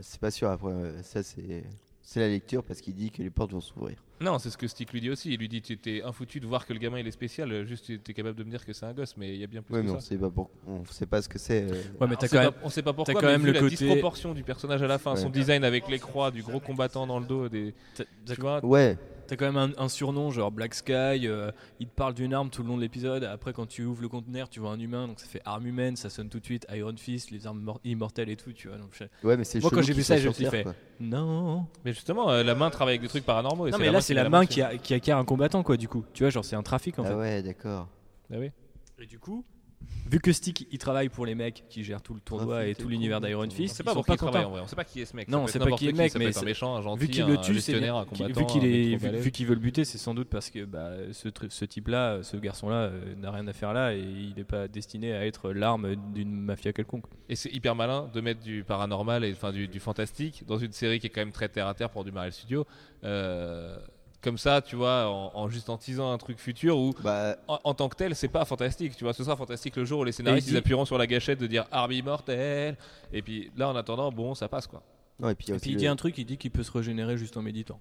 C'est 0.03 0.21
pas 0.21 0.31
sûr 0.31 0.49
après, 0.51 0.71
euh, 0.71 1.03
ça 1.03 1.23
c'est. 1.25 1.65
C'est 2.07 2.21
la 2.21 2.29
lecture 2.29 2.63
parce 2.63 2.83
qu'il 2.83 2.95
dit 2.95 3.11
que 3.11 3.23
les 3.23 3.31
portes 3.31 3.53
vont 3.53 3.63
s'ouvrir. 3.63 3.97
Non, 4.21 4.39
c'est 4.39 4.51
ce 4.51 4.59
que 4.59 4.69
Stick 4.69 4.93
lui 4.93 5.01
dit 5.01 5.09
aussi. 5.09 5.33
Il 5.33 5.39
lui 5.39 5.49
dit 5.49 5.63
Tu 5.63 5.73
étais 5.73 6.03
infoutu 6.03 6.39
de 6.39 6.47
voir 6.47 6.67
que 6.67 6.75
le 6.75 6.79
gamin 6.79 6.99
il 6.99 7.07
est 7.07 7.11
spécial, 7.11 7.65
juste 7.67 7.87
tu 7.87 8.11
es 8.11 8.15
capable 8.15 8.39
de 8.39 8.45
me 8.45 8.51
dire 8.51 8.65
que 8.65 8.75
c'est 8.75 8.85
un 8.85 8.93
gosse, 8.93 9.17
mais 9.17 9.33
il 9.35 9.41
y 9.41 9.45
a 9.45 9.47
bien 9.47 9.63
plus 9.63 9.75
Ouais, 9.75 9.81
que 9.81 9.87
mais 9.87 9.93
on 9.93 10.01
ça. 10.01 10.09
sait 10.09 10.19
pas, 10.19 10.29
pour... 10.31 10.51
on 10.69 10.85
sait 10.85 11.07
pas 11.07 11.23
ce 11.23 11.29
que 11.31 11.39
c'est. 11.39 11.63
euh. 11.63 11.69
Ouais, 12.01 12.07
mais 12.07 12.13
on, 12.15 12.17
t'as 12.17 12.29
sait 12.29 12.37
quand 12.37 12.43
même. 12.43 12.53
pas, 12.53 12.59
on 12.63 12.69
sait 12.69 12.83
pas 12.83 12.93
pourquoi, 12.93 13.15
quand 13.15 13.23
mais 13.23 13.33
même 13.33 13.41
vu 13.41 13.47
le 13.49 13.53
la 13.55 13.61
côté- 13.61 13.77
disproportion 13.77 14.35
du 14.35 14.43
personnage 14.43 14.83
à 14.83 14.87
la 14.87 14.99
fin, 14.99 15.17
son 15.17 15.31
design 15.31 15.65
avec 15.65 15.89
les 15.89 15.99
croix, 15.99 16.31
du 16.31 16.43
gros 16.43 16.61
combattant 16.61 17.07
dans 17.07 17.19
le 17.19 17.27
dos, 17.27 17.49
des, 17.49 17.75
tu 17.97 18.05
vois, 18.39 18.63
Ouais, 18.65 18.99
T'as 19.27 19.37
quand 19.37 19.51
même 19.51 19.57
un, 19.79 19.83
un 19.83 19.89
surnom 19.89 20.31
genre 20.31 20.51
Black 20.51 20.75
Sky, 20.75 20.93
euh, 21.27 21.51
il 21.81 21.87
te 21.89 21.95
parle 21.95 22.15
d'une 22.15 22.35
arme 22.35 22.51
tout 22.51 22.63
le 22.63 22.69
long 22.69 22.77
de 22.77 22.83
l'épisode, 22.83 23.25
après 23.25 23.53
quand 23.53 23.67
tu 23.67 23.85
ouvres 23.85 24.03
le 24.03 24.09
conteneur 24.09 24.49
tu 24.49 24.61
vois 24.61 24.71
un 24.71 24.79
humain, 24.79 25.07
donc 25.09 25.19
ça 25.21 25.27
fait 25.27 25.41
arme 25.45 25.67
humaine, 25.67 25.97
ça 25.97 26.11
sonne 26.11 26.29
tout 26.29 26.41
de 26.41 26.45
suite 26.45 26.67
Iron 26.73 26.95
Fist, 26.97 27.31
les 27.31 27.47
armes 27.47 27.61
mor- 27.61 27.81
immortelles 27.85 28.29
et 28.29 28.37
tout, 28.37 28.53
tu 28.53 28.69
vois. 28.69 28.77
Donc 28.79 28.89
je- 28.93 29.05
ouais, 29.27 29.37
mais 29.37 29.45
c'est 29.45 29.61
Moi, 29.61 29.71
quand 29.73 29.83
j'ai 29.83 29.93
vu 29.95 30.03
ça, 30.03 30.17
je 30.19 30.29
me 30.29 30.33
suis 30.35 30.45
fait-. 30.47 30.67
Non 31.01 31.67
Mais 31.85 31.93
justement, 31.93 32.31
euh, 32.31 32.43
la 32.43 32.55
main 32.55 32.71
travaille 32.71 32.93
avec 32.95 33.03
des 33.03 33.09
trucs 33.09 33.25
paranormaux. 33.25 33.67
et 33.67 33.71
Non 33.71 33.77
c'est 33.79 33.83
mais 33.85 33.91
là 33.91 34.01
c'est 34.01 34.15
la 34.15 34.29
main 34.29 34.47
qui, 34.47 34.55
qui 34.55 34.63
a, 34.63 34.77
qui 34.77 34.95
acquiert 34.95 35.17
un 35.19 35.25
combattant 35.25 35.63
quoi 35.63 35.77
du 35.77 35.89
coup, 35.89 36.05
tu 36.13 36.23
vois 36.23 36.31
genre 36.31 36.45
c'est 36.45 36.57
un 36.57 36.63
trafic 36.63 36.99
en 36.99 37.05
Ah 37.05 37.09
fait. 37.09 37.15
ouais, 37.15 37.43
d'accord. 37.43 37.89
Ah 38.33 38.37
oui. 38.39 38.51
Et 39.01 39.07
du 39.07 39.19
coup, 39.19 39.45
vu 40.07 40.21
que 40.21 40.33
Stick 40.33 40.67
il 40.71 40.79
travaille 40.79 41.09
pour 41.09 41.27
les 41.27 41.35
mecs 41.35 41.65
qui 41.69 41.85
gèrent 41.85 42.03
tout 42.03 42.15
le 42.15 42.21
tournoi 42.21 42.59
Ah, 42.59 42.67
et 42.67 42.75
tout 42.75 42.89
l'univers 42.89 43.21
d'Iron 43.21 43.45
On 43.47 43.51
Fist, 43.51 43.77
C'est 43.77 43.83
pas 43.83 43.95
pour 43.95 44.05
qui 44.05 44.17
travaille 44.17 44.45
en 44.45 44.51
vrai. 44.51 44.61
On 44.63 44.67
sait 44.67 44.77
pas 44.77 44.85
qui 44.85 45.01
est 45.01 45.05
ce 45.05 45.17
mec. 45.17 45.29
Non, 45.29 45.47
être 45.47 45.53
pas 45.53 45.59
n'importe 45.65 45.81
qui 45.81 45.89
est 45.89 45.93
le 45.93 45.97
mec, 45.97 46.15
mais 46.17 46.27
un 46.27 46.33
c'est- 46.33 46.45
méchant, 46.45 46.77
un 46.77 46.83
gentil, 46.83 47.03
Vu 47.03 47.09
qu'il 47.09 47.23
un 47.23 47.29
le 47.29 47.37
tue, 47.39 47.61
c'est 47.61 47.73
vu 47.75 48.47
qu'il 48.47 48.65
est 48.65 48.97
vu, 48.97 49.31
qu'il 49.31 49.47
veut 49.47 49.55
le 49.55 49.61
buter, 49.61 49.85
c'est 49.85 49.99
sans 49.99 50.15
doute 50.15 50.29
parce 50.29 50.51
que 50.51 50.65
bah, 50.65 50.91
ce, 51.13 51.65
type-là, 51.65 52.23
ce 52.23 52.37
garçon-là, 52.37 52.77
euh, 52.77 53.15
n'a 53.17 53.31
rien 53.31 53.47
à 53.47 53.53
faire 53.53 53.73
là 53.73 53.95
et 53.95 54.01
il 54.01 54.35
n'est 54.37 54.45
pas 54.45 54.69
destiné 54.69 55.13
à 55.15 55.27
être 55.27 55.53
l'arme 55.53 55.97
d'une 56.15 56.33
mafia 56.33 56.73
quelconque. 56.73 57.05
Et 57.29 57.37
c'est 57.37 57.51
hyper 57.51 57.75
malin 57.75 58.11
de 58.13 58.21
mettre 58.21 58.41
du 58.41 58.65
paranormal 58.65 59.25
et 59.25 59.33
enfin 59.33 59.53
du, 59.53 59.69
du 59.69 59.81
fantastique 59.81 60.45
dans 60.47 60.59
une 60.59 60.73
série 60.73 60.99
qui 61.01 61.07
est 61.07 61.11
quand 61.11 61.21
même 61.23 61.33
très 61.33 61.49
terre 61.49 61.67
à 61.67 61.75
terre 61.75 61.91
pour 61.91 62.05
du 62.05 62.13
Marvel 62.13 62.33
Studio. 62.33 62.67
Euh, 63.05 63.77
comme 64.25 64.39
ça, 64.39 64.61
tu 64.63 64.75
vois, 64.75 65.09
en, 65.09 65.31
en 65.35 65.49
juste 65.49 65.69
en 65.71 65.77
teasant 65.79 66.11
un 66.11 66.19
truc 66.19 66.39
futur 66.39 66.77
où 66.79 66.93
Bah, 67.05 67.37
en, 67.47 67.61
en 67.63 67.75
tant 67.75 67.89
que 67.89 67.95
tel, 67.97 68.17
c'est 68.17 68.27
pas 68.29 68.45
fantastique. 68.45 68.97
Tu 68.97 69.05
vois, 69.05 69.13
ce 69.13 69.23
sera 69.23 69.37
fantastique 69.37 69.77
le 69.77 69.85
jour 69.85 70.01
où 70.01 70.05
les 70.05 70.11
scénaristes 70.13 70.49
ils 70.49 70.57
appuieront 70.57 70.85
sur 70.87 70.99
la 70.99 71.07
gâchette 71.07 71.39
de 71.39 71.47
dire 71.47 71.67
arme 71.71 71.93
immortelle. 71.93 72.77
Et 73.13 73.23
puis 73.23 73.51
là, 73.57 73.69
en 73.69 73.77
attendant, 73.77 74.11
bon, 74.11 74.35
ça 74.35 74.49
passe 74.49 74.67
quoi. 74.67 74.83
non, 75.21 75.29
et 75.29 75.35
puis 75.35 75.47
il 75.47 75.51
y 75.51 75.53
a 75.53 75.55
Et 75.55 75.57
aussi 75.57 75.63
puis 75.63 75.71
il 75.71 75.75
le- 75.75 75.79
dit 75.81 75.87
un 75.87 75.97
truc, 75.97 76.19
il 76.19 76.25
dit 76.25 76.39
qu'il 76.39 76.51
peut 76.51 76.63
se 76.65 76.73
régénérer 76.73 77.17
juste 77.19 77.37
en 77.37 77.43
méditant. 77.43 77.79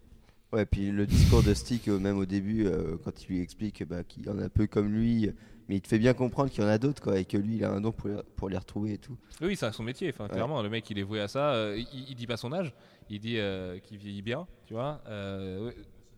Ouais, 0.52 0.66
puis 0.68 0.92
le 0.92 1.08
discours 1.08 1.42
de 1.42 1.54
Stick, 1.56 1.88
euh, 1.88 1.98
même 1.98 2.20
au 2.20 2.26
début, 2.26 2.68
euh, 2.68 2.96
quand 3.04 3.24
il 3.24 3.28
lui 3.30 3.42
explique 3.42 3.84
bah, 3.88 4.04
qu'il 4.04 4.28
y 4.28 4.30
en 4.30 4.38
a 4.38 4.50
peu 4.50 4.68
comme 4.68 4.88
lui, 4.94 5.32
mais 5.68 5.78
il 5.78 5.82
te 5.82 5.88
fait 5.88 5.98
bien 5.98 6.14
comprendre 6.14 6.52
qu'il 6.52 6.62
y 6.62 6.66
en 6.68 6.70
a 6.70 6.78
d'autres, 6.78 7.02
quoi, 7.02 7.18
et 7.18 7.26
que 7.26 7.38
lui, 7.38 7.56
il 7.56 7.64
a 7.64 7.72
un 7.72 7.82
don 7.82 7.92
pour, 7.92 8.10
les- 8.10 8.22
pour 8.36 8.50
les 8.50 8.58
retrouver 8.58 8.94
et 8.94 8.98
tout. 9.00 9.18
Oui, 9.42 9.56
c'est 9.56 9.72
son 9.72 9.82
métier. 9.82 10.10
Enfin, 10.10 10.28
clairement, 10.28 10.62
le 10.62 10.70
mec, 10.70 10.88
il 10.92 11.00
est 11.00 11.04
voué 11.04 11.22
à 11.22 11.28
ça. 11.28 11.54
Euh, 11.54 11.76
il, 11.94 12.06
il 12.10 12.16
dit 12.16 12.28
pas 12.28 12.38
son 12.38 12.54
âge. 12.54 12.72
Il 13.10 13.20
dit 13.20 13.40
euh, 13.40 13.80
qu'il 13.80 13.98
vieillit 13.98 14.22
bien, 14.22 14.46
tu 14.68 14.74
vois. 14.76 15.02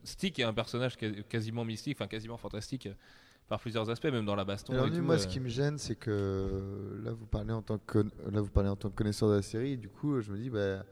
Stick 0.06 0.40
est 0.40 0.44
un 0.44 0.53
personnage 0.53 0.95
quasi- 0.98 1.23
quasiment 1.26 1.65
mystique, 1.65 1.98
enfin 1.99 2.07
quasiment 2.07 2.38
fantastique 2.38 2.88
euh, 2.88 2.94
par 3.48 3.60
plusieurs 3.60 3.90
aspects, 3.90 4.06
même 4.06 4.26
dans 4.26 4.36
la 4.36 4.45
baston. 4.45 4.73
Alors 4.73 4.88
et 4.88 4.90
lui, 4.90 4.98
tout, 4.98 5.03
moi, 5.03 5.15
euh. 5.15 5.18
ce 5.19 5.27
qui 5.27 5.40
me 5.40 5.49
gêne, 5.49 5.77
c'est 5.77 5.95
que 5.95 6.10
euh, 6.11 7.03
là, 7.03 7.11
vous 7.11 7.26
parlez 7.26 7.52
en 7.53 7.61
tant 7.61 7.77
que 7.77 7.99
là, 8.32 8.41
vous 8.41 8.49
parlez 8.49 8.69
en 8.69 8.76
tant 8.76 8.90
que 8.90 8.95
connaisseur 8.95 9.30
de 9.30 9.36
la 9.36 9.41
série. 9.41 9.73
Et 9.73 9.77
du 9.77 9.90
coup, 9.90 10.19
je 10.22 10.32
me 10.32 10.38
dis, 10.38 10.49
bah, 10.49 10.84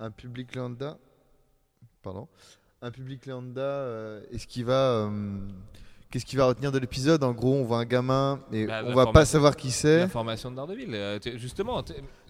un 0.00 0.10
public 0.10 0.54
lambda, 0.54 0.98
pardon, 2.02 2.28
un 2.82 2.90
public 2.90 3.26
lambda, 3.26 3.60
euh, 3.60 4.22
est-ce 4.30 4.46
qu'il 4.46 4.64
va, 4.64 5.06
euh, 5.06 5.38
qu'est-ce 6.12 6.24
qu'il 6.26 6.38
va 6.38 6.44
retenir 6.46 6.70
de 6.70 6.78
l'épisode? 6.78 7.24
En 7.24 7.32
gros, 7.32 7.54
on 7.54 7.64
voit 7.64 7.78
un 7.78 7.84
gamin 7.84 8.38
et 8.52 8.66
Bah, 8.66 8.82
on 8.86 8.94
va 8.94 9.06
pas 9.06 9.24
savoir 9.24 9.56
qui 9.56 9.70
c'est. 9.72 10.00
La 10.00 10.08
formation 10.08 10.50
de 10.50 10.56
Daredevil, 10.56 10.94
euh, 10.94 11.18
justement. 11.36 11.82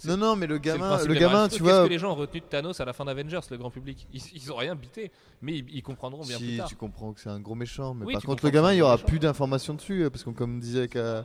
Non, 0.07 0.17
non, 0.17 0.37
mais 0.37 0.47
le 0.47 0.57
gamin, 0.59 1.05
le 1.05 1.15
gamin, 1.15 1.49
tu 1.49 1.63
vois. 1.63 1.73
Qu'est-ce 1.73 1.85
que 1.85 1.91
les 1.93 1.99
gens 1.99 2.13
ont 2.13 2.17
retenu 2.17 2.41
de 2.41 2.47
Thanos 2.47 2.81
à 2.81 2.85
la 2.85 2.93
fin 2.95 3.05
d'Avengers, 3.05 3.41
le 3.51 3.59
grand 3.59 3.71
public? 3.71 4.07
Ils, 4.15 4.23
ils 4.35 4.51
ont 4.53 4.57
rien 4.57 4.75
bité, 4.75 5.11
mais 5.43 5.59
ils, 5.59 5.67
ils 5.71 5.83
comprendront 5.83 6.23
bien 6.25 6.39
plus 6.39 6.47
Si 6.53 6.57
tard. 6.57 6.69
tu 6.69 6.77
comprends 6.77 7.13
que 7.13 7.21
c'est 7.21 7.29
un 7.31 7.41
gros 7.41 7.55
méchant, 7.57 7.93
mais 7.93 8.07
Oui, 8.07 8.13
par 8.15 8.23
contre 8.23 8.45
le 8.45 8.51
gamin 8.51 8.73
il 8.73 8.79
y 8.79 8.83
aura 8.83 8.95
méchant. 8.95 9.07
plus 9.07 9.19
d'informations 9.19 9.75
dessus 9.75 10.05
euh, 10.05 10.11
parce 10.11 10.25
qu'on 10.25 10.33
comme 10.33 10.61
disait 10.61 10.89
qu'à 10.89 11.25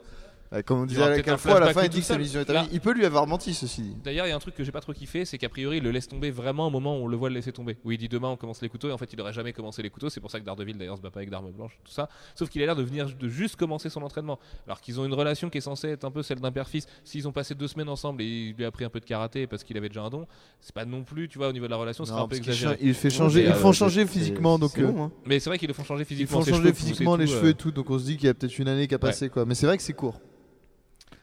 comme 0.65 0.81
on 0.81 0.85
disait 0.85 1.01
peut-être 1.01 1.19
un 1.19 1.21
Carrefour 1.23 1.55
à 1.55 1.59
la 1.59 1.73
fin 1.73 1.83
il 1.83 1.89
dit 1.89 1.99
que 1.99 2.05
sa 2.05 2.17
mission 2.17 2.39
est. 2.39 2.69
Il 2.71 2.79
peut 2.79 2.93
lui 2.93 3.05
avoir 3.05 3.27
menti 3.27 3.53
ceci 3.53 3.81
dit. 3.81 3.95
D'ailleurs, 4.03 4.25
il 4.25 4.29
y 4.29 4.31
a 4.31 4.35
un 4.35 4.39
truc 4.39 4.55
que 4.55 4.63
j'ai 4.63 4.71
pas 4.71 4.79
trop 4.81 4.93
kiffé, 4.93 5.25
c'est 5.25 5.37
qu'a 5.37 5.49
priori, 5.49 5.77
il 5.77 5.83
le 5.83 5.91
laisse 5.91 6.07
tomber 6.07 6.31
vraiment 6.31 6.67
au 6.67 6.69
moment 6.69 6.97
où 6.97 7.03
on 7.03 7.07
le 7.07 7.17
voit 7.17 7.29
le 7.29 7.35
laisser 7.35 7.51
tomber. 7.51 7.77
Où 7.83 7.91
il 7.91 7.97
dit 7.97 8.07
demain 8.09 8.29
on 8.29 8.37
commence 8.37 8.61
les 8.61 8.69
couteaux, 8.69 8.89
et 8.89 8.91
en 8.91 8.97
fait, 8.97 9.11
il 9.11 9.19
aurait 9.21 9.33
jamais 9.33 9.53
commencé 9.53 9.81
les 9.81 9.89
couteaux. 9.89 10.09
C'est 10.09 10.19
pour 10.21 10.31
ça 10.31 10.39
que 10.39 10.45
Daredevil 10.45 10.77
d'ailleurs 10.77 10.97
se 10.97 11.01
bat 11.01 11.11
pas 11.11 11.19
avec 11.19 11.29
d'armes 11.29 11.51
blanches, 11.51 11.77
tout 11.83 11.91
ça. 11.91 12.07
Sauf 12.35 12.49
qu'il 12.49 12.61
a 12.61 12.65
l'air 12.65 12.75
de 12.75 12.83
venir 12.83 13.07
de 13.13 13.27
juste 13.29 13.55
commencer 13.57 13.89
son 13.89 14.01
entraînement. 14.03 14.39
Alors 14.65 14.79
qu'ils 14.81 14.99
ont 14.99 15.05
une 15.05 15.13
relation 15.13 15.49
qui 15.49 15.57
est 15.57 15.61
censée 15.61 15.89
être 15.89 16.05
un 16.05 16.11
peu 16.11 16.23
celle 16.23 16.39
d'un 16.39 16.51
père-fils. 16.51 16.87
S'ils 17.03 17.27
ont 17.27 17.31
passé 17.31 17.53
deux 17.55 17.67
semaines 17.67 17.89
ensemble 17.89 18.21
et 18.21 18.25
il 18.25 18.53
lui 18.55 18.63
a 18.63 18.67
appris 18.67 18.85
un 18.85 18.89
peu 18.89 18.99
de 18.99 19.05
karaté 19.05 19.47
parce 19.47 19.63
qu'il 19.63 19.77
avait 19.77 19.89
déjà 19.89 20.01
un 20.03 20.09
don, 20.09 20.27
c'est 20.61 20.73
pas 20.73 20.85
non 20.85 21.03
plus, 21.03 21.27
tu 21.27 21.37
vois, 21.37 21.49
au 21.49 21.53
niveau 21.53 21.65
de 21.65 21.71
la 21.71 21.77
relation, 21.77 22.05
ce 22.05 22.09
sera 22.09 22.19
Non, 22.19 22.25
un 22.25 22.29
peu 22.29 22.37
exagéré. 22.37 22.77
il 22.81 22.93
fait 22.93 23.09
changer, 23.09 23.43
ils 23.43 23.49
euh, 23.49 23.53
font 23.53 23.73
c'est- 23.73 23.79
changer 23.79 24.01
c'est- 24.01 24.11
physiquement 24.13 24.57
donc 24.57 24.71
c'est 24.73 24.81
euh. 24.81 25.07
Mais 25.25 25.39
c'est 25.39 25.49
vrai 25.49 25.57
qu'ils 25.57 25.67
le 25.67 25.73
font 25.73 25.83
changer 25.83 26.03
ils 26.03 26.05
physiquement. 26.05 26.39
font 26.39 26.45
ses 26.45 26.51
changer 26.51 26.73
physiquement 26.73 27.15
les 27.15 27.27
cheveux 27.27 27.47
euh, 27.47 27.51
et 27.51 27.53
tout 27.53 27.71
donc 27.71 27.89
on 27.89 27.99
se 27.99 28.05
dit 28.05 28.15
qu'il 28.17 28.27
y 28.27 28.29
a 28.29 28.33
peut-être 28.33 28.57
une 28.57 28.67
année 28.67 28.87
qui 28.87 28.95
a 28.95 28.99
passé 28.99 29.29
quoi. 29.29 29.45
Mais 29.45 29.55
c'est 29.55 29.65
vrai 29.65 29.77
que 29.77 29.83
c'est 29.83 29.93
court. 29.93 30.19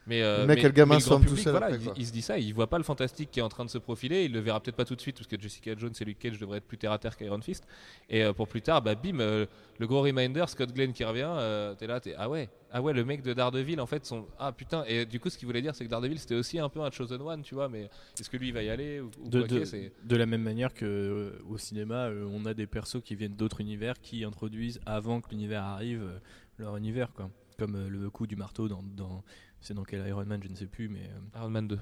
Mais 0.06 0.22
euh, 0.22 0.42
Le 0.42 0.46
mec 0.46 0.56
mais- 0.58 0.60
et 0.64 0.66
le 0.66 0.70
gamin 0.72 0.96
mais 0.96 1.02
grand 1.02 1.18
tout 1.20 1.34
seul 1.36 1.52
voilà, 1.52 1.66
après, 1.74 1.78
il, 1.96 2.06
se 2.06 2.12
dit 2.12 2.20
ça, 2.20 2.38
il 2.38 2.52
voit 2.52 2.66
pas 2.66 2.76
le 2.76 2.84
fantastique 2.84 3.30
qui 3.30 3.40
est 3.40 3.42
en 3.42 3.48
train 3.48 3.64
de 3.64 3.70
se 3.70 3.78
profiler, 3.78 4.24
il 4.24 4.32
le 4.32 4.40
verra 4.40 4.60
peut-être 4.60 4.76
pas 4.76 4.84
tout 4.84 4.94
de 4.94 5.00
suite 5.00 5.16
parce 5.16 5.26
que 5.26 5.40
Jessica 5.40 5.74
Jones 5.76 5.94
et 5.98 6.04
Luke 6.04 6.18
Cage 6.18 6.38
devraient 6.38 6.58
être 6.58 6.66
plus 6.66 6.76
terre 6.76 6.92
à 6.92 6.98
terre 6.98 7.16
qu'Iron 7.16 7.40
Fist. 7.40 7.66
Et 8.10 8.22
euh, 8.22 8.34
pour 8.34 8.46
plus 8.46 8.60
tard, 8.60 8.82
bah 8.82 8.94
bim, 8.96 9.20
euh, 9.20 9.46
le 9.78 9.86
gros 9.86 10.02
reminder, 10.02 10.44
Scott 10.48 10.72
Glenn 10.74 10.92
qui 10.92 11.04
revient, 11.04 11.24
euh, 11.26 11.74
t'es 11.74 11.86
là, 11.86 12.00
t'es 12.00 12.14
ah 12.18 12.28
ouais, 12.28 12.50
ah 12.70 12.82
ouais, 12.82 12.92
le 12.92 13.02
mec 13.04 13.22
de 13.22 13.32
Daredevil 13.32 13.80
en 13.80 13.86
fait, 13.86 14.04
son 14.04 14.26
ah 14.38 14.52
putain. 14.52 14.84
Et 14.86 15.06
du 15.06 15.20
coup, 15.20 15.30
ce 15.30 15.38
qu'il 15.38 15.46
voulait 15.46 15.62
dire, 15.62 15.74
c'est 15.74 15.84
que 15.86 15.90
Daredevil 15.90 16.18
c'était 16.18 16.34
aussi 16.34 16.58
un 16.58 16.68
peu 16.68 16.80
un 16.82 16.90
chosen 16.90 17.22
one, 17.22 17.40
tu 17.42 17.54
vois. 17.54 17.70
Mais 17.70 17.88
est-ce 18.20 18.28
que 18.28 18.36
lui 18.36 18.48
il 18.48 18.52
va 18.52 18.62
y 18.62 18.68
aller 18.68 19.00
ou, 19.00 19.10
ou 19.22 19.28
De, 19.30 19.38
quoi 19.40 19.48
de- 19.48 19.58
que 19.60 19.64
c'est- 19.64 19.90
de 20.04 20.16
la 20.16 20.26
même 20.26 20.42
manière 20.42 20.74
que 20.74 20.84
euh, 20.84 21.30
au 21.48 21.56
cinéma, 21.56 22.08
euh, 22.08 22.28
on 22.30 22.44
a 22.44 22.52
des 22.52 22.66
persos 22.66 23.00
qui 23.02 23.14
viennent 23.14 23.36
d'autres 23.36 23.62
univers 23.62 23.98
qui 24.02 24.22
introduisent 24.24 24.80
avant 24.84 25.22
que 25.22 25.30
l'univers 25.30 25.62
arrive 25.62 26.02
euh, 26.02 26.18
leur 26.58 26.76
univers, 26.76 27.10
quoi. 27.14 27.30
Comme 27.58 27.76
euh, 27.76 27.88
le 27.88 28.10
coup 28.10 28.26
du 28.26 28.34
marteau 28.34 28.66
dans, 28.68 28.82
dans 28.82 29.22
c'est 29.64 29.74
dans 29.74 29.82
quel 29.84 30.06
Iron 30.06 30.24
Man, 30.24 30.40
je 30.42 30.48
ne 30.48 30.54
sais 30.54 30.66
plus, 30.66 30.88
mais 30.88 31.00
euh, 31.00 31.38
Iron 31.40 31.50
Man 31.50 31.66
2. 31.68 31.78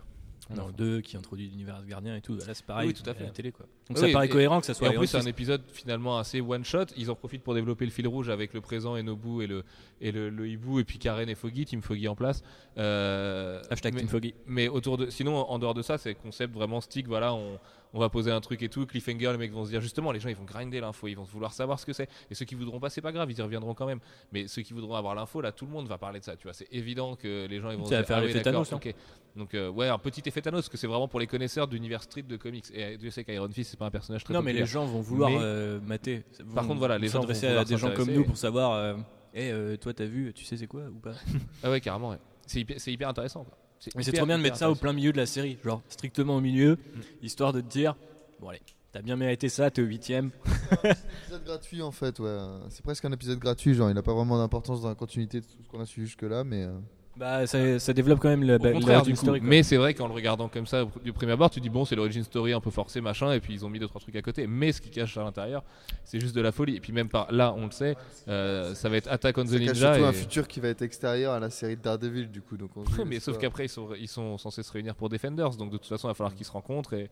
dans 0.57 0.67
le 0.67 0.73
2 0.73 1.01
qui 1.01 1.17
introduit 1.17 1.49
l'univers 1.49 1.77
asgardien 1.77 2.17
et 2.17 2.21
tout. 2.21 2.35
Là, 2.37 2.55
c'est 2.55 2.65
pareil, 2.67 2.89
Oui, 2.89 2.95
tout 2.95 3.09
à 3.09 3.15
fait. 3.15 3.25
la 3.25 3.31
télé, 3.31 3.53
quoi. 3.53 3.67
Donc 3.89 3.99
Oui, 3.99 4.07
ça 4.09 4.13
paraît 4.13 4.27
et- 4.27 4.29
cohérent 4.29 4.61
que 4.61 4.67
ça 4.67 4.73
Et 4.73 4.75
soit 4.75 4.89
en 4.89 4.93
Iron 4.93 5.01
plus, 5.01 5.07
c'est 5.09 5.19
un 5.19 5.27
épisode 5.27 5.63
finalement 5.73 6.19
assez 6.19 6.41
one 6.41 6.65
shot. 6.65 6.87
Ils 6.97 7.11
en 7.11 7.15
profitent 7.15 7.43
pour 7.43 7.55
développer 7.55 7.85
le 7.85 7.91
fil 7.91 8.07
rouge 8.09 8.29
avec 8.29 8.53
le 8.55 8.61
présent 8.61 8.97
et 8.97 9.03
Nobu 9.03 9.43
et 9.43 9.47
le, 9.47 9.65
et 10.01 10.11
le, 10.13 10.31
le 10.31 10.49
hibou, 10.49 10.79
et 10.81 10.85
puis 10.85 10.99
Karen 10.99 11.29
et 11.29 11.35
Foggy, 11.35 11.65
Team 11.65 11.81
Foggy 11.83 12.07
en 12.09 12.15
place. 12.17 12.43
Euh, 12.79 13.63
Hashtag 13.71 13.95
mais, 13.95 14.01
Team 14.01 14.09
Foggy. 14.09 14.35
mais 14.47 14.69
autour 14.69 14.97
de, 14.99 15.11
sinon, 15.11 15.37
en 15.37 15.59
dehors 15.59 15.75
de 15.75 15.83
ça, 15.83 15.99
c'est 15.99 16.15
concept 16.15 16.55
vraiment 16.55 16.81
stick. 16.81 17.07
Voilà, 17.09 17.35
on, 17.35 17.59
on 17.95 18.01
va 18.01 18.09
poser 18.09 18.31
un 18.31 18.41
truc 18.41 18.63
et 18.63 18.69
tout. 18.69 18.87
Cliffhanger, 18.87 19.33
les 19.33 19.39
mecs 19.39 19.53
vont 19.53 19.65
se 19.65 19.71
dire 19.71 19.81
justement, 19.81 20.13
les 20.13 20.21
gens 20.21 20.29
ils 20.29 20.37
vont 20.37 20.45
grinder 20.45 20.81
l'info, 20.81 21.09
ils 21.09 21.15
vont 21.15 21.25
vouloir 21.25 21.53
savoir 21.53 21.79
ce 21.79 21.87
que 21.87 21.93
c'est. 21.93 22.09
Et 22.31 22.35
ceux 22.35 22.45
qui 22.45 22.55
voudront 22.55 22.81
pas, 22.81 22.91
c'est 22.91 23.01
pas 23.01 23.13
grave, 23.13 23.31
ils 23.31 23.39
y 23.39 23.43
reviendront 23.43 23.75
quand 23.75 23.87
même. 23.87 24.01
Mais 24.33 24.49
ceux 24.49 24.63
qui 24.63 24.73
voudront 24.73 24.95
avoir 24.95 25.15
l'info, 25.15 25.41
là, 25.41 25.53
tout 25.53 25.67
le 25.67 25.73
monde 25.73 25.87
va 25.89 25.99
parler 25.99 26.21
de 26.21 26.25
ça. 26.25 26.37
Tu 26.37 26.45
vois, 26.45 26.53
c'est 26.55 26.69
évident 26.73 27.17
que 27.17 27.47
les 27.47 27.61
gens 27.61 27.71
ils 27.71 27.77
vont. 27.77 27.85
Ça 27.85 27.91
se 27.91 27.97
dire, 27.97 28.07
faire 28.07 28.19
ah 28.19 28.25
oui, 28.25 28.43
Thanos, 28.43 28.73
hein. 28.73 28.77
ok. 28.77 28.95
Donc 29.37 29.55
euh, 29.55 29.69
ouais, 29.71 29.89
un 29.89 29.99
petit 29.99 30.23
effet 30.27 30.43
Thanos, 30.43 30.61
parce 30.63 30.69
que 30.69 30.77
c'est 30.77 30.87
vraiment 30.87 31.09
pour 31.09 31.21
les 31.21 31.27
connaisseurs 31.27 31.67
d'univers 31.69 32.03
street 32.03 32.23
de 32.23 32.37
comics. 32.37 32.67
Et 32.75 32.97
Dieu 32.99 33.11
sait 33.11 33.25
qu'Iron 33.25 33.49
Fist 33.51 33.71
c'est 33.71 33.79
pas 33.79 33.87
un 33.87 33.91
personnage 33.91 34.25
très 34.25 34.35
Non, 34.35 34.43
mais 34.43 34.53
les 34.53 34.67
gens 34.67 34.85
vont 34.85 35.01
vouloir 35.01 35.31
Mais- 35.31 35.39
euh, 35.41 35.81
mater. 35.81 36.25
Par 36.55 36.67
contre, 36.67 36.79
voilà, 36.79 36.99
les 36.99 37.09
gens 37.09 37.21
vont 37.21 37.29
à 37.31 37.65
des 37.65 37.77
gens 37.77 37.95
comme 37.95 38.11
nous 38.11 38.25
pour 38.25 38.37
savoir. 38.37 38.73
euh, 38.73 38.95
Eh, 39.35 39.51
euh, 39.51 39.77
toi, 39.79 39.95
t'as 39.95 40.05
vu, 40.05 40.33
tu 40.35 40.45
sais 40.45 40.57
c'est 40.59 40.67
quoi 40.67 40.83
ou 40.83 40.99
pas? 40.99 41.15
Ah 41.63 41.71
ouais, 41.71 41.81
carrément. 41.81 42.11
Ouais. 42.11 42.19
C'est 42.47 42.93
hyper, 42.93 43.09
intéressant. 43.09 43.45
Quoi. 43.45 43.57
Mais 43.97 44.03
c'est 44.03 44.13
trop 44.13 44.27
bien 44.27 44.39
de 44.39 44.43
mettre 44.43 44.57
ça 44.57 44.71
au 44.71 44.75
plein 44.75 44.93
milieu 44.93 45.13
de 45.13 45.17
la 45.17 45.27
série, 45.27 45.59
genre 45.65 45.83
strictement 45.89 46.37
au 46.37 46.41
milieu, 46.41 46.77
Mm. 46.77 47.01
histoire 47.23 47.53
de 47.53 47.61
te 47.61 47.69
dire 47.69 47.97
bon 48.41 48.49
allez, 48.49 48.61
t'as 48.93 49.03
bien 49.03 49.17
mérité 49.17 49.49
ça, 49.49 49.71
t'es 49.71 49.83
au 49.83 49.87
huitième. 49.87 50.31
épisode 50.85 51.45
gratuit 51.45 51.83
en 51.83 51.91
fait 51.93 52.19
ouais. 52.21 52.39
C'est 52.71 52.83
presque 52.85 53.05
un 53.05 53.13
épisode 53.13 53.39
gratuit 53.39 53.75
genre 53.75 53.91
il 53.91 53.95
n'a 53.95 54.03
pas 54.03 54.15
vraiment 54.15 54.39
d'importance 54.39 54.83
dans 54.83 54.89
la 54.89 54.95
continuité 54.95 55.41
de 55.41 55.47
tout 55.47 55.63
ce 55.65 55.69
qu'on 55.69 55.81
a 55.81 55.87
suivi 55.87 56.07
jusque 56.07 56.23
là 56.23 56.45
mais. 56.45 56.63
euh, 56.65 56.73
Bah 57.17 57.47
ça, 57.47 57.79
ça 57.79 57.93
développe 57.93 58.21
quand 58.21 58.31
même 58.31 58.43
le, 58.43 58.55
Au 58.57 58.73
contraire, 58.73 59.03
du 59.03 59.11
coup. 59.11 59.17
story. 59.17 59.41
Mais 59.43 59.63
c'est 59.63 59.77
vrai 59.77 59.93
qu'en 59.93 60.09
le 60.09 60.15
regardant 60.15 60.49
comme 60.49 60.67
ça 60.67 60.87
du 61.05 61.13
premier 61.13 61.33
abord, 61.33 61.51
tu 61.51 61.61
dis 61.61 61.69
bon, 61.69 61.85
c'est 61.85 61.95
l'origin 61.95 62.23
story 62.23 62.55
un 62.55 62.61
peu 62.61 62.71
forcé, 62.71 63.03
machin, 63.03 63.33
et 63.33 63.41
puis 63.41 63.53
ils 63.53 63.67
ont 63.67 63.69
mis 63.69 63.79
deux 63.79 63.87
trois 63.87 64.01
trucs 64.01 64.17
à 64.17 64.23
côté. 64.23 64.47
Mais 64.47 64.73
ce 64.73 64.81
qui 64.81 64.89
cache 64.89 65.17
à 65.19 65.23
l'intérieur, 65.23 65.63
c'est 66.05 66.21
juste 66.21 66.35
de 66.35 66.41
la 66.41 66.53
folie. 66.53 66.77
Et 66.77 66.81
puis 66.81 66.93
même 66.93 67.09
par 67.11 67.31
là, 67.31 67.55
on 67.57 67.67
le 67.67 67.71
sait, 67.71 67.97
euh, 68.29 68.75
ça 68.75 68.89
va 68.89 68.97
être 68.97 69.09
Attack 69.13 69.37
on 69.37 69.45
the 69.45 69.51
Ninja. 69.53 69.75
surtout 69.75 70.05
un 70.05 70.11
et- 70.11 70.15
futur 70.15 70.49
qui 70.49 70.61
va 70.61 70.69
être 70.69 70.83
extérieur 70.83 71.35
à 71.35 71.41
la 71.41 71.51
série 71.51 71.77
de 71.77 71.83
Daredevil 71.83 72.31
du 72.31 72.41
coup 72.41 72.57
donc. 72.57 72.71
on 72.77 72.85
mais 73.05 73.17
c'est 73.17 73.27
sauf 73.27 73.39
qu'après 73.39 73.67
ils 73.67 73.69
sont, 73.69 73.89
ils 73.99 74.09
sont 74.09 74.39
censés 74.39 74.63
se 74.63 74.73
réunir 74.73 74.95
pour 74.95 75.09
Defenders, 75.11 75.51
donc 75.51 75.71
de 75.71 75.77
toute 75.77 75.87
façon 75.89 76.09
il 76.09 76.11
va 76.11 76.15
falloir 76.15 76.35
qu'ils 76.35 76.47
se 76.47 76.53
rencontrent 76.53 76.95
et, 76.95 77.11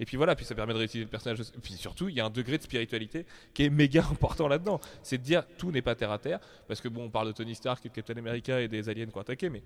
et 0.00 0.04
puis 0.04 0.16
voilà, 0.16 0.34
puis 0.34 0.44
ça 0.44 0.54
permet 0.54 0.72
de 0.74 0.78
réutiliser 0.78 1.04
le 1.04 1.10
personnage. 1.10 1.40
Et 1.40 1.60
puis 1.62 1.74
surtout, 1.74 2.08
il 2.08 2.14
y 2.14 2.20
a 2.20 2.26
un 2.26 2.30
degré 2.30 2.58
de 2.58 2.62
spiritualité 2.62 3.26
qui 3.52 3.64
est 3.64 3.70
méga 3.70 4.04
important 4.10 4.48
là-dedans. 4.48 4.80
C'est 5.02 5.18
de 5.18 5.22
dire 5.22 5.44
tout 5.58 5.70
n'est 5.70 5.82
pas 5.82 5.94
terre 5.94 6.10
à 6.12 6.18
terre, 6.18 6.40
parce 6.68 6.80
que 6.80 6.88
bon, 6.88 7.04
on 7.04 7.10
parle 7.10 7.28
de 7.28 7.32
Tony 7.32 7.54
Stark 7.54 7.84
et 7.86 7.88
de 7.88 7.94
Captain 7.94 8.16
America 8.16 8.60
et 8.60 8.68
des 8.68 8.88
aliens 8.88 9.06
qui 9.06 9.16
ont 9.16 9.20
attaqué, 9.20 9.48
mais 9.50 9.62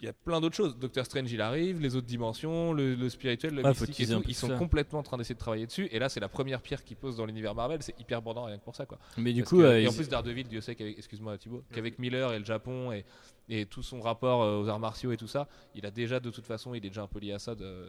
il 0.00 0.04
y 0.04 0.08
a 0.08 0.12
plein 0.12 0.40
d'autres 0.40 0.54
choses. 0.54 0.78
Doctor 0.78 1.04
Strange 1.04 1.32
il 1.32 1.40
arrive, 1.40 1.80
les 1.80 1.96
autres 1.96 2.06
dimensions, 2.06 2.72
le, 2.72 2.94
le 2.94 3.08
spirituel, 3.08 3.54
le 3.56 3.62
Ouais, 3.64 3.70
mystique 3.70 3.98
et 3.98 4.06
tout, 4.06 4.22
ils 4.28 4.34
sont 4.34 4.46
ça. 4.46 4.54
complètement 4.54 5.00
en 5.00 5.02
train 5.02 5.16
d'essayer 5.16 5.34
de 5.34 5.40
travailler 5.40 5.66
dessus. 5.66 5.88
Et 5.90 5.98
là, 5.98 6.08
c'est 6.08 6.20
la 6.20 6.28
première 6.28 6.60
pierre 6.62 6.84
qu'ils 6.84 6.96
posent 6.96 7.16
dans 7.16 7.26
l'univers 7.26 7.52
Marvel. 7.52 7.82
C'est 7.82 7.98
hyper 7.98 8.22
bandant 8.22 8.44
rien 8.44 8.58
que 8.58 8.62
pour 8.64 8.76
ça, 8.76 8.86
quoi. 8.86 9.00
Mais 9.16 9.32
du 9.32 9.40
Parce 9.42 9.50
coup, 9.50 9.58
que- 9.58 9.62
euh, 9.64 9.80
et 9.80 9.88
en 9.88 9.92
plus 9.92 10.08
Daredevil, 10.08 10.44
Dieu 10.46 10.60
sait 10.60 10.76
qu'avec, 10.76 10.96
excuse-moi 10.98 11.36
Thibaut, 11.36 11.64
qu'avec 11.72 11.98
Miller 11.98 12.32
et 12.32 12.38
le 12.38 12.44
Japon 12.44 12.92
et, 12.92 13.04
et 13.48 13.66
tout 13.66 13.82
son 13.82 14.00
rapport 14.00 14.42
euh, 14.44 14.62
aux 14.62 14.68
arts 14.68 14.78
martiaux 14.78 15.10
et 15.10 15.16
tout 15.16 15.26
ça, 15.26 15.48
il 15.74 15.84
a 15.84 15.90
déjà 15.90 16.20
de 16.20 16.30
toute 16.30 16.46
façon, 16.46 16.74
il 16.74 16.86
est 16.86 16.90
déjà 16.90 17.02
un 17.02 17.08
peu 17.08 17.18
lié 17.18 17.32
à 17.32 17.40
ça 17.40 17.56
de... 17.56 17.86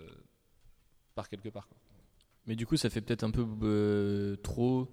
quelque 1.28 1.50
part. 1.50 1.68
Mais 2.46 2.56
du 2.56 2.66
coup, 2.66 2.78
ça 2.78 2.90
fait 2.90 3.02
peut-être 3.02 3.24
un 3.24 3.32
peu 3.32 3.46
euh, 3.64 4.36
trop 4.38 4.88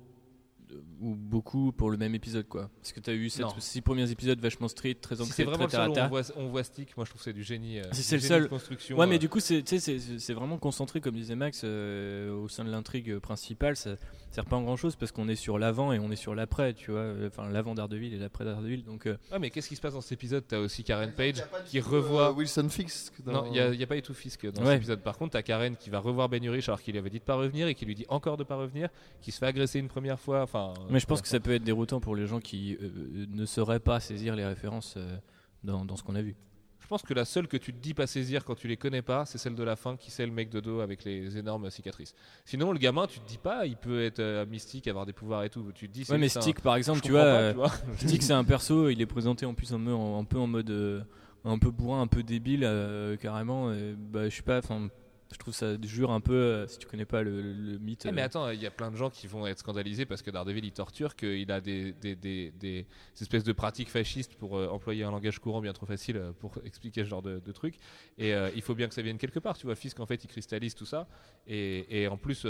ou 1.01 1.15
beaucoup 1.15 1.73
pour 1.73 1.91
le 1.91 1.97
même 1.97 2.15
épisode, 2.15 2.49
quoi. 2.49 2.69
Parce 2.81 2.93
que 2.93 3.01
t'as 3.01 3.13
eu 3.13 3.31
Non. 3.41 3.49
6 3.59 3.81
premiers 3.83 4.11
épisodes 4.11 4.39
vachement 4.41 4.67
street, 4.69 4.95
très 4.95 5.17
Si 5.17 5.23
ancrés, 5.23 5.33
c'est 5.35 5.45
vraiment 5.45 5.67
très 5.67 5.79
le 5.79 5.95
seul 5.95 6.03
où 6.03 6.05
on 6.05 6.09
voit, 6.09 6.23
on 6.37 6.47
voit 6.49 6.65
Stick, 6.65 6.97
moi 6.97 7.05
je 7.05 7.11
trouve 7.11 7.21
que 7.21 7.25
c'est 7.25 7.33
du 7.33 7.45
génie. 7.45 7.79
euh, 7.79 7.85
Si 7.93 8.03
c'est 8.03 8.17
le 8.17 8.23
seul- 8.23 8.49
construction. 8.49 8.97
Ouais, 8.99 9.07
mais 9.07 9.15
euh, 9.17 9.19
du 9.19 9.29
coup, 9.29 9.41
c'est 9.41 9.63
tu 9.63 9.79
sais, 9.79 9.99
c'est- 9.99 10.19
c'est 10.19 10.35
vraiment 10.35 10.59
concentré, 10.59 11.01
comme 11.01 11.15
disait 11.15 11.37
Max, 11.37 11.63
euh, 11.65 12.33
au 12.35 12.49
sein 12.49 12.65
de 12.65 12.71
l'intrigue 12.71 13.19
principale. 13.19 13.77
Ça 13.77 13.97
sert 14.33 14.45
pas 14.45 14.57
en 14.57 14.63
grand 14.63 14.77
chose 14.77 14.97
parce 14.97 15.13
qu'on 15.13 15.29
est 15.29 15.37
sur 15.37 15.59
l'avant 15.59 15.93
et 15.93 15.99
on 15.99 16.11
est 16.11 16.17
sur 16.17 16.35
l'après, 16.35 16.75
tu 16.75 16.91
vois. 16.91 17.13
Enfin, 17.27 17.49
l'avant 17.49 17.75
Daredevil 17.75 18.13
et 18.13 18.19
l'après 18.19 18.45
Daredevil. 18.45 18.83
Donc, 18.85 19.07
euh, 19.07 19.17
Ouais, 19.33 19.39
mais 19.39 19.51
qu'est-ce 19.51 19.69
qui 19.69 19.77
se 19.77 19.81
passe 19.81 19.95
dans 19.95 20.01
cet 20.01 20.13
épisode? 20.13 20.45
T'as 20.49 20.59
aussi 20.59 20.83
Karen 20.85 21.13
Page 21.13 21.37
Y 21.39 21.43
a 21.43 21.47
pas 21.47 21.61
du 21.63 21.69
qui 21.71 21.81
tout, 21.81 21.89
revoit. 21.91 22.31
euh, 22.31 22.33
Wilson 22.35 22.69
Fix. 22.69 23.13
dans- 23.25 23.33
Non, 23.33 23.45
il 23.47 23.53
n'y 23.53 23.61
a, 23.61 23.73
y 23.73 23.83
a 23.83 23.87
pas 23.87 23.95
du 23.95 24.03
tout 24.03 24.15
Fisk 24.15 24.47
dans 24.51 24.63
Ouais. 24.63 24.69
cet 24.69 24.77
épisode. 24.79 25.01
Par 25.03 25.17
contre, 25.17 25.33
t'as 25.33 25.43
Karen 25.43 25.77
qui 25.77 25.91
va 25.91 26.01
revoir 26.01 26.29
Ben 26.29 26.43
Urich 26.45 26.69
alors 26.69 26.81
qu'il 26.83 26.93
lui 26.93 26.99
avait 26.99 27.11
dit 27.11 27.19
de 27.21 27.25
pas 27.25 27.37
revenir 27.37 27.69
et 27.69 27.75
qui 27.75 27.85
lui 27.87 27.95
dit 27.95 28.05
encore 28.09 28.37
de 28.37 28.45
pas 28.45 28.57
revenir, 28.57 28.89
qui 29.23 29.31
se 29.33 29.39
fait 29.39 29.47
agresser 29.47 29.79
une 29.79 29.89
première 29.89 30.19
fois. 30.21 30.43
Enfin, 30.43 30.56
mais 30.91 31.01
je 31.01 31.07
pense 31.07 31.19
ouais. 31.19 31.23
que 31.23 31.29
ça 31.29 31.41
peut 31.41 31.53
être 31.55 31.65
déroutant 31.65 32.01
pour 32.01 32.15
les 32.17 32.27
gens 32.27 32.41
qui 32.41 32.77
euh, 32.81 33.27
ne 33.29 33.45
sauraient 33.47 33.81
pas 33.81 34.01
saisir 34.01 34.37
les 34.37 34.45
références 34.45 34.95
euh, 34.97 35.17
dans, 35.65 35.85
dans 35.85 35.97
ce 35.97 36.03
qu'on 36.03 36.15
a 36.15 36.23
vu. 36.23 36.37
Je 36.81 36.87
pense 36.89 37.03
que 37.03 37.15
la 37.15 37.25
seule 37.25 37.49
que 37.49 37.57
tu 37.57 37.73
te 37.73 37.79
dis 37.79 37.95
pas 37.95 38.07
saisir 38.07 38.45
quand 38.45 38.55
tu 38.55 38.69
les 38.69 38.77
connais 38.77 39.03
pas, 39.03 39.27
c'est 39.27 39.39
celle 39.39 39.57
de 39.57 39.63
la 39.65 39.75
fin 39.75 39.97
qui 39.97 40.13
c'est 40.13 40.25
le 40.25 40.31
mec 40.31 40.51
de 40.51 40.61
dos 40.61 40.79
avec 40.79 41.03
les 41.03 41.37
énormes 41.37 41.69
cicatrices. 41.69 42.15
Sinon, 42.45 42.71
le 42.71 42.79
gamin, 42.79 43.09
tu 43.09 43.19
te 43.19 43.27
dis 43.29 43.39
pas, 43.39 43.67
il 43.67 43.77
peut 43.77 44.05
être 44.05 44.21
euh, 44.21 44.47
mystique, 44.47 44.87
avoir 44.87 45.05
des 45.05 45.13
pouvoirs 45.13 45.43
et 45.43 45.51
tout. 45.51 45.73
Tu 45.75 45.89
te 45.89 45.93
dis, 45.93 46.05
Ouais, 46.09 46.17
mais 46.17 46.27
un- 46.37 46.41
Stick, 46.41 46.61
par 46.61 46.77
exemple, 46.77 47.01
tu 47.01 47.11
vois, 47.11 47.23
pas, 47.25 47.41
euh, 47.41 47.51
tu 47.51 47.57
vois. 47.57 47.73
Stick, 47.97 48.23
c'est 48.23 48.35
un 48.35 48.45
perso, 48.45 48.89
il 48.89 49.01
est 49.01 49.07
présenté 49.07 49.47
en 49.47 49.55
plus 49.55 49.73
un, 49.73 49.81
peu 49.81 49.93
en, 49.93 50.21
un 50.21 50.25
peu 50.25 50.39
en 50.39 50.47
mode 50.47 50.71
euh, 50.71 51.03
un 51.45 51.59
peu 51.59 51.73
bourrin, 51.73 52.03
un 52.03 52.07
peu 52.07 52.23
débile, 52.23 52.63
euh, 52.63 53.17
carrément. 53.17 53.73
et, 53.73 53.95
bah, 53.99 54.29
je 54.29 54.37
sais 54.37 54.43
pas, 54.43 54.59
enfin, 54.59 54.89
je 55.33 55.39
trouve 55.39 55.55
ça 55.55 55.75
jure 55.83 56.11
un 56.11 56.21
peu, 56.21 56.35
euh, 56.35 56.67
si 56.69 56.79
tu 56.79 56.87
connais 56.87 57.05
pas 57.05 57.23
le, 57.23 57.43
le- 57.43 57.53
le 57.53 57.79
mythe. 57.79 58.07
Ah, 58.07 58.13
mais 58.13 58.23
euh, 58.23 58.25
attends, 58.27 58.51
il 58.51 58.61
y 58.63 58.67
a 58.67 58.71
plein 58.71 58.91
de 58.91 58.97
gens 58.97 59.11
qui 59.11 59.27
vont 59.27 59.47
être 59.47 59.59
scandalisés 59.59 60.07
parce 60.07 60.23
que 60.23 60.31
Daredevil 60.31 60.65
il 60.65 60.73
torture, 60.73 61.17
qu'il 61.17 61.51
a 61.51 61.61
des, 61.61 61.93
des, 61.93 62.15
des, 62.15 62.53
des 62.53 62.87
espèces 63.21 63.45
de 63.45 63.53
pratiques 63.53 63.91
fascistes 63.91 64.35
pour 64.37 64.57
euh, 64.57 64.69
employer 64.69 65.05
un 65.05 65.11
langage 65.11 65.39
courant 65.39 65.61
bien 65.61 65.73
trop 65.73 65.87
facile 65.87 66.17
euh, 66.17 66.33
pour 66.33 66.59
expliquer 66.65 67.03
ce 67.05 67.09
genre 67.09 67.23
de, 67.23 67.41
de 67.41 67.53
trucs. 67.53 67.77
Et 68.19 68.33
il 68.55 68.63
faut 68.63 68.75
bien 68.75 68.89
que 68.89 68.95
ça 68.95 69.03
vienne 69.03 69.19
quelque 69.19 69.39
part. 69.41 69.57
Tu 69.59 69.67
vois, 69.67 69.75
Fisk 69.75 69.99
en 70.01 70.07
fait 70.07 70.23
il 70.25 70.29
cristallise 70.29 70.75
tout 70.75 70.87
ça. 70.87 71.09
Et, 71.47 72.03
et 72.03 72.09
en 72.09 72.17
plus, 72.17 72.47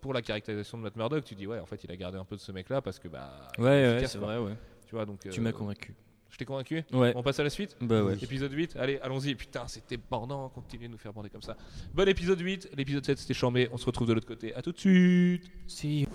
pour 0.00 0.12
la 0.14 0.22
caractérisation 0.22 0.78
de 0.78 0.82
Matt 0.82 0.96
Murdock, 0.96 1.24
tu 1.24 1.34
dis 1.34 1.46
ouais, 1.46 1.58
en 1.60 1.66
fait 1.66 1.82
il 1.84 1.90
a 1.90 1.96
gardé 1.96 2.18
un 2.18 2.24
peu 2.24 2.36
de 2.36 2.40
ce 2.40 2.50
mec 2.52 2.68
là 2.68 2.80
parce 2.82 2.98
que 2.98 3.08
bah. 3.08 3.48
ouais, 3.58 3.64
ouais, 3.64 4.06
c'est 4.06 4.18
vrai, 4.18 4.38
ouais. 4.38 4.54
Tu 4.86 4.94
vois, 4.94 5.06
donc. 5.06 5.20
Tu 5.28 5.40
m'as 5.40 5.52
convaincu. 5.52 5.94
Je 6.32 6.38
t'ai 6.38 6.44
convaincu 6.46 6.82
Ouais, 6.92 7.12
On 7.14 7.22
passe 7.22 7.38
à 7.40 7.44
la 7.44 7.50
suite 7.50 7.76
bah 7.80 8.02
ouais. 8.02 8.14
Épisode 8.14 8.52
8, 8.52 8.76
allez, 8.76 8.98
allons-y. 9.02 9.34
Putain, 9.34 9.68
c'était 9.68 9.98
bordant, 9.98 10.48
continuez 10.48 10.86
de 10.86 10.92
nous 10.92 10.98
faire 10.98 11.12
bander 11.12 11.28
comme 11.28 11.42
ça. 11.42 11.56
Bon 11.92 12.08
épisode 12.08 12.40
8, 12.40 12.70
l'épisode 12.74 13.04
7 13.04 13.18
c'était 13.18 13.34
chambé, 13.34 13.68
on 13.70 13.76
se 13.76 13.84
retrouve 13.84 14.08
de 14.08 14.14
l'autre 14.14 14.26
côté. 14.26 14.54
À 14.54 14.62
tout 14.62 14.72
de 14.72 14.78
suite 14.78 15.50
Si. 15.66 16.08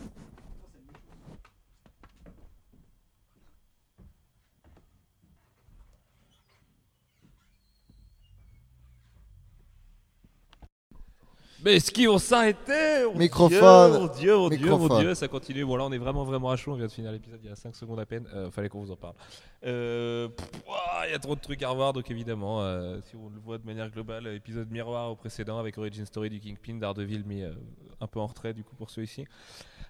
Mais 11.63 11.77
est-ce 11.77 11.91
qu'ils 11.91 12.07
vont 12.07 12.19
s'arrêter? 12.19 13.03
Mon 13.05 13.17
Microphone. 13.17 13.49
Dieu, 13.49 13.99
Mon 13.99 14.07
Dieu, 14.07 14.35
mon 14.37 14.49
Dieu, 14.49 14.59
mon 14.69 14.77
Microphone. 14.77 14.99
Dieu, 14.99 15.15
ça 15.15 15.27
continue. 15.27 15.65
Bon 15.65 15.75
là 15.75 15.85
on 15.85 15.91
est 15.91 15.97
vraiment 15.97 16.23
vraiment 16.23 16.51
à 16.51 16.55
chaud, 16.55 16.73
on 16.73 16.75
vient 16.75 16.85
de 16.85 16.91
finir 16.91 17.11
l'épisode 17.11 17.39
il 17.43 17.49
y 17.49 17.51
a 17.51 17.55
5 17.55 17.75
secondes 17.75 17.99
à 17.99 18.05
peine, 18.05 18.27
Euh, 18.33 18.51
fallait 18.51 18.69
qu'on 18.69 18.81
vous 18.81 18.91
en 18.91 18.95
parle. 18.95 19.15
Euh, 19.65 20.27
pff, 20.27 20.47
Il 21.07 21.11
y 21.11 21.15
a 21.15 21.19
trop 21.19 21.35
de 21.35 21.39
trucs 21.41 21.63
à 21.63 21.69
revoir, 21.69 21.93
donc 21.93 22.09
évidemment, 22.11 22.61
euh, 22.61 22.99
si 23.05 23.15
on 23.15 23.29
le 23.29 23.39
voit 23.39 23.57
de 23.57 23.65
manière 23.65 23.89
globale, 23.89 24.27
épisode 24.27 24.69
miroir 24.69 25.11
au 25.11 25.15
précédent 25.15 25.57
avec 25.57 25.77
Origin 25.77 26.05
Story 26.05 26.29
du 26.29 26.39
Kingpin, 26.39 26.75
Daredevil 26.75 27.23
mis 27.25 27.41
euh, 27.43 27.51
un 28.01 28.07
peu 28.07 28.19
en 28.19 28.27
retrait 28.27 28.53
du 28.53 28.63
coup 28.63 28.75
pour 28.75 28.89
celui-ci. 28.91 29.25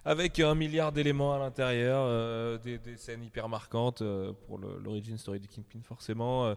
Avec 0.04 0.38
un 0.40 0.54
milliard 0.54 0.92
d'éléments 0.92 1.34
à 1.34 1.38
l'intérieur, 1.38 2.02
euh, 2.06 2.56
des, 2.58 2.78
des 2.78 2.96
scènes 2.96 3.22
hyper 3.24 3.48
marquantes 3.48 4.00
euh, 4.00 4.32
pour 4.46 4.58
l'Origin 4.58 5.18
Story 5.18 5.38
du 5.40 5.48
Kingpin 5.48 5.80
forcément. 5.82 6.54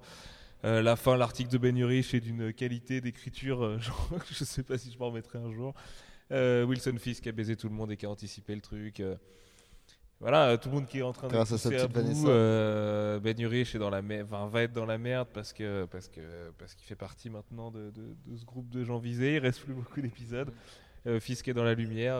Euh, 0.66 0.82
la 0.82 0.96
fin, 0.96 1.18
l'article 1.18 1.50
de 1.52 1.58
Ben 1.58 1.76
Urich 1.78 2.14
est 2.14 2.20
d'une 2.20 2.54
qualité 2.54 3.02
d'écriture, 3.02 3.64
euh, 3.64 3.80
je 4.32 4.44
sais 4.44 4.64
pas 4.64 4.78
si 4.78 4.92
je 4.92 4.98
m'en 5.00 5.08
remettrai 5.08 5.40
un 5.40 5.52
jour. 5.52 5.74
Euh, 6.32 6.64
Wilson 6.66 6.96
Fisk 6.98 7.28
a 7.28 7.32
baisé 7.32 7.56
tout 7.56 7.68
le 7.68 7.76
monde 7.76 7.92
et 7.92 7.98
qui 7.98 8.06
a 8.06 8.10
anticipé 8.10 8.56
le 8.56 8.62
truc. 8.62 9.00
euh. 9.00 9.16
voilà, 10.20 10.58
tout 10.58 10.70
le 10.70 10.76
monde 10.76 10.88
qui 10.88 11.00
est 11.00 11.02
en 11.02 11.12
train 11.14 11.28
de 11.28 11.34
Grâce 11.34 11.52
à 11.52 11.56
à 11.70 11.88
bout. 11.88 13.22
Ben 13.24 13.40
Urich 13.40 13.76
est 13.76 13.80
dans 13.80 13.90
la 13.90 14.02
mer- 14.02 14.26
enfin, 14.26 14.48
va 14.48 14.64
être 14.64 14.74
dans 14.74 14.86
la 14.86 14.98
merde 14.98 15.28
parce 15.34 15.52
que 15.52 15.86
parce 15.86 16.08
que 16.08 16.22
parce 16.58 16.74
qu'il 16.76 16.86
fait 16.86 16.96
partie 16.96 17.30
maintenant 17.30 17.70
de, 17.72 17.90
de- 17.92 18.16
de 18.28 18.38
ce 18.38 18.46
groupe 18.46 18.70
de 18.70 18.84
gens 18.84 18.98
visés. 19.00 19.36
Il 19.36 19.40
reste 19.40 19.62
plus 19.62 19.74
beaucoup 19.74 20.00
d'épisodes. 20.02 20.52
Fisk 21.20 21.48
est 21.48 21.54
dans 21.54 21.64
la 21.64 21.74
lumière. 21.74 22.16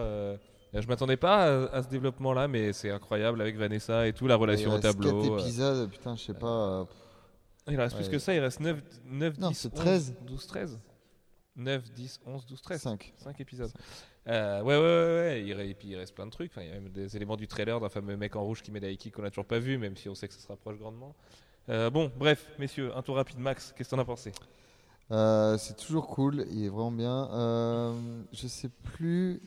Je 0.74 0.88
m'attendais 0.88 1.18
pas 1.18 1.66
à, 1.66 1.78
à 1.78 1.84
ce 1.84 1.90
développement-là, 1.90 2.48
mais 2.48 2.74
c'est 2.74 2.90
incroyable 2.90 3.42
avec 3.42 3.56
Vanessa 3.58 4.08
et 4.08 4.14
tout, 4.14 4.26
la 4.26 4.36
relation 4.38 4.72
au 4.74 4.80
tableau. 4.80 5.22
quatre 5.22 5.34
euh. 5.34 5.40
épisodes, 5.40 5.90
putain, 5.90 6.16
je 6.16 6.24
sais 6.24 6.34
pas. 6.34 6.88
Il 7.68 7.80
reste 7.80 7.96
plus 7.96 8.06
Ouais. 8.06 8.12
que 8.12 8.20
ça, 8.20 8.34
il 8.34 8.40
reste 8.40 8.60
9, 8.60 8.82
9 9.06 9.38
Non, 9.40 9.50
10, 9.50 9.56
c'est 9.58 9.74
11, 9.74 9.80
13. 9.82 10.16
12, 10.26 10.48
13. 10.48 10.80
9, 11.56 11.92
10, 11.92 12.20
11, 12.26 12.46
12, 12.46 12.62
13. 12.62 12.82
5. 12.82 13.14
5 13.18 13.40
épisodes. 13.42 13.72
Euh, 14.28 14.62
ouais, 14.62 14.76
ouais, 14.76 14.82
ouais, 14.82 14.82
ouais. 14.82 15.44
Il, 15.66 15.70
et 15.70 15.74
puis 15.76 15.90
il 15.90 15.96
reste 15.96 16.16
plein 16.16 16.26
de 16.26 16.32
trucs. 16.32 16.52
Enfin, 16.52 16.62
il 16.62 16.70
y 16.70 16.72
a 16.72 16.76
même 16.76 16.90
des 16.90 17.16
éléments 17.16 17.38
du 17.38 17.48
trailer 17.48 17.80
d'un 17.80 17.90
fameux 17.90 18.18
mec 18.18 18.36
en 18.36 18.44
rouge 18.44 18.62
qui 18.62 18.72
met 18.72 18.80
Daiki 18.80 19.12
qu'on 19.12 19.22
n'a 19.22 19.30
toujours 19.30 19.46
pas 19.46 19.60
vu, 19.60 19.78
même 19.78 19.96
si 19.96 20.10
on 20.10 20.16
sait 20.16 20.28
que 20.28 20.34
ça 20.34 20.40
se 20.40 20.48
rapproche 20.48 20.78
grandement. 20.78 21.16
Euh, 21.70 21.90
bon, 21.90 22.12
bref, 22.18 22.48
messieurs, 22.58 22.96
un 22.96 23.02
tour 23.04 23.16
rapide. 23.16 23.38
Max, 23.40 23.74
qu'est-ce 23.78 23.90
que 23.90 23.96
t'en 23.96 24.02
as 24.02 24.06
pensé? 24.06 24.32
Euh, 25.12 25.58
c'est 25.58 25.76
toujours 25.76 26.08
cool, 26.08 26.46
il 26.52 26.64
est 26.66 26.70
vraiment 26.70 26.92
bien. 26.92 27.30
Euh, 27.34 27.94
je 28.32 28.48
sais 28.48 28.70
plus, 28.70 29.42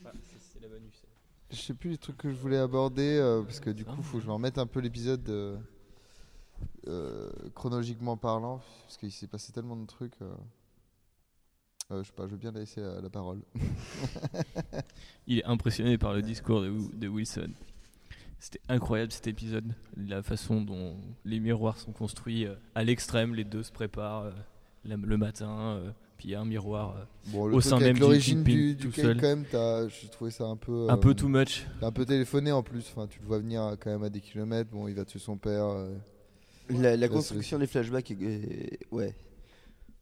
je 1.51 1.57
sais 1.57 1.75
plus 1.75 1.91
les 1.91 1.99
trucs 1.99 2.19
que 2.19 2.31
je 2.31 2.37
voulais 2.37 2.59
aborder 2.59 3.17
euh, 3.19 3.43
parce 3.43 3.61
que 3.61 3.71
du 3.71 3.85
coup, 3.85 4.03
faut 4.03 4.19
que 4.19 4.23
je 4.23 4.29
me 4.29 4.33
remette 4.33 4.59
un 4.59 4.67
peu 4.67 4.81
l'épisode 4.81 5.27
euh, 5.31 5.57
euh, 6.89 7.31
chronologiquement 7.55 8.17
parlant 8.17 8.61
parce 8.83 8.97
qu'il 8.97 9.13
s'est 9.13 9.27
passé 9.27 9.53
tellement 9.53 9.77
de 9.77 9.87
trucs. 9.87 10.15
euh. 10.23 10.33
Euh, 11.93 12.03
je 12.03 12.07
sais 12.09 12.15
pas, 12.15 12.25
je 12.27 12.31
veux 12.33 12.39
bien 12.39 12.51
laisser 12.53 12.81
la, 12.81 13.01
la 13.01 13.11
parole. 13.11 13.43
Il 15.27 15.39
est 15.39 15.45
impressionné 15.45 15.99
par 15.99 16.15
le 16.15 16.23
discours 16.23 16.63
de, 16.63 16.73
de 16.95 17.09
Wilson. 17.09 17.51
C'était 18.39 18.61
incroyable 18.69 19.13
cet 19.13 19.27
épisode. 19.27 19.75
La 19.97 20.23
façon 20.23 20.61
dont 20.63 20.97
les 21.25 21.41
miroirs 21.41 21.79
sont 21.79 21.93
construits 21.93 22.47
euh, 22.47 22.55
à 22.75 22.85
l'extrême, 22.85 23.35
les 23.35 23.45
deux 23.45 23.63
se 23.63 23.73
préparent 23.73 24.33
le 24.85 25.17
matin, 25.17 25.81
puis 26.19 26.29
il 26.29 26.31
y 26.33 26.35
a 26.35 26.41
un 26.41 26.45
miroir 26.45 26.95
Bon, 27.29 27.47
le 27.47 27.55
Au 27.55 27.61
sein 27.63 27.79
même 27.79 27.95
du 27.95 28.01
l'origine 28.01 28.45
Kingpin 28.45 28.53
du, 28.53 28.77
tout 28.77 28.89
du 28.89 29.01
seul. 29.01 29.19
quand 29.21 29.29
même, 29.29 29.89
j'ai 29.89 30.09
trouvé 30.09 30.31
ça 30.31 30.45
un 30.45 30.57
peu. 30.57 30.89
un 30.91 30.95
euh, 30.95 30.97
peu 30.99 31.15
too 31.15 31.29
much. 31.29 31.67
un 31.81 31.91
peu 31.93 32.05
téléphoné 32.05 32.53
en 32.53 32.63
plus. 32.63 32.87
Enfin, 32.95 33.07
tu 33.07 33.19
le 33.21 33.27
vois 33.27 33.39
venir 33.39 33.77
quand 33.81 33.91
même 33.91 34.03
à 34.03 34.11
des 34.11 34.21
kilomètres. 34.21 34.71
Bon, 34.71 34.87
il 34.89 34.95
va 34.95 35.05
tuer 35.07 35.19
son 35.19 35.37
père. 35.39 35.65
euh. 35.65 35.95
La, 36.71 37.09
construction 37.09 37.59
des 37.59 37.67
flashbacks, 37.67 38.11
est- 38.11 38.23
est- 38.23 38.79
ouais. 38.91 39.15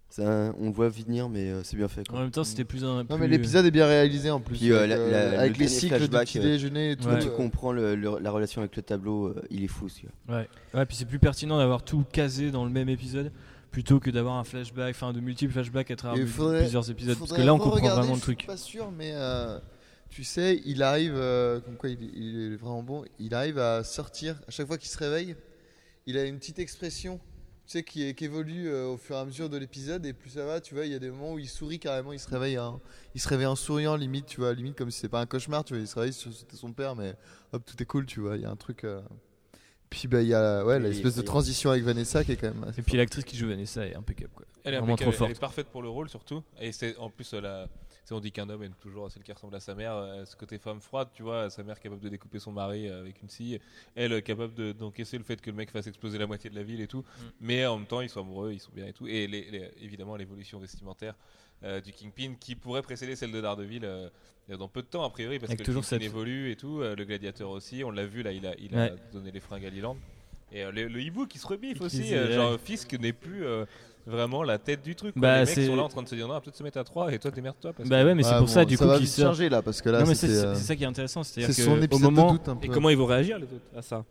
Ça, 0.08 0.52
on 0.60 0.66
le 0.66 0.72
voit 0.72 0.90
venir, 0.90 1.30
mais 1.30 1.50
euh, 1.50 1.62
c'est 1.64 1.76
bien 1.76 1.88
fait. 1.88 2.02
En 2.02 2.12
Quoi. 2.12 2.20
même 2.20 2.30
temps, 2.30 2.44
c'était 2.44 2.64
plus 2.64 2.84
un. 2.84 2.98
Non, 2.98 3.04
plus- 3.06 3.16
mais 3.18 3.28
l'épisode 3.28 3.64
est 3.64 3.70
bien 3.70 3.86
réalisé 3.86 4.30
en 4.30 4.40
plus. 4.40 4.58
Puis, 4.58 4.70
euh, 4.70 4.86
la- 4.86 4.96
euh, 4.96 5.10
la- 5.10 5.30
le 5.30 5.38
avec 5.38 5.52
les 5.56 5.64
dernier 5.64 5.80
cycles 5.80 5.94
de 5.94 5.98
flashback, 6.00 6.26
petit 6.26 6.38
euh, 6.38 6.42
déjeuner 6.42 6.90
et 6.90 6.96
tout. 6.96 7.08
Ouais. 7.08 7.18
Tu 7.18 7.28
euh, 7.28 7.30
comprends 7.30 7.72
le- 7.72 7.94
le- 7.96 8.18
la 8.20 8.30
relation 8.30 8.60
avec 8.60 8.76
le 8.76 8.82
tableau, 8.82 9.28
euh, 9.28 9.42
il 9.50 9.64
est 9.64 9.68
fou. 9.68 9.88
ce 9.88 10.02
gars. 10.02 10.08
Ouais. 10.28 10.48
ouais, 10.74 10.84
puis 10.86 10.96
c'est 10.98 11.06
plus 11.06 11.18
pertinent 11.18 11.56
d'avoir 11.56 11.82
tout 11.82 12.04
casé 12.12 12.50
dans 12.50 12.64
le 12.66 12.70
même 12.70 12.90
épisode 12.90 13.32
plutôt 13.70 14.00
que 14.00 14.10
d'avoir 14.10 14.34
un 14.34 14.44
flashback, 14.44 14.94
enfin 14.94 15.14
de 15.14 15.20
multiples 15.20 15.54
flashbacks 15.54 15.90
à 15.90 15.96
travers 15.96 16.18
Et 16.18 16.24
de- 16.24 16.26
faudrait- 16.26 16.60
plusieurs 16.60 16.90
épisodes. 16.90 17.16
Parce 17.18 17.30
que 17.30 17.36
faudrait 17.36 17.46
là, 17.46 17.54
on 17.54 17.58
comprend 17.58 17.76
re-regarder, 17.76 18.00
vraiment 18.00 18.12
le 18.14 18.18
je 18.20 18.24
suis 18.24 18.36
truc. 18.36 18.46
pas 18.46 18.58
sûr, 18.58 18.90
mais 18.92 19.12
euh, 19.14 19.58
tu 20.10 20.24
sais, 20.24 20.60
il 20.66 20.82
arrive, 20.82 21.14
euh, 21.16 21.58
comme 21.60 21.76
quoi 21.76 21.88
il, 21.88 21.98
il 22.14 22.52
est 22.52 22.56
vraiment 22.56 22.82
bon, 22.82 23.02
il 23.18 23.34
arrive 23.34 23.58
à 23.58 23.82
sortir, 23.82 24.36
à 24.46 24.50
chaque 24.50 24.66
fois 24.66 24.76
qu'il 24.76 24.90
se 24.90 24.98
réveille, 24.98 25.36
il 26.06 26.16
a 26.18 26.24
une 26.24 26.38
petite 26.38 26.58
expression, 26.58 27.18
tu 27.66 27.72
sais, 27.78 27.82
qui, 27.84 28.14
qui 28.14 28.24
évolue 28.24 28.68
euh, 28.68 28.88
au 28.88 28.96
fur 28.96 29.16
et 29.16 29.18
à 29.20 29.24
mesure 29.24 29.48
de 29.48 29.56
l'épisode, 29.56 30.04
et 30.06 30.12
plus 30.12 30.30
ça 30.30 30.44
va, 30.44 30.60
tu 30.60 30.74
vois, 30.74 30.84
il 30.86 30.92
y 30.92 30.94
a 30.94 30.98
des 30.98 31.10
moments 31.10 31.32
où 31.34 31.38
il 31.38 31.48
sourit 31.48 31.78
carrément, 31.78 32.12
il 32.12 32.18
se 32.18 32.28
réveille, 32.28 32.56
hein. 32.56 32.80
il 33.14 33.20
se 33.20 33.28
réveille 33.28 33.46
en 33.46 33.56
souriant, 33.56 33.96
limite, 33.96 34.26
tu 34.26 34.40
vois, 34.40 34.52
limite 34.54 34.76
comme 34.76 34.90
si 34.90 34.96
c'était 34.98 35.10
pas 35.10 35.20
un 35.20 35.26
cauchemar, 35.26 35.64
tu 35.64 35.74
vois, 35.74 35.80
il 35.82 35.86
se 35.88 35.94
réveille, 35.98 36.12
c'était 36.12 36.56
son 36.56 36.72
père, 36.72 36.96
mais 36.96 37.14
hop, 37.52 37.64
tout 37.64 37.80
est 37.82 37.86
cool, 37.86 38.06
tu 38.06 38.20
vois, 38.20 38.36
il 38.36 38.42
y 38.42 38.46
a 38.46 38.50
un 38.50 38.56
truc... 38.56 38.84
euh, 38.84 39.00
Puis 39.90 40.08
bah, 40.08 40.22
il 40.22 40.28
y 40.28 40.34
a 40.34 40.64
ouais, 40.64 40.80
l'espèce 40.80 41.14
de 41.16 41.22
transition 41.22 41.70
avec 41.70 41.84
Vanessa 41.84 42.24
qui 42.24 42.32
est 42.32 42.36
quand 42.36 42.52
même... 42.54 42.64
assez 42.64 42.80
Et 42.80 42.82
puis 42.82 42.96
l'actrice 42.96 43.24
qui 43.24 43.36
joue 43.36 43.48
Vanessa 43.48 43.86
est 43.86 43.94
impeccable. 43.94 44.32
Quoi. 44.34 44.46
Elle 44.64 44.74
est 44.74 44.78
Vraiment 44.78 44.94
impeccable, 44.94 45.14
trop 45.14 45.24
elle 45.26 45.30
est 45.30 45.34
forte. 45.34 45.40
parfaite 45.40 45.66
pour 45.68 45.82
le 45.82 45.88
rôle 45.88 46.08
surtout. 46.08 46.42
Et 46.60 46.72
c'est 46.72 46.96
en 46.96 47.10
plus 47.10 47.32
euh, 47.34 47.40
la. 47.40 47.68
C'est- 48.04 48.14
On 48.14 48.20
dit 48.20 48.32
qu'un 48.32 48.48
homme 48.48 48.62
aime 48.62 48.74
toujours 48.80 49.10
celle 49.10 49.22
qui 49.22 49.32
ressemble 49.32 49.54
à 49.54 49.60
sa 49.60 49.74
mère. 49.74 49.94
euh, 49.94 50.24
Ce 50.24 50.36
côté 50.36 50.58
femme 50.58 50.80
froide, 50.80 51.08
tu 51.14 51.22
vois, 51.22 51.50
sa 51.50 51.62
mère 51.62 51.78
capable 51.80 52.00
de 52.00 52.08
découper 52.08 52.38
son 52.38 52.52
mari 52.52 52.88
euh, 52.88 53.00
avec 53.00 53.20
une 53.22 53.28
scie, 53.28 53.58
elle 53.94 54.12
euh, 54.12 54.20
capable 54.20 54.54
de- 54.54 54.72
d'encaisser 54.72 55.18
le 55.18 55.24
fait 55.24 55.40
que 55.40 55.50
le 55.50 55.56
mec 55.56 55.70
fasse 55.70 55.86
exploser 55.86 56.18
la 56.18 56.26
moitié 56.26 56.50
de 56.50 56.54
la 56.54 56.62
ville 56.62 56.80
et 56.80 56.86
tout. 56.88 57.04
Mais 57.40 57.64
en 57.66 57.78
même 57.78 57.86
temps, 57.86 58.00
ils 58.00 58.08
sont 58.08 58.20
amoureux, 58.20 58.52
ils 58.52 58.60
sont 58.60 58.72
bien 58.74 58.86
et 58.86 58.92
tout. 58.92 59.06
Et 59.06 59.26
les- 59.26 59.50
les- 59.50 59.70
évidemment, 59.80 60.16
l'évolution 60.16 60.58
vestimentaire 60.58 61.14
euh, 61.64 61.80
du 61.80 61.92
Kingpin 61.92 62.34
qui 62.40 62.56
pourrait 62.56 62.82
précéder 62.82 63.14
celle 63.14 63.30
de 63.30 63.40
Daredevil 63.40 63.84
euh, 63.84 64.08
dans 64.58 64.66
peu 64.68 64.82
de 64.82 64.86
temps, 64.88 65.04
a 65.04 65.10
priori, 65.10 65.38
parce 65.38 65.50
Avec 65.50 65.60
que 65.60 65.64
toujours 65.64 65.82
le 65.82 65.86
Kingpin 65.86 66.04
cette- 66.04 66.12
évolue 66.12 66.50
et 66.50 66.56
tout. 66.56 66.80
euh, 66.80 66.96
le 66.96 67.04
gladiateur 67.04 67.50
aussi, 67.50 67.84
on 67.84 67.92
l'a 67.92 68.04
vu 68.04 68.22
là, 68.24 68.32
il 68.32 68.44
a, 68.46 68.54
il 68.58 68.74
a 68.76 68.86
Ouais. 68.86 68.94
donné 69.12 69.30
les 69.30 69.38
fringues 69.38 69.64
à 69.64 69.70
Leland. 69.70 69.96
Et 70.50 70.64
euh, 70.64 70.72
le, 70.72 70.88
le 70.88 71.00
hibou 71.00 71.26
qui 71.26 71.38
se 71.38 71.46
rebiffe 71.46 71.80
aussi. 71.80 72.14
euh, 72.14 72.34
genre, 72.34 72.58
Fisk 72.60 72.92
n'est 72.94 73.12
plus 73.12 73.44
euh, 73.46 73.64
vraiment 74.06 74.42
la 74.42 74.58
tête 74.58 74.82
du 74.82 74.94
truc. 74.96 75.12
quoi. 75.14 75.22
Bah, 75.22 75.44
les 75.44 75.54
mecs 75.56 75.66
sont 75.66 75.76
là 75.76 75.82
en 75.84 75.88
train 75.88 76.02
de 76.02 76.08
se 76.08 76.14
dire 76.14 76.26
non, 76.26 76.32
on 76.32 76.36
va 76.36 76.40
peut-être 76.40 76.56
se 76.56 76.62
mettre 76.62 76.78
à 76.78 76.84
3 76.84 77.12
et 77.12 77.18
toi 77.18 77.30
t'émerdes-toi. 77.30 77.72
parce 77.72 77.88
Bah 77.88 78.00
que- 78.02 78.06
ouais, 78.06 78.14
mais 78.14 78.22
c'est 78.22 78.32
Ouais, 78.32 78.38
pour 78.38 78.48
ça 78.48 78.64
du 78.64 78.76
ça 78.76 78.84
coup 78.84 78.90
va 78.90 78.96
qu'il 78.96 79.06
vite 79.06 79.14
sort. 79.14 79.26
changer 79.28 79.48
là 79.48 79.62
parce 79.62 79.80
que 79.82 79.88
là 79.90 80.04
c'est 80.14 80.28
euh, 80.28 80.54
ça 80.54 80.74
qui 80.76 80.82
est 80.82 80.86
intéressant, 80.86 81.22
c'est-à-dire 81.22 81.54
c'est 81.54 81.62
que 81.62 81.68
son 81.68 81.78
au 81.78 81.82
épisode 81.82 82.02
moment, 82.12 82.32
de 82.32 82.38
doute 82.38 82.48
un 82.48 82.56
peu. 82.56 82.66
Et 82.66 82.68
comment 82.68 82.90
ils 82.90 82.96
vont 82.96 83.06
réagir 83.06 83.38
les 83.38 83.44
autres 83.44 83.64
à 83.76 83.82
ça? 83.82 84.04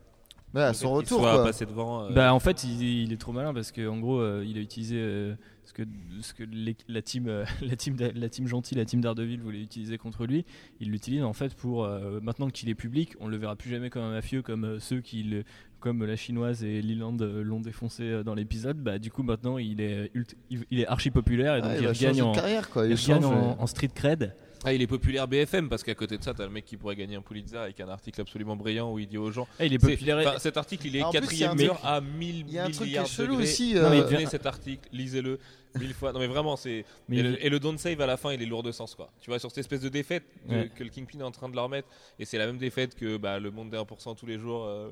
Ouais, 0.53 0.61
à 0.63 0.67
Le 0.69 0.73
son 0.73 0.91
retour 0.91 1.19
quoi. 1.21 1.49
devant. 1.69 2.03
euh, 2.05 2.09
Bah 2.11 2.33
en 2.33 2.39
fait 2.39 2.65
il, 2.65 2.81
il 2.83 3.13
est 3.13 3.17
trop 3.17 3.31
malin 3.31 3.53
parce 3.53 3.71
que 3.71 3.87
en 3.87 3.97
gros 3.99 4.19
euh, 4.19 4.43
il 4.45 4.57
a 4.57 4.61
utilisé 4.61 4.97
euh, 4.97 5.33
ce 5.63 5.71
que, 5.71 5.83
ce 6.21 6.33
que 6.33 6.43
les- 6.43 6.75
la 6.89 7.01
team 7.01 7.27
euh, 7.29 7.45
la 7.61 7.77
team 7.77 7.95
la 8.15 8.27
team 8.27 8.47
gentille 8.47 8.77
la 8.77 8.83
team 8.83 8.99
d'Ardeville 8.99 9.39
voulait 9.41 9.61
utiliser 9.61 9.97
contre 9.97 10.25
lui 10.25 10.45
il 10.81 10.89
l'utilise 10.91 11.23
en 11.23 11.31
fait 11.31 11.55
pour 11.55 11.85
euh, 11.85 12.19
maintenant 12.21 12.49
qu'il 12.49 12.67
est 12.67 12.75
public 12.75 13.13
on 13.21 13.29
le 13.29 13.37
verra 13.37 13.55
plus 13.55 13.69
jamais 13.69 13.89
comme 13.89 14.01
un 14.03 14.11
mafieux 14.11 14.41
comme 14.41 14.65
euh, 14.65 14.79
ceux 14.81 14.99
qui 14.99 15.23
le- 15.23 15.43
comme 15.81 16.05
la 16.05 16.15
chinoise 16.15 16.63
et 16.63 16.81
Leland 16.81 17.17
euh, 17.19 17.43
l'ont 17.43 17.59
défoncé 17.59 18.03
euh, 18.03 18.23
dans 18.23 18.35
l'épisode 18.35 18.77
bah 18.77 18.99
du 18.99 19.11
coup 19.11 19.23
maintenant 19.23 19.57
il 19.57 19.81
est 19.81 20.11
il 20.49 20.79
est 20.79 20.87
archi 20.87 21.11
populaire 21.11 21.57
et 21.57 21.61
donc 21.61 21.71
Ah, 21.73 21.91
il, 21.91 21.99
gagne 21.99 22.21
en 22.21 22.31
de 22.31 22.35
carrière 22.35 22.69
quoi. 22.69 22.85
il 22.85 22.91
Il 22.91 22.97
change, 22.97 23.25
en, 23.25 23.33
euh, 23.33 23.53
en 23.57 23.67
street 23.67 23.89
cred 23.93 24.33
Ah, 24.63 24.73
il 24.73 24.81
est 24.81 24.87
populaire 24.87 25.27
BFM 25.27 25.69
parce 25.69 25.83
qu'à 25.83 25.95
côté 25.95 26.17
de 26.17 26.23
ça, 26.23 26.33
t'as 26.35 26.45
le 26.45 26.51
mec 26.51 26.65
qui 26.65 26.77
pourrait 26.77 26.95
gagner 26.95 27.15
un 27.15 27.21
Pulitzer 27.21 27.57
avec 27.57 27.79
un 27.79 27.89
article 27.89 28.21
absolument 28.21 28.55
brillant 28.55 28.93
où 28.93 28.99
il 28.99 29.07
dit 29.07 29.17
aux 29.17 29.31
gens. 29.31 29.47
Ah, 29.59 29.65
il 29.65 29.73
est 29.73 29.79
populaire 29.79 30.39
cet 30.39 30.55
article, 30.57 30.87
il 30.87 30.97
est 30.97 31.03
quatrième 31.11 31.31
il 31.33 31.39
y 31.39 31.43
a 31.45 31.51
un 31.51 31.55
mur 31.55 31.79
à 31.83 31.99
1000 31.99 32.45
Il 32.47 32.53
y 32.53 32.59
a 32.59 32.65
un 32.65 32.69
truc 32.69 32.75
qui 32.75 32.83
est 32.83 32.85
milliards 32.87 33.03
de 33.05 33.09
chelou 33.09 33.31
degrés. 33.33 33.43
aussi. 33.43 33.73
Non, 33.73 33.89
mais 33.89 33.97
il 33.97 34.15
euh, 34.15 34.29
cet 34.29 34.45
article, 34.45 34.87
lisez-le 34.93 35.39
mille 35.79 35.93
fois. 35.93 36.11
Non 36.13 36.19
mais 36.19 36.27
vraiment, 36.27 36.55
c'est 36.55 36.85
mais 37.09 37.17
et, 37.17 37.23
le, 37.23 37.45
et 37.45 37.49
le 37.49 37.59
don't 37.59 37.77
save 37.77 37.99
à 38.01 38.05
la 38.05 38.17
fin, 38.17 38.31
il 38.33 38.41
est 38.41 38.45
lourd 38.45 38.63
de 38.63 38.71
sens 38.71 38.95
quoi. 38.95 39.11
Tu 39.21 39.29
vois 39.29 39.39
sur 39.39 39.49
cette 39.49 39.59
espèce 39.59 39.81
de 39.81 39.89
défaite 39.89 40.23
de- 40.49 40.55
Ouais. 40.55 40.69
que 40.75 40.83
le 40.83 40.89
Kingpin 40.89 41.19
est 41.19 41.23
en 41.23 41.31
train 41.31 41.49
de 41.49 41.55
leur 41.55 41.69
mettre, 41.69 41.87
et 42.19 42.25
c'est 42.25 42.37
la 42.37 42.45
même 42.47 42.57
défaite 42.57 42.95
que 42.95 43.17
bah, 43.17 43.39
le 43.39 43.51
monde 43.51 43.69
des 43.69 43.77
1% 43.77 44.15
tous 44.15 44.25
les 44.25 44.37
jours. 44.39 44.65
euh, 44.65 44.89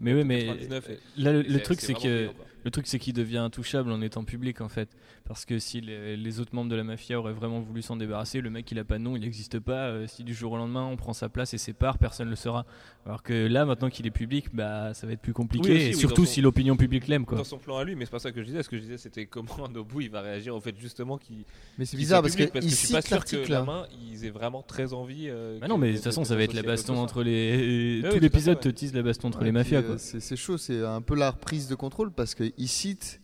mais 0.00 0.14
oui 0.14 0.24
mais 0.24 0.44
99, 0.46 0.90
et- 0.90 0.98
là 1.20 1.32
le, 1.32 1.60
truc 1.62 1.80
c'est 1.80 1.94
que. 1.94 2.28
Le 2.64 2.70
truc, 2.70 2.86
c'est 2.86 2.98
qu'il 2.98 3.12
devient 3.12 3.36
intouchable 3.36 3.92
en 3.92 4.00
étant 4.00 4.24
public, 4.24 4.62
en 4.62 4.70
fait. 4.70 4.88
Parce 5.26 5.44
que 5.44 5.58
si 5.58 5.82
les, 5.82 6.16
les 6.16 6.40
autres 6.40 6.54
membres 6.54 6.70
de 6.70 6.76
la 6.76 6.82
mafia 6.82 7.18
auraient 7.20 7.34
vraiment 7.34 7.60
voulu 7.60 7.82
s'en 7.82 7.94
débarrasser, 7.94 8.40
le 8.40 8.48
mec, 8.48 8.70
il 8.72 8.78
a 8.78 8.84
pas 8.84 8.96
de 8.96 9.02
nom, 9.02 9.16
il 9.16 9.20
n'existe 9.20 9.58
pas. 9.58 9.88
euh, 9.88 10.06
si 10.06 10.24
du 10.24 10.32
jour 10.32 10.52
au 10.52 10.56
lendemain, 10.56 10.82
on 10.86 10.96
prend 10.96 11.12
sa 11.12 11.28
place 11.28 11.52
et 11.52 11.58
sépare, 11.58 11.98
personne 11.98 12.24
ne 12.24 12.30
le 12.30 12.36
saura. 12.36 12.64
Alors 13.04 13.22
que 13.22 13.34
là, 13.34 13.66
maintenant 13.66 13.90
qu'il 13.90 14.06
est 14.06 14.10
public, 14.10 14.46
bah, 14.54 14.94
ça 14.94 15.06
va 15.06 15.12
être 15.12 15.20
plus 15.20 15.34
compliqué. 15.34 15.68
Oui, 15.68 15.76
aussi, 15.76 15.84
et 15.84 15.88
oui, 15.90 15.94
surtout 16.00 16.24
son- 16.24 16.32
si 16.32 16.40
l'opinion 16.40 16.74
publique 16.74 17.06
l'aime, 17.06 17.26
quoi. 17.26 17.36
Dans 17.36 17.44
son 17.44 17.58
plan 17.58 17.76
à 17.76 17.84
lui, 17.84 17.96
mais 17.96 18.06
c'est 18.06 18.10
pas 18.12 18.18
ça 18.18 18.32
que 18.32 18.40
je 18.40 18.46
disais. 18.46 18.62
Ce 18.62 18.70
que 18.70 18.76
je 18.78 18.82
disais, 18.82 18.96
c'était 18.96 19.26
comment 19.26 19.44
Nobu 19.70 20.03
il 20.04 20.10
va 20.10 20.20
réagir 20.20 20.54
au 20.54 20.60
fait 20.60 20.74
justement 20.78 21.18
qu'il. 21.18 21.44
Mais 21.78 21.84
c'est 21.84 21.96
bizarre 21.96 22.22
parce 22.22 22.34
public, 22.34 22.48
que 22.48 22.52
parce 22.54 22.64
que 22.66 22.70
je 22.70 22.76
suis 22.76 22.92
pas 22.92 23.02
sûr 23.02 23.10
que 23.10 23.14
l'article 23.36 23.50
la 23.52 23.58
là. 23.58 23.64
main, 23.64 23.86
ils 24.10 24.24
aient 24.24 24.30
vraiment 24.30 24.62
très 24.62 24.92
envie. 24.92 25.26
euh, 25.28 25.58
Bah 25.60 25.68
non, 25.68 25.74
que- 25.76 25.80
mais 25.80 25.90
de 25.90 25.94
toute 25.96 26.04
façon, 26.04 26.24
ça 26.24 26.36
va 26.36 26.42
être 26.44 26.52
la 26.54 26.62
baston 26.62 26.96
entre 26.96 27.22
les. 27.22 28.02
oui, 28.02 28.08
Tout 28.12 28.18
l'épisode 28.20 28.60
te 28.60 28.68
tease 28.68 28.94
la 28.94 29.02
baston 29.02 29.28
entre 29.28 29.38
Ouais, 29.40 29.44
les 29.46 29.52
mafias, 29.52 29.78
euh, 29.80 29.82
quoi. 29.82 29.98
C'est 29.98 30.36
chaud, 30.36 30.56
c'est 30.58 30.84
un 30.84 31.00
peu 31.02 31.14
la 31.16 31.30
reprise 31.30 31.68
de 31.68 31.74
contrôle 31.74 32.12
parce 32.12 32.34
qu'il 32.34 32.68
cite 32.68 33.20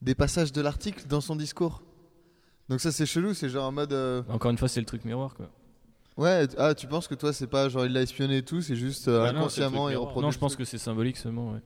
des 0.00 0.14
passages 0.14 0.52
de 0.52 0.60
l'article 0.60 1.06
dans 1.08 1.20
son 1.20 1.36
discours. 1.36 1.82
Donc 2.68 2.80
ça 2.80 2.90
c'est 2.92 3.06
chelou, 3.06 3.34
c'est 3.34 3.48
genre 3.48 3.66
en 3.68 3.72
mode 3.72 3.92
euh, 3.92 4.22
Encore 4.28 4.50
une 4.50 4.58
fois, 4.58 4.68
c'est 4.68 4.80
le 4.80 4.86
truc 4.86 5.04
miroir, 5.04 5.34
quoi. 5.34 5.50
ouais 6.16 6.46
ah 6.58 6.74
tu 6.74 6.86
penses 6.86 7.06
que 7.08 7.14
toi 7.14 7.32
c'est 7.32 7.46
pas 7.46 7.68
genre 7.68 7.84
il 7.86 7.92
l'a 7.92 8.02
espionné 8.02 8.38
et 8.38 8.42
tout, 8.42 8.60
c'est 8.62 8.76
juste 8.76 9.08
euh, 9.08 9.24
Bah 9.24 9.30
inconsciemment 9.38 9.88
miroir. 9.88 10.06
reproduit. 10.08 10.26
Non, 10.26 10.30
je 10.30 10.38
pense 10.38 10.56
que 10.56 10.64
c'est 10.64 10.78
symbolique 10.78 11.16
seulement, 11.16 11.52
ouais. 11.52 11.60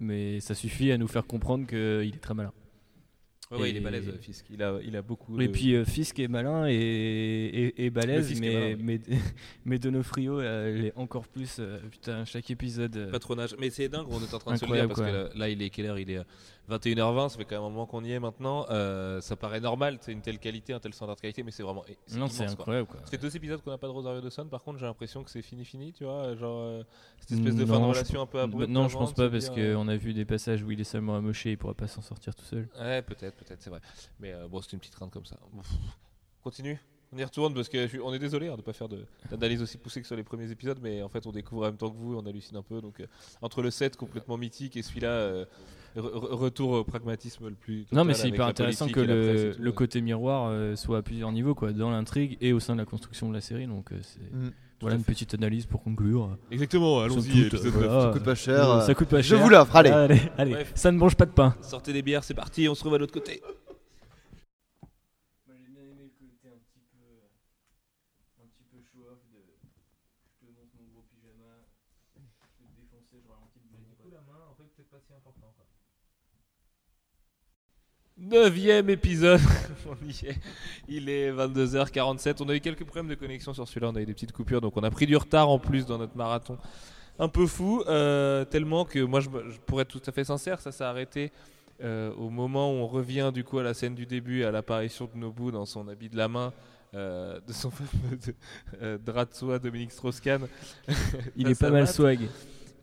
Mais 0.00 0.40
ça 0.40 0.54
suffit 0.54 0.90
à 0.92 0.98
nous 0.98 1.08
faire 1.08 1.26
comprendre 1.26 1.66
qu'il 1.66 2.14
est 2.14 2.20
très 2.22 2.34
malin. 2.34 2.52
Ouais, 3.60 3.70
il 3.70 3.76
est 3.76 3.80
balèze, 3.80 4.10
Fisk. 4.20 4.46
Il 4.50 4.62
a, 4.62 4.78
il 4.84 4.96
a 4.96 5.02
beaucoup. 5.02 5.40
Et 5.40 5.46
de- 5.46 5.52
puis 5.52 5.74
euh, 5.74 5.84
Fisk 5.84 6.18
est 6.18 6.28
malin 6.28 6.66
et, 6.68 6.72
et, 6.74 7.84
et 7.86 7.90
balèze, 7.90 8.40
mais, 8.40 8.54
malin, 8.54 8.76
mais, 8.80 9.00
mais 9.64 9.78
Donofrio, 9.78 10.40
euh, 10.40 10.84
est 10.86 10.92
encore 10.96 11.26
plus. 11.28 11.56
euh, 11.58 11.78
putain, 11.90 12.24
chaque 12.24 12.50
épisode. 12.50 12.96
euh, 12.96 13.10
patronage. 13.10 13.54
Mais 13.58 13.70
c'est 13.70 13.88
dingue, 13.88 14.06
on 14.10 14.20
est 14.20 14.34
en 14.34 14.38
train 14.38 14.54
de 14.54 14.58
se 14.58 14.64
le 14.66 14.72
dire 14.72 14.88
parce 14.88 15.00
que 15.00 15.04
là, 15.06 15.28
là, 15.34 15.48
il 15.48 15.60
est 15.62 15.70
quelle 15.70 15.86
heure 15.86 15.98
Il 15.98 16.10
est 16.10 16.18
euh, 16.18 16.22
21h20, 16.70 17.28
ça 17.30 17.36
fait 17.36 17.44
quand 17.44 17.56
même 17.56 17.64
un 17.64 17.70
moment 17.70 17.86
qu'on 17.86 18.04
y 18.04 18.12
est 18.12 18.20
maintenant. 18.20 18.66
Euh, 18.70 19.20
ça 19.20 19.36
paraît 19.36 19.60
normal, 19.60 19.98
c'est 20.00 20.12
une 20.12 20.22
telle 20.22 20.38
qualité, 20.38 20.72
un 20.72 20.80
tel 20.80 20.94
standard 20.94 21.16
de 21.16 21.20
qualité, 21.20 21.42
mais 21.42 21.50
c'est 21.50 21.62
vraiment. 21.62 21.84
non, 22.14 22.28
c'est 22.28 22.44
incroyable 22.44 22.86
quoi. 22.86 23.00
Ça 23.00 23.10
fait 23.10 23.18
deux 23.18 23.34
épisodes 23.36 23.60
qu'on 23.62 23.70
n'a 23.70 23.78
pas 23.78 23.88
de 23.88 23.92
Rosario 23.92 24.20
Dawson, 24.20 24.46
par 24.46 24.62
contre 24.62 24.78
j'ai 24.78 24.86
l'impression 24.86 25.24
que 25.24 25.30
c'est 25.30 25.42
fini 25.42 25.64
fini, 25.64 25.92
tu 25.92 26.04
vois, 26.04 26.34
genre 26.36 26.60
euh, 26.60 26.82
cette 27.20 27.32
espèce 27.32 27.56
de 27.56 27.66
fin 27.66 27.74
de 27.74 27.78
Non, 27.78 27.92
je 27.92 27.98
relation 27.98 28.22
un 28.22 28.26
peu 28.26 28.40
abrupte. 28.40 28.70
non, 28.70 28.88
je 28.88 28.96
pense 28.96 29.12
pas 29.12 29.28
parce 29.28 29.50
euh, 29.56 29.74
qu'on 29.74 29.88
a 29.88 29.96
vu 29.96 30.14
des 30.14 30.24
passages 30.24 30.62
où 30.62 30.70
il 30.70 30.80
est 30.80 30.84
seulement 30.84 31.16
amoché, 31.16 31.52
il 31.52 31.58
pourra 31.58 31.74
pas 31.74 31.88
s'en 31.88 32.02
sortir 32.02 32.34
tout 32.34 32.44
seul. 32.44 32.68
Ouais, 32.78 33.02
peut-être, 33.02 33.36
peut-être, 33.36 33.60
c'est 33.60 33.70
vrai. 33.70 33.80
Mais 34.20 34.32
euh, 34.32 34.48
bon, 34.48 34.60
c'est 34.62 34.72
une 34.72 34.78
petite 34.78 34.94
crainte 34.94 35.12
comme 35.12 35.26
ça. 35.26 35.38
Continue. 36.42 36.80
On 37.14 37.18
y 37.18 37.24
retourne 37.24 37.52
parce 37.52 37.68
que 37.68 37.82
je 37.82 37.86
suis- 37.88 38.00
on 38.00 38.14
est 38.14 38.18
désolé 38.18 38.48
hein, 38.48 38.56
de 38.56 38.62
pas 38.62 38.72
faire 38.72 38.88
de- 38.88 39.04
d'analyse 39.30 39.60
aussi 39.60 39.76
poussée 39.76 40.00
que 40.00 40.06
sur 40.06 40.16
les 40.16 40.22
premiers 40.22 40.50
épisodes, 40.50 40.78
mais 40.82 41.02
en 41.02 41.10
fait 41.10 41.26
on 41.26 41.32
découvre 41.32 41.62
en 41.62 41.66
même 41.66 41.76
temps 41.76 41.90
que 41.90 41.96
vous, 41.96 42.16
on 42.16 42.24
hallucine 42.24 42.56
un 42.56 42.62
peu. 42.62 42.80
Donc 42.80 43.00
euh, 43.00 43.06
entre 43.42 43.60
le 43.60 43.70
set 43.70 43.96
complètement 43.96 44.38
mythique 44.38 44.78
et 44.78 44.82
celui-là, 44.82 45.08
euh, 45.10 45.44
re- 45.94 46.00
re- 46.00 46.34
retour 46.34 46.70
au 46.70 46.84
pragmatisme 46.84 47.48
le 47.48 47.54
plus. 47.54 47.84
non, 47.92 48.04
mais 48.04 48.14
c'est 48.14 48.22
avec 48.22 48.34
hyper 48.34 48.46
la 48.46 48.50
intéressant 48.52 48.86
politique 48.86 49.04
que 49.04 49.10
et 49.12 49.14
la 49.14 49.14
presse 49.32 49.42
le, 49.44 49.50
et 49.50 49.54
tout, 49.56 49.62
le 49.62 49.68
ouais. 49.70 49.76
côté 49.76 50.00
miroir 50.00 50.48
euh, 50.48 50.74
soit 50.74 50.98
à 50.98 51.02
plusieurs 51.02 51.32
niveaux, 51.32 51.54
quoi, 51.54 51.72
dans 51.72 51.90
l'intrigue 51.90 52.38
et 52.40 52.54
au 52.54 52.60
sein 52.60 52.72
de 52.74 52.78
la 52.80 52.86
construction 52.86 53.28
de 53.28 53.34
la 53.34 53.42
série. 53.42 53.66
Donc, 53.66 53.92
euh, 53.92 53.98
c'est 54.00 54.20
Mm. 54.32 54.50
voilà 54.80 54.96
une 54.96 55.04
petite 55.04 55.34
analyse 55.34 55.66
pour 55.66 55.82
conclure. 55.82 56.38
Exactement, 56.50 56.94
Somme 57.00 57.04
allons-y. 57.12 57.28
toute, 57.50 57.54
épisode 57.60 57.72
voilà. 57.74 58.00
Ça 58.04 58.12
coûte 58.14 58.24
pas 58.24 58.34
cher. 58.34 58.82
Ça 58.84 58.94
coûte 58.94 59.08
pas 59.08 59.20
je 59.20 59.28
cher. 59.36 59.38
vous 59.38 59.50
l'offre, 59.50 59.76
allez. 59.76 59.90
Allez, 59.90 60.20
allez. 60.38 60.52
Bref. 60.52 60.72
ça 60.74 60.90
ne 60.90 60.96
mange 60.96 61.14
pas 61.14 61.26
de 61.26 61.32
pain. 61.32 61.54
Sortez 61.60 61.92
des 61.92 62.00
bières, 62.00 62.24
c'est 62.24 62.32
parti, 62.32 62.66
on 62.70 62.74
se 62.74 62.80
retrouve 62.80 62.94
à 62.94 62.98
l'autre 62.98 63.12
côté. 63.12 63.42
J'ai 65.46 65.52
bien 65.70 65.82
aimé 65.84 66.08
le 66.08 66.10
côté 66.18 66.48
un 66.48 66.58
petit 66.58 66.82
peu, 66.90 67.04
un 68.42 68.46
petit 68.48 68.64
peu 68.72 68.78
show 68.82 69.04
off 69.06 69.20
de 69.30 69.38
je 69.38 70.46
te 70.46 70.50
montre 70.50 70.72
mon 70.74 70.88
gros 70.90 71.04
pyjama, 71.14 71.62
je 72.16 72.18
vais 72.18 72.70
te 72.74 72.80
défoncer, 72.80 73.22
je 73.22 73.28
ralentis 73.28 73.60
le 73.62 74.10
la 74.10 74.20
main, 74.26 74.42
en 74.50 74.54
fait, 74.56 74.66
peut-être 74.74 74.90
pas 74.90 74.98
si 75.06 75.12
important. 75.14 75.54
Neuvième 78.32 78.88
épisode, 78.88 79.40
on 79.86 80.06
y 80.06 80.26
est. 80.26 80.38
Il 80.88 81.10
est 81.10 81.30
22h47. 81.30 82.36
On 82.40 82.48
a 82.48 82.54
eu 82.54 82.60
quelques 82.60 82.84
problèmes 82.84 83.08
de 83.08 83.14
connexion 83.14 83.52
sur 83.52 83.68
celui-là, 83.68 83.90
on 83.92 83.96
a 83.96 84.00
eu 84.00 84.06
des 84.06 84.14
petites 84.14 84.32
coupures, 84.32 84.60
donc 84.62 84.74
on 84.76 84.82
a 84.82 84.90
pris 84.90 85.06
du 85.06 85.16
retard 85.16 85.50
en 85.50 85.58
plus 85.58 85.84
dans 85.84 85.98
notre 85.98 86.16
marathon. 86.16 86.56
Un 87.18 87.28
peu 87.28 87.46
fou, 87.46 87.82
euh, 87.88 88.46
tellement 88.46 88.86
que 88.86 89.00
moi, 89.00 89.20
je, 89.20 89.28
pourrais 89.66 89.82
être 89.82 89.88
tout 89.90 90.00
à 90.06 90.12
fait 90.12 90.24
sincère, 90.24 90.60
ça 90.60 90.72
s'est 90.72 90.82
arrêté 90.84 91.30
euh, 91.82 92.10
au 92.14 92.30
moment 92.30 92.70
où 92.72 92.76
on 92.76 92.86
revient 92.86 93.30
du 93.34 93.44
coup 93.44 93.58
à 93.58 93.62
la 93.62 93.74
scène 93.74 93.94
du 93.94 94.06
début, 94.06 94.44
à 94.44 94.50
l'apparition 94.50 95.10
de 95.12 95.18
Nobu 95.18 95.52
dans 95.52 95.66
son 95.66 95.86
habit 95.88 96.08
de 96.08 96.16
la 96.16 96.28
main. 96.28 96.52
euh, 96.94 97.38
de 97.46 97.52
son 97.52 97.70
fameux 97.70 98.16
de- 98.16 98.34
euh, 98.82 98.98
drap 98.98 99.26
de 99.30 99.34
soie 99.34 99.58
Dominique 99.58 99.92
Strauss-Kahn. 99.92 100.46
Il 101.36 101.48
est 101.48 101.58
pas 101.58 101.70
mal 101.70 101.86
swag. 101.88 102.20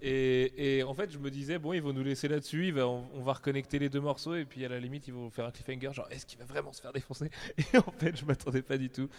Et, 0.02 0.78
et 0.78 0.84
en 0.84 0.94
fait, 0.94 1.12
je 1.12 1.18
me 1.18 1.30
disais, 1.30 1.60
bon, 1.60 1.74
ils 1.74 1.82
vont 1.82 1.92
nous 1.92 2.04
laisser 2.04 2.28
là-dessus, 2.30 2.72
va- 2.72 2.88
on, 2.88 3.04
on 3.16 3.22
va 3.22 3.34
reconnecter 3.34 3.80
les 3.80 3.90
deux 3.90 4.00
morceaux, 4.00 4.34
et 4.36 4.46
puis 4.46 4.64
à 4.64 4.70
la 4.70 4.80
limite, 4.80 5.08
ils 5.08 5.14
vont 5.14 5.30
faire 5.30 5.46
un 5.46 5.52
cliffhanger, 5.52 5.92
genre, 5.94 6.08
est-ce 6.10 6.26
qu'il 6.26 6.40
va 6.40 6.46
vraiment 6.46 6.72
se 6.72 6.82
faire 6.82 6.94
défoncer 6.94 7.30
Et 7.58 7.78
en 7.78 7.92
fait, 7.92 8.16
je 8.16 8.24
m'attendais 8.26 8.62
pas 8.62 8.78
du 8.78 8.90
tout 8.90 9.10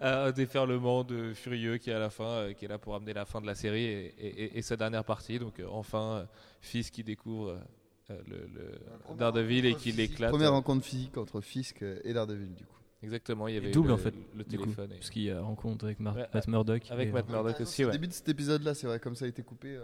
à 0.00 0.24
un 0.26 0.32
déferlement 0.32 1.04
de 1.04 1.32
Furieux 1.32 1.76
qui 1.78 1.90
est 1.90 1.94
à 1.94 2.00
la 2.00 2.10
fin, 2.10 2.24
euh, 2.28 2.52
qui 2.54 2.64
est 2.64 2.68
là 2.68 2.78
pour 2.78 2.94
amener 2.96 3.12
la 3.12 3.24
fin 3.24 3.40
de 3.40 3.46
la 3.46 3.54
série 3.54 3.84
et, 3.84 4.14
et- 4.18 4.44
et- 4.44 4.58
et 4.58 4.62
sa 4.62 4.76
dernière 4.76 5.04
partie. 5.04 5.38
Donc, 5.38 5.60
euh, 5.60 5.66
enfin, 5.70 6.02
euh, 6.22 6.24
Fils 6.60 6.90
qui 6.90 7.04
découvre 7.04 7.60
le, 8.08 8.48
le 8.54 9.16
Daredevil 9.16 9.66
et 9.66 9.74
qui 9.74 9.92
l'éclate. 9.92 10.30
Première 10.30 10.52
rencontre 10.52 10.84
physique 10.84 11.16
entre 11.18 11.40
Fisk 11.40 11.82
et 12.04 12.12
Daredevil 12.12 12.54
du 12.54 12.64
coup. 12.64 12.72
Exactement, 13.02 13.46
il 13.46 13.54
y 13.54 13.58
avait 13.58 13.70
double 13.70 13.88
le, 13.88 13.94
en 13.94 13.98
fait. 13.98 14.14
le 14.34 14.42
du 14.44 14.56
coup, 14.58 14.64
téléphone. 14.64 14.90
et- 14.92 14.94
Parce 14.96 15.10
qu'il 15.10 15.22
y 15.22 15.30
a 15.30 15.40
rencontre 15.40 15.84
avec 15.84 16.00
Mar- 16.00 16.16
Ouais, 16.16 16.26
Matt 16.34 16.48
Murdock. 16.48 16.82
avec 16.90 17.08
et, 17.08 17.12
Matt 17.12 17.28
Murdock 17.28 17.60
aussi, 17.60 17.84
Au 17.84 17.86
ouais. 17.88 17.92
début 17.92 18.08
de 18.08 18.12
cet 18.12 18.28
épisode 18.28 18.62
là, 18.64 18.74
c'est 18.74 18.86
vrai 18.88 18.98
comme 18.98 19.14
ça 19.14 19.26
a 19.26 19.28
été 19.28 19.42
coupé. 19.42 19.78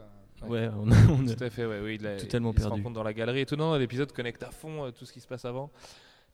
Ouais, 0.49 0.69
on 0.79 0.91
a, 0.91 0.95
on 1.11 1.27
a- 1.29 1.35
Tout 1.35 1.45
à 1.45 1.51
fait, 1.51 1.67
ouais, 1.67 1.81
oui, 1.83 1.99
il, 2.01 2.07
a- 2.07 2.17
Totalement 2.19 2.51
il 2.51 2.55
se 2.59 2.61
perdu. 2.63 2.77
rencontre 2.79 2.95
dans 2.95 3.03
la 3.03 3.13
galerie. 3.13 3.45
Non, 3.57 3.75
l'épisode 3.77 4.13
connecte 4.13 4.43
à 4.43 4.51
fond 4.51 4.85
euh, 4.87 4.91
tout 4.91 5.05
ce 5.05 5.13
qui 5.13 5.21
se 5.21 5.27
passe 5.27 5.45
avant. 5.45 5.71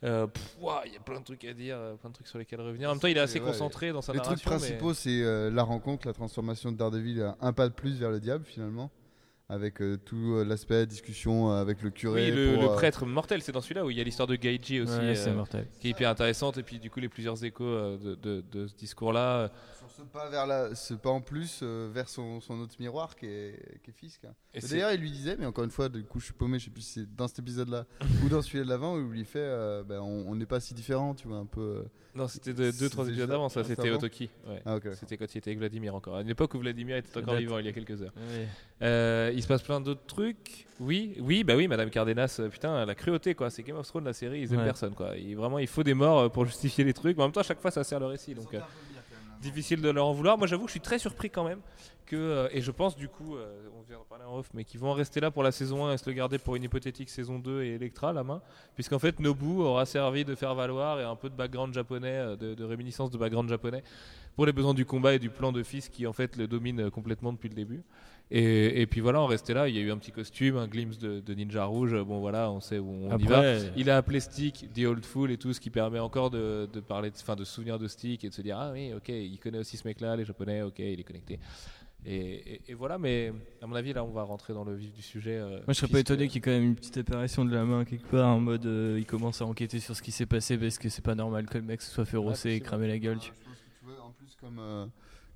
Euh, 0.05 0.27
pff, 0.29 0.57
ouah, 0.61 0.83
Il 0.87 0.93
y 0.93 0.97
a 0.97 1.01
plein 1.01 1.19
de 1.19 1.25
trucs 1.25 1.45
à 1.45 1.53
dire, 1.53 1.77
euh, 1.77 1.95
plein 1.97 2.11
de 2.11 2.15
trucs 2.15 2.29
sur 2.29 2.39
lesquels 2.39 2.61
revenir. 2.61 2.89
En 2.89 2.93
même 2.93 3.01
temps, 3.01 3.09
il 3.09 3.17
est 3.17 3.21
assez 3.21 3.41
Ouais, 3.41 3.47
concentré 3.47 3.93
dans 3.93 4.01
sa 4.03 4.13
Les 4.13 4.21
trucs 4.21 4.45
narration. 4.47 4.51
mais- 4.53 4.57
principaux, 4.59 4.95
c'est 4.95 5.23
euh, 5.23 5.51
la 5.51 5.63
rencontre, 5.65 6.07
la 6.07 6.13
transformation 6.13 6.71
de 6.71 6.77
Daredevil, 6.77 7.35
un 7.41 7.53
pas 7.53 7.69
de 7.69 7.75
plus 7.75 7.99
vers 7.99 8.11
le 8.11 8.21
diable 8.21 8.45
finalement, 8.47 8.91
avec 9.51 9.81
euh, 9.81 9.97
tout 9.97 10.35
euh, 10.37 10.45
l'aspect 10.45 10.85
discussion 10.87 11.51
euh, 11.51 11.61
avec 11.61 11.83
le 11.83 11.89
curé. 11.91 12.31
Oui, 12.31 12.37
le, 12.37 12.53
pour, 12.55 12.63
le 12.65 12.69
euh, 12.71 12.75
prêtre 12.75 13.07
mortel, 13.07 13.41
c'est 13.41 13.53
dans 13.53 13.63
celui-là 13.63 13.85
où 13.85 13.91
il 13.91 13.97
y 13.97 14.01
a 14.01 14.05
l'histoire 14.05 14.27
de 14.29 14.37
Gaiji 14.37 14.81
aussi, 14.81 14.93
Ouais, 14.99 15.15
c'est 15.15 15.31
euh, 15.31 15.35
mortel. 15.35 15.67
qui 15.81 15.89
est 15.89 15.91
hyper 15.93 16.11
intéressante. 16.11 16.59
Et 16.59 16.63
puis, 16.63 16.79
du 16.79 16.91
coup, 16.91 17.01
les 17.01 17.09
plusieurs 17.09 17.43
échos 17.43 17.65
euh, 17.65 17.97
de, 17.97 18.15
de- 18.15 18.45
de 18.53 18.67
ce 18.67 18.75
discours-là. 18.75 19.51
sur 19.79 19.91
ce 19.91 20.03
pas 20.03 20.29
vers 20.29 20.47
la, 20.47 20.75
ce 20.75 20.93
pas 20.93 21.09
en 21.11 21.23
plus 21.23 21.61
euh, 21.63 21.89
vers 21.93 22.09
son, 22.11 22.41
son 22.43 22.61
autre 22.61 22.75
miroir 22.79 23.17
qui 23.17 23.25
est, 23.27 23.81
qui 23.83 23.91
est 23.91 23.95
Fisk. 23.95 24.25
hein. 24.27 24.35
et 24.53 24.61
D'ailleurs, 24.61 24.93
il 24.93 25.01
lui 25.01 25.11
disait, 25.11 25.37
mais 25.39 25.47
encore 25.47 25.65
une 25.65 25.71
fois, 25.71 25.89
du 25.89 26.05
coup, 26.05 26.21
je 26.21 26.27
suis 26.27 26.35
paumé, 26.35 26.59
je 26.59 26.67
sais 26.67 26.71
plus 26.71 26.83
si 26.83 27.01
c'est 27.01 27.17
dans 27.17 27.27
cet 27.27 27.39
épisode-là 27.39 27.87
ou 28.25 28.29
dans 28.29 28.43
celui 28.43 28.63
de 28.63 28.69
l'avant 28.69 28.97
où 28.97 29.01
il 29.01 29.11
lui 29.19 29.25
fait, 29.25 29.39
euh, 29.41 29.83
ben, 29.83 30.01
on 30.01 30.35
n'est 30.35 30.45
pas 30.47 30.61
si 30.61 30.75
différents, 30.75 31.15
tu 31.15 31.27
vois, 31.27 31.39
un 31.39 31.47
peu. 31.47 31.61
euh. 31.61 31.83
Non, 32.15 32.27
c'était 32.29 32.53
de- 32.53 32.71
deux, 32.79 32.89
trois 32.91 33.09
épisodes 33.09 33.31
avant, 33.31 33.49
ça, 33.49 33.63
c'était 33.65 33.91
Otoki. 33.91 34.29
ouais. 34.49 34.61
Ah. 34.67 34.79
C'était 34.95 35.17
quand 35.17 35.33
il 35.35 35.39
était 35.39 35.51
avec 35.51 35.59
Vladimir 35.59 35.95
encore. 35.95 36.17
À 36.17 36.21
une 36.23 36.29
époque 36.31 36.53
où 36.55 36.59
Vladimir 36.59 36.97
était 36.97 37.17
encore 37.19 37.37
vivant, 37.37 37.59
il 37.59 37.67
y 37.67 37.69
a 37.69 37.73
quelques 37.73 38.03
heures. 38.03 38.13
Il 39.39 39.43
se 39.43 39.47
passe 39.47 39.63
plein 39.63 39.81
d'autres 39.81 40.05
trucs. 40.05 40.67
Oui, 40.81 41.15
oui, 41.21 41.45
bah 41.45 41.55
oui, 41.57 41.69
Madame 41.69 41.91
Cardenas, 41.91 42.39
euh, 42.41 42.49
putain, 42.49 42.85
la 42.85 42.95
cruauté 42.97 43.37
quoi. 43.37 43.51
C'est 43.51 43.63
Game 43.63 43.77
of 43.77 43.87
Thrones, 43.87 44.05
la 44.05 44.13
série, 44.13 44.41
ils 44.41 44.53
aiment 44.53 44.59
Ouais. 44.59 44.65
personne 44.65 44.95
quoi. 44.95 45.17
Il, 45.17 45.37
vraiment, 45.37 45.61
il 45.61 45.69
faut 45.69 45.85
des 45.85 45.95
morts 45.95 46.19
euh, 46.19 46.29
pour 46.29 46.45
justifier 46.45 46.83
les 46.83 46.93
trucs. 46.93 47.17
Mais 47.17 47.23
en 47.23 47.27
même 47.27 47.33
temps, 47.33 47.41
à 47.41 47.45
chaque 47.45 47.61
fois, 47.61 47.71
ça 47.71 47.85
sert 47.85 48.01
le 48.01 48.07
récit. 48.07 48.35
Donc, 48.35 48.53
euh, 48.53 48.59
difficile 49.41 49.81
de 49.81 49.91
leur 49.91 50.07
en 50.07 50.13
vouloir. 50.13 50.37
Moi, 50.39 50.49
j'avoue 50.49 50.65
que 50.65 50.69
je 50.71 50.73
suis 50.73 50.81
très 50.81 50.99
surpris 50.99 51.31
quand 51.31 51.45
même. 51.45 51.61
Que, 52.05 52.17
euh, 52.17 52.49
et 52.53 52.61
je 52.63 52.71
pense, 52.73 52.97
du 52.97 53.09
coup, 53.09 53.37
euh, 53.37 53.69
on 53.79 53.83
vient 53.83 53.99
de 53.99 54.05
parler 54.09 54.25
en 54.25 54.39
off, 54.39 54.49
mais 54.55 54.65
qu'ils 54.65 54.81
vont 54.81 54.91
en 54.91 54.95
rester 54.95 55.21
là 55.21 55.31
pour 55.31 55.45
la 55.45 55.53
saison 55.53 55.87
1 55.87 55.93
et 55.93 55.99
se 55.99 56.09
le 56.11 56.15
garder 56.17 56.39
pour 56.39 56.57
une 56.57 56.65
hypothétique 56.65 57.09
saison 57.11 57.39
2 57.39 57.63
et 57.63 57.75
Electra 57.75 58.13
la 58.13 58.25
main. 58.25 58.41
Puisqu'en 58.75 58.99
fait, 58.99 59.21
Nobu 59.21 59.61
aura 59.61 59.87
servi 59.87 60.25
de 60.25 60.35
faire 60.35 60.57
valoir 60.57 60.99
et 60.99 61.05
un 61.05 61.15
peu 61.15 61.29
de 61.31 61.35
background 61.37 61.73
japonais, 61.75 62.37
de, 62.37 62.55
de 62.55 62.65
réminiscence 62.65 63.11
de 63.13 63.19
background 63.19 63.49
japonais, 63.49 63.85
pour 64.35 64.47
les 64.47 64.53
besoins 64.53 64.75
du 64.75 64.85
combat 64.87 65.15
et 65.15 65.19
du 65.21 65.31
plan 65.31 65.53
de 65.53 65.63
fils 65.63 65.89
qui, 65.91 66.07
en 66.09 66.13
fait, 66.13 66.37
le 66.37 66.49
domine 66.49 66.91
complètement 66.91 67.33
depuis 67.33 67.51
le 67.51 67.55
début. 67.55 67.83
Et, 68.31 68.83
et 68.83 68.87
puis 68.87 69.01
voilà, 69.01 69.21
on 69.23 69.27
restait 69.27 69.55
là. 69.55 69.69
Il 69.69 69.75
y 69.75 69.79
a 69.79 69.81
eu 69.81 69.91
un 69.91 69.97
petit 69.97 70.13
costume, 70.13 70.57
un 70.59 70.67
glimpse 70.69 70.99
de, 70.99 71.21
de 71.21 71.35
ninja 71.35 71.65
rouge. 71.65 71.95
Bon, 72.03 72.21
voilà, 72.21 72.51
on 72.51 72.61
sait 72.61 72.79
où 72.79 72.89
on 72.91 73.17
y 73.19 73.25
va. 73.25 73.39
Après, 73.39 73.73
Il 73.77 73.89
a 73.89 73.97
appelé 73.97 74.21
Stick 74.21 74.67
The 74.75 74.81
Old 74.85 75.05
Fool 75.05 75.31
et 75.31 75.39
tout, 75.39 75.53
ce 75.55 75.61
qui 75.61 75.71
permet 75.71 75.99
encore 75.99 76.29
de, 76.31 76.69
de 76.73 76.81
parler, 76.81 77.11
enfin, 77.21 77.37
de 77.37 77.45
souvenir 77.45 77.79
de 77.79 77.89
Stick 77.89 78.25
et 78.25 78.29
de 78.29 78.35
se 78.35 78.43
dire 78.43 78.59
ah 78.59 78.71
oui, 78.73 78.93
ok, 78.95 79.09
il 79.09 79.39
connaît 79.39 79.59
aussi 79.59 79.77
ce 79.79 79.87
mec-là, 79.89 80.15
les 80.17 80.25
Japonais, 80.27 80.61
ok, 80.63 80.79
il 80.79 81.01
est 81.01 81.05
connecté. 81.05 81.39
Et, 82.07 82.15
et- 82.55 82.61
et 82.69 82.75
voilà, 82.75 82.97
mais 82.99 83.33
à 83.61 83.67
mon 83.67 83.75
avis, 83.75 83.93
là, 83.93 84.05
on 84.05 84.13
va 84.13 84.23
rentrer 84.23 84.53
dans 84.53 84.63
le 84.63 84.75
vif 84.75 84.93
du 84.93 85.03
sujet. 85.03 85.37
euh, 85.37 85.49
Moi, 85.51 85.61
je 85.69 85.73
serais 85.75 85.91
pas 85.91 85.99
étonné 85.99 86.29
qu'il 86.29 86.37
y 86.37 86.39
ait 86.39 86.43
quand 86.43 86.51
même 86.53 86.63
une 86.65 86.77
petite 86.77 86.97
apparition 86.99 87.45
de 87.45 87.53
la 87.53 87.65
main 87.65 87.85
quelque 87.85 88.07
part 88.09 88.29
en 88.29 88.39
mode 88.41 88.67
euh, 88.67 88.97
il 88.99 89.05
commence 89.07 89.43
à 89.43 89.47
enquêter 89.47 89.81
sur 89.81 89.97
ce 89.97 90.03
qui 90.03 90.13
s'est 90.13 90.27
passé 90.27 90.57
parce 90.59 90.79
que 90.79 90.89
c'est 90.91 91.05
pas 91.05 91.17
normal 91.17 91.47
que 91.47 91.59
le 91.59 91.65
mec 91.65 91.83
se 91.83 91.91
soit 91.91 92.05
fait 92.05 92.17
rosser 92.17 92.51
et 92.53 92.61
cramer 92.61 92.87
la 92.89 92.99
gueule. 92.99 93.19
Je 93.21 93.29
pense 93.29 93.57
que 93.57 93.79
tu 93.81 93.85
vois, 93.85 94.05
en 94.05 94.13
plus, 94.13 94.37
comme, 94.41 94.59
euh, 94.61 94.87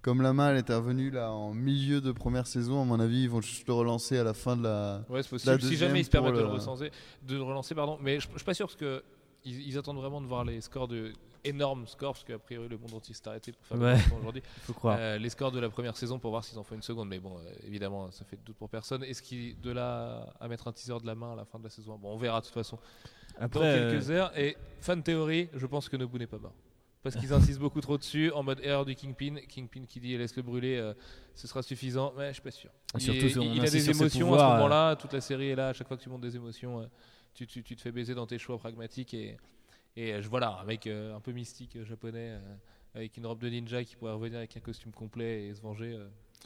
comme 0.02 0.20
la 0.20 0.32
main 0.32 0.50
elle 0.50 0.58
est 0.58 0.74
revenue 0.74 1.10
là 1.10 1.30
en 1.32 1.54
milieu 1.54 2.00
de 2.00 2.12
première 2.12 2.46
saison, 2.46 2.82
à 2.82 2.84
mon 2.84 2.98
avis, 3.00 3.22
ils 3.22 3.30
vont 3.30 3.40
juste 3.40 3.66
le 3.66 3.72
relancer 3.74 4.18
à 4.18 4.24
la 4.24 4.34
fin 4.34 4.56
de 4.56 4.64
la. 4.64 5.02
Ouais, 5.08 5.22
c'est 5.22 5.30
possible. 5.30 5.60
Si 5.62 5.76
jamais 5.76 6.00
ils 6.00 6.04
se 6.04 6.10
permettent 6.10 6.34
de 6.34 6.40
le 6.40 6.46
recenser, 6.46 6.90
de 7.22 7.36
le 7.36 7.42
relancer, 7.42 7.74
pardon. 7.74 7.98
Mais 8.00 8.20
je, 8.20 8.28
je 8.30 8.36
suis 8.36 8.44
pas 8.44 8.54
sûr 8.54 8.66
parce 8.66 8.76
que 8.76 9.02
ils, 9.44 9.68
ils 9.68 9.78
attendent 9.78 9.96
vraiment 9.96 10.20
de 10.20 10.26
voir 10.26 10.44
les 10.44 10.60
scores 10.60 10.88
de 10.88 11.12
énormes 11.44 11.88
scores 11.88 12.12
parce 12.12 12.22
qu'a 12.24 12.38
priori 12.38 12.68
le 12.68 12.78
monde 12.78 12.94
entier 12.94 13.14
s'est 13.16 13.26
arrêté 13.26 13.50
pour 13.50 13.64
faire 13.66 13.78
Ouais. 13.80 13.98
aujourd'hui. 14.16 14.42
Faut 14.62 14.72
croire. 14.74 14.96
Euh, 15.00 15.18
les 15.18 15.28
scores 15.28 15.50
de 15.50 15.58
la 15.58 15.68
première 15.70 15.96
saison 15.96 16.20
pour 16.20 16.30
voir 16.30 16.44
s'ils 16.44 16.56
en 16.58 16.62
font 16.62 16.76
une 16.76 16.82
seconde. 16.82 17.08
Mais 17.08 17.18
bon, 17.18 17.36
euh, 17.38 17.50
évidemment, 17.66 18.10
ça 18.12 18.24
fait 18.24 18.36
de 18.36 18.42
doute 18.44 18.54
pour 18.56 18.68
personne. 18.68 19.02
Est-ce 19.02 19.20
qu'il 19.22 19.60
de 19.60 19.72
là 19.72 20.32
à 20.38 20.46
mettre 20.46 20.68
un 20.68 20.72
teaser 20.72 21.00
de 21.00 21.06
la 21.06 21.16
main 21.16 21.32
à 21.32 21.36
la 21.36 21.44
fin 21.44 21.58
de 21.58 21.64
la 21.64 21.70
saison? 21.70 21.98
Bon, 22.00 22.12
on 22.12 22.16
verra 22.16 22.40
de 22.40 22.44
toute 22.46 22.54
façon 22.54 22.78
Après, 23.40 23.58
dans 23.58 23.66
euh, 23.66 23.90
quelques 23.90 24.10
heures. 24.12 24.38
Et 24.38 24.56
fan 24.80 25.02
théorie, 25.02 25.48
je 25.54 25.66
pense 25.66 25.88
que 25.88 25.96
Nobu 25.96 26.18
n'est 26.20 26.28
pas 26.28 26.38
mort. 26.38 26.52
Parce 27.02 27.16
qu'ils 27.16 27.32
insistent 27.32 27.58
beaucoup 27.60 27.80
trop 27.80 27.98
dessus, 27.98 28.30
en 28.30 28.42
mode 28.44 28.60
erreur 28.62 28.84
du 28.84 28.94
Kingpin. 28.94 29.36
Kingpin 29.48 29.84
qui 29.86 29.98
dit 29.98 30.16
laisse 30.16 30.36
le 30.36 30.42
brûler, 30.42 30.76
euh, 30.76 30.94
ce 31.34 31.48
sera 31.48 31.62
suffisant. 31.62 32.12
Mais 32.16 32.28
je 32.28 32.34
suis 32.34 32.42
pas 32.42 32.50
sûr. 32.52 32.70
Et 32.70 32.98
Il, 32.98 33.00
surtout, 33.00 33.26
est- 33.26 33.38
on 33.38 33.42
il 33.54 33.60
a 33.60 33.64
des 33.70 33.90
émotions 33.90 34.34
à 34.34 34.38
ce 34.38 34.44
euh. 34.44 34.48
moment-là. 34.48 34.96
Toute 34.96 35.12
la 35.12 35.20
série 35.20 35.48
est 35.50 35.56
là. 35.56 35.68
À 35.68 35.72
chaque 35.72 35.88
fois 35.88 35.96
que 35.96 36.02
tu 36.02 36.08
montes 36.08 36.20
des 36.20 36.36
émotions, 36.36 36.80
euh, 36.80 36.86
tu, 37.34 37.46
tu- 37.46 37.62
tu 37.64 37.74
te 37.74 37.80
fais 37.82 37.90
baiser 37.90 38.14
dans 38.14 38.26
tes 38.26 38.38
choix 38.38 38.56
pragmatiques. 38.56 39.14
Et, 39.14 39.36
et 39.96 40.22
je- 40.22 40.28
voilà, 40.28 40.58
un 40.60 40.64
mec 40.64 40.86
euh, 40.86 41.16
un 41.16 41.20
peu 41.20 41.32
mystique 41.32 41.74
euh, 41.76 41.84
japonais, 41.84 42.38
avec 42.94 43.16
une 43.16 43.26
robe 43.26 43.40
de 43.40 43.48
ninja 43.48 43.82
qui 43.82 43.96
pourrait 43.96 44.12
revenir 44.12 44.38
avec 44.38 44.56
un 44.56 44.60
costume 44.60 44.92
complet 44.92 45.46
et 45.48 45.54
se 45.54 45.60
venger. 45.60 45.98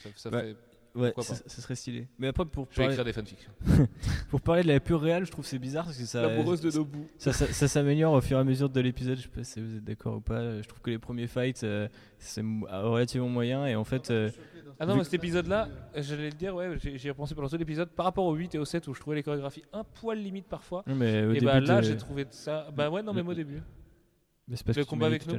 ça, 0.03 0.09
ça 0.17 0.31
Bah, 0.31 0.41
fait. 0.43 0.57
Ouais, 0.97 1.13
ça, 1.19 1.35
ça 1.35 1.63
serait 1.63 1.75
stylé. 1.77 2.09
Mais 2.19 2.29
après, 2.29 2.45
pour 2.45 2.67
Je 2.71 2.77
vais 2.77 2.83
parler, 2.85 2.95
écrire 2.95 3.05
des 3.05 3.13
fanfictions. 3.13 3.53
pour 4.31 4.41
parler 4.41 4.63
de 4.63 4.69
la 4.69 4.81
pure 4.81 5.01
réelle, 5.01 5.25
je 5.27 5.31
trouve 5.31 5.45
que 5.45 5.49
c'est 5.51 5.59
bizarre 5.59 5.85
parce 5.85 5.97
que 5.99 6.05
ça, 6.05 6.23
L'amoureuse 6.23 6.61
de 6.61 6.71
Nobu. 6.71 6.99
ça, 7.19 7.33
ça, 7.33 7.47
ça 7.47 7.69
s'améliore 7.69 8.13
au 8.15 8.21
fur 8.21 8.37
et 8.39 8.41
à 8.41 8.45
mesure 8.45 8.69
de 8.69 8.81
l'épisode. 8.81 9.17
Je 9.19 9.23
sais 9.23 9.29
pas 9.29 9.45
si 9.45 9.61
vous 9.61 9.77
êtes 9.77 9.85
d'accord 9.85 10.17
ou 10.17 10.21
pas. 10.21 10.61
Je 10.63 10.67
trouve 10.69 10.81
que 10.81 10.91
les 10.91 10.99
premiers 10.99 11.27
fights, 11.27 11.63
euh, 11.65 11.89
c'est 12.19 12.43
mo- 12.43 12.67
relativement 12.71 13.29
moyen 13.29 13.67
et 13.67 13.77
en 13.77 13.85
fait, 13.85 14.11
euh, 14.11 14.31
Ah 14.79 14.87
non, 14.87 14.97
mais 14.97 15.05
cet 15.05 15.15
épisode-là, 15.15 15.69
euh, 15.97 16.03
j'allais 16.03 16.31
le 16.31 16.37
dire, 16.37 16.55
ouais, 16.55 16.77
j'ai 16.79 16.99
j'y 16.99 17.07
ai 17.09 17.11
repensé 17.11 17.35
pendant 17.35 17.49
tout 17.49 17.57
l'épisode. 17.57 17.89
Par 17.91 18.05
rapport 18.07 18.25
au 18.27 18.35
8 18.35 18.55
et 18.55 18.59
au 18.59 18.65
7 18.65 18.87
où 18.89 18.95
je 18.95 19.01
trouvais 19.01 19.17
les 19.17 19.23
chorégraphies 19.23 19.65
un 19.73 19.85
poil 19.85 20.19
limite 20.19 20.47
parfois. 20.49 20.83
mais 20.87 21.25
au 21.25 21.31
et 21.31 21.35
début, 21.35 21.47
bah 21.47 21.61
là, 21.61 21.83
j'ai 21.83 21.97
trouvé 21.97 22.27
ça. 22.31 22.69
Bah 22.75 22.91
ouais, 22.91 23.03
non, 23.03 23.13
mais 23.15 23.23
moi 23.23 23.33
au 23.33 23.37
début. 23.37 23.63
mais 24.49 24.57
c'est 24.57 24.65
parce 24.67 24.77
le 24.79 24.85
que 24.85 24.89
combat 24.91 25.07
avec 25.07 25.27
nous. 25.27 25.35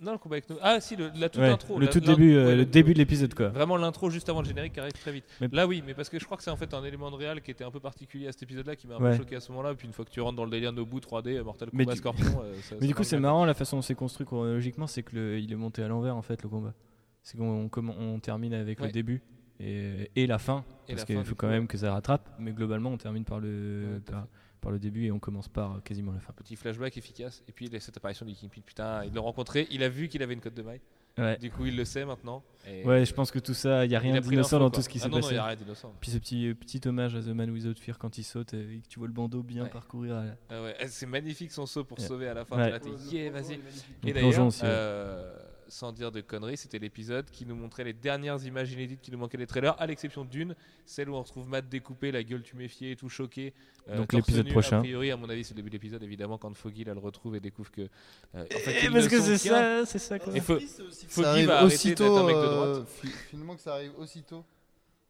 Non, 0.00 0.12
le 0.12 0.18
combat 0.18 0.34
avec 0.36 0.50
nous. 0.50 0.56
Ah 0.60 0.80
si, 0.80 0.96
le, 0.96 1.10
la 1.14 1.28
toute 1.28 1.40
Ouais, 1.40 1.48
intro. 1.48 1.78
le 1.78 1.86
la- 1.86 1.92
tout 1.92 2.00
début, 2.00 2.34
euh, 2.34 2.46
ouais, 2.48 2.56
le 2.56 2.64
début 2.66 2.92
de 2.94 2.98
l'épisode 2.98 3.32
quoi. 3.32 3.48
Vraiment 3.48 3.76
l'intro 3.76 4.10
juste 4.10 4.28
avant 4.28 4.42
le 4.42 4.46
générique 4.48 4.72
qui 4.74 4.80
arrive 4.80 4.92
très 4.92 5.12
vite. 5.12 5.24
Mais- 5.40 5.48
Là 5.52 5.66
oui, 5.66 5.82
mais 5.86 5.94
parce 5.94 6.08
que 6.08 6.18
je 6.18 6.24
crois 6.24 6.36
que 6.36 6.42
c'est 6.42 6.50
en 6.50 6.56
fait 6.56 6.74
un 6.74 6.82
élément 6.84 7.10
de 7.10 7.16
réal 7.16 7.40
qui 7.40 7.50
était 7.52 7.64
un 7.64 7.70
peu 7.70 7.78
particulier 7.80 8.26
à 8.26 8.32
cet 8.32 8.42
épisode-là 8.42 8.74
qui 8.76 8.86
m'a 8.88 8.96
un 8.96 9.00
Ouais. 9.00 9.10
peu 9.12 9.18
choqué 9.18 9.36
à 9.36 9.40
ce 9.40 9.52
moment-là. 9.52 9.74
Puis 9.74 9.86
une 9.86 9.92
fois 9.92 10.04
que 10.04 10.10
tu 10.10 10.20
rentres 10.20 10.36
dans 10.36 10.44
le 10.44 10.50
délire 10.50 10.72
Nobu 10.72 10.98
3D, 11.00 11.36
euh, 11.36 11.44
Mortal 11.44 11.68
Mais 11.72 11.84
Kombat 11.84 11.92
du- 11.94 11.98
Scorpion. 11.98 12.26
euh, 12.42 12.54
ça- 12.62 12.74
Mais 12.74 12.80
ça 12.80 12.86
du 12.88 12.94
coup, 12.94 13.04
c'est 13.04 13.18
marrant 13.20 13.44
la 13.44 13.54
façon 13.54 13.76
dont 13.76 13.82
c'est 13.82 13.94
construit 13.94 14.26
chronologiquement, 14.26 14.86
c'est 14.88 15.02
que 15.04 15.14
le- 15.14 15.38
il 15.38 15.52
est 15.52 15.56
monté 15.56 15.82
à 15.82 15.88
l'envers 15.88 16.16
en 16.16 16.22
fait 16.22 16.42
le 16.42 16.48
combat. 16.48 16.74
C'est 17.22 17.38
qu'on 17.38 17.70
on 17.76 18.18
termine 18.18 18.52
avec 18.52 18.80
le 18.80 18.88
début 18.90 19.22
et, 19.60 20.10
et 20.16 20.26
la 20.26 20.38
fin, 20.38 20.64
Et 20.88 20.92
parce 20.94 21.04
qu'il 21.04 21.16
faut 21.18 21.22
du 21.22 21.34
quand 21.36 21.48
même 21.48 21.66
que 21.68 21.78
ça 21.78 21.92
rattrape. 21.92 22.28
Mais 22.40 22.52
globalement, 22.52 22.90
on 22.90 22.96
termine 22.98 23.24
par 23.24 23.38
le 23.40 24.00
par. 24.04 24.26
Par 24.64 24.72
le 24.72 24.78
début 24.78 25.04
et 25.06 25.12
on 25.12 25.18
commence 25.20 25.46
par 25.48 25.76
euh, 25.76 25.80
quasiment 25.80 26.10
la 26.12 26.20
fin. 26.20 26.32
Petit 26.32 26.56
flashback 26.56 26.96
efficace. 26.96 27.42
Et 27.46 27.52
puis 27.52 27.66
il 27.66 27.72
y 27.72 27.76
a 27.76 27.80
cette 27.80 27.96
apparition 27.96 28.24
du 28.26 28.34
Kingpin. 28.34 28.62
Putain, 28.64 29.04
il 29.04 29.12
l'a 29.14 29.20
rencontré, 29.20 29.68
il 29.70 29.82
a 29.84 29.88
vu 29.88 30.08
qu'il 30.08 30.22
avait 30.22 30.34
une 30.34 30.40
cote 30.40 30.54
de 30.54 30.62
maille. 30.62 30.80
Ouais. 31.16 31.36
Du 31.38 31.48
coup, 31.48 31.64
il 31.66 31.76
le 31.76 31.84
sait 31.84 32.04
maintenant. 32.04 32.42
Et 32.66 32.84
Ouais, 32.84 33.04
je 33.04 33.14
pense 33.14 33.30
que 33.30 33.38
tout 33.38 33.54
ça, 33.54 33.84
il 33.84 33.92
y 33.92 33.94
a 33.94 34.00
rien 34.00 34.18
d'innocent 34.20 34.58
dans 34.58 34.68
tout 34.70 34.82
ce 34.82 34.88
qui 34.88 34.98
Ah 34.98 35.02
s'est 35.02 35.08
non, 35.08 35.16
non, 35.18 35.20
passé. 35.22 35.34
il 35.34 35.36
y 35.36 35.38
a 35.38 35.44
rien 35.44 35.54
d'innocent. 35.54 35.94
Puis 36.00 36.10
ce 36.10 36.18
petit 36.18 36.48
euh, 36.48 36.54
petit 36.54 36.80
hommage 36.88 37.14
à 37.14 37.20
The 37.22 37.28
Man 37.28 37.50
Without 37.50 37.78
Fear 37.78 37.98
quand 37.98 38.18
il 38.18 38.24
saute 38.24 38.52
et 38.54 38.80
que 38.82 38.88
tu 38.88 38.98
vois 38.98 39.06
le 39.06 39.14
bandeau 39.14 39.44
bien 39.44 39.62
Ouais. 39.64 39.68
parcourir. 39.70 40.16
la- 40.16 40.36
Ah 40.50 40.62
ouais, 40.62 40.74
eh, 40.80 40.88
c'est 40.88 41.06
magnifique 41.06 41.52
son 41.52 41.66
saut 41.66 41.84
pour 41.84 42.00
sauver 42.00 42.26
à 42.26 42.34
la 42.34 42.44
fin. 42.44 42.56
Là, 42.56 42.80
t'es, 42.80 42.90
yeah, 43.12 43.30
vas-y. 43.30 43.60
Et 44.04 44.12
d'ailleurs, 44.12 44.48
euh, 44.64 45.36
sans 45.68 45.92
dire 45.92 46.10
de 46.12 46.20
conneries, 46.20 46.56
c'était 46.56 46.78
l'épisode 46.78 47.30
qui 47.30 47.46
nous 47.46 47.54
montrait 47.54 47.84
les 47.84 47.92
dernières 47.92 48.44
images 48.44 48.72
inédites 48.72 49.00
qui 49.00 49.10
nous 49.10 49.18
manquaient 49.18 49.38
des 49.38 49.46
trailers, 49.46 49.80
à 49.80 49.86
l'exception 49.86 50.24
d'une, 50.24 50.54
celle 50.86 51.08
où 51.10 51.14
on 51.16 51.22
retrouve 51.22 51.48
Matt 51.48 51.68
découpé, 51.68 52.12
la 52.12 52.22
gueule 52.22 52.42
tuméfiée 52.42 52.92
et 52.92 52.96
tout 52.96 53.08
choqué. 53.08 53.52
euh, 53.88 53.96
Donc 53.96 54.12
l'épisode 54.12 54.48
prochain. 54.48 54.78
A 54.78 54.80
priori, 54.80 55.10
à 55.10 55.16
mon 55.16 55.28
avis, 55.28 55.44
c'est 55.44 55.52
le 55.54 55.56
début 55.56 55.70
de 55.70 55.74
l'épisode, 55.74 56.02
évidemment, 56.02 56.38
quand 56.38 56.52
Foggy 56.54 56.84
là, 56.84 56.94
le 56.94 57.00
retrouve 57.00 57.36
et 57.36 57.40
découvre 57.40 57.70
que. 57.70 57.82
euh, 57.82 58.44
en 58.44 58.58
fait, 58.58 58.76
Eh, 58.84 58.90
parce 58.90 59.08
que 59.08 59.20
c'est 59.20 59.38
ça, 59.38 59.84
c'est 59.86 59.98
ça 59.98 60.18
quoi. 60.18 60.34
Et 60.36 60.40
Foggy 60.40 61.44
va 61.44 61.58
arrêter 61.60 61.74
aussitôt. 61.74 62.04
d'être 62.04 62.18
un 62.18 62.26
mec 62.26 62.36
de 62.36 62.40
euh, 62.40 62.72
droite. 62.74 62.88
fi- 62.88 63.08
finalement 63.30 63.54
que 63.56 63.60
ça 63.62 63.74
arrive 63.74 63.92
aussitôt. 63.98 64.44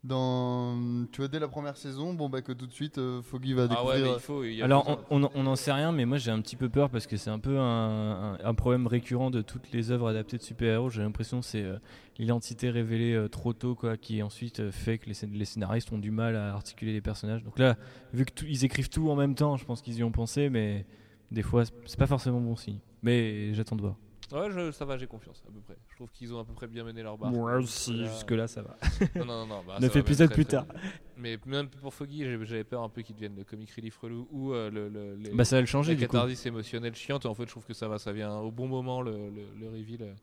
Dans, 0.04 0.76
tu 1.12 1.22
vois, 1.22 1.28
dès 1.28 1.38
la 1.38 1.48
première 1.48 1.78
saison, 1.78 2.12
bon 2.12 2.28
bah 2.28 2.42
que 2.42 2.52
tout 2.52 2.66
de 2.66 2.72
suite, 2.72 2.98
euh, 2.98 3.22
Foggy 3.22 3.54
va 3.54 3.62
Ah 3.70 3.82
ouais, 3.86 3.94
découvrir. 3.94 4.04
mais 4.04 4.12
il 4.12 4.20
faut. 4.20 4.44
il 4.44 4.54
y 4.54 4.60
a 4.60 4.66
Alors, 4.66 5.00
on- 5.10 5.30
on 5.34 5.42
n'en 5.42 5.56
sait 5.56 5.72
rien, 5.72 5.92
mais 5.92 6.04
moi 6.04 6.18
j'ai 6.18 6.30
un 6.30 6.42
petit 6.42 6.56
peu 6.56 6.68
peur 6.68 6.90
parce 6.90 7.06
que 7.06 7.16
c'est 7.16 7.30
un 7.30 7.38
peu 7.38 7.58
un, 7.58 8.34
un- 8.34 8.38
un 8.44 8.54
problème 8.54 8.86
récurrent 8.86 9.30
de 9.30 9.40
toutes 9.40 9.72
les 9.72 9.90
œuvres 9.90 10.08
adaptées 10.08 10.36
de 10.36 10.42
super-héros. 10.42 10.90
J'ai 10.90 11.00
l'impression 11.00 11.40
que 11.40 11.46
c'est 11.46 11.62
euh, 11.62 11.78
l'identité 12.18 12.68
révélée 12.68 13.14
euh, 13.14 13.28
trop 13.28 13.54
tôt, 13.54 13.74
quoi, 13.74 13.96
qui 13.96 14.22
ensuite 14.22 14.60
euh, 14.60 14.70
fait 14.70 14.98
que 14.98 15.06
les, 15.06 15.14
scén- 15.14 15.32
les 15.32 15.46
scénaristes 15.46 15.90
ont 15.90 15.98
du 15.98 16.10
mal 16.10 16.36
à 16.36 16.52
articuler 16.52 16.92
les 16.92 17.00
personnages. 17.00 17.42
Donc 17.42 17.58
là, 17.58 17.76
vu 18.12 18.26
qu'ils 18.26 18.62
écrivent 18.66 18.90
tout 18.90 19.08
en 19.08 19.16
même 19.16 19.34
temps, 19.34 19.56
je 19.56 19.64
pense 19.64 19.80
qu'ils 19.80 19.96
y 19.96 20.04
ont 20.04 20.12
pensé, 20.12 20.50
mais 20.50 20.84
des 21.30 21.42
fois 21.42 21.64
c'est 21.86 21.98
pas 21.98 22.06
forcément 22.06 22.40
bon 22.42 22.56
signe. 22.56 22.78
Mais 23.02 23.54
j'attends 23.54 23.76
de 23.76 23.80
voir. 23.80 23.96
Ouais, 24.32 24.50
je- 24.50 24.72
ça 24.72 24.84
va, 24.84 24.96
j'ai 24.96 25.06
confiance, 25.06 25.42
à 25.48 25.52
peu 25.52 25.60
près. 25.60 25.76
Je 25.90 25.94
trouve 25.96 26.10
qu'ils 26.10 26.32
ont 26.34 26.38
à 26.40 26.44
peu 26.44 26.52
près 26.54 26.66
bien 26.66 26.82
mené 26.84 27.02
leur 27.02 27.16
barre. 27.18 27.30
Moi 27.30 27.56
aussi, 27.56 27.92
Là- 27.98 28.06
jusque-là 28.12 28.46
ça 28.48 28.62
va. 28.62 28.76
Non, 29.16 29.24
non, 29.24 29.46
non, 29.46 29.46
non. 29.46 29.62
bah, 29.66 29.78
Neuf 29.80 29.94
épisodes 29.96 30.32
plus 30.32 30.46
tard. 30.46 30.64
bien. 30.64 30.80
Mais 31.16 31.38
même 31.46 31.68
pour 31.68 31.92
Foggy, 31.94 32.24
j'avais 32.24 32.64
peur 32.64 32.82
un 32.82 32.88
peu 32.88 33.02
qu'il 33.02 33.14
devienne 33.14 33.36
le 33.36 33.44
comic 33.44 33.70
relief 33.72 33.96
relou 33.98 34.26
ou 34.32 34.52
euh, 34.52 34.70
le, 34.70 34.88
le, 34.88 35.14
les- 35.16 35.30
Bah 35.30 35.44
ça 35.44 35.56
va 35.56 35.60
le 35.60 35.66
changer 35.66 35.92
la 35.94 36.00
du 36.00 36.06
coup. 36.08 36.12
catharsis 36.12 36.46
émotionnelle 36.46 36.94
chiante. 36.94 37.26
En 37.26 37.34
fait, 37.34 37.44
je 37.44 37.50
trouve 37.50 37.64
que 37.66 37.74
ça 37.74 37.86
va, 37.86 37.98
ça 37.98 38.12
vient 38.12 38.34
au 38.38 38.50
bon 38.50 38.66
moment, 38.66 39.02
le, 39.02 39.12
le, 39.30 39.42
le 39.60 39.68
reveal. 39.68 40.14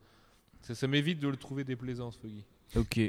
Ça, 0.60 0.74
ça 0.74 0.86
m'évite 0.86 1.18
de 1.18 1.28
le 1.28 1.36
trouver 1.36 1.64
déplaisant, 1.64 2.10
ce 2.10 2.18
Foggy. 2.18 2.44
Ok, 2.76 3.00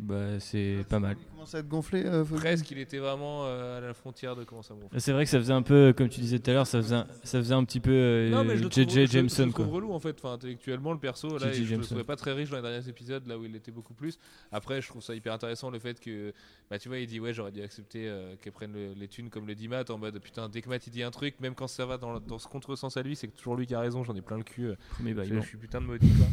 bah 0.00 0.40
c'est 0.40 0.84
pas 0.88 0.98
mal. 0.98 1.16
Il 1.20 1.26
commence 1.32 1.54
à 1.54 1.58
être 1.58 1.68
gonflé, 1.68 2.04
euh, 2.06 2.24
Presque, 2.24 2.70
il 2.70 2.78
était 2.78 2.98
vraiment 2.98 3.44
euh, 3.46 3.78
à 3.78 3.80
la 3.80 3.94
frontière 3.94 4.34
de 4.36 4.44
comment 4.44 4.62
ça 4.62 4.74
gonfle. 4.74 4.98
C'est 5.00 5.12
vrai 5.12 5.24
que 5.24 5.30
ça 5.30 5.38
faisait 5.38 5.52
un 5.52 5.62
peu, 5.62 5.92
comme 5.96 6.08
tu 6.08 6.20
disais 6.20 6.38
tout 6.38 6.50
à 6.50 6.54
l'heure, 6.54 6.66
ça 6.66 6.80
faisait 6.82 6.94
un, 6.96 7.06
ça 7.22 7.38
faisait 7.38 7.54
un 7.54 7.64
petit 7.64 7.80
peu 7.80 7.90
euh, 7.92 8.30
Non, 8.30 8.44
mais 8.44 8.56
je 8.56 8.64
le 8.64 8.68
trouve, 8.68 8.82
J.J. 8.84 9.00
je- 9.02 9.06
je 9.06 9.12
Jameson 9.12 9.50
quoi. 9.52 9.66
relou 9.66 9.92
en 9.92 10.00
fait. 10.00 10.16
Enfin, 10.22 10.34
intellectuellement, 10.34 10.92
le 10.92 10.98
perso, 10.98 11.38
là, 11.38 11.48
J.J. 11.48 11.54
je 11.54 11.60
le 11.62 11.66
Jameson. 11.68 11.86
trouvais 11.88 12.04
pas 12.04 12.16
très 12.16 12.32
riche 12.32 12.50
dans 12.50 12.56
les 12.56 12.62
derniers 12.62 12.88
épisodes, 12.88 13.26
là 13.26 13.38
où 13.38 13.44
il 13.44 13.54
était 13.54 13.70
beaucoup 13.72 13.94
plus. 13.94 14.18
Après, 14.52 14.80
je 14.80 14.88
trouve 14.88 15.02
ça 15.02 15.14
hyper 15.14 15.32
intéressant 15.32 15.70
le 15.70 15.78
fait 15.78 16.00
que, 16.00 16.32
bah, 16.70 16.78
tu 16.78 16.88
vois, 16.88 16.98
il 16.98 17.06
dit 17.06 17.20
ouais, 17.20 17.32
j'aurais 17.32 17.52
dû 17.52 17.62
accepter 17.62 18.08
euh, 18.08 18.34
qu'elle 18.40 18.52
prenne 18.52 18.72
le- 18.72 18.94
les 18.94 19.08
thunes 19.08 19.30
comme 19.30 19.46
le 19.46 19.54
dit 19.54 19.68
Matt 19.68 19.90
en 19.90 19.98
mode 19.98 20.18
putain, 20.18 20.48
dès 20.48 20.62
que 20.62 20.68
Matt 20.68 20.86
il 20.86 20.90
dit 20.90 21.02
un 21.02 21.10
truc, 21.10 21.34
même 21.40 21.54
quand 21.54 21.68
ça 21.68 21.84
va 21.86 21.98
dans, 21.98 22.20
dans 22.20 22.38
ce 22.38 22.48
contresens 22.48 22.96
à 22.96 23.02
lui, 23.02 23.16
c'est 23.16 23.28
que 23.28 23.36
toujours 23.36 23.56
lui 23.56 23.66
qui 23.66 23.74
a 23.74 23.80
raison. 23.80 24.02
J'en 24.04 24.14
ai 24.16 24.22
plein 24.22 24.38
le 24.38 24.44
cul. 24.44 24.66
euh, 24.66 24.74
je, 25.04 25.12
bâillement. 25.14 25.42
je 25.42 25.46
suis 25.48 25.58
putain 25.58 25.80
de 25.80 25.86
maudit 25.86 26.10
quoi. 26.16 26.26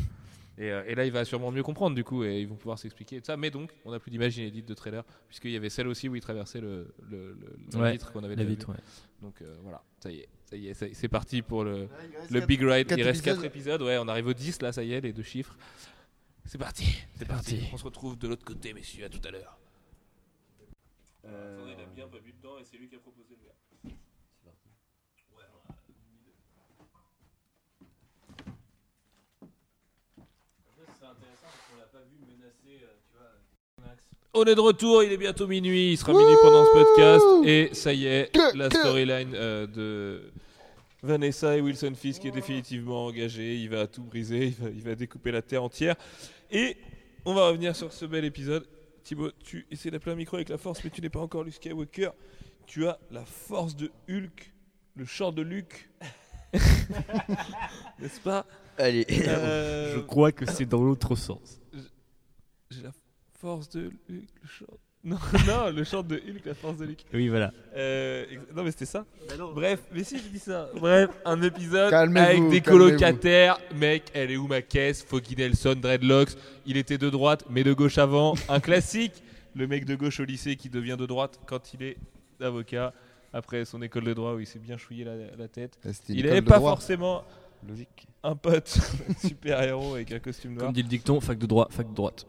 Et, 0.60 0.72
euh, 0.72 0.84
et 0.88 0.96
là, 0.96 1.06
il 1.06 1.12
va 1.12 1.24
sûrement 1.24 1.52
mieux 1.52 1.62
comprendre 1.62 1.96
du 1.96 2.04
coup, 2.04 2.24
et 2.24 2.42
ils 2.42 2.48
vont 2.48 2.56
pouvoir 2.56 2.80
s'expliquer 2.80 3.18
et 3.18 3.20
tout 3.22 3.26
ça. 3.28 3.38
Mais 3.38 3.52
donc, 3.52 3.72
on 3.86 3.92
n'a 3.92 4.00
plus 4.00 4.10
d'image 4.10 4.38
inédite 4.38 4.66
de 4.68 4.74
trailer, 4.74 5.04
puisqu'il 5.28 5.52
y 5.52 5.56
avait 5.56 5.70
celle 5.70 5.88
aussi 5.88 6.10
où 6.10 6.16
il 6.16 6.22
traversait 6.22 6.62
le, 6.62 6.94
le, 7.10 7.34
le- 7.34 7.58
la 7.74 7.80
Ouais, 7.80 7.92
vitre 7.92 8.12
qu'on 8.12 8.24
avait 8.24 8.36
La 8.36 8.44
vitre, 8.44 8.70
ouais. 8.70 8.80
Donc 9.22 9.42
euh, 9.42 9.56
voilà, 9.62 9.84
ça 10.00 10.12
y 10.12 10.18
est, 10.20 10.30
ça 10.46 10.58
y 10.58 10.68
est, 10.68 10.74
c'est 10.96 11.08
parti 11.08 11.42
pour 11.44 11.64
le, 11.64 11.88
reste 12.20 12.32
le 12.32 12.42
Big 12.42 12.62
Ride. 12.62 12.92
Il 12.98 13.04
reste 13.04 13.24
4 13.24 13.44
épisodes. 13.46 13.82
ouais, 13.84 13.98
on 14.00 14.08
arrive 14.08 14.28
au 14.28 14.34
10 14.34 14.62
là, 14.64 14.72
ça 14.72 14.84
y 14.84 14.94
est, 14.94 15.02
les 15.02 15.14
deux 15.14 15.24
chiffres. 15.24 15.56
C'est 16.46 16.58
parti, 16.58 16.86
c'est 17.16 17.28
parti. 17.28 17.56
parti. 17.58 17.70
On 17.74 17.78
se 17.78 17.84
retrouve 17.84 18.18
de 18.18 18.28
l'autre 18.28 18.46
côté, 18.46 18.74
messieurs, 18.74 19.06
à 19.06 19.10
tout 19.10 19.22
à 19.26 19.32
l'heure. 19.32 19.60
Il 21.24 21.30
a 21.30 21.86
bien 21.94 22.08
pas 22.08 22.20
bu 22.20 22.32
dedans 22.32 22.58
et 22.60 22.64
c'est 22.64 22.78
lui 22.78 22.88
qui 22.88 22.96
a 22.96 23.00
proposé 23.00 23.36
le 23.40 23.47
On 34.34 34.44
est 34.44 34.56
de 34.56 34.60
retour, 34.62 35.04
il 35.04 35.12
est 35.12 35.18
bientôt 35.18 35.48
minuit, 35.48 35.94
il 35.94 35.98
sera 35.98 36.12
minuit 36.14 36.36
pendant 36.44 36.64
ce 36.64 36.72
podcast 36.72 37.26
et 37.46 37.70
ça 37.74 37.92
y 37.94 38.06
est, 38.06 38.30
la 38.56 38.70
storyline 38.70 39.32
euh, 39.34 39.66
de 39.66 40.32
Vanessa 41.02 41.58
et 41.58 41.62
Wilson 41.62 41.94
Fisk 41.96 42.24
est 42.26 42.32
définitivement 42.32 43.06
engagé. 43.06 43.56
Il 43.56 43.70
va 43.70 43.88
tout 43.88 44.04
briser, 44.04 44.48
il 44.48 44.54
va, 44.54 44.70
il 44.70 44.84
va 44.84 44.96
découper 44.96 45.32
la 45.32 45.42
terre 45.42 45.64
entière. 45.64 45.96
Et 46.52 46.78
on 47.26 47.34
va 47.34 47.48
revenir 47.48 47.76
sur 47.76 47.92
ce 47.92 48.06
bel 48.06 48.26
épisode. 48.26 48.68
Thibaut, 49.04 49.32
tu 49.44 49.66
essaies 49.72 49.90
d'appeler 49.90 50.12
un 50.12 50.16
micro 50.16 50.36
avec 50.36 50.50
la 50.50 50.58
force, 50.58 50.84
mais 50.84 50.90
tu 50.90 51.02
n'es 51.02 51.10
pas 51.10 51.20
encore 51.22 51.44
Luke 51.44 51.56
Skywalker. 51.56 52.10
Tu 52.68 52.86
as 52.86 53.00
la 53.10 53.24
force 53.26 53.76
de 53.76 53.90
Hulk, 54.10 54.54
le 54.96 55.06
short 55.06 55.34
de 55.34 55.42
Luke. 55.42 55.90
N'est-ce 58.00 58.20
pas? 58.20 58.46
Allez. 58.78 59.06
Euh, 59.10 59.96
Je 59.96 60.00
crois 60.02 60.32
que 60.32 60.46
c'est 60.46 60.66
dans 60.66 60.84
l'autre 60.84 61.16
sens. 61.16 61.60
J'ai 62.70 62.82
la 62.84 62.92
force 63.48 63.70
de 63.70 63.86
Hulk, 64.10 64.28
le 64.42 64.48
short. 64.48 64.78
Non, 65.04 65.16
non, 65.48 65.70
le 65.72 65.84
short 65.86 66.06
de 66.08 66.16
Hulk, 66.18 66.46
la 66.46 66.54
force 66.54 66.78
de 66.80 66.86
Luke. 66.86 67.06
Oui, 67.14 67.30
voilà. 67.30 67.54
Euh, 67.78 68.26
ex- 68.30 68.42
non, 68.54 68.64
mais 68.64 68.72
c'était 68.72 68.86
ça. 68.86 69.06
Bref, 69.56 69.80
mais 69.94 70.04
si, 70.04 70.18
je 70.18 70.24
dis 70.28 70.40
ça. 70.40 70.68
Bref, 70.76 71.12
un 71.24 71.42
épisode 71.44 71.92
Calmez-vous, 71.92 72.26
avec 72.26 72.50
des 72.50 72.60
calmez-vous. 72.62 72.90
colocataires. 72.90 73.58
Mec, 73.76 74.04
elle 74.14 74.32
est 74.32 74.36
où 74.38 74.48
ma 74.48 74.62
caisse? 74.62 75.04
Foggy 75.04 75.36
Nelson, 75.38 75.76
Dreadlocks. 75.82 76.32
Il 76.66 76.76
était 76.76 76.98
de 76.98 77.10
droite, 77.10 77.46
mais 77.50 77.64
de 77.64 77.72
gauche 77.72 77.98
avant. 78.00 78.34
Un 78.50 78.60
classique. 78.60 79.24
Le 79.56 79.66
mec 79.66 79.86
de 79.86 79.96
gauche 79.96 80.20
au 80.20 80.26
lycée 80.26 80.58
qui 80.58 80.68
devient 80.70 80.98
de 81.00 81.06
droite 81.06 81.40
quand 81.46 81.74
il 81.74 81.84
est 81.84 81.98
avocat. 82.42 82.92
Après 83.32 83.64
son 83.66 83.82
école 83.82 84.04
de 84.04 84.14
droit 84.14 84.34
où 84.34 84.40
il 84.40 84.48
s'est 84.48 84.60
bien 84.60 84.78
chouillé 84.78 85.06
la, 85.06 85.16
la 85.38 85.48
tête. 85.48 85.78
C'était 85.84 86.14
Il 86.14 86.16
l'école 86.18 86.30
n'avait 86.30 86.42
de 86.42 86.48
pas 86.48 86.58
droit. 86.58 86.72
forcément 86.72 87.24
Logique. 87.68 88.08
un 88.24 88.36
pote 88.36 88.68
super 89.20 89.62
héros 89.64 89.94
avec 89.96 90.12
un 90.12 90.20
costume 90.20 90.54
noir. 90.54 90.66
Comme 90.66 90.74
dit 90.74 90.84
le 90.84 90.90
dicton, 90.90 91.22
fac 91.22 91.38
de 91.38 91.46
droit, 91.46 91.68
fac 91.72 91.88
de 91.90 91.96
droite. 91.96 92.26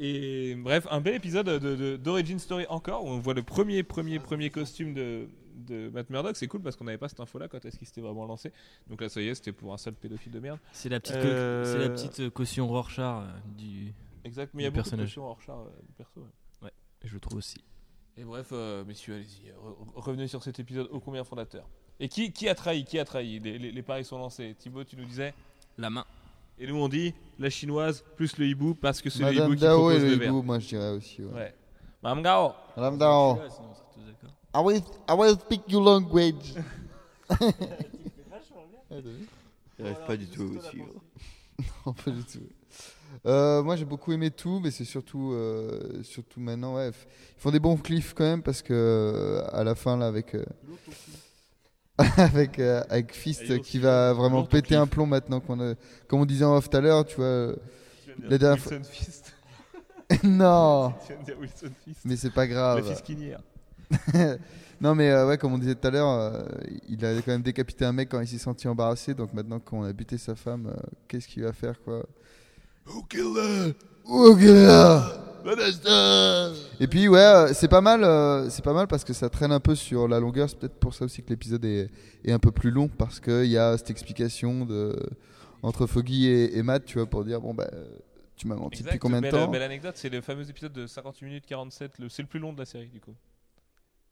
Et 0.00 0.54
bref, 0.56 0.86
un 0.90 1.00
bel 1.00 1.14
épisode 1.14 1.46
de- 1.46 1.74
de- 1.76 1.96
d'Origin 1.96 2.38
Story 2.38 2.66
encore, 2.68 3.04
où 3.04 3.08
on 3.08 3.18
voit 3.18 3.34
le 3.34 3.42
premier, 3.42 3.82
premier, 3.82 4.20
premier 4.20 4.48
costume 4.48 4.94
de, 4.94 5.28
de 5.56 5.88
Matt 5.88 6.08
Murdock. 6.10 6.36
C'est 6.36 6.46
cool 6.46 6.62
parce 6.62 6.76
qu'on 6.76 6.84
n'avait 6.84 6.98
pas 6.98 7.08
cette 7.08 7.18
info-là 7.20 7.48
quand 7.48 7.64
est-ce 7.64 7.76
qu'il 7.78 7.86
s'était 7.86 8.00
vraiment 8.00 8.24
lancé. 8.24 8.52
Donc 8.88 9.00
là, 9.00 9.08
ça 9.08 9.20
y 9.20 9.26
est, 9.28 9.34
c'était 9.34 9.50
pour 9.52 9.72
un 9.72 9.76
sale 9.76 9.94
pédophile 9.94 10.30
de 10.32 10.38
merde. 10.38 10.58
C'est 10.72 10.88
la 10.88 11.00
petite, 11.00 11.16
Euh, 11.16 11.64
c'est 11.64 11.78
la 11.78 11.88
petite 11.88 12.20
euh, 12.20 12.30
caution 12.30 12.68
Rorschach 12.68 13.24
euh, 13.24 13.30
du. 13.56 13.92
Exact, 14.24 14.52
mais 14.54 14.62
il 14.62 14.64
y 14.64 14.66
a 14.66 14.70
Le 14.70 14.72
beaucoup 14.72 14.84
personnage. 14.84 15.08
de 15.16 15.44
char, 15.44 15.58
euh, 15.60 15.70
du 15.84 15.92
perso. 15.94 16.20
ouais. 16.62 16.70
Je 17.02 17.18
trouve 17.18 17.38
aussi. 17.38 17.58
Et 18.16 18.24
bref, 18.24 18.48
euh, 18.52 18.84
messieurs, 18.84 19.14
allez-y, 19.14 19.48
re- 19.50 19.76
revenez 20.00 20.28
sur 20.28 20.42
cet 20.44 20.58
épisode 20.60 20.88
ô 20.92 21.00
combien 21.00 21.24
fondateur. 21.24 21.68
Et 22.00 22.08
qui, 22.08 22.32
qui 22.32 22.48
a 22.48 22.54
trahi 22.54 22.84
Qui 22.84 22.98
a 23.00 23.04
trahi? 23.04 23.40
Les, 23.40 23.58
les- 23.58 23.72
les 23.72 23.82
paris 23.82 24.04
sont 24.04 24.18
lancés. 24.18 24.54
Thibaut, 24.58 24.84
tu 24.84 24.96
nous 24.96 25.04
disais? 25.04 25.34
La 25.76 25.90
main. 25.90 26.04
Et 26.60 26.66
nous, 26.66 26.76
on 26.76 26.88
dit 26.88 27.14
la 27.38 27.50
chinoise 27.50 28.04
plus 28.16 28.36
le 28.38 28.46
hibou 28.46 28.74
parce 28.74 29.00
que 29.00 29.10
c'est 29.10 29.22
le 29.22 29.32
hibou 29.34 29.54
qui 29.54 29.60
Dao 29.60 29.78
propose 29.78 30.02
et 30.02 30.06
le 30.06 30.10
le 30.12 30.16
verre. 30.18 30.28
hibou, 30.28 30.42
moi 30.42 30.58
je 30.58 30.68
dirais 30.68 30.90
aussi. 30.90 31.22
Ouais. 31.22 31.32
Ouais. 31.32 31.54
Madame 32.02 32.22
Gao 32.22 32.52
Madame 32.76 32.98
Dao, 32.98 33.36
Sinon, 33.36 33.68
on 33.70 33.74
serait 33.74 33.86
tous 33.94 34.00
d'accord. 34.00 34.30
I 34.54 34.60
will, 34.64 34.82
I 35.08 35.12
will 35.14 35.38
speak 35.38 35.62
your 35.68 35.82
language. 35.82 36.54
J'arrive 39.78 40.06
pas 40.06 40.16
du 40.16 40.26
tout 40.26 40.42
à 40.42 40.44
vous 40.46 40.60
suivre. 40.62 40.88
Non, 41.86 41.92
pas 41.92 42.10
du 42.10 42.22
tout. 42.24 42.40
Euh, 43.26 43.62
moi 43.62 43.76
j'ai 43.76 43.84
beaucoup 43.84 44.12
aimé 44.12 44.30
tout, 44.30 44.60
mais 44.62 44.70
c'est 44.70 44.84
surtout, 44.84 45.32
euh, 45.32 46.02
surtout 46.02 46.40
maintenant, 46.40 46.76
ouais, 46.76 46.88
ils 46.90 47.40
font 47.40 47.50
des 47.50 47.58
bons 47.58 47.76
cliffs 47.76 48.14
quand 48.14 48.24
même 48.24 48.42
parce 48.42 48.62
que 48.62 48.72
euh, 48.72 49.42
à 49.52 49.64
la 49.64 49.74
fin 49.74 49.96
là 49.96 50.06
avec 50.06 50.34
euh, 50.34 50.44
avec 52.16 52.58
euh, 52.58 52.82
avec 52.88 53.12
Fist 53.12 53.60
qui 53.62 53.78
va 53.78 54.12
vraiment 54.12 54.44
péter 54.44 54.76
un 54.76 54.86
plomb 54.86 55.06
maintenant 55.06 55.40
qu'on 55.40 55.58
a, 55.60 55.74
comme 56.06 56.20
on 56.20 56.26
disait 56.26 56.44
en 56.44 56.56
off 56.56 56.70
tout 56.70 56.76
à 56.76 56.80
l'heure, 56.80 57.04
tu 57.04 57.16
vois. 57.16 57.24
euh, 57.24 57.56
La 58.28 58.38
dernière 58.38 58.58
fois- 58.58 58.72
Wilson 58.76 58.90
Fist. 58.90 59.34
non, 60.24 60.94
Wilson 61.40 61.70
Fist. 61.84 62.00
mais 62.04 62.16
c'est 62.16 62.30
pas 62.32 62.46
grave. 62.46 62.88
fisquinière. 62.88 63.40
non 64.80 64.94
mais 64.94 65.10
euh, 65.10 65.26
ouais, 65.26 65.38
comme 65.38 65.52
on 65.54 65.58
disait 65.58 65.74
tout 65.74 65.88
à 65.88 65.90
l'heure, 65.90 66.08
euh, 66.08 66.42
il 66.88 67.04
a 67.04 67.14
quand 67.16 67.28
même 67.32 67.42
décapité 67.42 67.84
un 67.84 67.92
mec 67.92 68.08
quand 68.10 68.20
il 68.20 68.28
s'est 68.28 68.38
senti 68.38 68.68
embarrassé. 68.68 69.14
Donc 69.14 69.32
maintenant 69.34 69.58
qu'on 69.58 69.82
a 69.84 69.92
buté 69.92 70.18
sa 70.18 70.34
femme, 70.34 70.68
euh, 70.68 70.80
qu'est-ce 71.08 71.26
qu'il 71.28 71.42
va 71.42 71.52
faire 71.52 71.80
quoi? 71.82 72.04
Who 72.86 73.02
killed 73.04 73.36
her? 73.36 73.74
Oh, 74.06 74.34
gars 74.34 74.46
Vanessa 74.46 75.37
Et 76.80 76.86
puis 76.86 77.08
ouais, 77.08 77.18
euh, 77.20 77.52
c'est 77.54 77.68
pas 77.68 77.80
mal, 77.80 78.04
euh, 78.04 78.48
c'est 78.50 78.64
pas 78.64 78.72
mal 78.72 78.86
parce 78.86 79.04
que 79.04 79.12
ça 79.12 79.28
traîne 79.28 79.52
un 79.52 79.60
peu 79.60 79.74
sur 79.74 80.08
la 80.08 80.20
longueur. 80.20 80.48
C'est 80.48 80.58
peut-être 80.58 80.78
pour 80.78 80.94
ça 80.94 81.04
aussi 81.04 81.22
que 81.22 81.30
l'épisode 81.30 81.64
est, 81.64 81.90
est 82.24 82.32
un 82.32 82.38
peu 82.38 82.50
plus 82.50 82.70
long 82.70 82.88
parce 82.88 83.20
qu'il 83.20 83.46
y 83.46 83.56
a 83.58 83.76
cette 83.78 83.90
explication 83.90 84.64
de 84.64 84.96
entre 85.62 85.86
Foggy 85.86 86.26
et, 86.26 86.56
et 86.58 86.62
Matt, 86.62 86.84
tu 86.84 86.98
vois, 86.98 87.06
pour 87.06 87.24
dire 87.24 87.40
bon 87.40 87.54
bah 87.54 87.68
tu 88.36 88.46
m'as 88.46 88.54
menti 88.54 88.82
depuis 88.84 88.98
combien 89.00 89.20
de 89.20 89.26
temps 89.30 89.50
belle 89.52 89.62
anecdote, 89.62 89.94
c'est 89.96 90.08
le 90.10 90.20
fameux 90.20 90.48
épisode 90.48 90.72
de 90.72 90.86
58 90.86 91.26
minutes 91.26 91.46
47, 91.46 91.98
le- 91.98 92.08
c'est 92.08 92.22
le 92.22 92.28
plus 92.28 92.38
long 92.38 92.52
de 92.52 92.58
la 92.58 92.64
série 92.66 92.88
du 92.88 93.00
coup. 93.00 93.14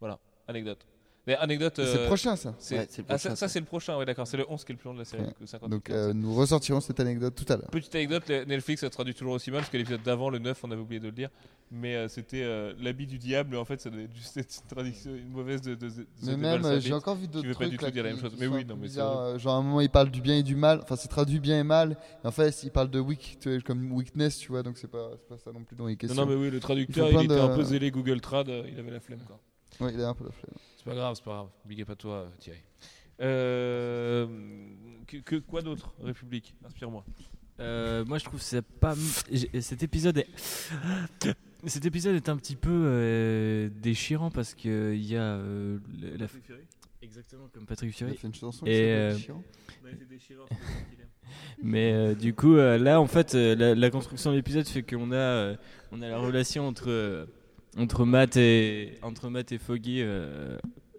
Voilà, 0.00 0.18
anecdote. 0.48 0.84
Mais 1.26 1.36
anecdote. 1.36 1.72
C'est 1.76 1.82
euh, 1.82 2.00
le 2.02 2.06
prochain 2.06 2.36
ça. 2.36 2.54
c'est- 2.58 2.78
Ouais, 2.78 2.86
c'est 2.88 3.02
le 3.02 3.06
ah, 3.08 3.18
ça, 3.18 3.28
prochain, 3.30 3.30
ça, 3.30 3.36
ça. 3.36 3.48
c'est 3.52 3.58
le 3.60 3.66
prochain, 3.66 3.96
ouais 3.98 4.04
d'accord, 4.04 4.26
c'est 4.26 4.36
le 4.36 4.46
11 4.48 4.64
qui 4.64 4.70
est 4.70 4.74
le 4.74 4.78
plus 4.78 4.88
long 4.88 4.94
de 4.94 5.00
la 5.00 5.04
série 5.04 5.22
Ouais. 5.22 5.28
du 5.28 5.34
coup, 5.34 5.46
58 5.46 5.70
Donc 5.70 5.82
47. 5.84 6.10
euh, 6.10 6.14
nous 6.14 6.34
ressortirons 6.34 6.80
cette 6.80 7.00
anecdote 7.00 7.34
tout 7.34 7.52
à 7.52 7.56
l'heure. 7.56 7.70
Petite 7.70 7.94
anecdote, 7.96 8.28
Netflix 8.28 8.82
ça 8.82 8.90
traduit 8.90 9.14
toujours 9.14 9.32
aussi 9.34 9.50
mal 9.50 9.60
parce 9.60 9.70
que 9.70 9.76
l'épisode 9.76 10.02
d'avant, 10.02 10.30
le 10.30 10.38
9, 10.38 10.58
on 10.62 10.70
avait 10.70 10.80
oublié 10.80 11.00
de 11.00 11.06
le 11.06 11.12
dire, 11.12 11.30
mais 11.72 11.96
euh, 11.96 12.06
c'était 12.06 12.42
euh, 12.44 12.72
l'habit 12.80 13.06
du 13.08 13.18
diable, 13.18 13.56
en 13.56 13.64
fait 13.64 13.80
ça 13.80 13.90
devait 13.90 14.04
être 14.04 14.14
juste 14.14 14.36
être 14.36 14.54
une 14.62 14.68
traduction, 14.76 15.10
une 15.16 15.28
mauvaise 15.30 15.62
de. 15.62 15.74
de, 15.74 15.88
de- 15.88 15.94
de 15.96 16.06
Mais 16.26 16.36
même, 16.36 16.64
euh, 16.64 16.78
j'ai 16.78 16.92
encore 16.92 17.16
vu 17.16 17.26
d'autres 17.26 17.46
veux 17.48 17.54
pas 17.54 17.60
trucs. 17.60 17.70
du 17.70 17.76
tout 17.78 17.84
là, 17.86 17.90
dire 17.90 18.04
la 18.04 18.10
même 18.10 18.20
chose. 18.20 18.34
Mais 18.38 18.46
oui, 18.46 18.64
non, 18.64 18.76
mais 18.80 18.96
euh, 18.96 19.36
Genre 19.38 19.54
à 19.54 19.58
un 19.58 19.62
moment, 19.62 19.80
il 19.80 19.90
parle 19.90 20.10
du 20.12 20.20
bien 20.20 20.36
et 20.36 20.42
du 20.44 20.54
mal. 20.54 20.78
Enfin, 20.84 20.94
c'est 20.94 21.08
traduit 21.08 21.40
bien 21.40 21.58
et 21.58 21.64
mal. 21.64 21.96
Et 22.22 22.26
en 22.28 22.30
fait, 22.30 22.62
il 22.62 22.70
parle 22.70 22.88
de 22.90 23.00
weak, 23.00 23.38
tu 23.40 23.50
vois, 23.50 23.60
comme 23.62 23.90
weakness, 23.90 24.38
tu 24.38 24.52
vois. 24.52 24.62
Donc 24.62 24.78
c'est 24.78 24.86
pas, 24.86 25.10
c'est 25.18 25.28
pas 25.28 25.38
ça 25.38 25.50
non 25.52 25.64
plus 25.64 25.74
dont 25.74 25.88
il 25.88 25.92
est 25.92 25.94
Non, 25.94 25.96
question. 25.98 26.24
non, 26.24 26.30
mais 26.30 26.36
oui, 26.36 26.50
le 26.50 26.60
traducteur 26.60 27.08
il, 27.10 27.16
était 27.24 27.34
de- 27.34 27.40
un 27.40 27.48
peu 27.56 27.64
zélé 27.64 27.90
Google 27.90 28.20
Trad, 28.20 28.48
euh, 28.48 28.62
il 28.72 28.78
avait 28.78 28.92
la 28.92 29.00
flemme 29.00 29.20
quoi. 29.26 29.40
Ouais, 29.80 29.92
il 29.94 30.00
a 30.00 30.08
un 30.08 30.14
peu 30.14 30.24
la 30.24 30.30
flemme. 30.32 30.54
C'est 30.76 30.84
pas 30.84 30.94
grave, 30.94 31.14
c'est 31.16 31.24
pas 31.24 31.32
grave. 31.32 31.48
Big 31.64 31.82
up 31.82 31.90
à 31.90 31.96
toi, 31.96 32.28
Thierry. 32.38 32.60
Euh, 33.20 34.26
que, 35.06 35.16
que- 35.18 35.36
quoi 35.36 35.62
d'autre, 35.62 35.92
République? 36.02 36.54
Inspire-moi. 36.64 37.04
Euh, 37.60 38.04
moi, 38.04 38.18
je 38.18 38.24
trouve 38.24 38.38
que 38.38 38.44
c'est 38.44 38.62
pas. 38.62 38.94
Cet 39.60 39.82
épisode 39.82 40.18
est. 40.18 40.26
Cet 41.66 41.84
épisode 41.86 42.14
est 42.14 42.28
un 42.28 42.36
petit 42.36 42.54
peu 42.54 42.70
euh, 42.70 43.68
déchirant 43.80 44.30
parce 44.30 44.54
que 44.54 44.92
il 44.94 45.04
y 45.06 45.16
a 45.16 45.22
euh, 45.22 45.78
la- 46.00 46.16
la- 46.18 46.26
exactement 47.02 47.48
comme 47.52 47.64
Patrick 47.66 47.90
Il 47.98 48.04
a 48.04 48.06
Fury. 48.08 48.18
fait 48.18 48.26
une 48.28 48.34
chanson 48.34 48.64
qui 48.66 48.72
s'appelle 48.72 49.14
euh, 49.14 49.18
Chiant. 49.18 49.42
Mais 51.62 51.92
euh, 51.92 52.14
du 52.14 52.34
coup, 52.34 52.56
euh, 52.56 52.78
là, 52.78 53.00
en 53.00 53.06
fait, 53.06 53.34
euh, 53.34 53.56
la, 53.56 53.74
la 53.74 53.90
construction 53.90 54.30
de 54.30 54.36
l'épisode 54.36 54.66
fait 54.68 54.82
qu'on 54.82 55.10
a, 55.10 55.16
euh, 55.16 55.56
on 55.92 56.02
a 56.02 56.08
la 56.08 56.18
relation 56.18 56.68
entre 56.68 56.88
euh, 56.90 57.26
entre 57.78 58.04
Matt 58.04 58.36
et 58.36 58.98
entre 59.02 59.28
Matt 59.28 59.52
et 59.52 59.58
Foggy 59.58 59.98
euh, 60.00 60.56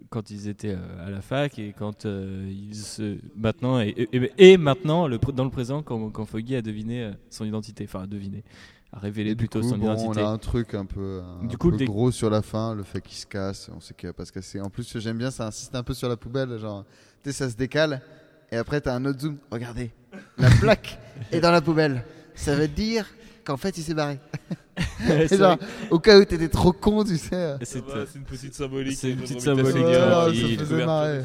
quand 0.09 0.29
ils 0.31 0.47
étaient 0.47 0.75
euh, 0.75 1.05
à 1.05 1.09
la 1.09 1.21
fac 1.21 1.57
et 1.59 1.73
quand 1.77 2.05
euh, 2.05 2.47
ils 2.49 2.75
se 2.75 3.17
maintenant 3.35 3.79
et, 3.81 3.93
et- 4.13 4.31
et 4.37 4.57
maintenant 4.57 5.07
le, 5.07 5.17
dans 5.17 5.43
le 5.43 5.49
présent 5.49 5.81
quand, 5.83 6.09
quand 6.11 6.25
Foggy 6.25 6.55
a 6.55 6.61
deviné 6.61 7.11
son 7.29 7.45
identité, 7.45 7.85
enfin 7.85 8.03
a 8.03 8.07
deviné, 8.07 8.43
a 8.93 8.99
révélé 8.99 9.35
plutôt 9.35 9.61
coup, 9.61 9.69
son 9.69 9.77
bon, 9.77 9.93
identité. 9.93 10.21
on 10.21 10.25
a 10.25 10.29
un 10.29 10.37
truc 10.37 10.73
un 10.75 10.85
peu, 10.85 11.21
un 11.21 11.45
Du 11.45 11.57
coup, 11.57 11.71
peu 11.71 11.83
gros 11.85 12.11
sur 12.11 12.29
la 12.29 12.41
fin, 12.41 12.73
le 12.73 12.83
fait 12.83 13.01
qu'il 13.01 13.17
se 13.17 13.25
casse. 13.25 13.69
On 13.75 13.81
sait 13.81 13.93
qu'il 13.93 14.07
va 14.07 14.13
pas 14.13 14.23
se 14.25 14.31
casser. 14.31 14.61
En 14.61 14.69
plus, 14.69 14.97
j'aime 14.99 15.17
bien, 15.17 15.29
ça 15.29 15.45
insiste 15.47 15.75
un 15.75 15.83
peu 15.83 15.93
sur 15.93 16.07
la 16.07 16.15
poubelle. 16.15 16.57
Genre, 16.57 16.85
tu 17.23 17.29
sais, 17.31 17.33
ça 17.37 17.49
se 17.49 17.57
décale. 17.57 18.01
Et 18.49 18.55
après, 18.55 18.79
t'as 18.79 18.95
un 18.95 19.03
autre 19.03 19.19
zoom. 19.19 19.37
Regardez, 19.51 19.91
la 20.37 20.49
plaque 20.49 20.97
est 21.33 21.41
dans 21.41 21.51
la 21.51 21.59
poubelle. 21.59 22.01
Ça 22.33 22.55
veut 22.55 22.69
dire 22.69 23.05
qu'en 23.47 23.57
fait, 23.57 23.77
il 23.77 23.83
s'est 23.83 23.93
barré. 23.93 24.19
Genre, 25.31 25.57
au 25.89 25.99
cas 25.99 26.19
où 26.19 26.25
t'étais 26.25 26.49
trop 26.49 26.73
con, 26.73 27.03
tu 27.03 27.17
sais. 27.17 27.55
c'est, 27.61 27.79
Ça 27.79 27.95
va, 27.95 28.05
c'est 28.05 28.19
une 28.19 28.25
petite 28.25 28.53
symbolique. 28.53 28.97
c'est 28.97 29.11
une 29.11 29.21
petite 29.21 29.41
symbolique, 29.41 29.77
à 29.77 30.25
euh, 30.25 30.33
ça 30.33 30.65
faisait 30.65 30.85
marrer. 30.85 31.23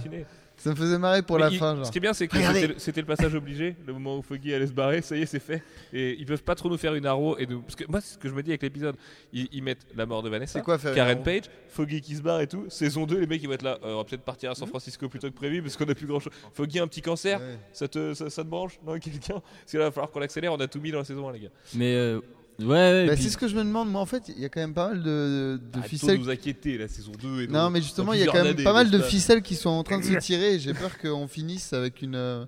Ça 0.63 0.71
me 0.71 0.77
faisait 0.77 0.99
marrer 0.99 1.23
pour 1.23 1.37
Mais 1.39 1.43
la 1.45 1.51
il- 1.51 1.59
fin. 1.59 1.75
Genre. 1.75 1.87
Ce 1.87 1.91
qui 1.91 1.99
est 1.99 2.01
bien, 2.01 2.13
c'est 2.13 2.29
que 2.29 2.37
c'était 2.37 2.67
le- 2.69 2.75
c'était 2.79 3.01
le 3.01 3.07
passage 3.07 3.35
obligé, 3.35 3.75
le 3.85 3.93
moment 3.93 4.19
où 4.19 4.23
Foggy 4.23 4.55
allait 4.55 4.69
se 4.69 4.73
barrer, 4.73 5.03
ça 5.03 5.17
y 5.17 5.23
est, 5.23 5.27
c'est 5.27 5.41
fait. 5.41 5.63
Et 5.93 6.17
ils 6.19 6.25
peuvent 6.25 6.45
pas 6.45 6.55
trop 6.55 6.69
nous 6.71 6.77
faire 6.79 6.95
une 6.95 7.05
arrow. 7.07 7.37
Et 7.39 7.47
nous... 7.47 7.63
Parce 7.63 7.75
que 7.75 7.85
moi, 7.89 8.01
c'est 8.01 8.15
ce 8.15 8.19
que 8.19 8.29
je 8.29 8.35
me 8.35 8.43
dis 8.45 8.51
avec 8.51 8.63
l'épisode, 8.63 8.95
ils, 9.33 9.49
ils 9.53 9.63
mettent 9.63 9.85
la 9.97 10.07
mort 10.07 10.23
de 10.23 10.29
Vanessa, 10.29 10.59
C'est 10.61 10.65
quoi 10.65 10.79
faire 10.79 10.95
Karen 10.95 11.21
Page, 11.23 11.45
Foggy 11.69 12.01
qui 12.01 12.15
se 12.15 12.23
barre 12.23 12.41
et 12.41 12.47
tout. 12.47 12.67
Saison 12.69 13.07
2, 13.07 13.19
les 13.19 13.27
mecs 13.27 13.43
ils 13.43 13.47
vont 13.49 13.55
être 13.55 13.63
là. 13.63 13.79
euh, 13.83 13.95
on 13.95 13.97
va 13.99 14.05
peut-être 14.05 14.23
partir 14.23 14.53
à 14.53 14.55
San 14.55 14.69
Francisco 14.69 15.09
plutôt 15.09 15.29
que 15.29 15.35
prévu 15.35 15.63
parce 15.63 15.77
qu'on 15.77 15.89
a 15.89 15.95
plus 15.95 16.07
grand 16.07 16.21
chose. 16.21 16.33
Foggy, 16.55 16.79
un 16.79 16.87
petit 16.87 17.03
cancer, 17.03 17.41
Ouais. 17.41 17.59
ça, 17.73 17.89
te, 17.89 18.15
ça, 18.15 18.31
ça 18.31 18.45
te 18.45 18.49
branche 18.49 18.79
Non, 18.87 18.99
quelqu'un? 19.01 19.41
Parce 19.41 19.73
que 19.73 19.79
là, 19.79 19.85
il 19.85 19.87
va 19.87 19.91
falloir 19.91 20.11
qu'on 20.13 20.21
l'accélère. 20.21 20.53
On 20.53 20.61
a 20.61 20.69
tout 20.69 20.81
mis 20.81 20.93
dans 20.93 20.99
la 20.99 21.05
saison 21.05 21.29
1, 21.29 21.33
les 21.33 21.41
gars. 21.41 21.49
mais 21.75 21.95
euh, 21.95 22.21
ouais, 22.65 22.69
ouais, 22.71 23.07
Bah, 23.07 23.15
puis- 23.15 23.23
c'est 23.25 23.31
ce 23.31 23.37
que 23.37 23.49
je 23.49 23.55
me 23.55 23.63
demande. 23.65 23.91
Moi, 23.91 24.01
en 24.01 24.07
fait, 24.07 24.25
il 24.29 24.41
y 24.41 24.45
a 24.45 24.49
quand 24.49 24.61
même 24.61 24.75
pas 24.75 24.89
mal 24.89 25.03
de, 25.03 25.61
de 25.73 25.79
Arrête 25.79 25.89
ficelles. 25.89 26.19
nous 26.19 26.29
inquiéter, 26.31 26.79
la 26.79 26.89
saison 26.89 27.13
2. 27.21 27.43
Et 27.43 27.47
Non, 27.49 27.71
mais 27.71 27.81
justement, 27.83 28.13
il 28.13 28.21
y 28.21 28.23
a 28.23 28.27
quand 28.27 28.43
même 28.45 28.63
pas 28.63 28.73
mal 28.73 28.91
de 28.91 28.99
ficelles 29.01 29.43
qui 29.43 29.55
sont 29.57 29.71
en 29.71 29.83
train 29.83 29.99
de 29.99 30.05
se 30.05 30.15
tirer. 30.19 30.59
J'ai 30.59 30.75
peur 30.75 30.99
qu'on 30.99 31.27
finisse 31.29 31.73
avec 31.73 32.03
une, 32.03 32.47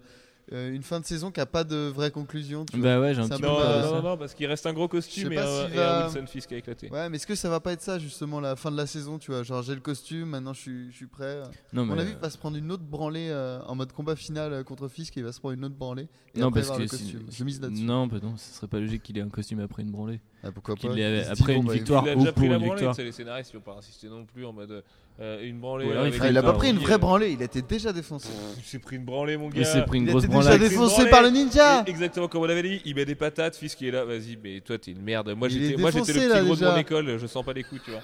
euh, 0.55 0.69
euh, 0.71 0.75
une 0.75 0.83
fin 0.83 1.01
de 1.01 1.05
saison 1.05 1.31
qui 1.31 1.41
a 1.41 1.47
pas 1.47 1.65
de 1.65 1.89
vraie 1.89 2.11
conclusion. 2.11 2.65
tu 2.65 2.79
vois. 2.79 2.95
bah 2.97 3.01
ouais, 3.01 3.15
j'ai 3.15 3.21
un 3.21 3.27
C'est 3.27 3.35
un 3.35 3.37
petit 3.37 3.43
peu 3.43 3.49
Non, 3.49 3.95
non, 3.97 4.03
non, 4.03 4.17
parce 4.17 4.35
qu'il 4.35 4.47
reste 4.47 4.67
un 4.67 4.73
gros 4.73 4.89
costume 4.89 5.33
et 5.33 5.39
un, 5.39 5.69
et 5.69 5.79
un 5.79 6.05
Wilson 6.07 6.27
Fisk 6.27 6.53
a 6.53 6.57
éclaté. 6.57 6.89
Ouais, 6.91 7.09
mais 7.09 7.17
est-ce 7.17 7.27
que 7.27 7.35
ça 7.35 7.49
va 7.49 7.61
pas 7.61 7.73
être 7.73 7.83
ça 7.83 7.99
justement 7.99 8.41
la 8.41 8.57
fin 8.57 8.71
de 8.71 8.77
la 8.77 8.87
saison, 8.87 9.19
tu 9.19 9.31
vois 9.31 9.43
Genre 9.43 9.63
j'ai 9.63 9.75
le 9.75 9.81
costume, 9.81 10.31
maintenant 10.31 10.53
je 10.53 10.61
suis, 10.61 10.91
je 10.91 10.97
suis 10.97 11.07
prêt. 11.07 11.43
Non, 11.73 11.83
On 11.83 11.87
mais, 11.87 12.03
a 12.03 12.05
vu 12.05 12.11
qu'il 12.13 12.21
va 12.21 12.31
se 12.31 12.39
prendre 12.39 12.57
une 12.57 12.71
autre 12.71 12.85
branlée 12.85 13.29
euh, 13.31 13.61
en 13.67 13.75
mode 13.75 13.93
combat 13.93 14.17
final 14.17 14.53
euh, 14.53 14.63
contre 14.63 14.89
Fisk, 14.89 15.17
il 15.17 15.25
va 15.25 15.33
se 15.33 15.41
prendre 15.41 15.55
une 15.55 15.65
autre 15.65 15.75
branlée 15.77 16.09
et 16.35 16.41
non, 16.41 16.49
après 16.49 16.61
parce 16.61 16.71
avoir 16.73 16.79
que 16.79 16.83
le 16.83 16.89
costume. 16.89 17.27
Je 17.31 17.45
mise 17.45 17.61
là-dessus. 17.61 17.83
Non, 17.85 18.07
bah 18.07 18.17
non, 18.23 18.37
ce 18.37 18.55
serait 18.55 18.67
pas 18.67 18.81
logique 18.81 19.03
qu'il 19.03 19.17
ait 19.19 19.23
un 19.23 19.29
costume 19.29 19.61
après 19.61 19.83
une 19.83 19.91
branlée. 19.91 20.21
Ah, 20.43 20.51
pourquoi 20.53 20.75
qu'il 20.75 20.91
pas 20.91 20.97
l'ait 20.97 21.19
Il 21.19 21.25
se 21.25 21.33
dit, 21.33 21.43
après 21.43 21.55
une 21.55 21.65
bah, 21.65 21.73
victoire. 21.73 22.05
Il 22.07 22.11
a 22.11 22.15
ou 22.15 22.19
déjà 22.19 22.33
pour 22.33 22.43
pris 22.43 22.49
la 22.49 22.57
une 22.57 22.61
branlée, 22.61 22.75
victoire. 22.77 22.95
sais, 22.97 23.05
les 23.05 23.13
scénaristes 23.13 23.51
ils 23.53 23.57
vont 23.57 23.63
pas 23.63 23.77
insister 23.79 24.09
non 24.09 24.25
plus 24.25 24.45
en 24.45 24.53
mode 24.53 24.83
euh, 25.21 25.39
Euh, 25.39 25.49
une 25.49 25.61
branlée. 25.61 25.91
Alors 25.91 26.07
il 26.07 26.15
il 26.15 26.39
a 26.39 26.43
pas 26.43 26.53
pris 26.55 26.71
une 26.71 26.75
branlée, 26.77 26.85
vraie 26.87 26.95
euh, 26.95 26.99
branlée, 26.99 27.31
il 27.33 27.43
était 27.43 27.63
déjà 27.63 27.93
défoncé. 27.93 28.29
Il 28.59 28.65
s'est 28.65 28.79
pris 28.81 28.97
une 28.97 29.05
branlée, 29.05 29.37
mon 29.37 29.49
gars. 29.49 29.61
Il 29.61 29.67
s'est 29.67 29.85
pris 29.85 29.99
une 29.99 30.05
Il 30.07 30.11
grosse 30.11 30.25
était 30.25 30.35
déjà. 30.35 30.51
Pris 30.51 30.59
une 30.63 30.69
défoncé 30.69 30.95
branlée. 30.97 31.11
par 31.11 31.23
le 31.23 31.31
ninja 31.31 31.85
Et 31.87 31.91
Exactement 31.91 32.29
comme 32.29 32.43
on 32.43 32.47
l'avait 32.47 32.63
dit, 32.63 32.83
il 32.85 32.95
met 32.97 33.05
des 33.05 33.15
patates, 33.15 33.57
fils 33.57 33.75
qui 33.75 33.87
est 33.89 33.91
là, 33.93 34.05
vas-y, 34.05 34.37
mais 34.43 34.61
toi 34.61 34.77
t'es 34.79 34.91
une 34.91 35.03
merde. 35.03 35.33
Moi 35.37 35.49
j'étais 35.49 35.77
le 35.77 35.77
petit 35.77 36.29
là, 36.29 36.43
gros 36.43 36.55
de 36.55 36.59
déjà. 36.61 36.73
mon 36.73 36.77
école, 36.79 37.19
je 37.19 37.27
sens 37.27 37.45
pas 37.45 37.53
les 37.53 37.63
coups, 37.63 37.83
tu 37.85 37.91
vois. 37.93 38.01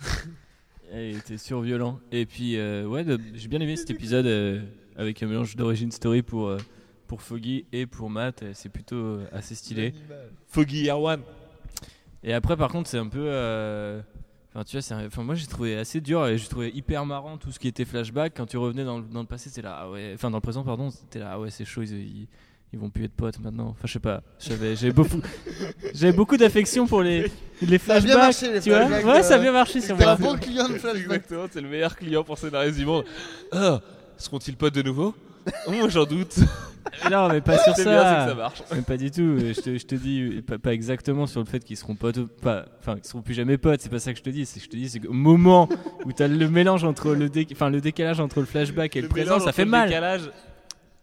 Il 0.94 1.16
était 1.16 1.38
surviolent. 1.38 1.98
Et 2.10 2.26
puis, 2.26 2.58
euh, 2.58 2.84
ouais, 2.84 3.04
j'ai 3.34 3.48
bien 3.48 3.60
aimé 3.60 3.76
cet 3.76 3.88
épisode 3.90 4.26
euh, 4.26 4.60
avec 4.96 5.22
un 5.22 5.26
mélange 5.26 5.56
d'origine 5.56 5.90
story 5.90 6.20
pour, 6.20 6.48
euh, 6.48 6.58
pour 7.06 7.22
Foggy 7.22 7.64
et 7.72 7.86
pour 7.86 8.10
Matt. 8.10 8.42
euh, 8.42 8.50
C'est 8.54 8.68
plutôt 8.68 8.96
euh, 8.96 9.24
assez 9.32 9.54
stylé. 9.54 9.94
Foggy 10.48 10.90
Erwan. 10.90 11.22
Et 12.22 12.34
après, 12.34 12.58
par 12.58 12.68
contre, 12.70 12.90
c'est 12.90 12.98
un 12.98 13.08
peu. 13.08 13.26
Enfin, 14.54 14.64
tu 14.64 14.76
vois, 14.76 14.82
c'est 14.82 14.92
un- 14.94 15.06
enfin, 15.06 15.22
moi 15.22 15.34
j'ai 15.34 15.46
trouvé 15.46 15.76
assez 15.78 16.00
dur 16.00 16.26
et 16.26 16.36
j'ai 16.36 16.46
trouvé 16.48 16.70
hyper 16.74 17.06
marrant 17.06 17.38
tout 17.38 17.50
ce 17.52 17.58
qui 17.58 17.68
était 17.68 17.84
flashback. 17.86 18.34
Quand 18.36 18.46
tu 18.46 18.58
revenais 18.58 18.84
dans 18.84 18.98
le, 18.98 19.04
dans 19.04 19.20
le 19.20 19.26
passé, 19.26 19.48
c'était 19.48 19.62
là, 19.62 19.78
ah 19.82 19.90
ouais. 19.90 20.12
Enfin, 20.14 20.30
dans 20.30 20.36
le 20.38 20.42
présent, 20.42 20.62
pardon, 20.62 20.90
c'était 20.90 21.20
là, 21.20 21.30
ah 21.32 21.40
ouais, 21.40 21.50
c'est 21.50 21.64
chaud, 21.64 21.82
ils, 21.82 21.92
ils, 21.92 22.28
ils 22.74 22.78
vont 22.78 22.90
plus 22.90 23.04
être 23.04 23.14
potes 23.14 23.38
maintenant. 23.40 23.68
Enfin, 23.70 23.86
je 23.86 23.92
sais 23.94 23.98
pas. 23.98 24.22
J'avais 24.38 24.76
j'avais 24.76 24.92
beaucoup, 24.92 25.20
j'avais 25.94 26.12
beaucoup 26.12 26.36
d'affection 26.36 26.86
pour 26.86 27.02
les, 27.02 27.30
les 27.62 27.78
Ça 27.78 27.94
a 27.94 28.00
bien 28.00 28.14
flashbacks. 28.14 28.16
marché, 28.18 28.52
les 28.52 28.60
tu 28.60 28.68
vois 28.70 28.86
flashbacks, 28.86 29.14
Ouais, 29.14 29.22
ça 29.22 29.34
a 29.34 29.38
euh, 29.38 29.40
bien 29.40 29.52
marché 29.52 29.80
sur 29.80 29.94
C'était 29.96 30.04
moi. 30.04 30.12
un 30.12 30.16
bon 30.16 30.36
client 30.38 30.68
de 30.68 30.74
flashback. 30.74 31.02
Exactement, 31.22 31.46
c'est 31.50 31.60
le 31.62 31.68
meilleur 31.68 31.96
client 31.96 32.22
pour 32.22 32.36
scénariste 32.38 32.76
du 32.78 32.84
monde. 32.84 33.04
Ah, 33.52 33.80
seront-ils 34.18 34.56
potes 34.58 34.74
de 34.74 34.82
nouveau? 34.82 35.14
Moi 35.68 35.88
j'en 35.88 36.04
doute. 36.04 36.34
Non, 37.10 37.28
mais 37.28 37.40
pas 37.40 37.58
sur 37.58 37.74
C'est 37.74 37.84
bien, 37.84 37.92
que 37.98 38.02
ça. 38.02 38.26
ça 38.28 38.34
marche. 38.34 38.62
Mais 38.74 38.82
pas 38.82 38.96
du 38.96 39.10
tout. 39.10 39.22
euh, 39.22 39.52
Je 39.54 39.60
te, 39.60 39.76
je 39.78 39.86
te 39.86 39.94
dis 39.94 40.20
euh, 40.22 40.42
pas, 40.42 40.58
pas 40.58 40.72
exactement 40.72 41.26
sur 41.26 41.40
le 41.40 41.46
fait 41.46 41.62
qu'ils 41.64 41.76
seront 41.76 41.94
potes, 41.96 42.26
pas, 42.40 42.66
enfin 42.78 42.96
qu'ils 42.96 43.04
seront 43.06 43.22
plus 43.22 43.34
jamais 43.34 43.58
potes. 43.58 43.80
C'est 43.80 43.88
pas 43.88 43.98
ça 43.98 44.12
que 44.12 44.18
je 44.18 44.22
te 44.24 44.30
dis. 44.30 44.46
C'est 44.46 44.60
que 44.60 44.64
je 44.66 44.70
te 44.70 44.76
dis, 44.76 44.88
c'est 44.88 45.00
qu'au 45.00 45.12
moment 45.12 45.68
où 46.04 46.12
t'as 46.12 46.28
le 46.28 46.48
mélange 46.50 46.84
entre 46.84 47.14
le, 47.14 47.28
dé- 47.28 47.46
enfin 47.52 47.70
le 47.70 47.80
décalage 47.80 48.20
entre 48.20 48.40
le 48.40 48.46
flashback 48.46 48.96
et 48.96 49.00
le, 49.02 49.08
présent, 49.08 49.32
mélange 49.34 49.44
ça 49.44 49.52
fait 49.52 49.64
le 49.64 49.70
mal. 49.70 49.88
décalage 49.88 50.30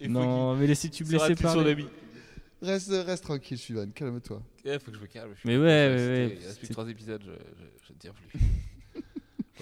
et 0.01 0.07
Non, 0.07 0.55
mais 0.55 0.67
laissez 0.67 0.89
tu 0.89 1.03
parler. 1.03 1.71
ami 1.71 1.87
Reste, 2.61 2.91
reste 3.05 3.23
tranquille, 3.23 3.57
Suvan, 3.57 3.87
calme-toi. 3.95 4.41
Eh, 4.65 4.79
faut 4.79 4.91
que 4.91 4.97
je 4.97 5.01
me 5.01 5.07
calme. 5.07 5.31
je 5.35 5.39
suis 5.39 5.47
Mais 5.49 5.55
pas- 5.55 5.61
ouais, 5.61 5.95
ouais, 5.95 6.07
ouais. 6.07 6.37
Il 6.41 6.45
reste 6.45 6.57
plus 6.57 6.61
que 6.61 6.67
C'est- 6.67 6.73
3 6.73 6.89
épisodes, 6.89 7.21
je, 7.25 7.31
je, 7.31 7.87
je 7.87 7.93
ne 7.93 7.97
tiens 7.99 8.11
plus. 8.13 8.39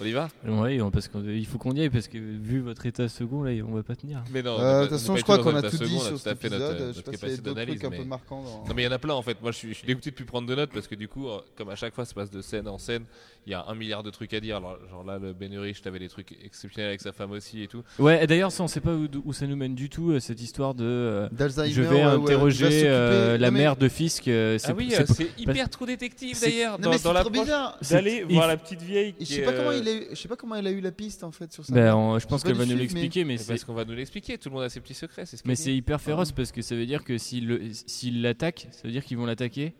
on 0.00 0.04
y 0.04 0.12
va? 0.12 0.28
On- 0.46 0.90
parce 0.90 1.08
qu'il 1.08 1.46
faut 1.46 1.58
qu'on 1.58 1.72
y 1.72 1.80
aille 1.80 1.90
parce 1.90 2.08
que 2.08 2.18
vu 2.18 2.60
votre 2.60 2.86
état 2.86 3.08
second 3.08 3.42
là, 3.42 3.52
on 3.68 3.74
va 3.74 3.82
pas 3.82 3.96
tenir. 3.96 4.22
Mais 4.32 4.42
non, 4.42 4.58
Euh, 4.60 4.82
De 4.82 4.88
toute 4.88 4.98
façon, 4.98 5.16
je 5.16 5.22
crois 5.22 5.38
qu'on 5.38 5.54
a 5.56 5.62
tout 5.62 5.76
dit 5.78 5.98
sur 5.98 6.18
cet 6.18 6.26
à 6.28 6.34
fait 6.36 6.48
notre- 6.50 6.72
épisode. 6.72 6.88
Je 6.92 6.96
sais 6.96 7.02
pas 7.02 7.10
s'il 7.12 7.18
y 7.18 7.20
capacité 7.20 7.32
a 7.32 7.36
d'autres 7.42 7.54
d'analyse, 7.56 7.80
trucs 7.80 7.92
un 7.94 7.96
peu 7.96 8.04
marquants. 8.04 8.42
dans- 8.42 8.68
Non 8.68 8.74
mais 8.74 8.82
il 8.82 8.84
y 8.84 8.88
en 8.88 8.92
a 8.92 8.98
plein 8.98 9.14
en 9.14 9.22
fait. 9.22 9.40
Moi 9.42 9.50
je 9.52 9.56
suis, 9.56 9.68
je 9.68 9.74
suis 9.74 9.86
dégoûté 9.86 10.10
de 10.10 10.14
plus 10.16 10.24
prendre 10.24 10.46
de 10.48 10.54
notes 10.54 10.70
parce 10.72 10.86
que 10.88 10.94
du 10.94 11.08
coup, 11.08 11.28
euh, 11.28 11.38
comme 11.56 11.68
à 11.70 11.74
chaque 11.76 11.94
fois 11.94 12.04
ça 12.04 12.14
passe 12.14 12.30
de 12.30 12.40
scène 12.40 12.68
en 12.68 12.78
scène, 12.78 13.04
il 13.46 13.50
y 13.52 13.54
a 13.54 13.64
un 13.66 13.74
milliard 13.74 14.02
de 14.02 14.10
trucs 14.10 14.32
à 14.34 14.40
dire. 14.40 14.56
Alors, 14.58 14.78
genre 14.90 15.04
là, 15.04 15.18
le 15.18 15.32
Ben 15.32 15.52
Urich, 15.52 15.80
t'avais 15.82 15.98
des 15.98 16.08
trucs 16.08 16.36
exceptionnels 16.44 16.88
avec 16.88 17.00
sa 17.00 17.12
femme 17.12 17.30
aussi 17.32 17.62
et 17.62 17.66
tout. 17.68 17.82
Ouais, 17.98 18.22
et 18.22 18.26
d'ailleurs, 18.26 18.52
ça 18.52 18.62
on 18.62 18.68
sait 18.68 18.80
pas 18.80 18.92
où, 18.94 19.06
où 19.24 19.32
ça 19.32 19.46
nous 19.46 19.56
mène 19.56 19.74
du 19.74 19.88
tout 19.88 20.10
euh, 20.10 20.20
cette 20.20 20.40
histoire 20.42 20.74
de. 20.74 21.28
D'Alzheimer, 21.32 21.70
je 21.72 21.82
vais 21.82 21.88
ouais, 21.88 21.94
ouais, 21.94 22.00
il 22.00 22.04
va 22.06 22.12
interroger 22.14 22.82
euh, 22.84 23.38
la 23.38 23.50
mère 23.50 23.76
de 23.76 23.88
Fisk. 23.88 24.28
euh, 24.28 24.58
c'est- 24.58 24.70
Ah 24.70 24.74
oui, 24.76 24.92
c'est 25.06 25.40
hyper 25.40 25.68
trop 25.70 25.86
détective 25.86 26.38
d'ailleurs 26.40 26.78
Non, 26.78 26.84
dans, 26.84 26.90
mais 26.90 26.96
dans 26.96 26.98
c'est 26.98 27.02
trop 27.04 27.12
l'approche 27.14 27.38
bizarre. 27.44 27.78
d'aller 27.90 28.24
il 28.28 28.34
voir 28.34 28.48
la 28.48 28.56
petite 28.56 28.82
vieille. 28.82 29.14
Je 29.18 29.24
qui 29.24 29.32
sais 29.34 29.40
est, 29.40 29.44
pas 29.44 29.52
comment 29.52 29.70
euh, 29.70 29.78
il 29.88 29.96
a 29.98 30.00
eu, 30.02 30.06
je 30.10 30.14
sais 30.14 30.28
pas 30.28 30.36
comment 30.36 30.54
il 30.56 30.66
a 30.66 30.70
eu 30.70 30.80
la 30.80 30.92
piste 30.92 31.24
en 31.24 31.32
fait 31.32 31.52
sur 31.52 31.64
ça. 31.64 31.72
Ben, 31.74 31.94
on- 31.94 32.18
je 32.18 32.26
pense 32.26 32.42
pas 32.42 32.48
qu'elle 32.48 32.58
va 32.58 32.66
nous 32.66 32.76
l'expliquer, 32.76 33.24
mais, 33.24 33.34
mais 33.34 33.38
c'est 33.38 33.48
parce 33.48 33.64
qu'on 33.64 33.74
va 33.74 33.84
nous 33.84 33.94
l'expliquer. 33.94 34.38
Tout 34.38 34.48
le 34.50 34.54
monde 34.54 34.64
a 34.64 34.68
ses 34.68 34.80
petits 34.80 34.94
secrets. 34.94 35.26
C'est 35.26 35.36
ce 35.36 35.42
Mais 35.46 35.54
c'est 35.56 35.74
hyper 35.74 36.00
féroce 36.00 36.32
parce 36.32 36.52
que 36.52 36.62
ça 36.62 36.74
veut 36.74 36.86
dire 36.86 37.04
que 37.04 37.18
s'ils 37.18 37.46
le- 37.46 37.60
s'ils 37.72 38.22
l'attaquent, 38.22 38.68
ça 38.70 38.82
veut 38.84 38.92
dire 38.92 39.04
qu'ils 39.04 39.16
vont 39.18 39.26
l'attaquer. 39.26 39.74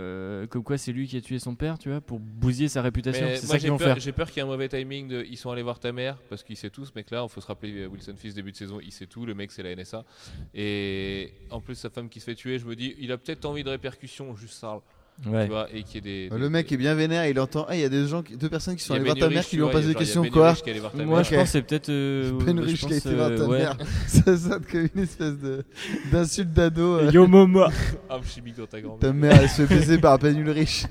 euh, 0.00 0.48
comme 0.48 0.64
quoi 0.64 0.76
c'est 0.76 0.90
lui 0.90 1.06
qui 1.06 1.16
a 1.16 1.20
tué 1.20 1.38
son 1.38 1.54
père, 1.54 1.78
tu 1.78 1.88
vois, 1.88 2.00
pour 2.00 2.18
bousiller 2.18 2.66
sa 2.68 2.82
réputation. 2.82 3.26
C'est 3.36 3.42
moi, 3.42 3.46
ça 3.46 3.52
qu'ils 3.58 3.60
j'ai 3.62 3.68
vont 3.70 3.78
peur, 3.78 3.86
faire. 3.86 4.00
j'ai 4.00 4.10
peur 4.10 4.26
qu'il 4.28 4.38
y 4.38 4.40
ait 4.40 4.42
un 4.42 4.50
mauvais 4.50 4.68
timing. 4.68 5.06
De, 5.06 5.24
ils 5.30 5.36
sont 5.36 5.52
allés 5.52 5.62
voir 5.62 5.78
ta 5.78 5.92
mère 5.92 6.18
parce 6.28 6.42
qu'il 6.42 6.56
sait 6.56 6.68
tout 6.68 6.84
ce 6.84 6.90
mec-là. 6.96 7.24
Il 7.24 7.32
faut 7.32 7.40
se 7.40 7.46
rappeler 7.46 7.82
euh, 7.82 7.86
Wilson 7.86 8.14
Fisk 8.16 8.34
début 8.34 8.50
de 8.50 8.56
saison, 8.56 8.80
il 8.80 8.90
sait 8.90 9.06
tout. 9.06 9.24
Le 9.24 9.34
mec 9.34 9.52
c'est 9.52 9.62
la 9.62 9.72
NSA. 9.76 10.04
Et 10.52 11.32
en 11.48 11.60
plus 11.60 11.76
sa 11.76 11.90
femme 11.90 12.08
qui 12.08 12.18
se 12.18 12.24
fait 12.24 12.34
tuer, 12.34 12.58
je 12.58 12.66
me 12.66 12.74
dis, 12.74 12.96
il 12.98 13.12
a 13.12 13.18
peut-être 13.18 13.44
envie 13.44 13.62
de 13.62 13.70
répercussions, 13.70 14.34
juste 14.34 14.54
ça, 14.54 14.80
Ouais. 15.26 15.44
tu 15.44 15.50
vois, 15.50 15.68
et 15.72 15.82
qu'il 15.84 15.94
y 15.94 15.98
ait 15.98 16.28
des. 16.28 16.36
Le 16.36 16.50
mec 16.50 16.70
est 16.72 16.76
bien 16.76 16.94
vénère, 16.94 17.26
il 17.26 17.38
entend. 17.38 17.64
Ah, 17.68 17.76
il 17.76 17.80
y 17.80 17.84
a 17.84 17.88
des 17.88 18.06
gens, 18.08 18.22
qui- 18.22 18.36
deux 18.36 18.48
personnes 18.48 18.74
qui 18.76 18.82
sont 18.84 18.94
allées 18.94 19.04
voir 19.04 19.16
ta 19.16 19.28
mère 19.28 19.46
qui 19.46 19.56
lui 19.56 19.62
ont 19.62 19.70
posé 19.70 19.88
des 19.88 19.94
questions. 19.94 20.22
Ben 20.22 20.30
Quoi 20.30 20.54
ta 20.54 21.04
Moi, 21.04 21.22
je 21.22 21.34
pense 21.34 21.44
que 21.44 21.48
c'est 21.50 21.62
peut-être. 21.62 21.88
euh, 21.88 22.32
Ben 22.44 22.56
je 22.56 22.62
Urich 22.62 22.86
qui 22.86 22.92
a 22.92 22.96
été 22.96 23.14
voir 23.14 23.28
ta 23.28 23.34
euh, 23.42 23.46
ouais. 23.46 23.58
mère. 23.60 23.76
Ça 24.08 24.36
sonne 24.36 24.62
comme 24.70 24.88
une 24.94 25.02
espèce 25.02 25.38
de 25.38 25.64
d'insulte 26.12 26.52
d'ado. 26.52 26.94
euh. 26.98 27.10
Yo 27.12 27.26
Momo. 27.28 27.62
Un 27.64 28.22
chimique 28.22 28.56
dans 28.56 28.66
ta 28.66 28.80
grand-mère. 28.80 28.98
Ta 29.00 29.12
mère, 29.12 29.40
elle 29.40 29.48
se 29.48 29.64
fait 29.66 29.74
baiser 29.76 29.98
par 29.98 30.18
Ben 30.18 30.36
Ulrich. 30.36 30.86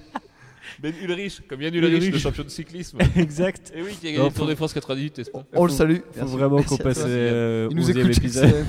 Ben 0.84 0.93
Ulrich, 1.01 1.41
comme 1.47 1.61
Yann 1.61 1.73
Ulrich, 1.73 1.93
Ulrich. 1.93 2.11
le 2.14 2.19
champion 2.19 2.43
de 2.43 2.49
cyclisme. 2.49 2.97
exact. 3.15 3.72
Et 3.73 3.81
oui, 3.81 3.93
qui 3.99 4.07
a 4.10 4.11
gagné 4.11 4.23
le 4.26 4.30
faut- 4.31 4.39
Tour 4.39 4.47
de 4.47 4.55
France 4.55 4.73
98, 4.73 5.18
n'est-ce 5.18 5.31
pas 5.31 5.45
On 5.53 5.64
le 5.64 5.72
salue. 5.72 5.95
Faut 5.99 6.03
Merci. 6.18 6.34
vraiment 6.34 6.61
qu'on 6.61 6.76
passe 6.77 7.03
euh, 7.05 7.69
Il 7.72 7.77
nous 7.77 7.84
11e 7.89 7.99
écoute. 7.99 8.18
épisode. 8.18 8.65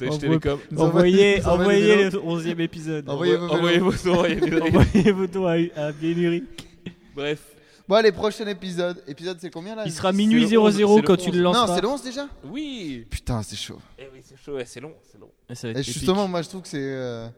Deutsche 0.00 0.18
Telekom. 0.20 0.58
Envoyez, 0.74 1.44
envoyez 1.44 2.04
le 2.04 2.10
11e 2.18 2.60
épisode. 2.60 3.08
Envoyez 3.10 3.36
vos 3.36 3.46
Envoyez 3.50 3.78
vos 3.78 3.92
sons 3.92 4.22
à 4.22 4.28
Yann 4.30 4.42
Ulrich. 4.48 4.74
Envoyez 4.74 5.12
vos 5.12 5.26
dons 5.26 5.46
à, 5.46 5.56
à 5.76 5.92
Bienuri. 5.92 6.44
Bref. 7.14 7.40
Bon, 7.86 7.96
allez, 7.96 8.10
prochain 8.10 8.46
épisode. 8.46 9.02
Épisode, 9.06 9.36
c'est 9.38 9.50
combien 9.50 9.76
là 9.76 9.82
Il 9.84 9.92
sera 9.92 10.12
minuit 10.12 10.40
le 10.48 10.58
11, 10.58 10.74
00 10.76 10.88
c'est 10.96 10.96
le 11.02 11.06
quand 11.06 11.16
tu 11.16 11.30
le 11.30 11.36
11. 11.36 11.42
lanceras. 11.42 11.66
Non, 11.66 11.74
c'est 11.74 11.82
le 11.82 11.88
11 11.88 12.02
déjà 12.02 12.28
Oui. 12.50 13.06
Putain, 13.10 13.42
c'est 13.42 13.54
chaud. 13.54 13.78
Eh 13.98 14.04
oui, 14.14 14.20
c'est 14.24 14.36
chaud, 14.42 14.58
c'est 14.64 14.80
long, 14.80 14.94
c'est 15.12 15.20
long. 15.20 15.30
Être 15.50 15.82
justement, 15.84 16.26
moi 16.26 16.40
je 16.40 16.48
trouve 16.48 16.62
que 16.62 16.68
c'est. 16.68 17.30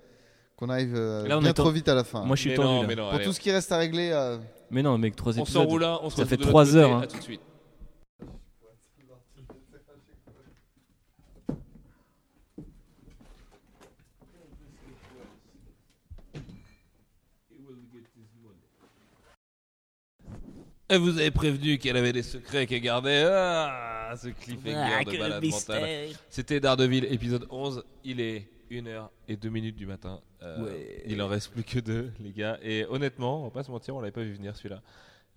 Qu'on 0.59 0.68
arrive 0.70 0.94
euh, 0.97 1.26
Là, 1.28 1.39
on 1.39 1.40
bien 1.40 1.51
est 1.51 1.55
trop 1.55 1.68
en- 1.68 1.70
vite 1.70 1.89
à 1.89 1.94
la 1.94 2.02
fin. 2.05 2.24
Moi 2.24 2.35
je 2.35 2.40
suis 2.43 2.51
mais 2.51 2.56
tendu 2.56 2.68
non, 2.68 2.80
là. 2.82 2.89
mais 2.89 2.97
non, 2.97 3.05
Pour 3.05 3.14
allez, 3.14 3.24
tout 3.24 3.32
ce 3.32 3.39
qui 3.40 3.51
reste 3.52 3.70
à 3.70 3.78
régler. 3.78 4.10
euh, 4.12 4.39
Mais 4.72 4.82
non, 4.82 4.98
mec, 4.98 5.14
trois 5.14 5.32
on 5.39 5.43
épisodes. 5.43 5.62
s'enroule 5.62 5.80
là, 5.82 6.01
on 6.02 6.10
se 6.10 6.16
Ça 6.16 6.22
retrouve 6.22 6.28
fait 6.30 6.36
de 6.36 6.40
l'autre 6.43 6.51
trois 6.51 6.64
côté, 6.64 6.76
heures, 6.78 6.93
hein. 6.94 7.01
À 7.02 7.06
tout 7.06 7.16
de 7.16 7.22
suite. 7.22 7.40
Et 20.90 20.97
vous 20.97 21.18
avez 21.18 21.30
prévenu 21.30 21.76
qu'elle 21.78 21.97
avait 21.98 22.12
des 22.14 22.22
secrets 22.22 22.66
qu'elle 22.66 22.80
gardait. 22.80 23.24
Ah, 23.30 24.14
ce 24.16 24.28
cliffhanger 24.28 25.05
de 25.05 25.18
malade 25.18 25.44
mental. 25.44 25.89
C'était 26.30 26.60
Daredevil, 26.60 27.05
épisode 27.10 27.47
11. 27.51 27.85
Il 28.05 28.20
est 28.20 28.48
1h 28.70 29.09
et 29.28 29.36
2 29.36 29.49
minutes 29.49 29.77
du 29.77 29.86
matin. 29.86 30.20
Euh, 30.43 30.77
Il 31.07 31.20
en 31.23 31.28
reste 31.28 31.51
plus 31.53 31.65
que 31.65 31.78
deux, 31.81 32.11
les 32.20 32.32
gars. 32.32 32.59
Et 32.62 32.85
honnêtement, 32.89 33.40
on 33.43 33.45
va 33.45 33.51
pas 33.51 33.62
se 33.62 33.70
mentir, 33.70 33.95
on 33.97 34.01
l'avait 34.01 34.12
pas 34.12 34.23
vu 34.23 34.32
venir 34.35 34.57
celui-là. 34.57 34.82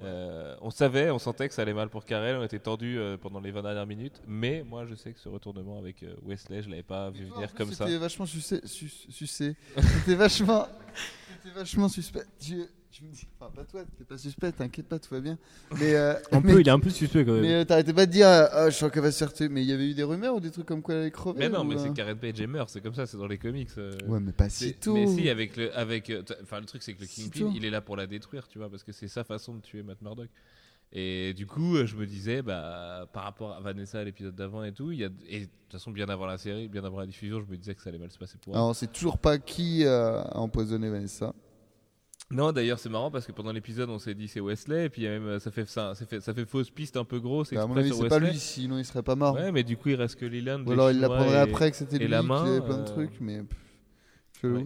Euh, 0.03 0.56
on 0.62 0.72
savait, 0.72 1.12
on 1.12 1.20
sentait 1.20 1.48
que 1.48 1.53
ça 1.53 1.62
allait 1.62 1.76
mal 1.76 1.90
pour 1.90 2.06
Karel, 2.06 2.36
on 2.38 2.44
était 2.44 2.58
tendu 2.58 2.98
euh, 2.98 3.18
pendant 3.18 3.40
les 3.40 3.52
20 3.52 3.62
dernières 3.62 3.86
minutes, 3.86 4.20
mais 4.26 4.64
moi 4.64 4.86
je 4.88 4.95
sais 4.95 5.14
que 5.14 5.20
ce 5.20 5.30
retournement 5.30 5.78
avec 5.78 6.02
euh, 6.02 6.16
Wesley, 6.24 6.64
je 6.64 6.70
l'avais 6.72 6.82
pas 6.82 7.12
vu 7.12 7.26
venir 7.26 7.53
comme 7.53 7.72
ça. 7.72 7.86
C'était 7.86 7.99
vachement 7.99 8.26
sucé. 8.26 8.62
sus- 8.64 9.06
sucé. 9.10 9.56
C'était 9.78 10.16
vachement. 10.16 10.68
C'était 11.44 11.53
vachement 11.56 11.88
suspect. 11.88 12.24
Je, 12.41 12.66
je 12.92 13.04
me 13.06 13.12
dis. 13.12 13.28
Enfin, 13.40 13.52
pas 13.56 13.64
toi, 13.64 13.84
t'es 13.98 14.04
pas 14.04 14.18
suspect, 14.18 14.52
t'inquiète 14.52 14.88
pas, 14.88 15.00
tout 15.00 15.14
va 15.14 15.20
bien. 15.22 15.38
Mais. 15.80 15.96
euh, 15.96 16.14
Un 16.32 16.42
mais, 16.42 16.54
peu, 16.54 16.62
il 16.62 16.68
est 16.68 16.72
un 16.72 16.80
peu 16.80 16.90
suspect 16.90 17.24
quand 17.26 17.34
même. 17.34 17.42
Mais 17.42 17.54
euh, 17.54 17.64
t'arrêtais 17.66 17.94
pas 17.94 18.06
de 18.06 18.12
dire. 18.12 18.28
euh, 18.28 18.48
Ah, 18.52 18.70
je 18.70 18.76
sens 18.76 18.92
qu'elle 18.92 19.04
va 19.04 19.12
se 19.12 19.18
faire 19.20 19.34
tuer. 19.34 19.50
Mais 19.50 19.62
il 19.64 19.70
y 19.70 19.74
avait 19.74 19.90
eu 19.90 19.94
des 19.94 20.04
rumeurs 20.04 20.36
ou 20.36 20.40
des 20.40 20.52
trucs 20.52 20.66
comme 20.66 20.82
quoi 20.82 20.96
elle 20.96 21.02
allait 21.02 21.12
crever 21.12 21.40
Mais 21.40 21.50
non, 21.50 21.62
ou, 21.62 21.64
mais 21.66 21.76
euh, 21.76 21.84
c'est 21.84 21.94
Karen 21.94 22.18
Page 22.18 22.40
et 22.42 22.48
meurt, 22.48 22.70
c'est 22.70 22.82
comme 22.82 22.94
ça, 22.96 23.06
c'est 23.06 23.18
dans 23.18 23.28
les 23.28 23.38
comics. 23.38 23.70
euh. 23.78 23.92
Ouais, 24.08 24.20
mais 24.20 24.32
pas 24.34 24.50
C'est- 24.50 24.66
si 24.66 24.74
tôt. 24.76 24.94
Mais 24.94 25.08
si, 25.08 25.30
avec 25.30 25.56
le, 25.58 25.76
avec, 25.78 26.10
euh, 26.10 26.22
t- 26.24 26.34
enfin 26.44 26.60
le 26.60 26.66
truc 26.66 26.84
c'est 26.84 26.94
que 26.94 27.02
le 27.02 27.08
Kingpin, 27.08 27.52
il 27.56 27.66
est 27.66 27.70
là 27.70 27.82
pour 27.82 27.96
la 27.96 28.08
détruire, 28.08 28.48
tu 28.48 28.58
vois, 28.60 28.70
parce 28.70 28.84
que 28.84 28.92
c'est 28.92 29.08
sa 29.08 29.24
façon 29.24 29.56
de 29.56 29.62
tuer 29.62 29.84
Matt 29.84 30.02
Murdock. 30.02 30.30
Et 30.94 31.34
du 31.34 31.46
coup, 31.48 31.78
euh, 31.78 31.86
je 31.86 31.96
me 31.96 32.06
disais, 32.06 32.42
bah, 32.42 33.08
par 33.14 33.24
rapport 33.24 33.54
à 33.54 33.62
Vanessa 33.62 34.00
à 34.00 34.04
l'épisode 34.04 34.36
d'avant 34.36 34.62
et 34.66 34.74
tout, 34.74 34.92
il 34.92 35.00
y 35.00 35.06
a, 35.06 35.10
et 35.30 35.40
de 35.42 35.46
toute 35.46 35.72
façon 35.72 35.90
bien 35.92 36.10
avant 36.10 36.26
la 36.26 36.38
série, 36.38 36.68
bien 36.68 36.84
avant 36.84 37.00
la 37.00 37.06
diffusion, 37.06 37.40
je 37.40 37.50
me 37.50 37.56
disais 37.56 37.74
que 37.76 37.82
ça 37.82 37.90
allait 37.90 37.98
mal 37.98 38.12
se 38.12 38.18
passer 38.18 38.38
pour 38.42 38.52
elle. 38.54 38.58
Alors, 38.58 38.72
on 38.72 38.74
sait 38.74 38.88
toujours 38.88 39.18
pas 39.18 39.38
qui 39.38 39.86
euh, 39.86 40.22
a 40.22 40.38
empoisonné 40.38 40.90
Vanessa. 40.90 41.34
Non, 42.32 42.52
d'ailleurs 42.52 42.80
c'est 42.80 42.90
marrant 42.90 43.12
parce 43.12 43.26
que 43.26 43.32
pendant 43.32 43.52
l'épisode 43.52 43.90
on 43.90 43.99
s'est 43.99 44.14
dit 44.14 44.28
c'est 44.28 44.40
Wesley, 44.40 44.86
et 44.86 44.90
puis 44.90 45.02
il 45.02 45.06
y 45.06 45.08
a 45.08 45.12
même 45.12 45.28
euh, 45.28 45.40
ça 45.40 45.52
fait 45.52 45.68
ça, 45.68 45.94
ça 45.95 46.06
fait 46.06 46.22
ça 46.22 46.34
fait 46.34 46.45
fausse 46.45 46.70
piste 46.70 46.95
un 46.98 47.03
peu 47.03 47.20
grosse. 47.20 47.53
Bah, 47.53 47.64
à 47.64 47.68
mon 47.68 47.76
avis, 47.78 47.94
c'est 47.94 48.08
pas 48.08 48.20
lui, 48.20 48.38
sinon 48.38 48.78
il 48.78 48.86
serait 48.86 49.03
pas 49.03 49.16
mort. 49.16 49.36
Ouais, 49.36 49.52
mais 49.52 49.64
du 49.64 49.76
coup 49.78 49.90
il 49.90 49.95
reste 49.95 50.16
que 50.18 50.26
Leland. 50.26 50.64
Ou 50.66 50.72
alors 50.72 50.91
il 50.91 50.99
l'apprendrait 50.99 51.40
après 51.40 51.72
que 51.72 51.78
c'était 51.78 51.98
et 51.98 51.99
lui 51.99 52.08
la 52.08 52.22
qui 52.22 52.28
main, 52.28 52.45
avait 52.45 52.62
plein 52.66 52.78
de 52.78 52.82
euh, 52.82 52.86
trucs, 52.86 53.20
mais. 53.20 53.41
Ouais. 54.44 54.66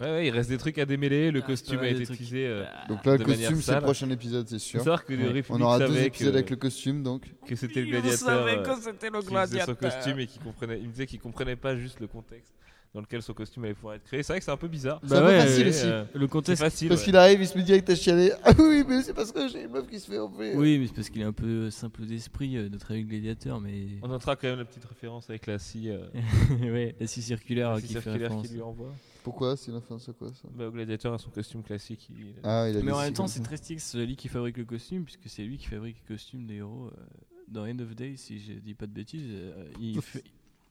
Ouais, 0.00 0.06
ouais, 0.06 0.26
il 0.28 0.30
reste 0.30 0.48
des 0.48 0.58
trucs 0.58 0.78
à 0.78 0.86
démêler. 0.86 1.32
Le 1.32 1.40
Ah, 1.42 1.46
costume 1.46 1.80
a 1.80 1.88
été 1.88 2.04
trucs. 2.04 2.18
teasé. 2.18 2.46
euh, 2.46 2.62
Donc 2.88 3.04
là, 3.04 3.16
le 3.16 3.24
costume, 3.24 3.60
c'est 3.60 3.74
le 3.74 3.80
prochain 3.80 4.08
épisode, 4.10 4.48
c'est 4.48 4.60
sûr. 4.60 4.78
savoir 4.78 5.04
que 5.04 5.12
Ouais. 5.12 5.32
le 5.32 5.42
On 5.50 5.60
aura 5.60 5.80
deux 5.80 5.88
savait 5.88 6.06
épisodes 6.06 6.32
que, 6.32 6.36
avec 6.38 6.50
le 6.50 6.56
costume, 6.56 7.02
donc. 7.02 7.22
que 7.44 7.56
c'était 7.56 7.80
le 7.80 7.86
gladiateur. 7.88 8.46
euh, 8.46 8.74
c'était 8.80 9.10
le 9.10 9.20
qui 9.20 9.34
faisait 9.34 9.60
son 9.64 9.74
costume 9.74 10.20
et 10.20 10.26
qui 10.28 10.38
comprenait, 10.38 10.78
il 10.78 10.86
me 10.86 10.92
disait 10.92 11.06
qu'il 11.06 11.18
comprenait 11.18 11.56
pas 11.56 11.74
juste 11.74 11.98
le 11.98 12.06
contexte 12.06 12.54
dans 12.94 13.00
lequel 13.00 13.22
son 13.22 13.34
costume 13.34 13.64
allait 13.64 13.74
pouvoir 13.74 13.94
être 13.94 14.04
créé. 14.04 14.22
C'est 14.22 14.32
vrai 14.32 14.38
que 14.40 14.44
c'est 14.44 14.50
un 14.50 14.56
peu 14.56 14.68
bizarre. 14.68 15.00
C'est 15.06 15.14
un 15.14 15.20
peu 15.20 15.38
facile 15.40 15.68
aussi. 15.68 15.82
euh, 15.84 16.04
Le 16.14 16.20
C'est 16.20 16.28
contexte. 16.28 16.62
facile. 16.62 16.88
Parce 16.88 17.00
ouais. 17.00 17.04
qu'il 17.04 17.16
arrive, 17.16 17.40
il 17.40 17.46
se 17.46 17.56
met 17.58 17.64
direct 17.64 17.88
à 17.90 17.94
chialer. 17.94 18.32
Ah 18.44 18.52
oui, 18.58 18.82
mais 18.88 19.02
c'est 19.02 19.12
parce 19.14 19.30
que 19.32 19.48
j'ai 19.48 19.64
une 19.64 19.70
meuf 19.70 19.86
qui 19.86 20.00
se 20.00 20.10
fait 20.10 20.18
enlever. 20.18 20.54
Oui, 20.56 20.78
mais 20.78 20.86
c'est 20.86 20.94
parce 20.94 21.10
qu'il 21.10 21.20
est 21.20 21.24
un 21.26 21.32
peu 21.32 21.70
simple 21.70 22.04
d'esprit, 22.06 22.56
euh, 22.56 22.68
notre 22.68 22.90
ami 22.92 23.04
gladiateur, 23.04 23.60
mais. 23.60 23.98
On 24.02 24.08
notera 24.08 24.36
quand 24.36 24.48
même 24.48 24.58
la 24.58 24.64
petite 24.64 24.84
référence 24.84 25.28
avec 25.30 25.46
la 25.46 25.58
scie, 25.58 25.90
euh, 25.90 26.06
ouais, 26.62 26.94
la 26.98 27.06
scie 27.06 27.22
circulaire 27.22 27.70
la 27.70 27.76
euh, 27.76 27.80
scie 27.80 27.86
qui 27.88 27.92
circulaire 27.92 28.30
lui 28.50 28.62
envoie. 28.62 28.92
Pourquoi? 29.22 29.56
S'il 29.58 29.74
a 29.74 29.80
fait 29.82 29.92
un 29.92 29.98
c'est 29.98 30.16
quoi 30.16 30.28
ça? 30.28 30.48
Bah, 30.54 30.68
au 30.68 30.70
gladiateur 30.70 31.12
a 31.12 31.18
son 31.18 31.28
costume 31.28 31.62
classique. 31.62 32.08
il- 32.10 32.34
Ah, 32.42 32.66
il 32.70 32.78
a 32.78 32.82
Mais 32.82 32.92
en 32.92 33.00
même 33.00 33.12
temps, 33.12 33.26
c'est 33.26 33.42
très 33.42 33.58
Stix, 33.58 33.94
lui 33.96 34.16
qui 34.16 34.28
fabrique 34.28 34.56
le 34.56 34.64
costume, 34.64 35.04
puisque 35.04 35.28
c'est 35.28 35.42
lui 35.42 35.58
qui 35.58 35.66
fabrique 35.66 35.96
le 36.08 36.14
costume 36.14 36.46
des 36.46 36.54
héros. 36.56 36.86
euh, 36.86 37.04
dans 37.48 37.64
End 37.66 37.78
of 37.80 37.94
Day, 37.94 38.14
si 38.16 38.38
je 38.40 38.52
dis 38.54 38.74
pas 38.74 38.86
de 38.86 38.92
bêtises, 38.92 39.22
euh, 39.26 39.64
il, 39.80 40.00
fait, 40.02 40.22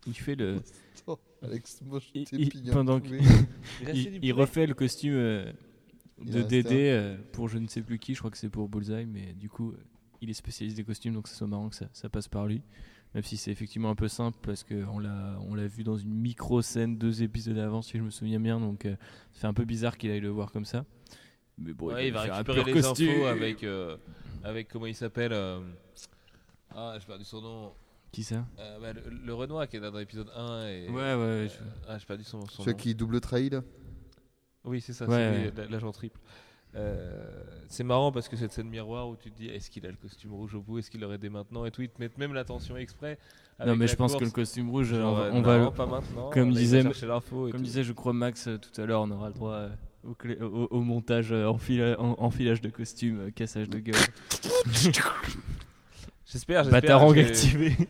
il 0.08 0.14
fait 0.14 0.36
le. 0.36 0.62
Alex, 1.44 1.82
moi 1.86 2.00
je 2.00 2.08
Il- 2.16 2.26
t'ai 2.26 2.36
il- 2.38 2.50
pignon 2.50 2.74
pendant 2.74 3.00
trouvé. 3.00 3.20
Il, 3.94 4.20
il 4.24 4.34
refait 4.34 4.66
le 4.66 4.74
costume 4.74 5.14
euh, 5.14 5.52
de 6.26 6.42
Dédé 6.42 6.90
euh, 6.92 7.16
pour 7.32 7.48
je 7.48 7.60
ne 7.60 7.68
sais 7.68 7.82
plus 7.84 8.00
qui, 8.00 8.14
je 8.16 8.20
crois 8.20 8.32
que 8.32 8.38
c'est 8.38 8.50
pour 8.50 8.68
Bullseye, 8.68 9.06
mais 9.06 9.34
du 9.34 9.48
coup, 9.50 9.72
euh, 9.72 9.78
il 10.22 10.30
est 10.32 10.34
spécialiste 10.34 10.76
des 10.78 10.84
costumes, 10.84 11.14
donc 11.14 11.28
c'est 11.28 11.46
marrant 11.46 11.70
que 11.70 11.76
ça, 11.76 11.88
ça 11.94 12.10
passe 12.10 12.28
par 12.28 12.48
lui. 12.48 12.62
Même 13.14 13.24
si 13.24 13.38
c'est 13.38 13.52
effectivement 13.52 13.90
un 13.90 13.96
peu 13.96 14.08
simple 14.08 14.38
parce 14.42 14.64
qu'on 14.64 15.00
l'a, 15.00 15.40
on 15.48 15.56
l'a 15.56 15.68
vu 15.68 15.84
dans 15.84 15.96
une 15.96 16.14
micro-scène 16.14 16.98
deux 16.98 17.24
épisodes 17.24 17.58
avant, 17.60 17.82
si 17.82 17.98
je 17.98 18.04
me 18.04 18.10
souviens 18.10 18.40
bien, 18.40 18.60
donc 18.60 18.86
euh, 18.86 18.96
ça 19.34 19.42
fait 19.42 19.48
un 19.48 19.54
peu 19.54 19.64
bizarre 19.66 19.98
qu'il 19.98 20.10
aille 20.12 20.20
le 20.20 20.30
voir 20.30 20.52
comme 20.52 20.66
ça. 20.66 20.86
Mais 21.60 21.74
bon, 21.74 21.88
Ouais, 21.94 22.08
il 22.08 22.14
va 22.14 22.22
récupérer 22.24 22.64
les 22.64 22.74
costume. 22.74 23.10
infos 23.10 23.26
avec, 23.26 23.64
euh, 23.64 23.96
avec 24.44 24.68
comment 24.68 24.88
il 24.88 24.96
s'appelle. 24.96 25.34
euh, 25.34 25.60
Ah, 26.72 26.98
j'ai 27.00 27.06
perdu 27.06 27.24
son 27.24 27.42
nom. 27.42 27.72
Qui 28.12 28.24
ça 28.24 28.46
Euh, 28.60 28.80
bah, 28.80 28.94
le, 28.94 29.02
le 29.10 29.34
Renoir 29.34 29.68
qui 29.68 29.78
est 29.78 29.80
là 29.80 29.92
dans 29.92 30.00
l'épisode 30.00 30.30
1. 30.36 30.68
Et, 30.68 30.90
Ouais, 30.90 30.96
ouais, 30.96 31.16
ouais, 31.16 31.48
je- 31.50 31.64
Ah, 31.88 31.98
j'ai 31.98 32.06
perdu 32.06 32.24
son, 32.24 32.42
son 32.48 32.64
Celui 32.64 32.72
nom. 32.72 32.78
qui 32.78 32.96
double 32.96 33.20
trahi 33.22 33.50
là 33.50 33.62
Oui, 34.64 34.82
c'est 34.82 34.94
ça, 34.94 35.06
Ouais, 35.06 35.52
c'est 35.54 35.62
ouais. 35.62 35.68
l'agent 35.70 35.92
triple. 35.92 36.20
Euh, 36.76 37.44
c'est 37.70 37.84
marrant 37.84 38.12
parce 38.12 38.28
que 38.28 38.36
cette 38.36 38.52
scène 38.52 38.68
miroir 38.70 39.08
où 39.10 39.16
tu 39.16 39.32
te 39.32 39.38
dis 39.38 39.48
est-ce 39.48 39.70
qu'il 39.72 39.86
a 39.86 39.90
le 39.90 39.96
costume 39.96 40.34
rouge 40.34 40.54
au 40.54 40.62
bout, 40.62 40.80
est-ce 40.80 40.92
qu'il 40.92 41.00
l'aurait 41.02 41.18
dès 41.18 41.30
maintenant 41.30 41.66
et 41.66 41.72
tout, 41.72 41.82
ils 41.82 41.90
te 41.90 42.00
mettent 42.00 42.18
même 42.18 42.34
l'attention 42.34 42.76
exprès. 42.78 43.18
Non, 43.66 43.76
mais 43.76 43.86
la 43.86 43.92
je 43.92 43.96
pense 43.96 44.16
que 44.16 44.24
le 44.24 44.30
costume 44.32 44.70
rouge, 44.70 44.92
on 44.94 44.98
Genre, 45.00 45.18
euh, 45.20 45.30
on 45.34 45.42
va 45.42 45.58
non, 45.58 45.66
le- 45.66 45.72
pas 45.72 45.86
maintenant. 45.88 46.30
comme 46.30 46.52
disait- 46.52 46.84
Comme 46.84 47.52
tout. 47.52 47.58
disait, 47.60 47.84
je 47.84 47.94
crois 47.94 48.14
Max 48.14 48.48
euh, 48.48 48.58
tout 48.58 48.80
à 48.82 48.86
l'heure, 48.86 49.02
on 49.02 49.10
aura 49.12 49.30
le 49.30 49.34
droit 49.34 49.54
euh, 49.54 49.70
au, 50.04 50.14
clé- 50.14 50.40
au- 50.40 50.68
au 50.70 50.82
montage 50.82 51.32
euh, 51.32 51.46
enfila- 51.48 51.96
en- 51.98 52.16
enfilage 52.20 52.62
de 52.62 52.70
costume, 52.70 53.20
euh, 53.22 53.32
cassage 53.32 53.70
de 53.70 53.80
gueule. 53.80 53.96
J'espère, 56.32 56.64
j'espère. 56.64 56.82
Batarang 56.82 57.18
activé. 57.18 57.74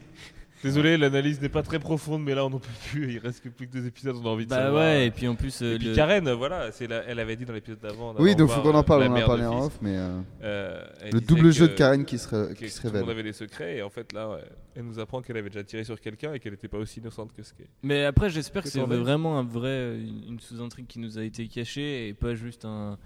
Désolé, 0.64 0.97
l'analyse 0.97 1.39
n'est 1.39 1.49
pas 1.49 1.61
très 1.61 1.77
profonde, 1.77 2.23
mais 2.23 2.34
là 2.34 2.43
on 2.43 2.49
n'en 2.49 2.57
peut 2.59 2.68
plus. 2.89 3.14
Il 3.14 3.19
reste 3.19 3.43
que 3.43 3.49
plus 3.49 3.68
que 3.68 3.73
deux 3.73 3.85
épisodes, 3.85 4.15
on 4.19 4.26
a 4.26 4.30
envie 4.30 4.45
de 4.45 4.49
Bah 4.49 4.55
savoir. 4.64 4.84
ouais, 4.84 5.05
et 5.05 5.11
puis 5.11 5.27
en 5.27 5.35
plus, 5.35 5.61
euh, 5.61 5.76
Et 5.76 5.77
puis 5.77 5.89
le- 5.89 5.95
Karen, 5.95 6.27
voilà, 6.31 6.72
c'est 6.72 6.88
la- 6.88 7.03
elle 7.05 7.19
avait 7.19 7.35
dit 7.35 7.45
dans 7.45 7.53
l'épisode 7.53 7.80
d'avant. 7.80 8.15
Oui, 8.18 8.35
donc 8.35 8.49
faut 8.49 8.61
qu'on 8.61 8.73
en 8.73 8.80
euh, 8.80 8.84
parle, 8.84 9.03
on 9.03 9.15
en 9.15 9.26
parlé 9.26 9.45
en 9.45 9.65
off, 9.65 9.77
mais 9.84 9.95
euh, 9.95 10.19
Euh, 10.41 10.84
le 11.14 11.22
double 11.22 11.51
jeu 11.53 11.68
de 11.68 11.73
Karen 11.73 12.03
qui 12.05 12.18
se, 12.18 12.27
ré- 12.27 12.55
qui 12.55 12.65
révèle. 12.81 13.07
avait 13.07 13.22
des 13.23 13.34
secrets 13.34 13.77
et 13.77 13.81
en 13.84 13.91
fait 13.91 14.11
là 14.14 14.31
ouais, 14.31 14.43
elle 14.76 14.85
nous 14.85 14.97
apprend 14.99 15.22
qu'elle 15.22 15.38
avait 15.38 15.49
déjà 15.49 15.64
tiré 15.64 15.84
sur 15.84 16.01
quelqu'un 16.01 16.34
et 16.34 16.39
qu'elle 16.39 16.53
n'était 16.53 16.68
pas 16.68 16.80
aussi 16.80 17.01
innocente 17.01 17.34
que 17.34 17.43
ce 17.43 17.53
qu'elle 17.53 17.68
Mais 17.84 18.03
après, 18.05 18.31
j'espère 18.31 18.64
que 18.64 18.69
c'est 18.69 18.80
vraiment 18.81 19.38
un 19.38 19.43
vrai, 19.43 19.95
une, 19.99 20.34
une 20.34 20.39
sous-intrigue 20.39 20.88
qui 20.88 20.97
nous 20.97 21.19
a 21.19 21.23
été 21.23 21.47
cachée 21.47 22.07
et 22.07 22.14
pas 22.15 22.34
juste 22.34 22.65
un, 22.65 22.97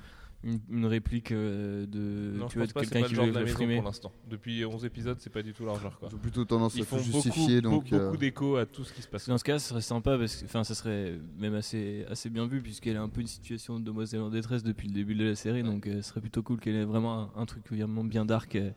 une, 0.43 0.59
une 0.69 0.85
réplique 0.87 1.31
euh, 1.31 1.85
de, 1.85 2.37
non 2.39 2.47
tu 2.47 2.57
vois, 2.57 2.65
de 2.67 2.73
quelqu'un 2.73 3.03
qui 3.03 3.13
veut 3.13 3.45
frimer. 3.45 3.75
pour 3.75 3.83
l'instant 3.85 4.11
depuis 4.27 4.65
11 4.65 4.85
épisodes 4.85 5.17
c'est 5.19 5.29
pas 5.29 5.43
du 5.43 5.53
tout 5.53 5.65
leur 5.65 5.79
genre 5.79 5.99
quoi 5.99 6.09
Ils 6.11 6.15
ont 6.15 6.19
plutôt 6.19 6.45
tendance 6.45 6.73
ils 6.75 6.81
à 6.81 6.85
font 6.85 6.97
tout 6.97 7.03
beaucoup, 7.11 7.21
justifier, 7.23 7.61
donc. 7.61 7.83
beaucoup, 7.83 7.95
euh, 7.95 8.05
beaucoup 8.05 8.17
d'écho 8.17 8.55
à 8.55 8.65
tout 8.65 8.83
ce 8.83 8.91
qui 8.91 9.01
se 9.03 9.07
passe 9.07 9.27
Dans 9.29 9.37
ce 9.37 9.43
cas, 9.43 9.59
ce 9.59 9.69
serait 9.69 9.81
sympa 9.81 10.17
parce 10.17 10.35
que, 10.37 10.45
enfin, 10.45 10.63
ça 10.63 10.73
serait 10.73 11.19
même 11.37 11.53
assez, 11.53 12.05
assez 12.09 12.29
bien 12.31 12.47
vu 12.47 12.61
puisqu'elle 12.61 12.97
a 12.97 13.01
un 13.03 13.09
peu 13.09 13.21
une 13.21 13.27
situation 13.27 13.79
de 13.79 13.85
demoiselle 13.85 14.21
en 14.21 14.29
détresse 14.31 14.63
depuis 14.63 14.87
le 14.87 14.93
début 14.95 15.13
de 15.13 15.25
la 15.25 15.35
série, 15.35 15.61
donc 15.63 15.85
euh, 15.85 16.01
ce 16.01 16.09
serait 16.09 16.21
plutôt 16.21 16.41
cool 16.41 16.59
qu'elle 16.59 16.75
ait 16.75 16.85
vraiment 16.85 17.31
un, 17.35 17.41
un 17.41 17.45
truc 17.45 17.69
vraiment 17.71 18.03
bien 18.03 18.25
dark 18.25 18.55
euh, 18.55 18.71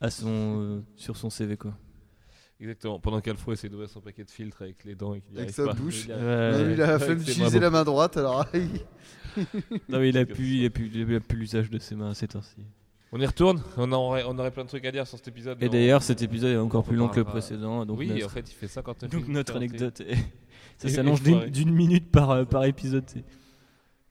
à 0.00 0.10
son, 0.10 0.26
euh, 0.28 0.80
sur 0.96 1.16
son 1.16 1.30
CV 1.30 1.56
quoi. 1.56 1.78
exactement 2.58 2.98
pendant 2.98 3.20
qu'Alfro 3.20 3.52
essaie 3.52 3.68
d'ouvrir 3.68 3.88
son 3.88 4.00
paquet 4.00 4.24
de 4.24 4.30
filtres 4.30 4.62
avec 4.62 4.82
les 4.84 4.96
dents 4.96 5.14
et 5.14 5.20
qu'il 5.20 5.34
y 5.36 5.38
Avec 5.38 5.50
sa 5.54 5.66
pas. 5.66 5.74
bouche. 5.74 6.06
Il 6.06 6.12
a- 6.12 6.16
Ouais, 6.18 6.64
lui, 6.64 6.72
il 6.74 6.82
a 6.82 6.86
la 6.88 6.98
flemme 6.98 7.18
d'utiliser 7.18 7.60
la 7.60 7.70
main 7.70 7.84
droite, 7.84 8.16
alors 8.16 8.44
Non 9.88 9.98
mais 9.98 10.08
il 10.10 10.18
a 10.18 10.24
plus, 10.26 10.56
il 10.56 10.66
a 10.66 10.70
plus, 10.70 10.90
il 10.94 11.14
a 11.14 11.20
plus 11.20 11.38
l'usage 11.38 11.70
de 11.70 11.78
ses 11.78 11.94
mains 11.94 12.14
ces 12.14 12.28
temps-ci. 12.28 12.56
on 13.12 13.20
y 13.20 13.26
retourne 13.26 13.62
on 13.76 13.90
aurait, 13.92 14.24
on 14.26 14.38
aurait 14.38 14.50
plein 14.50 14.64
de 14.64 14.68
trucs 14.68 14.84
à 14.84 14.92
dire 14.92 15.06
sur 15.06 15.18
cet 15.18 15.28
épisode 15.28 15.62
Et 15.62 15.68
on- 15.68 15.70
d'ailleurs, 15.70 16.02
cet 16.02 16.22
épisode 16.22 16.52
est 16.54 16.56
encore 16.56 16.80
on 16.80 16.88
plus 16.88 16.96
long 16.96 17.08
que 17.08 17.18
le 17.18 17.24
précédent, 17.24 17.84
donc 17.86 17.98
oui 17.98 18.08
notre, 18.08 18.26
en 18.26 18.28
fait 18.28 18.50
il 18.50 18.54
fait 18.54 18.68
59 18.68 19.10
donc 19.12 19.28
notre 19.28 19.52
40. 19.52 19.56
anecdote, 19.68 20.00
est- 20.00 20.16
ça 20.78 20.88
s'allonge 20.88 21.22
d'une 21.22 21.72
minute 21.72 22.10
par, 22.10 22.30
euh, 22.30 22.44
par 22.44 22.64
épisode. 22.64 23.04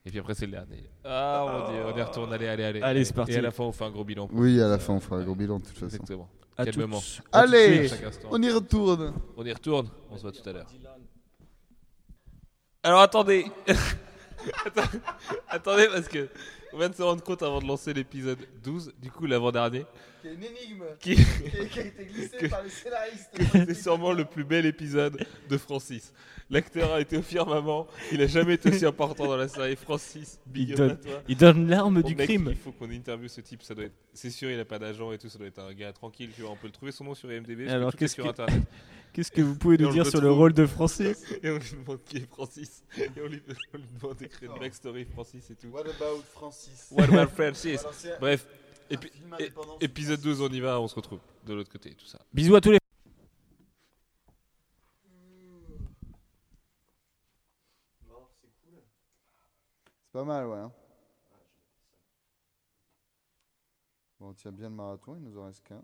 et 0.05 0.09
puis 0.09 0.19
après 0.19 0.33
c'est 0.33 0.45
le 0.45 0.51
dernier 0.53 0.83
ah 1.03 1.67
dieu 1.71 1.79
on 1.93 1.97
y 1.97 2.01
retourne 2.01 2.31
allez 2.33 2.47
allez 2.47 2.63
allez 2.63 2.81
Allez, 2.81 3.05
c'est 3.05 3.13
parti. 3.13 3.33
et 3.33 3.37
à 3.37 3.41
la 3.41 3.51
fin 3.51 3.63
on 3.63 3.71
fait 3.71 3.85
un 3.85 3.91
gros 3.91 4.03
bilan 4.03 4.29
Oui, 4.33 4.61
à 4.61 4.67
la 4.67 4.77
fin, 4.79 4.93
on 4.93 4.99
fera 4.99 5.17
un 5.17 5.23
gros 5.23 5.35
bilan 5.35 5.57
de 5.59 5.63
toute 5.65 5.73
façon. 5.77 5.85
exactement 5.87 6.29
À 6.57 6.61
à 6.63 6.65
tout 6.65 6.79
de 6.79 6.85
Allez, 7.31 7.89
on 8.29 8.41
y 8.41 8.49
retourne. 8.51 9.13
On 9.37 9.43
y 9.45 9.51
retourne, 9.53 9.89
on 10.11 10.17
se 10.17 10.21
voit 10.21 10.31
tout 10.31 10.47
à 10.47 10.53
l'heure. 10.53 10.67
Alors 12.83 13.01
attendez. 13.01 13.45
Attends- 14.65 14.97
attendez 15.49 15.87
parce 15.91 16.07
que 16.07 16.27
on 16.73 16.77
vient 16.77 16.89
de 16.89 16.95
se 16.95 17.01
rendre 17.03 17.23
compte 17.23 17.43
avant 17.43 17.59
de 17.61 17.67
lancer 17.67 17.93
l'épisode 17.93 18.39
12, 18.63 18.93
du 19.01 19.11
coup 19.11 19.25
l'avant-dernier, 19.25 19.85
C'est 20.23 20.33
une 20.33 20.43
énigme 20.43 20.83
qui 20.99 21.15
qui 21.15 21.79
a 21.79 21.83
été 21.85 22.05
glissée 22.05 22.37
Que- 22.37 22.47
par 22.47 22.63
les 22.63 22.69
scénaristes. 22.69 23.29
que 23.33 23.43
c'était 23.43 23.73
sûrement 23.73 24.13
le 24.13 24.23
plus 24.25 24.43
bel 24.43 24.65
épisode 24.65 25.25
de 25.49 25.57
Francis. 25.57 26.13
L'acteur 26.49 26.93
a 26.93 26.99
été 27.01 27.17
au 27.17 27.21
firmament, 27.21 27.87
il 28.11 28.21
a 28.21 28.27
jamais 28.27 28.55
été 28.55 28.69
aussi 28.69 28.85
important 28.85 29.25
dans 29.25 29.37
la 29.37 29.47
série. 29.47 29.75
Francis, 29.77 30.39
big 30.45 30.69
Il 30.69 30.75
donne- 30.75 30.91
à 30.91 30.95
toi. 30.95 31.23
Il 31.27 31.37
donne 31.37 31.67
l'arme 31.69 32.03
du 32.03 32.13
mec, 32.15 32.27
crime. 32.27 32.47
Il 32.51 32.57
faut 32.57 32.71
qu'on 32.73 32.89
interviewe 32.91 33.29
ce 33.29 33.39
type, 33.41 33.63
ça 33.63 33.73
doit 33.73 33.85
être. 33.85 33.93
C'est 34.13 34.29
sûr, 34.29 34.51
il 34.51 34.59
a 34.59 34.65
pas 34.65 34.77
d'agent 34.79 35.11
et 35.13 35.17
tout, 35.17 35.29
ça 35.29 35.37
doit 35.37 35.47
être 35.47 35.59
un 35.59 35.73
gars 35.73 35.93
tranquille, 35.93 36.29
tu 36.35 36.41
vois. 36.41 36.51
On 36.51 36.55
peut 36.57 36.67
le 36.67 36.73
trouver 36.73 36.91
son 36.91 37.05
nom 37.05 37.15
sur 37.15 37.31
IMDb. 37.31 37.65
que 37.65 37.69
Alors, 37.71 37.91
tout 37.91 37.97
est 37.97 37.99
qu'est-ce 37.99 38.15
sur 38.15 38.23
que- 38.25 38.29
internet. 38.29 38.63
Qu'est-ce 39.13 39.31
que 39.31 39.41
vous 39.41 39.55
pouvez 39.55 39.77
nous 39.77 39.91
dire 39.91 40.05
sur 40.07 40.21
le 40.21 40.31
rôle 40.31 40.53
de 40.53 40.65
Francis 40.65 41.23
Et 41.43 41.49
on 41.49 41.57
lui 41.57 41.71
demande 41.71 42.03
qui 42.05 42.17
est 42.17 42.27
Francis. 42.27 42.83
Et 42.97 43.09
on 43.21 43.27
lui, 43.27 43.41
on 43.73 43.77
lui 43.77 43.87
demande 43.99 44.17
d'écrire 44.17 44.53
une 44.53 44.59
backstory 44.59 45.05
Francis 45.05 45.49
et 45.49 45.55
tout. 45.55 45.67
What 45.67 45.81
about 45.81 46.21
Francis? 46.33 46.87
What 46.91 47.03
about 47.05 47.31
Francis? 47.31 47.83
Bref, 48.19 48.47
épi- 48.89 49.11
épisode 49.81 50.19
Francis. 50.19 50.39
12, 50.39 50.41
on 50.41 50.49
y 50.53 50.59
va, 50.61 50.79
on 50.79 50.87
se 50.87 50.95
retrouve 50.95 51.19
de 51.45 51.53
l'autre 51.53 51.71
côté, 51.71 51.93
tout 51.93 52.05
ça. 52.05 52.19
Bisous 52.33 52.55
à 52.55 52.61
tous 52.61 52.71
les. 52.71 52.77
C'est 60.05 60.11
pas 60.13 60.23
mal, 60.23 60.45
ouais. 60.47 60.57
hein. 60.57 60.71
Bon, 64.19 64.29
on 64.29 64.33
tient 64.33 64.51
bien 64.51 64.69
le 64.69 64.75
marathon, 64.75 65.15
il 65.15 65.23
nous 65.23 65.37
en 65.37 65.45
reste 65.45 65.63
qu'un. 65.63 65.81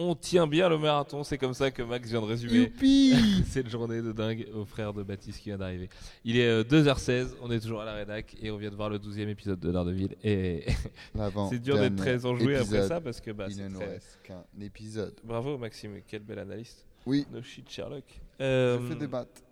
On 0.00 0.14
tient 0.14 0.46
bien 0.46 0.68
le 0.68 0.78
marathon, 0.78 1.24
c'est 1.24 1.38
comme 1.38 1.54
ça 1.54 1.72
que 1.72 1.82
Max 1.82 2.08
vient 2.08 2.20
de 2.20 2.26
résumer 2.26 2.72
cette 3.46 3.68
journée 3.68 4.00
de 4.00 4.12
dingue 4.12 4.46
au 4.54 4.64
frère 4.64 4.92
de 4.94 5.02
Baptiste 5.02 5.40
qui 5.40 5.48
vient 5.48 5.58
d'arriver. 5.58 5.88
Il 6.24 6.38
est 6.38 6.46
euh, 6.46 6.62
2h16, 6.62 7.30
on 7.42 7.50
est 7.50 7.58
toujours 7.58 7.80
à 7.80 7.84
la 7.84 7.94
rédac 7.94 8.36
et 8.40 8.52
on 8.52 8.56
vient 8.58 8.70
de 8.70 8.76
voir 8.76 8.90
le 8.90 9.00
12e 9.00 9.26
épisode 9.28 9.58
de 9.58 9.72
Daredevil. 9.72 10.14
Et 10.22 10.64
L'avant. 11.16 11.48
c'est 11.50 11.58
dur 11.58 11.76
d'être 11.78 11.96
très 11.96 12.24
enjoué 12.26 12.56
après 12.56 12.86
ça 12.86 13.00
parce 13.00 13.20
que 13.20 13.32
bah, 13.32 13.46
il 13.48 13.56
c'est 13.56 13.62
ne 13.64 13.68
nous 13.70 13.80
très- 13.80 13.88
reste 13.94 14.18
qu'un 14.22 14.44
épisode. 14.60 15.14
Bravo 15.24 15.58
Maxime, 15.58 16.00
quel 16.06 16.22
bel 16.22 16.38
analyste. 16.38 16.86
Oui, 17.04 17.26
No 17.32 17.42
shit 17.42 17.68
Sherlock. 17.68 18.04
je 18.38 18.44
Euh, 18.44 18.78
fais 18.98 19.06
maths. 19.08 19.42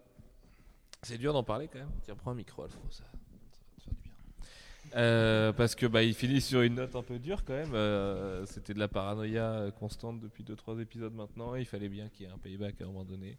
C'est 1.02 1.18
dur 1.18 1.32
d'en 1.32 1.42
parler 1.42 1.66
quand 1.66 1.80
même. 1.80 1.90
Tiens, 2.04 2.14
prends 2.14 2.30
un 2.30 2.34
micro, 2.34 2.62
Alfro, 2.62 2.80
ça, 2.90 2.98
ça 2.98 3.04
va 3.04 3.76
te 3.78 3.82
faire 3.82 3.94
du 3.94 4.00
bien. 4.02 4.12
Euh, 4.94 5.52
parce 5.52 5.74
que 5.74 5.86
bah, 5.86 6.02
il 6.02 6.14
finit 6.14 6.40
sur 6.40 6.62
une 6.62 6.74
note 6.74 6.94
un 6.94 7.02
peu 7.02 7.18
dure 7.18 7.44
quand 7.44 7.54
même. 7.54 7.74
Euh, 7.74 8.44
C'était 8.46 8.74
de 8.74 8.78
la 8.78 8.88
paranoïa 8.88 9.44
euh, 9.44 9.70
constante 9.70 10.20
depuis 10.20 10.44
2-3 10.44 10.80
épisodes 10.80 11.14
maintenant. 11.14 11.54
Il 11.54 11.66
fallait 11.66 11.88
bien 11.88 12.08
qu'il 12.08 12.26
y 12.26 12.28
ait 12.28 12.32
un 12.32 12.38
payback 12.38 12.80
à 12.80 12.84
un 12.84 12.88
moment 12.88 13.04
donné. 13.04 13.36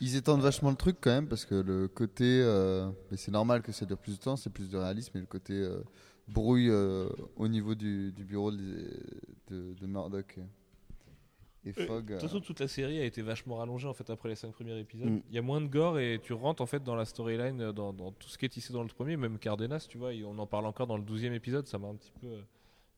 Ils 0.00 0.16
étendent 0.16 0.40
vachement 0.40 0.70
le 0.70 0.76
truc 0.76 0.96
quand 1.00 1.10
même 1.10 1.28
parce 1.28 1.44
que 1.44 1.54
le 1.54 1.86
côté, 1.86 2.42
mais 3.10 3.16
c'est 3.16 3.30
normal 3.30 3.62
que 3.62 3.70
ça 3.70 3.86
dure 3.86 3.98
plus 3.98 4.18
de 4.18 4.22
temps, 4.22 4.34
c'est 4.34 4.50
plus 4.50 4.68
de 4.68 4.76
réalisme, 4.76 5.12
mais 5.14 5.20
le 5.20 5.26
côté 5.26 5.64
brouille 6.26 6.72
au 7.36 7.46
niveau 7.46 7.76
du, 7.76 8.10
du 8.10 8.24
bureau 8.24 8.50
de, 8.50 8.90
de, 9.48 9.74
de 9.80 9.86
Murdoch 9.86 10.40
et 11.64 11.70
Euh, 11.70 11.86
Fogg. 11.86 12.06
De 12.06 12.12
toute 12.14 12.22
façon, 12.22 12.40
toute 12.40 12.60
la 12.60 12.68
série 12.68 12.98
a 12.98 13.04
été 13.04 13.22
vachement 13.22 13.56
rallongée 13.56 13.86
en 13.88 13.94
fait 13.94 14.08
après 14.10 14.28
les 14.28 14.34
5 14.34 14.52
premiers 14.52 14.78
épisodes. 14.78 15.08
Mm. 15.08 15.22
Il 15.28 15.34
y 15.34 15.38
a 15.38 15.42
moins 15.42 15.60
de 15.60 15.66
gore 15.66 15.98
et 15.98 16.18
tu 16.22 16.32
rentres 16.32 16.62
en 16.62 16.66
fait 16.66 16.82
dans 16.82 16.94
la 16.96 17.04
storyline, 17.04 17.60
euh, 17.60 17.72
dans, 17.72 17.92
dans 17.92 18.12
tout 18.12 18.28
ce 18.28 18.38
qui 18.38 18.46
est 18.46 18.48
tissé 18.48 18.72
dans 18.72 18.82
le 18.82 18.88
premier, 18.88 19.16
même 19.16 19.38
Cardenas, 19.38 19.86
tu 19.88 19.98
vois, 19.98 20.10
on 20.26 20.38
en 20.38 20.46
parle 20.46 20.66
encore 20.66 20.86
dans 20.86 20.96
le 20.96 21.04
12e 21.04 21.32
épisode. 21.32 21.66
Ça 21.66 21.78
m'a 21.78 21.88
un 21.88 21.96
petit 21.96 22.12
peu 22.20 22.38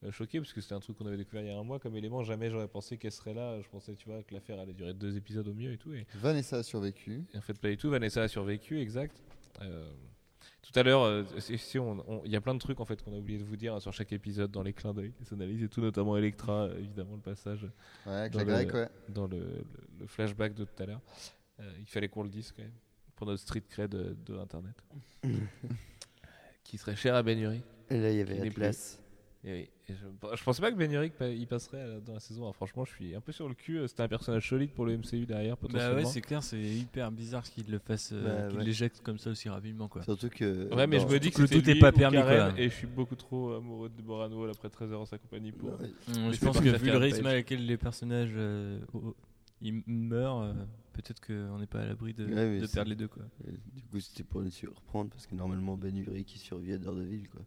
euh, 0.04 0.10
choqué 0.10 0.38
parce 0.38 0.52
que 0.52 0.60
c'était 0.60 0.74
un 0.74 0.80
truc 0.80 0.98
qu'on 0.98 1.06
avait 1.06 1.16
découvert 1.16 1.42
il 1.42 1.48
y 1.48 1.50
a 1.50 1.58
un 1.58 1.64
mois 1.64 1.78
comme 1.78 1.96
élément. 1.96 2.22
Jamais 2.22 2.50
j'aurais 2.50 2.68
pensé 2.68 2.98
qu'elle 2.98 3.12
serait 3.12 3.34
là. 3.34 3.60
Je 3.60 3.68
pensais, 3.68 3.94
tu 3.94 4.08
vois, 4.08 4.22
que 4.22 4.34
l'affaire 4.34 4.58
allait 4.58 4.74
durer 4.74 4.94
deux 4.94 5.16
épisodes 5.16 5.46
au 5.48 5.54
mieux 5.54 5.72
et 5.72 5.78
tout. 5.78 5.94
Et, 5.94 6.06
Vanessa 6.16 6.56
a 6.58 6.62
survécu. 6.62 7.24
et 7.32 7.38
en 7.38 7.40
fait, 7.40 7.58
pas 7.58 7.68
du 7.68 7.76
tout. 7.76 7.90
Vanessa 7.90 8.22
a 8.22 8.28
survécu, 8.28 8.80
exact. 8.80 9.22
Euh, 9.62 9.90
tout 10.72 10.78
à 10.78 10.82
l'heure, 10.82 11.02
euh, 11.02 11.22
il 12.24 12.30
y 12.30 12.36
a 12.36 12.40
plein 12.40 12.54
de 12.54 12.58
trucs 12.58 12.80
en 12.80 12.84
fait 12.84 13.02
qu'on 13.02 13.12
a 13.12 13.16
oublié 13.18 13.38
de 13.38 13.44
vous 13.44 13.56
dire 13.56 13.74
hein, 13.74 13.80
sur 13.80 13.92
chaque 13.92 14.12
épisode 14.12 14.50
dans 14.50 14.62
les 14.62 14.72
clins 14.72 14.92
d'œil, 14.94 15.12
les 15.20 15.32
analyses 15.32 15.62
et 15.62 15.68
tout, 15.68 15.80
notamment 15.80 16.16
Electra, 16.16 16.64
euh, 16.64 16.78
évidemment 16.78 17.14
le 17.14 17.20
passage 17.20 17.64
Ouais, 18.06 18.12
avec 18.12 18.32
Dans 18.32 18.38
la 18.40 18.44
le- 18.44 18.50
grecque, 18.52 18.74
ouais. 18.74 18.88
dans 19.08 19.26
le, 19.26 19.38
le- 19.38 19.64
le 20.00 20.06
flashback 20.06 20.54
de 20.54 20.64
tout 20.64 20.82
à 20.82 20.86
l'heure. 20.86 21.00
Euh, 21.60 21.70
il 21.78 21.86
fallait 21.86 22.08
qu'on 22.08 22.22
le 22.24 22.28
dise 22.30 22.50
quand 22.52 22.62
même 22.62 22.72
pour 23.16 23.26
notre 23.26 23.40
street 23.42 23.62
cred 23.68 23.90
de, 23.90 24.16
de 24.26 24.38
internet, 24.38 24.74
qui 26.64 26.78
serait 26.78 26.96
cher 26.96 27.14
à 27.14 27.22
Ben 27.22 27.38
Yuri. 27.38 27.62
Et 27.90 28.00
là, 28.00 28.10
il 28.10 28.16
y 28.16 28.20
avait 28.20 28.40
Atlas. 28.48 28.98
Et 29.46 29.52
oui, 29.52 29.68
et 29.90 29.94
je, 29.94 30.36
je 30.36 30.42
pensais 30.42 30.62
pas 30.62 30.72
que 30.72 30.76
Ben 30.76 30.90
Urich 30.90 31.12
pa- 31.12 31.28
y 31.28 31.44
passerait 31.44 32.00
dans 32.06 32.14
la 32.14 32.20
saison. 32.20 32.50
Franchement, 32.54 32.86
je 32.86 32.92
suis 32.92 33.14
un 33.14 33.20
peu 33.20 33.30
sur 33.30 33.46
le 33.46 33.54
cul. 33.54 33.76
euh, 33.78 33.86
C'était 33.86 34.02
un 34.02 34.08
personnage 34.08 34.48
solide 34.48 34.70
pour 34.70 34.86
le 34.86 34.96
MCU 34.96 35.26
derrière, 35.26 35.56
Bah 35.56 35.60
potentiellement. 35.62 35.96
ouais, 35.96 36.04
c'est 36.06 36.22
clair, 36.22 36.42
c'est 36.42 36.58
hyper 36.62 37.12
bizarre 37.12 37.42
qu'il 37.44 37.70
le 37.70 37.78
fasse, 37.78 38.10
euh, 38.14 38.22
Bah 38.44 38.48
qu'il 38.48 38.58
ouais. 38.60 38.64
l'éjecte 38.64 39.02
comme 39.02 39.18
ça 39.18 39.28
aussi 39.30 39.50
rapidement 39.50 39.86
quoi. 39.88 40.02
Surtout 40.02 40.30
que. 40.30 40.72
Ouais, 40.74 40.86
mais 40.86 40.98
je 40.98 41.06
me 41.06 41.18
dis 41.18 41.30
que 41.30 41.42
tout 41.42 41.68
est 41.70 41.78
pas 41.78 41.92
permis, 41.92 42.16
Karen, 42.16 42.52
quoi. 42.52 42.60
Et 42.60 42.70
je 42.70 42.74
suis 42.74 42.86
beaucoup 42.86 43.16
trop 43.16 43.52
amoureux 43.52 43.90
de 43.90 43.96
Deborah 43.98 44.30
Noah 44.30 44.50
après 44.50 44.70
13 44.70 44.92
heures 44.92 45.00
en 45.02 45.06
sa 45.06 45.18
compagnie 45.18 45.52
pour. 45.52 45.68
Ouais. 45.78 45.90
Hum, 46.16 46.32
je 46.32 46.40
pense 46.40 46.58
que 46.58 46.68
vu 46.78 46.90
le 46.90 46.96
rythme 46.96 47.26
à 47.26 47.34
laquelle 47.34 47.66
les 47.66 47.76
personnages 47.76 48.32
euh, 48.34 48.78
oh, 48.94 49.14
ils 49.60 49.82
meurent, 49.86 50.40
euh, 50.42 50.52
peut-être 50.94 51.20
qu'on 51.20 51.58
n'est 51.58 51.66
pas 51.66 51.80
à 51.80 51.86
l'abri 51.86 52.14
de, 52.14 52.24
perdre 52.72 52.88
les 52.88 52.96
deux 52.96 53.08
quoi. 53.08 53.24
Du 53.74 53.82
coup, 53.82 54.00
c'était 54.00 54.24
pour 54.24 54.40
les 54.40 54.50
surprendre 54.50 55.10
parce 55.10 55.26
que 55.26 55.34
normalement, 55.34 55.76
Ben 55.76 55.94
Urich 55.98 56.26
qui 56.26 56.38
survit 56.38 56.72
à 56.72 56.78
Daredevil, 56.78 57.28
quoi. 57.28 57.42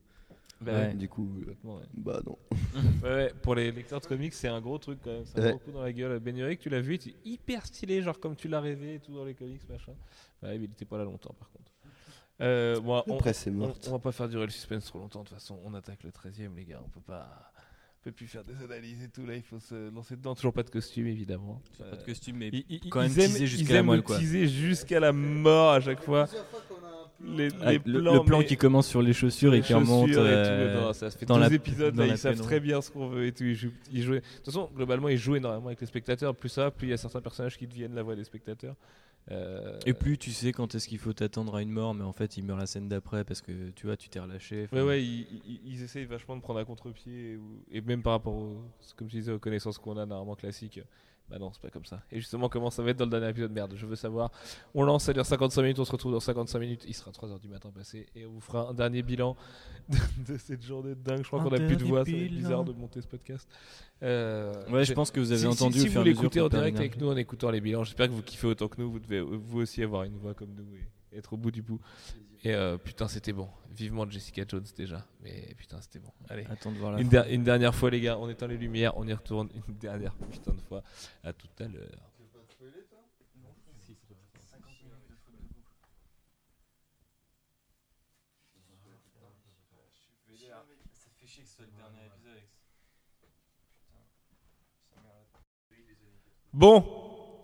Bah 0.59 0.71
Ouais. 0.73 0.93
Du 0.95 1.07
coup, 1.07 1.29
euh, 1.47 1.53
ouais. 1.69 1.83
bah 1.93 2.19
non. 2.25 2.37
Ouais, 3.03 3.09
ouais, 3.09 3.33
pour 3.43 3.53
les 3.55 3.71
lecteurs 3.71 4.01
de 4.01 4.05
comics, 4.07 4.33
c'est 4.33 4.47
un 4.47 4.59
gros 4.61 4.77
truc 4.79 4.99
quand 5.03 5.11
même. 5.11 5.25
Ça 5.25 5.39
Ouais. 5.39 5.49
a 5.49 5.51
beaucoup 5.53 5.71
dans 5.71 5.81
la 5.83 5.93
gueule. 5.93 6.19
Ben 6.19 6.35
Urich, 6.37 6.59
tu 6.59 6.69
l'as 6.69 6.81
vu, 6.81 6.93
il 6.93 6.95
était 6.95 7.15
hyper 7.25 7.65
stylé, 7.65 8.01
genre 8.01 8.19
comme 8.19 8.35
tu 8.35 8.47
l'as 8.47 8.59
rêvé 8.61 8.95
et 8.95 8.99
tout 8.99 9.13
dans 9.13 9.23
les 9.25 9.35
comics, 9.35 9.61
machin. 9.69 9.91
Ouais, 10.41 10.57
mais 10.57 10.65
il 10.65 10.71
était 10.71 10.85
pas 10.85 10.97
là 10.97 11.03
longtemps 11.03 11.33
par 11.37 11.49
contre. 11.51 11.71
Euh, 12.41 12.79
bon, 12.79 13.01
on, 13.07 13.15
Après, 13.15 13.33
c'est 13.33 13.49
mort. 13.51 13.75
on 13.87 13.91
va 13.91 13.99
pas 13.99 14.11
faire 14.11 14.29
durer 14.29 14.45
le 14.45 14.51
suspense 14.51 14.85
trop 14.85 14.99
longtemps. 14.99 15.23
De 15.23 15.29
toute 15.29 15.37
façon, 15.37 15.59
on 15.63 15.73
attaque 15.73 16.03
le 16.03 16.11
13 16.11 16.39
e 16.41 16.49
les 16.55 16.65
gars. 16.65 16.81
On 16.85 16.89
peut 16.89 17.01
pas. 17.01 17.51
On 17.99 18.03
peut 18.03 18.11
plus 18.11 18.27
faire 18.27 18.43
des 18.43 18.55
analyses 18.63 19.03
et 19.03 19.09
tout. 19.09 19.25
Là, 19.25 19.35
il 19.35 19.41
faut 19.41 19.59
se 19.59 19.89
lancer 19.89 20.15
dedans. 20.15 20.33
Toujours 20.35 20.53
pas 20.53 20.63
de 20.63 20.69
costume, 20.69 21.07
évidemment. 21.07 21.61
Pas 21.79 21.95
de 21.97 22.03
costume, 22.03 22.37
mais 22.37 22.49
Ils, 22.49 22.65
ils- 22.69 22.89
quand 22.89 23.01
même 23.01 23.11
ils 23.11 23.19
aiment, 23.21 23.31
teaser 23.31 23.47
jusqu'à 23.47 23.73
la 23.73 23.83
moelle, 23.83 23.97
le 23.97 24.03
quoi. 24.03 24.17
teaser 24.19 24.47
jusqu'à 24.47 24.99
la 24.99 25.11
mort 25.11 25.71
à 25.73 25.81
chaque 25.81 26.01
fois. 26.03 26.27
Les, 27.23 27.47
Ah, 27.61 27.71
les 27.71 27.81
le, 27.85 28.01
plans, 28.01 28.13
le 28.13 28.23
plan 28.23 28.43
qui 28.43 28.57
commence 28.57 28.87
sur 28.87 29.01
les 29.01 29.13
chaussures 29.13 29.53
et 29.53 29.57
les 29.57 29.63
qui 29.63 29.73
remonte. 29.73 30.09
euh, 30.11 30.75
tout, 30.79 30.81
non, 30.85 30.93
ça 30.93 31.09
se 31.09 31.17
fait 31.17 31.25
dans 31.25 31.37
la- 31.39 31.51
épisodes, 31.51 31.95
dans 31.95 32.01
là, 32.03 32.07
la 32.09 32.13
ils 32.13 32.17
savent 32.17 32.39
très 32.41 32.59
bien 32.59 32.79
ce 32.81 32.91
qu'on 32.91 33.07
veut 33.07 33.25
et 33.25 33.31
tout. 33.31 33.43
Ils 33.43 33.55
jouent, 33.55 33.71
ils 33.91 34.03
jouent- 34.03 34.13
De 34.15 34.19
toute 34.19 34.45
façon, 34.45 34.69
globalement, 34.75 35.09
ils 35.09 35.17
jouent 35.17 35.35
énormément 35.35 35.67
avec 35.67 35.81
les 35.81 35.87
spectateurs. 35.87 36.35
Plus 36.35 36.49
ça, 36.49 36.69
plus 36.69 36.87
il 36.87 36.89
y 36.91 36.93
a 36.93 36.97
certains 36.97 37.21
personnages 37.21 37.57
qui 37.57 37.65
deviennent 37.65 37.95
la 37.95 38.03
voix 38.03 38.15
des 38.15 38.23
spectateurs. 38.23 38.75
Euh, 39.29 39.77
Et 39.85 39.93
plus 39.93 40.17
tu 40.17 40.31
sais 40.31 40.53
quand 40.53 40.73
est-ce 40.73 40.87
qu'il 40.87 40.99
faut 40.99 41.11
t'attendre 41.11 41.55
à 41.55 41.61
une 41.61 41.69
mort, 41.71 41.93
mais 41.93 42.05
en 42.05 42.13
fait 42.13 42.37
il 42.37 42.43
meurt 42.45 42.59
la 42.59 42.65
scène 42.65 42.87
d'après 42.87 43.25
parce 43.25 43.41
que 43.41 43.71
tu 43.75 43.85
vois, 43.87 43.97
tu 43.97 44.07
t'es 44.07 44.19
relâché. 44.21 44.67
Ouais, 44.71 44.81
ouais, 44.83 45.03
ils, 45.03 45.27
ils- 45.45 45.59
ils 45.65 45.83
essayent 45.83 46.05
vachement 46.05 46.37
de 46.37 46.41
prendre 46.41 46.59
à 46.61 46.65
contre-pied. 46.65 47.37
Et 47.71 47.81
même 47.81 48.01
par 48.03 48.13
rapport, 48.13 48.35
aux, 48.35 48.61
comme 48.95 49.09
je 49.09 49.17
disais, 49.17 49.31
aux 49.33 49.39
connaissances 49.39 49.79
qu'on 49.79 49.97
a 49.97 50.05
normalement 50.05 50.35
classiques. 50.35 50.79
Bah 51.29 51.37
non, 51.39 51.51
c'est 51.51 51.61
pas 51.61 51.69
comme 51.69 51.83
ça. 51.85 52.01
Et 52.09 52.19
justement, 52.19 52.47
comment 52.47 52.69
ça 52.69 52.81
va 52.83 52.91
être 52.91 52.97
dans 52.97 53.03
le 53.05 53.11
dernier 53.11 53.29
épisode? 53.29 53.51
Merde, 53.51 53.73
je 53.75 53.85
veux 53.85 53.97
savoir. 53.97 54.31
On 54.73 54.83
lance, 54.83 55.03
ça 55.03 55.13
dure 55.13 55.25
55 55.25 55.61
minutes, 55.61 55.79
on 55.79 55.83
se 55.85 55.91
retrouve 55.91 56.13
dans 56.13 56.21
55 56.21 56.57
minutes. 56.59 56.83
Il 56.87 56.93
sera 56.93 57.11
3h 57.11 57.39
du 57.41 57.49
matin 57.49 57.69
passé. 57.69 58.05
Et 58.15 58.25
on 58.25 58.31
vous 58.31 58.39
fera 58.39 58.69
un 58.69 58.73
dernier 58.73 59.01
bilan 59.01 59.35
de, 59.89 59.97
de 60.33 60.37
cette 60.37 60.63
journée 60.63 60.95
de 60.95 61.01
dingue. 61.01 61.23
Je 61.23 61.27
crois 61.27 61.41
qu'on 61.43 61.51
a 61.51 61.57
plus 61.59 61.75
de 61.75 61.83
voix, 61.83 62.05
ça 62.05 62.11
va 62.11 62.17
être 62.17 62.23
bilan. 62.29 62.37
bizarre 62.41 62.63
de 62.63 62.71
monter 62.71 63.01
ce 63.01 63.07
podcast. 63.07 63.47
Euh, 64.03 64.53
Ouais, 64.69 64.85
je 64.85 64.93
pense 64.93 65.11
que 65.11 65.19
vous 65.19 65.31
avez 65.31 65.41
si, 65.41 65.47
entendu 65.47 65.79
si, 65.79 65.89
si 65.89 65.95
vous 65.95 66.03
l'écoutez 66.03 66.39
en 66.39 66.47
direct 66.49 66.77
avec 66.77 66.97
nous 66.99 67.09
en 67.11 67.17
écoutant 67.17 67.51
les 67.51 67.59
bilans, 67.61 67.83
j'espère 67.83 68.07
que 68.07 68.13
vous 68.13 68.21
kiffez 68.21 68.47
autant 68.47 68.67
que 68.69 68.79
nous. 68.81 68.89
Vous 68.91 68.99
devez 68.99 69.19
vous 69.21 69.59
aussi 69.61 69.83
avoir 69.83 70.03
une 70.03 70.15
voix 70.17 70.33
comme 70.33 70.53
nous 70.55 70.75
et 70.75 70.87
être 71.13 71.33
au 71.33 71.37
bout 71.37 71.51
du 71.51 71.61
bout. 71.61 71.79
Et 72.43 72.53
euh, 72.53 72.77
putain, 72.77 73.07
c'était 73.07 73.33
bon. 73.33 73.49
Vivement 73.71 74.09
Jessica 74.09 74.43
Jones 74.47 74.65
déjà. 74.75 75.05
Mais 75.21 75.53
putain, 75.57 75.81
c'était 75.81 75.99
bon. 75.99 76.11
Allez. 76.29 76.45
Attends 76.49 76.71
de 76.71 76.77
voir 76.77 76.91
la 76.91 77.01
Une, 77.01 77.09
der- 77.09 77.27
une 77.29 77.43
dernière 77.43 77.73
fois, 77.75 77.89
les 77.89 77.99
gars, 78.01 78.17
on 78.17 78.29
éteint 78.29 78.47
les 78.47 78.57
lumières, 78.57 78.95
on 78.97 79.07
y 79.07 79.13
retourne 79.13 79.49
une 79.67 79.75
dernière 79.77 80.13
putain 80.31 80.53
de 80.53 80.61
fois. 80.61 80.83
À 81.23 81.33
tout 81.33 81.47
à 81.59 81.67
l'heure. 81.67 82.11
Bon, 96.53 96.83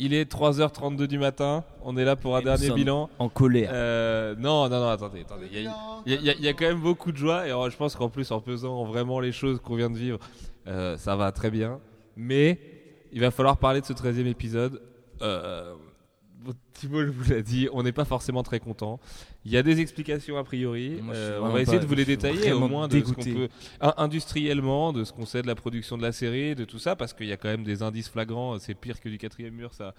il 0.05 0.13
est 0.13 0.29
3h32 0.31 1.07
du 1.07 1.17
matin. 1.19 1.63
On 1.83 1.95
est 1.97 2.05
là 2.05 2.15
pour 2.15 2.35
un 2.35 2.41
Et 2.41 2.43
dernier 2.43 2.69
bilan. 2.71 3.09
En 3.19 3.29
colère. 3.29 3.69
Euh, 3.73 4.35
non, 4.37 4.69
non, 4.69 4.79
non, 4.79 4.89
attendez, 4.89 5.21
attendez. 5.21 5.47
Il 5.51 5.61
y, 5.61 5.67
a- 5.67 5.71
il 6.05 6.11
y 6.11 6.15
a- 6.15 6.19
il 6.19 6.25
y 6.25 6.29
a- 6.29 6.33
il 6.33 6.41
y 6.45 6.47
a 6.47 6.53
quand 6.53 6.65
même 6.65 6.81
beaucoup 6.81 7.11
de 7.11 7.17
joie 7.17 7.47
et 7.47 7.51
euh, 7.51 7.69
je 7.69 7.77
pense 7.77 7.95
qu'en 7.95 8.09
plus, 8.09 8.31
en 8.31 8.39
pesant 8.41 8.83
vraiment 8.85 9.19
les 9.19 9.31
choses 9.31 9.59
qu'on 9.59 9.75
vient 9.75 9.89
de 9.89 9.97
vivre, 9.97 10.19
euh, 10.67 10.97
ça 10.97 11.15
va 11.15 11.31
très 11.31 11.49
bien. 11.51 11.79
Mais 12.15 12.59
il 13.11 13.21
va 13.21 13.31
falloir 13.31 13.57
parler 13.57 13.81
de 13.81 13.85
ce 13.85 13.93
13e 13.93 14.27
épisode. 14.27 14.81
Euh, 15.21 15.73
Thibault 16.73 17.05
vous 17.11 17.31
l'a 17.31 17.41
dit, 17.41 17.67
on 17.73 17.83
n'est 17.83 17.91
pas 17.91 18.05
forcément 18.05 18.43
très 18.43 18.59
content. 18.59 18.99
Il 19.45 19.51
y 19.51 19.57
a 19.57 19.63
des 19.63 19.79
explications 19.79 20.37
a 20.37 20.43
priori. 20.43 20.99
Moi, 21.01 21.15
Euh, 21.15 21.39
on 21.41 21.49
va 21.49 21.61
essayer 21.61 21.77
pas- 21.77 21.83
de 21.83 21.87
vous 21.89 21.95
les 21.95 22.05
détailler 22.05 22.51
au 22.51 22.67
moins 22.67 22.87
de 22.87 22.99
ce 22.99 23.13
qu'on 23.13 23.23
peut 23.23 23.49
in- 23.81 23.93
industriellement, 23.97 24.93
de 24.93 25.03
ce 25.03 25.13
qu'on 25.13 25.25
sait 25.25 25.41
de 25.41 25.47
la 25.47 25.55
production 25.55 25.97
de 25.97 26.01
la 26.03 26.11
série, 26.11 26.55
de 26.55 26.65
tout 26.65 26.79
ça, 26.79 26.95
parce 26.95 27.13
qu'il 27.13 27.27
y 27.27 27.31
a 27.31 27.37
quand 27.37 27.49
même 27.49 27.63
des 27.63 27.83
indices 27.83 28.09
flagrants. 28.09 28.57
C'est 28.59 28.73
pire 28.75 28.99
que 28.99 29.09
du 29.09 29.17
quatrième 29.17 29.53
mur, 29.53 29.73
ça 29.73 29.93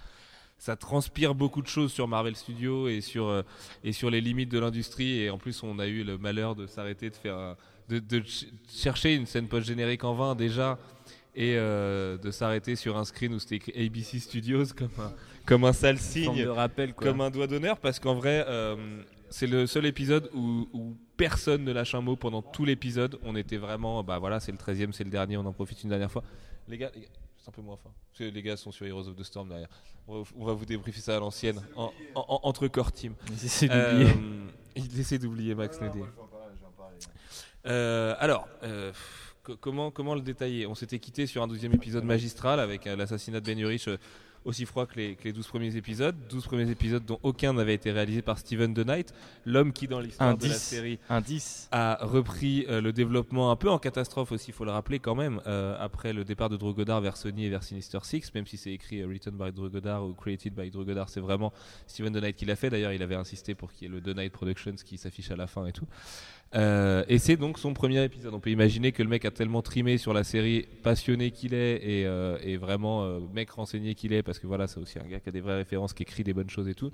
ça 0.57 0.77
transpire 0.77 1.35
beaucoup 1.35 1.61
de 1.63 1.67
choses 1.67 1.93
sur 1.93 2.07
Marvel 2.07 2.37
Studios 2.37 2.87
et 2.89 3.01
sur, 3.01 3.27
euh, 3.27 3.43
et 3.83 3.93
sur 3.93 4.09
les 4.09 4.21
limites 4.21 4.51
de 4.51 4.59
l'industrie. 4.61 5.19
Et 5.21 5.29
en 5.29 5.37
plus, 5.37 5.63
on 5.65 5.81
a 5.81 5.87
eu 5.89 6.05
le 6.05 6.17
malheur 6.17 6.55
de 6.55 6.67
s'arrêter 6.69 7.11
de 7.11 7.17
faire 7.17 7.37
un- 7.37 7.57
de, 7.89 7.99
de 7.99 8.23
ch- 8.25 8.47
chercher 8.73 9.15
une 9.15 9.27
scène 9.27 9.49
post-générique 9.49 10.05
en 10.05 10.15
vain 10.15 10.35
déjà 10.37 10.79
et 11.35 11.57
euh, 11.57 12.17
de 12.19 12.31
s'arrêter 12.31 12.77
sur 12.77 12.97
un 12.97 13.05
screen 13.05 13.35
où 13.35 13.41
c'était 13.41 13.57
écrit 13.57 13.73
ABC 13.77 14.21
Studios 14.21 14.65
comme 14.79 14.91
un, 15.01 15.13
comme 15.47 15.65
un 15.65 15.73
sale 15.73 15.99
signe 15.99 16.45
de 16.45 16.49
rappel 16.49 16.95
quoi. 16.95 17.07
comme 17.09 17.21
un 17.21 17.31
doigt 17.31 17.47
d'honneur 17.47 17.79
parce 17.79 17.99
qu'en 18.01 18.15
vrai 18.15 18.45
euh, 18.49 19.03
c'est 19.31 19.47
le 19.47 19.67
seul 19.67 19.87
épisode 19.87 20.31
où, 20.35 20.69
où 20.73 20.97
personne 21.17 21.65
ne 21.65 21.73
lâche 21.73 21.95
un 21.95 22.01
mot 22.01 22.17
pendant 22.17 22.41
tout 22.43 22.65
l'épisode. 22.65 23.19
On 23.25 23.37
était 23.37 23.57
vraiment 23.57 24.03
bah 24.03 24.19
voilà 24.19 24.41
c'est 24.41 24.53
le 24.53 24.59
13 24.59 24.81
e 24.83 24.87
c'est 24.93 25.05
le 25.05 25.11
dernier 25.11 25.37
on 25.37 25.45
en 25.47 25.53
profite 25.53 25.83
une 25.83 25.91
dernière 25.91 26.11
fois. 26.11 26.23
Les 26.69 26.79
gars, 26.79 26.91
les 26.95 27.03
gars, 27.03 27.09
c'est 27.37 27.49
un 27.49 27.53
peu 27.53 27.63
moins 27.63 27.77
fin 27.77 27.91
parce 28.11 28.19
que 28.21 28.25
les 28.35 28.43
gars 28.43 28.57
sont 28.57 28.71
sur 28.73 28.87
Heroes 28.87 29.09
of 29.09 29.17
the 29.17 29.23
Storm 29.25 29.49
derrière. 29.49 29.69
On 30.07 30.21
va, 30.23 30.31
on 30.37 30.45
va 30.45 30.53
vous 30.53 30.65
débriefer 30.67 31.01
ça 31.01 31.17
à 31.17 31.21
l'ancienne 31.21 31.61
en, 31.77 31.93
en- 32.15 32.25
en- 32.29 32.41
entre 32.45 32.69
core 32.69 32.93
team. 32.93 33.15
D'oublier. 33.29 33.69
Euh, 33.71 34.09
il 34.77 35.01
essaie 35.01 35.19
d'oublier 35.19 35.55
Max 35.55 35.81
Neddy 35.81 36.01
euh, 37.67 38.15
alors, 38.19 38.47
euh, 38.63 38.93
comment, 39.61 39.91
comment 39.91 40.15
le 40.15 40.21
détailler? 40.21 40.67
On 40.67 40.75
s'était 40.75 40.99
quitté 40.99 41.27
sur 41.27 41.43
un 41.43 41.47
douzième 41.47 41.73
épisode 41.73 42.05
magistral 42.05 42.61
avec 42.61 42.87
euh, 42.87 42.97
l'assassinat 42.97 43.41
de 43.41 43.47
Ben 43.47 43.59
Urich 43.59 43.89
euh, 43.89 43.97
aussi 44.45 44.67
froid 44.67 44.87
que 44.87 44.97
les, 44.97 45.15
que 45.17 45.25
les 45.25 45.33
12 45.33 45.47
premiers 45.47 45.77
épisodes. 45.77 46.17
12 46.29 46.45
premiers 46.45 46.71
épisodes 46.71 47.05
dont 47.05 47.19
aucun 47.23 47.53
n'avait 47.53 47.75
été 47.75 47.91
réalisé 47.93 48.23
par 48.23 48.39
Steven 48.39 48.75
The 48.75 48.87
Knight, 48.87 49.15
l'homme 49.45 49.73
qui 49.73 49.89
dans 49.89 50.01
l'histoire 50.01 50.37
de 50.37 50.43
la 50.43 50.55
10. 50.55 50.63
série 50.63 50.99
Un 51.09 51.21
10. 51.21 51.69
a 51.73 51.99
repris 52.03 52.67
euh, 52.69 52.81
le 52.81 52.93
développement 52.93 53.51
un 53.51 53.57
peu 53.57 53.71
en 53.71 53.79
catastrophe 53.79 54.33
aussi, 54.33 54.51
il 54.51 54.55
faut 54.55 54.65
le 54.65 54.71
rappeler 54.71 54.99
quand 54.99 55.15
même, 55.15 55.41
euh, 55.47 55.77
après 55.79 56.13
le 56.13 56.25
départ 56.25 56.49
de 56.49 56.57
Drew 56.57 56.75
Goddard 56.75 57.01
vers 57.01 57.17
Sony 57.17 57.47
et 57.47 57.51
vers 57.51 57.63
Sinister 57.63 57.99
Six, 58.03 58.33
même 58.35 58.47
si 58.47 58.57
c'est 58.57 58.73
écrit 58.73 59.01
euh, 59.01 59.07
Written 59.07 59.37
by 59.37 59.53
Drew 59.53 59.71
Goddard 59.71 60.05
ou 60.05 60.15
Created 60.15 60.55
by 60.55 60.71
Drew 60.71 60.85
Goddard, 60.85 61.09
c'est 61.09 61.21
vraiment 61.21 61.53
Steven 61.87 62.13
The 62.13 62.19
Knight 62.19 62.37
qui 62.37 62.45
l'a 62.45 62.57
fait. 62.57 62.71
D'ailleurs, 62.71 62.93
il 62.93 63.03
avait 63.03 63.15
insisté 63.15 63.55
pour 63.55 63.73
qu'il 63.73 63.89
y 63.89 63.91
ait 63.91 63.95
le 63.95 64.01
The 64.01 64.15
Knight 64.15 64.33
Productions 64.33 64.77
qui 64.85 64.99
s'affiche 64.99 65.31
à 65.31 65.37
la 65.37 65.47
fin 65.47 65.67
et 65.67 65.73
tout. 65.73 65.87
Euh, 66.55 67.05
et 67.09 67.19
c'est 67.19 67.37
donc 67.37 67.59
son 67.59 67.75
premier 67.75 68.05
épisode. 68.05 68.33
On 68.33 68.41
peut 68.41 68.51
imaginer 68.51 68.93
que 68.93 69.03
le 69.03 69.09
mec 69.09 69.25
a 69.25 69.31
tellement 69.31 69.61
trimé 69.63 69.99
sur 69.99 70.13
la 70.15 70.23
série, 70.23 70.67
passionné 70.83 71.31
qu'il 71.33 71.53
est 71.53 71.77
et, 71.83 72.07
euh, 72.07 72.39
vraiment 72.61 73.03
euh, 73.05 73.19
mec 73.35 73.51
renseigné 73.51 73.95
qu'il 73.95 74.13
est, 74.13 74.23
parce 74.23 74.39
que 74.39 74.47
voilà, 74.47 74.67
c'est 74.69 74.79
aussi 74.79 74.99
un 74.99 75.07
gars 75.09 75.19
qui 75.19 75.29
a 75.29 75.33
des 75.33 75.41
vraies 75.41 75.57
références, 75.57 75.93
qui 75.95 76.05
écrit 76.05 76.23
des 76.23 76.33
bonnes 76.33 76.51
choses 76.51 76.69
et 76.69 76.75
tout. 76.75 76.91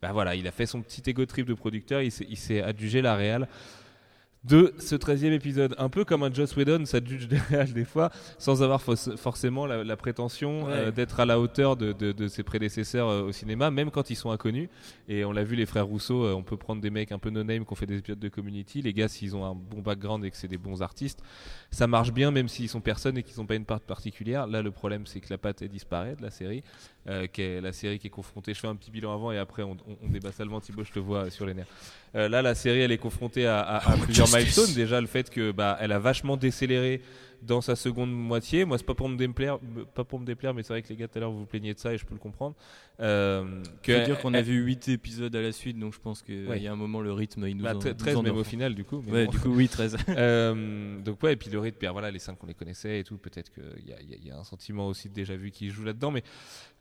Bah 0.00 0.12
voilà, 0.12 0.34
il 0.36 0.46
a 0.46 0.52
fait 0.52 0.66
son 0.66 0.80
petit 0.80 1.02
ego 1.10 1.26
trip 1.26 1.46
de 1.46 1.54
producteur, 1.54 2.02
il 2.02 2.12
s'est- 2.12 2.26
il 2.28 2.36
s'est 2.36 2.62
adjugé 2.62 3.02
la 3.02 3.16
réal 3.16 3.48
de 4.44 4.72
ce 4.78 4.94
13e 4.94 5.32
épisode. 5.32 5.74
Un 5.76 5.90
peu 5.90 6.04
comme 6.06 6.22
un 6.22 6.32
Joss 6.32 6.56
Whedon 6.56 6.86
s'adjuge 6.86 7.28
des 7.28 7.36
réals 7.36 7.72
des 7.74 7.84
fois, 7.84 8.10
sans 8.38 8.62
avoir 8.62 8.80
forcément 8.80 9.66
la, 9.66 9.84
la 9.84 9.96
prétention 9.96 10.64
Ouais. 10.64 10.72
euh, 10.72 10.90
d'être 10.90 11.20
à 11.20 11.26
la 11.26 11.38
hauteur 11.38 11.76
de, 11.76 11.92
de- 11.92 12.12
de 12.12 12.26
ses 12.28 12.42
prédécesseurs 12.42 13.08
euh, 13.08 13.22
au 13.24 13.32
cinéma, 13.32 13.70
même 13.70 13.90
quand 13.90 14.08
ils 14.08 14.16
sont 14.16 14.30
inconnus. 14.30 14.68
Et 15.08 15.24
on 15.26 15.32
l'a 15.32 15.44
vu, 15.44 15.56
les 15.56 15.66
frères 15.66 15.86
Rousseau, 15.86 16.24
euh, 16.24 16.32
on 16.32 16.42
peut 16.42 16.56
prendre 16.56 16.80
des 16.80 16.88
mecs 16.90 17.12
un 17.12 17.18
peu 17.18 17.28
no-name 17.28 17.66
qui 17.66 17.72
ont 17.72 17.76
fait 17.76 17.84
des 17.86 17.98
épisodes 17.98 18.18
de 18.18 18.28
Community. 18.28 18.80
Les 18.80 18.94
gars, 18.94 19.08
s'ils 19.08 19.36
ont 19.36 19.44
un 19.44 19.54
bon 19.54 19.82
background 19.82 20.24
et 20.24 20.30
que 20.30 20.36
c'est 20.38 20.48
des 20.48 20.56
bons 20.58 20.80
artistes, 20.80 21.20
ça 21.70 21.86
marche 21.86 22.12
bien, 22.12 22.30
même 22.30 22.48
s'ils 22.48 22.68
sont 22.70 22.80
personne 22.80 23.18
et 23.18 23.22
qu'ils 23.22 23.38
n'ont 23.40 23.46
pas 23.46 23.56
une 23.56 23.66
part 23.66 23.80
particulière. 23.80 24.46
Là, 24.46 24.62
le 24.62 24.70
problème, 24.70 25.06
c'est 25.06 25.20
que 25.20 25.28
la 25.30 25.38
patte 25.38 25.60
est 25.60 25.68
disparaît 25.68 26.16
de 26.16 26.22
la 26.22 26.30
série, 26.30 26.62
euh, 27.08 27.26
qui 27.26 27.42
est 27.42 27.60
la 27.60 27.72
série 27.72 27.98
qui 27.98 28.06
est 28.08 28.10
confrontée. 28.10 28.52
Je 28.54 28.60
fais 28.60 28.68
un 28.68 28.76
petit 28.76 28.90
bilan 28.90 29.12
avant 29.14 29.32
et 29.32 29.38
après, 29.38 29.62
on, 29.62 29.72
on, 29.88 29.96
on 30.02 30.08
débat 30.08 30.32
seulement. 30.32 30.60
Thibaut, 30.60 30.84
je 30.84 30.92
te 30.92 30.98
vois 30.98 31.30
sur 31.30 31.46
les 31.46 31.54
nerfs. 31.54 31.66
Euh, 32.14 32.28
là, 32.28 32.42
la 32.42 32.54
série, 32.54 32.80
elle 32.80 32.92
est 32.92 32.98
confrontée 32.98 33.46
à, 33.46 33.60
à- 33.60 33.92
à 33.92 33.96
plusieurs 33.96 34.28
milestones. 34.34 34.74
Déjà, 34.74 35.00
le 35.00 35.06
fait 35.06 35.30
que 35.30 35.52
bah, 35.52 35.76
elle 35.80 35.92
a 35.92 35.98
vachement 35.98 36.36
décéléré 36.36 37.00
dans 37.42 37.62
sa 37.62 37.74
seconde 37.74 38.12
moitié. 38.12 38.66
Moi, 38.66 38.76
c'est 38.76 38.84
pas 38.84 38.94
pour 38.94 39.08
me 39.08 39.16
déplaire, 39.16 39.58
pas 39.94 40.04
pour 40.04 40.20
me 40.20 40.26
déplaire, 40.26 40.52
mais 40.52 40.62
c'est 40.62 40.74
vrai 40.74 40.82
que 40.82 40.88
les 40.90 40.96
gars 40.96 41.08
tout 41.08 41.16
à 41.16 41.20
l'heure 41.22 41.30
vous 41.30 41.38
vous 41.38 41.46
plaignez 41.46 41.72
de 41.72 41.78
ça 41.78 41.94
et 41.94 41.96
je 41.96 42.04
peux 42.04 42.12
le 42.12 42.20
comprendre. 42.20 42.54
Euh, 43.00 43.62
Je 43.82 43.92
veux 43.92 44.04
dire 44.04 44.18
qu'on 44.20 44.34
a 44.34 44.42
vu 44.42 44.62
8 44.62 44.88
épisodes 44.88 45.34
à 45.34 45.40
la 45.40 45.52
suite, 45.52 45.78
donc 45.78 45.94
je 45.94 46.00
pense 46.00 46.20
qu'il 46.20 46.46
Ouais. 46.48 46.60
y 46.60 46.66
a 46.68 46.72
un 46.72 46.76
moment, 46.76 47.00
le 47.00 47.12
rythme, 47.14 47.46
il 47.46 47.56
nous 47.56 47.64
bah, 47.64 47.74
en, 47.74 47.78
tre- 47.78 47.88
nous 47.88 47.94
13 47.94 48.16
en 48.16 48.22
même 48.22 48.36
au 48.36 48.44
final 48.44 48.74
du 48.74 48.84
coup. 48.84 49.02
mais 49.06 49.12
Ouais, 49.12 49.24
bon. 49.24 49.30
du 49.30 49.38
coup, 49.38 49.48
oui, 49.54 49.68
13. 49.68 49.96
Euh, 50.10 50.98
donc 51.00 51.22
ouais, 51.22 51.32
et 51.32 51.36
puis 51.36 51.48
le 51.50 51.58
rythme, 51.60 51.78
bien 51.80 51.92
voilà, 51.92 52.10
les 52.10 52.18
cinq 52.18 52.36
qu'on 52.36 52.46
les 52.46 52.52
connaissait 52.54 53.00
et 53.00 53.04
tout, 53.04 53.16
peut-être 53.16 53.50
qu'il 53.54 53.84
y 53.86 54.26
y 54.26 54.30
a 54.30 54.36
un 54.38 54.44
sentiment 54.44 54.86
aussi 54.86 55.08
de 55.08 55.14
déjà 55.14 55.34
vu 55.34 55.50
qui 55.50 55.70
joue 55.70 55.84
là-dedans, 55.84 56.10
mais 56.10 56.22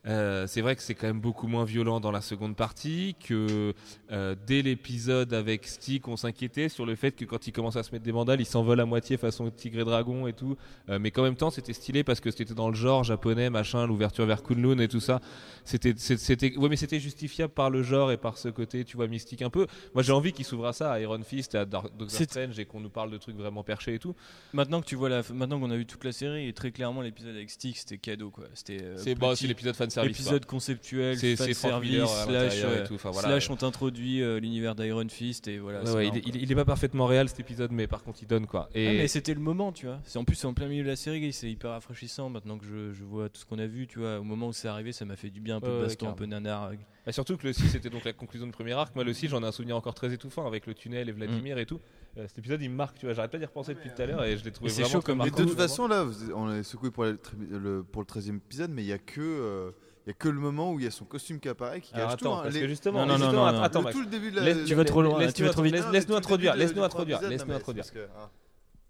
euh, 0.07 0.47
c'est 0.47 0.61
vrai 0.61 0.75
que 0.77 0.81
c'est 0.81 0.95
quand 0.95 1.07
même 1.07 1.19
beaucoup 1.19 1.47
moins 1.47 1.65
violent 1.65 1.99
dans 1.99 2.11
la 2.11 2.21
seconde 2.21 2.55
partie, 2.55 3.15
que 3.19 3.73
euh, 4.11 4.35
dès 4.47 4.61
l'épisode 4.61 5.33
avec 5.33 5.67
Stick, 5.67 6.07
on 6.07 6.15
s'inquiétait 6.15 6.69
sur 6.69 6.85
le 6.85 6.95
fait 6.95 7.11
que 7.11 7.25
quand 7.25 7.47
il 7.47 7.51
commence 7.51 7.75
à 7.75 7.83
se 7.83 7.91
mettre 7.91 8.05
des 8.05 8.13
mandales, 8.13 8.39
il 8.39 8.45
s'envole 8.45 8.79
à 8.79 8.85
moitié 8.85 9.17
façon 9.17 9.49
tigre 9.49 9.81
et 9.81 9.83
dragon 9.83 10.27
et 10.27 10.33
tout, 10.33 10.55
Euh, 10.87 10.99
mais 10.99 11.11
qu'en 11.11 11.23
même 11.23 11.35
temps 11.35 11.49
c'était 11.49 11.73
stylé 11.73 12.03
parce 12.03 12.19
que 12.21 12.31
c'était 12.31 12.53
dans 12.53 12.69
le 12.69 12.75
genre 12.75 13.03
japonais, 13.03 13.49
machin, 13.49 13.85
l'ouverture 13.85 14.25
vers 14.25 14.41
Kunlun 14.41 14.79
et 14.79 14.87
tout 14.87 15.01
ça, 15.01 15.19
c'était, 15.65 15.93
c'était, 15.97 16.57
ouais, 16.57 16.69
mais 16.69 16.77
c'était 16.77 16.99
justifiable 16.99 17.53
par 17.53 17.69
le 17.69 17.83
genre 17.83 18.11
et 18.11 18.17
par 18.17 18.37
ce 18.37 18.47
côté, 18.47 18.85
tu 18.85 18.95
vois, 18.95 19.07
mystique 19.07 19.41
un 19.41 19.49
peu. 19.49 19.67
Moi 19.93 20.01
j'ai 20.03 20.13
envie 20.13 20.31
qu'il 20.31 20.45
s'ouvre 20.45 20.67
à 20.67 20.73
ça, 20.73 20.93
à 20.93 20.99
Iron 21.01 21.21
Fist, 21.23 21.55
à 21.55 21.65
Dark 21.65 21.95
Doctor 21.97 22.21
Strange 22.21 22.57
et 22.57 22.65
qu'on 22.65 22.79
nous 22.79 22.89
parle 22.89 23.11
de 23.11 23.17
trucs 23.17 23.35
vraiment 23.35 23.63
perchés 23.63 23.95
et 23.95 23.99
tout. 23.99 24.15
Maintenant 24.53 24.79
que 24.81 24.85
tu 24.85 24.95
vois 24.95 25.09
la, 25.09 25.21
maintenant 25.33 25.59
qu'on 25.59 25.71
a 25.71 25.77
vu 25.77 25.85
toute 25.85 26.03
la 26.05 26.13
série, 26.13 26.47
et 26.47 26.53
très 26.53 26.71
clairement 26.71 27.01
l'épisode 27.01 27.35
avec 27.35 27.49
Stick, 27.49 27.77
c'était 27.77 27.97
cadeau 27.97 28.29
quoi. 28.29 28.45
C'était 28.53 28.79
C'est 28.95 29.17
c'est 29.35 29.47
l'épisode 29.47 29.75
fan 29.75 29.88
service. 29.89 30.19
épisode 30.19 30.45
conceptuel, 30.45 31.17
C'est- 31.17 31.35
fan 31.35 31.53
service, 31.53 31.89
Miller 31.91 32.09
à 32.11 32.23
slash, 32.25 32.57
et 32.59 32.63
euh, 32.65 32.87
tout, 32.87 32.95
enfin, 32.95 33.11
voilà, 33.11 33.27
slash 33.29 33.49
ouais. 33.49 33.55
ont 33.63 33.67
introduit 33.67 34.21
euh, 34.21 34.39
l'univers 34.39 34.75
d'Iron 34.75 35.07
Fist 35.09 35.47
et 35.47 35.57
voilà. 35.59 35.79
il, 35.81 35.85
marrant, 35.85 35.99
est- 35.99 36.21
il- 36.25 36.35
il 36.41 36.51
est 36.51 36.55
pas 36.55 36.65
parfaitement 36.65 37.05
réel 37.05 37.29
cet 37.29 37.39
épisode, 37.39 37.71
mais 37.71 37.87
par 37.87 38.03
contre 38.03 38.19
il 38.21 38.27
donne 38.27 38.45
quoi. 38.47 38.69
Et 38.75 38.87
Ah, 38.87 38.91
mais 38.93 39.07
c'était 39.07 39.33
le 39.33 39.39
moment, 39.39 39.71
tu 39.71 39.85
vois. 39.85 39.99
C'est 40.05 40.17
en 40.19 40.23
plus 40.25 40.35
c'est 40.35 40.47
en 40.47 40.53
plein 40.53 40.67
milieu 40.67 40.83
de 40.83 40.89
la 40.89 40.95
série, 40.95 41.31
c'est 41.33 41.49
hyper 41.49 41.71
rafraîchissant 41.71 42.29
maintenant 42.29 42.57
que 42.57 42.65
je, 42.65 42.93
je 42.93 43.03
vois 43.03 43.29
tout 43.29 43.39
ce 43.41 43.45
qu'on 43.45 43.59
a 43.59 43.67
vu, 43.67 43.87
tu 43.87 43.99
vois. 43.99 44.19
Au 44.19 44.23
moment 44.23 44.47
où 44.47 44.53
c'est 44.53 44.67
arrivé, 44.67 44.91
ça 44.91 45.05
m'a 45.05 45.15
fait 45.15 45.29
du 45.29 45.39
bien, 45.41 45.57
un 45.57 45.61
peu 45.61 45.67
de 45.67 45.81
baston, 45.81 46.09
un 46.09 46.13
peu 46.13 46.25
nanar. 46.25 46.71
Bah, 47.05 47.11
surtout 47.11 47.37
que 47.37 47.47
le 47.47 47.53
6 47.53 47.69
c'était 47.69 47.89
donc 47.89 48.03
la 48.05 48.13
conclusion 48.13 48.45
du 48.45 48.51
premier 48.51 48.73
arc. 48.73 48.93
Moi 48.95 49.03
le 49.03 49.13
6 49.13 49.29
j'en 49.29 49.41
ai 49.41 49.45
un 49.45 49.51
souvenir 49.51 49.75
encore 49.75 49.93
très 49.93 50.13
étouffant 50.13 50.45
avec 50.45 50.67
le 50.67 50.73
tunnel 50.73 51.09
et 51.09 51.11
Vladimir 51.11 51.57
et 51.57 51.65
tout. 51.65 51.79
Euh, 52.17 52.25
cet 52.27 52.37
épisode 52.39 52.61
il 52.61 52.69
me 52.69 52.75
marque, 52.75 52.97
tu 52.97 53.05
vois. 53.05 53.13
J'arrête 53.13 53.31
pas 53.31 53.37
d'y 53.37 53.45
repenser 53.45 53.73
depuis 53.73 53.89
tout 53.89 54.01
à 54.01 54.05
l'heure 54.05 54.23
et 54.23 54.37
je 54.37 54.43
l'ai 54.43 54.51
trouvé 54.51 54.69
Mais 54.69 54.73
c'est 54.73 54.81
vraiment 54.83 54.99
chaud 54.99 55.01
comme 55.01 55.17
Mais 55.19 55.25
marquant, 55.25 55.43
de 55.43 55.47
toute 55.49 55.57
façon, 55.57 55.87
là, 55.87 56.05
on 56.35 56.51
est 56.53 56.63
secoué 56.63 56.91
pour, 56.91 57.05
le, 57.05 57.83
pour 57.83 58.01
le 58.01 58.05
13 58.05 58.29
e 58.29 58.35
épisode, 58.35 58.71
mais 58.71 58.83
il 58.83 58.87
y 58.87 58.93
a 58.93 58.97
que. 58.97 59.21
euh, 59.21 59.71
il 60.05 60.09
y 60.09 60.11
a 60.11 60.13
que 60.13 60.29
le 60.29 60.39
moment 60.39 60.71
où 60.73 60.79
il 60.79 60.85
y 60.85 60.87
a 60.87 60.91
son 60.91 61.05
costume 61.05 61.39
qui 61.39 61.49
apparaît 61.49 61.81
qui 61.81 61.93
attends, 61.93 62.15
tout. 62.15 62.27
hein. 62.29 62.39
parce 62.43 62.55
Les- 62.55 62.61
que 62.61 62.67
justement, 62.67 63.01
Non, 63.01 63.05
non, 63.05 63.17
justement, 63.17 63.45
non, 63.45 63.51
non, 63.51 63.61
attends, 63.61 63.81
le- 63.83 63.91
tout 63.91 63.99
le 63.99 64.07
début 64.07 64.31
de 64.31 64.37
la. 64.37 64.41
Laisse- 64.41 64.65
Tu 64.65 64.73
vas 64.73 64.83
trop 64.85 65.01
loin, 65.03 65.19
laisse-nous 65.19 65.33
tu 65.33 65.43
vas 65.43 65.49
trop 65.49 65.61
vite. 65.61 65.73
mais 65.75 65.91
Laisse-nous 65.91 66.15
introduire, 66.15 66.53
de- 66.53 66.57
laisse-nous 66.59 66.79
du 66.79 66.81
introduire, 66.83 67.21
laisse-nous 67.21 67.53
introduire. 67.53 67.85
mais 67.93 68.01
ah. 68.17 68.29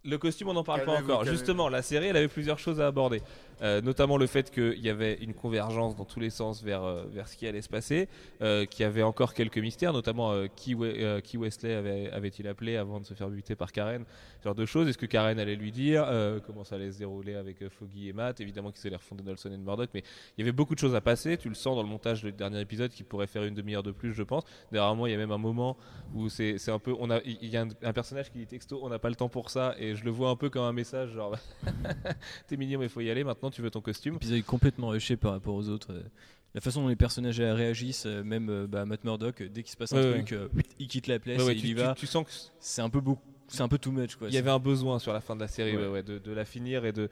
Le 0.06 0.18
costume, 0.18 0.48
on 0.48 0.54
n'en 0.54 0.64
parle 0.64 0.86
pas 0.86 0.94
encore. 0.94 1.26
Justement, 1.26 1.68
la 1.68 1.82
série, 1.82 2.08
elle 2.08 2.18
avait 2.18 2.28
plusieurs 2.30 2.58
choses 2.60 2.80
à 2.80 2.88
aborder. 2.88 3.22
Euh, 3.62 3.82
notamment 3.82 4.18
le 4.18 4.26
fait 4.28 4.52
qu'il 4.52 4.80
y 4.80 4.90
avait 4.90 5.16
une 5.16 5.34
convergence 5.34 5.96
dans 5.96 6.06
tous 6.06 6.20
les 6.20 6.30
sens 6.30 6.64
vers, 6.64 6.84
euh, 6.84 7.04
vers 7.12 7.28
ce 7.28 7.36
qui 7.36 7.46
allait 7.48 7.62
se 7.62 7.70
passer, 7.70 8.08
euh, 8.42 8.66
qu'il 8.66 8.84
y 8.84 8.86
avait 8.86 9.04
encore 9.04 9.34
quelques 9.34 9.58
mystères, 9.58 9.92
notamment 9.94 10.34
qui, 10.56 10.76
We- 10.76 11.22
qui 11.24 11.38
Wesley 11.38 11.74
avait- 11.74 12.10
avait-il 12.12 12.48
appelé 12.48 12.78
avant 12.78 13.00
de 13.00 13.06
se 13.06 13.14
faire 13.14 13.30
buter 13.30 13.56
par 13.56 13.72
Karen, 13.72 14.06
ce 14.40 14.46
genre 14.46 14.56
de 14.56 14.66
choses. 14.66 14.88
Est-ce 14.88 14.98
que 14.98 15.06
Karen 15.06 15.38
allait 15.40 15.56
lui 15.56 15.72
dire 15.72 16.08
comment 16.46 16.64
ça 16.64 16.76
allait 16.76 16.92
se 16.92 17.00
dérouler 17.00 17.36
avec 17.36 17.68
Foggy 17.70 18.10
et 18.10 18.14
Matt? 18.14 18.40
Évidemment 18.40 18.72
qu'ils 18.72 18.88
allaient 18.88 18.96
refonder 18.96 19.24
Nelson 19.24 19.52
et 19.52 19.58
Murdoch, 19.58 19.90
mais 19.94 20.04
il 20.38 20.42
y 20.42 20.44
avait 20.44 20.52
beaucoup 20.54 20.74
de 20.76 20.80
choses 20.80 20.96
à 20.96 21.02
passer. 21.02 21.38
Tu 21.38 21.50
le 21.50 21.56
sens 21.56 21.76
dans 21.76 21.84
le 21.84 21.90
montage 21.90 22.24
du 22.24 22.32
dernier 22.32 22.62
épisode 22.62 22.92
qui 22.92 23.04
pourrait 23.04 23.28
faire 23.28 23.44
une 23.44 23.56
demi-heure 23.56 23.84
de 23.84 23.92
plus, 23.92 24.14
je 24.14 24.24
pense. 24.24 24.44
Derrière 24.72 24.96
moi, 24.96 25.10
il 25.10 25.12
y 25.12 25.16
a 25.16 25.18
même 25.18 25.32
un 25.32 25.38
moment 25.38 25.76
où 26.14 26.30
c'est 26.30 26.58
un 26.70 26.80
peu. 26.80 26.96
Il 27.26 27.50
y 27.50 27.58
a 27.58 27.64
un, 27.64 27.68
un 27.84 27.94
personnage 27.94 28.32
qui 28.32 28.38
dit 28.40 28.48
texto 28.48 28.80
on 28.84 28.90
n'a 28.90 29.00
pas 29.00 29.10
le 29.10 29.16
temps 29.16 29.30
pour 29.30 29.50
ça, 29.50 29.76
et 29.78 29.96
je 29.96 30.06
le 30.06 30.12
vois 30.12 30.30
un 30.30 30.36
peu 30.36 30.50
comme 30.50 30.64
un 30.64 30.74
message 30.74 31.12
genre 31.12 31.36
t'es 32.48 32.58
mignon, 32.58 32.80
mais 32.80 32.88
faut 32.90 33.02
y 33.02 33.10
aller 33.10 33.24
maintenant, 33.24 33.49
tu 33.52 33.62
veux 33.62 33.70
ton 33.72 33.82
costume. 33.82 34.16
Épisode 34.16 34.44
complètement 34.44 34.90
rushé 34.90 35.16
par 35.18 35.32
rapport 35.32 35.56
aux 35.56 35.70
autres. 35.70 35.94
euh. 35.94 36.02
La 36.56 36.62
façon 36.62 36.82
dont 36.82 36.88
les 36.88 36.96
personnages 36.96 37.40
réagissent, 37.40 38.08
euh, 38.08 38.24
même 38.24 38.50
euh, 38.50 38.66
bah, 38.68 38.84
Matt 38.86 39.04
Murdock, 39.04 39.44
dès 39.44 39.62
qu'il 39.62 39.72
se 39.72 39.78
passe 39.78 39.94
un 39.94 39.98
Ouais, 40.02 40.24
truc, 40.24 40.36
il 40.80 40.88
quitte 40.88 41.06
la 41.08 41.20
place 41.20 41.42
et 41.48 41.52
il 41.52 41.62
tu, 41.62 41.68
y 41.68 41.70
tu- 41.70 41.76
va. 41.76 41.94
tu 41.96 42.08
sens 42.08 42.26
que 42.26 42.32
C'est 42.60 42.82
un 42.82 42.90
peu 42.90 43.00
beaucoup, 43.02 43.22
c'est 43.48 43.62
un 43.62 43.68
peu 43.68 43.78
too 43.78 43.92
much 43.92 44.16
quoi. 44.16 44.30
Il 44.30 44.34
y 44.34 44.38
avait 44.38 44.50
un 44.50 44.58
besoin 44.60 44.98
sur 44.98 45.14
la 45.14 45.22
fin 45.22 45.36
de 45.36 45.42
la 45.42 45.48
série 45.48 45.74
de 45.74 46.32
la 46.32 46.46
finir 46.46 46.86
et 46.86 46.92
de 46.92 47.08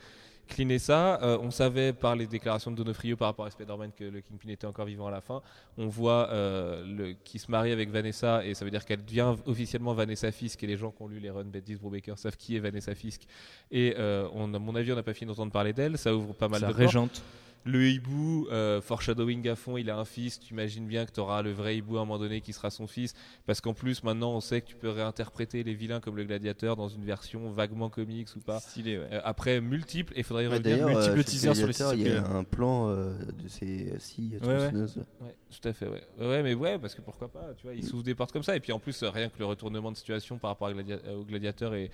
cleaner 0.48 0.80
ça. 0.80 1.22
Euh, 1.22 1.38
on 1.42 1.52
savait 1.52 1.94
par 1.94 2.16
les 2.16 2.26
déclarations 2.28 2.72
de 2.72 2.76
Donofrio 2.76 3.16
par 3.16 3.28
rapport 3.28 3.46
à 3.46 3.52
Spider-Man 3.52 3.92
que 3.96 4.04
le 4.04 4.22
Kingpin 4.22 4.50
était 4.50 4.68
encore 4.68 4.86
vivant 4.86 5.08
à 5.08 5.12
la 5.12 5.22
fin. 5.22 5.42
On 5.78 5.88
voit 5.88 6.30
euh, 6.32 7.14
qui 7.24 7.40
se 7.40 7.52
marie 7.52 7.72
avec 7.72 7.90
Vanessa 7.90 8.46
et 8.46 8.54
ça 8.54 8.66
veut 8.66 8.72
dire 8.72 8.86
qu'elle 8.86 9.04
devient 9.04 9.36
officiellement 9.46 9.94
Vanessa 9.94 10.32
Fisk 10.32 10.64
et 10.64 10.68
les 10.68 10.78
gens 10.78 10.92
qui 10.92 11.04
ont 11.04 11.08
lu 11.08 11.20
les 11.20 11.30
runs 11.30 11.44
Bendis 11.44 11.76
Brubaker 11.76 12.18
savent 12.18 12.38
qui 12.38 12.56
est 12.56 12.60
Vanessa 12.60 12.96
Fisk. 12.96 13.24
Et 13.72 13.96
euh, 13.98 14.28
on, 14.34 14.54
à 14.54 14.60
mon 14.60 14.76
avis, 14.76 14.92
on 14.92 14.96
n'a 14.96 15.04
pas 15.04 15.14
fini 15.14 15.30
d'entendre 15.30 15.52
parler 15.52 15.74
d'elle. 15.74 15.98
Ça 15.98 16.16
ouvre 16.16 16.34
pas 16.34 16.48
mal 16.48 16.62
Sa 16.62 16.68
de 16.68 16.74
portes. 16.74 17.22
Le 17.68 17.86
hibou, 17.90 18.48
euh, 18.50 18.80
foreshadowing 18.82 19.46
à 19.50 19.58
fond, 19.58 19.76
il 19.76 19.90
a 19.90 19.98
un 19.98 20.06
fils. 20.06 20.40
Tu 20.40 20.54
imagines 20.54 20.88
bien 20.88 21.06
que 21.06 21.12
tu 21.12 21.20
auras 21.20 21.42
le 21.42 21.52
vrai 21.52 21.76
hibou 21.76 21.98
à 21.98 22.02
un 22.02 22.06
moment 22.06 22.18
donné 22.18 22.40
qui 22.40 22.54
sera 22.54 22.70
son 22.70 22.88
fils. 22.88 23.14
Parce 23.46 23.60
qu'en 23.60 23.74
plus, 23.74 24.04
maintenant, 24.04 24.32
on 24.32 24.40
sait 24.40 24.62
que 24.62 24.68
tu 24.68 24.76
peux 24.78 24.90
réinterpréter 24.90 25.64
les 25.64 25.74
vilains 25.74 26.00
comme 26.00 26.16
le 26.16 26.24
gladiateur 26.24 26.78
dans 26.78 26.88
une 26.88 27.04
version 27.04 27.52
vaguement 27.52 27.90
comics 27.90 28.30
ou 28.38 28.40
pas. 28.40 28.62
Stylé, 28.62 28.98
ouais. 29.00 29.08
Euh, 29.12 29.20
après, 29.26 29.60
multiples, 29.60 30.14
et 30.16 30.20
il 30.20 30.24
faudrait 30.24 30.46
y 30.46 30.48
Ouais, 30.48 30.58
revenir. 30.58 30.88
Euh, 30.88 31.22
teasers 31.24 31.56
sur 31.58 31.68
les 31.68 32.00
Il 32.02 32.08
y 32.08 32.12
a 32.16 32.26
un 32.26 32.46
plan 32.46 32.88
euh, 32.90 33.14
de 33.44 33.48
ces 33.50 34.00
scies 34.00 34.38
Ouais, 34.42 34.48
ouais. 34.48 34.58
tronçonneuses. 34.60 34.98
Ouais, 35.20 35.36
tout 35.52 35.68
à 35.68 35.74
fait, 35.74 35.88
ouais. 35.90 36.04
Ouais, 36.22 36.44
mais 36.44 36.54
ouais, 36.54 36.80
parce 36.80 36.96
que 36.96 37.02
pourquoi 37.02 37.28
pas, 37.28 37.54
tu 37.58 37.64
vois, 37.68 37.76
il 37.76 37.84
s'ouvre 37.84 38.04
des 38.04 38.16
portes 38.16 38.32
comme 38.32 38.44
ça. 38.44 38.56
Et 38.56 38.62
puis 38.62 38.72
en 38.72 38.80
plus, 38.80 39.04
rien 39.04 39.28
que 39.28 39.40
le 39.40 39.46
retournement 39.46 39.92
de 39.92 39.98
situation 39.98 40.38
par 40.38 40.52
rapport 40.52 40.70
à 40.70 40.74
Gladia- 40.74 41.02
au 41.20 41.26
gladiateur 41.26 41.74
et 41.76 41.92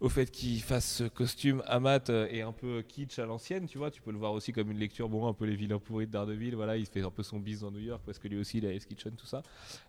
au 0.00 0.08
fait 0.10 0.30
qu'il 0.30 0.60
fasse 0.62 0.96
ce 0.96 1.04
costume 1.04 1.62
Amat 1.66 2.10
euh, 2.10 2.28
et 2.30 2.42
un 2.42 2.52
peu 2.52 2.82
kitsch 2.82 3.18
à 3.18 3.24
l'ancienne, 3.24 3.66
tu 3.66 3.78
vois, 3.78 3.90
tu 3.90 4.02
peux 4.02 4.12
le 4.12 4.18
voir 4.18 4.32
aussi 4.32 4.52
comme 4.52 4.70
une 4.70 4.78
lecture, 4.78 5.08
bon, 5.08 5.26
un 5.26 5.32
peu 5.32 5.46
les 5.46 5.56
vilains 5.56 5.78
pourris 5.78 6.06
de 6.06 6.12
Daredevil, 6.12 6.54
voilà, 6.54 6.76
il 6.76 6.84
fait 6.86 7.00
un 7.02 7.10
peu 7.10 7.22
son 7.22 7.38
bis 7.38 7.60
dans 7.60 7.70
New 7.70 7.80
York 7.80 8.02
parce 8.04 8.18
que 8.18 8.28
lui 8.28 8.38
aussi 8.38 8.58
il 8.58 8.66
a 8.66 8.72
Hell's 8.72 8.84
Kitchen, 8.84 9.12
tout 9.16 9.26
ça. 9.26 9.42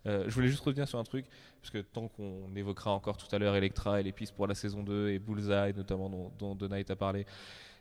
Euh, 0.06 0.24
je 0.28 0.34
voulais 0.34 0.48
juste 0.48 0.62
revenir 0.64 0.88
sur 0.88 0.98
un 1.00 1.04
truc, 1.04 1.26
parce 1.62 1.72
que 1.72 1.80
tant 1.80 2.08
qu'on 2.08 2.50
évoquera 2.56 2.92
encore 2.92 3.18
tout 3.18 3.28
à 3.36 3.38
l'heure 3.40 3.56
Electra 3.56 4.00
et 4.00 4.04
les 4.04 4.14
pistes 4.14 4.34
pour 4.34 4.48
la 4.48 4.56
saison 4.56 4.82
2 4.82 5.10
et 5.10 5.20
Bullseye, 5.20 5.74
notamment 5.76 6.10
dont, 6.10 6.56
dont 6.56 6.56
The 6.56 6.90
a 6.90 6.96
parlé. 6.96 7.26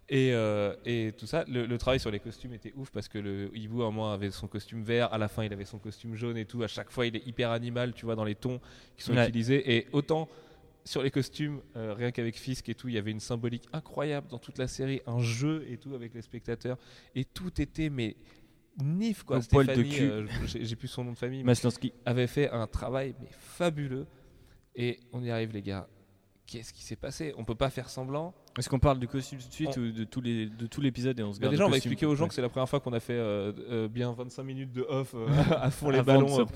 Et, 0.09 0.33
euh, 0.35 0.75
et 0.85 1.13
tout 1.19 1.27
ça, 1.27 1.45
le, 1.49 1.67
le 1.67 1.79
travail 1.79 1.99
sur 1.99 2.13
les 2.13 2.21
costumes 2.21 2.55
était 2.55 2.73
ouf 2.77 2.91
parce 2.91 3.09
que 3.09 3.19
le 3.19 3.51
hibou 3.57 3.83
à 3.83 3.87
un 3.87 3.91
moment 3.91 4.13
avait 4.13 4.31
son 4.31 4.47
costume 4.47 4.83
vert, 4.85 5.13
à 5.13 5.19
la 5.19 5.27
fin 5.27 5.43
il 5.43 5.53
avait 5.53 5.65
son 5.65 5.79
costume 5.79 6.15
jaune 6.15 6.37
et 6.37 6.45
tout. 6.45 6.63
À 6.63 6.69
chaque 6.69 6.91
fois 6.93 7.07
il 7.07 7.17
est 7.17 7.27
hyper 7.27 7.51
animal, 7.51 7.93
tu 7.93 8.05
vois, 8.05 8.15
dans 8.15 8.25
les 8.25 8.37
tons 8.37 8.61
qui 8.97 9.03
sont 9.03 9.15
Ouais. 9.15 9.25
utilisés. 9.25 9.77
Et 9.77 9.89
autant 9.93 10.29
sur 10.87 11.03
les 11.03 11.11
costumes, 11.11 11.61
euh, 11.75 11.95
rien 11.95 12.13
qu'avec 12.13 12.37
Fisk 12.39 12.69
et 12.69 12.75
tout, 12.75 12.89
il 12.89 12.95
y 12.95 12.99
avait 12.99 13.11
une 13.11 13.21
symbolique 13.21 13.65
incroyable 13.73 14.29
dans 14.29 14.39
toute 14.39 14.57
la 14.57 14.69
série, 14.69 15.01
un 15.07 15.19
jeu 15.19 15.67
et 15.69 15.79
tout 15.79 15.95
avec 15.95 16.15
les 16.15 16.23
spectateurs. 16.23 16.79
Et 17.15 17.25
tout 17.25 17.61
était, 17.61 17.91
mais 17.91 18.17
nif 18.83 19.25
quoi. 19.25 19.39
Au 19.39 19.43
poil 19.43 19.67
de 19.67 19.83
cul. 19.83 20.03
euh, 20.03 20.27
j'ai 20.45 20.77
plus 20.77 20.89
son 20.89 21.05
nom 21.05 21.13
de 21.13 21.19
famille, 21.19 21.43
Maslansky. 21.43 21.93
avait 22.05 22.29
fait 22.29 22.51
un 22.51 22.67
travail 22.67 23.15
mais 23.21 23.29
fabuleux. 23.31 24.07
Et 24.75 25.01
on 25.13 25.23
y 25.25 25.31
arrive 25.31 25.53
les 25.53 25.63
gars. 25.63 25.89
Qu'est-ce 26.47 26.73
qui 26.73 26.85
s'est 26.85 26.95
passé? 26.97 27.35
On 27.39 27.45
peut 27.45 27.57
pas 27.57 27.71
faire 27.71 27.89
semblant. 27.91 28.33
Est-ce 28.57 28.69
qu'on 28.71 28.79
parle 28.79 29.01
du 29.01 29.09
costume 29.09 29.41
tout 29.41 29.49
de 29.49 29.53
suite 29.53 29.77
On- 29.77 29.81
ou 29.81 29.91
de 29.91 30.05
tous 30.05 30.21
les 30.21 30.47
de 30.47 30.67
tout 30.69 30.81
l'épisode 30.81 31.19
et 31.19 31.23
on 31.25 31.33
se 31.33 31.39
Bah 31.41 31.47
garde 31.47 31.55
déjà, 31.55 31.67
on 31.67 31.71
va 31.71 31.77
expliquer 31.77 32.07
aux 32.07 32.15
gens 32.15 32.23
Ouais. 32.25 32.29
que 32.29 32.35
c'est 32.35 32.41
la 32.43 32.49
première 32.49 32.69
fois 32.69 32.79
qu'on 32.79 32.93
a 32.93 33.01
fait 33.01 33.15
euh, 33.15 33.53
euh, 33.69 33.89
bien 33.89 34.13
25 34.13 34.45
minutes 34.45 34.73
de 34.73 34.83
off 34.89 35.15
euh, 35.15 35.27
à 35.61 35.71
fond 35.73 35.91
les 35.91 36.03
ballons 36.03 36.47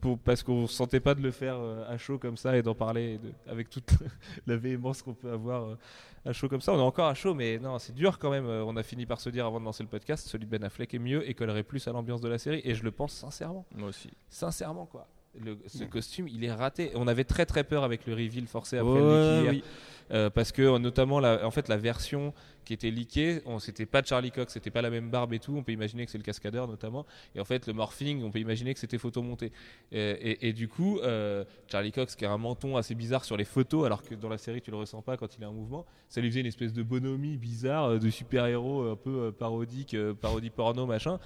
pour 0.00 0.18
parce 0.18 0.42
qu'on 0.42 0.66
se 0.66 0.74
sentait 0.74 1.00
pas 1.00 1.14
de 1.14 1.22
le 1.22 1.30
faire 1.30 1.58
à 1.88 1.96
chaud 1.98 2.18
comme 2.18 2.36
ça 2.36 2.56
et 2.56 2.62
d'en 2.62 2.74
parler 2.74 3.14
et 3.14 3.18
de- 3.18 3.32
avec 3.50 3.70
toute 3.70 3.90
la 4.46 4.56
véhémence 4.58 5.00
qu'on 5.02 5.14
peut 5.14 5.32
avoir 5.32 5.76
à 6.26 6.32
chaud 6.34 6.48
comme 6.48 6.60
ça. 6.60 6.72
On 6.74 6.78
est 6.78 6.82
encore 6.82 7.06
à 7.08 7.14
chaud, 7.14 7.32
mais 7.34 7.58
non, 7.58 7.78
c'est 7.78 7.94
dur 7.94 8.18
quand 8.18 8.30
même. 8.30 8.44
On 8.46 8.76
a 8.76 8.82
fini 8.82 9.06
par 9.06 9.20
se 9.20 9.30
dire 9.30 9.46
avant 9.46 9.58
de 9.58 9.64
lancer 9.64 9.82
le 9.82 9.88
podcast, 9.88 10.28
celui 10.28 10.44
de 10.44 10.50
Ben 10.50 10.62
Affleck 10.62 10.92
est 10.92 10.98
mieux 10.98 11.28
et 11.28 11.32
collerait 11.34 11.62
plus 11.62 11.88
à 11.88 11.92
l'ambiance 11.92 12.20
de 12.20 12.28
la 12.28 12.38
série 12.38 12.60
et 12.64 12.74
je 12.74 12.84
le 12.84 12.90
pense 12.90 13.12
sincèrement. 13.14 13.64
Moi 13.74 13.88
aussi. 13.88 14.10
Sincèrement 14.28 14.84
quoi. 14.86 15.08
Le- 15.44 15.58
ce 15.66 15.84
costume, 15.84 16.28
il 16.28 16.44
est 16.44 16.52
raté. 16.52 16.90
On 16.94 17.06
avait 17.08 17.24
très 17.24 17.46
très 17.46 17.64
peur 17.64 17.84
avec 17.84 18.06
le 18.06 18.14
reveal 18.14 18.46
forcé 18.46 18.78
après 18.78 18.90
Ouais, 18.92 19.00
le 19.00 19.40
leak 19.42 19.50
oui. 19.50 19.64
Euh, 20.10 20.30
parce 20.30 20.52
que 20.52 20.78
notamment 20.78 21.20
la, 21.20 21.46
en 21.46 21.50
fait 21.50 21.68
la 21.68 21.76
version 21.76 22.32
qui 22.64 22.72
était 22.72 22.90
leakée, 22.90 23.42
on 23.44 23.58
c'était 23.58 23.84
pas 23.84 24.02
Charlie 24.02 24.30
Cox, 24.30 24.54
c'était 24.54 24.70
pas 24.70 24.80
la 24.80 24.88
même 24.88 25.10
barbe 25.10 25.34
et 25.34 25.38
tout. 25.38 25.54
On 25.54 25.62
peut 25.62 25.72
imaginer 25.72 26.06
que 26.06 26.10
c'est 26.10 26.16
le 26.16 26.24
cascadeur 26.24 26.66
notamment. 26.66 27.04
Et 27.34 27.40
en 27.40 27.44
fait 27.44 27.66
le 27.66 27.74
morphing, 27.74 28.22
on 28.24 28.30
peut 28.30 28.38
imaginer 28.38 28.72
que 28.72 28.80
c'était 28.80 28.96
photomonté. 28.96 29.52
Et, 29.92 29.98
et, 30.00 30.48
et 30.48 30.52
du 30.54 30.66
coup, 30.66 30.98
euh, 31.00 31.44
Charlie 31.70 31.92
Cox 31.92 32.16
qui 32.16 32.24
a 32.24 32.30
un 32.32 32.38
menton 32.38 32.78
assez 32.78 32.94
bizarre 32.94 33.24
sur 33.26 33.36
les 33.36 33.44
photos, 33.44 33.84
alors 33.84 34.02
que 34.02 34.14
dans 34.14 34.30
la 34.30 34.38
série 34.38 34.62
tu 34.62 34.70
le 34.70 34.78
ressens 34.78 35.02
pas 35.02 35.18
quand 35.18 35.36
il 35.36 35.42
est 35.42 35.46
en 35.46 35.52
mouvement, 35.52 35.84
ça 36.08 36.22
lui 36.22 36.30
faisait 36.30 36.40
une 36.40 36.46
espèce 36.46 36.72
de 36.72 36.82
bonhomie 36.82 37.36
bizarre 37.36 37.84
euh, 37.90 37.98
de 37.98 38.08
super 38.08 38.46
héros 38.46 38.88
un 38.88 38.96
peu 38.96 39.30
parodique, 39.30 39.94
parodie 40.22 40.48
porno 40.50 40.86
machin. 40.86 41.18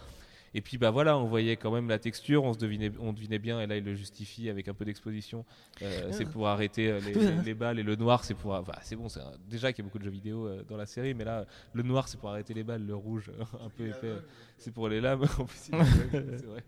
Et 0.54 0.60
puis 0.60 0.76
bah 0.78 0.90
voilà, 0.90 1.16
on 1.18 1.24
voyait 1.24 1.56
quand 1.56 1.70
même 1.70 1.88
la 1.88 1.98
texture, 1.98 2.44
on 2.44 2.52
se 2.52 2.58
devinait, 2.58 2.92
on 3.00 3.12
devinait 3.12 3.38
bien, 3.38 3.60
et 3.60 3.66
là 3.66 3.76
il 3.76 3.84
le 3.84 3.94
justifie 3.94 4.50
avec 4.50 4.68
un 4.68 4.74
peu 4.74 4.84
d'exposition. 4.84 5.44
Euh, 5.80 6.10
c'est 6.12 6.26
pour 6.26 6.46
arrêter 6.48 6.88
euh, 6.90 7.00
les, 7.00 7.14
les- 7.14 7.42
les 7.42 7.54
balles 7.54 7.78
et 7.78 7.82
le 7.82 7.96
noir, 7.96 8.24
c'est 8.24 8.34
pour. 8.34 8.52
Enfin, 8.52 8.74
c'est 8.82 8.96
bon, 8.96 9.08
c'est 9.08 9.20
un- 9.20 9.32
déjà 9.48 9.72
qu'il 9.72 9.82
y 9.82 9.86
a 9.86 9.88
beaucoup 9.88 9.98
de 9.98 10.04
jeux 10.04 10.10
vidéo 10.10 10.46
euh, 10.46 10.62
dans 10.68 10.76
la 10.76 10.86
série, 10.86 11.14
mais 11.14 11.24
là 11.24 11.46
le 11.72 11.82
noir 11.82 12.08
c'est 12.08 12.18
pour 12.18 12.28
arrêter 12.30 12.52
les 12.54 12.64
balles, 12.64 12.84
le 12.86 12.94
rouge 12.94 13.30
un 13.64 13.70
peu 13.70 13.86
épais, 13.86 14.08
euh, 14.08 14.20
c'est 14.58 14.72
pour 14.72 14.88
les 14.88 15.00
lames. 15.00 15.22
en 15.38 15.44
plus, 15.46 15.68
il 15.68 15.74
est 15.76 15.80
aveugle, 15.80 16.36
c'est 16.38 16.46
vrai. 16.46 16.64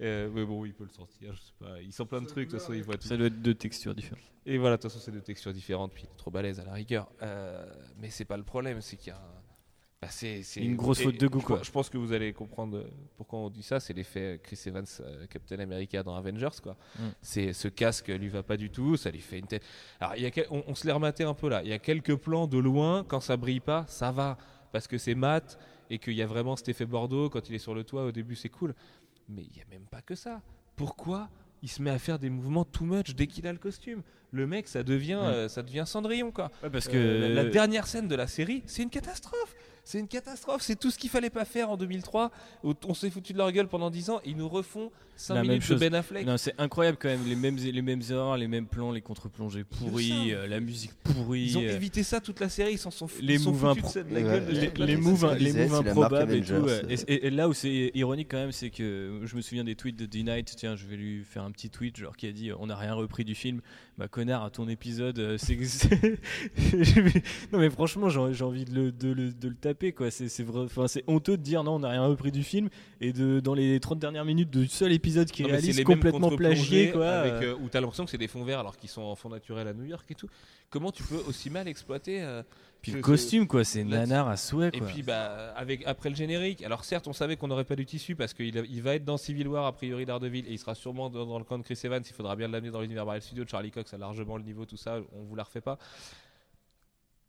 Euh, 0.00 0.28
mais 0.34 0.44
bon, 0.44 0.64
il 0.64 0.74
peut 0.74 0.84
le 0.84 0.90
sortir, 0.90 1.34
je 1.34 1.40
sais 1.40 1.52
pas. 1.58 1.80
Il 1.80 1.92
sent 1.92 2.04
plein 2.06 2.20
de 2.20 2.26
trucs, 2.26 2.46
de 2.48 2.50
toute 2.52 2.60
façon, 2.60 2.72
il 2.74 2.82
voit 2.82 2.96
tout. 2.98 3.06
Ça 3.06 3.16
doit 3.16 3.26
être 3.28 3.40
deux 3.42 3.54
textures 3.54 3.94
différentes. 3.94 4.24
Et 4.46 4.58
voilà, 4.58 4.76
de 4.76 4.82
toute 4.82 4.90
façon, 4.90 5.02
c'est 5.02 5.12
deux 5.12 5.22
textures 5.22 5.52
différentes, 5.52 5.92
puis 5.92 6.02
il 6.04 6.12
est 6.12 6.16
trop 6.16 6.30
balèze 6.30 6.58
à 6.60 6.64
la 6.64 6.72
rigueur. 6.72 7.08
Euh, 7.22 7.64
mais 7.98 8.10
c'est 8.10 8.24
pas 8.24 8.36
le 8.36 8.42
problème, 8.42 8.80
c'est 8.80 8.96
qu'il 8.96 9.08
y 9.08 9.10
a 9.12 9.16
un- 9.18 9.43
bah, 10.04 10.10
c'est, 10.10 10.42
Une 10.56 10.76
grosse 10.76 11.00
faute 11.02 11.18
de 11.18 11.26
goût, 11.26 11.40
je, 11.40 11.44
quoi. 11.46 11.56
pense- 11.58 11.66
Je 11.66 11.72
pense 11.72 11.88
que 11.90 11.98
vous 11.98 12.12
allez 12.12 12.32
comprendre 12.32 12.78
euh, 12.78 12.90
pourquoi 13.16 13.38
on 13.40 13.50
dit 13.50 13.62
ça. 13.62 13.80
C'est 13.80 13.92
l'effet 13.92 14.40
Chris 14.42 14.58
Evans, 14.66 14.84
euh, 15.00 15.26
Captain 15.26 15.58
America 15.58 16.02
dans 16.02 16.14
Avengers, 16.16 16.60
quoi. 16.62 16.76
Mm. 16.98 17.02
C'est 17.22 17.52
ce 17.52 17.68
casque 17.68 18.08
lui 18.08 18.28
va 18.28 18.42
pas 18.42 18.56
du 18.56 18.70
tout, 18.70 18.96
ça 18.96 19.10
lui 19.10 19.20
fait 19.20 19.38
une 19.38 19.46
tête. 19.46 19.62
Alors, 20.00 20.16
y 20.16 20.26
a 20.26 20.30
on, 20.50 20.62
on 20.66 20.74
se 20.74 20.86
l'est 20.86 20.92
rematé 20.92 21.24
un 21.24 21.34
peu 21.34 21.48
là. 21.48 21.62
Il 21.62 21.68
y 21.68 21.72
a 21.72 21.78
quelques 21.78 22.16
plans 22.16 22.46
de 22.46 22.58
loin, 22.58 23.04
quand 23.06 23.20
ça 23.20 23.36
brille 23.36 23.60
pas, 23.60 23.84
ça 23.88 24.12
va, 24.12 24.36
parce 24.72 24.86
que 24.86 24.98
c'est 24.98 25.14
mat 25.14 25.58
et 25.90 25.98
qu'il 25.98 26.14
y 26.14 26.22
a 26.22 26.26
vraiment 26.26 26.56
cet 26.56 26.68
effet 26.68 26.86
Bordeaux 26.86 27.28
quand 27.30 27.48
il 27.48 27.54
est 27.54 27.58
sur 27.58 27.74
le 27.74 27.84
toit. 27.84 28.04
Au 28.04 28.12
début, 28.12 28.34
c'est 28.36 28.48
cool, 28.48 28.74
mais 29.28 29.42
il 29.42 29.56
y 29.56 29.60
a 29.60 29.64
même 29.70 29.86
pas 29.90 30.02
que 30.02 30.14
ça. 30.14 30.40
Pourquoi 30.76 31.28
il 31.62 31.68
se 31.68 31.80
met 31.80 31.90
à 31.90 31.98
faire 31.98 32.18
des 32.18 32.28
mouvements 32.30 32.64
too 32.64 32.84
much 32.84 33.14
dès 33.14 33.26
qu'il 33.26 33.46
a 33.46 33.52
le 33.52 33.58
costume? 33.58 34.02
Le 34.32 34.46
mec, 34.48 34.66
ça 34.66 34.82
devient, 34.82 35.14
Ouais. 35.14 35.26
euh, 35.26 35.48
ça 35.48 35.62
devient 35.62 35.84
Cendrillon, 35.86 36.32
quoi. 36.32 36.50
parce 36.72 36.88
Euh, 36.92 37.28
la, 37.34 37.44
la 37.44 37.48
dernière 37.48 37.86
scène 37.86 38.08
de 38.08 38.16
la 38.16 38.26
série, 38.26 38.64
c'est 38.66 38.82
une 38.82 38.90
catastrophe. 38.90 39.54
C'est 39.84 39.98
une 39.98 40.08
catastrophe. 40.08 40.62
C'est 40.62 40.76
tout 40.78 40.90
ce 40.90 40.98
qu'il 40.98 41.10
fallait 41.10 41.30
pas 41.30 41.44
faire 41.44 41.70
en 41.70 41.76
2003. 41.76 42.30
où 42.62 42.72
On 42.88 42.94
s'est 42.94 43.10
foutu 43.10 43.32
de 43.34 43.38
leur 43.38 43.52
gueule 43.52 43.68
pendant 43.68 43.90
10 43.90 44.10
ans. 44.10 44.20
Ils 44.24 44.36
nous 44.36 44.48
refont 44.48 44.90
5 45.16 45.34
La 45.34 45.40
même 45.42 45.50
minutes 45.52 45.68
de. 45.70 45.74
Ben 45.76 45.94
Affleck. 45.94 46.26
Non, 46.26 46.36
c'est 46.38 46.54
incroyable 46.58 46.96
quand 47.00 47.08
même, 47.08 47.24
les 47.26 47.36
mêmes, 47.36 47.56
les 47.56 47.82
mêmes 47.82 48.00
erreurs, 48.10 48.36
les 48.36 48.48
mêmes 48.48 48.66
plans, 48.66 48.90
les 48.90 49.00
contre-plongées 49.02 49.62
pourris, 49.62 50.08
ça. 50.08 50.36
euh, 50.38 50.46
la 50.48 50.58
musique 50.58 50.92
pourrie. 51.04 51.44
Ils 51.44 51.58
ont 51.58 51.62
euh, 51.62 51.76
évité 51.76 52.02
ça 52.02 52.20
toute 52.20 52.40
la 52.40 52.48
série. 52.48 52.72
Ils 52.72 52.78
s'en 52.78 52.90
sont, 52.90 53.06
les 53.20 53.38
sont 53.38 53.52
foutus 53.52 53.76
de, 53.76 53.80
impro- 53.86 53.92
ça- 53.92 54.02
de 54.02 54.14
la 54.14 54.20
Ouais, 54.20 54.26
gueule 54.26 54.46
de 54.72 54.84
les, 54.84 54.96
moves, 54.96 55.24
improbables 55.74 56.32
et 56.34 56.40
tout. 56.40 56.52
Euh. 56.54 56.82
Et, 56.88 56.94
et- 57.12 57.26
et 57.26 57.30
là 57.30 57.48
où 57.48 57.52
c'est 57.52 57.90
ironique 57.94 58.28
quand 58.30 58.38
même, 58.38 58.52
c'est 58.52 58.70
que 58.70 59.20
je 59.24 59.36
me 59.36 59.40
souviens 59.42 59.64
des 59.64 59.76
tweets 59.76 59.96
de 59.98 60.06
D-Night. 60.06 60.54
Tiens, 60.56 60.74
je 60.76 60.86
vais 60.86 60.96
lui 60.96 61.22
faire 61.24 61.44
un 61.44 61.50
petit 61.52 61.70
tweet, 61.70 61.96
genre 61.96 62.16
qui 62.16 62.26
a 62.26 62.32
dit 62.32 62.50
On 62.58 62.66
n'a 62.66 62.76
rien 62.76 62.94
repris 62.94 63.24
du 63.24 63.34
film. 63.34 63.60
Bah, 63.96 64.08
connard, 64.08 64.42
à 64.44 64.50
ton 64.50 64.68
épisode, 64.68 65.20
euh, 65.20 65.38
c'est. 65.38 65.56
non, 67.52 67.60
mais 67.60 67.70
franchement, 67.70 68.08
j'ai 68.08 68.44
envie 68.44 68.64
de 68.64 68.74
le, 68.74 68.90
de, 68.92 69.12
le, 69.12 69.32
de 69.32 69.48
le 69.48 69.54
taper, 69.54 69.92
quoi. 69.92 70.10
C'est 70.10 70.28
c'est 70.28 70.42
vrai- 70.42 70.64
enfin, 70.64 70.88
c'est 70.88 71.04
honteux 71.06 71.36
de 71.36 71.42
dire 71.42 71.62
non, 71.62 71.76
on 71.76 71.78
n'a 71.78 71.90
rien 71.90 72.04
repris 72.04 72.32
du 72.32 72.42
film. 72.42 72.70
Et 73.00 73.12
de, 73.12 73.38
dans 73.38 73.54
les 73.54 73.78
30 73.78 74.00
dernières 74.00 74.24
minutes 74.24 74.50
du 74.50 74.66
seul 74.66 74.92
épisode 74.92 75.30
qui 75.30 75.44
réalise 75.44 75.76
les 75.76 75.84
complètement 75.84 76.30
plagié, 76.30 76.90
quoi. 76.90 77.08
Avec, 77.08 77.32
euh. 77.34 77.52
euh, 77.52 77.56
où 77.62 77.68
t'as 77.68 77.80
l'impression 77.80 78.04
que 78.04 78.10
c'est 78.10 78.18
des 78.18 78.26
fonds 78.28 78.44
verts 78.44 78.58
alors 78.58 78.76
qu'ils 78.76 78.90
sont 78.90 79.02
en 79.02 79.14
fond 79.14 79.28
naturel 79.28 79.68
à 79.68 79.72
New 79.72 79.84
York 79.84 80.04
et 80.10 80.14
tout. 80.16 80.28
Comment 80.70 80.90
tu 80.90 81.04
peux 81.04 81.22
aussi 81.28 81.48
mal 81.50 81.68
exploiter 81.68 82.20
euh, 82.20 82.42
Puis 82.84 82.92
le 82.92 83.00
costume, 83.00 83.46
quoi, 83.46 83.64
c'est 83.64 83.82
nanar 83.82 84.28
à 84.28 84.36
souhait, 84.36 84.70
Et 84.72 84.78
quoi. 84.78 84.86
puis 84.88 85.02
bah 85.02 85.52
avec 85.56 85.84
après 85.86 86.10
le 86.10 86.14
générique. 86.16 86.62
Alors 86.62 86.84
certes, 86.84 87.08
on 87.08 87.12
savait 87.12 87.36
qu'on 87.36 87.48
n'aurait 87.48 87.64
pas 87.64 87.76
du 87.76 87.86
tissu 87.86 88.14
parce 88.14 88.32
qu'il 88.34 88.54
il 88.70 88.82
va 88.82 88.94
être 88.94 89.04
dans 89.04 89.16
Civil 89.16 89.48
War 89.48 89.66
a 89.66 89.72
priori 89.72 90.04
Daredevil 90.06 90.46
et 90.46 90.52
il 90.52 90.58
sera 90.58 90.74
sûrement 90.74 91.08
dans, 91.10 91.26
dans 91.26 91.38
le 91.38 91.44
camp 91.44 91.58
de 91.58 91.62
Chris 91.64 91.78
Evans. 91.82 92.02
Il 92.06 92.12
faudra 92.14 92.36
bien 92.36 92.46
l'amener 92.48 92.70
dans 92.70 92.80
l'univers 92.80 93.04
Marvel 93.06 93.22
Studios. 93.22 93.44
Charlie 93.50 93.70
Cox 93.70 93.92
a 93.94 93.98
largement 93.98 94.36
le 94.36 94.44
niveau, 94.44 94.64
tout 94.66 94.76
ça. 94.76 94.98
On 95.12 95.22
vous 95.24 95.34
la 95.34 95.42
refait 95.44 95.60
pas. 95.60 95.78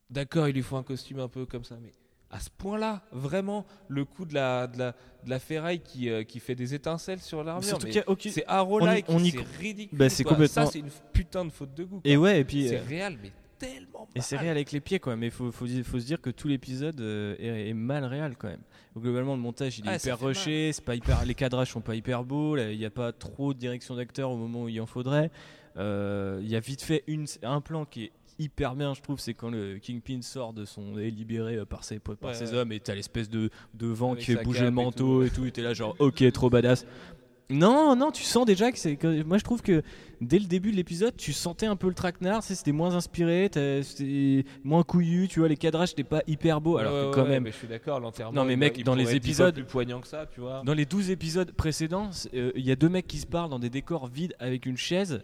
D'accord, 0.10 0.48
il 0.48 0.53
lui 0.53 0.61
faut 0.61 0.76
un 0.77 0.84
costume 0.84 1.19
un 1.19 1.27
peu 1.27 1.45
comme 1.45 1.64
ça, 1.64 1.77
mais 1.82 1.91
à 2.30 2.40
ce 2.40 2.49
point-là, 2.57 3.02
vraiment, 3.11 3.65
le 3.88 4.06
coup 4.06 4.26
de 4.26 4.34
la 4.34 4.68
de 4.68 4.77
la, 4.77 4.91
de 5.23 5.30
la 5.30 5.40
ferraille 5.40 5.80
qui 5.80 6.10
euh, 6.10 6.23
qui 6.23 6.40
fait 6.40 6.53
des 6.56 6.73
étincelles 6.73 7.22
sur 7.22 7.44
l'armure. 7.44 7.80
Aucune- 8.07 8.32
C'est 8.32 8.45
Arrow-like, 8.45 9.06
c'est 9.07 9.57
ridicule. 9.60 9.98
Bah, 9.98 10.10
c'est 10.10 10.23
complètement- 10.23 10.65
Ça, 10.65 10.72
c'est 10.72 10.80
une 10.80 10.90
putain 11.14 11.45
de 11.45 11.49
faute 11.49 11.73
de 11.73 11.84
goût. 11.86 12.02
Et 12.03 12.18
ouais, 12.18 12.41
et 12.41 12.44
puis. 12.44 12.68
c'est 12.68 12.77
euh, 12.80 12.84
réel, 12.88 13.18
mais 13.22 13.32
tellement. 13.57 14.07
Et 14.15 14.22
c'est 14.22 14.38
réel 14.38 14.52
avec 14.52 14.72
les 14.72 14.82
pieds, 14.82 14.99
quoi. 14.99 15.15
Mais 15.15 15.27
il 15.27 15.32
faut, 15.32 15.52
faut, 15.52 15.68
se 15.68 16.06
dire 16.06 16.22
que 16.22 16.30
tout 16.30 16.48
l'épisode 16.48 16.99
euh, 17.02 17.36
est, 17.40 17.69
est 17.69 17.73
mal 17.73 18.06
réel, 18.06 18.36
quand 18.38 18.48
même. 18.48 18.61
Donc, 18.95 19.03
globalement, 19.03 19.36
le 19.36 19.41
montage, 19.41 19.80
il 19.80 19.88
est 19.90 19.95
hyper 19.98 20.19
rushé. 20.19 20.72
C'est 20.73 20.84
pas 20.84 20.95
hyper, 20.95 21.26
les 21.26 21.36
cadrages 21.36 21.72
sont 21.72 21.82
pas 21.82 21.95
hyper 21.95 22.23
beaux. 22.23 22.57
Il 22.57 22.77
n'y 22.77 22.86
a 22.86 22.90
pas 22.90 23.11
trop 23.11 23.53
de 23.53 23.60
direction 23.60 23.95
d'acteur 23.95 24.32
au 24.32 24.38
moment 24.38 24.64
où 24.64 24.69
il 24.69 24.80
en 24.82 24.86
faudrait. 24.86 25.32
Euh, 25.77 26.40
Il 26.41 26.49
y 26.49 26.56
a 26.56 26.60
vite 26.60 26.82
fait 26.82 27.03
une, 27.07 27.26
un 27.44 27.61
plan 27.61 27.86
qui 27.86 28.06
est 28.06 28.11
hyper 28.40 28.76
bien, 28.76 28.94
je 28.94 29.02
trouve. 29.02 29.19
C'est 29.19 29.34
quand 29.34 29.49
le 29.49 29.80
Kingpin 29.80 30.22
sort 30.22 30.53
de 30.53 30.65
son. 30.65 30.98
est 30.98 31.10
libéré 31.10 31.56
euh, 31.56 31.65
par 31.65 31.84
ses, 31.84 31.99
par 31.99 32.15
Ouais, 32.22 32.34
ses 32.34 32.52
ouais. 32.52 32.57
hommes 32.57 32.72
et 32.72 32.80
t'as 32.80 32.95
l'espèce 32.95 33.30
de, 33.30 33.49
de 33.73 33.88
vent 33.88 34.14
Avec 34.14 34.23
qui 34.23 34.34
fait 34.34 34.44
bouger 34.44 34.64
le 34.64 34.72
manteau 34.72 35.23
et 35.23 35.30
tout. 35.30 35.45
Et 35.45 35.52
t'es 35.52 35.61
là, 35.61 35.73
genre, 35.73 35.95
ok, 35.99 36.32
trop 36.32 36.49
badass. 36.49 36.86
Non, 37.52 37.96
non, 37.96 38.10
tu 38.12 38.24
sens 38.24 38.44
déjà 38.46 38.72
que 38.72 38.78
c'est. 38.80 38.96
que- 38.96 39.22
Moi, 39.24 39.38
je 39.38 39.44
trouve 39.44 39.62
que 39.62 39.84
dès 40.20 40.40
le 40.40 40.46
début 40.46 40.72
de 40.72 40.76
l'épisode, 40.78 41.16
tu 41.16 41.32
sentais 41.32 41.68
un 41.68 41.76
peu 41.76 41.88
le 41.88 41.94
traquenard. 41.94 42.42
tu 42.42 42.48
sais, 42.48 42.56
C'était 42.56 42.72
moins 42.72 42.96
inspiré, 42.96 43.50
t'as- 43.52 43.84
c'était 43.84 44.46
moins 44.64 44.82
couillu. 44.82 45.28
Tu 45.28 45.40
vois, 45.40 45.48
les 45.48 45.56
cadrages 45.58 45.90
n'étaient 45.92 46.04
pas 46.04 46.24
hyper 46.26 46.60
beaux. 46.60 46.78
Alors 46.78 46.92
que 46.92 47.06
ouais, 47.06 47.12
quand 47.14 47.24
ouais, 47.24 47.30
même, 47.30 47.44
mais 47.44 47.52
je 47.52 47.58
suis 47.58 47.68
d'accord, 47.68 48.00
l'enterrement. 48.00 48.34
Non, 48.34 48.46
mais 48.46 48.54
il 48.54 48.58
mec, 48.60 48.76
il 48.80 48.84
dans 48.84 48.96
les 48.96 49.04
pourrait 49.04 49.18
être 49.18 49.22
dix 49.22 49.30
épisodes- 49.30 49.54
plus 49.54 49.64
poignant 49.66 50.02
que 50.02 50.08
ça, 50.08 50.26
tu 50.34 50.40
vois. 50.42 50.64
dans 50.66 50.74
les 50.74 50.86
12 50.86 51.12
épisodes 51.12 51.52
précédents, 51.52 52.12
c'est, 52.12 52.34
euh, 52.36 52.52
il 52.56 52.66
y 52.66 52.72
a 52.72 52.76
deux 52.76 52.90
mecs 52.90 53.06
qui 53.08 53.20
se 53.20 53.28
parlent 53.28 53.50
dans 53.52 53.60
des 53.60 53.70
décors 53.70 54.08
vides 54.08 54.34
avec 54.40 54.66
une 54.66 54.78
chaise. 54.78 55.22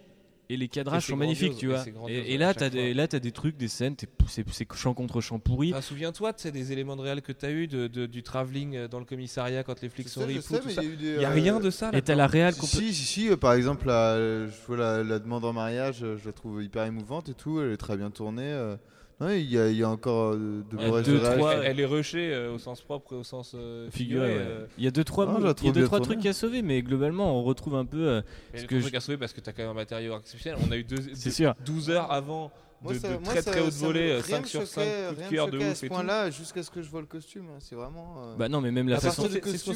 Et 0.52 0.56
les 0.58 0.68
cadrages 0.68 1.06
sont 1.06 1.16
magnifiques, 1.16 1.56
tu 1.56 1.68
vois. 1.68 1.82
Et, 2.08 2.36
là, 2.36 2.52
t'as 2.52 2.68
des, 2.68 2.92
là, 2.92 3.08
t'as 3.08 3.20
des 3.20 3.32
trucs, 3.32 3.56
des 3.56 3.68
scènes, 3.68 3.96
c'est, 4.28 4.44
c'est 4.50 4.66
champ 4.74 4.92
contre 4.92 5.22
champ 5.22 5.38
pourri. 5.38 5.72
Enfin, 5.72 5.80
Souviens-toi, 5.80 6.34
tu 6.34 6.50
des 6.52 6.72
éléments 6.72 6.94
de 6.96 7.00
réel 7.00 7.22
que 7.22 7.32
tu 7.32 7.46
as 7.46 7.50
eu 7.50 7.66
de, 7.68 7.86
de- 7.86 8.04
du 8.04 8.22
travelling 8.22 8.76
euh, 8.76 8.88
dans 8.88 8.98
le 8.98 9.06
commissariat 9.06 9.62
quand 9.62 9.80
les 9.80 9.88
flics 9.88 10.08
sont 10.10 10.26
ripoux, 10.26 10.58
tout 10.58 10.68
ça. 10.68 10.82
il 10.82 11.20
y 11.20 11.24
a 11.24 11.30
rien 11.30 11.58
de 11.58 11.70
ça. 11.70 11.90
Et 11.94 12.02
t'as 12.02 12.14
la 12.14 12.26
réal 12.26 12.52
Si, 12.52 12.92
si, 12.92 13.04
si, 13.04 13.28
euh, 13.30 13.36
par 13.36 13.54
exemple, 13.54 13.86
la, 13.86 14.16
je 14.18 14.52
vois 14.66 14.76
la, 14.76 15.02
la 15.02 15.18
demande 15.18 15.44
en 15.46 15.54
mariage, 15.54 16.02
euh, 16.04 16.18
je 16.18 16.26
la 16.26 16.32
trouve 16.32 16.62
hyper 16.62 16.84
émouvante 16.84 17.30
et 17.30 17.34
tout, 17.34 17.60
elle 17.60 17.72
est 17.72 17.76
très 17.78 17.96
bien 17.96 18.10
tournée. 18.10 18.52
Ouais, 19.20 19.40
il 19.40 19.50
y, 19.52 19.58
a- 19.58 19.68
il 19.68 19.76
y 19.76 19.84
a 19.84 19.88
encore 19.88 20.32
euh, 20.32 20.64
de 20.70 20.76
Ouais, 20.76 20.88
beaux 20.88 21.00
deux, 21.00 21.20
trois, 21.20 21.54
elle, 21.62 21.78
est 21.78 21.84
rushée 21.84 22.32
euh, 22.34 22.54
au 22.54 22.58
sens 22.58 22.80
propre 22.80 23.12
et 23.12 23.16
au 23.16 23.22
sens 23.22 23.52
euh, 23.54 23.88
Figuré, 23.90 24.34
euh, 24.36 24.66
Il 24.78 24.84
y 24.84 24.88
a 24.88 24.90
deux 24.90 25.04
trois, 25.04 25.26
la 25.26 25.54
il 25.60 25.66
y 25.66 25.68
a 25.68 25.72
deux 25.72 25.84
trois 25.84 26.00
trucs 26.00 26.24
à 26.26 26.32
sauver, 26.32 26.62
mais 26.62 26.82
globalement, 26.82 27.38
on 27.38 27.44
retrouve 27.44 27.76
un 27.76 27.84
peu. 27.84 27.98
euh, 28.08 28.22
Ce 28.54 28.62
que 28.64 28.80
truc 28.80 28.92
je- 28.92 28.96
à 28.96 29.00
sauver 29.00 29.18
parce 29.18 29.32
que 29.32 29.40
tu 29.40 29.48
as 29.48 29.52
quand 29.52 29.62
même 29.62 29.70
un 29.70 29.74
matériau 29.74 30.18
exceptionnel. 30.18 30.58
On 30.66 30.72
a 30.72 30.76
eu 30.76 30.82
deux, 30.84 30.96
deux- 30.98 31.14
sûr. 31.30 31.54
12 31.64 31.90
heures 31.90 32.10
avant 32.10 32.50
Moi, 32.82 32.94
de, 32.94 32.98
ça- 32.98 33.08
de 33.10 33.12
moi, 33.18 33.22
très 33.32 33.42
ça- 33.42 33.50
très 33.52 33.60
haute 33.60 33.72
volée, 33.74 34.12
rien 34.14 34.22
5 34.22 34.42
me 34.42 34.46
sur 34.48 34.66
5 34.66 34.80
choquait- 34.82 35.06
coups 35.14 35.22
de 35.24 35.30
cœur 35.30 35.46
de 35.46 35.52
choquait 35.52 35.64
à 35.64 35.70
ouf 35.70 35.76
ce 35.76 35.86
et 35.86 35.88
tout. 35.88 35.94
point-là, 35.94 36.30
jusqu'à 36.30 36.62
ce 36.64 36.70
que 36.72 36.82
je 36.82 36.90
vois 36.90 37.00
le 37.00 37.06
costume. 37.06 37.44
hein, 37.54 37.58
C'est 37.60 37.76
vraiment. 37.76 38.16
euh, 38.24 38.36
Bah 38.36 38.48
non, 38.48 38.60
mais 38.60 38.72
même 38.72 38.88
la 38.88 38.96
À 38.96 38.98
C'est 38.98 39.10
ce 39.10 39.20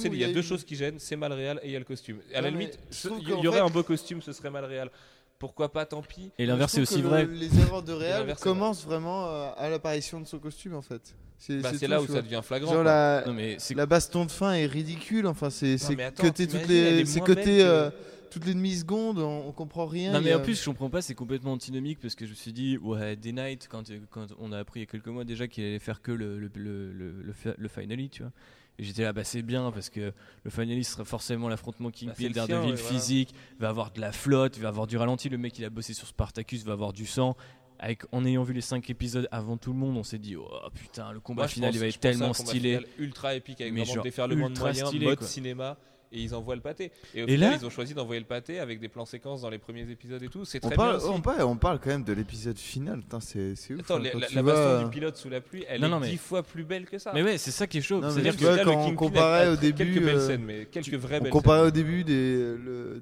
Il 0.08 0.14
y 0.18 0.24
a 0.24 0.32
deux 0.32 0.40
eu- 0.40 0.42
choses 0.42 0.64
qui 0.64 0.74
gênent, 0.74 0.96
c'est 0.98 1.14
mal 1.14 1.32
réel 1.32 1.60
et 1.62 1.66
il 1.68 1.72
y 1.72 1.76
a 1.76 1.78
le 1.78 1.84
costume. 1.84 2.18
À 2.34 2.40
la 2.40 2.50
Non, 2.50 2.58
limite, 2.58 2.80
il 3.20 3.28
y, 3.28 3.46
aurait 3.46 3.58
fait- 3.58 3.64
un 3.64 3.70
beau 3.70 3.84
costume, 3.84 4.22
ce 4.22 4.32
serait 4.32 4.50
mal 4.50 4.64
réel. 4.64 4.90
Pourquoi 5.38 5.70
pas, 5.72 5.84
tant 5.86 6.02
pis. 6.02 6.30
Et 6.38 6.46
l'inverse 6.46 6.72
c'est 6.72 6.82
trouve 6.84 6.96
aussi 6.98 7.02
vrai. 7.02 7.24
le- 7.26 7.32
les 7.32 7.58
erreurs 7.60 7.82
de 7.82 7.92
c'est 8.38 8.42
commencent 8.42 8.84
vraiment 8.84 9.26
euh, 9.26 9.50
à 9.56 9.68
l'apparition 9.68 10.20
de 10.20 10.26
son 10.26 10.38
costume 10.38 10.74
en 10.74 10.82
fait. 10.82 11.14
C'est 11.38 11.60
Bah, 11.60 11.70
là 11.86 12.00
où 12.00 12.06
ça 12.06 12.22
devient 12.22 12.40
flagrant. 12.42 12.72
Genre 12.72 12.82
la, 12.82 13.22
Non 13.26 13.34
mais 13.34 13.56
c'est 13.58 13.74
la 13.74 13.84
baston 13.84 14.24
de 14.24 14.30
fin 14.30 14.54
est 14.54 14.64
ridicule. 14.66 15.26
Enfin, 15.26 15.50
c'est 15.50 15.76
cuté 16.16 16.46
toutes 16.46 16.66
les, 16.66 17.00
est 17.00 17.04
c'est 17.04 17.20
que- 17.20 17.62
euh, 17.62 17.90
toutes 18.30 18.46
les 18.46 18.54
demi-secondes. 18.54 19.18
On, 19.18 19.48
on 19.48 19.52
comprend 19.52 19.84
rien. 19.86 20.12
Non 20.12 20.20
mais 20.22 20.32
en 20.34 20.40
plus 20.40 20.58
je 20.58 20.64
comprends 20.64 20.88
pas, 20.90 21.02
c'est 21.02 21.14
complètement 21.14 21.52
antinomique 21.52 21.98
parce 22.00 22.14
que 22.14 22.24
je 22.24 22.30
me 22.30 22.34
suis 22.36 22.52
dit 22.54 22.78
ouais 22.78 23.16
Day 23.16 23.32
Night 23.32 23.68
quand, 23.70 23.84
quand 24.10 24.26
on 24.40 24.52
a 24.52 24.58
appris 24.58 24.80
il 24.80 24.82
y 24.84 24.86
a 24.86 24.90
quelques 24.90 25.06
mois 25.08 25.24
déjà 25.24 25.46
qu'il 25.48 25.64
allait 25.64 25.78
faire 25.78 26.00
que 26.00 26.12
le 26.12 26.38
le, 26.38 26.50
le, 26.54 26.92
le, 26.92 27.24
le 27.58 27.68
finale 27.68 28.08
tu 28.08 28.22
vois. 28.22 28.32
Et 28.78 28.84
j'étais 28.84 29.02
là 29.04 29.12
bah 29.12 29.24
c'est 29.24 29.42
bien 29.42 29.70
parce 29.72 29.88
que 29.88 30.12
le 30.44 30.50
finale 30.50 30.84
sera 30.84 31.04
forcément 31.04 31.48
l'affrontement 31.48 31.88
Bah, 31.88 31.94
Kingpin 31.98 32.24
le 32.28 32.34
Daredevil 32.34 32.70
ouais, 32.72 32.76
voilà. 32.76 32.76
physique, 32.98 33.34
va 33.58 33.68
avoir 33.70 33.90
de 33.90 34.00
la 34.00 34.12
flotte, 34.12 34.58
va 34.58 34.68
avoir 34.68 34.86
du 34.86 34.96
ralenti, 34.98 35.28
le 35.30 35.38
mec 35.38 35.58
il 35.58 35.64
a 35.64 35.70
bossé 35.70 35.94
sur 35.94 36.06
Spartacus 36.06 36.64
va 36.64 36.72
avoir 36.74 36.92
du 36.92 37.06
sang. 37.06 37.36
Avec, 37.78 38.04
en 38.10 38.24
ayant 38.24 38.42
vu 38.42 38.54
les 38.54 38.62
5 38.62 38.88
épisodes 38.88 39.28
avant 39.30 39.58
tout 39.58 39.70
le 39.72 39.78
monde, 39.78 39.98
on 39.98 40.02
s'est 40.02 40.18
dit 40.18 40.34
oh 40.36 40.48
putain 40.74 41.12
le 41.12 41.20
combat 41.20 41.42
Moi, 41.42 41.48
final 41.48 41.70
pense- 41.70 41.76
il 41.76 41.80
va 41.80 41.86
être 41.88 42.00
tellement 42.00 42.32
stylé. 42.32 42.80
ultra 42.98 43.34
épique 43.34 43.60
avec 43.60 43.72
Mais 43.74 43.80
vraiment 43.82 43.94
genre 43.96 44.04
ultra 44.48 44.64
moyens, 44.64 44.88
stylé, 44.88 45.06
mode 45.06 45.18
quoi. 45.18 45.26
cinéma. 45.26 45.76
Et 46.12 46.20
ils 46.22 46.34
envoient 46.34 46.54
le 46.54 46.60
pâté. 46.60 46.92
Et 47.14 47.22
au 47.22 47.26
Et 47.26 47.32
final, 47.32 47.50
là- 47.52 47.58
ils 47.60 47.66
ont 47.66 47.70
choisi 47.70 47.92
d'envoyer 47.94 48.20
le 48.20 48.26
pâté 48.26 48.60
avec 48.60 48.78
des 48.80 48.88
plans 48.88 49.04
séquences 49.06 49.42
dans 49.42 49.50
les 49.50 49.58
premiers 49.58 49.90
épisodes 49.90 50.22
et 50.22 50.28
tout. 50.28 50.44
C'est 50.44 50.64
on 50.64 50.68
très 50.68 50.76
parle, 50.76 50.96
bien 50.98 51.04
aussi. 51.06 51.14
on, 51.16 51.20
parle, 51.20 51.42
on 51.42 51.56
parle 51.56 51.80
quand 51.80 51.90
même 51.90 52.04
de 52.04 52.12
l'épisode 52.12 52.58
final. 52.58 53.02
C'est 53.20 53.54
c'est 53.56 53.74
ouf. 53.74 53.80
Attends, 53.80 53.96
hein, 53.96 54.02
la, 54.14 54.28
la- 54.34 54.42
baston 54.42 54.60
euh, 54.60 54.84
du 54.84 54.90
pilote 54.90 55.16
sous 55.16 55.28
la 55.28 55.40
pluie, 55.40 55.64
elle 55.68 55.80
Non, 55.80 55.88
est 55.88 55.90
non, 55.90 56.00
mais- 56.00 56.10
dix 56.10 56.16
fois 56.18 56.42
plus 56.42 56.64
belle 56.64 56.86
que 56.86 56.98
ça. 56.98 57.12
Mais 57.14 57.22
ouais, 57.22 57.38
c'est 57.38 57.50
ça 57.50 57.66
qui 57.66 57.78
est 57.78 57.82
chaud. 57.82 58.00
C'est-à-dire 58.02 58.32
tu 58.34 58.38
que 58.38 58.44
vois, 58.44 58.56
là, 58.56 58.64
quand 58.64 58.70
le 58.86 58.92
on 58.92 58.94
comparait 58.94 59.48
au 59.48 59.56
quelques 59.56 59.76
début, 59.78 60.00
belles 60.00 60.16
euh, 60.16 60.26
scènes, 60.26 60.44
mais 60.44 60.66
quelques 60.66 60.94
vraies 60.94 61.20
belles 61.20 61.32
scènes. 61.32 61.50
au 61.66 61.70
début 61.70 62.04
des, 62.04 62.54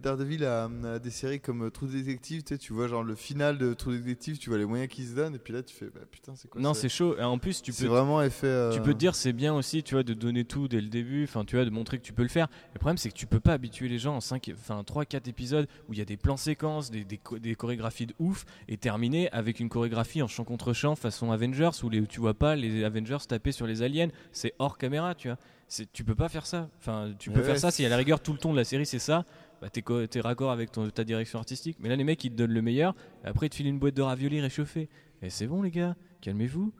Daredevil 0.03 0.45
à, 0.45 0.69
des 1.03 1.11
séries 1.11 1.41
comme 1.41 1.65
euh, 1.67 1.71
True 1.71 1.89
Detective, 1.89 2.43
tu 2.59 2.73
vois 2.73 2.89
genre 2.89 3.03
le 3.03 3.15
final 3.15 3.59
de 3.59 3.75
True 3.75 3.97
Detective, 3.99 4.39
tu 4.39 4.49
vois 4.51 4.59
les 4.59 4.65
moyens 4.67 4.89
qu'ils 4.89 5.07
se 5.09 5.15
donnent, 5.15 5.35
et 5.35 5.39
puis 5.39 5.53
là 5.53 5.63
tu 5.63 5.75
fais, 5.75 5.87
bah 5.87 6.01
putain, 6.11 6.33
c'est 6.37 6.49
quoi 6.49 6.61
non, 6.61 6.75
c'est 6.75 6.89
chaud. 6.89 7.17
Et 7.19 7.23
en 7.23 7.39
plus, 7.39 7.63
tu 7.63 7.73
peux 7.73 7.87
vraiment 7.87 8.23
effet. 8.23 8.47
euh, 8.47 8.73
Tu 8.73 8.81
peux 8.81 8.93
te 8.95 8.99
dire 8.99 9.15
c'est 9.15 9.33
bien 9.33 9.55
aussi, 9.55 9.83
tu 9.83 9.95
vois, 9.95 10.03
de 10.03 10.15
donner 10.15 10.45
tout 10.45 10.69
dès 10.69 10.81
le 10.81 10.89
début, 10.89 11.25
enfin, 11.25 11.45
tu 11.45 11.57
vois, 11.57 11.65
de 11.65 11.71
montrer 11.71 11.99
que 11.99 12.03
tu 12.05 12.13
peux 12.13 12.23
le 12.23 12.29
faire. 12.29 12.49
Le 12.75 12.79
problème, 12.79 12.94
c'est 12.99 13.09
que 13.11 13.15
tu 13.15 13.27
peux 13.27 13.41
pas 13.41 13.53
habituer 13.53 13.89
les 13.89 13.99
gens 13.99 14.17
en 14.17 14.21
5, 14.21 14.51
enfin, 14.55 14.83
3, 14.85 15.05
4 15.05 15.29
épisodes 15.29 15.67
où 15.89 15.93
il 15.93 15.99
y 15.99 16.03
a 16.03 16.05
des 16.05 16.17
plans 16.17 16.37
séquences, 16.37 16.91
des, 16.91 17.05
des, 17.05 17.21
des 17.41 17.55
chorégraphies 17.55 18.07
de 18.07 18.15
ouf, 18.19 18.45
et 18.69 18.77
terminer 18.77 19.31
avec 19.33 19.61
une 19.61 19.69
chorégraphie 19.69 20.23
en 20.23 20.29
chant 20.29 20.45
contre 20.45 20.73
chant 20.73 20.95
façon 20.97 21.31
Avengers 21.31 21.71
où 21.83 21.89
les, 21.91 22.07
tu 22.07 22.21
vois 22.21 22.35
pas 22.35 22.57
les 22.57 22.85
Avengers 22.85 23.19
taper 23.29 23.53
sur 23.53 23.67
les 23.67 23.83
aliens. 23.83 24.09
C'est 24.33 24.55
hors 24.59 24.79
caméra, 24.79 25.15
tu 25.15 25.29
vois. 25.29 25.39
c'est- 25.69 25.91
tu 25.93 26.05
peux 26.05 26.15
pas 26.15 26.29
faire 26.29 26.47
ça. 26.47 26.69
Enfin, 26.79 27.13
tu 27.19 27.31
peux 27.31 27.41
ouais, 27.41 27.47
faire 27.47 27.59
ça 27.59 27.71
si 27.71 27.85
à 27.85 27.89
la 27.89 27.97
rigueur 27.97 28.21
tout 28.21 28.33
le 28.33 28.39
ton 28.39 28.53
de 28.53 28.57
la 28.59 28.65
série 28.65 28.87
c'est 28.87 28.99
ça. 28.99 29.25
Bah, 29.63 29.69
t'es 29.71 30.21
raccord 30.21 30.51
avec 30.51 30.71
ton, 30.73 30.91
ta 30.91 31.05
direction 31.05 31.39
artistique. 31.39 31.79
Mais 31.81 31.89
là, 31.89 31.97
les 31.97 32.05
mecs, 32.05 32.23
ils 32.23 32.31
te 32.31 32.37
donnent 32.37 32.53
le 32.53 32.61
meilleur. 32.61 32.95
Et 33.25 33.29
après, 33.29 33.47
ils 33.47 33.51
te 33.51 33.55
filent 33.55 33.69
une 33.69 33.79
boîte 33.79 33.95
de 33.95 34.03
raviolis 34.03 34.41
réchauffée. 34.41 34.89
Et 35.23 35.31
c'est 35.31 35.47
bon, 35.47 35.63
les 35.63 35.71
gars, 35.71 35.97
calmez-vous. 36.21 36.73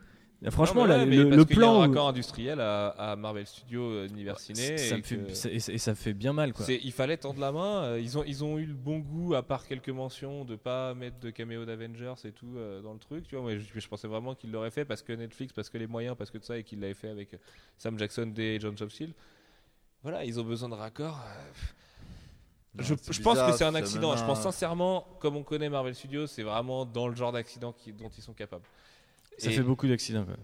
Là, 0.45 0.51
franchement, 0.51 0.83
Non, 0.83 0.89
mais 0.89 0.95
là, 0.95 0.99
ouais, 1.01 1.07
mais 1.07 1.17
le, 1.17 1.25
parce 1.25 1.37
le 1.39 1.45
qu'il 1.47 1.59
y 1.59 1.63
a 1.63 1.63
un 1.63 1.71
plan. 1.71 1.77
où- 1.77 1.81
raccord 1.81 2.09
industriel 2.09 2.61
à, 2.61 2.89
à 2.91 3.17
Marvel 3.17 3.47
Studios 3.47 3.83
euh, 3.91 4.09
Univers 4.09 4.39
Ciné. 4.39 4.77
ça 4.77 4.95
et 4.95 4.99
me 4.99 5.03
fait, 5.03 5.17
que- 5.17 5.33
ça- 5.35 5.51
et, 5.51 5.59
ça- 5.59 5.73
et 5.73 5.79
ça 5.79 5.95
fait 5.95 6.13
bien 6.13 6.35
mal, 6.35 6.53
quoi. 6.53 6.67
Il 6.69 6.93
fallait 6.93 7.17
tendre 7.17 7.41
la 7.41 7.51
main. 7.51 7.85
euh, 7.85 7.99
Ils 8.01 8.19
ont, 8.19 8.25
ils 8.25 8.45
ont 8.45 8.59
eu 8.59 8.67
le 8.67 8.75
bon 8.75 8.99
goût, 8.99 9.35
à 9.35 9.43
part 9.43 9.67
quelques 9.67 9.89
mentions, 9.89 10.45
de 10.45 10.55
pas 10.57 10.93
mettre 10.93 11.19
de 11.21 11.31
caméo 11.31 11.65
d'Avengers 11.65 12.13
et 12.25 12.33
tout 12.33 12.53
euh, 12.57 12.83
dans 12.83 12.93
le 12.93 12.99
truc. 12.99 13.27
Tu 13.27 13.37
vois, 13.37 13.43
moi, 13.43 13.57
je, 13.57 13.81
je 13.81 13.89
pensais 13.89 14.07
vraiment 14.07 14.35
qu'ils 14.35 14.53
l'auraient 14.53 14.71
fait 14.71 14.85
parce 14.85 15.01
que 15.03 15.15
Netflix, 15.15 15.55
parce 15.55 15.71
que 15.71 15.79
les 15.79 15.87
moyens, 15.87 16.15
parce 16.15 16.31
que 16.31 16.37
tout 16.37 16.45
ça, 16.45 16.59
et 16.59 16.63
qu'ils 16.63 16.79
l'avaient 16.79 16.93
fait 16.95 17.09
avec 17.09 17.31
Sam 17.79 17.99
Jackson 17.99 18.31
et 18.37 18.59
John 18.61 18.77
Steel. 18.91 19.15
Voilà, 20.03 20.27
ils 20.27 20.39
ont 20.39 20.45
besoin 20.45 20.69
de 20.69 20.75
raccords. 20.75 21.19
Je, 22.79 22.93
pense 23.23 23.39
que 23.41 23.53
c'est 23.53 23.65
un 23.65 23.75
accident. 23.77 24.17
Je 24.17 24.25
pense 24.25 24.41
un- 24.41 24.43
sincèrement, 24.43 25.07
comme 25.21 25.37
on 25.37 25.43
connaît 25.45 25.71
Marvel 25.71 25.95
Studios, 25.95 26.27
c'est 26.27 26.43
vraiment 26.43 26.85
dans 26.85 27.07
le 27.09 27.15
genre 27.15 27.31
d'accident 27.33 27.75
dont 27.99 28.11
ils 28.17 28.23
sont 28.23 28.33
capables. 28.35 28.65
Ça 29.39 29.51
Et 29.51 29.55
fait 29.55 29.63
beaucoup 29.63 29.87
d'accidents, 29.87 30.25
quoi. 30.25 30.37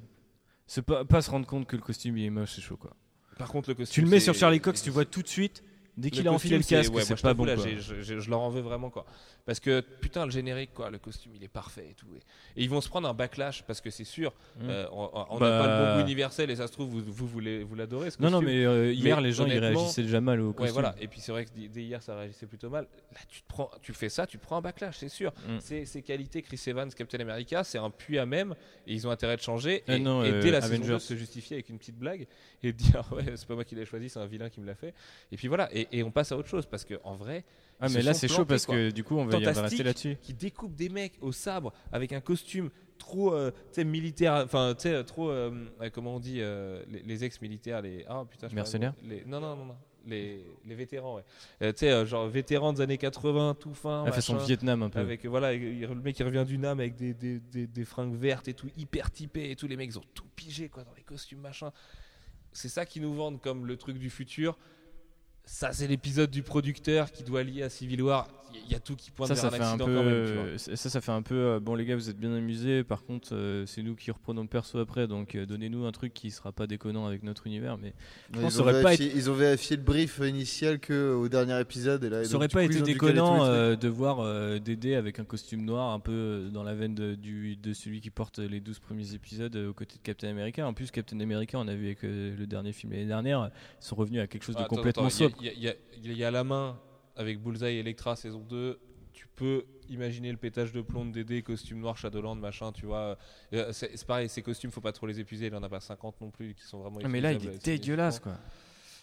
C'est 0.66 0.82
pas, 0.82 1.04
pas 1.04 1.20
se 1.20 1.30
rendre 1.30 1.46
compte 1.46 1.66
que 1.66 1.76
le 1.76 1.82
costume 1.82 2.16
il 2.16 2.24
est 2.26 2.30
moche, 2.30 2.52
c'est 2.54 2.60
chaud, 2.60 2.76
quoi. 2.76 2.96
Par 3.38 3.48
contre, 3.48 3.70
le 3.70 3.74
costume. 3.74 3.94
Tu 3.94 4.00
le 4.02 4.10
mets 4.10 4.20
sur 4.20 4.34
Charlie 4.34 4.60
Cox, 4.60 4.82
tu 4.82 4.90
vois 4.90 5.04
tout 5.04 5.22
de 5.22 5.28
suite, 5.28 5.64
dès 5.96 6.10
qu'il 6.10 6.26
a 6.28 6.32
enfilé 6.32 6.58
le 6.58 6.62
casque, 6.62 6.92
ouais, 6.94 7.02
c'est 7.02 7.20
pas 7.20 7.34
bon, 7.34 7.44
là, 7.44 7.56
quoi. 7.56 7.64
je, 7.66 8.30
leur 8.30 8.40
en 8.40 8.50
veux 8.50 8.60
vraiment 8.60 8.90
quoi. 8.90 9.04
Parce 9.44 9.60
que 9.60 9.80
putain 9.80 10.24
le 10.24 10.30
générique 10.30 10.72
quoi, 10.74 10.90
le 10.90 10.98
costume 10.98 11.32
il 11.34 11.42
est 11.44 11.48
parfait 11.48 11.88
et 11.90 11.94
tout. 11.94 12.06
Et, 12.14 12.18
et 12.60 12.64
ils 12.64 12.70
vont 12.70 12.80
se 12.80 12.88
prendre 12.88 13.08
un 13.08 13.14
backlash 13.14 13.62
parce 13.64 13.80
que 13.80 13.90
c'est 13.90 14.04
sûr, 14.04 14.32
euh, 14.62 14.86
on 14.92 15.38
n'a 15.38 15.38
Bah- 15.38 15.58
pas 15.58 15.66
le 15.66 15.84
bon 15.84 15.94
goût 15.96 16.06
universel 16.06 16.50
et 16.50 16.56
ça 16.56 16.66
se 16.66 16.72
trouve 16.72 16.88
vous 16.88 17.02
vous, 17.02 17.26
vous 17.26 17.74
l'adorez. 17.74 18.10
Non, 18.18 18.30
non, 18.30 18.40
mais 18.40 18.64
euh, 18.64 18.92
hier, 18.92 19.16
Mais 19.16 19.22
les 19.24 19.32
gens, 19.32 19.46
ils 19.46 19.58
réagissaient 19.58 20.02
déjà 20.02 20.20
mal 20.20 20.40
au 20.40 20.52
costume. 20.52 20.64
Ouais 20.64 20.72
voilà. 20.72 20.94
Et 21.00 21.08
puis 21.08 21.20
c'est 21.20 21.32
vrai 21.32 21.44
que 21.44 21.50
dès 21.54 21.82
hier 21.82 22.02
ça 22.02 22.16
réagissait 22.16 22.46
plutôt 22.46 22.70
mal. 22.70 22.86
Là 23.12 23.20
tu 23.28 23.42
te 23.42 23.48
prends, 23.48 23.70
tu 23.82 23.92
fais 23.92 24.08
ça, 24.08 24.26
tu 24.26 24.38
prends 24.38 24.56
un 24.56 24.60
backlash, 24.60 24.98
c'est 24.98 25.08
sûr. 25.08 25.32
Mm. 25.46 25.58
C'est 25.60 25.84
ses 25.84 26.02
qualités 26.02 26.42
Chris 26.42 26.60
Evans, 26.66 26.90
Captain 26.92 27.20
America, 27.20 27.64
c'est 27.64 27.78
un 27.78 27.90
puits 27.90 28.18
à 28.18 28.26
même 28.26 28.54
et 28.86 28.94
ils 28.94 29.06
ont 29.06 29.10
intérêt 29.10 29.36
de 29.36 29.42
changer. 29.42 29.82
Ah 29.88 29.96
et, 29.96 29.98
non, 29.98 30.24
et 30.24 30.30
euh, 30.30 30.42
dès 30.42 30.50
la 30.50 30.60
saison 30.60 30.74
Avengers. 30.74 30.92
2, 30.94 30.98
se 30.98 31.16
justifier 31.16 31.56
avec 31.56 31.68
une 31.68 31.78
petite 31.78 31.98
blague 31.98 32.26
et 32.62 32.72
de 32.72 32.76
dire 32.76 33.04
ouais 33.12 33.24
c'est 33.36 33.46
pas 33.46 33.54
moi 33.54 33.64
qui 33.64 33.74
l'ai 33.74 33.86
choisi, 33.86 34.08
c'est 34.08 34.18
un 34.18 34.26
vilain 34.26 34.48
qui 34.48 34.60
me 34.60 34.66
l'a 34.66 34.74
fait. 34.74 34.94
Et 35.32 35.36
puis 35.36 35.48
voilà. 35.48 35.68
Et, 35.74 35.79
et 35.92 36.02
on 36.02 36.10
passe 36.10 36.32
à 36.32 36.36
autre 36.36 36.48
chose 36.48 36.66
parce 36.66 36.84
que 36.84 36.94
en 37.04 37.14
vrai 37.16 37.44
Ah, 37.80 37.88
mais 37.88 38.02
là, 38.02 38.12
c'est 38.14 38.28
chaud 38.28 38.44
parce 38.44 38.66
quoi. 38.66 38.74
que 38.74 38.90
du 38.90 39.04
coup, 39.04 39.16
on 39.16 39.24
va 39.26 39.38
y 39.38 39.46
rester 39.46 39.82
là-dessus. 39.82 40.16
qui 40.20 40.34
découpe 40.34 40.74
des 40.74 40.88
mecs 40.88 41.14
au 41.20 41.32
sabre 41.32 41.72
avec 41.92 42.12
un 42.12 42.20
costume 42.20 42.70
trop 42.98 43.32
euh, 43.34 43.50
militaire 43.78 44.34
enfin 44.44 44.74
tu 44.76 44.82
sais 44.82 45.04
trop 45.04 45.30
euh, 45.30 45.50
comment 45.92 46.16
on 46.16 46.20
dit 46.20 46.42
euh, 46.42 46.82
les, 46.90 47.00
les 47.02 47.24
ex-militaires 47.24 47.80
les 47.80 48.04
ah 48.06 48.24
putain 48.28 48.46
je 48.46 48.50
pas, 48.52 48.56
Mercenaires 48.56 48.92
les 49.02 49.24
non 49.24 49.40
non 49.40 49.56
non 49.56 49.64
non 49.64 49.76
les, 50.06 50.44
les 50.66 50.74
vétérans 50.74 51.16
ouais 51.16 51.24
Euh, 51.62 51.72
tu 51.72 51.78
sais 51.86 52.04
genre 52.04 52.28
vétérans 52.28 52.74
des 52.74 52.82
années 52.82 52.98
80 52.98 53.56
tout 53.58 53.72
fin 53.72 54.04
son 54.20 54.34
machin, 54.34 54.44
Vietnam 54.44 54.82
un 54.82 54.90
peu. 54.90 54.98
avec 54.98 55.24
voilà 55.24 55.54
il- 55.54 55.80
le 55.80 55.94
mec 55.94 56.14
qui 56.14 56.22
revient 56.22 56.44
du 56.46 56.58
Nam 56.58 56.78
avec 56.78 56.94
des, 56.94 57.14
des, 57.14 57.38
des, 57.40 57.66
des 57.66 57.84
fringues 57.86 58.14
vertes 58.14 58.48
et 58.48 58.54
tout 58.54 58.68
hyper 58.76 59.10
typé 59.10 59.50
et 59.50 59.56
tous 59.56 59.66
les 59.66 59.78
mecs 59.78 59.88
ils 59.88 59.98
ont 59.98 60.04
tout 60.12 60.26
pigé 60.36 60.68
quoi 60.68 60.84
dans 60.84 60.92
les 60.94 61.02
costumes 61.02 61.40
machin 61.40 61.72
c'est 62.52 62.68
ça 62.68 62.84
qui 62.84 63.00
nous 63.00 63.14
vendent 63.14 63.40
comme 63.40 63.64
le 63.64 63.76
truc 63.78 63.96
du 63.98 64.10
futur 64.10 64.58
ça 65.50 65.72
c'est 65.72 65.88
l'épisode 65.88 66.30
du 66.30 66.44
producteur 66.44 67.10
qui 67.10 67.24
doit 67.24 67.42
lier 67.42 67.64
à 67.64 67.68
Civil 67.68 68.02
War 68.02 68.28
il 68.54 68.70
y 68.70 68.74
a 68.74 68.80
tout 68.80 68.96
qui 68.96 69.10
pointe 69.10 69.28
Ça, 69.28 69.34
vers 69.34 69.42
ça 69.42 69.48
un 69.48 69.50
fait 69.50 69.62
un 69.62 69.78
peu. 69.78 69.84
quand 69.84 70.04
même 70.04 70.26
tu 70.26 70.32
vois. 70.34 70.42
euh, 70.44 70.58
ça, 70.58 70.90
ça 70.90 71.00
fait 71.00 71.12
un 71.12 71.22
peu. 71.22 71.34
euh, 71.34 71.60
bon, 71.60 71.74
les 71.74 71.84
gars, 71.84 71.96
vous 71.96 72.08
êtes 72.10 72.18
bien 72.18 72.32
amusés. 72.34 72.84
Par 72.84 73.04
contre, 73.04 73.30
euh, 73.34 73.64
c'est 73.66 73.82
nous 73.82 73.94
qui 73.94 74.10
reprenons 74.10 74.42
le 74.42 74.48
perso 74.48 74.78
après. 74.78 75.06
Donc, 75.06 75.34
euh, 75.34 75.46
donnez-nous 75.46 75.84
un 75.84 75.92
truc 75.92 76.14
qui 76.14 76.30
sera 76.30 76.52
pas 76.52 76.66
déconnant 76.66 77.06
avec 77.06 77.22
notre 77.22 77.46
univers. 77.46 77.78
Mais 77.78 77.92
Ils, 78.34 78.40
pense 78.40 78.58
ont 78.60 78.64
pas 78.64 78.72
vérifié, 78.72 79.12
ils 79.14 79.30
ont 79.30 79.34
vérifié 79.34 79.76
le 79.76 79.82
brief 79.82 80.20
initial 80.24 80.78
que 80.80 81.14
au 81.14 81.28
dernier 81.28 81.58
épisode. 81.60 82.04
Et 82.04 82.08
là, 82.10 82.20
et 82.22 82.24
ça 82.24 82.32
donc, 82.32 82.38
aurait 82.40 82.48
pas 82.48 82.64
coup, 82.66 82.72
été 82.72 82.82
déconnant 82.82 83.44
euh, 83.44 83.76
de 83.76 83.88
voir 83.88 84.20
euh, 84.20 84.58
Dédé 84.58 84.94
avec 84.94 85.18
un 85.18 85.24
costume 85.24 85.64
noir, 85.64 85.92
un 85.92 86.00
peu 86.00 86.48
dans 86.52 86.62
la 86.62 86.74
veine 86.74 86.94
de, 86.94 87.14
du, 87.14 87.56
de 87.56 87.72
celui 87.72 88.00
qui 88.00 88.10
porte 88.10 88.38
les 88.38 88.60
12 88.60 88.78
premiers 88.78 89.14
épisodes 89.14 89.54
euh, 89.56 89.70
aux 89.70 89.74
côtés 89.74 89.96
de 89.96 90.02
Captain 90.02 90.28
America. 90.28 90.66
En 90.66 90.74
plus, 90.74 90.90
Captain 90.90 91.18
America, 91.20 91.58
on 91.58 91.68
a 91.68 91.74
vu 91.74 91.86
avec 91.86 92.04
euh, 92.04 92.36
le 92.38 92.46
dernier 92.46 92.72
film 92.72 92.92
l'année 92.92 93.06
dernière, 93.06 93.50
ils 93.80 93.84
sont 93.84 93.96
revenus 93.96 94.20
à 94.20 94.26
quelque 94.26 94.44
chose 94.44 94.56
de 94.56 94.60
Ah, 94.60 94.64
Attends, 94.64 94.76
complètement 94.76 95.08
il 95.40 95.46
y 95.46 95.66
y, 95.66 96.10
y 96.10 96.14
y 96.14 96.24
a 96.24 96.30
la 96.30 96.44
main 96.44 96.78
avec 97.16 97.40
Bullseye 97.40 97.76
et 97.76 97.80
Electra 97.80 98.16
saison 98.16 98.40
2. 98.40 98.78
Tu 99.12 99.26
peux 99.34 99.64
imaginer 99.88 100.30
le 100.30 100.36
pétage 100.36 100.72
de 100.72 100.80
plomb 100.80 101.04
de 101.04 101.10
Dédé, 101.12 101.42
costume 101.42 101.80
noir, 101.80 101.96
Shadowland, 101.96 102.36
machin, 102.36 102.72
tu 102.72 102.86
vois. 102.86 103.18
Euh, 103.52 103.72
C'est 103.72 104.04
pareil, 104.06 104.28
ces 104.28 104.42
costumes, 104.42 104.70
faut 104.70 104.80
pas 104.80 104.92
trop 104.92 105.06
les 105.06 105.18
épuiser. 105.18 105.46
Il 105.46 105.54
en 105.54 105.62
a 105.62 105.68
pas 105.68 105.80
50 105.80 106.20
non 106.20 106.30
plus 106.30 106.54
qui 106.54 106.62
sont 106.62 106.78
vraiment. 106.78 107.00
Ah, 107.02 107.08
mais 107.08 107.20
là, 107.20 107.32
il 107.32 107.44
est 107.46 107.64
dégueulasse, 107.64 108.20
quoi. 108.20 108.38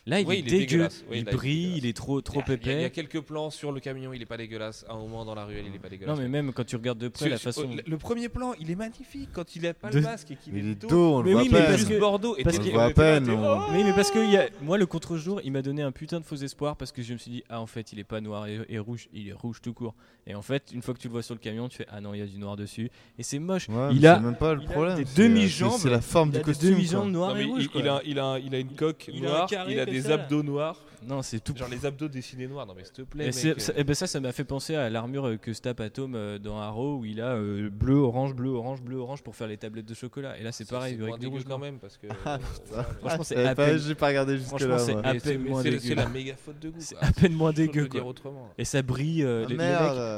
Là, 0.08 0.22
il 0.22 0.26
Oui, 0.28 0.36
est 0.36 0.40
il 0.40 0.48
est 0.48 0.50
dégueu. 0.50 0.66
dégueulasse. 0.66 1.04
Oui, 1.12 1.18
il 1.20 1.26
là, 1.26 1.32
il 1.32 1.34
est 1.34 1.38
brille, 1.38 1.74
il 1.78 1.86
est 1.86 1.96
trop, 1.96 2.22
trop 2.22 2.40
Il 2.48 2.50
y 2.50 2.52
a- 2.52 2.56
il 2.56 2.66
y, 2.66 2.70
a- 2.70 2.74
il 2.74 2.80
y 2.80 2.84
a 2.84 2.88
épais. 2.88 2.90
quelques 3.08 3.22
plans 3.26 3.50
sur 3.50 3.72
le 3.74 3.80
camion, 3.82 4.14
il 4.14 4.22
est 4.22 4.26
pas 4.26 4.38
dégueulasse. 4.38 4.86
À 4.88 4.94
un 4.94 4.98
moment 4.98 5.26
dans 5.26 5.36
la 5.36 5.44
ruelle, 5.46 5.66
il 5.68 5.76
est 5.76 5.80
pas 5.80 5.90
dégueulasse. 5.90 6.16
Non, 6.16 6.22
mais 6.24 6.30
même 6.30 6.54
quand 6.54 6.64
tu 6.66 6.78
regardes 6.78 6.98
de 6.98 7.10
près 7.10 7.28
la 7.30 7.38
façon. 7.38 7.68
le, 7.76 7.84
le 7.86 7.98
premier 7.98 8.30
plan, 8.30 8.54
il 8.60 8.72
est 8.72 8.76
magnifique 8.76 9.30
quand 9.34 9.56
il 9.56 9.68
a 9.68 9.74
pas 9.74 9.90
De- 9.90 9.96
le 9.98 10.02
masque 10.02 10.32
et 10.32 10.36
qu'il 10.38 10.56
Il 10.58 10.70
est 10.70 10.76
dos. 10.76 11.16
on 11.16 11.18
le 11.20 11.26
Mais 11.26 11.32
voit 11.34 11.42
oui, 11.42 11.48
à 11.50 11.52
mais 11.52 11.58
peine. 11.60 11.68
parce 11.72 11.84
que- 11.84 12.00
Bordeaux 12.00 12.36
et 12.38 12.44
parce 12.44 12.58
qu'il- 12.58 12.68
On 12.70 12.72
le 12.72 12.74
voit 12.74 12.84
à 12.86 12.94
t'es 12.94 13.02
là, 13.02 13.14
peine, 13.20 13.26
t'es- 13.26 13.32
on- 13.32 13.60
oh 13.60 13.62
Oui, 13.74 13.84
mais 13.84 13.94
parce 13.94 14.12
que 14.12 14.20
il 14.24 14.32
y 14.32 14.38
a... 14.38 14.48
moi, 14.62 14.78
le 14.78 14.86
contre-jour, 14.86 15.42
il 15.44 15.52
m'a 15.52 15.62
donné 15.62 15.82
un 15.82 15.92
putain 15.92 16.20
de 16.22 16.26
faux 16.26 16.36
espoir 16.38 16.78
parce 16.78 16.94
que 16.94 17.02
je 17.02 17.12
me 17.12 17.18
suis 17.18 17.32
dit, 17.32 17.44
ah, 17.50 17.60
en 17.60 17.68
fait, 17.68 17.92
il 17.92 18.00
est 18.00 18.04
pas 18.06 18.22
noir 18.22 18.48
et, 18.48 18.60
et 18.70 18.80
rouge, 18.80 19.10
il 19.14 19.28
est 19.28 19.34
rouge 19.34 19.60
tout 19.62 19.74
court. 19.74 19.94
Et 20.26 20.36
en 20.36 20.42
fait, 20.42 20.72
une 20.74 20.82
fois 20.82 20.94
que 20.94 21.00
tu 21.00 21.08
le 21.08 21.14
vois 21.14 21.22
sur 21.24 21.36
le 21.36 21.40
camion, 21.40 21.68
tu 21.70 21.78
fais, 21.78 21.86
ah 21.90 22.00
non, 22.02 22.14
il 22.14 22.20
y 22.20 22.22
a 22.22 22.26
du 22.26 22.38
noir 22.38 22.56
dessus. 22.56 22.90
Et 23.20 23.24
c'est 23.24 23.40
moche. 23.40 23.68
Ouais, 23.70 23.90
il 23.92 24.02
mais 24.02 24.08
a, 24.08 24.16
c'est 24.16 24.22
même 24.24 24.36
pas 24.36 24.54
le 24.56 24.62
il 24.62 24.68
a 24.68 24.72
problème. 24.72 24.98
des 24.98 25.06
c'est- 25.06 25.22
demi-jambes, 25.22 25.72
c'est- 25.74 25.80
C'est 25.84 25.90
la 25.90 26.02
forme 26.02 26.32
du 26.32 26.40
costume. 26.42 26.70
quoi. 26.70 26.78
demi-jambes 26.78 27.12
noires 27.12 27.30
Non, 27.30 27.36
mais 27.36 27.42
et 27.44 27.46
rouges. 27.46 27.70
il, 27.76 27.88
a, 27.88 28.02
il, 28.06 28.20
a, 28.20 28.40
il 28.40 28.56
a 28.56 28.60
une 28.60 28.72
coque 28.76 29.10
noire, 29.14 29.50
il 29.70 29.80
a 29.80 29.86
là. 30.06 30.16
abdos 30.16 30.44
noirs. 30.44 30.78
Non, 31.08 31.22
c'est 31.22 31.40
tout. 31.40 31.56
Genre 31.56 31.70
les 31.70 31.86
abdos 31.86 32.08
dessinés 32.08 32.48
noirs. 32.48 32.66
Non, 32.66 32.74
mais 32.76 32.84
s'il 32.84 32.94
te 32.94 33.02
plaît. 33.04 33.24
Et, 33.24 33.28
mec, 33.28 33.34
c'est- 33.36 33.52
euh, 33.52 33.60
ça, 33.60 33.74
et 33.76 33.84
ben 33.84 33.94
ça, 33.94 34.08
ça 34.08 34.20
m'a 34.20 34.32
fait 34.32 34.44
penser 34.44 34.76
à 34.76 34.90
l'armure 34.90 35.28
euh, 35.28 35.38
que 35.38 35.54
se 35.54 35.62
tape 35.62 35.80
Atom 35.80 36.16
euh, 36.16 36.38
dans 36.38 36.60
Arrow 36.60 36.98
où 36.98 37.06
il 37.06 37.22
a 37.22 37.36
euh, 37.36 37.70
bleu, 37.70 37.96
orange, 37.96 38.34
bleu, 38.36 38.50
orange, 38.52 38.82
bleu, 38.82 38.98
orange 38.98 39.24
pour 39.24 39.36
faire 39.36 39.48
les 39.48 39.58
tablettes 39.58 39.86
de 39.86 39.94
chocolat. 39.94 40.38
Et 40.38 40.44
là, 40.44 40.52
c'est 40.52 40.68
pareil, 40.70 40.98
C'est 41.00 41.18
dégueu 41.20 41.28
rouge 41.30 41.46
quand 41.48 41.58
même 41.60 41.80
parce 41.80 41.98
que. 41.98 42.08
Ah, 42.26 42.40
euh, 42.74 42.84
Franchement, 43.00 43.24
c'est 43.24 43.36
Eh, 43.38 43.46
à 43.46 43.56
pas- 43.56 43.66
peine- 43.68 43.78
J'ai 43.80 43.96
pas 43.96 44.08
regardé 44.08 44.36
jusque 44.38 44.50
Franchement, 44.50 44.68
là. 44.70 44.80
c'est 44.80 44.96
à 44.98 45.14
c'est- 45.14 45.20
peine 45.32 45.42
mais 45.44 45.50
moins 45.50 45.62
c'est- 45.64 45.70
dégueu. 45.70 45.82
C'est 45.84 45.96
la 45.96 46.08
méga 46.10 46.36
faute 46.36 46.60
de 46.60 46.70
goût. 46.70 46.80
C'est 46.80 46.98
à 46.98 47.12
peine 47.12 47.34
moins 47.34 47.54
dégueu. 47.54 47.88
Et 48.58 48.66
ça 48.66 48.82
brille. 48.82 49.24
Ah, 49.24 49.46
les, 49.48 49.56
mecs, 49.56 49.68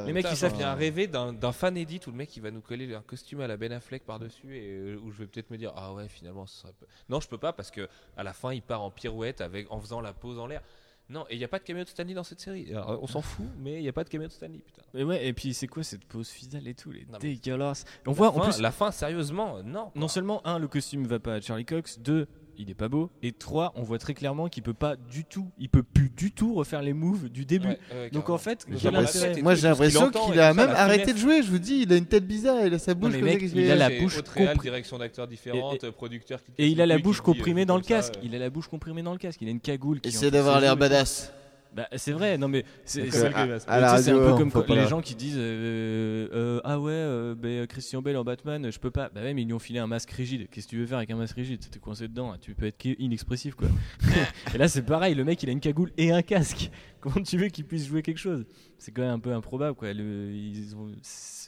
les 0.06 0.12
mecs, 0.12 0.24
Putain, 0.24 0.34
ils 0.34 0.36
savent 0.36 0.50
ça 0.52 0.56
vient 0.58 0.74
rêver 0.74 1.06
d'un 1.06 1.32
d'un 1.32 1.52
fan 1.52 1.76
edit 1.76 2.00
où 2.06 2.10
le 2.10 2.16
mec 2.16 2.36
il 2.36 2.42
va 2.42 2.50
nous 2.50 2.60
coller 2.60 2.92
un 2.94 3.02
costume 3.02 3.40
à 3.40 3.46
la 3.46 3.56
Ben 3.56 3.70
Affleck 3.72 4.04
par 4.04 4.18
dessus 4.18 4.56
et 4.56 4.96
où 4.96 5.10
je 5.12 5.18
vais 5.18 5.26
peut-être 5.26 5.50
me 5.50 5.56
dire 5.56 5.72
ah 5.76 5.92
ouais 5.94 6.08
finalement 6.08 6.46
ça 6.46 6.68
non 7.08 7.20
je 7.20 7.28
peux 7.28 7.38
pas 7.38 7.52
parce 7.52 7.70
que 7.70 7.88
à 8.16 8.22
la 8.22 8.32
fin 8.32 8.52
il 8.52 8.62
part 8.62 8.82
en 8.82 8.90
pirouette 8.90 9.40
avec 9.40 9.70
en 9.70 9.80
faisant 9.80 10.00
la 10.00 10.12
pose 10.12 10.38
en 10.38 10.46
l'air 10.46 10.62
non 11.10 11.26
et 11.28 11.34
il 11.34 11.40
y 11.40 11.44
a 11.44 11.48
pas 11.48 11.58
de 11.58 11.64
caméo 11.64 11.84
de 11.84 11.88
Stanley 11.88 12.14
dans 12.14 12.24
cette 12.24 12.40
série. 12.40 12.70
Alors, 12.70 12.98
on 13.02 13.06
s'en 13.06 13.20
fout 13.20 13.44
mais 13.58 13.74
il 13.74 13.82
y 13.82 13.88
a 13.88 13.92
pas 13.92 14.04
de 14.04 14.08
caméo 14.08 14.28
de 14.28 14.32
Stanley 14.32 14.58
putain. 14.64 14.82
Et 14.94 15.04
ouais, 15.04 15.26
et 15.26 15.32
puis 15.32 15.52
c'est 15.52 15.66
quoi 15.66 15.82
cette 15.82 16.04
pose 16.04 16.28
finale 16.28 16.66
et 16.68 16.74
tout, 16.74 16.90
les 16.90 17.00
Non, 17.06 17.18
mais- 17.22 17.34
dégueulasse. 17.34 17.84
On 18.06 18.10
La 18.10 18.16
voit 18.16 18.28
en 18.34 18.40
plus, 18.40 18.60
la 18.60 18.70
fin 18.72 18.90
sérieusement 18.90 19.62
non. 19.62 19.90
Non 19.94 20.08
seulement 20.08 20.46
un, 20.46 20.58
le 20.58 20.68
costume 20.68 21.06
va 21.06 21.18
pas 21.18 21.34
à 21.34 21.40
Charlie 21.40 21.64
Cox, 21.66 21.98
deux, 21.98 22.26
il 22.58 22.70
est 22.70 22.74
pas 22.74 22.88
beau, 22.88 23.10
et 23.22 23.32
trois, 23.32 23.72
on 23.76 23.82
voit 23.82 23.98
très 23.98 24.14
clairement 24.14 24.48
qu'il 24.48 24.62
peut 24.62 24.74
pas 24.74 24.96
du 24.96 25.24
tout, 25.24 25.50
il 25.58 25.68
peut 25.68 25.82
plus 25.82 26.10
du 26.10 26.32
tout 26.32 26.54
refaire 26.54 26.82
les 26.82 26.92
moves 26.92 27.28
du 27.28 27.44
début. 27.44 27.68
Ouais, 27.68 27.78
ouais, 27.92 28.10
Donc 28.10 28.22
carrément. 28.24 28.34
en 28.34 28.38
fait, 28.38 28.66
quel 28.80 28.96
intérêt 28.96 29.38
et 29.38 29.42
Moi 29.42 29.54
j'ai 29.54 29.68
l'impression 29.68 30.10
qu'il 30.10 30.34
et 30.36 30.40
a 30.40 30.52
même 30.54 30.70
arrêté 30.70 31.12
de 31.12 31.18
jouer. 31.18 31.42
Je 31.42 31.50
vous 31.50 31.58
dis, 31.58 31.80
il 31.82 31.92
a 31.92 31.96
une 31.96 32.06
tête 32.06 32.26
bizarre. 32.26 32.66
Il 32.66 32.74
a 32.74 32.78
sa 32.78 32.94
bouche 32.94 33.16
mec, 33.16 33.42
il 33.42 33.70
a 33.70 33.76
la 33.76 33.90
bouche 33.90 34.18
haute 34.18 34.28
réal, 34.28 34.56
compri- 34.56 34.62
direction 34.62 34.98
d'acteurs 34.98 35.26
différentes, 35.26 35.90
producteurs 35.90 36.42
qui 36.42 36.52
Et 36.58 36.68
il 36.68 36.80
a 36.80 36.86
la 36.86 36.98
bouche 36.98 37.20
comprimée 37.20 37.64
dans 37.64 37.76
le 37.76 37.82
casque. 37.82 38.14
Il 38.22 38.34
a 38.34 38.38
la 38.38 38.50
bouche 38.50 38.68
comprimée 38.68 39.02
dans 39.02 39.12
le 39.12 39.18
casque. 39.18 39.40
Il 39.42 39.48
a 39.48 39.50
une 39.50 39.60
cagoule. 39.60 40.00
qui 40.00 40.08
Essaie 40.08 40.30
d'avoir 40.30 40.60
l'air 40.60 40.74
et 40.74 40.76
badass. 40.76 41.32
Bah, 41.72 41.86
c'est 41.96 42.10
vrai, 42.12 42.36
non 42.36 42.48
mais 42.48 42.64
c'est 42.84 43.08
à- 43.32 43.42
à 43.68 43.80
la 43.80 43.92
un 43.94 44.02
peu 44.02 44.28
on 44.32 44.50
comme 44.50 44.76
les 44.76 44.88
gens 44.88 45.00
qui 45.00 45.14
disent 45.14 45.36
euh, 45.38 46.28
euh, 46.32 46.60
ah 46.64 46.80
ouais 46.80 46.90
euh, 46.92 47.34
ben, 47.36 47.66
Christian 47.68 48.02
Bale 48.02 48.16
en 48.16 48.24
Batman 48.24 48.72
je 48.72 48.78
peux 48.80 48.90
pas. 48.90 49.08
Bah 49.14 49.22
même 49.22 49.38
ils 49.38 49.46
lui 49.46 49.52
ont 49.52 49.60
filé 49.60 49.78
un 49.78 49.86
masque 49.86 50.10
rigide. 50.10 50.48
Qu'est-ce 50.50 50.66
que 50.66 50.70
tu 50.70 50.78
veux 50.78 50.86
faire 50.86 50.98
avec 50.98 51.10
un 51.10 51.16
masque 51.16 51.36
rigide? 51.36 51.60
T'es 51.70 51.78
coincé 51.78 52.08
dedans 52.08 52.32
hein. 52.32 52.38
tu 52.40 52.54
peux 52.54 52.66
être 52.66 52.84
inexpressif 52.98 53.54
quoi. 53.54 53.68
Et 54.54 54.58
là 54.58 54.66
c'est 54.66 54.82
pareil 54.82 55.14
le 55.14 55.22
mec 55.24 55.40
il 55.44 55.48
a 55.48 55.52
une 55.52 55.60
cagoule 55.60 55.92
et 55.96 56.10
un 56.10 56.22
casque. 56.22 56.70
Comment 57.00 57.22
tu 57.22 57.38
veux 57.38 57.46
qu'il 57.48 57.64
puisse 57.64 57.86
jouer 57.86 58.02
quelque 58.02 58.18
chose? 58.18 58.44
C'est 58.78 58.90
quand 58.90 59.02
même 59.02 59.12
un 59.12 59.18
peu 59.20 59.32
improbable 59.32 59.76
quoi. 59.76 59.92
Le- 59.92 60.32
ils 60.32 60.74
ont- 60.76 60.90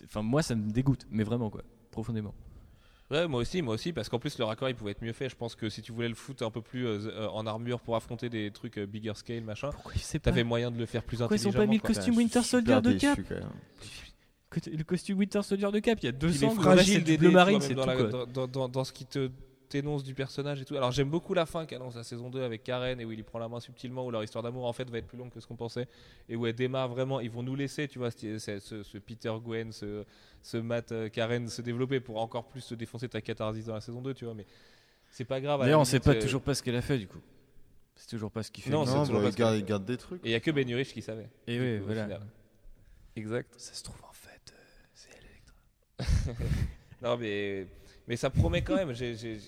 enfin 0.05 0.23
moi 0.23 0.42
ça 0.42 0.55
me 0.55 0.70
dégoûte 0.70 1.07
mais 1.10 1.25
vraiment 1.25 1.51
quoi. 1.51 1.62
Profondément 1.91 2.33
Ouais, 3.13 3.29
moi 3.29 3.41
aussi, 3.43 3.61
moi 3.63 3.75
aussi, 3.75 3.93
parce 3.93 4.09
qu'en 4.09 4.19
plus 4.19 4.39
le 4.39 4.45
raccord 4.45 4.69
il 4.71 4.75
pouvait 4.75 4.93
être 4.93 5.03
mieux 5.03 5.13
fait. 5.13 5.29
Je 5.29 5.37
pense 5.37 5.55
que 5.55 5.69
si 5.69 5.83
tu 5.83 5.93
voulais 5.93 6.09
le 6.09 6.15
foot 6.15 6.41
un 6.43 6.51
peu 6.51 6.63
plus 6.63 6.87
euh, 6.87 6.99
euh, 7.09 7.29
en 7.29 7.47
armure 7.47 7.79
pour 7.81 7.95
affronter 7.95 8.29
des 8.31 8.51
trucs 8.51 8.79
euh, 8.79 8.87
bigger 8.87 9.13
scale, 9.15 9.43
machin, 9.45 9.69
t'avais 10.23 10.45
moyen 10.45 10.71
de 10.71 10.79
le 10.79 10.87
faire 10.87 11.03
plus 11.03 11.19
pourquoi 11.19 11.37
ils 11.37 11.47
ont 11.47 11.53
pas 11.53 11.67
mis 11.67 11.77
le 11.77 11.83
costume 11.83 12.17
Winter 12.17 12.43
Soldier 12.43 12.81
de 12.81 12.93
Cap 12.95 13.19
le 14.67 14.83
costume 14.85 15.19
Winter 15.19 15.43
Soldier 15.43 15.71
de 15.71 15.79
Cap 15.79 15.99
il 16.03 16.07
y 16.07 16.09
a 16.09 16.13
deux 16.13 16.29
Il 16.35 16.45
est 16.45 16.47
angles 16.47 16.61
fragile 16.63 16.93
c'est 16.95 16.99
du 17.01 17.05
Dédé, 17.05 17.19
bleu 17.19 17.29
tu 17.29 17.33
vois, 17.33 17.41
marine 17.41 17.59
même 17.59 17.69
c'est 17.69 17.75
dans, 17.75 18.27
dans- 18.27 18.47
dans- 18.47 18.69
dans 18.69 18.85
ce 18.85 18.93
qui 18.93 19.07
te 19.07 19.31
t'énonce 19.73 20.05
du 20.05 20.15
personnage 20.15 20.60
et 20.60 20.65
tout. 20.65 20.76
Alors 20.76 20.92
j'aime 20.92 21.09
beaucoup 21.09 21.33
la 21.34 21.47
fin 21.47 21.65
qu'annonce 21.67 21.94
la 21.97 22.05
saison 22.05 22.28
2 22.31 22.42
avec 22.42 22.62
Karen 22.62 23.01
et 23.01 23.05
où 23.05 23.12
il 23.12 23.18
y 23.18 23.23
prend 23.23 23.39
la 23.39 23.49
main 23.49 23.59
subtilement, 23.60 24.05
où 24.07 24.10
leur 24.10 24.23
histoire 24.23 24.42
d'amour 24.44 24.67
en 24.67 24.73
fait 24.73 24.89
va 24.91 24.99
être 24.99 25.07
plus 25.07 25.17
longue 25.18 25.31
que 25.31 25.41
ce 25.41 25.47
qu'on 25.47 25.57
pensait 25.57 25.89
et 26.28 26.36
où 26.36 26.47
elle 26.47 26.55
démarre 26.55 26.89
vraiment. 26.89 27.20
Ils 27.20 27.31
vont 27.31 27.42
nous 27.42 27.57
laisser, 27.57 27.89
tu 27.89 27.99
vois, 27.99 28.10
ce, 28.10 28.39
ce- 28.39 28.59
ce- 28.60 28.83
ce 28.83 28.99
Peter 28.99 29.33
Gwen, 29.42 29.73
ce, 29.73 30.05
ce 30.42 30.57
Matt 30.59 30.92
euh, 30.92 31.09
Karen 31.09 31.49
se 31.49 31.62
développer 31.62 32.01
pour 32.01 32.18
encore 32.20 32.44
plus 32.49 32.60
se 32.60 32.75
défoncer 32.75 33.09
ta 33.09 33.20
catharsis 33.20 33.65
dans 33.67 33.75
la 33.75 33.81
saison 33.81 34.02
2, 34.02 34.12
tu 34.15 34.25
vois. 34.26 34.34
Mais 34.34 34.47
c'est 35.10 35.25
pas 35.25 35.41
grave. 35.41 35.60
d'ailleurs 35.60 35.81
on 35.81 35.84
sait 35.84 36.01
pas 36.01 36.15
euh, 36.15 36.20
toujours 36.20 36.42
pas 36.42 36.55
ce 36.55 36.62
qu'elle 36.62 36.76
a 36.76 36.83
fait 36.83 36.99
du 36.99 37.07
coup 37.09 37.20
C'est 37.97 38.09
toujours 38.09 38.31
pas 38.31 38.42
ce 38.42 38.51
qu'il 38.51 38.62
fait. 38.65 38.70
Non, 38.70 38.84
c'est 38.86 38.92
Non, 38.94 39.07
toujours 39.07 39.20
bah, 39.23 39.28
il 39.31 39.34
garde, 39.34 39.57
il 39.57 39.65
garde 39.65 39.84
des 39.84 39.97
trucs. 39.97 40.25
Et 40.25 40.28
il 40.28 40.33
y 40.33 40.34
a 40.34 40.41
que 40.41 40.51
Ben 40.51 40.68
Urich 40.68 40.92
qui 40.92 41.01
savait. 41.02 41.28
Et 41.47 41.59
oui, 41.59 41.78
voilà. 41.78 42.20
Exact. 43.17 43.52
Ça 43.59 43.73
se 43.75 43.83
trouve 43.83 44.02
en 44.09 44.12
fait, 44.12 44.52
euh, 44.52 44.84
c'est 44.94 45.10
Electra. 45.18 46.44
Non, 47.02 47.17
mais, 47.17 47.67
mais 48.09 48.17
ça 48.17 48.31
promet 48.31 48.63
quand 48.63 48.77
même. 48.77 48.93
J'ai- 48.95 49.17
j'ai- 49.17 49.39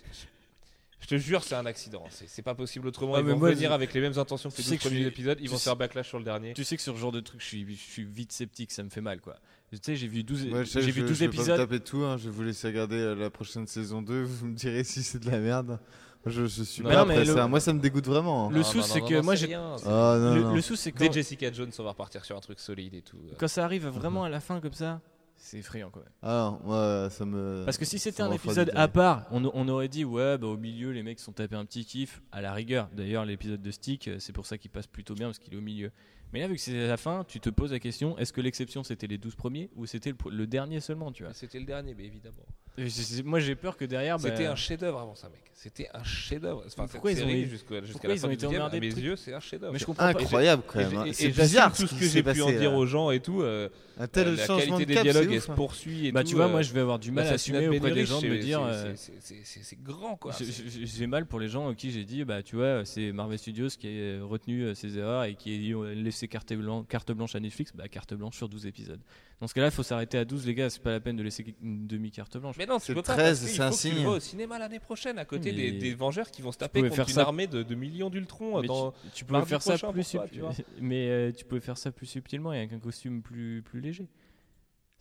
Je 1.01 1.07
te 1.09 1.19
jure, 1.19 1.45
c'est 1.45 1.55
un 1.55 1.67
accident. 1.67 2.05
C'est 2.09 2.27
c'est 2.29 2.41
pas 2.41 2.55
possible 2.55 2.89
autrement. 2.89 3.13
Ouais, 3.13 3.21
ils 3.21 3.27
mais 3.27 3.33
vont 3.33 3.39
moi, 3.39 3.51
venir 3.51 3.69
je- 3.69 3.75
avec 3.75 3.93
les 3.93 4.01
mêmes 4.01 4.17
intentions 4.19 4.49
que 4.49 4.55
tu 4.55 4.63
les 4.63 4.69
sais 4.69 4.71
12 4.71 4.79
que 4.79 4.85
je 4.85 4.89
premiers 4.89 5.01
suis- 5.03 5.09
épisodes. 5.09 5.39
Ils 5.39 5.45
tu 5.45 5.51
vont 5.51 5.59
sais- 5.59 5.65
faire 5.65 5.77
backlash 5.77 6.09
sur 6.09 6.19
le 6.19 6.25
dernier. 6.25 6.55
Tu 6.55 6.65
sais 6.65 6.77
que 6.77 6.83
sur 6.83 6.95
ce 6.95 6.99
genre 7.01 7.13
de 7.13 7.21
truc, 7.21 7.41
je 7.43 7.47
suis, 7.47 7.67
je 7.77 7.81
suis 7.81 8.05
vite 8.05 8.33
sceptique, 8.33 8.73
ça 8.73 8.83
me 8.83 8.89
fait 8.89 9.03
mal 9.03 9.21
quoi. 9.21 9.37
Tu 9.71 9.79
sais, 9.83 9.97
j'ai 9.97 10.07
vu 10.07 10.23
12, 10.23 10.45
Ouais, 10.47 10.65
je 10.65 10.71
sais, 10.71 10.81
j'ai 10.81 10.89
je- 10.89 10.93
vu 10.95 11.01
12 11.03 11.19
je 11.19 11.25
vais 11.27 11.37
pas 11.37 11.45
taper 11.59 11.81
tout, 11.81 11.99
hein, 12.05 12.17
je 12.17 12.25
vais 12.25 12.31
vous 12.31 12.43
laisser 12.43 12.69
regarder 12.69 12.97
euh, 12.97 13.15
la 13.17 13.29
prochaine 13.29 13.67
saison 13.67 14.01
2, 14.01 14.23
vous 14.25 14.47
me 14.47 14.55
direz 14.55 14.83
si 14.85 15.03
c'est 15.03 15.19
de 15.19 15.31
la 15.31 15.41
merde. 15.41 15.79
Je, 16.25 16.47
je 16.47 16.63
suis 16.63 16.83
Non, 16.83 16.89
pas 16.89 16.97
non, 17.01 17.05
mais 17.05 17.15
après 17.17 17.27
le- 17.27 17.35
ça. 17.35 17.47
Moi, 17.49 17.61
ça 17.61 17.75
me 17.75 17.81
dégoûte 17.81 18.07
vraiment. 18.07 18.47
hein. 18.47 18.51
Le 18.51 18.59
Non, 18.59 18.65
sou, 18.65 18.81
c'est 18.81 19.03
que 19.03 19.21
moi, 19.21 19.35
j'ai- 19.35 19.45
rien, 19.45 19.77
c'est- 19.77 19.85
Ah 19.87 20.17
non, 20.19 20.35
Le, 20.37 20.41
non. 20.43 20.55
le 20.55 20.61
sou, 20.63 20.75
c'est 20.75 20.91
Dès 20.97 21.09
quand, 21.09 21.13
Jessica 21.13 21.53
Jones, 21.53 21.71
on 21.79 21.83
va 21.83 21.91
repartir 21.91 22.25
sur 22.25 22.35
un 22.35 22.41
truc 22.41 22.61
solide 22.61 22.95
et 22.95 23.03
tout. 23.03 23.19
quand 23.37 23.47
ça 23.49 23.63
arrive 23.63 23.87
vraiment 23.89 24.25
à 24.25 24.31
la 24.31 24.41
fin 24.41 24.59
comme 24.61 24.73
ça, 24.73 25.03
c'est 25.37 25.59
effrayant 25.59 25.91
quoi. 25.91 26.03
Ah 26.23 26.51
non, 26.53 26.67
moi, 26.67 27.11
ça 27.11 27.25
me. 27.25 27.63
Parce 27.65 27.79
que 27.79 27.85
si 27.85 27.99
c'était 27.99 28.19
ça 28.19 28.27
un 28.27 28.33
épisode 28.33 28.71
à 28.75 28.89
part, 28.89 29.27
on, 29.31 29.45
on 29.53 29.69
aurait 29.69 29.89
dit 29.89 30.05
ouais, 30.05 30.39
bah, 30.39 30.47
au 30.47 30.57
milieu 30.57 30.91
les 30.91 31.03
mecs 31.03 31.21
sont 31.21 31.33
tapés 31.33 31.57
un 31.57 31.65
petit 31.65 31.85
kiff 31.85 32.23
à 32.33 32.41
la 32.41 32.53
rigueur. 32.53 32.89
D'ailleurs, 32.93 33.25
l'épisode 33.25 33.61
de 33.63 33.71
Stick, 33.71 34.09
euh, 34.09 34.19
c'est 34.19 34.33
pour 34.33 34.47
ça 34.47 34.59
qu'il 34.59 34.71
passe 34.71 34.87
plutôt 34.87 35.15
bien 35.15 35.27
parce 35.27 35.39
qu'il 35.39 35.53
est 35.55 35.59
au 35.59 35.63
milieu. 35.63 35.91
Mais 36.35 36.41
là, 36.41 36.49
vu 36.49 36.57
que 36.57 36.61
c'est 36.61 36.79
à 36.85 36.89
la 36.89 36.97
fin, 36.97 37.25
tu 37.27 37.39
te 37.41 37.49
poses 37.49 37.71
la 37.73 37.79
question 37.79 38.19
est-ce 38.19 38.33
que 38.33 38.41
l'exception 38.41 38.83
c'était 38.83 39.07
les 39.07 39.19
12 39.19 39.37
premiers 39.37 39.71
ou 39.77 39.87
c'était 39.87 40.11
le, 40.11 40.31
le 40.31 40.47
dernier 40.49 40.81
seulement, 40.81 41.13
tu 41.13 41.23
vois? 41.23 41.33
C'était 41.33 41.61
le 41.61 41.65
dernier, 41.65 41.95
mais 41.97 42.05
évidemment. 42.05 42.45
Et 42.77 42.89
Moi 43.25 43.39
j'ai 43.39 43.55
peur 43.55 43.77
que 43.77 43.85
derrière. 43.85 44.19
bah, 44.19 44.31
C'était 44.31 44.47
un 44.47 44.57
chef-d'œuvre 44.57 44.99
avant 44.99 45.15
ça, 45.15 45.29
mec. 45.29 45.41
C'était 45.55 45.89
un 45.95 46.03
chef-d'œuvre. 46.03 46.65
Enfin, 46.67 46.87
Pourquoi 46.91 47.13
ils 47.13 47.23
ont 47.25 47.29
été- 47.29 47.47
jusqu'à 47.47 47.81
pourquoi 47.93 48.09
la 48.09 48.15
ils 48.17 48.19
fin 48.19 48.27
ont 48.27 48.31
du 48.33 48.37
deuxième, 48.37 48.61
à 48.63 48.69
mes 48.69 48.89
trucs 48.91 49.03
yeux, 49.05 49.15
c'est 49.17 49.33
un 49.33 49.39
chef-d'œuvre. 49.41 49.73
Mais 49.73 49.79
je 49.79 49.87
comprends 49.87 50.13
pas. 50.13 50.21
Incroyable 50.21 50.63
quand 50.67 50.81
même. 50.81 50.97
hein. 50.97 51.05
et- 51.07 51.13
C'est 51.13 51.29
bizarre 51.29 51.73
tout 51.73 51.87
ce 51.87 51.95
que 51.95 52.05
j'ai 52.05 52.23
pu 52.25 52.43
en 52.43 52.51
dire 52.51 52.73
là. 52.73 52.77
aux 52.77 52.85
gens 52.85 53.13
et 53.13 53.21
tout. 53.21 53.41
euh, 53.43 53.69
Un 53.97 54.09
tel 54.09 54.35
la 54.35 54.45
changement 54.45 54.77
qualité 54.79 54.83
de 54.83 54.89
des 54.89 54.95
cap, 54.95 55.03
dialogues, 55.05 55.29
c'est 55.29 55.35
elle 55.37 55.41
se 55.41 55.51
hein. 55.53 55.55
poursuit 55.55 56.07
et 56.09 56.13
Bah 56.13 56.23
tout. 56.25 56.31
tu 56.31 56.35
vois, 56.35 56.47
euh, 56.47 56.51
moi 56.51 56.63
je 56.63 56.73
vais 56.73 56.81
avoir 56.81 56.99
du 56.99 57.13
mal 57.13 57.29
à 57.29 57.31
assumer 57.31 57.69
auprès 57.69 57.93
des 57.93 58.05
gens 58.05 58.21
de 58.21 58.27
me 58.27 58.39
dire. 58.39 58.61
c'est- 58.97 59.13
euh, 59.13 59.21
c'est- 59.63 59.83
grand, 59.83 60.17
quoi. 60.17 60.33
J'ai- 60.39 61.07
mal 61.07 61.27
pour 61.27 61.39
les 61.39 61.49
gens 61.49 61.69
à 61.71 61.75
qui 61.77 61.93
j'ai 61.93 62.05
dit, 62.05 62.25
bah 62.25 62.43
tu 62.43 62.57
vois, 62.57 62.85
c'est 62.85 63.13
Marvel 63.13 63.39
Studios 63.39 63.69
qui 63.79 63.87
a 63.87 64.25
retenu 64.25 64.65
euh, 64.65 64.75
ses 64.75 64.99
erreurs 64.99 65.25
et 65.25 65.35
qui 65.37 65.73
a 65.73 65.95
laissé 65.95 66.24
carte 66.29 66.53
blanche, 66.55 66.87
carte 66.89 67.13
blanche 67.13 67.35
à 67.35 67.41
Netflix, 67.41 67.73
bah 67.75 67.89
carte 67.89 68.15
blanche 68.15 68.37
sur 68.37 68.49
12 68.49 68.67
épisodes. 68.67 69.01
Dans 69.41 69.47
ce 69.47 69.55
cas-là, 69.55 69.69
il 69.69 69.73
faut 69.73 69.83
s'arrêter 69.83 70.19
à 70.19 70.25
12, 70.25 70.47
les 70.47 70.55
gars, 70.55 70.71
c'est 70.71 70.83
pas 70.83 70.91
la 70.93 71.01
peine 71.01 71.17
de 71.17 71.23
laisser 71.23 71.55
une 71.63 71.87
demi-carte 71.87 72.37
blanche. 72.39 72.57
Mais 72.59 72.67
non, 72.67 72.79
tu 72.79 72.87
C'est 72.87 72.95
peux 72.95 73.03
pas. 73.03 73.15
13, 73.15 73.39
parce 73.41 73.41
qu'il 73.51 73.57
c'est 73.57 73.63
un 73.63 73.71
tu 73.71 73.77
signe. 73.77 74.05
vois 74.05 74.17
au 74.17 74.21
cinéma 74.21 74.59
l'année 74.59 74.81
prochaine, 74.81 75.19
à 75.19 75.25
côté 75.25 75.53
des, 75.53 75.73
des 75.73 75.95
Vengeurs 75.95 76.31
qui 76.31 76.43
vont 76.43 76.53
se 76.53 76.59
taper 76.59 76.83
contre 76.83 76.95
faire 76.95 77.09
une 77.09 77.15
ça- 77.15 77.23
armée 77.23 77.47
de, 77.47 77.63
de 77.63 77.75
millions 77.75 78.11
d'Ultron. 78.11 78.61
Mais 78.61 78.67
dans... 78.67 78.93
tu, 78.93 78.97
tu 79.15 79.25
pouvais 79.25 79.45
faire 79.45 79.63
ça 79.63 79.77
plus 79.79 80.03
subti- 80.03 80.31
tu 80.57 80.63
mais 80.81 81.09
euh, 81.09 81.33
tu 81.33 81.45
pouvais 81.45 81.61
faire 81.61 81.79
ça 81.79 81.91
plus 81.93 82.07
subtilement 82.07 82.53
et 82.53 82.59
avec 82.59 82.73
un 82.73 82.79
costume 82.79 83.23
plus 83.23 83.63
plus 83.63 83.81
léger. 83.81 84.07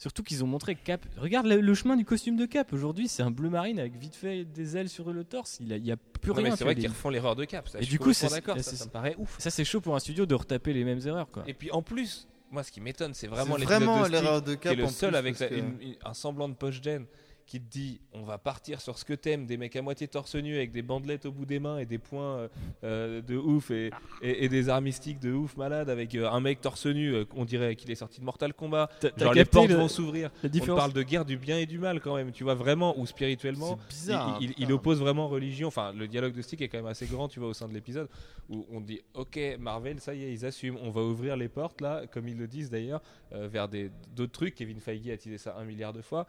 Surtout 0.04 0.22
qu'ils 0.22 0.44
ont 0.44 0.48
montré 0.48 0.76
Cap. 0.76 1.06
Regarde 1.18 1.46
le, 1.48 1.62
le 1.62 1.74
chemin 1.74 1.96
du 1.96 2.04
costume 2.04 2.36
de 2.36 2.46
Cap. 2.46 2.74
Aujourd'hui, 2.74 3.08
c'est 3.08 3.24
un 3.24 3.32
bleu 3.32 3.48
marine 3.50 3.80
avec 3.80 3.96
vite 3.96 4.16
fait 4.16 4.44
des 4.44 4.76
ailes 4.76 4.90
sur 4.90 5.10
le 5.14 5.24
torse. 5.24 5.60
Il 5.62 5.70
y 5.70 5.94
a, 5.94 5.96
plus 5.96 6.32
Non, 6.32 6.36
rien. 6.36 6.56
c'est 6.58 6.66
vrai 6.66 6.76
des- 6.76 6.82
qu'ils 6.82 6.90
refont 6.90 7.10
l'erreur 7.10 7.38
de 7.38 7.46
cap. 7.46 7.70
Ça, 7.70 7.80
Et 7.80 7.86
du 7.86 8.00
coup, 8.00 8.12
c'est- 8.12 8.28
d'accord. 8.30 8.58
Ça, 8.58 8.64
ça 8.64 8.76
c'est- 8.76 8.86
me 8.86 8.90
paraît 8.90 9.16
ouf. 9.18 9.36
Ça, 9.40 9.50
c'est 9.50 9.64
chaud 9.64 9.80
pour 9.80 9.96
un 9.96 10.00
studio 10.00 10.26
de 10.26 10.36
retaper 10.36 10.74
les 10.74 10.84
mêmes 10.84 11.00
erreurs, 11.06 11.32
quoi. 11.32 11.44
Et 11.48 11.54
puis 11.54 11.72
en 11.72 11.82
plus, 11.82 12.28
moi, 12.52 12.64
ce 12.64 12.72
qui 12.74 12.82
m'étonne, 12.82 13.14
c'est 13.14 13.28
vraiment 13.28 13.56
l'épisode 13.56 13.82
vraiment 13.84 14.06
l'erreur 14.06 14.42
de 14.42 14.56
qui 14.56 14.60
cap. 14.60 14.74
est 14.74 14.76
le 14.76 14.84
en 14.84 14.90
seul 14.90 15.12
plus, 15.12 15.18
avec 15.18 15.38
parce 15.38 15.50
la- 15.52 15.58
que- 15.58 15.62
une- 15.64 15.82
une- 15.82 15.96
un 16.04 16.14
semblant 16.14 16.50
de 16.50 16.54
poche-gen 16.56 17.06
qui 17.46 17.60
te 17.60 17.70
dit 17.70 18.00
on 18.14 18.24
va 18.24 18.38
partir 18.38 18.80
sur 18.82 18.98
ce 18.98 19.06
que 19.06 19.14
t'aimes, 19.14 19.46
des 19.46 19.58
mecs 19.58 19.76
à 19.76 19.82
moitié 19.82 20.08
torse 20.08 20.36
nu 20.36 20.56
avec 20.56 20.72
des 20.72 20.82
bandelettes 20.82 21.26
au 21.26 21.32
bout 21.32 21.46
des 21.46 21.60
mains 21.60 21.78
et 21.78 21.86
des 21.86 21.98
points 21.98 22.38
euh, 22.38 22.48
euh, 22.84 23.22
de 23.22 23.36
ouf 23.38 23.70
et, 23.72 23.92
et- 24.22 24.46
et 24.46 24.50
des 24.50 24.70
armes 24.70 24.86
mystiques 24.86 25.20
de 25.20 25.32
ouf 25.34 25.58
malade 25.58 25.90
avec 25.90 26.16
euh, 26.16 26.30
un 26.30 26.40
mec 26.40 26.62
torse 26.62 26.86
nu, 26.86 27.14
euh, 27.14 27.26
on 27.36 27.46
dirait 27.46 27.76
qu'il 27.76 27.92
est 27.92 27.96
sorti 27.96 28.20
de 28.20 28.26
Mortal 28.26 28.54
Kombat. 28.54 28.90
Genre 29.18 29.34
les 29.34 29.46
portes 29.46 29.70
le- 29.70 29.76
vont 29.76 29.88
s'ouvrir. 29.88 30.30
On 30.74 30.76
parle 30.78 30.94
de 30.94 31.04
guerre 31.04 31.26
du 31.26 31.38
bien 31.38 31.58
et 31.58 31.66
du 31.66 31.80
mal 31.80 32.00
quand 32.02 32.16
même, 32.16 32.32
tu 32.32 32.44
vois 32.44 32.56
vraiment 32.56 32.98
ou 33.00 33.06
spirituellement. 33.06 33.78
Bizarre. 33.90 34.38
il, 34.40 34.46
il- 34.46 34.50
il 34.52 34.56
putain. 34.56 34.74
oppose 34.74 35.00
vraiment 35.00 35.28
religion. 35.28 35.68
Enfin, 35.68 35.94
le 35.94 36.08
dialogue 36.08 36.34
de 36.34 36.42
Stick 36.42 36.62
est 36.62 36.68
quand 36.70 36.78
même 36.78 36.86
assez 36.88 37.06
grand, 37.06 37.28
tu 37.28 37.40
vois, 37.40 37.50
au 37.50 37.54
sein 37.54 37.68
de 37.68 37.74
l'épisode, 37.74 38.08
où 38.50 38.66
on 38.72 38.80
dit 38.82 39.02
Ok, 39.14 39.40
Marvel, 39.60 40.00
ça 40.00 40.14
y 40.14 40.24
est, 40.24 40.32
ils 40.34 40.46
assument. 40.46 40.78
On 40.82 40.90
va 40.92 41.02
ouvrir 41.02 41.36
les 41.38 41.50
portes, 41.50 41.82
là, 41.82 42.04
comme 42.12 42.28
ils 42.28 42.38
le 42.38 42.48
disent 42.48 42.70
d'ailleurs, 42.70 43.02
vers 43.32 43.68
des- 43.68 43.90
d'autres 44.16 44.32
trucs. 44.32 44.56
Kevin 44.56 44.80
Feige 44.80 45.10
a 45.10 45.18
teasé 45.18 45.38
ça 45.38 45.56
un 45.58 45.66
milliard 45.66 45.94
de 45.94 46.02
fois. 46.02 46.26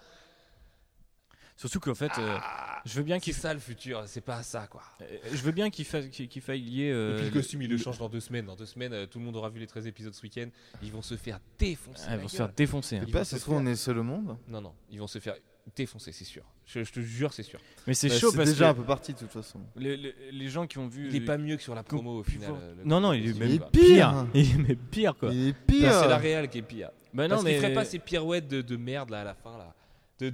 Surtout 1.57 1.79
qu'en 1.79 1.95
fait, 1.95 2.11
euh, 2.19 2.37
je 2.85 2.95
veux 2.95 3.05
bien 3.05 3.17
C'est 3.17 3.21
qu'il 3.21 3.35
ça 3.35 3.55
le 3.55 3.61
futur, 3.61 4.03
c'est 4.07 4.21
pas 4.21 4.43
ça, 4.43 4.67
quoi. 4.67 4.83
euh, 5.03 5.05
je 5.33 5.41
veux 5.43 5.53
bien 5.53 5.71
qu'il 5.71 5.85
fasse 5.85 6.07
qu'il 6.09 6.43
faille 6.43 6.61
lier. 6.61 6.85
Et 6.87 6.93
euh, 6.93 7.17
puis 7.17 7.27
le 7.27 7.31
costume, 7.31 7.63
il 7.63 7.71
le 7.71 7.79
change 7.79 7.99
dans 7.99 8.09
deux 8.09 8.19
semaines. 8.21 8.47
Dans 8.47 8.57
deux 8.57 8.67
semaines, 8.67 8.93
euh, 8.93 9.07
tout 9.07 9.21
le 9.21 9.25
monde 9.25 9.37
aura 9.37 9.51
vu 9.51 9.61
les 9.61 9.67
13 9.69 9.87
épisodes 9.87 10.13
ce 10.15 10.23
week-end. 10.23 10.49
Ils 10.83 10.91
vont 10.91 11.01
se 11.03 11.17
faire 11.17 11.39
défoncer. 11.59 12.07
Ah, 12.09 12.17
ils 12.17 12.21
vont 12.21 12.29
se 12.29 12.37
faire 12.37 12.49
défoncer. 12.53 12.97
hein. 12.97 13.05
Ils 13.07 13.13
pas, 13.13 13.25
se 13.25 13.37
trouve, 13.37 13.55
on 13.55 13.63
faire- 13.63 13.69
est 13.73 13.77
seul 13.77 13.99
au 13.99 14.03
monde? 14.03 14.37
Non, 14.49 14.61
non, 14.61 14.75
ils 14.91 14.99
vont 14.99 15.07
se 15.07 15.21
faire 15.21 15.37
défoncer, 15.77 16.11
c'est 16.11 16.25
sûr. 16.25 16.43
Je, 16.67 16.83
je 16.83 16.93
te 16.93 16.99
jure, 17.01 17.33
c'est 17.33 17.43
sûr. 17.45 17.61
Mais 17.87 17.95
c'est 17.95 18.09
Bah, 18.09 18.19
chaud 18.19 18.31
C'est 18.33 18.37
parce 18.39 18.51
déjà 18.51 18.65
que 18.67 18.71
un 18.71 18.75
peu 18.75 18.85
parti 18.85 19.13
de 19.15 19.19
toute 19.21 19.31
façon. 19.31 19.61
les, 19.77 19.97
les- 19.97 20.15
les 20.33 20.49
gens 20.49 20.67
qui 20.67 20.79
ont 20.79 20.89
vu. 20.89 21.09
Il 21.09 21.15
est 21.17 21.21
pas 21.21 21.39
mieux 21.39 21.57
que 21.57 21.63
sur 21.63 21.75
la 21.77 21.85
promo 21.85 22.19
au 22.19 22.25
final. 22.25 22.53
Non, 22.85 22.99
non, 23.01 23.13
il 23.13 23.29
est 23.31 23.39
même 23.39 23.61
pire. 23.71 24.27
Il 24.35 24.71
est 24.71 24.75
pire 24.77 25.15
quoi. 25.17 25.33
Il 25.33 25.49
est 25.49 25.53
pire. 25.53 25.93
C'est 26.03 26.09
la 26.09 26.19
réal 26.19 26.49
qui 26.51 26.59
est 26.59 26.63
pire. 26.63 26.91
Bah 27.15 27.25
non, 27.29 27.37
Parce 27.37 27.45
mais 27.45 27.53
qu'il 27.53 27.61
ferait 27.61 27.73
pas 27.75 27.85
ces 27.85 28.01
pirouettes 28.01 28.49
de, 28.49 28.61
de 28.61 28.77
merde 28.77 29.11
là 29.11 29.21
à 29.21 29.25
la 29.25 29.35
fin 29.35 29.57
là. 29.57 29.73
De, 30.21 30.31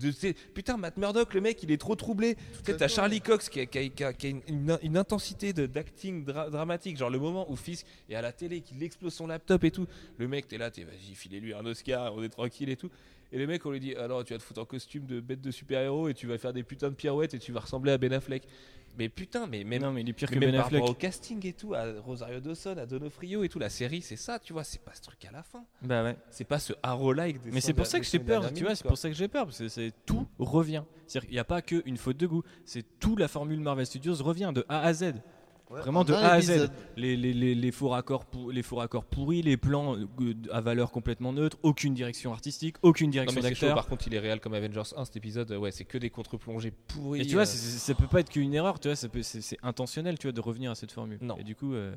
putain, 0.52 0.76
Matt 0.76 0.98
Murdock, 0.98 1.32
le 1.32 1.40
mec, 1.40 1.62
il 1.62 1.70
est 1.70 1.78
trop 1.78 1.94
troublé. 1.96 2.36
Tu 2.66 2.76
t'as. 2.76 2.86
Charlie 2.86 3.22
Cox 3.22 3.48
qui 3.48 3.60
a, 3.60 3.66
qui 3.66 3.78
a- 3.78 3.88
qui 3.88 4.04
a- 4.04 4.12
qui 4.12 4.26
a 4.26 4.30
une, 4.30 4.42
une- 4.46 4.78
une 4.82 4.96
intensité 4.98 5.52
de- 5.54 5.64
d'acting 5.64 6.24
dra- 6.24 6.50
dramatique. 6.50 6.98
Genre 6.98 7.08
le 7.08 7.18
moment 7.18 7.50
où 7.50 7.56
Fisk 7.56 7.86
est 8.08 8.14
à 8.14 8.20
la 8.20 8.32
télé, 8.32 8.60
qu'il 8.60 8.82
explose 8.82 9.14
son 9.14 9.26
laptop 9.26 9.64
et 9.64 9.70
tout. 9.70 9.86
Le 10.18 10.28
mec, 10.28 10.48
t'es 10.48 10.58
là, 10.58 10.70
t'es 10.70 10.84
vas-y, 10.84 11.14
filez-lui 11.14 11.54
un 11.54 11.64
Oscar, 11.64 12.14
on 12.14 12.22
est 12.22 12.28
tranquille 12.28 12.68
et 12.68 12.76
tout. 12.76 12.90
Et 13.32 13.38
le 13.38 13.46
mec, 13.46 13.64
on 13.64 13.70
lui 13.70 13.80
dit, 13.80 13.94
alors 13.94 14.24
tu 14.24 14.32
vas 14.34 14.38
te 14.38 14.44
foutre 14.44 14.60
en 14.60 14.64
costume 14.64 15.06
de 15.06 15.20
bête 15.20 15.40
de 15.40 15.50
super-héros 15.52 16.08
et 16.08 16.14
tu 16.14 16.26
vas 16.26 16.36
faire 16.36 16.52
des 16.52 16.64
putains 16.64 16.90
de 16.90 16.94
pirouettes 16.96 17.32
et 17.32 17.38
tu 17.38 17.52
vas 17.52 17.60
ressembler 17.60 17.92
à 17.92 17.96
Ben 17.98 18.12
Affleck. 18.12 18.42
Mais 18.98 19.08
putain, 19.08 19.46
mais 19.46 19.64
même, 19.64 19.82
non, 19.82 19.92
mais 19.92 20.02
il 20.02 20.08
est 20.08 20.12
pire 20.12 20.28
mais 20.30 20.36
que 20.36 20.40
même 20.40 20.50
Ben 20.52 20.58
par 20.58 20.70
rapport 20.70 20.90
au 20.90 20.94
casting 20.94 21.44
et 21.46 21.52
tout, 21.52 21.74
à 21.74 22.00
Rosario 22.00 22.40
Dawson, 22.40 22.76
à 22.76 22.86
Donofrio 22.86 23.44
et 23.44 23.48
tout, 23.48 23.58
la 23.58 23.70
série, 23.70 24.02
c'est 24.02 24.16
ça, 24.16 24.38
tu 24.38 24.52
vois, 24.52 24.64
c'est 24.64 24.82
pas 24.82 24.92
ce 24.94 25.02
truc 25.02 25.24
à 25.24 25.32
la 25.32 25.42
fin. 25.42 25.64
Bah 25.82 26.02
ouais. 26.02 26.16
C'est 26.30 26.44
pas 26.44 26.58
ce 26.58 26.72
Arrow-like. 26.82 27.42
des 27.42 27.50
Mais 27.50 27.60
c'est 27.60 27.72
pour 27.72 27.86
ça 27.86 27.98
que 27.98 28.06
j'ai 28.06 28.18
peur, 28.18 28.52
tu 28.52 28.64
vois, 28.64 28.74
c'est 28.74 28.86
pour 28.86 28.98
ça 28.98 29.08
que 29.08 29.14
j'ai 29.14 29.28
peur, 29.28 29.46
parce 29.46 29.58
que 29.58 29.68
c'est 29.68 29.92
tout 30.04 30.26
revient. 30.38 30.82
C'est-à-dire 31.06 31.28
qu'il 31.28 31.36
n'y 31.36 31.40
a 31.40 31.44
pas 31.44 31.62
qu'une 31.62 31.96
faute 31.96 32.16
de 32.16 32.26
goût, 32.26 32.42
c'est 32.64 32.84
tout 32.98 33.16
la 33.16 33.28
formule 33.28 33.60
Marvel 33.60 33.86
Studios 33.86 34.14
revient 34.22 34.52
de 34.54 34.64
A 34.68 34.80
à 34.80 34.92
Z. 34.92 35.14
Vraiment 35.70 36.04
de 36.04 36.12
A 36.12 36.32
à 36.32 36.40
Z. 36.40 36.68
Les, 36.96 37.16
les, 37.16 37.32
les, 37.32 37.54
les 37.54 37.72
faux 37.72 37.88
raccords 37.88 38.24
pour- 38.24 38.50
les 38.52 38.62
faux 38.62 38.76
raccords 38.76 39.04
pourris, 39.04 39.40
les 39.42 39.56
plans 39.56 39.96
euh, 39.96 40.34
à 40.52 40.60
valeur 40.60 40.90
complètement 40.90 41.32
neutre, 41.32 41.56
aucune 41.62 41.94
direction 41.94 42.32
artistique, 42.32 42.76
aucune 42.82 43.10
direction 43.10 43.40
d'acteur. 43.40 43.74
par 43.76 43.86
contre, 43.86 44.06
il 44.08 44.14
est 44.14 44.18
réel 44.18 44.40
comme 44.40 44.54
Avengers 44.54 44.82
1 44.96 45.04
cet 45.04 45.16
épisode. 45.16 45.50
Ouais, 45.52 45.70
c'est 45.70 45.84
que 45.84 45.96
des 45.98 46.10
contre-plongées 46.10 46.72
pourries. 46.88 47.20
Et 47.22 47.26
tu 47.26 47.34
vois, 47.34 47.42
euh, 47.42 47.46
ça 47.46 47.94
peut 47.94 48.06
pas 48.06 48.20
être 48.20 48.30
qu'une 48.30 48.52
erreur, 48.52 48.80
tu 48.80 48.88
vois, 48.88 48.96
c'est 48.96 49.58
intentionnel, 49.62 50.18
tu 50.18 50.26
vois, 50.26 50.32
de 50.32 50.40
revenir 50.40 50.70
à 50.70 50.74
cette 50.74 50.92
formule. 50.92 51.18
Non. 51.22 51.36
Et 51.38 51.44
du 51.44 51.54
coup, 51.54 51.72
euh, 51.74 51.94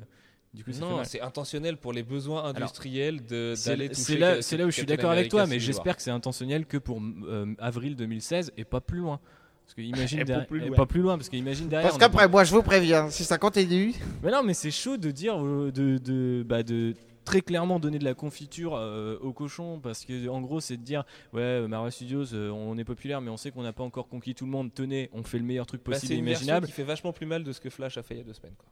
du 0.52 0.62
coup, 0.62 0.70
non, 0.80 1.02
c'est 1.02 1.20
intentionnel 1.20 1.76
pour 1.76 1.92
les 1.92 2.04
besoins 2.04 2.44
industriels 2.44 3.26
de 3.26 3.54
C'est 3.56 3.70
d'aller 3.70 3.88
c'est 3.92 4.04
toucher 4.04 4.18
là, 4.18 4.32
Cap- 4.34 4.42
c'est 4.42 4.56
là 4.56 4.64
où 4.66 4.70
je 4.70 4.76
suis 4.76 4.86
d'accord 4.86 5.10
avec 5.10 5.28
toi, 5.30 5.46
mais 5.48 5.58
j'espère 5.58 5.96
que 5.96 6.02
c'est 6.02 6.12
intentionnel 6.12 6.64
que 6.66 6.76
pour 6.76 7.00
euh, 7.26 7.54
avril 7.58 7.96
2016 7.96 8.52
et 8.56 8.64
pas 8.64 8.80
plus 8.80 8.98
loin. 9.00 9.18
Parce 9.64 9.74
que 9.74 9.80
imagine 9.82 10.18
Et 10.18 10.22
pas 10.22 10.26
derrière- 10.26 10.46
plus 10.46 10.62
et 10.62 10.66
loin. 10.68 10.76
pas 10.76 10.86
plus 10.86 11.00
loin, 11.00 11.16
parce 11.16 11.28
qu'imagine 11.28 11.68
derrière. 11.68 11.88
Parce 11.88 11.98
qu'après, 11.98 12.28
moi, 12.28 12.44
je 12.44 12.52
vous 12.54 12.62
préviens, 12.62 13.10
si 13.10 13.24
ça 13.24 13.38
continue. 13.38 13.94
Mais 14.22 14.30
non, 14.30 14.42
mais 14.42 14.54
c'est 14.54 14.70
chaud 14.70 14.96
de 14.96 15.10
dire, 15.10 15.42
euh, 15.42 15.72
de, 15.72 15.98
de, 15.98 16.42
bah, 16.46 16.62
de 16.62 16.94
très 17.24 17.40
clairement 17.40 17.80
donner 17.80 17.98
de 17.98 18.04
la 18.04 18.12
confiture 18.12 18.76
euh, 18.76 19.16
au 19.22 19.32
cochon, 19.32 19.80
parce 19.80 20.04
que 20.04 20.28
en 20.28 20.42
gros, 20.42 20.60
c'est 20.60 20.76
de 20.76 20.82
dire, 20.82 21.04
ouais, 21.32 21.66
Marvel 21.66 21.90
Studios, 21.90 22.34
euh, 22.34 22.50
on 22.50 22.76
est 22.76 22.84
populaire, 22.84 23.22
mais 23.22 23.30
on 23.30 23.38
sait 23.38 23.50
qu'on 23.50 23.62
n'a 23.62 23.72
pas 23.72 23.82
encore 23.84 24.08
conquis 24.08 24.34
tout 24.34 24.44
le 24.44 24.50
monde. 24.50 24.72
Tenez, 24.74 25.08
on 25.14 25.22
fait 25.22 25.38
le 25.38 25.44
meilleur 25.44 25.64
truc 25.66 25.80
Bah, 25.82 25.92
possible 25.92 26.08
c'est 26.08 26.14
et 26.14 26.18
une 26.18 26.24
version 26.26 26.44
imaginable. 26.44 26.66
qui 26.66 26.72
fait 26.72 26.82
vachement 26.84 27.12
plus 27.14 27.24
mal 27.26 27.42
de 27.42 27.50
ce 27.52 27.60
que 27.60 27.70
Flash 27.70 27.96
a 27.96 28.02
fait 28.02 28.14
il 28.14 28.18
y 28.18 28.20
a 28.20 28.24
deux 28.24 28.34
semaines. 28.34 28.54
Quoi. 28.58 28.68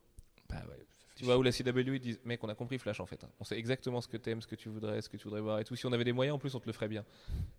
Bah 0.51 0.63
ouais. 0.69 0.77
Tu 1.17 1.25
vois, 1.25 1.39
où 1.39 1.43
la 1.43 1.53
CW 1.53 1.95
ils 1.95 2.01
disent, 2.01 2.21
mec, 2.25 2.43
on 2.45 2.49
a 2.49 2.55
compris 2.55 2.79
Flash 2.79 3.01
en 3.01 3.07
fait. 3.07 3.23
hein. 3.25 3.29
On 3.41 3.45
sait 3.45 3.57
exactement 3.57 4.01
ce 4.03 4.09
que 4.09 4.17
t'aimes, 4.19 4.43
ce 4.43 4.47
que 4.47 4.57
tu 4.57 4.69
voudrais, 4.69 5.01
ce 5.01 5.09
que 5.09 5.17
tu 5.17 5.25
voudrais 5.25 5.41
voir 5.41 5.59
et 5.61 5.65
tout. 5.65 5.75
Si 5.77 5.87
on 5.87 5.93
avait 5.93 6.05
des 6.05 6.13
moyens, 6.13 6.35
en 6.35 6.39
plus, 6.39 6.55
on 6.55 6.61
te 6.61 6.67
le 6.67 6.73
ferait 6.73 6.89
bien. 6.89 7.05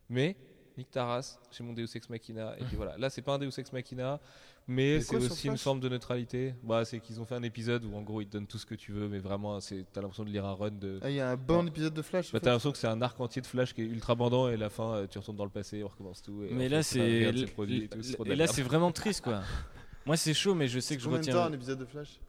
Mais, 0.10 0.36
nique 0.78 0.92
ta 0.92 1.06
race, 1.06 1.40
j'ai 1.52 1.64
mon 1.64 1.74
Deus 1.74 1.88
Ex 1.96 2.10
Machina. 2.10 2.56
Et 2.60 2.64
puis 2.64 2.76
voilà, 2.76 2.98
là, 2.98 3.10
c'est 3.10 3.22
pas 3.22 3.34
un 3.34 3.40
Deus 3.40 3.52
Ex 3.58 3.72
Machina, 3.72 4.20
mais 4.68 4.96
Mais 4.96 5.02
c'est 5.02 5.16
aussi 5.18 5.48
une 5.48 5.58
forme 5.58 5.80
de 5.80 5.90
neutralité. 5.90 6.56
Bah, 6.64 6.86
c'est 6.86 7.00
qu'ils 7.00 7.20
ont 7.20 7.26
fait 7.26 7.36
un 7.36 7.44
épisode 7.44 7.84
où 7.86 7.96
en 7.96 8.02
gros 8.02 8.22
ils 8.22 8.28
te 8.28 8.34
donnent 8.34 8.48
tout 8.48 8.58
ce 8.58 8.66
que 8.66 8.76
tu 8.76 8.92
veux, 8.92 9.08
mais 9.10 9.20
vraiment, 9.20 9.60
c'est- 9.60 9.86
t'as 9.92 10.02
l'impression 10.02 10.24
de 10.24 10.30
lire 10.30 10.46
un 10.46 10.54
run 10.54 10.72
de. 10.72 11.00
Ah, 11.02 11.10
Il 11.10 11.16
y 11.16 11.20
a 11.20 11.30
un 11.30 11.36
bon 11.36 11.68
épisode 11.68 11.94
de 11.94 12.02
Flash. 12.02 12.32
Bah, 12.32 12.40
t'as 12.40 12.52
l'impression 12.52 12.72
que 12.72 12.78
c'est 12.78 12.88
un 12.88 13.02
arc 13.02 13.20
entier 13.20 13.42
de 13.42 13.48
Flash 13.48 13.74
qui 13.74 13.82
est 13.82 13.86
ultra 13.86 14.16
bandant 14.16 14.50
et 14.50 14.54
à 14.54 14.58
la 14.58 14.70
fin 14.70 14.94
euh, 14.94 15.08
tu 15.08 15.18
retournes 15.20 15.38
dans 15.38 15.46
le 15.46 15.52
passé, 15.52 15.84
on 15.84 15.88
recommence 15.88 16.22
tout. 16.22 16.44
Et 16.44 16.54
Mais 16.54 16.70
là, 16.70 16.84
c'est. 16.84 17.00
et 17.00 17.90
Et 18.26 18.36
là, 18.36 18.48
c'est 18.48 18.64
vraiment 18.64 18.92
triste, 18.92 19.22
quoi. 19.24 19.42
Moi, 20.06 20.18
c'est 20.18 20.34
chaud, 20.34 20.54
mais 20.54 20.68
je 20.68 20.80
sais 20.80 20.96
que 20.96 21.02
je 21.02 21.08
Combien 21.08 21.22
de 21.22 21.26
temps 21.26 21.32
retiens 21.32 21.46
un 21.46 21.54
épisode 21.54 21.80
de 21.80 21.86
Flash? 21.86 22.20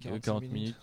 40, 0.00 0.42
minutes. 0.42 0.76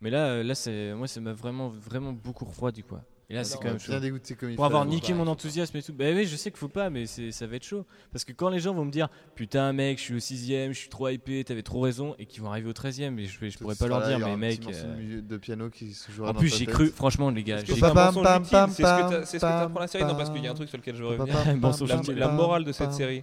Mais 0.00 0.10
là, 0.10 0.26
euh, 0.28 0.42
là 0.42 0.54
c'est 0.54 0.94
moi, 0.94 1.08
ça 1.08 1.20
m'a 1.20 1.32
vraiment, 1.32 1.68
vraiment 1.68 2.12
beaucoup 2.12 2.44
refroidi, 2.44 2.82
quoi. 2.82 3.02
Et 3.30 3.34
là, 3.34 3.44
c'est 3.44 3.56
On 3.56 3.60
quand 3.60 3.68
même 3.68 3.78
chaud. 3.78 3.92
bien 3.92 4.00
dégoûté 4.00 4.34
comme 4.36 4.48
il 4.48 4.56
Pour 4.56 4.64
avoir 4.64 4.84
fallait. 4.84 4.94
niqué 4.94 5.12
mon 5.12 5.26
enthousiasme 5.26 5.76
et 5.76 5.82
tout. 5.82 5.92
Bah 5.92 6.06
oui, 6.14 6.24
je 6.24 6.34
sais 6.34 6.50
qu'il 6.50 6.58
faut 6.58 6.68
pas, 6.68 6.88
mais 6.88 7.04
c'est- 7.04 7.30
ça 7.30 7.46
va 7.46 7.56
être 7.56 7.64
chaud. 7.64 7.84
Parce 8.10 8.24
que 8.24 8.32
quand 8.32 8.48
les 8.48 8.58
gens 8.58 8.72
vont 8.72 8.86
me 8.86 8.90
dire 8.90 9.08
Putain, 9.34 9.74
mec, 9.74 9.98
je 9.98 10.02
suis 10.04 10.14
au 10.14 10.18
6ème, 10.18 10.72
je 10.72 10.78
suis 10.78 10.88
trop 10.88 11.08
hypé, 11.10 11.44
t'avais 11.44 11.62
trop 11.62 11.80
raison, 11.80 12.14
et 12.18 12.24
qu'ils 12.24 12.42
vont 12.42 12.48
arriver 12.50 12.70
au 12.70 12.72
13ème, 12.72 13.18
et 13.18 13.26
je, 13.26 13.38
vais- 13.38 13.50
je 13.50 13.58
pourrais 13.58 13.74
pas 13.74 13.86
leur 13.86 14.00
dire, 14.00 14.16
il 14.16 14.20
y 14.20 14.22
aura 14.22 14.36
mais 14.38 14.46
un 14.46 14.48
mec. 14.50 14.60
euh, 14.72 15.20
de 15.20 15.36
piano 15.36 15.68
qui 15.68 15.92
se 15.92 16.10
jouera 16.10 16.30
En 16.30 16.32
dans 16.32 16.38
plus, 16.40 16.50
ta 16.50 16.56
j'ai 16.56 16.64
tête. 16.64 16.74
cru, 16.74 16.86
franchement, 16.88 17.28
les 17.30 17.42
gars, 17.44 17.56
Est-ce 17.56 17.66
que 17.66 17.74
j'ai 17.74 17.80
c'est 17.80 17.84
un 17.86 17.92
Pam, 17.94 18.06
mensonge 18.06 18.24
pam, 18.24 18.42
liquide 18.42 18.50
pam, 18.52 18.70
C'est 18.70 18.76
ce 18.76 18.88
que 18.88 19.10
t'as- 19.10 19.26
c'est 19.26 19.38
ce 19.38 19.44
que 19.44 19.50
pam, 19.50 19.60
t'apprends 19.66 19.80
la 19.80 19.86
série 19.88 20.04
Non, 20.04 20.14
parce 20.14 20.30
qu'il 20.30 20.42
y 20.42 20.46
a 20.46 20.50
un 20.50 20.54
truc 20.54 20.68
sur 20.70 20.78
lequel 20.78 20.96
je 20.96 21.02
veux 21.02 21.08
revenir. 21.08 21.34
pam, 21.34 22.16
La, 22.16 22.28
morale 22.28 22.64
de 22.64 22.72
cette 22.72 22.92
série, 22.94 23.22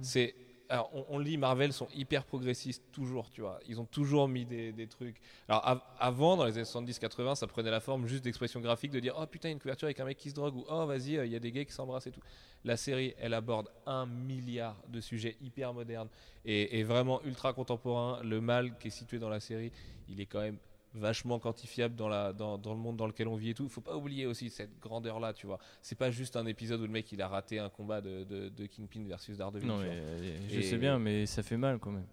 c'est. 0.00 0.32
Alors, 0.70 0.88
on, 1.08 1.18
lit, 1.18 1.36
Marvel 1.36 1.72
sont 1.72 1.88
hyper 1.92 2.24
progressistes, 2.24 2.84
toujours, 2.92 3.28
tu 3.28 3.40
vois. 3.40 3.58
Ils 3.66 3.80
ont 3.80 3.84
toujours 3.84 4.28
mis 4.28 4.44
des, 4.44 4.86
trucs. 4.86 5.20
Alors, 5.48 5.66
av- 5.66 5.82
avant, 5.98 6.36
dans 6.36 6.44
les 6.44 6.52
années 6.52 6.62
70-80, 6.62 7.34
ça 7.34 7.48
prenait 7.48 7.72
la 7.72 7.80
forme 7.80 8.06
juste 8.06 8.22
d'expression 8.22 8.60
graphique, 8.60 8.92
de 8.92 9.00
dire 9.00 9.16
Oh 9.20 9.26
putain, 9.26 9.50
une 9.50 9.58
couverture 9.58 9.86
avec 9.86 9.98
un 9.98 10.04
mec 10.04 10.16
qui 10.16 10.30
se 10.30 10.34
drogue, 10.36 10.54
ou 10.54 10.64
Oh 10.70 10.86
vas-y, 10.86 11.16
euh, 11.16 11.26
il 11.26 11.32
y 11.32 11.36
a 11.36 11.40
des 11.40 11.50
gays 11.50 11.66
qui 11.66 11.72
s'embrassent 11.72 12.06
et 12.06 12.12
tout. 12.12 12.22
La 12.64 12.76
série, 12.76 13.14
elle 13.18 13.34
aborde 13.34 13.68
un 13.84 14.06
milliard 14.06 14.76
de 14.88 15.00
sujets 15.00 15.36
hyper 15.40 15.74
modernes 15.74 16.08
et, 16.44 16.78
et 16.78 16.84
vraiment 16.84 17.20
ultra 17.24 17.52
contemporains. 17.52 18.22
Le 18.22 18.40
mal 18.40 18.78
qui 18.78 18.88
est 18.88 18.92
situé 18.92 19.18
dans 19.18 19.28
la 19.28 19.40
série, 19.40 19.72
il 20.08 20.20
est 20.20 20.26
quand 20.26 20.40
même 20.40 20.58
vachement 20.94 21.38
quantifiable 21.38 21.94
dans, 21.94 22.08
la, 22.08 22.32
dans, 22.32 22.58
dans 22.58 22.74
le 22.74 22.80
monde 22.80 22.96
dans 22.96 23.06
lequel 23.06 23.28
on 23.28 23.36
vit 23.36 23.50
et 23.50 23.54
tout. 23.54 23.68
Faut 23.68 23.80
pas 23.80 23.96
oublier 23.96 24.26
aussi 24.26 24.50
cette 24.50 24.78
grandeur-là, 24.80 25.32
tu 25.32 25.46
vois. 25.46 25.58
C'est 25.82 25.96
pas 25.98 26.10
juste 26.10 26.36
un 26.36 26.46
épisode 26.46 26.80
où 26.80 26.84
le 26.84 26.90
mec 26.90 27.10
il 27.12 27.22
a 27.22 27.28
raté 27.28 27.58
un 27.58 27.68
combat 27.68 28.00
de, 28.00 28.24
de, 28.24 28.48
de 28.48 28.66
Kingpin 28.66 29.04
versus 29.06 29.36
Daredevil. 29.36 29.66
Non, 29.68 29.78
mais 29.78 29.88
euh, 29.90 30.38
je 30.48 30.58
Et- 30.60 30.62
sais 30.62 30.78
bien, 30.78 30.98
mais 30.98 31.26
ça 31.26 31.42
fait 31.42 31.56
mal 31.56 31.78
quand 31.78 31.92
même. 31.92 32.06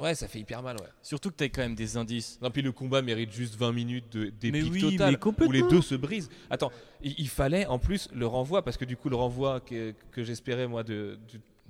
Ouais, 0.00 0.14
ça 0.14 0.28
fait 0.28 0.38
hyper 0.38 0.62
mal, 0.62 0.76
ouais. 0.80 0.86
Surtout 1.02 1.30
que 1.30 1.34
t'as 1.36 1.50
quand 1.50 1.60
même 1.60 1.74
des 1.74 1.98
indices. 1.98 2.38
Non, 2.40 2.50
puis 2.50 2.62
le 2.62 2.72
combat 2.72 3.02
mérite 3.02 3.32
juste 3.32 3.54
20 3.56 3.72
minutes 3.72 4.16
d'épique 4.16 4.72
oui, 4.72 4.80
totale 4.80 5.18
où 5.46 5.50
les 5.52 5.60
deux 5.60 5.82
se 5.82 5.94
brisent. 5.94 6.30
Attends, 6.48 6.72
il, 7.02 7.14
il 7.18 7.28
fallait 7.28 7.66
en 7.66 7.78
plus 7.78 8.08
le 8.14 8.26
renvoi 8.26 8.64
parce 8.64 8.78
que 8.78 8.86
du 8.86 8.96
coup 8.96 9.10
le 9.10 9.16
renvoi 9.16 9.60
que, 9.60 9.92
que 10.10 10.24
j'espérais 10.24 10.66
moi 10.66 10.84
de, 10.84 11.18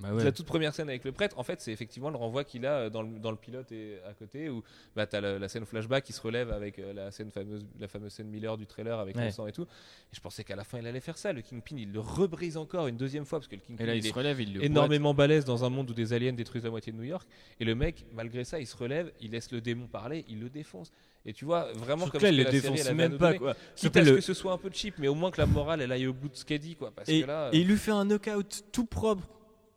Bah 0.03 0.25
la 0.25 0.33
toute 0.33 0.47
première 0.47 0.75
scène 0.75 0.89
avec 0.89 1.05
le 1.05 1.13
prêtre, 1.13 1.39
en 1.39 1.43
fait 1.43 1.61
c'est 1.61 1.73
effectivement 1.73 2.11
le 2.11 2.17
renvoi 2.17 2.45
qu'il 2.45 2.65
a 2.67 2.73
euh, 2.73 2.91
dans 2.91 3.03
le, 3.03 3.19
dans 3.19 3.31
le 3.31 3.37
pilote 3.37 3.71
et 3.73 3.99
à 4.09 4.15
côté 4.15 4.49
où 4.49 4.63
bah, 4.97 5.07
t'as 5.07 5.21
la, 5.21 5.39
la 5.39 5.49
scène 5.49 5.65
flashback 5.67 6.05
qui 6.05 6.13
se 6.13 6.21
relève 6.21 6.51
avec 6.53 6.79
euh, 6.79 6.93
la 6.93 7.11
scène 7.11 7.31
fameuse, 7.31 7.67
la 7.79 7.89
fameuse 7.89 8.13
scène 8.13 8.29
Miller 8.29 8.57
du 8.57 8.67
trailer 8.67 8.99
avec 8.99 9.17
Ouais. 9.17 9.27
le 9.27 9.31
sang 9.31 9.47
et 9.47 9.53
tout. 9.53 9.63
Et 9.65 10.17
je 10.17 10.21
pensais 10.21 10.43
qu'à 10.45 10.57
la 10.57 10.65
fin 10.65 10.79
il 10.79 10.87
allait 10.87 11.01
faire 11.01 11.19
ça. 11.19 11.33
Le 11.33 11.43
Kingpin 11.43 11.77
il 11.79 11.93
le 11.93 12.01
rebrise 12.01 12.57
encore 12.57 12.87
une 12.87 12.97
deuxième 12.97 13.25
fois 13.25 13.39
parce 13.41 13.49
que 13.49 13.57
le 13.57 13.61
Kingpin 13.63 13.85
Et 13.85 13.87
là, 13.87 13.95
il 13.95 13.99
il 13.99 14.07
est 14.07 14.11
se 14.11 14.15
relève, 14.15 14.41
il 14.41 14.53
boite. 14.55 14.65
énormément 14.65 15.13
balèze 15.15 15.45
dans 15.45 15.65
un 15.65 15.69
monde 15.71 15.91
où 15.91 15.95
des 15.95 16.13
aliens 16.13 16.33
détruisent 16.33 16.65
la 16.65 16.71
moitié 16.71 16.93
de 16.93 16.97
New 16.99 17.05
York. 17.05 17.29
Et 17.61 17.65
le 17.65 17.75
mec, 17.75 18.07
malgré 18.15 18.45
ça, 18.45 18.59
il 18.61 18.67
se 18.67 18.77
relève, 18.77 19.13
il 19.21 19.33
laisse 19.33 19.51
le 19.53 19.61
démon 19.61 19.87
parler, 19.87 20.25
il 20.29 20.41
le 20.41 20.49
défonce. 20.49 20.91
Et 21.27 21.35
tu 21.35 21.45
vois, 21.45 21.71
vraiment 21.75 22.05
Surtout 22.07 22.19
comme 22.19 22.31
défonce 22.31 22.81
elle 22.81 22.89
avait 22.89 22.91
à 22.91 22.95
même 22.95 23.19
pas, 23.19 23.35
quoi. 23.35 23.55
Quitte 23.77 23.95
à 23.99 24.03
le- 24.03 24.15
que 24.17 24.21
ce 24.23 24.33
soit 24.33 24.53
un 24.53 24.59
peu 24.59 24.71
cheap, 24.73 24.95
mais 24.99 25.09
au 25.09 25.15
moins 25.15 25.31
que 25.31 25.39
la 25.39 25.47
morale, 25.47 25.83
elle 25.83 25.93
aille 25.93 26.07
au 26.07 26.15
bout 26.15 26.31
de 26.31 26.35
ce 26.37 26.47
qu'elle 26.47 26.61
dit, 26.61 26.77
quoi. 26.77 26.91
Parce 26.97 27.11
Et, 27.11 27.21
que 27.21 27.27
là, 27.27 27.51
et 27.53 27.59
il 27.59 27.67
lui 27.67 27.77
fait 27.77 27.91
un 27.91 28.07
knockout 28.07 28.65
tout 28.73 28.87
propre, 28.87 29.29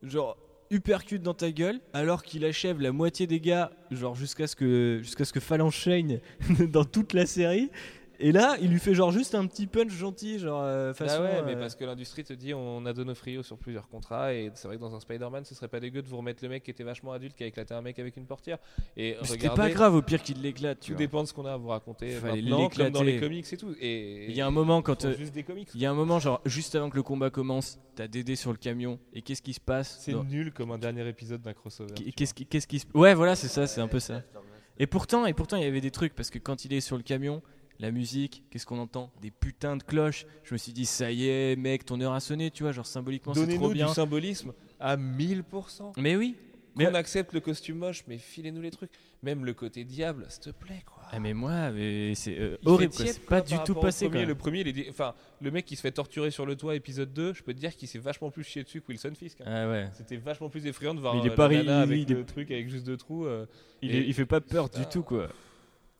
genre 0.04 0.38
uppercut 0.72 1.20
dans 1.20 1.34
ta 1.34 1.52
gueule, 1.52 1.80
alors 1.94 2.24
qu'il 2.24 2.46
achève 2.46 2.82
la 2.82 2.92
moitié 2.92 3.28
des 3.28 3.40
gars, 3.40 3.72
genre 3.92 4.16
jusqu'à 4.16 4.48
ce 4.48 4.56
que 4.56 5.00
jusqu'à 5.02 5.26
ce 5.26 5.34
que 5.34 5.40
Phalanx 5.40 5.76
Shane 5.76 6.20
dans 6.72 6.86
toute 6.86 7.14
la 7.14 7.26
série. 7.26 7.70
Et 8.20 8.32
là, 8.32 8.58
il 8.62 8.70
lui 8.70 8.80
fait 8.80 8.94
genre 8.94 9.12
juste 9.12 9.34
un 9.36 9.46
petit 9.48 9.66
punch 9.68 9.90
gentil, 9.92 10.38
genre 10.40 10.62
euh, 10.64 10.90
Bah 10.90 10.94
façon. 10.94 11.24
ouais, 11.24 11.42
mais 11.46 11.56
euh, 11.56 11.60
parce 11.60 11.76
que 11.76 11.84
l'industrie 11.84 12.24
te 12.24 12.32
dit 12.34 12.54
on 12.54 12.86
a 12.86 12.94
Donofrio 12.94 13.42
sur 13.44 13.58
plusieurs 13.58 13.88
contrats 13.90 14.34
et 14.34 14.52
c'est 14.54 14.68
vrai 14.68 14.78
que 14.78 14.82
dans 14.82 14.96
un 14.96 15.00
Spider-Man 15.00 15.46
ce 15.46 15.56
serait 15.56 15.68
pas 15.68 15.80
dégueu 15.80 16.02
de 16.04 16.08
vous 16.08 16.18
remettre 16.18 16.44
le 16.44 16.50
mec 16.50 16.64
qui 16.64 16.70
était 16.72 16.84
vachement 16.84 17.12
adulte 17.12 17.36
qui 17.36 17.44
a 17.44 17.48
éclaté 17.48 17.74
un 17.74 17.82
mec 17.82 17.98
avec 17.98 18.16
une 18.16 18.28
portière 18.28 18.60
et 18.96 19.18
mais 19.22 19.28
regardez 19.30 19.62
pas 19.62 19.70
grave 19.72 19.96
au 19.96 20.02
pire 20.04 20.22
qu'il 20.22 20.42
l'éclate. 20.42 20.80
tout 20.80 20.90
vois. 20.90 20.98
dépend 20.98 21.24
de 21.24 21.28
ce 21.28 21.34
qu'on 21.34 21.46
a 21.46 21.54
à 21.54 21.58
vous 21.58 21.70
raconter 21.70 22.12
Fallait 22.12 22.42
comme 22.42 22.90
dans 22.92 23.02
les 23.02 23.14
l'éclater. 23.14 23.20
comics 23.20 23.54
et 23.54 23.58
tout 23.58 23.76
et 23.82 24.26
Il 24.30 24.36
y 24.36 24.42
a 24.42 24.48
un 24.48 24.52
moment 24.52 24.82
quand 24.84 25.06
euh, 25.06 25.18
juste 25.18 25.34
des 25.34 25.44
comics 25.44 25.70
il 25.74 25.82
y 25.82 25.86
a 25.86 25.92
un 25.92 25.96
moment 25.96 26.20
genre 26.20 26.40
juste 26.46 26.76
avant 26.76 26.90
que 26.92 26.96
le 26.98 27.04
combat 27.04 27.30
commence, 27.32 27.80
t'as 27.96 28.08
Dédé 28.08 28.36
sur 28.36 28.52
le 28.52 28.58
camion 28.58 29.00
et 29.14 29.22
qu'est-ce 29.24 29.42
qui 29.42 29.54
se 29.54 29.60
passe 29.60 29.98
c'est 30.02 30.12
dans- 30.12 30.24
nul 30.24 30.54
comme 30.54 30.72
un 30.72 30.78
dernier 30.78 31.08
épisode 31.08 31.42
d'un 31.42 31.54
crossover 31.54 31.94
Qu'est-ce 32.16 32.34
qui, 32.36 32.46
qu'est-ce 32.46 32.68
qui 32.68 32.80
se... 32.80 32.86
Ouais, 32.94 33.16
voilà, 33.16 33.36
c'est 33.36 33.48
ça, 33.48 33.66
c'est 33.66 33.82
un 33.82 33.88
peu 33.88 34.00
ça. 34.00 34.22
Et 34.78 34.88
pourtant, 34.88 35.26
et 35.26 35.34
pourtant, 35.34 35.58
il 35.58 35.64
y 35.64 35.68
avait 35.68 35.82
des 35.82 35.92
trucs 35.92 36.14
parce 36.16 36.30
que 36.30 36.40
quand 36.40 36.66
il 36.66 36.74
est 36.74 36.82
sur 36.82 36.98
le 36.98 37.04
camion, 37.04 37.42
la 37.80 37.92
musique, 37.92 38.44
qu'est-ce 38.50 38.66
qu'on 38.66 38.80
entend 38.80 39.12
Des 39.22 39.32
putains 39.32 39.76
de 39.78 39.84
cloches. 39.84 40.26
Je 40.44 40.54
me 40.54 40.58
suis 40.58 40.72
dit, 40.74 40.86
ça 40.86 41.12
y 41.12 41.28
est, 41.28 41.56
mec, 41.56 41.86
ton 41.86 42.00
heure 42.02 42.14
a 42.14 42.20
sonné, 42.20 42.52
tu 42.52 42.64
vois, 42.64 42.72
genre 42.72 42.86
symboliquement, 42.86 43.34
c'est 43.34 43.56
trop 43.56 43.70
bien. 43.72 43.88
du 43.88 43.94
symbolisme 43.94 44.54
à 44.80 44.96
1000%. 44.98 45.94
Mais 45.98 46.16
oui. 46.16 46.36
Mais, 46.76 46.86
Qu'on 46.88 46.96
accepte 46.96 47.34
le 47.34 47.40
costume 47.40 47.78
moche, 47.78 48.04
mais 48.08 48.18
filez-nous 48.18 48.62
les 48.62 48.72
trucs. 48.72 48.90
Même 49.22 49.46
le 49.46 49.54
côté 49.54 49.84
diable, 49.84 50.26
s'il 50.30 50.42
te 50.42 50.50
plaît, 50.50 50.82
quoi. 50.88 51.04
ah, 51.12 51.20
mais 51.20 51.36
moi, 51.36 51.70
mais 51.72 52.16
c'est 52.16 52.36
euh, 52.40 52.58
Il 52.64 52.68
horrible, 52.68 52.92
c'est 52.94 53.20
pas 53.26 53.42
du 53.42 53.56
tout 53.64 53.76
passé. 53.76 54.10
Premier, 54.10 54.26
le 54.26 54.34
premier, 54.34 54.86
enfin, 54.90 55.14
le 55.40 55.52
mec 55.52 55.66
qui 55.66 55.76
se 55.76 55.82
fait 55.82 55.92
torturer 55.92 56.32
sur 56.32 56.48
le 56.48 56.56
toit, 56.56 56.76
épisode 56.76 57.14
2, 57.14 57.36
je 57.36 57.44
peux 57.44 57.54
te 57.54 57.60
dire 57.60 57.76
qu'il 57.76 57.88
s'est 57.88 58.00
vachement 58.00 58.32
plus 58.32 58.44
chié 58.44 58.64
dessus 58.64 58.82
que 58.82 58.88
Wilson 58.90 59.14
Fisk. 59.16 59.42
hein. 59.42 59.46
Ah 59.48 59.70
ouais. 59.70 59.88
C'était 59.94 60.18
vachement 60.18 60.50
plus 60.50 60.66
effrayant 60.66 60.96
de 60.96 61.00
voir 61.00 61.14
Mais 61.14 61.22
il 61.22 61.28
est 61.28 61.40
euh, 61.40 61.48
la 61.48 61.58
nana 61.64 61.82
avec 61.82 62.02
il 62.02 62.12
est- 62.12 62.16
le 62.16 62.26
truc 62.26 62.50
avec 62.50 62.68
juste 62.68 62.86
deux 62.88 62.98
trous. 62.98 63.26
euh, 63.28 63.46
Il, 63.84 63.96
est- 63.96 64.08
il 64.08 64.14
fait 64.16 64.26
pas 64.26 64.42
peur 64.42 64.68
du 64.68 64.84
tout, 64.88 65.04
quoi. 65.04 65.30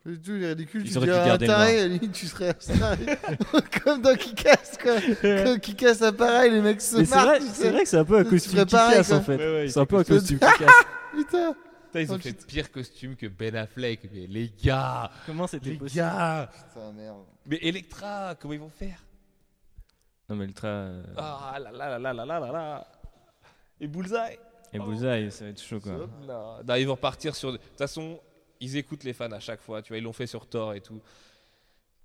Le 0.06 0.18
tout, 0.20 0.32
il 0.32 0.42
est 0.44 0.48
ridicule. 0.48 0.82
Ils 0.84 0.90
tu 0.92 0.98
auraient 0.98 1.06
dirais 1.06 1.18
pu 1.18 1.22
un 1.24 1.26
garder 1.28 1.46
le 1.46 1.52
taré, 1.52 1.78
à 1.78 1.82
la 1.82 1.88
limite, 1.88 2.12
tu 2.12 2.26
serais 2.26 2.54
comme 3.84 4.02
dans 4.02 4.14
Kick-Ass, 4.14 4.76
quoi. 4.82 4.96
Comme 5.44 5.58
Kick-Ass, 5.60 5.98
ça 5.98 6.12
pareil, 6.12 6.50
les 6.50 6.60
mecs 6.60 6.80
se 6.82 6.96
Mais 6.98 7.04
c'est 7.06 7.14
marrent. 7.14 7.26
vrai, 7.26 7.38
tu 7.40 7.46
c'est 7.46 7.52
sais. 7.54 7.70
vrai 7.70 7.82
que 7.84 7.88
c'est 7.88 7.96
un 7.96 8.04
peu 8.04 8.18
un 8.18 8.24
Tu 8.24 8.30
costume 8.30 8.52
ferais 8.52 8.66
quoi. 8.66 9.16
en 9.16 9.22
fait. 9.22 9.36
Ouais, 9.36 9.54
ouais, 9.62 9.68
c'est 9.68 9.80
un 9.80 9.86
peu 9.86 9.96
un 9.96 10.04
costume- 10.04 10.38
casse. 10.38 10.58
Putain. 11.16 11.54
Putain, 11.86 12.00
ils 12.00 12.12
ont 12.12 12.18
fait 12.18 12.46
pire 12.46 12.70
costume 12.72 13.16
que 13.16 13.26
Ben 13.28 13.56
Affleck. 13.56 14.00
Mais 14.12 14.26
les 14.26 14.52
gars, 14.62 15.10
Comment 15.26 15.46
c'était 15.46 15.70
les 15.70 15.76
possible 15.76 16.00
gars. 16.02 16.50
Putain, 16.74 16.92
merde. 16.92 17.22
Mais 17.46 17.58
Electra, 17.62 18.34
comment 18.38 18.52
ils 18.52 18.60
vont 18.60 18.68
faire? 18.68 18.98
Non, 20.28 20.36
mais 20.36 20.44
Ultra 20.44 20.68
euh, 20.68 21.02
Ah 21.16 21.56
là 21.62 21.70
là 21.70 21.98
là 21.98 21.98
là 21.98 22.12
là 22.12 22.24
là 22.24 22.40
là 22.40 22.52
là. 22.52 22.86
Et 23.80 23.86
Bullseye 23.86 24.38
et 24.72 24.78
Bullseye, 24.78 25.30
ça 25.30 25.44
va 25.44 25.50
être 25.50 25.62
chaud, 25.62 25.78
quoi. 25.80 25.92
Non, 25.92 26.58
non, 26.66 26.74
ils 26.74 26.86
vont 26.86 26.94
repartir 26.94 27.34
sur. 27.36 27.52
De 27.52 27.58
toute 27.58 27.78
façon, 27.78 28.18
ils 28.60 28.76
écoutent 28.76 29.04
les 29.04 29.12
fans 29.12 29.30
à 29.32 29.40
chaque 29.40 29.60
fois. 29.60 29.82
Tu 29.82 29.88
vois, 29.92 29.98
ils 29.98 30.04
l'ont 30.04 30.12
fait 30.12 30.26
sur 30.26 30.46
Thor 30.46 30.74
et 30.74 30.80
tout. 30.80 31.00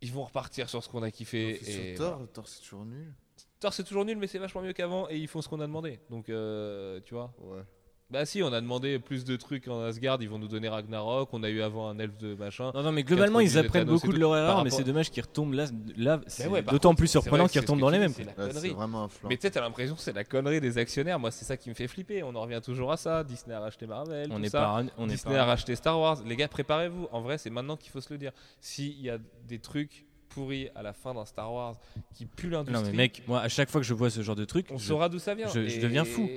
Ils 0.01 0.11
vont 0.11 0.23
repartir 0.23 0.69
sur 0.69 0.83
ce 0.83 0.89
qu'on 0.89 1.03
a 1.03 1.11
kiffé. 1.11 1.59
Et 1.69 1.95
Sur 1.95 2.05
Thor, 2.05 2.27
Thor 2.33 2.47
c'est 2.47 2.61
toujours 2.61 2.85
nul. 2.85 3.13
Thor, 3.59 3.73
c'est 3.73 3.83
toujours 3.83 4.05
nul, 4.05 4.17
mais 4.17 4.27
c'est 4.27 4.39
vachement 4.39 4.61
mieux 4.61 4.73
qu'avant. 4.73 5.09
Et 5.09 5.17
ils 5.17 5.27
font 5.27 5.41
ce 5.41 5.49
qu'on 5.49 5.59
a 5.59 5.67
demandé. 5.67 5.99
Donc, 6.09 6.29
euh, 6.29 7.01
tu 7.03 7.13
vois. 7.13 7.33
Ouais. 7.39 7.63
Bah 8.11 8.25
si, 8.25 8.41
on 8.41 8.51
a 8.51 8.59
demandé 8.59 8.97
plus 8.97 9.23
de 9.23 9.35
trucs 9.35 9.67
en 9.67 9.81
Asgard. 9.81 10.17
Ils 10.21 10.29
vont 10.29 10.39
nous 10.39 10.47
donner 10.47 10.67
Ragnarok. 10.67 11.29
On 11.31 11.43
a 11.43 11.49
eu 11.49 11.61
avant 11.61 11.89
un 11.89 11.99
elfe 11.99 12.17
de 12.17 12.33
machin. 12.33 12.71
Non, 12.73 12.81
non, 12.81 12.91
mais 12.91 13.03
globalement, 13.03 13.39
ils 13.39 13.53
98 13.53 13.67
apprennent 13.67 13.87
beaucoup 13.87 14.11
de 14.11 14.17
leur 14.17 14.35
erreur, 14.35 14.63
mais 14.63 14.71
c'est 14.71 14.83
dommage 14.83 15.11
qu'ils 15.11 15.21
retombent 15.21 15.53
là. 15.53 15.65
là 15.95 16.19
c'est 16.25 16.47
ouais, 16.47 16.63
d'autant 16.63 16.89
contre, 16.89 16.99
plus 16.99 17.07
surprenant 17.07 17.47
qu'ils 17.47 17.61
retombent 17.61 17.79
dans 17.79 17.91
les 17.91 17.99
mêmes. 17.99 18.13
C'est 18.13 18.69
vraiment 18.69 19.03
un 19.03 19.09
flanc. 19.09 19.29
Mais 19.29 19.37
peut-être 19.37 19.53
t'as 19.53 19.61
l'impression 19.61 19.95
que 19.95 20.01
c'est 20.01 20.13
la 20.13 20.23
connerie 20.23 20.59
des 20.59 20.79
actionnaires. 20.79 21.19
Moi, 21.19 21.29
c'est 21.29 21.45
ça 21.45 21.55
qui 21.55 21.69
me 21.69 21.75
fait 21.75 21.87
flipper. 21.87 22.23
On 22.23 22.33
en 22.35 22.41
revient 22.41 22.61
toujours 22.63 22.91
à 22.91 22.97
ça. 22.97 23.23
Disney 23.23 23.55
a 23.55 23.59
racheté 23.59 23.85
Marvel. 23.85 24.29
On 24.31 24.37
tout 24.37 24.45
est 24.45 24.49
ça. 24.49 24.83
On 24.97 25.07
est 25.07 25.11
Disney 25.11 25.37
a 25.37 25.45
racheté 25.45 25.75
Star 25.75 25.99
Wars. 25.99 26.17
Les 26.25 26.35
gars, 26.35 26.47
préparez-vous. 26.47 27.09
En 27.11 27.21
vrai, 27.21 27.37
c'est 27.37 27.51
maintenant 27.51 27.77
qu'il 27.77 27.91
faut 27.91 28.01
se 28.01 28.11
le 28.11 28.17
dire. 28.17 28.31
S'il 28.59 28.99
y 28.99 29.11
a 29.11 29.19
des 29.47 29.59
trucs 29.59 30.05
pourris 30.29 30.69
à 30.75 30.81
la 30.83 30.93
fin 30.93 31.13
d'un 31.13 31.25
Star 31.25 31.51
Wars 31.53 31.75
qui 32.13 32.25
Non, 32.45 32.49
l'industrie, 32.59 32.91
mais 32.91 32.97
mec, 32.97 33.23
moi, 33.27 33.41
à 33.41 33.49
chaque 33.49 33.69
fois 33.69 33.81
que 33.81 33.87
je 33.87 33.93
vois 33.93 34.09
ce 34.09 34.21
genre 34.21 34.35
de 34.35 34.45
truc, 34.45 34.67
on 34.71 34.77
je- 34.77 34.85
saura 34.85 35.09
d'où 35.09 35.19
ça 35.19 35.33
vient. 35.35 35.47
je- 35.47 35.79
deviens 35.81 36.05
fou. 36.05 36.29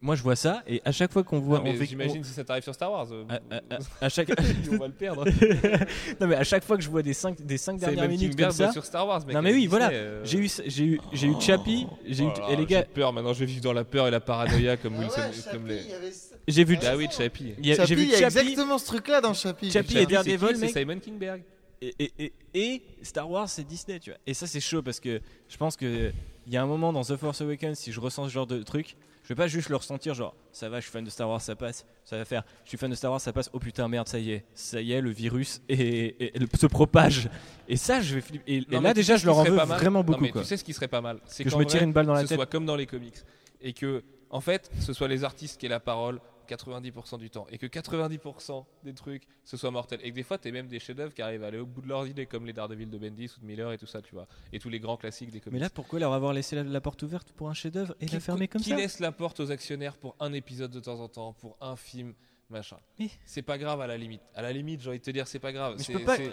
moi, 0.00 0.14
je 0.14 0.22
vois 0.22 0.36
ça, 0.36 0.62
et 0.66 0.80
à 0.84 0.92
chaque 0.92 1.12
fois 1.12 1.22
qu'on 1.22 1.38
voit. 1.40 1.60
mais 1.62 1.70
on 1.70 1.74
fait- 1.74 1.86
J'imagine 1.86 2.22
si 2.24 2.32
ça 2.32 2.44
t'arrive 2.44 2.62
sur 2.62 2.74
Star 2.74 2.90
Wars. 2.92 3.08
euh, 3.12 3.24
on- 3.28 3.52
à, 3.54 3.56
à- 3.76 4.06
à 4.06 4.08
chaque. 4.08 4.28
on 4.72 4.76
va 4.78 4.86
le 4.86 4.92
perdre. 4.92 5.24
non, 6.20 6.26
mais 6.28 6.36
à 6.36 6.44
chaque 6.44 6.64
fois 6.64 6.76
que 6.76 6.82
je 6.82 6.88
vois 6.88 7.02
des 7.02 7.12
5 7.12 7.40
des 7.42 7.58
cinq 7.58 7.78
dernières 7.78 8.08
minutes 8.08 8.36
comme 8.36 8.50
ça. 8.52 8.72
sur 8.72 8.84
Star 8.84 9.06
Wars. 9.06 9.24
mec, 9.26 9.34
Non, 9.34 9.42
mais 9.42 9.52
oui, 9.52 9.66
voilà. 9.66 9.90
euh, 9.90 10.22
J'ai 10.24 10.38
eu, 10.38 10.50
j'ai 10.66 10.84
eu, 10.84 11.00
j'ai 11.12 11.26
eu 11.26 11.34
Chappie, 11.40 11.86
j'ai 12.06 12.24
eu, 12.24 12.28
oh 12.36 12.50
et 12.50 12.56
les 12.56 12.66
gars, 12.66 12.82
peur 12.84 13.12
maintenant. 13.12 13.32
Je 13.34 13.40
vais 13.40 13.46
vivre 13.46 13.62
dans 13.62 13.72
la 13.72 13.84
peur 13.84 14.06
et 14.08 14.10
la 14.10 14.20
paranoïa 14.20 14.76
comme 14.76 14.94
Ah 14.96 15.00
Wilson. 15.00 15.20
ouais, 15.20 15.52
comme 15.52 15.66
les... 15.66 15.78
avait 15.92 16.12
j'ai 16.48 16.64
vu, 16.64 16.78
Ah 16.84 16.96
oui, 16.96 17.06
Chappie. 17.10 17.54
il 17.58 17.66
y 17.66 17.72
a- 17.72 17.74
j'ai 17.74 17.80
Chappie, 17.82 17.94
vu 17.94 18.02
il 18.02 18.08
y 18.10 18.14
a 18.14 18.18
Chappie, 18.30 18.38
exactement 18.48 18.78
ce 18.78 18.86
truc-là 18.86 19.20
dans 19.20 19.34
Chappie. 19.34 19.70
Chappie 19.70 19.98
et 19.98 20.00
c'est 20.00 20.06
qui? 20.06 20.38
Mec. 20.38 20.56
C'est 20.56 20.80
Simon 20.80 20.98
Kingberg. 20.98 21.42
Et, 21.82 21.94
et, 21.98 22.12
et, 22.18 22.32
et 22.54 22.82
Star 23.02 23.28
Wars, 23.30 23.48
c'est 23.48 23.64
Disney, 23.64 23.98
tu 23.98 24.10
vois. 24.10 24.18
Et 24.26 24.34
ça, 24.34 24.46
c'est 24.46 24.60
chaud 24.60 24.82
parce 24.82 25.00
que 25.00 25.20
je 25.48 25.56
pense 25.56 25.76
que 25.76 26.12
il 26.46 26.52
y 26.52 26.56
a 26.56 26.62
un 26.62 26.66
moment 26.66 26.92
dans 26.92 27.02
The 27.02 27.16
Force 27.16 27.40
Awakens, 27.40 27.78
si 27.78 27.92
je 27.92 28.00
ressens 28.00 28.28
ce 28.28 28.32
genre 28.32 28.46
de 28.46 28.62
truc, 28.62 28.96
je 29.22 29.28
vais 29.28 29.34
pas 29.36 29.46
juste 29.46 29.68
le 29.68 29.76
ressentir, 29.76 30.14
genre, 30.14 30.34
ça 30.50 30.68
va, 30.68 30.78
je 30.80 30.84
suis 30.84 30.92
fan 30.92 31.04
de 31.04 31.10
Star 31.10 31.28
Wars, 31.28 31.40
ça 31.40 31.54
passe, 31.54 31.86
ça 32.04 32.16
va 32.16 32.24
faire, 32.24 32.42
je 32.64 32.70
suis 32.70 32.78
fan 32.78 32.90
de 32.90 32.96
Star 32.96 33.12
Wars, 33.12 33.20
ça 33.20 33.32
passe, 33.32 33.50
oh 33.52 33.60
putain, 33.60 33.86
merde, 33.86 34.08
ça 34.08 34.18
y 34.18 34.32
est, 34.32 34.44
ça 34.54 34.80
y 34.80 34.92
est, 34.92 35.00
le 35.00 35.10
virus 35.10 35.60
et, 35.68 36.32
se 36.58 36.66
propage. 36.66 37.28
Et 37.68 37.76
ça, 37.76 38.00
je 38.00 38.16
vais 38.16 38.20
flipper. 38.20 38.52
Et, 38.52 38.66
Non, 38.70 38.80
là, 38.80 38.94
déjà, 38.94 39.16
je 39.16 39.26
leur 39.26 39.38
en 39.38 39.44
veux 39.44 39.56
vraiment 39.56 40.00
Non, 40.00 40.04
beaucoup, 40.04 40.20
mais 40.20 40.30
quoi. 40.30 40.42
Tu 40.42 40.48
sais 40.48 40.56
ce 40.56 40.64
qui 40.64 40.72
serait 40.72 40.88
pas 40.88 41.00
mal 41.00 41.20
C'est 41.26 41.44
Que 41.44 41.50
je 41.50 41.56
me 41.56 41.64
tire 41.64 41.82
une 41.82 41.92
balle 41.92 42.06
dans 42.06 42.14
la 42.14 42.22
ce 42.22 42.26
tête. 42.26 42.36
soit 42.38 42.46
comme 42.46 42.66
dans 42.66 42.76
les 42.76 42.86
comics 42.86 43.14
et 43.62 43.72
que 43.72 44.02
en 44.30 44.40
fait 44.40 44.70
ce 44.80 44.92
soit 44.92 45.08
les 45.08 45.22
artistes 45.22 45.60
qui 45.60 45.66
aient 45.66 45.70
la 45.70 45.80
parole 45.80 46.20
90% 46.56 47.18
du 47.18 47.30
temps 47.30 47.46
et 47.50 47.58
que 47.58 47.66
90% 47.66 48.64
des 48.84 48.94
trucs 48.94 49.24
ce 49.44 49.56
soit 49.56 49.70
mortel 49.70 50.00
et 50.02 50.10
que 50.10 50.14
des 50.14 50.22
fois 50.22 50.38
t'es 50.38 50.50
même 50.52 50.66
des 50.68 50.78
chefs-d'œuvre 50.78 51.14
qui 51.14 51.22
arrivent 51.22 51.44
à 51.44 51.48
aller 51.48 51.58
au 51.58 51.66
bout 51.66 51.80
de 51.82 51.88
leurs 51.88 52.06
idées 52.06 52.26
comme 52.26 52.46
les 52.46 52.52
Daredevil 52.52 52.88
de 52.90 52.98
Bendis 52.98 53.30
ou 53.36 53.40
de 53.40 53.46
Miller 53.46 53.72
et 53.72 53.78
tout 53.78 53.86
ça 53.86 54.02
tu 54.02 54.14
vois. 54.14 54.26
Et 54.52 54.58
tous 54.58 54.68
les 54.68 54.80
grands 54.80 54.96
classiques 54.96 55.30
des 55.30 55.40
comics. 55.40 55.54
Mais 55.54 55.60
là, 55.60 55.70
pourquoi 55.70 55.98
leur 55.98 56.12
avoir 56.12 56.32
laissé 56.32 56.56
la, 56.56 56.62
la 56.64 56.80
porte 56.80 57.02
ouverte 57.02 57.32
pour 57.32 57.48
un 57.48 57.54
chef-d'œuvre 57.54 57.94
et 58.00 58.06
qui, 58.06 58.14
la 58.14 58.20
fermer 58.20 58.48
comme 58.48 58.62
qui 58.62 58.70
ça 58.70 58.76
laisse 58.76 58.98
la 59.00 59.12
porte 59.12 59.40
aux 59.40 59.50
actionnaires 59.50 59.96
pour 59.96 60.16
un 60.20 60.32
épisode 60.32 60.70
de 60.70 60.80
temps 60.80 61.00
en 61.00 61.08
temps 61.08 61.32
pour 61.34 61.56
un 61.60 61.76
film 61.76 62.14
machin. 62.50 62.76
C'est 63.24 63.42
pas 63.42 63.56
grave 63.58 63.80
à 63.80 63.86
la 63.86 63.96
limite. 63.96 64.22
À 64.34 64.42
la 64.42 64.52
limite 64.52 64.80
j'ai 64.82 64.88
envie 64.90 64.98
de 64.98 65.04
te 65.04 65.10
dire 65.10 65.26
c'est 65.26 65.38
pas 65.38 65.52
grave. 65.52 65.76
Mais 65.78 65.84
je 65.84 65.92
peux 65.98 66.04
pas- 66.04 66.16
c'est- 66.16 66.32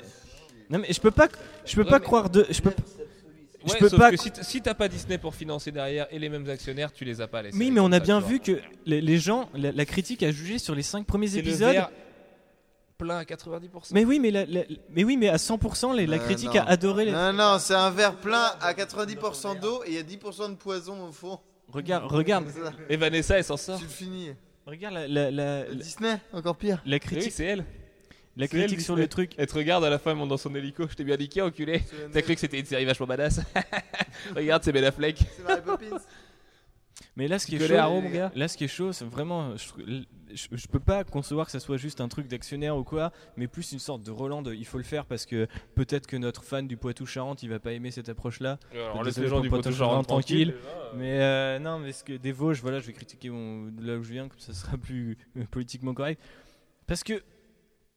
Non, 0.69 0.77
mais 0.80 0.91
je 0.93 0.99
peux 1.01 1.11
pas, 1.11 1.27
je 1.65 1.75
peux 1.75 1.81
Ouais, 1.83 1.89
pas 1.89 1.99
mais- 1.99 2.06
croire 2.06 2.30
de, 2.30 2.45
je 2.49 2.61
peux. 2.61 2.72
Je 3.65 3.71
Ouais, 3.73 3.79
peux 3.79 3.89
sauf 3.89 3.99
pas. 3.99 4.11
que 4.11 4.17
si 4.43 4.61
t'as 4.61 4.73
pas 4.73 4.88
Disney 4.88 5.17
pour 5.17 5.35
financer 5.35 5.71
derrière 5.71 6.07
et 6.11 6.19
les 6.19 6.29
mêmes 6.29 6.49
actionnaires, 6.49 6.91
tu 6.93 7.03
les 7.05 7.19
as 7.21 7.27
pas. 7.27 7.41
Les 7.41 7.53
Oui, 7.55 7.71
mais 7.71 7.79
on 7.81 7.91
a 7.91 7.99
bien 7.99 8.19
vu 8.19 8.39
que 8.39 8.59
les, 8.85 9.01
les 9.01 9.17
gens, 9.17 9.49
la, 9.53 9.71
la 9.71 9.85
critique 9.85 10.23
a 10.23 10.31
jugé 10.31 10.59
sur 10.59 10.75
les 10.75 10.83
5 10.83 11.05
premiers 11.05 11.27
C'est 11.27 11.41
le 11.41 11.47
épisodes. 11.49 11.71
verre 11.73 11.89
plein 12.97 13.17
à 13.17 13.23
90%. 13.23 13.91
Mais 13.93 14.03
oui, 14.05 14.19
mais, 14.19 14.29
la- 14.31 14.45
la- 14.45 14.63
mais 14.89 15.03
oui, 15.05 15.15
mais 15.17 15.29
à 15.29 15.38
100%, 15.38 15.93
les- 15.95 16.05
la 16.05 16.19
critique 16.19 16.53
non. 16.53 16.61
a 16.61 16.65
adoré 16.69 17.05
les. 17.05 17.11
Non, 17.11 17.31
non, 17.33 17.57
c'est 17.59 17.73
un 17.75 17.89
verre 17.91 18.15
plein 18.15 18.51
à 18.61 18.73
90% 18.73 19.55
d'eau 19.59 19.83
et 19.85 19.89
il 19.89 19.93
y 19.95 19.97
a 19.97 20.03
10% 20.03 20.49
de 20.49 20.55
poison 20.55 21.07
au 21.07 21.11
fond. 21.11 21.39
Regarde, 21.71 22.11
regarde. 22.11 22.45
Et 22.89 22.97
Vanessa, 22.97 23.38
elle 23.38 23.43
s'en 23.43 23.55
sort. 23.57 23.77
Tu 23.77 23.83
le 23.85 23.89
finis. 23.89 24.29
regarde 24.65 24.95
la, 24.95 25.07
la, 25.07 25.31
la, 25.31 25.63
la- 25.65 25.75
Disney, 25.75 26.17
encore 26.33 26.57
pire. 26.57 26.81
la 26.85 26.95
Oui, 26.95 26.99
critique, 26.99 27.31
c'est 27.31 27.45
elle. 27.45 27.63
La 28.38 28.48
critique 28.48 28.82
sur 28.82 28.95
le 28.95 29.08
truc. 29.08 29.32
Elle 29.38 29.48
te 29.48 29.56
regarde 29.56 29.83
à 29.83 29.90
la 29.90 29.99
fin, 29.99 30.14
monte 30.14 30.30
dans 30.30 30.38
son 30.38 30.53
hélico. 30.56 30.88
Je 30.90 30.95
t'ai 30.95 31.03
bien 31.03 31.17
niqué, 31.17 31.41
enculé. 31.41 31.82
T'as 32.11 32.22
cru 32.22 32.35
que 32.35 32.40
c'était 32.40 32.59
une 32.59 32.66
série 32.66 32.85
vachement 32.85 33.08
badass 33.08 33.41
Regarde, 34.35 34.64
c'est 34.64 34.72
Ben 34.72 34.83
Affleck. 34.83 35.17
C'est 35.35 35.43
Mary 35.43 35.61
Poppins. 35.61 35.98
Mais 37.16 37.27
là, 37.27 37.40
ce 37.40 37.48
qui 37.48 37.56
est 37.56 37.67
chaud, 37.67 37.75
Arrow, 37.75 38.01
mon 38.01 38.09
gars? 38.09 38.32
là, 38.35 38.48
ce 38.48 38.58
qui 38.58 38.66
est 38.66 38.69
chaud, 38.69 38.91
c'est 38.93 39.06
vraiment, 39.06 39.56
je, 39.58 40.03
je, 40.33 40.48
je 40.51 40.67
peux 40.67 40.80
pas 40.80 41.03
concevoir 41.03 41.45
que 41.45 41.51
ça 41.51 41.59
soit 41.59 41.77
juste 41.77 42.01
un 42.01 42.08
truc 42.08 42.27
d'actionnaire 42.27 42.77
ou 42.77 42.83
quoi, 42.83 43.11
mais 43.35 43.48
plus 43.48 43.72
une 43.72 43.80
sorte 43.80 44.03
de 44.03 44.11
Roland. 44.11 44.41
de, 44.41 44.53
il 44.53 44.66
faut 44.66 44.77
le 44.77 44.83
faire 44.83 45.06
parce 45.06 45.25
que 45.25 45.48
peut-être 45.75 46.08
que 46.08 46.17
notre 46.17 46.43
fan 46.43 46.67
du 46.67 46.77
Poitou-Charentes, 46.77 47.43
il 47.43 47.49
va 47.49 47.59
pas 47.59 47.72
aimer 47.74 47.91
cette 47.91 48.09
approche-là. 48.09 48.59
Alors, 48.74 49.03
Désolé 49.03 49.06
laisse 49.06 49.17
les 49.17 49.27
gens 49.27 49.40
du 49.41 49.49
rendre 49.49 50.06
tranquille. 50.06 50.53
tranquille. 50.53 50.98
Mais 50.98 51.22
euh, 51.22 51.59
non, 51.59 51.80
mais 51.80 51.91
ce 51.93 52.03
que 52.03 52.14
des 52.14 52.32
Vosges, 52.32 52.61
voilà, 52.61 52.80
je 52.80 52.88
vais 52.88 52.93
critiquer 52.93 53.30
mon, 53.30 53.67
de 53.67 53.85
là 53.85 53.98
où 53.98 54.03
je 54.03 54.11
viens, 54.11 54.27
comme 54.27 54.40
ça 54.40 54.53
sera 54.53 54.77
plus 54.77 55.17
euh, 55.38 55.43
politiquement 55.49 55.93
correct. 55.93 56.22
Parce 56.85 57.03
que 57.03 57.22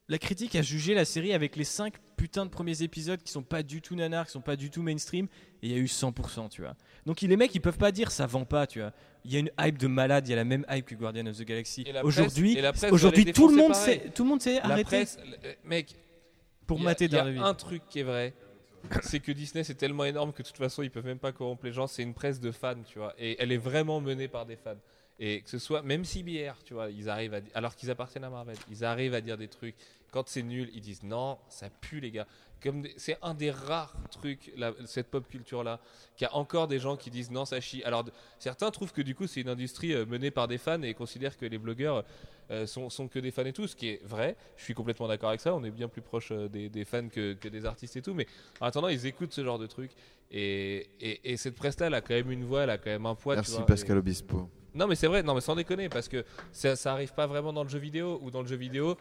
la 0.09 0.17
critique 0.17 0.55
a 0.55 0.61
jugé 0.61 0.93
la 0.93 1.05
série 1.05 1.33
avec 1.33 1.55
les 1.55 1.63
5 1.63 1.93
putains 2.17 2.45
de 2.45 2.49
premiers 2.49 2.81
épisodes 2.83 3.21
qui 3.21 3.31
sont 3.31 3.43
pas 3.43 3.63
du 3.63 3.81
tout 3.81 3.95
nanars, 3.95 4.25
qui 4.25 4.31
sont 4.33 4.41
pas 4.41 4.55
du 4.55 4.69
tout 4.69 4.81
mainstream, 4.81 5.27
et 5.61 5.67
il 5.67 5.71
y 5.71 5.75
a 5.75 5.77
eu 5.77 5.85
100%, 5.85 6.49
tu 6.49 6.61
vois. 6.61 6.75
Donc 7.05 7.21
les 7.21 7.37
mecs, 7.37 7.55
ils 7.55 7.61
peuvent 7.61 7.77
pas 7.77 7.91
dire 7.91 8.11
ça 8.11 8.25
vend 8.25 8.45
pas, 8.45 8.67
tu 8.67 8.79
vois. 8.79 8.91
Il 9.23 9.31
y 9.31 9.37
a 9.37 9.39
une 9.39 9.51
hype 9.59 9.77
de 9.77 9.87
malade, 9.87 10.27
il 10.27 10.31
y 10.31 10.33
a 10.33 10.37
la 10.37 10.43
même 10.43 10.65
hype 10.69 10.85
que 10.85 10.95
Guardian 10.95 11.25
of 11.27 11.37
the 11.37 11.43
Galaxy. 11.43 11.85
Aujourd'hui, 12.03 12.57
aujourd'hui 12.91 13.25
tout 13.31 13.47
le 13.47 13.55
monde 13.55 13.75
sait, 13.75 14.11
tout 14.13 14.23
le 14.23 14.29
monde 14.29 14.41
sait 14.41 14.59
arrêter 14.59 14.83
presse, 14.83 15.17
mec, 15.63 15.95
pour 16.67 16.79
y 16.79 16.81
a- 16.81 16.85
mater 16.85 17.05
il 17.05 17.13
y 17.13 17.17
a 17.17 17.45
un 17.45 17.53
truc 17.53 17.83
qui 17.89 17.99
est 17.99 18.03
vrai. 18.03 18.33
C'est 19.01 19.21
que 19.21 19.31
Disney 19.31 19.63
c'est 19.63 19.75
tellement 19.75 20.03
énorme 20.03 20.33
que 20.33 20.41
de 20.43 20.47
toute 20.47 20.57
façon 20.57 20.83
ils 20.83 20.91
peuvent 20.91 21.05
même 21.05 21.19
pas 21.19 21.31
corrompre 21.31 21.65
les 21.65 21.71
gens. 21.71 21.87
C'est 21.87 22.03
une 22.03 22.13
presse 22.13 22.41
de 22.41 22.51
fans, 22.51 22.75
tu 22.85 22.99
vois. 22.99 23.13
Et 23.17 23.41
elle 23.41 23.53
est 23.53 23.57
vraiment 23.57 24.01
menée 24.01 24.27
par 24.27 24.45
des 24.45 24.57
fans. 24.57 24.75
Et 25.19 25.41
que 25.41 25.49
ce 25.49 25.59
soit, 25.59 25.83
même 25.83 26.03
CBR, 26.05 26.63
tu 26.65 26.73
vois, 26.73 26.89
ils 26.89 27.07
arrivent 27.09 27.35
à 27.35 27.39
alors 27.53 27.75
qu'ils 27.75 27.91
appartiennent 27.91 28.23
à 28.23 28.29
Marvel, 28.29 28.57
ils 28.69 28.83
arrivent 28.83 29.13
à 29.13 29.21
dire 29.21 29.37
des 29.37 29.47
trucs. 29.47 29.75
Quand 30.11 30.27
c'est 30.27 30.43
nul, 30.43 30.69
ils 30.73 30.81
disent 30.81 31.03
non, 31.03 31.37
ça 31.49 31.69
pue 31.69 31.99
les 31.99 32.11
gars. 32.11 32.27
Comme 32.61 32.87
c'est 32.97 33.17
un 33.21 33.33
des 33.33 33.51
rares 33.51 33.95
trucs, 34.11 34.53
cette 34.85 35.09
pop 35.11 35.27
culture 35.27 35.63
là, 35.63 35.79
qu'il 36.15 36.25
y 36.25 36.29
a 36.29 36.35
encore 36.35 36.67
des 36.67 36.79
gens 36.79 36.95
qui 36.95 37.09
disent 37.09 37.29
non, 37.29 37.45
ça 37.45 37.59
chie. 37.59 37.83
Alors 37.83 38.05
certains 38.39 38.71
trouvent 38.71 38.93
que 38.93 39.01
du 39.01 39.15
coup 39.15 39.27
c'est 39.27 39.41
une 39.41 39.49
industrie 39.49 39.93
euh, 39.93 40.05
menée 40.05 40.31
par 40.31 40.47
des 40.47 40.57
fans 40.57 40.81
et 40.81 40.93
considèrent 40.93 41.35
que 41.37 41.45
les 41.45 41.57
blogueurs 41.57 42.05
euh, 42.51 42.65
sont, 42.65 42.89
sont 42.89 43.07
que 43.07 43.19
des 43.19 43.31
fans 43.31 43.45
et 43.45 43.53
tout, 43.53 43.67
ce 43.67 43.75
qui 43.75 43.89
est 43.89 44.01
vrai. 44.05 44.35
Je 44.57 44.63
suis 44.63 44.73
complètement 44.73 45.07
d'accord 45.07 45.29
avec 45.29 45.41
ça. 45.41 45.53
On 45.55 45.63
est 45.63 45.71
bien 45.71 45.89
plus 45.89 46.01
proche 46.01 46.29
euh, 46.31 46.47
des, 46.47 46.69
des 46.69 46.85
fans 46.85 47.09
que, 47.09 47.33
que 47.33 47.49
des 47.49 47.65
artistes 47.65 47.97
et 47.97 48.01
tout. 48.01 48.13
Mais 48.13 48.27
en 48.61 48.65
attendant, 48.67 48.87
ils 48.87 49.05
écoutent 49.05 49.33
ce 49.33 49.43
genre 49.43 49.59
de 49.59 49.67
trucs. 49.67 49.91
Et, 50.31 50.87
et, 51.01 51.31
et 51.33 51.37
cette 51.37 51.55
presse-là, 51.55 51.87
elle 51.87 51.93
a 51.93 52.01
quand 52.01 52.13
même 52.13 52.31
une 52.31 52.45
voix, 52.45 52.63
elle 52.63 52.69
a 52.69 52.77
quand 52.77 52.89
même 52.89 53.05
un 53.05 53.15
poids. 53.15 53.35
tu 53.35 53.39
Merci 53.39 53.55
vois, 53.57 53.65
Pascal 53.65 53.97
Obispo. 53.97 54.49
Non, 54.75 54.87
mais 54.87 54.95
c'est 54.95 55.07
vrai, 55.07 55.21
non, 55.23 55.35
mais 55.35 55.41
sans 55.41 55.55
déconner, 55.55 55.87
parce 55.89 56.07
que 56.07 56.25
ça, 56.51 56.75
ça 56.75 56.93
arrive 56.93 57.13
pas 57.13 57.27
vraiment 57.27 57.53
dans 57.53 57.63
le 57.63 57.69
jeu 57.69 57.77
vidéo. 57.79 58.19
Ou 58.23 58.31
dans 58.31 58.41
le 58.41 58.47
jeu 58.47 58.55
vidéo, 58.55 58.97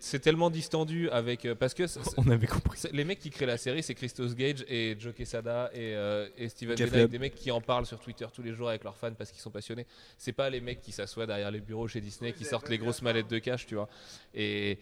c'est 0.00 0.18
tellement 0.18 0.50
distendu 0.50 1.08
avec. 1.10 1.44
euh, 1.44 1.54
parce 1.54 1.74
que 1.74 1.84
On 2.16 2.28
avait 2.30 2.46
compris. 2.46 2.78
c'est- 2.78 2.92
les 2.92 3.04
mecs 3.04 3.20
qui 3.20 3.30
créent 3.30 3.46
la 3.46 3.56
série, 3.56 3.82
c'est 3.82 3.94
Christos 3.94 4.34
Gage 4.34 4.64
et 4.68 4.96
Joe 4.98 5.14
Quesada 5.14 5.70
et, 5.74 5.94
euh, 5.94 6.28
et 6.36 6.48
Steven 6.48 6.76
Jeff 6.76 6.90
des 7.08 7.18
mecs 7.18 7.34
qui 7.34 7.50
en 7.50 7.60
parlent 7.60 7.86
sur 7.86 8.00
Twitter 8.00 8.26
tous 8.34 8.42
les 8.42 8.52
jours 8.52 8.68
avec 8.68 8.82
leurs 8.84 8.96
fans 8.96 9.12
parce 9.12 9.30
qu'ils 9.30 9.40
sont 9.40 9.50
passionnés. 9.50 9.86
C'est 10.18 10.32
pas 10.32 10.50
les 10.50 10.60
mecs 10.60 10.80
qui 10.80 10.92
s'assoient 10.92 11.26
derrière 11.26 11.50
les 11.50 11.60
bureaux 11.60 11.86
chez 11.88 12.00
Disney, 12.00 12.32
qui 12.32 12.44
sortent 12.44 12.68
les 12.68 12.78
grosses 12.78 13.02
mallettes 13.02 13.28
de 13.30 13.38
cash, 13.38 13.66
tu 13.66 13.74
vois. 13.76 13.88
Et 14.34 14.78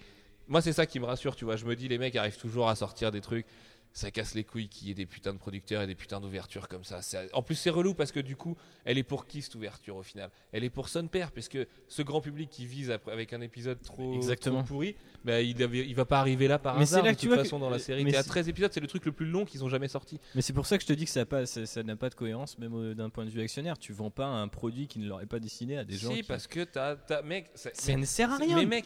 moi, 0.49 0.60
c'est 0.60 0.73
ça 0.73 0.86
qui 0.86 0.99
me 1.01 1.05
rassure, 1.05 1.36
tu 1.36 1.44
vois. 1.44 1.57
Je 1.57 1.65
me 1.65 1.77
dis, 1.77 1.86
les 1.86 1.99
mecs 1.99 2.17
arrivent 2.17 2.39
toujours 2.39 2.69
à 2.69 2.75
sortir 2.75 3.10
des 3.12 3.20
trucs. 3.20 3.47
Ça 3.93 4.12
casse 4.12 4.35
les 4.35 4.44
couilles 4.44 4.69
qu'il 4.69 4.86
y 4.86 4.91
ait 4.93 4.94
des 4.94 5.05
putains 5.05 5.33
de 5.33 5.39
producteurs 5.39 5.83
et 5.83 5.86
des 5.89 5.97
putains 5.97 6.20
d'ouvertures 6.20 6.69
comme 6.69 6.85
ça. 6.85 7.01
En 7.33 7.43
plus, 7.43 7.57
c'est 7.57 7.70
relou 7.70 7.93
parce 7.93 8.12
que 8.12 8.20
du 8.20 8.36
coup, 8.36 8.57
elle 8.85 8.99
est 8.99 9.02
pour 9.02 9.27
qui 9.27 9.43
cette 9.43 9.57
ouverture 9.57 9.97
au 9.97 10.02
final? 10.05 10.31
Elle 10.52 10.62
est 10.62 10.70
pour 10.70 10.89
son 10.89 11.09
père, 11.09 11.33
parce 11.33 11.49
que 11.49 11.67
ce 11.89 12.02
grand 12.02 12.20
public 12.20 12.49
qui 12.51 12.67
vise 12.67 12.93
après- 12.93 13.10
avec 13.12 13.33
un 13.33 13.41
épisode 13.41 13.83
trop, 13.83 14.15
Exactement. 14.15 14.60
trop 14.62 14.75
pourri, 14.75 14.94
bah, 15.25 15.41
il, 15.41 15.60
avait- 15.60 15.85
il 15.89 15.94
va 15.97 16.05
pas 16.05 16.20
arriver 16.20 16.47
là 16.47 16.60
par 16.60 16.77
Mais 16.77 16.83
hasard. 16.83 17.05
là 17.05 17.12
de 17.12 17.19
toute 17.19 17.35
façon, 17.35 17.57
que- 17.57 17.62
dans 17.62 17.69
la 17.70 17.81
série, 17.81 18.05
mais 18.05 18.12
t'es 18.12 18.19
à 18.19 18.23
c'est- 18.23 18.28
13 18.28 18.49
épisodes, 18.49 18.73
c'est 18.73 18.78
le 18.81 18.86
truc 18.86 19.05
le 19.07 19.12
plus 19.12 19.27
long 19.27 19.44
qu'ils 19.44 19.65
ont 19.65 19.69
jamais 19.69 19.89
sorti. 19.89 20.20
Mais 20.36 20.43
c'est 20.43 20.52
pour 20.52 20.67
ça 20.67 20.77
que 20.78 20.83
je 20.85 20.89
te 20.89 20.93
dis 20.93 21.05
que 21.05 21.10
ça 21.10 21.23
a 21.23 21.27
pas- 21.27 21.44
ça 21.47 21.67
ça 21.67 21.83
n'a 21.83 21.97
pas 21.97 22.10
de 22.10 22.15
cohérence, 22.15 22.59
même 22.59 22.75
euh, 22.75 22.94
d'un 22.94 23.10
point 23.10 23.25
de 23.25 23.31
vue 23.31 23.41
actionnaire. 23.43 23.77
Tu 23.77 23.93
vends 23.93 24.10
pas 24.10 24.27
un 24.27 24.47
produit 24.47 24.86
qui 24.86 25.01
ne 25.01 25.09
l'aurait 25.09 25.27
pas 25.27 25.41
dessiné 25.41 25.77
à 25.77 25.85
des 25.85 25.97
gens. 25.97 26.10
si, 26.10 26.19
qui- 26.19 26.23
parce 26.23 26.47
que 26.47 26.62
t'as, 26.62 26.94
t'as- 26.94 27.23
mec, 27.23 27.51
Ça 27.55 27.70
ne 27.97 28.05
sert 28.05 28.31
à 28.31 28.36
rien. 28.36 28.55
Mais 28.57 28.67
mec, 28.67 28.85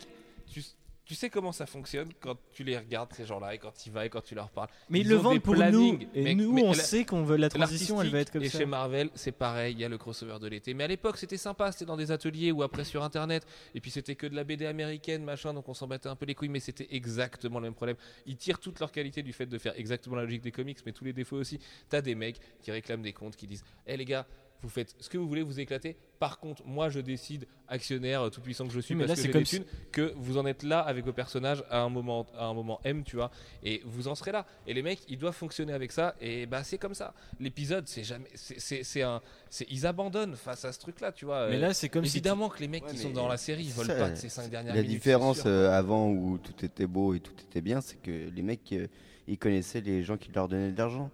tu, 0.50 0.62
tu 1.04 1.14
sais 1.14 1.28
comment 1.28 1.52
ça 1.52 1.66
fonctionne 1.66 2.08
quand 2.20 2.36
tu 2.52 2.64
les 2.64 2.78
regardes 2.78 3.12
ces 3.12 3.26
gens-là 3.26 3.54
et 3.54 3.58
quand 3.58 3.72
tu 3.72 3.90
y 3.90 3.92
vas 3.92 4.06
et 4.06 4.08
quand 4.08 4.22
tu 4.22 4.34
leur 4.34 4.48
parles? 4.50 4.68
Mais 4.88 5.00
ils 5.00 5.02
Ils 5.06 5.10
le 5.10 5.16
vendent 5.16 5.40
pour 5.40 5.54
nous. 5.54 5.98
Et 6.14 6.34
nous, 6.34 6.52
mais 6.52 6.62
on 6.62 6.68
la- 6.68 6.74
sait 6.74 7.04
qu'on 7.04 7.24
veut 7.24 7.36
la 7.36 7.50
transition, 7.50 8.00
elle 8.00 8.08
va 8.08 8.20
être 8.20 8.30
comme 8.32 8.42
et 8.42 8.48
ça. 8.48 8.58
chez 8.58 8.64
Marvel, 8.66 9.10
c'est 9.14 9.32
pareil, 9.32 9.74
il 9.74 9.80
y 9.80 9.84
a 9.84 9.88
le 9.88 9.98
crossover 9.98 10.38
de 10.40 10.46
l'été. 10.48 10.72
Mais 10.72 10.84
à 10.84 10.88
l'époque, 10.88 11.18
c'était 11.18 11.36
sympa, 11.36 11.70
c'était 11.72 11.84
dans 11.84 11.96
des 11.98 12.10
ateliers 12.10 12.52
ou 12.52 12.62
après 12.62 12.84
sur 12.84 13.02
internet. 13.04 13.46
Et 13.74 13.80
puis 13.80 13.90
c'était 13.90 14.14
que 14.14 14.26
de 14.26 14.34
la 14.34 14.44
BD 14.44 14.64
américaine, 14.66 15.24
machin, 15.24 15.52
donc 15.52 15.68
on 15.68 15.74
s'en 15.74 15.86
battait 15.86 16.08
un 16.08 16.16
peu 16.16 16.24
les 16.24 16.34
couilles, 16.34 16.48
mais 16.48 16.60
c'était 16.60 16.88
exactement 16.90 17.58
le 17.58 17.64
même 17.64 17.74
problème. 17.74 17.96
Ils 18.24 18.36
tirent 18.36 18.58
toute 18.58 18.80
leur 18.80 18.90
qualité 18.90 19.22
du 19.22 19.32
fait 19.34 19.46
de 19.46 19.58
faire 19.58 19.74
exactement 19.76 20.16
la 20.16 20.22
logique 20.24 20.42
des 20.42 20.52
comics, 20.52 20.78
mais 20.86 20.92
tous 20.92 21.04
les 21.04 21.12
défauts 21.12 21.36
aussi. 21.36 21.58
T'as 21.90 22.00
des 22.00 22.14
mecs 22.14 22.40
qui 22.62 22.70
réclament 22.70 23.02
des 23.02 23.12
comptes, 23.12 23.36
qui 23.36 23.46
disent 23.46 23.64
Hé 23.86 23.96
les 23.98 24.04
gars, 24.06 24.26
vous 24.64 24.70
faites 24.70 24.96
ce 24.98 25.08
que 25.08 25.18
vous 25.18 25.28
voulez, 25.28 25.42
vous 25.42 25.60
éclatez. 25.60 25.96
Par 26.18 26.38
contre, 26.38 26.64
moi 26.64 26.88
je 26.88 27.00
décide, 27.00 27.46
actionnaire 27.68 28.22
euh, 28.22 28.30
tout 28.30 28.40
puissant 28.40 28.66
que 28.66 28.72
je 28.72 28.80
suis, 28.80 28.94
Oui, 28.94 29.00
mais 29.02 29.06
parce 29.06 29.20
là, 29.20 29.26
que 29.28 29.32
c'est 29.32 29.58
j'ai 29.58 29.58
si- 29.58 29.64
que 29.92 30.12
vous 30.16 30.38
en 30.38 30.46
êtes 30.46 30.62
là 30.62 30.80
avec 30.80 31.04
vos 31.04 31.12
personnages 31.12 31.62
à 31.70 31.80
un 31.82 31.88
moment, 31.90 32.26
à 32.36 32.46
un 32.46 32.54
moment 32.54 32.80
M, 32.84 33.02
tu 33.04 33.16
vois, 33.16 33.30
et 33.62 33.82
vous 33.84 34.08
en 34.08 34.14
serez 34.14 34.32
là. 34.32 34.46
Et 34.66 34.72
les 34.74 34.82
mecs, 34.82 35.00
ils 35.08 35.18
doivent 35.18 35.34
fonctionner 35.34 35.72
avec 35.74 35.92
ça, 35.92 36.14
et 36.20 36.46
bah 36.46 36.64
c'est 36.64 36.78
comme 36.78 36.94
ça. 36.94 37.12
L'épisode, 37.40 37.86
c'est 37.88 38.04
jamais, 38.04 38.28
c'est- 38.34 38.58
c'est 38.58 38.82
c'est 38.84 39.02
un, 39.02 39.20
c'est 39.50 39.66
ils 39.70 39.86
abandonnent 39.86 40.36
face 40.36 40.64
à 40.64 40.72
ce 40.72 40.78
truc-là, 40.78 41.12
tu 41.12 41.24
vois. 41.26 41.48
Mais 41.48 41.58
là, 41.58 41.74
c'est 41.74 41.88
comme 41.90 42.04
si. 42.06 42.16
évidemment 42.16 42.48
que 42.48 42.60
les 42.60 42.68
mecs 42.68 42.84
Ouais, 42.84 42.90
qui 42.92 42.98
sont 42.98 43.10
dans 43.10 43.28
la 43.28 43.36
série, 43.36 43.64
ils 43.64 43.72
volent 43.72 43.88
ça, 43.88 43.94
pas 43.96 44.10
de 44.10 44.14
ces 44.16 44.28
cinq 44.30 44.48
dernières 44.50 44.74
La 44.74 44.80
minutes. 44.82 44.96
différence 44.96 45.36
c'est 45.36 45.42
sûr. 45.42 45.50
euh, 45.50 45.70
avant 45.78 46.10
où 46.10 46.38
tout 46.38 46.64
était 46.64 46.86
beau 46.86 47.12
et 47.14 47.20
tout 47.20 47.34
était 47.40 47.60
bien, 47.60 47.80
c'est 47.82 47.96
que 48.00 48.30
les 48.34 48.42
mecs, 48.42 48.72
euh, 48.72 48.86
ils 49.26 49.36
connaissaient 49.38 49.80
les 49.82 50.02
gens 50.02 50.16
qui 50.16 50.30
leur 50.32 50.48
donnaient 50.48 50.72
de 50.72 50.78
l'argent. 50.78 51.10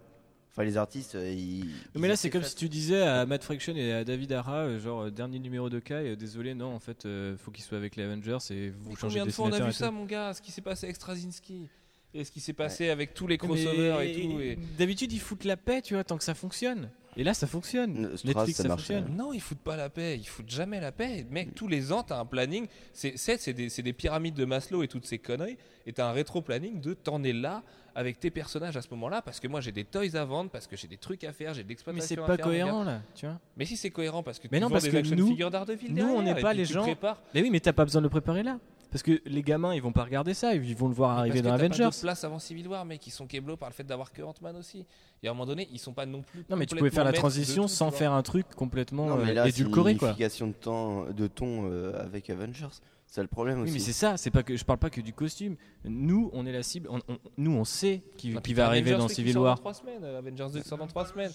Enfin, 0.51 0.63
les 0.63 0.75
artistes, 0.75 1.15
euh, 1.15 1.31
ils. 1.31 1.65
Mais 1.95 2.07
ils 2.07 2.09
là, 2.09 2.15
c'est 2.17 2.29
comme 2.29 2.43
si 2.43 2.55
tu 2.55 2.67
disais 2.67 3.01
à 3.01 3.25
Matt 3.25 3.43
Fraction 3.43 3.73
et 3.75 3.93
à 3.93 4.03
David 4.03 4.33
Ara, 4.33 4.57
euh, 4.65 4.79
genre, 4.79 5.03
euh, 5.03 5.09
dernier 5.09 5.39
numéro 5.39 5.69
de 5.69 5.79
Kai, 5.79 5.93
euh, 6.11 6.15
désolé, 6.17 6.53
non, 6.53 6.73
en 6.75 6.79
fait, 6.79 7.05
euh, 7.05 7.37
faut 7.37 7.51
qu'il 7.51 7.63
soit 7.63 7.77
avec 7.77 7.95
les 7.95 8.03
Avengers 8.03 8.37
et 8.49 8.69
vous 8.69 8.89
Mais 8.89 8.95
changez 8.95 9.19
combien 9.19 9.23
de 9.23 9.29
de 9.29 9.33
fois 9.33 9.47
on 9.47 9.51
a 9.53 9.65
vu 9.65 9.71
ça, 9.71 9.91
mon 9.91 10.03
gars 10.05 10.33
Ce 10.33 10.41
qui 10.41 10.51
s'est 10.51 10.61
passé 10.61 10.87
avec 10.87 10.97
Straczynski 10.97 11.67
et 12.13 12.25
ce 12.25 12.31
qui 12.31 12.41
s'est 12.41 12.51
passé 12.51 12.89
avec 12.89 13.13
tous 13.13 13.25
les 13.27 13.35
Mais- 13.35 13.37
crossovers 13.37 14.01
et 14.01 14.13
tout. 14.21 14.39
Et... 14.41 14.59
D'habitude, 14.77 15.13
ils 15.13 15.19
foutent 15.21 15.45
la 15.45 15.55
paix, 15.55 15.81
tu 15.81 15.93
vois, 15.93 16.03
tant 16.03 16.17
que 16.17 16.23
ça 16.25 16.33
fonctionne. 16.33 16.89
Et 17.17 17.23
là, 17.23 17.33
ça 17.33 17.47
fonctionne. 17.47 18.05
Strass, 18.17 18.25
Netflix, 18.25 18.57
ça 18.57 18.63
ça, 18.63 18.69
marche, 18.69 18.87
fonctionne. 18.87 19.15
Non, 19.15 19.33
ils 19.33 19.41
foutent 19.41 19.59
pas 19.59 19.75
la 19.75 19.89
paix, 19.89 20.17
ils 20.17 20.27
foutent 20.27 20.49
jamais 20.49 20.79
la 20.79 20.91
paix. 20.91 21.25
Mec, 21.29 21.55
tous 21.55 21.67
les 21.67 21.91
ans, 21.91 22.03
t'as 22.03 22.19
un 22.19 22.25
planning. 22.25 22.67
C'est 22.93 23.53
des, 23.53 23.67
des 23.69 23.93
pyramides 23.93 24.33
de 24.35 24.45
Maslow 24.45 24.83
et 24.83 24.87
toutes 24.87 25.05
ces 25.05 25.19
conneries. 25.19 25.57
Et 25.85 25.93
t'as 25.93 26.07
un 26.09 26.11
rétro-planning 26.11 26.79
de 26.81 26.93
t'en 26.93 27.23
es 27.23 27.33
là 27.33 27.63
avec 27.95 28.19
tes 28.19 28.29
personnages 28.31 28.77
à 28.77 28.81
ce 28.81 28.87
moment-là. 28.91 29.21
Parce 29.21 29.39
que 29.39 29.47
moi, 29.47 29.61
j'ai 29.61 29.71
des 29.71 29.83
toys 29.83 30.15
à 30.15 30.25
vendre, 30.25 30.49
parce 30.49 30.67
que 30.67 30.75
j'ai 30.77 30.87
des 30.87 30.97
trucs 30.97 31.23
à 31.23 31.33
faire, 31.33 31.53
j'ai 31.53 31.63
de 31.63 31.67
Mais 31.67 31.73
l'exploitation 31.73 32.07
c'est 32.15 32.21
à 32.21 32.25
pas 32.25 32.35
faire, 32.35 32.45
cohérent, 32.45 32.83
là, 32.83 33.01
tu 33.15 33.25
vois. 33.25 33.39
Mais 33.57 33.65
si 33.65 33.77
c'est 33.77 33.89
cohérent, 33.91 34.23
parce 34.23 34.39
que 34.39 34.47
Mais 34.51 34.57
tu 34.57 34.61
non, 34.61 34.67
vends 34.67 34.73
parce 34.73 34.83
des 34.85 34.91
que 34.91 34.97
action 34.97 35.15
nous- 35.15 35.27
figures 35.27 35.51
d'Ardeville 35.51 35.89
nous, 35.89 35.95
derrière, 35.95 36.15
on 36.15 36.21
n'est 36.21 36.35
pas 36.41 36.53
les 36.53 36.65
gens- 36.65 36.83
prépares. 36.83 37.21
Mais 37.33 37.41
oui, 37.41 37.49
mais 37.51 37.59
t'as 37.59 37.73
pas 37.73 37.85
besoin 37.85 38.01
de 38.01 38.05
le 38.05 38.09
préparer 38.09 38.43
là. 38.43 38.57
Parce 38.89 39.03
que 39.03 39.21
les 39.25 39.41
gamins, 39.41 39.73
ils 39.73 39.81
vont 39.81 39.93
pas 39.93 40.03
regarder 40.03 40.33
ça, 40.33 40.53
ils 40.53 40.75
vont 40.75 40.89
le 40.89 40.93
voir 40.93 41.11
Parce 41.11 41.19
arriver 41.21 41.39
que 41.39 41.43
dans 41.45 41.51
t'as 41.51 41.57
pas 41.59 41.63
Avengers. 41.63 41.89
de 41.95 42.01
place 42.01 42.23
avant 42.25 42.39
Civil 42.39 42.67
War, 42.67 42.83
mec. 42.83 43.07
Ils 43.07 43.11
sont 43.11 43.25
keblo 43.25 43.55
par 43.55 43.69
le 43.69 43.73
fait 43.73 43.85
d'avoir 43.85 44.11
que 44.11 44.21
Ant-Man 44.21 44.57
aussi. 44.57 44.85
Et 45.23 45.27
à 45.29 45.31
un 45.31 45.33
moment 45.33 45.45
donné, 45.45 45.69
ils 45.71 45.79
sont 45.79 45.93
pas 45.93 46.05
non 46.05 46.21
plus. 46.21 46.43
Non, 46.49 46.57
mais 46.57 46.65
tu 46.65 46.75
pouvais 46.75 46.89
faire 46.89 47.05
la 47.05 47.13
transition 47.13 47.63
tout, 47.63 47.67
sans 47.69 47.89
faire 47.91 48.11
un 48.11 48.21
truc 48.21 48.45
complètement 48.53 49.05
Non, 49.05 49.15
mais 49.15 49.31
euh, 49.31 49.33
là, 49.33 49.43
c'est 49.45 49.49
une 49.51 49.67
édulcoré, 49.67 49.95
quoi. 49.95 50.11
de, 50.11 50.51
temps, 50.51 51.05
de 51.05 51.27
ton 51.27 51.69
euh, 51.71 52.03
avec 52.03 52.29
Avengers. 52.29 52.67
C'est 53.13 53.21
le 53.21 53.27
problème 53.27 53.57
Oui, 53.57 53.63
aussi. 53.65 53.73
mais 53.73 53.79
c'est 53.79 53.91
ça, 53.91 54.15
c'est 54.15 54.31
pas 54.31 54.41
que 54.41 54.55
je 54.55 54.63
parle 54.63 54.79
pas 54.79 54.89
que 54.89 55.01
du 55.01 55.11
costume. 55.11 55.57
Nous, 55.83 56.29
on 56.31 56.45
est 56.45 56.51
la 56.53 56.63
cible, 56.63 56.87
on- 56.89 57.01
on- 57.09 57.17
nous, 57.37 57.51
on 57.51 57.65
sait 57.65 58.01
qui, 58.15 58.29
Ah, 58.31 58.35
qui 58.37 58.41
puis 58.41 58.53
va 58.53 58.67
arriver 58.67 58.91
Avengers 58.91 59.01
dans 59.01 59.07
2 59.07 59.09
qui 59.09 59.15
Civil 59.15 59.37
War. 59.37 59.55
Dans 59.55 59.59
3 59.59 59.73
semaines. 59.73 60.01
euh, 60.03 60.19
Avengers 60.19 60.47
2 60.53 60.61
qui 60.61 60.67
sort 60.69 60.77
dans 60.77 60.87
3 60.87 61.05
semaines. 61.05 61.31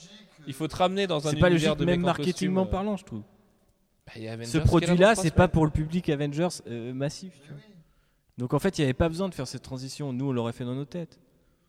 Il 0.46 0.54
faut 0.54 0.66
te 0.68 0.74
ramener 0.76 1.06
dans 1.06 1.18
un 1.28 1.30
C'est 1.32 1.36
pas 1.36 1.50
univers 1.50 1.72
logique, 1.74 1.80
de 1.80 1.84
même 1.84 2.02
costume, 2.02 2.24
marketingement 2.24 2.62
euh, 2.62 2.64
parlant, 2.64 2.96
je 2.96 3.04
trouve. 3.04 3.22
bah, 4.06 4.12
Ce 4.44 4.56
produit-là, 4.56 5.14
c'est 5.16 5.30
pas 5.34 5.48
pour 5.48 5.66
le 5.66 5.70
public 5.70 6.08
Avengers 6.08 6.48
euh, 6.66 6.94
massif. 6.94 7.34
tu 7.44 7.50
vois. 7.52 7.60
Donc 8.38 8.54
en 8.54 8.58
fait, 8.58 8.78
il 8.78 8.80
n'y 8.80 8.84
avait 8.86 8.94
pas 8.94 9.10
besoin 9.10 9.28
de 9.28 9.34
faire 9.34 9.46
cette 9.46 9.62
transition. 9.62 10.14
Nous, 10.14 10.28
on 10.30 10.32
l'aurait 10.32 10.52
fait 10.54 10.64
dans 10.64 10.74
nos 10.74 10.84
têtes. 10.86 11.20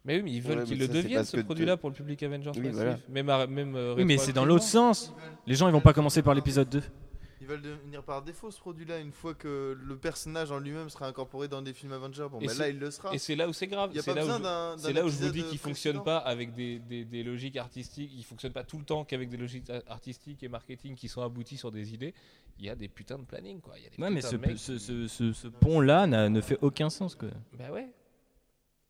Mais 0.06 0.16
oui, 0.18 0.22
mais 0.24 0.32
ils 0.32 0.42
veulent 0.42 0.60
Ouais, 0.60 0.64
qu'il 0.64 0.80
le 0.80 0.88
devienne 0.88 1.26
ce 1.26 1.36
produit-là 1.36 1.76
pour 1.76 1.90
le 1.90 1.96
public 1.96 2.24
Avengers 2.24 2.52
Oui, 2.56 2.62
massif. 2.62 2.76
voilà. 2.76 2.98
Même, 3.10 3.30
à- 3.30 3.46
même 3.46 3.76
euh, 3.76 3.94
Oui, 3.98 4.06
mais 4.06 4.18
c'est 4.18 4.32
dans 4.32 4.46
l'autre 4.46 4.64
sens. 4.64 5.14
Les 5.46 5.56
gens, 5.56 5.68
ils 5.68 5.74
vont 5.74 5.82
pas 5.82 5.92
commencer 5.92 6.22
par 6.22 6.34
l'épisode 6.34 6.70
2. 6.70 6.82
Ils 7.48 7.52
Il 7.54 7.62
va 7.62 7.70
le 7.70 7.76
devenir 7.78 8.04
par 8.04 8.22
défaut 8.24 8.52
ce 8.52 8.60
produit-là 8.60 9.00
une 9.00 9.14
fois 9.14 9.34
que 9.34 9.78
le 9.82 9.96
personnage 9.98 10.52
en 10.52 10.60
lui-même 10.60 10.90
sera 10.90 11.08
incorporé 11.08 11.48
dans 11.48 11.62
des 11.62 11.74
films 11.74 11.94
Avengers. 11.94 12.28
Bon, 12.30 12.40
Et 12.42 12.48
bah 12.48 12.52
c'est- 12.54 12.60
là 12.60 12.70
il 12.70 12.78
le 12.80 12.92
sera. 12.92 13.14
Et 13.14 13.18
c'est 13.18 13.36
là 13.38 13.48
où 13.48 13.54
c'est 13.54 13.68
grave. 13.68 13.90
Il 13.92 13.94
n'y 13.94 14.00
a 14.00 14.02
C'est 14.02 14.12
pas 14.12 14.16
là 14.18 14.24
où 14.24 14.28
besoin 14.28 14.38
je- 14.40 14.44
d'un. 14.44 14.76
d'un 14.76 14.78
C'est 14.84 14.94
là 14.94 15.06
où 15.06 15.10
je 15.10 15.16
vous 15.18 15.30
dis 15.32 15.44
qu'il 15.44 15.58
fonctionne 15.58 16.04
pas 16.04 16.18
avec 16.18 16.54
des, 16.56 16.80
des, 16.80 17.06
des 17.06 17.24
logiques 17.24 17.56
artistiques, 17.58 18.12
il 18.14 18.24
fonctionne 18.26 18.52
pas 18.52 18.64
tout 18.66 18.78
le 18.78 18.84
temps 18.84 19.06
qu'avec 19.06 19.30
des 19.30 19.38
logiques 19.38 19.72
artistiques 19.88 20.44
et 20.44 20.50
marketing 20.50 20.96
qui 20.96 21.08
sont 21.08 21.22
aboutis 21.22 21.58
sur 21.58 21.72
des 21.72 21.94
idées. 21.94 22.14
Il 22.60 22.66
y 22.66 22.70
a 22.70 22.76
des 22.76 22.88
putains 22.90 23.18
de 23.20 23.24
planning 23.24 23.62
quoi. 23.62 23.76
Il 23.78 23.84
y 23.84 23.88
a 23.88 23.90
des 23.92 24.02
Ouais, 24.02 24.10
mais 24.10 24.22
ce, 24.22 24.38
ce, 24.58 24.78
ce, 24.78 25.08
ce- 25.08 25.32
ce 25.34 25.48
pont-là 25.48 26.06
n'a- 26.08 26.28
ne 26.28 26.42
fait 26.42 26.58
aucun 26.62 26.90
sens, 26.90 27.16
quoi. 27.16 27.30
Bah 27.58 27.72
ouais. 27.72 27.88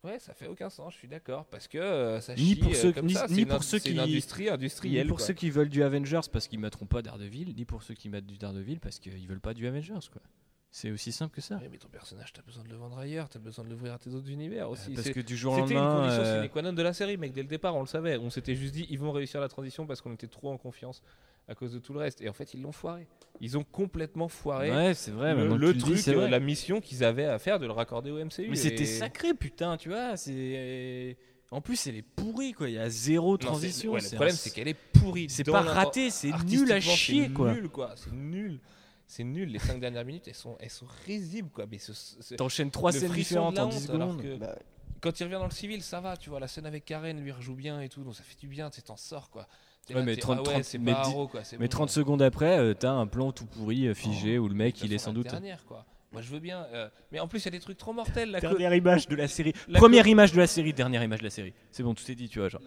Ouais, 0.03 0.19
ça 0.19 0.33
fait 0.33 0.47
aucun 0.47 0.69
sens, 0.69 0.93
je 0.93 0.99
suis 0.99 1.07
d'accord. 1.07 1.45
Parce 1.47 1.67
que 1.67 1.77
euh, 1.77 2.21
ça 2.21 2.35
Ni 2.35 2.49
chie 2.53 2.55
pour 2.57 2.71
euh, 2.71 2.75
ceux- 2.75 2.93
comme 2.93 3.07
ni- 3.07 3.13
ça. 3.13 3.27
pour 3.47 3.63
ceux 3.63 3.79
qui- 3.79 3.97
industrie 3.99 4.43
Ni 4.45 4.49
industrielle. 4.49 5.07
pour 5.07 5.17
quoi. 5.17 5.25
ceux 5.25 5.33
qui 5.33 5.49
veulent 5.49 5.69
du 5.69 5.83
Avengers 5.83 6.21
parce 6.31 6.47
qu'ils 6.47 6.59
mettront 6.59 6.85
pas 6.85 7.01
Daredevil, 7.01 7.53
ni 7.55 7.65
pour 7.65 7.83
ceux 7.83 7.93
qui 7.95 8.07
mettent 8.09 8.27
du 8.27 8.37
Daredevil 8.37 8.79
parce 8.79 8.99
qu'ils 8.99 9.27
veulent 9.27 9.39
pas 9.41 9.53
du 9.53 9.65
Avengers, 9.67 10.07
quoi. 10.11 10.21
C'est 10.69 10.91
aussi 10.91 11.11
simple 11.11 11.33
que 11.33 11.41
ça. 11.41 11.55
Ouais, 11.57 11.69
mais 11.71 11.77
ton 11.77 11.87
personnage, 11.87 12.31
t'as 12.33 12.41
besoin 12.43 12.63
de 12.63 12.69
le 12.69 12.75
vendre 12.75 12.97
ailleurs, 12.99 13.29
t'as 13.29 13.39
besoin 13.39 13.65
de 13.65 13.69
l'ouvrir 13.71 13.93
à 13.93 13.97
tes 13.97 14.11
autres 14.11 14.29
univers 14.29 14.69
aussi. 14.69 14.93
Parce 14.93 15.09
que 15.09 15.21
du 15.21 15.35
jour 15.35 15.53
au 15.53 15.61
C'était 15.61 15.73
une 15.73 15.79
lendemain, 15.79 16.01
condition 16.03 16.21
euh, 16.23 16.41
sine 16.43 16.49
qua 16.51 16.61
non 16.61 16.73
de 16.73 16.81
la 16.83 16.93
série, 16.93 17.17
mec. 17.17 17.33
Dès 17.33 17.41
le 17.41 17.47
départ, 17.47 17.75
on 17.75 17.79
le 17.81 17.87
savait. 17.87 18.17
On 18.17 18.29
s'était 18.29 18.53
juste 18.53 18.73
dit, 18.73 18.85
ils 18.89 18.99
vont 18.99 19.11
réussir 19.11 19.39
la 19.41 19.47
transition 19.47 19.87
parce 19.87 20.01
qu'on 20.01 20.13
était 20.13 20.27
trop 20.27 20.51
en 20.51 20.57
confiance 20.57 21.01
à 21.47 21.55
cause 21.55 21.73
de 21.73 21.79
tout 21.79 21.93
le 21.93 21.99
reste. 21.99 22.21
Et 22.21 22.29
en 22.29 22.33
fait, 22.33 22.53
ils 22.53 22.61
l'ont 22.61 22.71
foiré. 22.71 23.07
Ils 23.39 23.57
ont 23.57 23.63
complètement 23.63 24.27
foiré 24.27 24.71
ouais, 24.71 24.93
c'est 24.93 25.11
vrai. 25.11 25.35
le, 25.35 25.55
le 25.57 25.73
dis, 25.73 25.79
truc, 25.79 25.97
c'est 25.97 26.13
vrai. 26.13 26.29
la 26.29 26.39
mission 26.39 26.81
qu'ils 26.81 27.03
avaient 27.03 27.25
à 27.25 27.39
faire 27.39 27.59
de 27.59 27.65
le 27.65 27.71
raccorder 27.71 28.11
au 28.11 28.17
MCU. 28.23 28.47
Mais 28.49 28.55
c'était 28.55 28.85
sacré, 28.85 29.33
putain, 29.33 29.77
tu 29.77 29.89
vois. 29.89 30.17
C'est 30.17 31.17
en 31.51 31.61
plus, 31.61 31.87
elle 31.87 31.95
est 31.95 32.01
pourrie, 32.01 32.51
quoi. 32.51 32.67
Il 32.69 32.75
y 32.75 32.77
a 32.77 32.89
zéro 32.89 33.31
Non, 33.33 33.37
c'est- 33.39 33.45
transition. 33.45 33.91
ouais, 33.93 34.01
le 34.01 34.05
c'est 34.05 34.15
problème, 34.17 34.33
un- 34.33 34.37
c'est 34.37 34.49
qu'elle 34.49 34.67
est 34.67 34.73
pourrie. 34.93 35.27
c'est 35.29 35.45
pas 35.45 35.61
raté, 35.61 36.09
c'est 36.09 36.31
nul 36.45 36.69
à 36.71 36.79
chier, 36.81 37.27
c'est 37.27 37.33
quoi. 37.33 37.53
Nul, 37.53 37.69
quoi. 37.69 37.93
C'est 37.95 38.11
nul. 38.11 38.59
C'est 39.07 39.23
nul. 39.23 39.47
Les 39.49 39.59
5 39.59 39.79
dernières 39.79 40.03
minutes, 40.03 40.27
elles 40.27 40.33
sont, 40.35 40.57
elles 40.59 40.69
sont 40.69 40.87
risibles, 41.05 41.49
quoi. 41.49 41.65
Mais 41.71 41.77
ce- 41.77 41.93
ce- 41.93 42.35
T'enchaînes 42.35 42.71
trois 42.71 42.91
le 42.91 42.99
scènes 42.99 43.09
frisson 43.11 43.29
différentes 43.51 43.59
en 43.59 43.67
10 43.69 43.85
honte, 43.89 43.95
alors 43.95 44.11
secondes. 44.11 44.21
que- 44.23 44.35
Bah, 44.35 44.59
quand 44.99 45.17
il 45.17 45.23
revient 45.23 45.35
dans 45.35 45.45
le 45.45 45.51
civil, 45.51 45.81
ça 45.81 46.01
va, 46.01 46.17
tu 46.17 46.29
vois. 46.29 46.41
La 46.41 46.49
scène 46.49 46.65
avec 46.65 46.83
Karen 46.83 47.17
lui 47.21 47.31
rejoue 47.31 47.55
bien 47.55 47.79
et 47.79 47.87
tout, 47.87 48.03
donc 48.03 48.15
ça 48.15 48.23
fait 48.23 48.37
du 48.37 48.47
bien, 48.49 48.69
tu 48.69 48.77
sais, 48.77 48.81
t'en 48.81 48.97
sors, 48.97 49.29
quoi. 49.29 49.47
Ouais, 49.95 50.03
mais 50.03 50.15
t'es, 50.15 50.21
30, 50.21 50.37
ah 50.39 50.41
ouais, 50.47 50.53
30, 50.55 50.63
c'est 50.63 50.77
mais 50.77 50.93
pas 50.93 51.03
dix- 51.03 51.09
haro, 51.11 51.27
quoi. 51.27 51.43
c'est 51.43 51.57
Mais 51.59 51.67
bon, 51.67 51.71
30 51.71 51.89
ouais. 51.89 51.93
secondes 51.93 52.21
après, 52.21 52.59
euh, 52.59 52.73
t'as 52.73 52.91
un 52.91 53.07
plan 53.07 53.31
tout 53.31 53.45
pourri, 53.45 53.87
euh, 53.87 53.93
figé, 53.93 54.37
Oh, 54.37 54.43
où 54.43 54.47
le 54.49 54.55
mec, 54.55 54.81
il 54.83 54.91
est 54.93 54.97
sans 54.97 55.13
doute. 55.13 55.27
Dernière, 55.27 55.63
quoi. 55.65 55.85
Moi, 56.13 56.21
je 56.21 56.29
veux 56.31 56.39
bien. 56.39 56.65
euh, 56.73 56.87
Mais 57.11 57.19
en 57.19 57.27
plus, 57.27 57.39
il 57.39 57.45
y 57.45 57.47
a 57.49 57.51
des 57.51 57.59
trucs 57.59 57.77
trop 57.77 57.91
mortels. 57.91 58.31
La 58.31 58.39
co- 58.39 58.47
Dernière 58.47 58.73
image 58.73 59.09
de 59.09 59.15
la 59.17 59.27
série. 59.27 59.51
la 59.67 59.77
Première 59.77 60.07
image 60.07 60.31
de 60.31 60.37
la 60.37 60.47
série, 60.47 60.71
dernière 60.71 61.03
image 61.03 61.19
de 61.19 61.25
la 61.25 61.29
série. 61.29 61.53
C'est 61.71 61.83
bon, 61.83 61.93
tout 61.93 62.09
est 62.09 62.15
dit, 62.15 62.29
tu 62.29 62.39
vois. 62.39 62.47
Genre. 62.47 62.61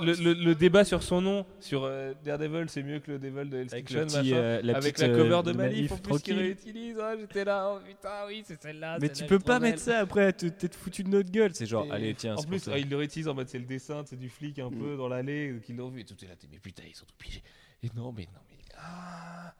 le, 0.00 0.14
le- 0.14 0.32
le 0.32 0.54
débat 0.54 0.84
sur 0.84 1.02
son 1.02 1.20
nom, 1.20 1.44
sur 1.60 1.84
euh, 1.84 2.14
Daredevil, 2.24 2.70
c'est 2.70 2.82
mieux 2.82 2.98
que 3.00 3.12
le 3.12 3.18
Devil 3.18 3.50
de 3.50 3.58
Hell's 3.58 3.72
Avec, 3.74 3.84
Kitchen, 3.86 4.00
le 4.00 4.06
petit, 4.06 4.16
machin. 4.16 4.36
euh, 4.36 4.60
la 4.62 4.76
avec 4.78 4.94
petite, 4.94 5.06
la 5.06 5.14
cover 5.16 5.34
euh, 5.34 5.42
de 5.42 5.52
Malif, 5.52 5.92
en 5.92 5.96
plus 5.96 6.02
qu'il 6.02 6.08
tranquille. 6.34 6.38
réutilise. 6.38 6.96
Ah, 6.98 7.14
J'étais 7.20 7.44
là, 7.44 7.74
oh 7.76 7.78
putain, 7.86 8.10
oui, 8.26 8.42
c'est 8.46 8.60
celle-là. 8.62 8.96
Mais 9.02 9.10
tu 9.10 9.24
peux 9.26 9.38
pas 9.38 9.60
mettre 9.60 9.80
ça 9.80 9.98
après, 9.98 10.32
te- 10.32 10.46
t'es 10.46 10.68
foutu 10.68 11.04
de 11.04 11.08
notre 11.10 11.30
gueule. 11.30 11.50
C'est 11.54 11.66
genre, 11.66 11.84
Et 11.84 11.90
allez, 11.90 12.14
tiens, 12.14 12.34
En 12.34 12.36
c'est 12.38 12.44
pour 12.44 12.50
plus, 12.52 12.58
ça. 12.60 12.70
ah, 12.74 12.78
ils 12.78 12.88
le 12.88 12.96
réutilisent 12.96 13.28
en 13.28 13.34
mode 13.34 13.48
c'est 13.50 13.58
le 13.58 13.66
dessin, 13.66 14.02
c'est 14.06 14.18
du 14.18 14.30
flic 14.30 14.58
un 14.60 14.70
Mm. 14.70 14.78
peu 14.78 14.96
dans 14.96 15.08
l'allée, 15.08 15.50
euh, 15.50 15.58
qu'ils 15.60 15.76
l'ont 15.76 15.90
vu 15.90 16.00
et 16.00 16.04
tout 16.04 16.16
est 16.24 16.28
là. 16.28 16.34
t'es, 16.36 16.48
Mais 16.50 16.58
putain, 16.58 16.84
ils 16.88 16.94
sont 16.94 17.04
tout 17.04 17.14
piégés. 17.18 17.42
Et 17.82 17.88
non, 17.94 18.12
mais 18.16 18.22
non, 18.32 18.40
mais. 18.50 18.56
Ah. 18.78 19.52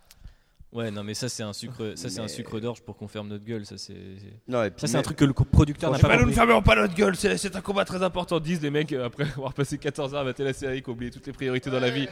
Ouais, 0.70 0.90
non, 0.90 1.02
mais 1.02 1.14
ça, 1.14 1.30
c'est 1.30 1.42
un 1.42 1.54
sucre, 1.54 1.94
ça, 1.96 2.10
c'est 2.10 2.18
un 2.20 2.24
Mais- 2.24 2.28
sucre 2.28 2.60
d'orge 2.60 2.82
pour 2.82 2.94
qu'on 2.96 3.08
ferme 3.08 3.28
notre 3.28 3.44
gueule. 3.44 3.64
Ça, 3.64 3.78
c'est. 3.78 3.94
c'est- 3.94 4.34
non, 4.48 4.62
et 4.64 4.70
puis 4.70 4.82
Ça, 4.82 4.86
c'est 4.86 4.96
un 4.98 5.02
truc 5.02 5.16
que 5.16 5.24
le 5.24 5.32
co- 5.32 5.44
producteur 5.44 5.90
n'a 5.90 5.98
pas 5.98 6.08
nous 6.08 6.14
ne 6.14 6.18
compris. 6.20 6.34
fermerons 6.34 6.62
pas 6.62 6.76
notre 6.76 6.94
gueule, 6.94 7.16
c'est, 7.16 7.38
c'est 7.38 7.56
un 7.56 7.62
combat 7.62 7.86
très 7.86 8.02
important, 8.02 8.38
disent 8.38 8.60
les 8.60 8.70
mecs 8.70 8.92
euh, 8.92 9.06
après 9.06 9.24
avoir 9.36 9.54
passé 9.54 9.78
14 9.78 10.12
heures 10.14 10.20
à 10.20 10.24
mater 10.24 10.44
la 10.44 10.52
série, 10.52 10.82
qui 10.82 10.90
ont 10.90 10.92
oublié 10.92 11.10
toutes 11.10 11.26
les 11.26 11.32
priorités 11.32 11.70
dans 11.70 11.80
la 11.80 11.88
vie. 11.90 12.06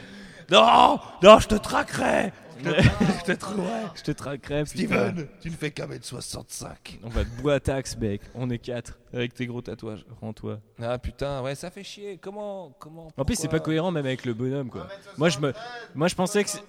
Non, 0.49 0.97
non, 1.21 1.37
je 1.39 1.47
te 1.49 1.55
traquerai 1.55 2.31
Je 2.63 3.23
te 3.25 3.31
trouverai 3.39 3.81
Je 3.93 4.01
te 4.01 4.11
traquerai, 4.11 4.63
putain. 4.63 4.75
Steven, 4.77 5.27
tu 5.41 5.51
ne 5.51 5.55
fais 5.55 5.69
qu'un 5.71 5.85
mètre 5.87 6.05
65 6.05 6.99
On 7.03 7.09
va 7.09 7.25
te 7.25 7.41
boire 7.41 7.61
taxe, 7.61 7.95
mec. 7.97 8.21
On 8.33 8.49
est 8.49 8.57
quatre. 8.57 8.97
avec 9.13 9.33
tes 9.35 9.45
gros 9.45 9.61
tatouages. 9.61 10.03
Rends-toi. 10.21 10.59
Ah 10.81 10.97
putain, 10.97 11.41
ouais, 11.43 11.53
ça 11.53 11.69
fait 11.69 11.83
chier. 11.83 12.17
Comment, 12.19 12.75
comment 12.79 13.09
En 13.17 13.23
plus, 13.25 13.35
c'est 13.35 13.49
pas 13.49 13.59
cohérent 13.59 13.91
même 13.91 14.05
avec 14.05 14.25
le 14.25 14.33
bonhomme, 14.33 14.69
quoi. 14.71 14.87
Moi, 15.17 15.29
je 15.29 15.37
me- 15.39 15.53
moi, 15.93 16.07
je 16.07 16.15
pensais 16.15 16.43
que 16.43 16.49
c'est- 16.49 16.63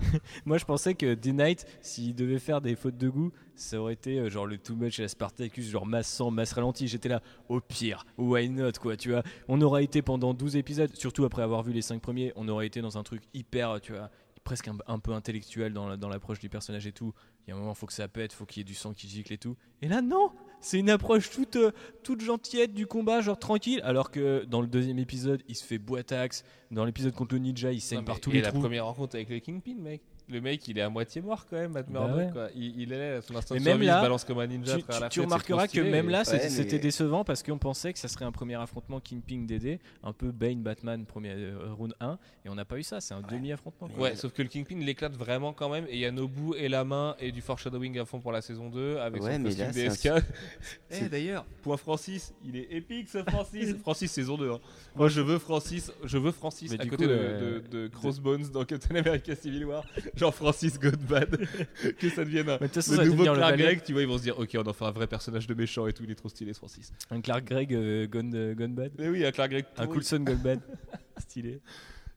Moi, 0.46 0.58
je 0.58 0.64
pensais 0.64 0.94
que 0.94 1.14
D-Night, 1.14 1.66
s'il 1.80 2.14
devait 2.14 2.38
faire 2.38 2.60
des 2.60 2.76
fautes 2.76 2.96
de 2.96 3.08
goût, 3.08 3.32
ça 3.54 3.80
aurait 3.80 3.94
été 3.94 4.18
euh, 4.18 4.30
genre 4.30 4.46
le 4.46 4.58
too 4.58 4.74
much 4.74 4.98
à 4.98 5.02
la 5.02 5.08
Spartacus, 5.08 5.68
genre 5.68 5.86
masse 5.86 6.08
100, 6.08 6.30
masse 6.30 6.52
ralenti. 6.52 6.88
J'étais 6.88 7.08
là, 7.08 7.22
au 7.48 7.60
pire, 7.60 8.04
why 8.18 8.48
not, 8.48 8.72
quoi, 8.80 8.96
tu 8.96 9.10
vois. 9.10 9.22
On 9.48 9.60
aurait 9.62 9.84
été 9.84 10.02
pendant 10.02 10.34
12 10.34 10.56
épisodes, 10.56 10.94
surtout 10.94 11.24
après 11.24 11.42
avoir 11.42 11.62
vu 11.62 11.72
les 11.72 11.82
5 11.82 12.00
premiers, 12.00 12.32
on 12.36 12.48
aurait 12.48 12.66
été 12.66 12.80
dans 12.80 12.98
un 12.98 13.02
truc 13.02 13.22
hyper, 13.34 13.80
tu 13.80 13.92
vois, 13.92 14.10
presque 14.44 14.68
un, 14.86 14.98
peu 14.98 15.12
intellectuel 15.12 15.72
dans 15.72 15.96
dans 15.96 16.08
l'approche 16.08 16.38
du 16.38 16.48
personnage 16.48 16.86
et 16.86 16.92
tout. 16.92 17.12
Il 17.46 17.50
y 17.50 17.52
a 17.52 17.56
un 17.56 17.58
moment, 17.58 17.74
faut 17.74 17.86
que 17.86 17.92
ça 17.92 18.08
pète, 18.08 18.32
faut 18.32 18.46
qu'il 18.46 18.60
y 18.60 18.62
ait 18.62 18.64
du 18.64 18.74
sang 18.74 18.92
qui 18.92 19.08
gicle 19.08 19.32
et 19.32 19.38
tout. 19.38 19.56
Et 19.82 19.88
là, 19.88 20.02
non 20.02 20.30
c'est 20.60 20.78
une 20.78 20.90
approche 20.90 21.30
toute, 21.30 21.56
euh, 21.56 21.70
toute 22.02 22.20
gentillette 22.20 22.74
du 22.74 22.86
combat, 22.86 23.20
genre 23.20 23.38
tranquille. 23.38 23.80
Alors 23.84 24.10
que 24.10 24.44
dans 24.44 24.60
le 24.60 24.66
deuxième 24.66 24.98
épisode, 24.98 25.42
il 25.48 25.54
se 25.54 25.64
fait 25.64 25.78
boitax. 25.78 26.44
Dans 26.70 26.84
l'épisode 26.84 27.12
contre 27.14 27.34
le 27.34 27.40
ninja, 27.40 27.72
il 27.72 27.80
saigne 27.80 27.98
Non, 27.98 28.02
mais- 28.02 28.06
par 28.06 28.20
tous 28.20 28.30
et 28.30 28.34
les 28.34 28.40
la 28.40 28.50
trous. 28.50 28.60
première 28.60 28.86
rencontre 28.86 29.14
avec 29.16 29.28
le 29.30 29.38
Kingpin, 29.38 29.76
mec. 29.78 30.02
Le 30.28 30.40
mec, 30.40 30.66
il 30.66 30.76
est 30.76 30.82
à 30.82 30.88
moitié 30.88 31.22
mort 31.22 31.46
quand 31.48 31.56
même, 31.56 31.70
Matt 31.72 31.86
Bah 31.88 32.00
Murdock, 32.00 32.18
ouais. 32.18 32.30
quoi. 32.32 32.48
Il, 32.56 32.80
il 32.80 32.92
est 32.92 32.98
là, 33.16 33.22
son 33.22 33.36
instinct 33.36 33.54
Mais 33.54 33.60
de 33.60 33.64
même 33.64 33.74
survie 33.74 33.86
là, 33.86 33.98
se 33.98 34.02
balance 34.02 34.24
comme 34.24 34.38
un 34.40 34.46
ninja 34.48 34.76
Tu, 34.76 34.84
à 34.88 34.98
la 34.98 35.08
fête, 35.10 35.22
remarqueras 35.24 35.68
que 35.68 35.80
même 35.80 36.08
là, 36.08 36.18
Ouais, 36.18 36.24
c'est- 36.24 36.36
mais- 36.42 36.48
c'était 36.50 36.80
décevant 36.80 37.22
parce 37.22 37.44
qu'on 37.44 37.58
pensait 37.58 37.92
que 37.92 37.98
ça 38.00 38.08
serait 38.08 38.24
un 38.24 38.32
premier 38.32 38.56
affrontement 38.56 38.98
Kingpin 38.98 39.44
DD, 39.46 39.78
un 40.02 40.12
peu 40.12 40.32
Bane 40.32 40.62
Batman 40.62 41.06
premier 41.06 41.30
euh, 41.36 41.72
round 41.78 41.94
1, 42.00 42.18
et 42.44 42.48
on 42.48 42.56
n'a 42.56 42.64
pas 42.64 42.76
eu 42.76 42.82
ça. 42.82 43.00
C'est 43.00 43.14
un 43.14 43.20
demi-affrontement. 43.20 43.86
quoi. 43.88 44.02
Ouais, 44.02 44.16
sauf 44.16 44.32
que 44.32 44.42
le 44.42 44.48
Kingpin 44.48 44.78
il 44.80 44.88
éclate 44.88 45.14
vraiment 45.16 45.52
quand 45.52 45.68
même. 45.68 45.84
Et 45.88 45.92
il 45.94 45.98
y 46.00 46.06
a 46.06 46.10
Nobu 46.10 46.56
et 46.56 46.68
la 46.68 46.82
main 46.84 47.14
et 47.20 47.30
du 47.30 47.40
foreshadowing 47.40 47.96
à 48.00 48.04
fond 48.04 48.18
pour 48.18 48.32
la 48.32 48.40
saison 48.42 48.68
2 48.68 48.96
avec 48.98 49.22
Ouais, 49.22 49.34
son 49.34 49.38
mais 49.38 49.54
costume 49.54 49.70
DSK. 49.70 50.06
un- 50.06 50.16
Eh 50.90 50.94
c'est- 50.94 51.08
d'ailleurs, 51.08 51.44
point 51.62 51.76
Francis, 51.76 52.34
il 52.44 52.56
est 52.56 52.66
épique 52.72 53.08
ce 53.08 53.22
Francis. 53.22 53.74
Francis 53.82 54.10
saison 54.10 54.36
2. 54.36 54.50
hein. 54.50 54.60
Moi 54.96 55.08
je 55.08 55.20
veux 55.20 55.38
Francis, 55.38 55.92
je 56.02 56.18
veux 56.18 56.32
Francis 56.32 56.72
Mais 56.72 56.80
à 56.80 56.82
du 56.84 56.90
côté 56.90 57.04
coup, 57.04 57.10
de, 57.10 57.14
euh, 57.16 57.60
de- 57.60 57.66
de 57.82 57.86
Crossbones 57.88 58.42
dans 58.52 58.64
Captain 58.64 58.96
America 58.96 59.36
Civil 59.36 59.66
War. 59.66 59.84
Genre 60.16 60.34
Francis 60.34 60.78
Godbad. 60.78 61.36
que 61.98 62.08
ça 62.10 62.24
devienne 62.24 62.48
un. 62.48 62.58
Mais 62.60 62.68
de 62.68 62.72
toute 62.72 62.74
façon, 62.74 62.92
Le 62.92 62.96
ça 62.96 63.04
nouveau 63.04 63.24
le 63.24 63.34
Clark. 63.34 63.56
Gregg, 63.58 63.82
tu 63.84 63.92
vois, 63.92 64.02
ils 64.02 64.08
vont 64.08 64.16
se 64.18 64.22
dire, 64.22 64.38
ok, 64.38 64.48
on 64.56 64.66
en 64.66 64.72
fait 64.72 64.84
un 64.84 64.90
vrai 64.90 65.06
personnage 65.06 65.46
de 65.46 65.54
méchant 65.54 65.86
et 65.86 65.92
tout, 65.92 66.04
il 66.04 66.10
est 66.10 66.14
trop 66.14 66.28
stylé 66.28 66.52
ce 66.52 66.58
Francis. 66.58 66.92
Un 67.10 67.20
Clark 67.20 67.44
Gregg 67.44 67.74
euh, 67.74 68.06
gone, 68.06 68.32
euh, 68.34 68.54
gone 68.54 68.74
bad. 68.74 68.92
Mais 68.98 69.08
oui, 69.08 69.24
un 69.24 69.30
Clark 69.32 69.50
Gregg. 69.50 69.66
Un. 69.76 69.86
Coulson 69.86 70.20
gone 70.20 70.36
bad. 70.42 70.60
Stylé. 71.18 71.60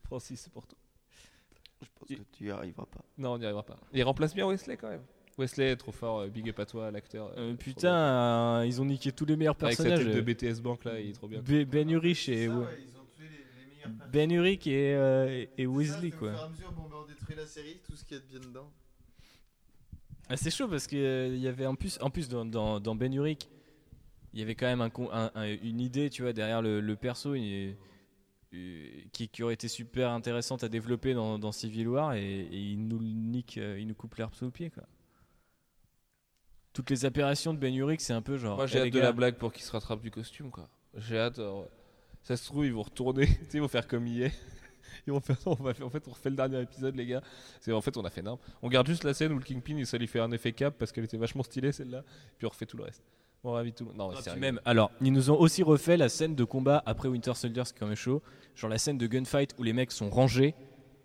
Francis, 0.06 0.40
c'est 0.40 0.52
pour 0.52 0.66
tout. 0.66 0.76
Je 1.82 1.88
pense 1.98 2.08
que 2.08 2.22
tu 2.36 2.44
y 2.46 2.50
arriveras 2.50 2.86
pas. 2.86 3.00
Non, 3.18 3.32
on 3.34 3.38
n'y 3.38 3.44
arrivera 3.44 3.62
pas. 3.64 3.76
Il 3.92 4.02
remplace 4.02 4.34
bien 4.34 4.46
Wesley 4.46 4.76
quand 4.76 4.88
même. 4.90 5.02
Wesley 5.38 5.70
est 5.70 5.76
trop 5.76 5.92
fort, 5.92 6.20
euh, 6.20 6.28
big 6.28 6.50
up 6.50 6.58
à 6.58 6.66
toi, 6.66 6.90
l'acteur. 6.90 7.32
euh, 7.38 7.54
putain, 7.54 7.94
euh, 7.94 8.64
ils 8.66 8.80
ont 8.82 8.84
niqué 8.84 9.10
tous 9.12 9.24
les 9.24 9.36
meilleurs 9.36 9.54
bien. 9.54 9.68
Avec 9.68 9.76
sa 9.78 9.84
personnages. 9.84 10.12
tête 10.14 10.24
de 10.26 10.50
BTS 10.52 10.60
Bank 10.60 10.84
là, 10.84 11.00
il 11.00 11.10
est 11.10 11.12
trop 11.12 11.28
bien. 11.28 11.40
Be- 11.40 11.64
Ben 11.64 11.88
Urich 11.88 12.28
et, 12.28 12.48
ouais. 12.48 12.64
Ben 14.12 14.30
Urich 14.30 14.66
et, 14.66 14.94
euh, 14.94 15.44
et 15.56 15.66
Weasley, 15.66 16.10
quoi. 16.10 16.28
Au 16.30 16.32
fur 16.32 16.40
et 16.40 16.44
à 16.44 16.48
mesure, 16.48 16.72
bon, 16.72 16.82
ben, 16.88 16.96
on 17.02 17.06
détruit 17.06 17.34
la 17.36 17.46
série, 17.46 17.78
tout 17.86 17.96
ce 17.96 18.04
qu'il 18.04 18.16
y 18.16 18.20
a 18.20 18.22
de 18.22 18.26
bien 18.28 18.40
dedans. 18.40 18.70
Ah, 20.28 20.36
c'est 20.36 20.50
chaud 20.50 20.68
parce 20.68 20.86
qu'il 20.86 21.36
y 21.38 21.48
avait 21.48 21.66
en 21.66 21.74
plus, 21.74 21.98
en 22.00 22.10
plus 22.10 22.28
dans, 22.28 22.44
dans, 22.44 22.78
dans 22.80 22.94
Ben 22.94 23.12
Urich, 23.12 23.48
il 24.32 24.38
y 24.38 24.42
avait 24.42 24.54
quand 24.54 24.66
même 24.66 24.80
un, 24.80 24.90
con- 24.90 25.10
un- 25.12 25.30
un- 25.34 25.56
une 25.62 25.80
idée, 25.80 26.08
tu 26.10 26.22
vois, 26.22 26.32
derrière 26.32 26.62
le, 26.62 26.80
le 26.80 26.96
perso 26.96 27.34
il- 27.34 27.74
euh, 28.54 28.86
qui, 29.12 29.28
qui 29.28 29.42
aurait 29.42 29.54
été 29.54 29.66
super 29.68 30.10
intéressante 30.10 30.62
à 30.64 30.68
développer 30.68 31.14
dans, 31.14 31.38
dans 31.38 31.52
Civil 31.52 31.88
War 31.88 32.14
et, 32.14 32.22
et 32.40 32.58
il 32.58 32.86
nous 32.86 33.00
nique, 33.02 33.58
euh, 33.58 33.78
il 33.78 33.86
nous 33.86 33.94
coupe 33.94 34.14
l'herbe 34.16 34.34
sous 34.34 34.44
le 34.44 34.50
pied, 34.50 34.70
quoi. 34.70 34.84
Toutes 36.72 36.90
les 36.90 37.04
apparitions 37.04 37.52
de 37.52 37.58
Ben 37.58 37.74
Urich, 37.74 38.00
c'est 38.00 38.12
un 38.12 38.22
peu 38.22 38.36
genre. 38.38 38.56
Moi 38.56 38.66
j'ai 38.66 38.78
eh, 38.78 38.82
hâte 38.82 38.92
de 38.92 39.00
la 39.00 39.12
blague 39.12 39.36
pour 39.36 39.52
qu'il 39.52 39.62
se 39.64 39.72
rattrape 39.72 40.00
du 40.00 40.10
costume 40.12 40.50
quoi. 40.50 40.68
J'ai 40.94 41.18
hâte. 41.18 41.38
euh, 41.40 41.62
Ça 42.22 42.36
se 42.36 42.44
trouve, 42.46 42.66
ils 42.66 42.72
vont 42.72 42.82
retourner. 42.82 43.28
ils 43.54 43.60
vont 43.60 43.68
faire 43.68 43.86
comme 43.86 44.06
hier. 44.06 44.30
Ils 45.06 45.12
vont 45.14 45.20
faire, 45.20 45.36
on 45.46 45.54
va 45.54 45.72
faire- 45.72 45.86
en 45.86 45.90
fait, 45.90 46.06
on 46.08 46.10
refait 46.10 46.28
le 46.30 46.36
dernier 46.36 46.60
épisode, 46.60 46.94
les 46.94 47.06
gars. 47.06 47.22
C'est 47.60 47.72
en 47.72 47.80
fait, 47.80 47.96
on 47.96 48.04
a 48.04 48.10
fait 48.10 48.20
n'importe. 48.22 48.42
On 48.60 48.68
garde 48.68 48.86
juste 48.86 49.04
la 49.04 49.14
scène 49.14 49.32
où 49.32 49.38
le 49.38 49.44
Kingpin, 49.44 49.76
il- 49.78 49.86
ça 49.86 49.96
lui 49.96 50.06
fait 50.06 50.20
un 50.20 50.30
effet 50.32 50.52
cap 50.52 50.74
parce 50.78 50.92
qu'elle 50.92 51.04
était 51.04 51.16
vachement 51.16 51.42
stylée 51.42 51.72
celle-là. 51.72 52.04
Puis 52.36 52.46
on 52.46 52.50
refait 52.50 52.66
tout 52.66 52.76
le 52.76 52.82
reste. 52.84 53.02
Bon, 53.42 53.52
ravi 53.52 53.72
tout 53.72 53.84
le 53.84 53.90
monde. 53.92 53.96
Non, 53.96 54.12
Ah, 54.26 54.36
même, 54.36 54.60
alors, 54.66 54.90
ils 55.00 55.12
nous 55.12 55.30
ont 55.30 55.38
aussi 55.40 55.62
refait 55.62 55.96
la 55.96 56.10
scène 56.10 56.34
de 56.34 56.44
combat 56.44 56.82
après 56.84 57.08
Winter 57.08 57.32
Soldier, 57.34 57.62
c'est 57.64 57.78
quand 57.78 57.86
même 57.86 57.96
chaud. 57.96 58.20
Genre 58.54 58.68
la 58.68 58.76
scène 58.76 58.98
de 58.98 59.06
gunfight 59.06 59.54
où 59.58 59.62
les 59.62 59.72
mecs 59.72 59.92
sont 59.92 60.10
rangés 60.10 60.54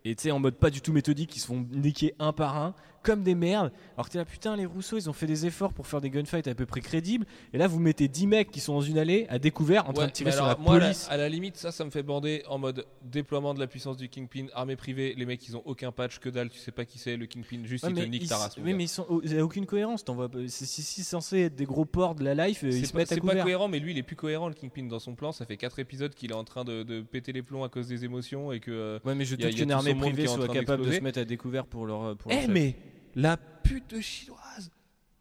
et 0.03 0.13
tu 0.15 0.23
sais, 0.23 0.31
en 0.31 0.39
mode 0.39 0.55
pas 0.55 0.69
du 0.69 0.81
tout 0.81 0.91
méthodique, 0.91 1.33
ils 1.35 1.39
se 1.39 1.47
font 1.47 1.65
niquer 1.71 2.13
un 2.19 2.33
par 2.33 2.57
un, 2.57 2.75
comme 3.05 3.23
des 3.23 3.35
merdes. 3.35 3.71
Alors 3.95 4.07
que 4.07 4.11
t'es 4.13 4.17
là, 4.17 4.25
putain, 4.25 4.55
les 4.55 4.65
Rousseau, 4.65 4.97
ils 4.97 5.09
ont 5.09 5.13
fait 5.13 5.27
des 5.27 5.45
efforts 5.45 5.73
pour 5.73 5.85
faire 5.87 6.01
des 6.01 6.09
gunfights 6.09 6.47
à 6.47 6.55
peu 6.55 6.65
près 6.65 6.81
crédibles. 6.81 7.25
Et 7.53 7.57
là, 7.57 7.67
vous 7.67 7.79
mettez 7.79 8.07
10 8.07 8.27
mecs 8.27 8.51
qui 8.51 8.59
sont 8.59 8.73
dans 8.73 8.81
une 8.81 8.97
allée 8.97 9.27
à 9.29 9.37
découvert 9.39 9.87
en 9.87 9.93
train 9.93 10.03
Ouais, 10.05 10.09
de 10.09 10.13
tirer 10.13 10.31
sur 10.31 10.45
la 10.45 10.55
moi, 10.55 10.75
à 10.75 10.79
la- 10.79 10.85
police. 10.85 11.07
À 11.09 11.17
la, 11.17 11.29
limite, 11.29 11.57
ça, 11.57 11.71
ça 11.71 11.85
me 11.85 11.89
fait 11.91 12.03
bander 12.03 12.43
en 12.47 12.57
mode 12.57 12.85
déploiement 13.03 13.53
de 13.53 13.59
la 13.59 13.67
puissance 13.67 13.97
du 13.97 14.09
Kingpin, 14.09 14.47
armée 14.53 14.75
privée. 14.75 15.13
Les 15.17 15.25
mecs, 15.25 15.47
ils 15.47 15.55
ont 15.55 15.61
aucun 15.65 15.91
patch, 15.91 16.19
que 16.19 16.29
dalle, 16.29 16.49
tu 16.49 16.57
sais 16.59 16.71
pas 16.71 16.85
qui 16.85 16.97
c'est, 16.97 17.15
le 17.15 17.25
Kingpin, 17.27 17.63
juste 17.63 17.83
Ouais, 17.83 17.91
il 17.95 17.95
te 18.03 18.07
nique 18.09 18.27
ta 18.27 18.37
race. 18.37 18.57
oui, 18.57 18.73
mais 18.73 18.85
ils 18.85 18.87
sont, 18.89 19.21
il 19.23 19.33
y 19.33 19.37
a 19.37 19.43
aucune 19.45 19.65
cohérence. 19.65 20.03
pas. 20.03 20.15
C'est 20.47 20.65
si, 20.65 21.03
censé 21.03 21.41
être 21.41 21.55
des 21.55 21.65
gros 21.65 21.85
ports 21.85 22.15
de 22.15 22.23
la 22.23 22.47
life, 22.47 22.63
euh, 22.63 22.67
ils 22.69 22.79
C'est 22.81 22.85
se 22.87 22.91
pas, 22.91 22.99
mettent 22.99 23.11
à 23.11 23.15
c'est 23.15 23.21
pas 23.21 23.27
couvert. 23.27 23.43
cohérent, 23.43 23.67
mais 23.67 23.79
lui 23.79 23.91
il 23.91 23.97
est 23.97 24.03
plus 24.03 24.15
cohérent 24.15 24.47
le 24.47 24.55
Kingpin 24.55 24.83
dans 24.85 24.99
son 24.99 25.13
plan. 25.15 25.31
Ça 25.31 25.45
fait 25.45 25.57
4 25.57 25.79
épisodes 25.79 26.13
qu'il 26.15 26.31
est 26.31 26.35
en 26.35 26.43
train 26.43 26.63
de, 26.63 26.83
de 26.83 27.01
péter 27.01 27.31
les 27.33 27.43
plombs 27.43 27.63
à 27.63 27.69
cause 27.69 27.87
des 27.87 28.03
émotions 28.05 28.51
et 28.51 28.59
que. 28.59 28.71
euh, 28.71 28.99
Ouais, 29.05 29.13
mais 29.15 29.25
je 29.25 29.35
doute 29.35 29.53
qu'une 29.53 29.71
armée 29.71 29.93
privée 29.95 30.27
soit 30.27 30.47
capable 30.47 30.85
de 30.85 30.91
se 30.91 30.99
mettre 31.01 31.19
à 31.19 31.25
découvert 31.25 31.65
pour 31.65 31.85
leur. 31.85 32.15
Pour 32.17 32.31
leur 32.31 32.39
Eh 32.39 32.45
chef. 32.45 32.51
mais 32.51 32.75
la 33.15 33.37
pute 33.37 33.89
de 33.95 34.01
chinoise, 34.01 34.69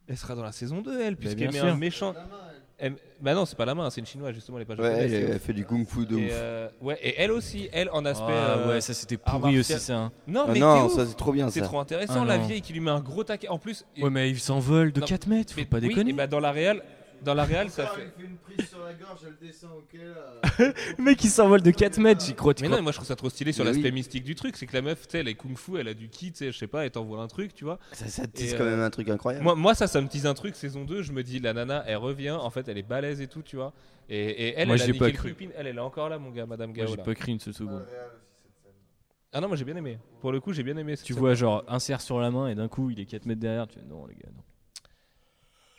elle 0.09 0.17
sera 0.17 0.35
dans 0.35 0.43
la 0.43 0.53
saison 0.53 0.81
2, 0.83 1.01
elle, 1.01 1.17
puisqu'elle 1.17 1.53
met 1.53 1.59
un 1.61 1.69
sûr. 1.69 1.77
méchant. 1.77 2.15
Elle- 2.77 2.97
Bah 3.21 3.35
non, 3.35 3.47
c'est 3.47 3.57
pas 3.57 3.65
la 3.65 3.75
main, 3.75 3.89
c'est 3.89 4.01
une 4.01 4.07
chinoise, 4.07 4.35
justement, 4.35 4.59
elle 4.59 4.63
est 4.63 4.67
pas 4.67 4.75
Ouais, 4.75 4.83
japonaise. 4.91 5.13
elle, 5.15 5.31
elle 5.31 5.39
fait 5.39 5.53
du 5.53 5.65
kung 5.65 5.87
fu 5.87 6.05
de 6.07 6.19
et, 6.19 6.27
ouf. 6.27 6.31
euh, 6.35 6.69
ouais, 6.83 6.99
et 7.01 7.15
elle 7.19 7.31
aussi, 7.31 7.69
elle 7.73 7.89
en 7.91 8.05
aspect. 8.05 8.25
Ah, 8.29 8.59
euh, 8.59 8.69
ouais, 8.69 8.81
ça 8.81 8.93
c'était 8.93 9.17
art 9.25 9.39
pourri 9.41 9.55
martial. 9.55 9.77
aussi 9.79 9.87
ça. 9.87 9.97
hein. 9.97 10.13
Non, 10.27 10.45
Ah 10.49 10.51
mais 10.53 10.59
non, 10.59 10.89
t'es 10.89 10.95
ça 10.97 11.03
ouf. 11.03 11.09
c'est 11.09 11.15
trop 11.17 11.33
bien 11.33 11.49
c'est 11.51 11.61
ça. 11.61 11.67
trop 11.67 11.79
intéressant, 11.79 12.23
Ah, 12.23 12.27
la 12.27 12.39
non. 12.39 12.47
vieille 12.47 12.61
qui 12.61 12.73
lui 12.73 12.81
met 12.81 12.91
un 12.91 13.01
gros 13.01 13.23
taquet. 13.25 13.49
En 13.49 13.59
plus, 13.59 13.87
Ouais, 14.03 14.11
mais 14.11 14.29
il 14.29 14.41
s'envole 14.41 14.93
de 14.93 15.01
Non, 15.01 15.07
4 15.07 15.29
mètres, 15.29 15.55
faut 15.55 15.61
mais- 15.61 15.67
pas 15.67 15.79
oui, 15.79 15.89
déconner. 15.89 16.11
et 16.11 16.13
bah 16.13 16.27
dans 16.27 16.41
la 16.41 16.51
réal, 16.51 16.83
dans 17.25 17.35
la 17.35 17.45
réal, 17.45 17.71
ça 17.71 17.87
fait. 17.89 18.03
fait 18.03 18.25
une 18.25 18.37
prise 18.37 18.69
sur 18.69 18.79
la 18.85 18.93
gorge, 18.95 19.21
elle 19.27 19.47
descend, 19.47 19.71
ok 19.79 20.01
là. 20.01 20.73
Le 20.99 21.05
mec 21.05 21.23
il 21.25 21.31
s'envole 21.31 21.63
de 21.63 21.71
4 21.71 21.99
mètres, 21.99 22.25
j'y 22.25 22.35
crois. 22.35 22.55
Mais 22.61 22.69
non, 22.69 22.83
moi 22.83 22.93
je 22.93 22.99
trouve 22.99 23.09
ça 23.09 23.17
trop 23.17 23.31
stylé 23.31 23.53
sur 23.53 23.65
l'aspect 23.65 23.91
mystique 23.91 24.25
du 24.25 24.35
truc. 24.35 24.57
C'est 24.57 24.67
que 24.67 24.75
la 24.75 24.83
meuf, 24.83 25.03
tu 25.07 25.13
sais, 25.13 25.19
elle 25.21 25.29
est 25.29 25.35
kung 25.35 25.57
fu, 25.57 25.79
elle 25.79 25.89
a 25.89 25.95
du 25.95 26.09
ki, 26.09 26.33
tu 26.33 26.39
sais, 26.39 26.53
je 26.53 26.59
sais 26.59 26.67
pas, 26.67 26.85
elle 26.85 26.91
t'envoie 26.91 27.21
un 27.21 27.29
truc, 27.29 27.55
tu 27.55 27.65
vois. 27.65 27.79
Ça, 27.93 28.27
tisse 28.27 28.55
euh, 28.55 28.59
quand 28.59 28.65
même 28.65 28.81
un 28.81 28.91
truc 28.91 29.09
incroyable. 29.09 29.45
Moi, 29.45 29.55
moi, 29.55 29.75
ça, 29.75 29.87
ça 29.87 30.01
me 30.01 30.09
tease 30.09 30.27
un 30.27 30.35
truc. 30.35 30.55
Saison 30.55 30.85
2, 30.85 31.03
je 31.03 31.13
me 31.13 31.23
dis, 31.23 31.41
la 31.41 31.53
nana, 31.53 31.83
elle 31.87 31.97
revient, 31.97 32.31
en 32.31 32.51
fait, 32.51 32.69
elle 32.69 32.79
est 32.79 32.83
balèze 32.83 33.21
et 33.21 33.27
tout, 33.27 33.43
tu 33.43 33.57
vois. 33.57 33.73
Et, 34.09 34.19
et 34.19 34.55
elle, 34.57 34.69
Moi, 34.69 34.77
elle 34.77 34.83
a 34.83 34.87
niqué 34.87 35.13
le. 35.13 35.53
Elle, 35.57 35.67
elle 35.67 35.77
est 35.77 35.81
encore 35.81 36.09
là, 36.09 36.19
mon 36.19 36.31
gars, 36.31 36.47
Madame 36.47 36.71
Moi 36.71 36.85
Gao. 36.85 36.95
j'ai 36.95 37.03
pas 37.03 37.15
cru 37.15 37.33
une 37.33 37.41
seule 37.41 37.55
seconde. 37.55 37.85
Ah 39.37 39.41
non, 39.41 39.49
moi 39.49 39.57
j'ai 39.57 39.65
bien 39.65 39.75
aimé. 39.75 39.99
Pour 40.21 40.31
le 40.31 40.41
coup, 40.41 40.53
j'ai 40.53 40.63
bien 40.63 40.77
aimé. 40.77 40.95
cette 40.95 41.07
Tu 41.07 41.13
vois 41.13 41.35
genre 41.35 41.65
insert 41.67 42.01
sur 42.01 42.21
la 42.21 42.31
main 42.31 42.47
et 42.47 42.55
d'un 42.55 42.69
coup 42.69 42.91
il 42.91 43.01
est 43.01 43.05
4 43.05 43.27
mètres 43.27 43.41
derrière. 43.41 43.67
Tu 43.67 43.81
non 43.81 44.07
les 44.07 44.15
gars 44.15 44.29
non. 44.33 44.43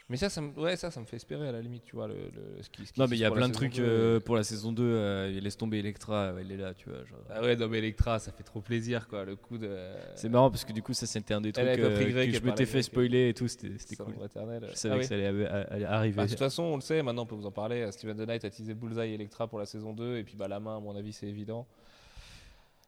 Mais 0.08 0.18
ça, 0.18 0.30
ça 0.30 0.40
me, 0.40 0.52
ouais, 0.60 0.76
ça, 0.76 0.92
ça 0.92 1.00
me 1.00 1.06
fait 1.08 1.16
espérer 1.16 1.48
à 1.48 1.52
la 1.52 1.62
limite, 1.62 1.84
tu 1.84 1.96
vois. 1.96 2.08
Le, 2.08 2.14
le- 2.14 2.62
ce 2.62 2.70
qui, 2.70 2.86
ce 2.86 2.94
qui 2.94 3.00
Non 3.00 3.08
mais 3.10 3.16
il 3.18 3.20
y 3.22 3.26
a 3.26 3.32
plein 3.32 3.48
de 3.50 3.54
trucs 3.54 3.78
2. 3.78 3.84
euh, 3.84 4.20
pour 4.20 4.36
la 4.36 4.44
saison 4.44 4.72
2. 4.72 4.84
euh, 4.84 5.40
laisse 5.40 5.58
tomber 5.58 5.80
Electra, 5.80 6.32
ouais, 6.32 6.42
elle 6.42 6.52
est 6.52 6.58
là 6.58 6.76
tu 6.76 6.90
vois. 6.90 7.00
genre. 7.06 7.18
Ah 7.28 7.42
ouais, 7.42 7.56
non, 7.56 7.68
mais 7.68 7.80
Electra, 7.80 8.20
ça 8.20 8.32
fait 8.32 8.44
trop 8.44 8.62
plaisir, 8.62 9.08
quoi. 9.08 9.26
Le 9.26 9.36
coup 9.36 9.58
de. 9.58 9.76
C'est 10.14 10.30
marrant 10.30 10.52
parce 10.52 10.64
que 10.64 10.74
du 10.74 10.84
coup 10.84 10.94
ça 10.94 11.08
c'était 11.08 11.34
un 11.34 11.42
des 11.42 11.52
trucs 11.52 11.66
Elle 11.68 11.82
euh, 11.82 12.10
grec, 12.12 12.32
que 12.32 12.38
je 12.38 12.44
m'étais 12.44 12.68
fait 12.68 12.84
spoiler 12.84 13.30
et 13.30 13.34
tout. 13.34 13.48
C'était 13.48 13.96
cool. 13.96 14.16
maternel. 14.18 14.68
Je 14.74 14.76
savais 14.78 14.94
Ah 14.94 14.98
que 14.98 15.02
oui. 15.02 15.08
ça 15.08 15.16
allait, 15.16 15.86
arriver. 15.86 16.16
Bah, 16.18 16.26
de 16.26 16.30
toute 16.30 16.38
façon, 16.38 16.62
on 16.64 16.76
le 16.76 16.82
sait, 16.82 17.02
maintenant 17.02 17.24
on 17.24 17.26
peut 17.26 17.34
vous 17.36 17.48
en 17.48 17.52
parler. 17.52 17.82
euh, 17.82 17.92
Steven 17.92 18.16
the 18.16 18.28
Knight 18.28 18.46
a 18.46 18.52
teasé 18.52 18.76
Bullseye 18.76 19.10
et 19.10 19.14
Electra 19.16 19.48
pour 19.48 19.58
la 19.58 19.66
saison 19.66 19.92
2. 19.94 20.18
Et 20.18 20.24
puis 20.24 20.36
bah, 20.36 20.48
la 20.48 20.60
main, 20.60 20.78
à 20.78 20.80
mon 20.80 20.96
avis, 20.96 21.14
c'est 21.14 21.26
évident. 21.28 21.66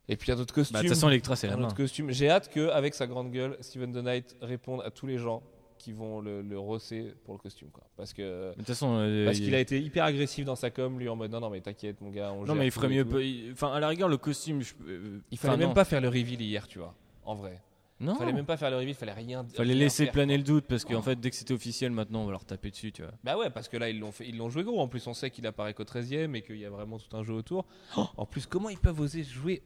Et 0.08 0.16
puis 0.18 0.28
il 0.28 0.30
y 0.30 0.34
a 0.34 0.36
d'autres 0.36 0.54
costumes. 0.54 0.76
Bah, 0.76 0.84
de 0.84 0.88
toute 0.88 0.96
façon 0.96 1.10
Electra 1.10 1.36
c'est 1.36 1.48
la 1.48 1.58
main. 1.58 1.70
J'ai 2.10 2.30
hâte 2.30 2.50
qu'avec 2.54 2.94
sa 2.94 3.08
grande 3.08 3.32
gueule, 3.32 3.58
Steven 3.62 3.92
the 3.92 4.04
Knight 4.04 4.36
réponde 4.42 4.82
à 4.86 4.92
tous 4.92 5.08
les 5.08 5.18
gens 5.18 5.42
qui 5.78 5.94
vont 5.94 6.20
le, 6.22 6.42
le 6.42 6.58
rosser 6.60 7.14
pour 7.24 7.34
le 7.34 7.40
costume. 7.40 7.70
Quoi. 7.72 7.84
Parce 7.96 8.14
que. 8.14 8.52
De 8.52 8.56
toute 8.58 8.68
façon. 8.68 8.98
euh, 9.00 9.26
Parce 9.26 9.38
il- 9.38 9.46
qu'il 9.46 9.56
a 9.56 9.60
été 9.60 9.80
hyper 9.82 10.04
agressif 10.06 10.44
dans 10.46 10.56
sa 10.56 10.70
com, 10.70 11.00
lui 11.00 11.08
en 11.10 11.16
mode 11.16 11.32
non, 11.32 11.40
non, 11.40 11.50
mais 11.50 11.62
t'inquiète, 11.62 12.02
mon 12.02 12.10
gars, 12.10 12.32
on 12.34 12.46
Non 12.46 12.56
mais 12.56 12.66
il 12.68 12.72
ferait 12.72 12.90
mieux. 12.90 13.06
pas- 13.06 13.22
il- 13.22 13.52
Enfin 13.54 13.72
à 13.74 13.80
la 13.80 13.88
rigueur 13.88 14.10
le 14.10 14.18
costume. 14.18 14.62
je- 14.62 14.74
euh, 14.88 15.20
Il 15.32 15.38
fallait 15.38 15.54
enfin, 15.54 15.58
même 15.60 15.68
non. 15.70 15.74
pas 15.74 15.86
faire 15.86 16.02
le 16.02 16.08
reveal 16.10 16.42
hier, 16.42 16.68
tu 16.68 16.80
vois, 16.80 16.96
en 17.24 17.36
vrai. 17.36 17.62
Non. 18.00 18.14
Il 18.14 18.20
fallait 18.20 18.34
même 18.34 18.46
pas 18.46 18.58
faire 18.58 18.70
le 18.70 18.78
reveal, 18.78 18.94
fallait 18.94 19.12
rien 19.12 19.44
Fallait 19.56 19.74
rien 19.74 19.82
laisser 19.84 20.04
faire, 20.04 20.14
planer 20.14 20.34
quoi. 20.34 20.38
le 20.38 20.44
doute 20.44 20.66
parce 20.68 20.86
qu'en 20.86 21.02
fait 21.02 21.20
dès 21.20 21.32
que 21.32 21.36
c'était 21.36 21.56
officiel 21.56 21.92
maintenant 21.92 22.22
on 22.22 22.26
va 22.26 22.32
leur 22.32 22.46
taper 22.46 22.70
dessus 22.70 22.92
tu 22.92 23.02
vois. 23.02 23.12
Bah 23.24 23.36
ouais, 23.40 23.50
parce 23.50 23.68
que 23.68 23.76
là 23.76 23.90
ils 23.90 23.98
l'ont 24.00 24.12
fait, 24.12 24.28
ils 24.28 24.38
l'ont 24.38 24.50
joué 24.52 24.64
gros. 24.64 24.80
En 24.80 24.88
plus, 24.88 25.08
on 25.08 25.16
sait 25.16 25.32
qu'il 25.32 25.48
apparaît 25.48 25.74
qu'au 25.74 25.84
13 25.84 26.14
e 26.14 26.36
et 26.36 26.42
qu'il 26.44 26.58
y 26.58 26.66
a 26.66 26.70
vraiment 26.70 27.00
tout 27.00 27.18
un 27.18 27.24
jeu 27.24 27.34
autour. 27.34 27.66
en 27.96 28.26
plus, 28.28 28.46
comment 28.46 28.70
ils 28.70 28.78
peuvent 28.78 29.00
oser 29.00 29.24
jouer 29.24 29.64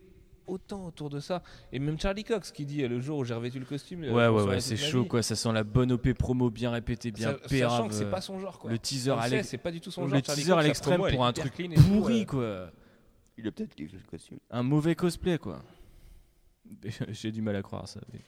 autant 0.52 0.86
autour 0.86 1.10
de 1.10 1.20
ça 1.20 1.42
Et 1.72 1.80
même 1.80 2.00
Charlie 2.00 2.24
Cox 2.24 2.52
qui 2.52 2.66
dit 2.66 2.84
euh, 2.84 2.88
le 2.88 3.00
jour 3.00 3.20
où 3.20 3.24
j'ai 3.24 3.34
revêtu 3.34 3.60
le 3.60 3.66
costume. 3.66 4.04
euh, 4.04 4.14
Ouais 4.14 4.28
m'en 4.30 4.36
ouais 4.38 4.44
ouais 4.50 4.60
c'est 4.62 4.78
chaud 4.78 5.06
quoi. 5.06 5.24
Ça 5.24 5.36
sent 5.36 5.52
la 5.52 5.64
bonne 5.64 5.92
OP 5.92 6.14
promo 6.14 6.50
bien 6.50 6.72
répétée 6.72 7.12
bien 7.12 7.34
pérave. 7.50 7.72
Sachant 7.72 7.88
que 7.88 7.94
c'est 7.94 8.10
pas 8.10 8.22
son 8.22 8.40
genre 8.40 8.60
quoi. 8.60 8.70
le 8.72 8.78
teaser 8.80 9.12
à 9.12 9.24
sait, 9.24 9.36
l'ex- 9.38 9.48
c'est 9.50 9.58
pas 9.58 9.72
du 9.72 9.80
tout 9.82 9.92
son 9.92 10.06
le 10.06 10.10
genre. 10.12 10.22
Teaser 10.22 10.54
à 10.54 10.62
l'extrême 10.62 11.02
pour 11.10 11.26
un 11.26 11.34
truc 11.34 11.54
pourri 11.88 12.22
euh. 12.22 12.26
quoi. 12.26 12.72
Il 13.38 13.48
a 13.48 13.52
peut-être 13.52 13.74
kiffé 13.76 13.98
le 13.98 14.04
costume. 14.10 14.38
Un 14.50 14.64
mauvais 14.64 14.94
cosplay 14.96 15.38
quoi. 15.38 15.62
J'ai 17.10 17.32
du 17.32 17.42
mal 17.42 17.56
à 17.56 17.62
croire 17.62 17.88
ça. 17.88 18.00
mais- 18.14 18.20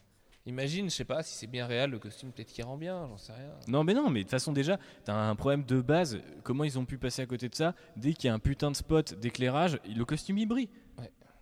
Imagine, 0.45 0.89
je 0.89 0.95
sais 0.95 1.05
pas 1.05 1.23
si 1.23 1.37
c'est 1.37 1.47
bien 1.47 1.65
réel 1.65 1.89
le 1.91 1.99
costume, 1.99 2.33
peut-être 2.33 2.51
qu'il 2.51 2.65
rend 2.65 2.75
bien, 2.75 3.07
j'en 3.07 3.17
sais 3.17 3.31
rien. 3.31 3.51
Non 3.69 3.85
mais 3.85 3.93
non 3.93 4.09
mais 4.09 4.19
de 4.19 4.23
toute 4.23 4.31
façon 4.31 4.51
déjà 4.51 4.77
t'as 5.05 5.13
un 5.15 5.35
problème 5.35 5.63
de 5.63 5.79
base. 5.81 6.19
Comment 6.43 6.65
ils 6.65 6.77
ont 6.77 6.83
pu 6.83 6.97
passer 6.97 7.21
à 7.21 7.25
côté 7.25 7.47
de 7.47 7.55
ça? 7.55 7.75
Dès 7.95 8.11
qu'il 8.13 8.27
y 8.27 8.29
a 8.29 8.33
un 8.33 8.39
putain 8.39 8.69
de 8.69 8.75
spot 8.75 9.13
d'éclairage, 9.13 9.79
le 9.87 10.03
costume 10.03 10.37
il 10.39 10.45
brille. 10.45 10.67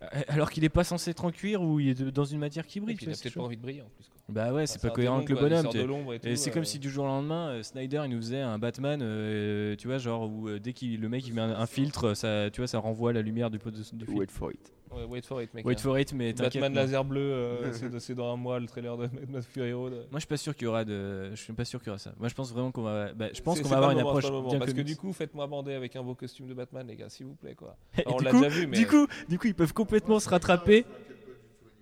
Euh, 0.02 0.20
Alors 0.28 0.50
qu'il 0.50 0.64
est 0.64 0.68
pas 0.68 0.84
censé 0.84 1.10
être 1.10 1.24
en 1.24 1.30
cuir 1.30 1.62
ou 1.62 1.78
il 1.80 1.88
est 1.90 1.94
de- 2.02 2.10
dans 2.10 2.24
une 2.24 2.38
matière 2.38 2.66
qui 2.66 2.78
Et 2.78 2.80
brille. 2.80 2.96
il 3.00 3.08
a 3.08 3.12
peut-être 3.12 3.34
pas 3.34 3.40
envie 3.42 3.56
de 3.56 3.62
briller 3.62 3.82
en 3.82 3.88
plus. 3.88 4.04
Quoi. 4.08 4.16
Bah 4.28 4.52
ouais, 4.52 4.62
Enfin, 4.62 4.66
c'est 4.66 4.80
pas 4.82 4.90
cohérent 4.90 5.16
avec 5.16 5.28
le 5.28 5.34
bonhomme. 5.36 5.66
et 6.22 6.36
c'est 6.36 6.50
euh. 6.50 6.52
comme 6.54 6.64
si 6.64 6.78
du 6.78 6.90
jour 6.90 7.04
au 7.04 7.08
lendemain, 7.08 7.48
euh, 7.50 7.62
Snyder 7.62 8.02
il 8.04 8.10
nous 8.10 8.18
faisait 8.20 8.40
un 8.40 8.58
Batman, 8.58 9.00
euh, 9.02 9.76
tu 9.76 9.88
vois, 9.88 9.98
genre 9.98 10.30
où 10.30 10.48
euh, 10.48 10.58
dès 10.58 10.72
qu'il 10.72 11.00
le 11.00 11.08
mec 11.08 11.26
il 11.26 11.34
met 11.34 11.40
un, 11.42 11.50
un 11.50 11.66
filtre, 11.66 12.14
ça, 12.14 12.48
tu 12.52 12.60
vois, 12.60 12.68
ça 12.68 12.78
renvoie 12.78 13.12
la 13.12 13.22
lumière 13.22 13.50
du 13.50 13.58
pot 13.58 13.70
de, 13.70 13.78
du 13.78 14.04
film. 14.06 14.18
Wait 14.18 14.30
for 14.30 14.50
it. 14.52 14.72
Ouais, 14.94 15.04
wait 15.04 15.22
for 15.26 15.40
it, 15.42 15.52
mec. 15.54 15.64
Wait 15.64 15.74
hein. 15.74 15.82
for 15.82 15.98
it, 15.98 16.12
mais 16.12 16.32
t'inquiète. 16.32 16.60
Batman 16.62 16.74
laser 16.84 17.04
bleu, 17.04 17.20
euh, 17.20 17.72
c'est 17.72 17.98
c'est 18.00 18.14
dans 18.14 18.32
un 18.32 18.36
mois 18.36 18.60
le 18.60 18.66
trailer 18.66 18.96
de 18.96 19.08
Mad 19.30 19.42
Fury 19.42 19.72
Road. 19.72 19.92
Moi 19.92 20.06
je 20.14 20.18
suis 20.20 20.26
pas 20.28 20.36
sûr 20.36 20.54
qu'il 20.54 20.64
y 20.64 20.68
aura 20.68 20.84
de, 20.84 21.30
je 21.30 21.40
suis 21.40 21.52
pas 21.52 21.64
sûr 21.64 21.80
qu'il 21.80 21.88
y 21.88 21.90
aura 21.90 21.98
ça. 21.98 22.12
Moi 22.18 22.28
je 22.28 22.34
pense 22.34 22.52
vraiment 22.52 22.70
qu'on 22.70 22.82
va, 22.82 23.12
bah, 23.14 23.28
je 23.32 23.40
pense 23.40 23.56
C'est- 23.56 23.62
qu'on 23.62 23.68
c'est 23.68 23.74
va 23.74 23.78
avoir 23.78 23.90
une 23.92 23.98
moment, 23.98 24.10
c'est 24.12 24.18
approche 24.26 24.32
moment, 24.32 24.48
bien 24.50 24.58
Parce 24.58 24.72
que 24.74 24.80
du 24.82 24.96
coup, 24.96 25.12
faites-moi 25.12 25.46
bander 25.46 25.74
avec 25.74 25.96
un 25.96 26.02
beau 26.02 26.14
costume 26.14 26.46
de 26.46 26.54
Batman, 26.54 26.86
les 26.86 26.96
gars, 26.96 27.08
s'il 27.08 27.26
vous 27.26 27.34
plaît, 27.34 27.54
quoi. 27.54 27.76
Et 27.98 28.02
on 28.06 28.16
du 28.16 28.24
l'a 28.24 28.30
coup- 28.30 28.40
déjà 28.42 28.48
vu, 28.48 28.66
mais. 28.66 28.76
Du 28.76 28.86
coup, 28.86 29.06
du 29.28 29.38
coup 29.38 29.46
ils 29.46 29.54
peuvent 29.54 29.72
complètement 29.74 30.20
se 30.20 30.28
rattraper. 30.28 30.84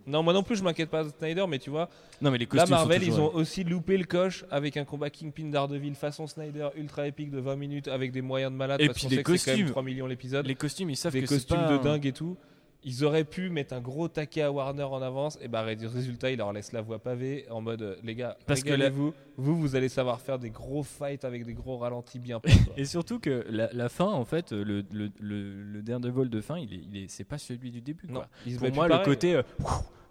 Non, 0.06 0.22
moi 0.22 0.32
non 0.32 0.42
plus, 0.42 0.56
je 0.56 0.64
m'inquiète 0.64 0.88
pas 0.90 1.04
de 1.04 1.10
Snyder, 1.10 1.44
mais 1.48 1.58
tu 1.58 1.70
vois, 1.70 1.88
Non 2.20 2.30
mais 2.30 2.38
les 2.38 2.46
là, 2.46 2.50
costumes 2.50 2.70
Marvel, 2.70 3.02
sont 3.02 3.06
ils 3.06 3.20
ont 3.20 3.34
aussi 3.34 3.64
loupé 3.64 3.96
le 3.96 4.04
coche 4.04 4.44
avec 4.50 4.76
un 4.76 4.84
combat 4.84 5.10
Kingpin 5.10 5.50
Daredevil 5.50 5.94
façon 5.94 6.26
Snyder 6.26 6.68
ultra 6.76 7.06
épique 7.06 7.30
de 7.30 7.38
20 7.38 7.54
minutes 7.56 7.86
avec 7.86 8.10
des 8.10 8.22
moyens 8.22 8.50
de 8.50 8.56
malade. 8.56 8.80
Et 8.80 8.86
parce 8.86 8.98
puis 8.98 9.04
qu'on 9.06 9.10
les 9.10 9.16
sait 9.18 9.22
que 9.22 9.36
c'est 9.36 9.44
quand 9.44 9.50
même 9.52 9.58
costumes. 9.60 9.70
3 9.72 9.82
millions 9.82 10.06
l'épisode. 10.06 10.46
les 10.46 10.54
costumes 10.54 10.90
ils 10.90 10.96
savent 10.96 11.12
des 11.12 11.20
que 11.20 11.26
c'est 11.26 11.34
costumes 11.34 11.58
pas 11.58 11.76
de 11.78 11.82
dingue 11.82 12.06
et 12.06 12.12
tout. 12.12 12.36
Ils 12.82 13.04
auraient 13.04 13.24
pu 13.24 13.50
mettre 13.50 13.74
un 13.74 13.80
gros 13.80 14.08
taquet 14.08 14.40
à 14.40 14.50
Warner 14.50 14.84
en 14.84 15.02
avance, 15.02 15.38
et 15.42 15.48
bah 15.48 15.60
ré- 15.62 15.76
résultat, 15.80 16.30
il 16.30 16.38
leur 16.38 16.50
laisse 16.52 16.72
la 16.72 16.80
voie 16.80 16.98
pavée 16.98 17.44
en 17.50 17.60
mode 17.60 17.82
euh, 17.82 17.96
les 18.02 18.14
gars, 18.14 18.38
Parce 18.46 18.62
que 18.62 18.70
la- 18.72 18.88
vous 18.88 19.12
vous, 19.36 19.54
vous 19.58 19.76
allez 19.76 19.90
savoir 19.90 20.18
faire 20.20 20.38
des 20.38 20.48
gros 20.48 20.82
fights 20.82 21.24
avec 21.26 21.44
des 21.44 21.52
gros 21.52 21.76
ralentis 21.76 22.18
bien 22.18 22.40
pris, 22.40 22.56
quoi. 22.64 22.72
Et 22.78 22.86
surtout 22.86 23.18
que 23.18 23.44
la, 23.50 23.70
la 23.72 23.88
fin, 23.90 24.06
en 24.06 24.24
fait, 24.24 24.52
le, 24.52 24.82
le, 24.92 25.10
le, 25.20 25.62
le 25.62 25.82
Daredevil 25.82 26.30
de 26.30 26.40
fin, 26.40 26.58
il 26.58 26.72
est, 26.72 26.80
il 26.90 26.96
est, 27.04 27.08
c'est 27.10 27.24
pas 27.24 27.36
celui 27.38 27.70
du 27.70 27.82
début. 27.82 28.06
Non, 28.08 28.20
Quoi. 28.20 28.28
il 28.46 28.54
se 28.54 28.58
Pour 28.58 28.68
moi, 28.74 28.84
plus 28.86 28.92
le 28.94 28.98
pareil. 28.98 29.04
côté 29.04 29.34
euh, 29.34 29.42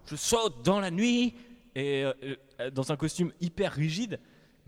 je 0.06 0.14
saute 0.16 0.64
dans 0.64 0.78
la 0.78 0.90
nuit 0.92 1.34
et 1.74 2.04
euh, 2.04 2.12
euh, 2.60 2.70
dans 2.70 2.92
un 2.92 2.96
costume 2.96 3.32
hyper 3.40 3.72
rigide, 3.72 4.20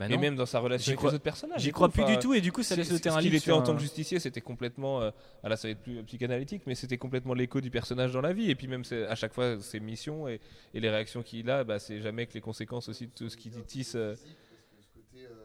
bah 0.09 0.15
et 0.15 0.19
même 0.19 0.37
dans 0.37 0.47
sa 0.47 0.59
relation 0.61 0.85
J'y 0.85 0.91
avec 0.91 0.99
crois- 0.99 1.11
les 1.11 1.15
autres 1.17 1.25
personnages. 1.25 1.61
j'y 1.61 1.73
crois 1.73 1.89
plus 1.89 2.03
enfin, 2.03 2.13
du 2.15 2.19
tout 2.19 2.35
et 2.35 2.41
du 2.41 2.53
coup, 2.53 2.63
ça 2.63 2.77
laisse 2.77 2.91
le 2.91 2.99
terrain 3.01 3.17
Ce 3.19 3.23
qu'il 3.23 3.31
libre. 3.33 3.43
était 3.43 3.53
en 3.53 3.63
tant 3.63 3.75
que 3.75 3.81
justicier, 3.81 4.19
c'était 4.21 4.41
complètement. 4.41 5.01
euh, 5.03 5.11
ah 5.43 5.49
là, 5.49 5.57
ça 5.57 5.69
va 5.69 5.73
être 5.73 5.83
plus 5.83 6.03
psychanalytique, 6.05 6.63
mais 6.67 6.75
c'était 6.75 6.99
complètement 6.99 7.35
l'écho 7.35 7.61
du 7.61 7.71
personnage 7.71 8.13
dans 8.13 8.21
la 8.21 8.33
vie. 8.33 8.51
Et 8.51 8.55
puis, 8.55 8.67
même 8.69 8.83
à 9.09 9.15
chaque 9.15 9.33
fois, 9.35 9.61
ses 9.61 9.81
missions 9.81 10.29
et, 10.29 10.41
et 10.75 10.81
les 10.81 10.91
réactions 10.91 11.23
qu'il 11.23 11.51
a, 11.51 11.65
bah, 11.65 11.79
c'est 11.79 12.01
jamais 12.01 12.27
que 12.27 12.35
les 12.35 12.41
conséquences 12.41 12.89
aussi 12.89 13.07
de 13.07 13.13
tout 13.15 13.29
ce 13.29 13.37
qu'il 13.37 13.53
tisse. 13.65 13.95
euh, 13.95 14.15
Ce 14.17 14.23
côté, 14.95 15.27
euh, 15.27 15.45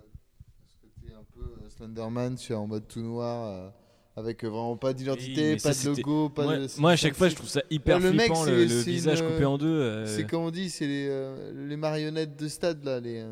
ce 0.82 0.88
côté 0.88 1.14
un 1.14 1.24
peu 1.34 1.42
euh, 1.64 1.70
Slenderman, 1.70 2.36
tu 2.36 2.54
vois, 2.54 2.62
en 2.62 2.68
mode 2.68 2.88
tout 2.88 3.02
noir, 3.02 3.46
euh, 3.48 3.70
avec 4.16 4.44
euh, 4.44 4.48
vraiment 4.50 4.78
pas 4.78 4.88
Oui, 4.90 4.96
d'identité, 4.96 5.60
ça, 5.60 5.70
pas 5.70 5.76
de 5.76 5.86
logo, 5.96 6.30
pas 6.30 6.44
moi, 6.44 6.58
de. 6.58 6.68
moi, 6.80 6.92
à 6.92 6.96
chaque 6.96 7.14
fois, 7.14 7.30
je 7.30 7.36
trouve 7.36 7.50
ça 7.50 7.62
hyper 7.70 8.00
le 8.00 8.12
mec, 8.14 8.22
flippant, 8.34 8.46
le, 8.46 8.64
le 8.64 8.68
c'est 8.68 8.90
visage 8.90 9.20
une- 9.20 9.28
coupé 9.28 9.46
en 9.46 9.58
deux. 9.60 9.68
euh, 9.68 10.06
C'est 10.08 10.26
comme 10.26 10.42
on 10.42 10.50
dit, 10.52 10.70
c'est 10.72 10.88
les, 10.88 11.08
euh, 11.08 11.68
les 11.68 11.78
marionnettes 11.78 12.36
de 12.36 12.48
stade 12.48 12.84
là, 12.84 13.00
les, 13.00 13.24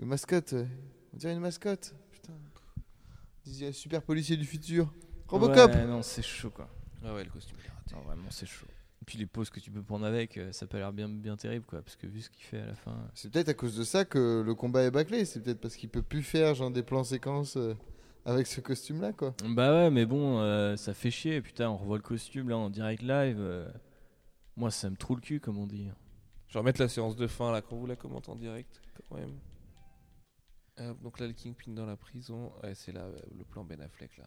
euh, 0.00 0.04
les 0.04 0.06
mascottes. 0.06 0.52
ouais. 0.52 0.68
On 1.12 1.16
dirait 1.16 1.32
une 1.32 1.40
mascotte. 1.40 1.94
Putain. 2.10 2.32
Disaient, 3.44 3.72
super 3.72 4.02
policier 4.02 4.36
du 4.36 4.44
futur. 4.44 4.92
Robocop. 5.28 5.72
Ouais, 5.72 5.86
non, 5.86 6.02
c'est 6.02 6.22
chaud 6.22 6.50
quoi. 6.50 6.68
Ah 7.04 7.14
ouais, 7.14 7.24
le 7.24 7.30
costume 7.30 7.56
il 7.60 7.66
est 7.66 7.70
raté. 7.70 7.94
Non, 7.94 8.02
vraiment, 8.02 8.30
c'est 8.30 8.46
chaud. 8.46 8.66
Et 9.02 9.04
puis 9.06 9.16
les 9.18 9.26
poses 9.26 9.48
que 9.48 9.60
tu 9.60 9.70
peux 9.70 9.82
prendre 9.82 10.04
avec, 10.04 10.36
euh, 10.36 10.52
ça 10.52 10.66
peut 10.66 10.76
l'air 10.76 10.92
bien, 10.92 11.08
bien 11.08 11.36
terrible 11.36 11.64
quoi, 11.64 11.80
parce 11.80 11.96
que 11.96 12.06
vu 12.06 12.20
ce 12.20 12.28
qu'il 12.30 12.44
fait 12.44 12.60
à 12.60 12.66
la 12.66 12.74
fin. 12.74 12.94
C'est 13.14 13.30
peut-être 13.32 13.48
à 13.48 13.54
cause 13.54 13.74
de 13.76 13.82
ça 13.82 14.04
que 14.04 14.42
le 14.44 14.54
combat 14.54 14.82
est 14.82 14.90
bâclé. 14.90 15.24
C'est 15.24 15.40
peut-être 15.40 15.60
parce 15.60 15.76
qu'il 15.76 15.88
peut 15.88 16.02
plus 16.02 16.22
faire 16.22 16.54
genre 16.54 16.70
des 16.70 16.82
plans 16.82 17.02
séquences 17.04 17.56
euh, 17.56 17.74
avec 18.26 18.46
ce 18.46 18.60
costume 18.60 19.00
là 19.00 19.12
quoi. 19.14 19.34
Bah 19.48 19.72
ouais, 19.72 19.90
mais 19.90 20.04
bon, 20.04 20.38
euh, 20.40 20.76
ça 20.76 20.92
fait 20.92 21.10
chier. 21.10 21.40
Putain, 21.40 21.70
on 21.70 21.78
revoit 21.78 21.96
le 21.96 22.02
costume 22.02 22.50
là 22.50 22.58
en 22.58 22.68
direct 22.68 23.02
live. 23.02 23.38
euh, 23.40 23.68
Moi, 24.56 24.70
ça 24.70 24.90
me 24.90 24.96
trouve 24.96 25.16
le 25.16 25.22
cul, 25.22 25.40
comme 25.40 25.56
on 25.58 25.66
dit. 25.66 25.88
Je 26.48 26.52
vais 26.54 26.58
remettre 26.58 26.80
la 26.80 26.88
séance 26.88 27.16
de 27.16 27.26
fin 27.26 27.50
là, 27.52 27.62
quand 27.62 27.76
vous 27.76 27.86
la 27.86 27.96
commentez 27.96 28.30
en 28.30 28.36
direct, 28.36 28.82
quand 29.08 29.16
même. 29.16 29.32
Euh, 30.80 30.94
donc 31.02 31.20
là, 31.20 31.26
le 31.26 31.32
Kingpin 31.34 31.72
dans 31.72 31.84
la 31.84 31.96
prison, 31.96 32.50
ouais, 32.62 32.72
c'est 32.74 32.92
là 32.92 33.00
euh, 33.02 33.12
le 33.36 33.44
plan 33.44 33.64
Ben 33.64 33.80
Affleck 33.82 34.16
là. 34.16 34.24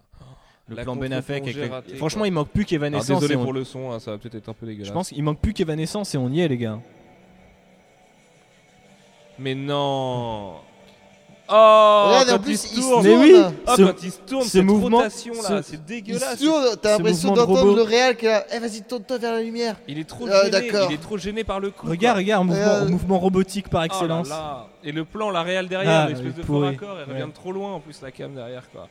Le 0.67 0.75
La 0.75 0.83
plan 0.83 0.95
Ben 0.95 1.11
Affleck. 1.11 1.47
avec 1.47 1.95
Franchement, 1.97 2.19
quoi. 2.21 2.27
il 2.27 2.31
manque 2.31 2.49
plus 2.49 2.65
qu'Evanescence. 2.65 3.07
désolé 3.21 3.35
on- 3.35 3.43
pour 3.43 3.53
le 3.53 3.63
son, 3.63 3.91
hein, 3.91 3.99
ça 3.99 4.11
va 4.11 4.17
peut-être 4.19 4.35
être 4.35 4.49
un 4.49 4.53
peu 4.53 4.65
dégueulasse. 4.67 4.87
Je 4.89 4.93
pense 4.93 5.09
qu'il 5.09 5.23
manque 5.23 5.39
plus 5.39 5.53
qu'Evanescence 5.53 6.13
et 6.13 6.17
on 6.17 6.29
y 6.29 6.41
est, 6.41 6.47
les 6.47 6.57
gars. 6.57 6.79
Mais 9.39 9.55
non 9.55 10.59
Oh 11.49 12.05
Regarde, 12.07 12.29
en 12.29 12.33
quand 12.37 12.39
plus, 12.43 12.53
il 12.53 12.57
se 12.57 12.75
tourne 12.79 13.03
Mais 13.03 13.15
oui, 13.15 13.33
Oh, 13.35 13.71
ce- 13.75 13.81
quand 13.81 14.03
il 14.03 14.11
se 14.11 14.17
tourne, 14.19 14.43
ce 14.43 14.49
cette 14.49 14.63
mouvement- 14.63 14.97
rotation 14.97 15.33
là, 15.33 15.41
ce- 15.41 15.61
c'est 15.61 15.73
Il 15.75 15.83
dégueulasse. 15.83 16.39
se 16.39 16.45
tourne, 16.45 16.63
t'as 16.81 16.97
l'impression 16.97 17.29
mouvement 17.29 17.43
de 17.43 17.47
d'entendre 17.47 17.67
robot. 17.69 17.75
le 17.75 17.81
réel 17.83 18.15
qui 18.15 18.25
est 18.25 18.29
là. 18.29 18.45
Eh 18.55 18.59
vas-y, 18.59 18.81
tourne-toi 18.83 19.17
vers 19.17 19.33
la 19.33 19.41
lumière. 19.41 19.75
Il 19.87 19.99
est 19.99 20.05
trop 20.07 20.25
Ah, 20.31 20.37
gêné, 20.45 20.49
d'accord. 20.49 20.87
il 20.89 20.93
est 20.95 21.01
trop 21.01 21.17
gêné 21.17 21.43
par 21.43 21.59
le 21.59 21.71
coup. 21.71 21.87
Regarde, 21.87 22.15
quoi. 22.15 22.21
regarde, 22.23 22.47
mouvement, 22.47 22.61
Euh, 22.63 22.87
mouvement 22.87 23.19
robotique 23.19 23.67
par 23.69 23.79
Oh 23.81 23.87
là 23.87 23.93
excellence. 23.93 24.29
là. 24.29 24.67
Et 24.85 24.91
le 24.93 25.03
plan, 25.05 25.29
la 25.31 25.43
réelle 25.43 25.67
derrière, 25.67 26.05
Ah, 26.05 26.09
l'espèce 26.09 26.33
de 26.33 26.41
faux 26.43 26.53
pourri. 26.53 26.67
raccord, 26.69 26.95
elle 26.99 27.09
revient 27.11 27.23
Ouais. 27.23 27.27
de 27.29 27.33
trop 27.33 27.51
loin 27.51 27.73
en 27.73 27.79
plus 27.81 28.01
la 28.01 28.11
cam 28.11 28.33
derrière 28.33 28.69
quoi. 28.71 28.87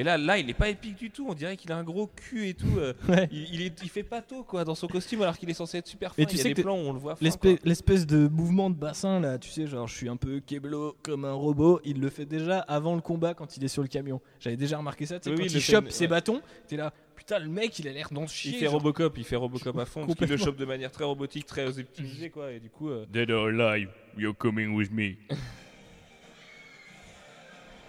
Et 0.00 0.02
là, 0.02 0.16
là, 0.16 0.38
il 0.38 0.48
est 0.48 0.54
pas 0.54 0.70
épique 0.70 0.96
du 0.96 1.10
tout. 1.10 1.26
On 1.28 1.34
dirait 1.34 1.58
qu'il 1.58 1.70
a 1.72 1.76
un 1.76 1.82
gros 1.84 2.06
cul 2.06 2.48
et 2.48 2.54
tout. 2.54 2.78
euh, 2.78 2.94
Ouais. 3.08 3.28
il, 3.30 3.54
il 3.54 3.60
est, 3.60 3.82
il 3.82 3.90
fait 3.90 4.02
pato 4.02 4.42
quoi 4.44 4.64
dans 4.64 4.74
son 4.74 4.86
costume 4.86 5.20
alors 5.20 5.36
qu'il 5.36 5.50
est 5.50 5.54
censé 5.54 5.76
être 5.76 5.86
super 5.86 6.14
fin. 6.14 6.22
Et 6.22 6.24
tu 6.26 6.36
il 6.36 6.38
y 6.38 6.40
a 6.40 6.42
sais 6.44 6.48
des 6.50 6.54
que 6.54 6.62
plans 6.62 6.76
où 6.78 6.86
on 6.88 6.94
le 6.94 6.98
voit. 6.98 7.16
L'espèce 7.20 8.06
de 8.06 8.26
mouvement 8.28 8.70
de 8.70 8.76
bassin 8.76 9.20
là, 9.20 9.36
tu 9.38 9.50
sais, 9.50 9.66
genre 9.66 9.86
je 9.86 9.94
suis 9.94 10.08
un 10.08 10.16
peu 10.16 10.40
keblo 10.40 10.96
comme 11.02 11.26
un 11.26 11.34
robot, 11.34 11.80
il 11.84 12.00
le 12.00 12.08
fait 12.08 12.24
déjà 12.24 12.60
avant 12.60 12.94
le 12.94 13.02
combat 13.02 13.34
quand 13.34 13.58
il 13.58 13.64
est 13.64 13.68
sur 13.68 13.82
le 13.82 13.88
camion. 13.88 14.22
J'avais 14.38 14.56
déjà 14.56 14.78
remarqué 14.78 15.04
ça, 15.04 15.20
tu 15.20 15.24
sais, 15.24 15.30
Oui, 15.32 15.36
quand 15.36 15.42
oui, 15.42 15.48
il 15.50 15.56
il 15.56 15.60
fait, 15.60 15.72
chope 15.72 15.84
ouais. 15.84 15.90
ses 15.90 16.06
bâtons, 16.08 16.40
t'es 16.66 16.76
là, 16.78 16.94
putain, 17.14 17.38
le 17.38 17.48
mec 17.48 17.78
il 17.78 17.86
a 17.86 17.92
l'air 17.92 18.08
d'en 18.10 18.22
Il 18.22 18.28
chier. 18.28 18.52
fait 18.58 18.64
genre. 18.64 18.74
Robocop, 18.74 19.18
il 19.18 19.24
fait 19.24 19.36
Robocop 19.36 19.78
à 19.78 19.84
fond, 19.84 20.06
parce 20.06 20.14
qu'il 20.18 20.28
le 20.28 20.36
chope 20.38 20.56
de 20.56 20.64
manière 20.64 20.90
très 20.92 21.04
robotique, 21.04 21.44
très 21.44 21.78
optimisée, 21.78 22.30
quoi. 22.30 22.52
Et 22.52 22.60
du 22.60 22.70
coup, 22.70 22.88
euh, 22.88 23.04
Dead 23.12 23.30
or 23.30 23.48
alive, 23.48 23.90
you're 24.16 24.34
coming 24.36 24.74
with 24.74 24.90
me. 24.90 25.16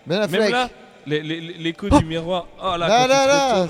Ben 0.08 0.16
même 0.16 0.22
Affleck. 0.24 0.52
là, 0.52 0.64
les- 0.68 0.74
les- 0.74 0.91
l'écho 1.06 1.90
du 1.90 2.06
miroir. 2.06 2.48
Oh 2.60 2.76
là, 2.78 2.88
Là, 2.88 3.08
là, 3.08 3.28
là. 3.28 3.68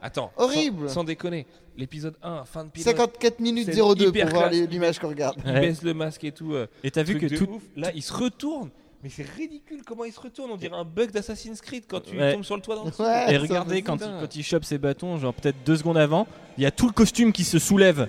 Attends, 0.00 0.30
Horrible. 0.36 0.88
Sans, 0.88 0.94
sans 0.94 1.04
déconner, 1.04 1.44
l'épisode 1.76 2.14
1, 2.22 2.44
fin 2.44 2.64
de 2.64 2.70
pilote. 2.70 2.84
54 2.96 3.40
minutes 3.40 3.68
C'est 3.72 3.80
02 3.80 4.12
pour 4.12 4.26
voir 4.30 4.48
l'image 4.50 4.98
qu'on 5.00 5.08
regarde. 5.08 5.36
Il 5.44 5.52
baisse 5.52 5.82
le 5.82 5.92
masque 5.94 6.22
et 6.24 6.30
tout. 6.32 6.54
euh, 6.54 6.66
Et 6.84 6.90
t'as 6.90 7.02
vu 7.02 7.18
que 7.18 7.26
tout. 7.26 7.50
ouf. 7.50 7.62
Là, 7.76 7.90
il 7.94 8.02
se 8.02 8.12
retourne. 8.12 8.70
Mais 9.02 9.10
c'est 9.10 9.26
ridicule 9.28 9.82
comment 9.86 10.04
il 10.04 10.12
se 10.12 10.20
retourne. 10.20 10.50
On 10.52 10.56
dirait 10.56 10.76
un 10.76 10.84
bug 10.84 11.10
d'Assassin's 11.12 11.60
Creed 11.60 11.84
quand 11.88 12.00
tu 12.00 12.16
Ouais. 12.18 12.32
tombes 12.32 12.42
sur 12.44 12.56
le 12.56 12.62
toit 12.62 12.74
dans 12.76 12.84
le 12.84 12.90
Ouais, 13.00 13.32
Et 13.32 13.36
regardez 13.38 13.82
quand 13.82 13.94
il, 13.96 14.00
quand 14.20 14.34
il 14.36 14.42
chope 14.44 14.64
ses 14.64 14.78
bâtons, 14.78 15.18
genre 15.18 15.34
peut-être 15.34 15.56
deux 15.64 15.76
secondes 15.76 15.98
avant, 15.98 16.26
il 16.56 16.62
y 16.64 16.66
a 16.66 16.70
tout 16.72 16.86
le 16.86 16.92
costume 16.92 17.32
qui 17.32 17.44
se 17.44 17.58
soulève, 17.60 18.08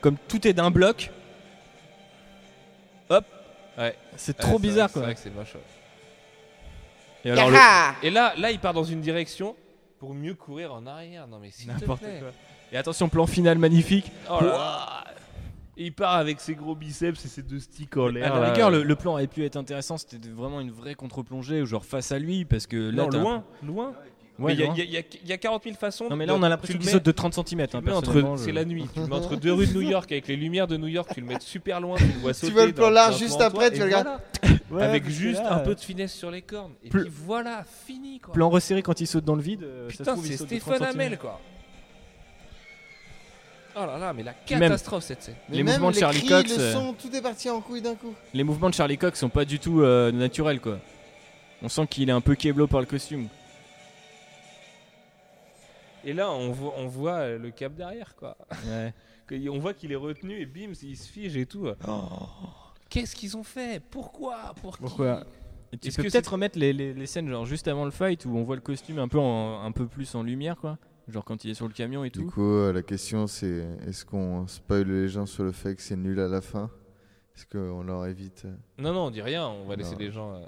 comme 0.00 0.16
tout 0.28 0.46
est 0.46 0.52
d'un 0.52 0.70
bloc. 0.70 1.10
Hop. 3.10 3.24
Ouais. 3.78 3.94
C'est 4.16 4.36
Ouais, 4.38 4.42
trop 4.44 4.58
bizarre 4.58 4.88
vrai- 4.88 4.92
quoi. 4.92 5.02
C'est 5.02 5.06
vrai 5.06 5.14
que 5.14 5.20
c'est 5.20 5.34
moche. 5.56 5.62
Et 7.24 7.30
alors 7.30 7.48
le- 7.48 7.54
Yaha 7.54 7.94
Et 8.02 8.10
là, 8.10 8.32
là, 8.38 8.50
il 8.50 8.58
part 8.58 8.74
dans 8.74 8.84
une 8.84 9.00
direction 9.00 9.56
pour 9.98 10.14
mieux 10.14 10.34
courir 10.34 10.72
en 10.72 10.86
arrière. 10.86 11.26
Non 11.26 11.38
mais 11.40 11.50
s'il 11.50 11.66
te 11.66 11.72
N'importe 11.72 12.02
plaît. 12.02 12.18
quoi. 12.20 12.30
Et 12.72 12.76
attention, 12.76 13.08
plan 13.08 13.26
final 13.26 13.58
magnifique. 13.58 14.10
Oh 14.30 14.38
là 14.42 14.46
là. 14.46 15.04
Et 15.76 15.86
il 15.86 15.92
part 15.92 16.14
avec 16.14 16.40
ses 16.40 16.54
gros 16.56 16.74
biceps 16.74 17.24
et 17.24 17.28
ses 17.28 17.42
deux 17.42 17.60
sticks 17.60 17.96
en 17.96 18.08
l'air. 18.08 18.32
À 18.34 18.40
la 18.40 18.46
là. 18.46 18.52
rigueur, 18.52 18.70
le, 18.70 18.82
le 18.82 18.96
plan 18.96 19.12
aurait 19.12 19.28
pu 19.28 19.44
être 19.44 19.56
intéressant, 19.56 19.96
c'était 19.96 20.18
vraiment 20.28 20.60
une 20.60 20.72
vraie 20.72 20.96
contre-plongée, 20.96 21.64
genre 21.66 21.84
face 21.84 22.10
à 22.10 22.18
lui, 22.18 22.44
parce 22.44 22.66
que 22.66 22.76
là. 22.76 23.04
Non, 23.04 23.08
t'as- 23.08 23.18
loin, 23.18 23.44
loin. 23.62 23.92
Ouais, 24.38 24.54
il 24.54 24.60
y 24.60 24.62
y, 24.62 24.66
a- 24.68 24.72
il 24.84 24.90
y 24.90 24.96
a- 24.96 25.02
il 25.24 25.28
y 25.28 25.32
a 25.32 25.36
40 25.38 25.64
000 25.64 25.74
façons. 25.76 26.06
Non, 26.08 26.14
mais 26.14 26.24
de- 26.24 26.30
là, 26.30 26.34
on 26.36 26.42
a 26.42 26.46
tu 26.46 26.50
l'impression 26.50 26.74
le 26.74 26.78
qu'il 26.78 26.86
mets- 26.86 26.92
saute 26.92 27.02
de 27.04 27.10
30 27.10 27.34
cm. 27.34 27.66
tu 27.66 27.76
mets 27.80 27.92
entre- 27.92 28.36
C'est 28.36 28.52
la 28.52 28.64
nuit. 28.64 28.86
Tu 28.94 29.00
le 29.00 29.06
mets 29.06 29.16
entre 29.16 29.34
deux 29.36 29.52
rues 29.52 29.66
de 29.66 29.72
New 29.74 29.80
York 29.80 30.10
avec 30.12 30.28
les 30.28 30.36
lumières 30.36 30.66
de 30.68 30.76
New 30.76 30.86
York. 30.86 31.10
Tu 31.12 31.20
le 31.20 31.26
mets 31.26 31.40
super 31.40 31.80
loin. 31.80 31.96
Tu 31.96 32.04
le 32.04 32.12
vois 32.20 32.34
sauter. 32.34 32.52
vois 32.52 32.66
le 32.66 32.72
plan 32.72 32.90
large 32.90 33.18
juste 33.18 33.40
après, 33.40 33.70
tu 33.72 33.78
le 33.78 33.84
regardes. 33.86 34.20
voilà. 34.70 34.86
avec 34.90 35.08
juste 35.08 35.42
là, 35.42 35.54
un 35.54 35.58
peu 35.58 35.74
de 35.74 35.80
finesse 35.80 36.12
sur 36.12 36.30
les 36.30 36.42
cornes. 36.42 36.72
Et 36.84 36.88
puis 36.88 37.08
voilà, 37.10 37.64
fini 37.86 38.20
quoi. 38.20 38.32
Plan 38.32 38.48
resserré 38.48 38.82
quand 38.82 39.00
il 39.00 39.06
saute 39.08 39.24
dans 39.24 39.34
le 39.34 39.42
vide. 39.42 39.64
euh, 39.64 39.88
ça 39.90 39.96
se 39.96 39.98
Putain, 40.02 40.16
c'est 40.22 40.30
de 40.30 40.46
Stéphane 40.46 40.76
30 40.76 40.88
Hamel 40.94 41.18
quoi. 41.18 41.40
Oh 43.80 43.86
là 43.86 43.96
là, 43.98 44.12
mais 44.12 44.22
la 44.24 44.32
même- 44.50 44.60
catastrophe 44.60 45.04
cette 45.04 45.22
scène. 45.22 45.34
Les 45.50 45.62
même 45.62 45.74
mouvements 45.74 45.90
de 45.90 45.94
les 45.94 46.00
Charlie 46.00 46.18
cris, 46.20 46.28
Cox, 46.28 46.56
le 46.56 46.62
euh, 46.62 46.72
son, 46.72 46.92
tout 46.94 47.14
est 47.14 47.20
parti 47.22 47.48
en 47.48 47.60
couille 47.60 47.80
d'un 47.82 47.94
coup. 47.94 48.12
Les 48.34 48.42
mouvements 48.42 48.70
de 48.70 48.74
Charlie 48.74 48.98
Cox 48.98 49.18
sont 49.20 49.28
pas 49.28 49.44
du 49.44 49.58
tout 49.60 49.82
euh, 49.82 50.10
naturels, 50.10 50.60
quoi. 50.60 50.78
On 51.62 51.68
sent 51.68 51.86
qu'il 51.88 52.08
est 52.08 52.12
un 52.12 52.20
peu 52.20 52.34
keblo 52.34 52.66
par 52.66 52.80
le 52.80 52.86
costume. 52.86 53.28
Et 56.04 56.12
là, 56.12 56.30
on 56.30 56.50
voit, 56.52 56.74
on 56.76 56.86
voit 56.86 57.12
euh, 57.18 57.38
le 57.38 57.50
cap 57.50 57.74
derrière 57.74 58.14
quoi. 58.16 58.36
Ouais. 58.66 58.92
On 59.50 59.58
voit 59.58 59.74
qu'il 59.74 59.92
est 59.92 59.96
retenu 59.96 60.40
et 60.40 60.46
bim, 60.46 60.72
il 60.82 60.96
se 60.96 61.06
fige 61.06 61.36
et 61.36 61.44
tout. 61.44 61.68
Qu'est-ce 62.88 63.14
qu'ils 63.14 63.36
ont 63.36 63.42
fait? 63.42 63.82
Pourquoi? 63.90 64.54
Pour 64.62 64.76
qui? 64.78 64.82
Pourquoi? 64.82 65.24
Et 65.70 65.76
tu 65.76 65.88
Est-ce 65.88 65.96
peux 65.98 66.04
que 66.04 66.08
peut-être 66.08 66.32
remettre 66.32 66.58
les, 66.58 66.72
les- 66.72 66.94
les 66.94 67.06
scènes 67.06 67.28
genre 67.28 67.44
juste 67.44 67.68
avant 67.68 67.84
le 67.84 67.90
fight 67.90 68.24
où 68.24 68.30
on 68.34 68.42
voit 68.44 68.54
le 68.56 68.62
costume 68.62 68.98
un 68.98 69.06
peu 69.08 69.18
en- 69.18 69.62
un 69.62 69.70
peu 69.72 69.86
plus 69.86 70.14
en 70.14 70.22
lumière 70.22 70.56
quoi. 70.56 70.78
Genre 71.08 71.22
quand 71.26 71.44
il 71.44 71.50
est 71.50 71.54
sur 71.54 71.66
le 71.68 71.74
camion 71.74 72.04
et 72.04 72.10
Du 72.10 72.20
tout. 72.20 72.30
coup, 72.30 72.42
euh, 72.42 72.72
la 72.72 72.80
question 72.82 73.26
c'est 73.26 73.66
est-ce 73.86 74.06
qu'on 74.06 74.46
spoil 74.46 74.84
les 74.88 75.08
gens 75.08 75.26
sur 75.26 75.44
le 75.44 75.52
fait 75.52 75.74
que 75.74 75.82
c'est 75.82 75.96
nul 75.96 76.18
à 76.20 76.28
la 76.28 76.40
fin? 76.40 76.70
Est-ce 77.36 77.44
qu'on 77.44 77.82
leur 77.82 78.06
évite? 78.06 78.46
Euh, 78.46 78.54
Non, 78.78 78.94
non, 78.94 79.00
on 79.06 79.10
dit 79.10 79.20
rien, 79.22 79.46
on 79.46 79.66
va 79.66 79.76
laisser 79.76 79.92
Non. 79.92 79.98
des 79.98 80.10
gens. 80.10 80.40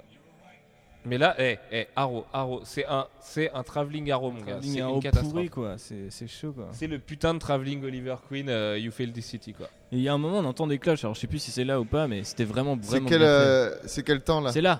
Mais 1.03 1.17
là, 1.17 1.35
eh, 1.39 1.57
eh, 1.71 1.87
Arrow, 1.95 2.25
Arrow, 2.31 2.61
c'est 2.63 2.85
un, 2.85 3.07
c'est 3.21 3.51
un 3.53 3.63
travelling 3.63 4.11
Arrow, 4.11 4.29
mon 4.31 4.41
gars. 4.41 4.59
C'est 4.61 4.79
une 4.79 4.99
catastrophe. 4.99 5.31
pourri 5.33 5.49
quoi, 5.49 5.73
c'est 5.77 6.09
c'est 6.11 6.27
chaud 6.27 6.51
quoi. 6.51 6.67
C'est 6.73 6.85
le 6.85 6.99
putain 6.99 7.33
de 7.33 7.39
travelling 7.39 7.83
Oliver 7.83 8.15
Queen, 8.29 8.47
euh, 8.49 8.77
You 8.77 8.91
Failed 8.91 9.11
This 9.13 9.25
City, 9.25 9.53
quoi. 9.53 9.67
Et 9.91 9.97
il 9.97 10.01
y 10.03 10.09
a 10.09 10.13
un 10.13 10.19
moment 10.19 10.37
on 10.39 10.45
entend 10.45 10.67
des 10.67 10.77
cloches, 10.77 11.03
alors 11.03 11.15
je 11.15 11.19
sais 11.21 11.27
plus 11.27 11.39
si 11.39 11.49
c'est 11.49 11.63
là 11.63 11.81
ou 11.81 11.85
pas, 11.85 12.07
mais 12.07 12.23
c'était 12.23 12.43
vraiment 12.43 12.77
C'est 12.81 12.91
vraiment. 12.91 13.09
quel, 13.09 13.19
bien 13.19 13.27
fait. 13.27 13.33
euh, 13.33 13.75
c'est 13.87 14.03
quel 14.03 14.21
temps 14.21 14.41
là 14.41 14.51
C'est 14.51 14.61
là. 14.61 14.79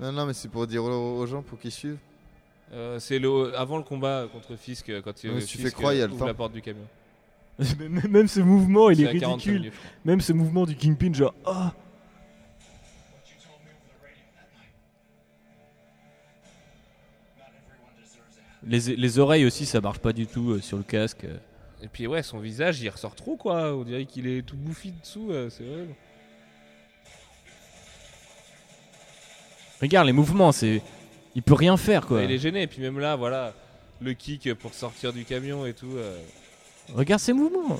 Non, 0.00 0.10
non, 0.12 0.26
mais 0.26 0.32
c'est 0.32 0.48
pour 0.48 0.66
dire 0.66 0.82
aux, 0.84 1.18
aux 1.18 1.26
gens 1.26 1.42
pour 1.42 1.58
qu'ils 1.58 1.70
suivent. 1.72 1.98
Euh, 2.72 2.98
c'est 2.98 3.18
le, 3.20 3.56
avant 3.56 3.76
le 3.78 3.82
combat 3.84 4.26
contre 4.32 4.56
Fisk, 4.56 4.90
quand 5.02 5.24
il 5.24 5.44
tu 5.46 5.58
fais 5.58 5.70
croire, 5.70 5.92
il 5.94 6.00
y 6.00 6.02
a 6.02 6.06
le 6.06 6.12
ouvre 6.12 6.20
temps. 6.20 6.26
la 6.26 6.34
porte 6.34 6.52
du 6.52 6.62
camion. 6.62 6.82
même 8.10 8.28
ce 8.28 8.40
mouvement 8.40 8.90
il 8.90 9.00
est, 9.02 9.12
C'est 9.12 9.18
45 9.18 9.34
ridicule. 9.34 9.54
minutes. 9.54 9.72
Même 10.04 10.20
ce 10.20 10.32
mouvement 10.32 10.64
du 10.66 10.76
Kingpin 10.76 11.12
genre 11.12 11.34
ah. 11.46 11.72
Les, 18.68 18.96
les 18.96 19.18
oreilles 19.18 19.46
aussi 19.46 19.64
ça 19.66 19.80
marche 19.80 19.98
pas 19.98 20.12
du 20.12 20.26
tout 20.26 20.50
euh, 20.52 20.60
sur 20.60 20.76
le 20.76 20.82
casque. 20.82 21.24
euh. 21.24 21.36
Et 21.82 21.88
puis 21.88 22.06
ouais, 22.06 22.22
son 22.22 22.38
visage, 22.38 22.80
il 22.80 22.88
ressort 22.88 23.14
trop, 23.14 23.36
quoi. 23.36 23.72
On 23.74 23.82
dirait 23.84 24.04
qu'il 24.04 24.26
est 24.26 24.42
tout 24.42 24.56
bouffi 24.56 24.92
dessous, 25.00 25.28
euh, 25.30 25.48
c'est 25.48 25.62
horrible. 25.64 25.94
Regarde 29.80 30.06
les 30.06 30.12
mouvements, 30.12 30.50
c'est 30.52 30.82
il 31.34 31.42
peut 31.42 31.54
rien 31.54 31.76
faire 31.76 32.06
quoi. 32.06 32.18
Ouais, 32.18 32.24
il 32.24 32.32
est 32.32 32.38
gêné, 32.38 32.62
et 32.62 32.66
puis 32.66 32.80
même 32.82 32.98
là, 32.98 33.14
voilà, 33.16 33.54
le 34.00 34.12
kick 34.12 34.52
pour 34.54 34.74
sortir 34.74 35.12
du 35.12 35.24
camion 35.24 35.66
et 35.66 35.72
tout. 35.72 35.92
euh. 35.96 36.18
Regarde 36.94 37.20
ces 37.20 37.32
mouvements. 37.32 37.78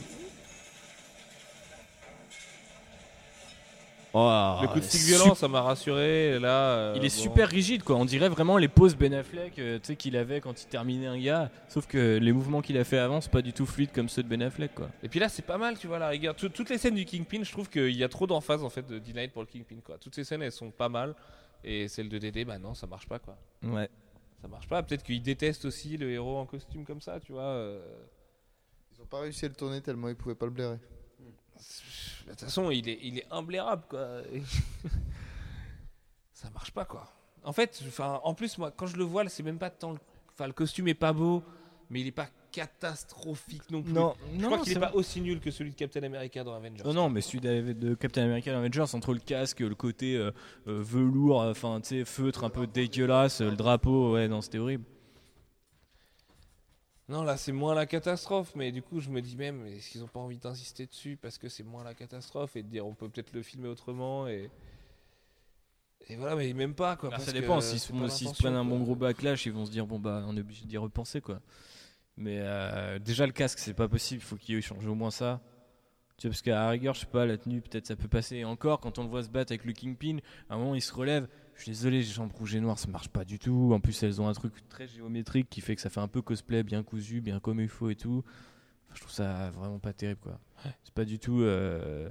Oh, 4.18 4.62
le 4.62 4.68
coup 4.68 4.80
de 4.80 4.84
stick 4.84 5.02
violent, 5.02 5.34
ça 5.34 5.48
m'a 5.48 5.60
rassuré. 5.62 6.38
Là, 6.38 6.48
euh, 6.76 6.92
Il 6.96 7.04
est 7.04 7.14
bon. 7.16 7.22
super 7.22 7.48
rigide 7.48 7.82
quoi. 7.84 7.96
On 7.96 8.04
dirait 8.04 8.28
vraiment 8.28 8.56
les 8.58 8.68
poses 8.68 8.96
Ben 8.96 9.12
Affleck 9.14 9.58
euh, 9.58 9.78
tu 9.78 9.86
sais, 9.86 9.96
qu'il 9.96 10.16
avait 10.16 10.40
quand 10.40 10.60
il 10.62 10.66
terminait 10.66 11.06
un 11.06 11.18
gars. 11.18 11.50
Sauf 11.68 11.86
que 11.86 12.18
les 12.18 12.32
mouvements 12.32 12.60
qu'il 12.62 12.76
a 12.78 12.84
fait 12.84 12.98
avant, 12.98 13.20
c'est 13.20 13.30
pas 13.30 13.42
du 13.42 13.52
tout 13.52 13.66
fluide 13.66 13.90
comme 13.92 14.08
ceux 14.08 14.22
de 14.22 14.28
Ben 14.28 14.42
Affleck 14.42 14.74
quoi. 14.74 14.88
Et 15.02 15.08
puis 15.08 15.20
là, 15.20 15.28
c'est 15.28 15.44
pas 15.44 15.58
mal, 15.58 15.78
tu 15.78 15.86
vois, 15.86 15.98
la 15.98 16.08
rigueur. 16.08 16.34
Tout- 16.34 16.48
toutes 16.48 16.70
les 16.70 16.78
scènes 16.78 16.94
du 16.96 17.04
Kingpin, 17.04 17.42
je 17.44 17.52
trouve 17.52 17.68
qu'il 17.68 17.94
y 17.96 18.02
a 18.04 18.08
trop 18.08 18.26
d'emphase 18.26 18.64
en 18.64 18.70
fait 18.70 18.86
de 18.86 18.98
D-Night 18.98 19.32
pour 19.32 19.42
le 19.42 19.46
Kingpin, 19.48 19.76
quoi. 19.84 19.98
Toutes 19.98 20.14
ces 20.14 20.24
scènes, 20.24 20.42
elles 20.42 20.52
sont 20.52 20.70
pas 20.70 20.88
mal. 20.88 21.14
Et 21.64 21.88
celle 21.88 22.08
de 22.08 22.18
Dédé, 22.18 22.44
bah 22.44 22.58
non, 22.58 22.74
ça 22.74 22.86
marche 22.86 23.08
pas, 23.08 23.18
quoi. 23.18 23.36
Ouais. 23.64 23.88
Ça 24.40 24.46
marche 24.46 24.68
pas. 24.68 24.82
Peut-être 24.84 25.02
qu'il 25.02 25.20
déteste 25.20 25.64
aussi 25.64 25.96
le 25.96 26.10
héros 26.12 26.36
en 26.38 26.46
costume 26.46 26.84
comme 26.84 27.00
ça, 27.00 27.18
tu 27.18 27.32
vois. 27.32 27.42
euh. 27.42 27.80
Ils 28.96 29.02
ont 29.02 29.06
pas 29.06 29.20
réussi 29.20 29.44
à 29.44 29.48
le 29.48 29.54
tourner 29.54 29.80
tellement 29.80 30.08
ils 30.08 30.14
pouvaient 30.14 30.34
pas 30.36 30.46
le 30.46 30.52
blairer. 30.52 30.78
De 32.26 32.30
toute 32.30 32.40
façon, 32.40 32.70
il 32.70 32.88
est, 32.88 32.98
il 33.02 33.18
est 33.18 33.26
imblairable, 33.30 33.82
quoi. 33.88 34.22
ça 36.32 36.50
marche 36.50 36.70
pas, 36.70 36.84
quoi. 36.84 37.12
En 37.44 37.52
fait, 37.52 37.82
enfin, 37.86 38.20
en 38.24 38.34
plus, 38.34 38.58
moi, 38.58 38.70
quand 38.70 38.86
je 38.86 38.96
le 38.96 39.04
vois, 39.04 39.28
c'est 39.28 39.42
même 39.42 39.58
pas 39.58 39.70
tant. 39.70 39.94
Enfin, 40.32 40.46
le 40.46 40.52
costume 40.52 40.88
est 40.88 40.94
pas 40.94 41.12
beau, 41.12 41.42
mais 41.90 42.00
il 42.00 42.06
est 42.06 42.12
pas 42.12 42.28
catastrophique 42.52 43.70
non 43.70 43.82
plus. 43.82 43.92
Non, 43.92 44.14
je 44.38 44.44
crois 44.44 44.58
qu'il 44.58 44.76
est 44.76 44.80
pas 44.80 44.94
aussi 44.94 45.20
nul 45.20 45.40
que 45.40 45.50
celui 45.50 45.70
de 45.70 45.76
Captain 45.76 46.02
America 46.02 46.42
dans 46.44 46.54
Avengers. 46.54 46.82
Non, 46.84 46.92
non, 46.92 47.10
mais 47.10 47.20
celui 47.20 47.40
de, 47.40 47.94
Captain 47.94 48.24
America 48.24 48.52
dans 48.52 48.58
Avengers, 48.58 48.94
entre 48.94 49.12
le 49.12 49.20
casque, 49.20 49.60
le 49.60 49.74
côté 49.74 50.16
euh, 50.16 50.30
euh, 50.66 50.82
velours, 50.82 51.40
enfin, 51.40 51.80
tu 51.80 51.88
sais, 51.88 52.04
feutre 52.04 52.44
un 52.44 52.50
peu 52.50 52.66
dégueulasse, 52.66 53.40
le 53.40 53.56
drapeau, 53.56 54.14
ouais, 54.14 54.28
non, 54.28 54.40
c'était 54.40 54.58
horrible. 54.58 54.84
Non, 57.08 57.22
là, 57.22 57.38
c'est 57.38 57.52
moins 57.52 57.74
la 57.74 57.86
catastrophe, 57.86 58.52
mais 58.54 58.70
du 58.70 58.82
coup, 58.82 59.00
je 59.00 59.08
me 59.08 59.22
dis 59.22 59.36
même, 59.36 59.66
est-ce 59.66 59.90
qu'ils 59.90 60.04
ont 60.04 60.08
pas 60.08 60.20
envie 60.20 60.36
d'insister 60.36 60.86
dessus 60.86 61.18
parce 61.20 61.38
que 61.38 61.48
c'est 61.48 61.62
moins 61.62 61.82
la 61.82 61.94
catastrophe 61.94 62.54
et 62.56 62.62
de 62.62 62.68
dire 62.68 62.86
on 62.86 62.94
peut 62.94 63.08
peut-être 63.08 63.32
le 63.32 63.42
filmer 63.42 63.68
autrement 63.68 64.28
et. 64.28 64.50
Et 66.10 66.16
voilà, 66.16 66.36
mais 66.36 66.50
même 66.54 66.74
pas 66.74 66.96
quoi. 66.96 67.10
Parce 67.10 67.24
ça 67.24 67.32
dépend, 67.32 67.60
s'ils 67.60 67.80
se, 67.80 67.92
prennent 68.38 68.54
un 68.54 68.64
bon 68.64 68.80
gros 68.80 68.94
backlash, 68.94 69.44
ils 69.44 69.52
vont 69.52 69.66
se 69.66 69.70
dire, 69.70 69.86
bon, 69.86 69.98
bah, 69.98 70.24
on 70.26 70.36
est 70.38 70.40
obligé 70.40 70.64
d'y 70.64 70.78
repenser, 70.78 71.20
quoi. 71.20 71.40
Mais 72.16 72.38
euh, 72.40 72.98
déjà, 72.98 73.26
le 73.26 73.32
casque, 73.32 73.58
c'est 73.58 73.74
pas 73.74 73.88
possible, 73.88 74.22
il 74.22 74.24
faut 74.24 74.36
qu'il 74.36 74.62
change 74.62 74.86
au 74.86 74.94
moins 74.94 75.10
ça. 75.10 75.40
Tu 76.16 76.26
vois, 76.26 76.32
parce 76.32 76.42
qu'à 76.42 76.54
la 76.54 76.70
rigueur, 76.70 76.94
je 76.94 77.00
sais 77.00 77.06
pas, 77.06 77.26
la 77.26 77.36
tenue, 77.36 77.60
peut-être 77.60 77.86
ça 77.86 77.94
peut 77.94 78.08
passer. 78.08 78.36
Et 78.36 78.44
encore, 78.44 78.80
quand 78.80 78.98
on 78.98 79.02
le 79.02 79.08
voit 79.08 79.22
se 79.22 79.28
battre 79.28 79.52
avec 79.52 79.64
le 79.64 79.72
Kingpin, 79.72 80.18
à 80.48 80.54
un 80.54 80.58
moment, 80.58 80.74
il 80.74 80.80
se 80.80 80.94
relève. 80.94 81.28
Je 81.58 81.64
suis 81.64 81.72
désolé, 81.72 81.98
les 81.98 82.04
jambes 82.04 82.32
rouges 82.32 82.54
et 82.54 82.60
noires, 82.60 82.78
ça 82.78 82.86
marche 82.86 83.08
pas 83.08 83.24
du 83.24 83.40
tout. 83.40 83.72
En 83.74 83.80
plus, 83.80 84.00
elles 84.04 84.20
ont 84.22 84.28
un 84.28 84.32
truc 84.32 84.52
très 84.68 84.86
géométrique 84.86 85.50
qui 85.50 85.60
fait 85.60 85.74
que 85.74 85.80
ça 85.82 85.90
fait 85.90 85.98
un 86.00 86.06
peu 86.06 86.22
cosplay, 86.22 86.62
bien 86.62 86.84
cousu, 86.84 87.20
bien 87.20 87.40
comme 87.40 87.58
il 87.60 87.68
faut 87.68 87.90
et 87.90 87.96
tout. 87.96 88.22
Enfin, 88.84 88.94
je 88.94 89.00
trouve 89.00 89.12
ça 89.12 89.50
vraiment 89.50 89.80
pas 89.80 89.92
terrible, 89.92 90.20
quoi. 90.20 90.38
C'est 90.84 90.94
pas 90.94 91.04
du 91.04 91.18
tout 91.18 91.40
euh, 91.42 92.10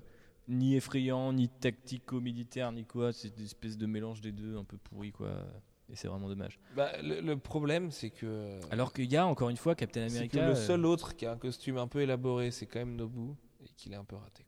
ni 0.49 0.75
effrayant, 0.75 1.31
ni 1.31 1.47
tactico-militaire, 1.47 2.73
ni 2.73 2.83
quoi. 2.85 3.13
C'est 3.13 3.37
une 3.37 3.45
espèce 3.45 3.77
de 3.77 3.85
mélange 3.85 4.19
des 4.19 4.33
deux, 4.33 4.57
un 4.57 4.65
peu 4.65 4.77
pourri, 4.77 5.13
quoi. 5.13 5.45
Et 5.89 5.95
c'est 5.95 6.09
vraiment 6.09 6.27
dommage. 6.27 6.59
Bah, 6.75 6.91
le, 7.01 7.21
le 7.21 7.37
problème, 7.37 7.89
c'est 7.91 8.09
que. 8.09 8.59
Alors 8.69 8.91
qu'il 8.91 9.09
y 9.09 9.15
a, 9.15 9.25
encore 9.25 9.47
une 9.49 9.55
fois, 9.55 9.75
Captain 9.75 10.07
que 10.07 10.11
America. 10.11 10.45
le 10.45 10.51
euh, 10.51 10.55
seul 10.55 10.85
autre 10.85 11.15
qui 11.15 11.25
a 11.25 11.31
un 11.31 11.37
costume 11.37 11.77
un 11.77 11.87
peu 11.87 12.01
élaboré, 12.01 12.51
c'est 12.51 12.65
quand 12.65 12.79
même 12.79 12.97
Nobu 12.97 13.31
et 13.63 13.69
qu'il 13.77 13.93
est 13.93 13.97
un 13.97 14.03
peu 14.03 14.17
raté. 14.17 14.45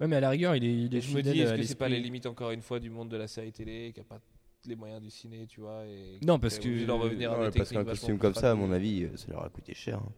Ouais, 0.00 0.06
mais 0.06 0.16
à 0.16 0.20
la 0.20 0.30
rigueur, 0.30 0.54
il 0.54 0.64
est. 0.64 0.72
Il 0.84 0.94
est 0.94 1.00
je 1.00 1.16
me 1.16 1.22
dis, 1.22 1.40
est-ce 1.40 1.52
à 1.52 1.56
que 1.56 1.62
c'est 1.64 1.74
pas 1.74 1.88
les 1.88 1.98
limites 2.00 2.26
encore 2.26 2.50
une 2.52 2.62
fois 2.62 2.78
du 2.78 2.90
monde 2.90 3.08
de 3.08 3.16
la 3.16 3.26
série 3.26 3.52
télé 3.52 3.92
qui 3.92 4.00
a 4.00 4.04
pas 4.04 4.20
les 4.66 4.76
moyens 4.76 5.00
du 5.02 5.10
ciné, 5.10 5.46
tu 5.46 5.60
vois. 5.60 5.84
Et 5.86 6.18
Non, 6.24 6.38
parce 6.38 6.58
que- 6.58 6.84
d'en 6.84 6.98
revenir 6.98 7.32
à 7.32 7.38
Ouais, 7.38 7.50
des 7.50 7.58
parce 7.58 7.70
qu'un 7.70 7.84
costume 7.84 8.18
comme 8.18 8.34
ça, 8.34 8.50
à 8.52 8.54
mon 8.54 8.70
avis, 8.72 9.04
euh, 9.04 9.16
ça 9.16 9.26
leur 9.30 9.44
a 9.44 9.48
coûté 9.48 9.74
cher. 9.74 9.98
hein. 9.98 10.12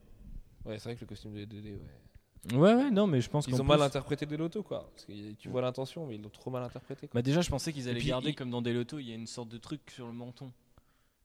Ouais, 0.66 0.78
c'est 0.78 0.84
vrai 0.90 0.96
que 0.96 1.00
le 1.02 1.06
costume 1.06 1.34
de 1.34 1.44
2D, 1.44 1.72
ouais. 1.72 2.56
Ouais, 2.56 2.74
ouais, 2.74 2.90
non, 2.90 3.06
mais 3.06 3.20
je 3.20 3.28
pense 3.30 3.46
Ils 3.46 3.52
qu'en 3.54 3.60
ont 3.60 3.64
mal 3.64 3.82
interprété 3.82 4.24
des 4.26 4.36
lotos, 4.36 4.62
quoi. 4.62 4.90
Parce 4.94 5.04
que 5.04 5.32
tu 5.32 5.48
vois 5.50 5.60
l'intention, 5.60 6.06
mais 6.06 6.14
ils 6.16 6.22
l'ont 6.22 6.30
trop 6.30 6.50
mal 6.50 6.62
interprété. 6.62 7.06
quoi. 7.06 7.18
Bah 7.18 7.22
déjà, 7.22 7.40
je 7.42 7.50
pensais 7.50 7.72
qu'ils 7.72 7.88
allaient 7.88 7.98
puis, 8.00 8.08
garder 8.08 8.30
il- 8.30 8.34
comme 8.34 8.50
dans 8.50 8.62
des 8.62 8.72
lotos, 8.72 8.98
il 8.98 9.08
y 9.08 9.12
a 9.12 9.14
une 9.14 9.26
sorte 9.26 9.48
de 9.50 9.58
truc 9.58 9.82
sur 9.90 10.06
le 10.06 10.12
menton. 10.12 10.50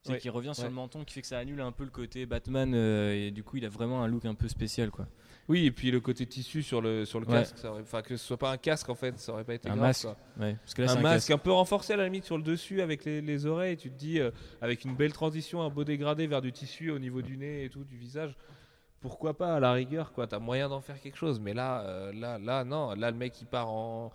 C'est 0.04 0.12
Ouais, 0.14 0.20
qui 0.20 0.30
revient 0.30 0.52
sur 0.54 0.64
ouais. 0.66 0.70
le 0.70 0.76
menton 0.76 1.04
qui 1.04 1.14
fait 1.16 1.22
que 1.22 1.28
ça 1.28 1.40
annule 1.40 1.62
un 1.62 1.72
peu 1.72 1.84
le 1.84 1.90
côté 1.90 2.26
Batman 2.28 2.74
euh, 2.76 3.12
et 3.16 3.32
du 3.32 3.44
coup 3.44 3.58
il 3.58 3.66
a 3.66 3.70
vraiment 3.70 4.04
un 4.04 4.08
look 4.08 4.26
un 4.26 4.36
peu 4.36 4.48
spécial 4.48 4.92
quoi. 4.92 5.08
Oui, 5.48 5.66
et 5.68 5.72
puis 5.72 5.92
le 5.92 6.00
côté 6.00 6.26
tissu 6.26 6.64
sur 6.64 6.82
le, 6.82 7.06
sur 7.06 7.20
le 7.20 7.28
Ouais. 7.28 7.34
casque, 7.34 7.58
enfin 7.66 8.02
que 8.02 8.18
ce 8.18 8.26
soit 8.26 8.38
pas 8.38 8.52
un 8.52 8.58
casque 8.58 8.90
en 8.90 8.96
fait, 8.96 9.20
ça 9.20 9.32
aurait 9.32 9.44
pas 9.44 9.54
été 9.54 9.70
Un 9.70 9.76
grave, 9.76 9.88
masque. 9.90 10.04
quoi. 10.08 10.18
Ouais, 10.40 10.56
parce 10.56 10.74
que 10.74 10.82
là 10.82 10.92
un 10.92 11.00
masque 11.02 11.30
un 11.30 11.38
peu 11.38 11.52
renforcé 11.52 11.94
à 11.94 11.98
la 11.98 12.06
limite 12.06 12.26
sur 12.26 12.36
le 12.38 12.44
dessus 12.44 12.82
avec 12.82 13.06
les, 13.06 13.22
les 13.22 13.46
oreilles. 13.46 13.78
Tu 13.78 13.92
te 13.92 13.96
dis, 13.98 14.20
euh, 14.20 14.32
avec 14.62 14.84
une 14.86 14.96
belle 14.96 15.14
transition, 15.14 15.62
un 15.62 15.70
beau 15.70 15.84
dégradé 15.84 16.26
vers 16.26 16.42
du 16.42 16.52
tissu 16.52 16.90
au 16.90 16.98
niveau 16.98 17.22
du 17.22 17.38
nez 17.38 17.66
et 17.66 17.70
tout, 17.70 17.84
du 17.84 17.96
visage. 17.98 18.36
Pourquoi 19.02 19.38
pas 19.38 19.56
à 19.56 19.60
la 19.60 19.72
rigueur, 19.74 20.14
quoi. 20.14 20.26
T'as 20.26 20.40
moyen 20.40 20.68
d'en 20.68 20.82
faire 20.82 21.00
quelque 21.00 21.18
chose. 21.18 21.40
Mais 21.40 21.54
là, 21.54 21.82
euh, 21.82 22.12
là, 22.12 22.40
là, 22.40 22.64
non. 22.64 22.96
Là, 22.96 23.12
le 23.12 23.18
mec 23.18 23.40
il 23.40 23.46
part 23.46 23.70
en. 23.70 24.12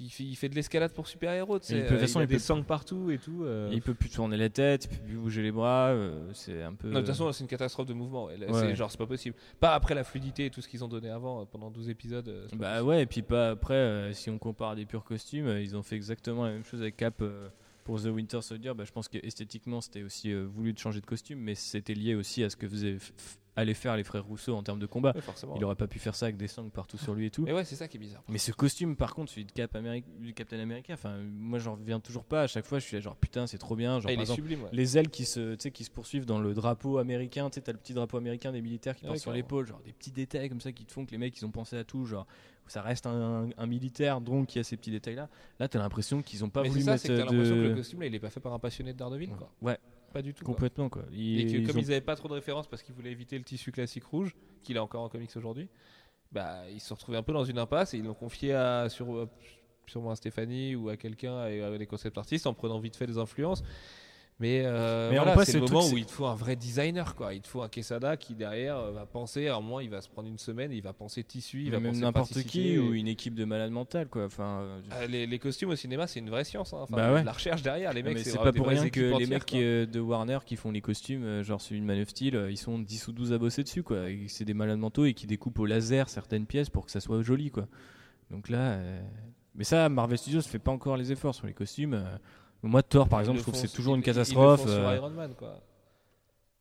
Il 0.00 0.08
fait, 0.10 0.24
il 0.24 0.34
fait 0.36 0.48
de 0.48 0.54
l'escalade 0.54 0.92
pour 0.92 1.06
super-héros, 1.06 1.58
de 1.58 1.64
toute 1.64 1.72
euh, 1.74 1.98
façon, 1.98 2.20
a 2.20 2.22
il 2.22 2.26
des 2.26 2.36
peut- 2.36 2.40
sangs 2.40 2.62
partout 2.62 3.10
et 3.10 3.18
tout. 3.18 3.44
euh. 3.44 3.68
Il 3.72 3.82
peut 3.82 3.92
plus 3.94 4.08
tourner 4.08 4.36
la 4.38 4.48
tête, 4.48 4.84
il 4.90 4.96
peut 4.96 5.04
plus 5.04 5.16
bouger 5.16 5.42
les 5.42 5.52
bras, 5.52 5.88
euh, 5.90 6.30
c'est 6.32 6.62
un 6.62 6.72
peu. 6.72 6.88
Non, 6.88 6.94
de 6.94 6.98
toute 7.00 7.08
façon, 7.08 7.30
c'est 7.32 7.44
une 7.44 7.48
catastrophe 7.48 7.86
de 7.86 7.92
mouvement. 7.92 8.24
ouais. 8.24 8.38
Là, 8.38 8.46
Ouais, 8.46 8.52
c'est 8.60 8.74
genre, 8.74 8.90
c'est 8.90 8.96
pas 8.98 9.06
possible. 9.06 9.36
Pas 9.60 9.74
après 9.74 9.94
la 9.94 10.02
fluidité 10.02 10.46
et 10.46 10.50
tout 10.50 10.62
ce 10.62 10.68
qu'ils 10.68 10.82
ont 10.82 10.88
donné 10.88 11.10
avant 11.10 11.42
euh, 11.42 11.44
pendant 11.44 11.70
12 11.70 11.90
épisodes. 11.90 12.26
euh, 12.28 12.46
Bah 12.54 12.70
possible. 12.70 12.88
ouais, 12.88 13.02
et 13.02 13.06
puis 13.06 13.20
pas 13.22 13.50
après, 13.50 13.74
euh, 13.74 14.12
si 14.14 14.30
on 14.30 14.38
compare 14.38 14.76
des 14.76 14.86
purs 14.86 15.04
costumes, 15.04 15.46
euh, 15.46 15.60
ils 15.60 15.76
ont 15.76 15.82
fait 15.82 15.96
exactement 15.96 16.46
la 16.46 16.52
même 16.52 16.64
chose 16.64 16.80
avec 16.80 16.96
Cap 16.96 17.20
euh, 17.20 17.48
pour 17.84 18.00
The 18.00 18.06
Winter 18.06 18.40
Soldier. 18.42 18.72
Bah, 18.74 18.84
je 18.84 18.92
pense 18.92 19.08
que 19.08 19.18
esthétiquement 19.22 19.80
c'était 19.80 20.02
aussi 20.02 20.32
euh, 20.32 20.44
voulu 20.46 20.72
de 20.72 20.78
changer 20.78 21.00
de 21.00 21.06
costume, 21.06 21.38
mais 21.40 21.54
c'était 21.54 21.94
lié 21.94 22.14
aussi 22.14 22.42
à 22.44 22.50
ce 22.50 22.56
que 22.56 22.68
faisaient, 22.68 22.96
allaient 23.54 23.74
faire 23.74 23.96
les 23.96 24.04
frères 24.04 24.24
Rousseau 24.24 24.54
en 24.54 24.62
termes 24.62 24.78
de 24.78 24.86
combat. 24.86 25.12
Il 25.56 25.64
aurait 25.64 25.74
pas 25.76 25.86
pu 25.86 25.98
faire 25.98 26.14
ça 26.14 26.26
avec 26.26 26.38
des 26.38 26.48
sangs 26.48 26.70
partout 26.70 26.96
sur 26.96 27.14
lui 27.14 27.26
et 27.26 27.30
tout. 27.30 27.42
Mais 27.42 27.52
ouais, 27.52 27.64
c'est 27.64 27.76
ça 27.76 27.86
qui 27.86 27.98
est 27.98 28.00
bizarre. 28.00 28.22
Mais 28.28 28.38
ce 28.38 28.50
costume, 28.52 28.96
par 28.96 29.14
contre, 29.14 29.30
celui 29.30 29.44
de 29.44 29.52
Cap 29.52 29.74
Amérique- 29.76 30.06
du 30.20 30.32
Captain 30.32 30.58
America, 30.58 30.94
enfin, 30.94 31.18
moi 31.18 31.58
j'en 31.58 31.74
reviens 31.74 32.00
toujours 32.00 32.24
pas. 32.24 32.42
À 32.42 32.46
chaque 32.46 32.64
fois, 32.64 32.78
je 32.78 32.84
suis 32.86 32.96
là, 32.96 33.00
genre 33.02 33.16
putain, 33.16 33.46
c'est 33.46 33.58
trop 33.58 33.76
bien. 33.76 34.00
Genre, 34.00 34.08
Ah, 34.08 34.12
il 34.12 34.16
par 34.16 34.20
est 34.22 34.24
exemple, 34.24 34.40
sublime. 34.40 34.62
ouais. 34.62 34.70
les 34.72 34.96
ailes 34.96 35.10
qui 35.10 35.26
se, 35.26 35.54
qui 35.68 35.84
poursuivent 35.90 36.24
dans 36.24 36.40
le 36.40 36.54
drapeau 36.54 36.96
américain. 36.98 37.50
Tu 37.50 37.56
sais, 37.56 37.60
t'as 37.60 37.72
le 37.72 37.78
petit 37.78 37.92
drapeau 37.92 38.16
américain 38.16 38.52
des 38.52 38.62
militaires 38.62 38.96
qui 38.96 39.04
Ouais, 39.04 39.08
portent 39.08 39.20
sur 39.20 39.32
l'épaule, 39.32 39.66
genre 39.66 39.82
des 39.84 39.92
petits 39.92 40.12
détails 40.12 40.48
comme 40.48 40.60
ça 40.62 40.72
qui 40.72 40.86
te 40.86 40.92
font 40.92 41.04
que 41.04 41.10
les 41.10 41.18
mecs 41.18 41.36
ils 41.38 41.44
ont 41.44 41.50
pensé 41.50 41.76
à 41.76 41.84
tout. 41.84 42.06
Genre, 42.06 42.26
ça 42.72 42.82
reste 42.82 43.06
un, 43.06 43.48
un 43.56 43.66
militaire, 43.66 44.20
donc 44.20 44.54
il 44.54 44.58
y 44.58 44.60
a 44.60 44.64
ces 44.64 44.76
petits 44.76 44.90
détails 44.90 45.14
là. 45.14 45.28
Là, 45.60 45.68
t'as 45.68 45.78
l'impression 45.78 46.22
qu'ils 46.22 46.44
ont 46.44 46.50
pas 46.50 46.62
Mais 46.62 46.68
voulu 46.70 46.80
ça, 46.82 46.92
mettre 46.92 47.02
c'est 47.02 47.08
que 47.08 47.12
t'as 47.18 47.24
l'impression 47.24 47.54
que 47.54 47.60
le 47.60 47.68
de. 47.70 47.74
costume 47.74 48.00
là, 48.00 48.06
il 48.06 48.14
est 48.14 48.20
pas 48.20 48.30
fait 48.30 48.40
par 48.40 48.52
un 48.52 48.58
passionné 48.58 48.92
de 48.92 48.98
Daredevil, 48.98 49.30
quoi. 49.30 49.50
Ouais, 49.60 49.78
Pas 50.12 50.22
du 50.22 50.32
tout. 50.34 50.44
quoi. 50.44 50.54
complètement 50.54 50.88
quoi. 50.88 51.04
Ils- 51.12 51.40
Et 51.40 51.46
que 51.46 51.50
ils 51.58 51.66
comme 51.66 51.76
ont- 51.76 51.80
ils 51.80 51.90
avaient 51.92 52.00
pas 52.00 52.16
trop 52.16 52.28
de 52.28 52.34
références 52.34 52.66
parce 52.66 52.82
qu'ils 52.82 52.94
voulaient 52.94 53.12
éviter 53.12 53.38
le 53.38 53.44
tissu 53.44 53.70
classique 53.72 54.04
rouge, 54.04 54.34
qu'il 54.62 54.76
a 54.78 54.82
encore 54.82 55.02
en 55.02 55.08
comics 55.08 55.30
aujourd'hui, 55.36 55.68
bah 56.32 56.62
ils 56.70 56.80
se 56.80 56.88
sont 56.88 56.94
retrouvés 56.94 57.18
un 57.18 57.22
peu 57.22 57.32
dans 57.32 57.44
une 57.44 57.58
impasse 57.58 57.94
et 57.94 57.98
ils 57.98 58.04
l'ont 58.04 58.14
confié 58.14 58.54
à 58.54 58.88
sur 58.88 59.14
euh, 59.14 59.28
sûrement 59.86 60.10
à 60.12 60.16
Stéphanie 60.16 60.74
ou 60.74 60.88
à 60.88 60.96
quelqu'un 60.96 61.36
à 61.38 61.76
des 61.78 61.86
concept 61.86 62.16
artistes 62.16 62.46
en 62.46 62.54
prenant 62.54 62.78
vite 62.78 62.96
fait 62.96 63.06
des 63.06 63.18
influences. 63.18 63.62
Mais, 64.40 64.62
euh, 64.64 65.10
Mais 65.12 65.18
en 65.20 65.22
voilà, 65.22 65.36
plus, 65.36 65.44
c'est 65.44 65.52
le 65.52 65.60
le 65.66 65.70
moment 65.72 65.86
où 65.88 65.96
il 65.96 66.04
te 66.04 66.10
faut 66.10 66.26
un 66.26 66.34
vrai 66.34 66.56
designer 66.56 67.14
quoi. 67.14 67.32
Il 67.32 67.42
te 67.42 67.46
faut 67.46 67.62
un 67.62 67.68
Quesada 67.68 68.16
qui 68.16 68.34
derrière 68.34 68.76
euh, 68.76 68.90
va 68.90 69.06
penser, 69.06 69.46
à 69.46 69.54
un 69.56 69.60
moment 69.60 69.78
il 69.78 69.88
va 69.88 70.00
se 70.00 70.08
prendre 70.08 70.26
une 70.28 70.38
semaine, 70.38 70.72
il 70.72 70.82
va 70.82 70.92
penser 70.92 71.22
tissu, 71.22 71.62
il 71.62 71.70
va 71.70 71.78
même 71.78 71.92
penser 71.92 72.00
n'importe 72.00 72.42
qui 72.42 72.70
et- 72.70 72.78
ou 72.78 72.92
une 72.94 73.06
équipe 73.06 73.34
de 73.34 73.44
malades 73.44 73.70
mentales 73.70 74.08
quoi. 74.08 74.24
Enfin, 74.24 74.62
euh, 74.62 74.80
Ah, 74.90 75.06
les, 75.06 75.28
les 75.28 75.38
costumes 75.38 75.68
au 75.70 75.76
cinéma 75.76 76.08
c'est 76.08 76.18
une 76.18 76.30
vraie 76.30 76.42
science. 76.42 76.72
hein. 76.72 76.78
Enfin, 76.82 76.96
Bah 76.96 77.12
ouais. 77.12 77.22
La 77.22 77.30
recherche 77.30 77.62
derrière, 77.62 77.92
les 77.92 78.02
Non, 78.02 78.08
mecs 78.08 78.16
mais 78.18 78.24
c'est 78.24 78.30
vraiment 78.30 78.44
pas 78.44 78.52
pour 78.52 78.66
rien 78.66 78.88
que 78.90 79.16
les 79.18 79.26
mecs 79.26 79.46
quoi. 79.46 79.58
euh, 79.60 79.86
de 79.86 80.00
Warner 80.00 80.38
qui 80.44 80.56
font 80.56 80.72
les 80.72 80.80
costumes, 80.80 81.42
genre 81.42 81.60
sur 81.60 81.76
une 81.76 81.84
Man 81.84 82.00
of 82.00 82.08
Steel, 82.08 82.46
ils 82.50 82.56
sont 82.56 82.80
10 82.80 83.06
ou 83.08 83.12
12 83.12 83.32
à 83.32 83.38
bosser 83.38 83.62
dessus, 83.62 83.84
quoi. 83.84 84.06
C'est 84.26 84.44
des 84.44 84.54
malades 84.54 84.78
mentaux 84.78 85.04
et 85.04 85.14
qui 85.14 85.28
découpent 85.28 85.60
au 85.60 85.66
laser 85.66 86.08
certaines 86.08 86.46
pièces 86.46 86.68
pour 86.70 86.84
que 86.86 86.90
ça 86.90 86.98
soit 87.00 87.22
joli, 87.22 87.50
quoi. 87.52 87.68
Donc 88.30 88.48
là. 88.48 88.72
euh, 88.72 89.00
Mais 89.54 89.64
ça, 89.64 89.88
Marvel 89.88 90.18
Studios 90.18 90.38
ne 90.40 90.44
fait 90.44 90.58
pas 90.58 90.72
encore 90.72 90.96
les 90.96 91.12
efforts 91.12 91.34
sur 91.34 91.46
les 91.46 91.52
costumes. 91.52 92.02
Euh. 92.64 92.68
Moi, 92.68 92.82
Thor, 92.82 93.08
par 93.08 93.20
exemple, 93.20 93.36
le 93.36 93.40
je 93.40 93.42
trouve 93.44 93.54
que 93.60 93.66
c'est 93.68 93.74
toujours 93.74 93.94
une 93.94 94.02
catastrophe. 94.02 94.62
sur 94.62 94.70
euh. 94.70 94.96
Iron 94.96 95.10
Man 95.10 95.34
quoi. 95.36 95.60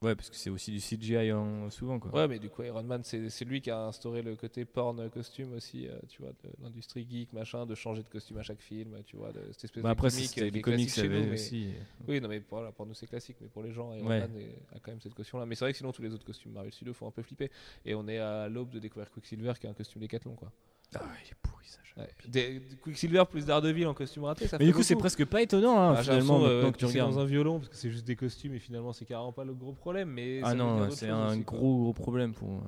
Ouais, 0.03 0.15
parce 0.15 0.31
que 0.31 0.35
c'est 0.35 0.49
aussi 0.49 0.71
du 0.71 0.79
CGI 0.79 1.31
en- 1.31 1.69
souvent, 1.69 1.99
quoi. 1.99 2.11
Ouais, 2.11 2.27
mais 2.27 2.39
du 2.39 2.49
coup, 2.49 2.63
Iron 2.63 2.81
Man, 2.81 3.03
c'est 3.03 3.45
lui 3.45 3.61
qui 3.61 3.69
a 3.69 3.81
instauré 3.85 4.23
le 4.23 4.35
côté 4.35 4.65
porn 4.65 5.07
costume 5.11 5.53
aussi, 5.53 5.87
euh, 5.87 5.91
tu 6.09 6.23
vois, 6.23 6.31
de 6.31 6.49
l'industrie 6.63 7.05
geek, 7.07 7.31
machin, 7.33 7.67
de 7.67 7.75
changer 7.75 8.01
de 8.01 8.07
costume 8.07 8.39
à 8.39 8.41
chaque 8.41 8.61
film, 8.61 8.97
tu 9.05 9.15
vois, 9.15 9.31
de 9.31 9.41
cette 9.51 9.65
espèce 9.65 9.83
Bah, 9.83 9.89
de 9.89 9.93
après, 9.93 10.09
gimmick, 10.09 10.29
c'était 10.29 10.41
euh, 10.41 10.49
les 10.49 10.61
comics 10.61 10.87
classique 10.87 11.03
chez 11.03 11.07
nous, 11.07 11.15
avaient 11.17 11.25
mais- 11.27 11.33
aussi. 11.33 11.69
Oui, 12.07 12.19
non, 12.19 12.29
mais 12.29 12.41
voilà, 12.49 12.71
pour 12.71 12.87
nous 12.87 12.95
c'est 12.95 13.05
classique, 13.05 13.35
mais 13.41 13.47
pour 13.47 13.61
les 13.61 13.71
gens, 13.71 13.93
Iron 13.93 14.07
Ouais. 14.07 14.21
Man 14.21 14.35
est- 14.37 14.75
a 14.75 14.79
quand 14.79 14.89
même 14.89 15.01
cette 15.01 15.13
caution-là. 15.13 15.45
Mais 15.45 15.53
c'est 15.53 15.65
vrai 15.65 15.71
que 15.71 15.77
sinon, 15.77 15.91
tous 15.91 16.01
les 16.01 16.11
autres 16.11 16.25
costumes 16.25 16.53
Marvel 16.53 16.71
Studios 16.73 16.95
font 16.95 17.07
un 17.07 17.11
peu 17.11 17.21
flipper. 17.21 17.51
Et 17.85 17.93
on 17.93 18.07
est 18.07 18.17
à 18.17 18.49
l'aube 18.49 18.71
de 18.71 18.79
découvrir 18.79 19.11
Quicksilver 19.11 19.53
qui 19.61 19.67
a 19.67 19.69
un 19.69 19.73
costume 19.75 20.01
Décathlon, 20.01 20.33
quoi. 20.33 20.51
Ah, 20.95 20.99
il 21.25 21.31
est 21.31 21.35
pourri, 21.41 21.65
ça. 21.65 21.79
Ouais. 21.97 22.07
Des- 22.27 22.61
Quicksilver 22.81 23.23
plus 23.29 23.45
Daredevil 23.45 23.85
en 23.87 23.93
costume 23.93 24.23
raté, 24.25 24.47
ça 24.47 24.57
Mais 24.57 24.65
fait 24.65 24.71
du 24.71 24.75
coup, 24.75 24.83
c'est 24.83 24.95
presque 24.95 25.25
pas 25.25 25.41
étonnant, 25.41 25.77
hein, 25.79 25.93
Ah, 25.97 26.01
j'ai 26.01 26.03
finalement, 26.11 26.35
l'impression, 26.39 26.45
euh, 26.45 26.55
maintenant 26.55 26.71
que 26.71 26.77
tu 26.77 26.85
regardes. 26.85 27.13
dans 27.13 27.19
un 27.19 27.25
violon 27.25 27.57
parce 27.59 27.69
que 27.69 27.75
c'est 27.75 27.91
juste 27.91 28.05
des 28.05 28.15
costumes 28.15 28.53
et 28.53 28.59
finalement 28.59 28.93
c'est 28.93 29.05
carrément 29.05 29.31
pas 29.33 29.43
le 29.45 29.53
gros 29.53 29.73
problème. 29.73 30.09
Mais 30.09 30.39
Ah 30.43 30.47
ça 30.47 30.51
veut 30.51 30.57
dire 30.57 30.65
non, 30.67 30.77
d'autres 30.79 30.93
c'est 30.93 31.07
choses 31.07 31.15
un 31.15 31.27
aussi, 31.33 31.43
quoi. 31.43 31.57
gros 31.59 31.77
gros 31.79 31.93
problème 31.93 32.33
pour 32.33 32.47
moi. 32.49 32.63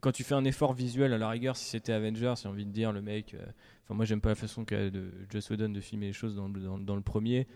Quand 0.00 0.12
tu 0.12 0.22
fais 0.22 0.34
un 0.34 0.44
effort 0.44 0.74
visuel, 0.74 1.12
à 1.12 1.18
la 1.18 1.28
rigueur, 1.28 1.56
si 1.56 1.64
c'était 1.64 1.92
Avengers, 1.92 2.34
j'ai 2.40 2.48
envie 2.48 2.64
de 2.66 2.70
dire, 2.70 2.92
le 2.92 3.02
mec. 3.02 3.34
euh, 3.34 3.44
Enfin, 3.84 3.94
moi, 3.94 4.04
j'aime 4.04 4.20
pas 4.20 4.28
la 4.30 4.34
façon 4.36 4.64
qu'a 4.64 4.90
de 4.90 5.10
Joss 5.30 5.50
Whedon 5.50 5.68
de 5.70 5.80
filmer 5.80 6.06
les 6.06 6.12
choses 6.12 6.36
dans, 6.36 6.46
le- 6.48 6.60
dans, 6.60 6.78
dans 6.78 6.94
le 6.96 7.02
premier. 7.02 7.46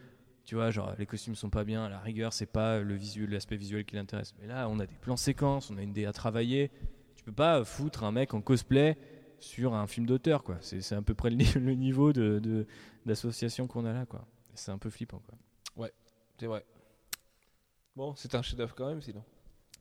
Tu 0.45 0.55
vois, 0.57 0.71
genre, 0.73 0.93
les 0.99 1.07
costumes 1.07 1.35
sont 1.37 1.51
pas 1.51 1.63
bien, 1.65 1.85
à 1.85 1.89
la 1.89 2.01
rigueur, 2.01 2.33
c'est 2.33 2.47
pas 2.47 2.81
le 2.81 2.95
visuel, 2.95 3.31
l'aspect 3.31 3.57
visuel 3.57 3.85
qui 3.85 3.95
l'intéresse. 3.95 4.35
Mais 4.41 4.47
là, 4.49 4.69
on 4.69 4.79
a 4.81 4.87
des 4.87 4.95
plans 5.01 5.17
séquences, 5.17 5.71
on 5.71 5.77
a 5.77 5.83
une 5.83 5.91
idée 5.91 6.07
à 6.07 6.13
travailler. 6.13 6.71
Tu 7.15 7.23
peux 7.23 7.33
pas 7.33 7.65
foutre 7.65 8.03
un 8.05 8.11
mec 8.13 8.33
en 8.35 8.41
cosplay 8.41 8.97
sur 9.41 9.75
un 9.75 9.87
film 9.87 10.07
d'auteur, 10.07 10.43
quoi. 10.45 10.59
C'est 10.61 10.93
à 10.93 11.03
peu 11.03 11.15
près 11.15 11.31
le, 11.31 11.37
ni- 11.37 11.45
le 11.55 11.75
niveau 11.75 12.13
de- 12.13 12.39
de- 12.39 12.67
d'association 13.07 13.67
qu'on 13.67 13.85
a 13.85 13.93
là, 13.93 14.07
quoi. 14.07 14.27
C'est 14.55 14.71
un 14.73 14.79
peu 14.79 14.91
flippant, 14.91 15.21
quoi. 15.27 15.37
C'est 16.39 16.47
vrai. 16.47 16.65
Bon, 17.97 18.15
c'est 18.17 18.35
un 18.35 18.43
chef-d'œuvre 18.43 18.75
quand 18.75 18.89
même, 18.89 19.03
sinon. 19.03 19.23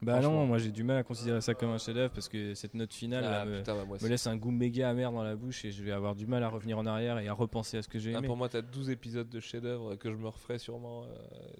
Bah 0.01 0.21
non, 0.21 0.45
moi 0.45 0.57
j'ai 0.59 0.71
du 0.71 0.83
mal 0.83 0.97
à 0.97 1.03
considérer 1.03 1.41
ça 1.41 1.53
comme 1.53 1.71
un 1.71 1.77
chef-d'œuvre 1.77 2.13
parce 2.13 2.29
que 2.29 2.53
cette 2.53 2.73
note 2.73 2.93
finale 2.93 3.25
Ah, 3.27 3.31
là, 3.31 3.45
me, 3.45 3.57
putain, 3.57 3.75
bah, 3.75 4.07
laisse 4.07 4.27
un 4.27 4.37
goût 4.37 4.51
méga 4.51 4.89
amer 4.89 5.11
dans 5.11 5.23
la 5.23 5.35
bouche 5.35 5.65
et 5.65 5.71
je 5.71 5.83
vais 5.83 5.91
avoir 5.91 6.15
du 6.15 6.25
mal 6.25 6.41
à 6.43 6.47
revenir 6.47 6.77
en 6.77 6.85
arrière 6.85 7.19
et 7.19 7.27
à 7.27 7.33
repenser 7.33 7.77
à 7.77 7.81
ce 7.81 7.89
que 7.89 7.99
j'ai 7.99 8.15
Ah, 8.15 8.19
aimé. 8.19 8.27
pour 8.27 8.37
moi, 8.37 8.47
t'as 8.47 8.61
12 8.61 8.89
épisodes 8.91 9.27
de 9.27 9.39
chef-d'œuvre 9.41 9.95
que 9.95 10.09
je 10.09 10.15
me 10.15 10.27
referai 10.29 10.57
sûrement 10.57 11.03
euh, 11.03 11.07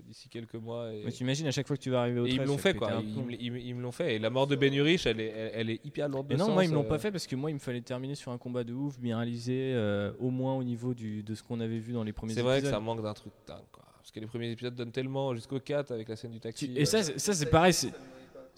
d'ici 0.03 0.29
quelques 0.29 0.55
mois. 0.55 0.93
Et, 0.93 1.03
Mais 1.03 1.11
t'imagines 1.11 1.47
à 1.47 1.51
chaque 1.51 1.67
fois 1.67 1.75
que 1.75 1.81
tu 1.81 1.89
vas 1.89 1.99
arriver 2.01 2.21
au 2.21 2.25
et 2.25 2.29
ils 2.29 2.39
me 2.39 2.45
13, 2.45 2.47
l'ont 2.47 2.57
fait, 2.57 2.73
quoi. 2.75 2.91
Ils, 3.39 3.75
me- 3.75 3.81
l'ont 3.81 3.91
fait. 3.91 4.15
Et 4.15 4.19
la 4.19 4.29
mort 4.29 4.47
de 4.47 4.55
Ben 4.55 4.73
Urich, 4.73 5.05
elle 5.05 5.19
est, 5.19 5.27
elle, 5.27 5.51
elle 5.55 5.69
est 5.71 5.85
hyper 5.85 6.07
lourde 6.07 6.27
de 6.27 6.33
Et 6.35 6.37
non, 6.37 6.45
sens, 6.45 6.53
moi 6.53 6.63
ils 6.63 6.69
me 6.69 6.75
l'ont 6.75 6.85
euh, 6.85 6.87
pas 6.87 6.99
fait 6.99 7.11
parce 7.11 7.27
que 7.27 7.35
moi 7.35 7.49
il 7.51 7.55
me 7.55 7.59
fallait 7.59 7.81
terminer 7.81 8.15
sur 8.15 8.31
un 8.31 8.37
combat 8.37 8.63
de 8.63 8.73
ouf, 8.73 8.99
bien 8.99 9.17
réalisé, 9.17 9.73
euh, 9.75 10.11
au 10.19 10.29
moins 10.29 10.55
au 10.55 10.63
niveau 10.63 10.93
du, 10.93 11.23
de 11.23 11.35
ce 11.35 11.43
qu'on 11.43 11.59
avait 11.59 11.79
vu 11.79 11.91
dans 11.91 12.03
les 12.03 12.13
premiers 12.13 12.33
C'est 12.35 12.41
vrai 12.41 12.55
que 12.55 12.59
épisodes. 12.59 12.73
ça 12.73 12.79
manque 12.79 13.03
d'un 13.03 13.13
truc 13.13 13.33
dingue, 13.45 13.57
quoi. 13.71 13.83
Parce 13.97 14.11
que 14.11 14.19
les 14.21 14.27
premiers 14.27 14.49
épisodes 14.49 14.73
donnent 14.73 14.91
tellement 14.93 15.35
jusqu'au 15.35 15.59
4 15.59 15.91
avec 15.91 16.07
la 16.07 16.15
scène 16.15 16.31
du 16.31 16.39
taxi. 16.39 16.71
Et 16.75 16.85
ça, 16.85 17.03
ça 17.03 17.33
c'est 17.33 17.49
pareil. 17.49 17.73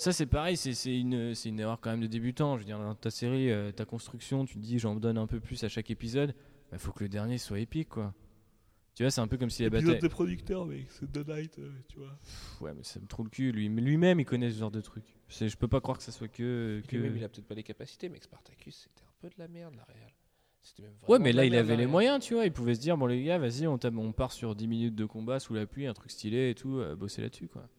Ça 0.02 0.12
c'est 0.12 0.26
pareil, 0.26 0.58
c'est 0.58 1.00
une, 1.00 1.60
erreur 1.60 1.80
quand 1.80 1.92
même 1.92 2.02
de 2.02 2.08
débutant. 2.08 2.56
Je 2.56 2.62
veux 2.62 2.66
dire, 2.66 2.80
dans 2.80 2.96
ta 2.96 3.12
série, 3.12 3.52
euh, 3.52 3.72
ta 3.72 3.86
construction, 3.86 4.46
tu 4.46 4.56
te 4.56 4.60
dis 4.60 4.80
j'en 4.80 4.96
donne 4.96 5.20
un 5.20 5.28
peu 5.28 5.40
plus 5.40 5.64
à 5.64 5.70
chaque 5.70 5.92
épisode. 5.92 6.34
Il 6.72 6.80
faut 6.80 6.92
que 6.92 7.04
le 7.04 7.10
dernier 7.10 7.38
soit 7.38 7.60
épique 7.60 7.90
quoi. 7.90 8.12
Tu 8.96 9.04
vois, 9.04 9.12
c'est 9.12 9.22
un 9.22 9.28
peu 9.28 9.38
comme 9.38 9.52
si 9.52 9.62
la 9.62 9.70
bataille. 9.70 10.00
des 10.00 10.10
producteurs, 10.10 10.66
mais 10.66 10.88
c'est 10.90 11.12
The 11.12 11.28
Night, 11.28 11.60
euh, 11.60 11.70
tu 11.88 12.00
vois. 12.00 12.18
Pff, 12.24 12.62
Ouais, 12.62 12.74
mais 12.74 12.82
ça 12.82 13.00
me 13.00 13.06
trouve 13.06 13.26
le 13.28 13.30
cul. 13.30 13.52
Lui- 13.52 13.70
Lui-même, 13.70 14.20
il 14.20 14.26
connaît 14.26 14.50
ce 14.50 14.58
genre 14.58 14.72
de 14.72 14.82
truc. 14.82 15.04
Je 15.30 15.56
peux 15.56 15.68
pas 15.68 15.82
croire 15.82 16.00
que 16.00 16.04
ça 16.04 16.12
soit 16.12 16.28
que. 16.28 16.82
Que... 16.82 16.88
puis 16.88 16.98
même, 16.98 17.16
il 17.16 17.24
a 17.24 17.30
peut-être 17.30 17.46
pas 17.46 17.54
les 17.54 17.62
capacités, 17.62 18.10
mais 18.10 18.18
que 18.18 18.26
Spartacus, 18.26 18.90
c'était 18.90 19.06
un 19.06 19.14
peu 19.22 19.30
de 19.30 19.36
la 19.38 19.48
merde, 19.48 19.76
la 19.76 19.86
même 19.94 20.94
Ouais, 21.08 21.20
mais 21.20 21.32
là, 21.32 21.46
il 21.46 21.56
avait 21.56 21.78
les 21.78 21.86
moyens, 21.86 22.26
tu 22.26 22.34
vois. 22.34 22.46
Il 22.48 22.52
pouvait 22.52 22.74
se 22.74 22.82
dire, 22.82 22.98
bon, 22.98 23.06
les 23.06 23.24
gars, 23.24 23.38
vas-y, 23.38 23.68
on 23.68 23.78
part 24.14 24.32
sur 24.32 24.56
10 24.56 24.68
minutes 24.68 24.96
de 24.96 25.06
combat 25.06 25.40
sous 25.40 25.54
la 25.54 25.68
pluie, 25.68 25.86
un 25.86 25.94
truc 25.94 26.10
stylé 26.10 26.50
et 26.50 26.56
tout, 26.56 26.80
euh, 26.80 26.96
bosser 26.96 27.22
là-dessus, 27.22 27.48
quoi. 27.48 27.70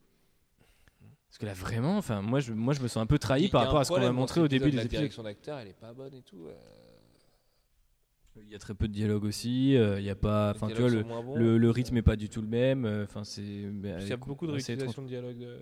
Parce 1.32 1.38
que 1.38 1.46
là, 1.46 1.54
vraiment, 1.54 1.96
enfin, 1.96 2.20
moi 2.20 2.40
je, 2.40 2.52
moi, 2.52 2.74
je 2.74 2.82
me 2.82 2.88
sens 2.88 2.98
un 3.02 3.06
peu 3.06 3.18
trahi 3.18 3.48
par 3.48 3.62
rapport 3.64 3.80
à 3.80 3.84
ce 3.84 3.88
qu'on 3.90 4.00
m'a 4.00 4.12
montré 4.12 4.40
au 4.42 4.48
début 4.48 4.70
des 4.70 4.76
La 4.76 4.82
épisodes. 4.82 5.00
direction 5.00 5.22
d'acteur, 5.22 5.58
elle 5.58 5.68
est 5.68 5.72
pas 5.80 5.94
bonne 5.94 6.14
et 6.14 6.20
tout. 6.22 6.46
euh, 6.46 6.54
Il 8.36 8.50
y 8.50 8.54
a 8.54 8.58
très 8.58 8.74
peu 8.74 8.86
de 8.86 8.92
dialogue 8.92 9.24
aussi. 9.24 9.74
euh, 9.76 9.98
Il 9.98 10.04
y 10.04 10.10
a 10.10 10.14
pas, 10.14 10.50
enfin, 10.54 10.68
tu 10.68 10.74
vois, 10.74 10.90
le, 10.90 11.02
bons. 11.02 11.34
le, 11.34 11.56
le 11.56 11.70
rythme 11.70 11.96
est 11.96 12.02
pas 12.02 12.16
du 12.16 12.28
tout 12.28 12.42
le 12.42 12.48
même. 12.48 12.84
euh, 12.84 13.04
Enfin, 13.04 13.24
c'est. 13.24 13.40
Puis 13.42 13.80
Il 14.00 14.08
y 14.08 14.12
a 14.12 14.16
beaucoup 14.18 14.46
de 14.46 14.52
réutilisation 14.52 15.00
de 15.02 15.08
dialogues 15.08 15.38
de- 15.38 15.60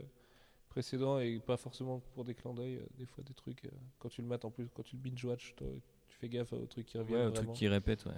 précédents 0.70 1.18
et 1.20 1.38
pas 1.38 1.56
forcément 1.56 2.00
pour 2.14 2.24
des 2.24 2.34
clins 2.34 2.52
d'œil. 2.54 2.76
euh, 2.76 2.86
Des 2.98 3.06
fois, 3.06 3.22
des 3.22 3.34
trucs. 3.34 3.64
euh, 3.64 3.70
Quand 4.00 4.08
tu 4.08 4.22
le 4.22 4.26
mates 4.28 4.44
en 4.44 4.50
plus, 4.50 4.68
quand 4.74 4.82
tu 4.82 4.96
le 4.96 5.02
binge-watch, 5.02 5.54
toi, 5.56 5.68
tu 6.08 6.16
fais 6.18 6.28
gaffe 6.28 6.52
aux 6.52 6.66
trucs 6.66 6.86
qui 6.86 6.98
reviennent. 6.98 7.16
Ouais, 7.16 7.22
un 7.26 7.30
vraiment. 7.30 7.44
truc 7.46 7.56
qui 7.56 7.68
répète, 7.68 8.04
ouais. 8.06 8.12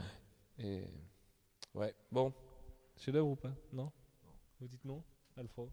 Et... 0.64 0.84
Ouais, 1.74 1.94
bon. 2.10 2.32
Chef-d'œuvre 2.96 3.28
ou 3.28 3.36
pas? 3.36 3.52
Non? 3.74 3.90
Vous 4.60 4.68
dites 4.68 4.84
non? 4.86 5.02
Alfred 5.36 5.68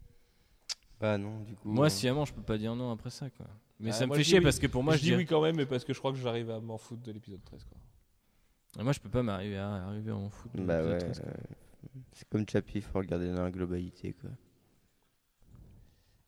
Bah 1.00 1.16
non, 1.18 1.40
du 1.40 1.54
coup. 1.56 1.70
Moi, 1.70 1.86
euh, 1.86 1.88
sciemment, 1.88 2.24
je 2.24 2.32
peux 2.34 2.42
pas 2.42 2.58
dire 2.58 2.74
non 2.76 2.92
après 2.92 3.10
ça, 3.10 3.30
quoi. 3.30 3.46
Mais 3.78 3.90
Ah, 3.90 3.92
ça 3.94 4.04
me 4.04 4.08
moi, 4.08 4.16
fait 4.16 4.22
je 4.22 4.24
dis 4.26 4.30
chier 4.30 4.38
oui. 4.40 4.44
parce 4.44 4.58
que 4.58 4.66
pour 4.66 4.82
moi, 4.82 4.92
je, 4.94 4.98
je 4.98 5.02
dis 5.02 5.08
dirais- 5.10 5.22
oui 5.22 5.26
quand 5.26 5.40
même, 5.42 5.56
mais 5.56 5.64
parce 5.66 5.84
que 5.84 5.94
je 5.94 5.98
crois 5.98 6.12
que 6.12 6.18
j'arrive 6.18 6.50
à 6.50 6.60
m'en 6.60 6.76
foutre 6.76 7.02
de 7.02 7.12
l'épisode 7.12 7.42
13. 7.44 7.64
Quoi. 7.64 8.84
Moi, 8.84 8.92
je 8.92 9.00
peux 9.00 9.08
pas 9.08 9.22
m'arriver 9.22 9.56
à 9.56 9.68
arriver 9.86 10.10
à 10.10 10.16
en 10.16 10.28
foutre. 10.28 10.54
de 10.56 10.62
Bah 10.62 10.76
l'épisode 10.82 10.92
ouais. 10.92 10.98
13, 11.12 11.20
quoi. 11.20 11.28
euh, 11.30 11.98
C'est 12.12 12.28
comme 12.28 12.46
Chappie, 12.48 12.72
il 12.76 12.82
faut 12.82 12.98
regarder 12.98 13.32
dans 13.32 13.42
la 13.42 13.50
globalité. 13.50 14.12
Quoi. 14.20 14.30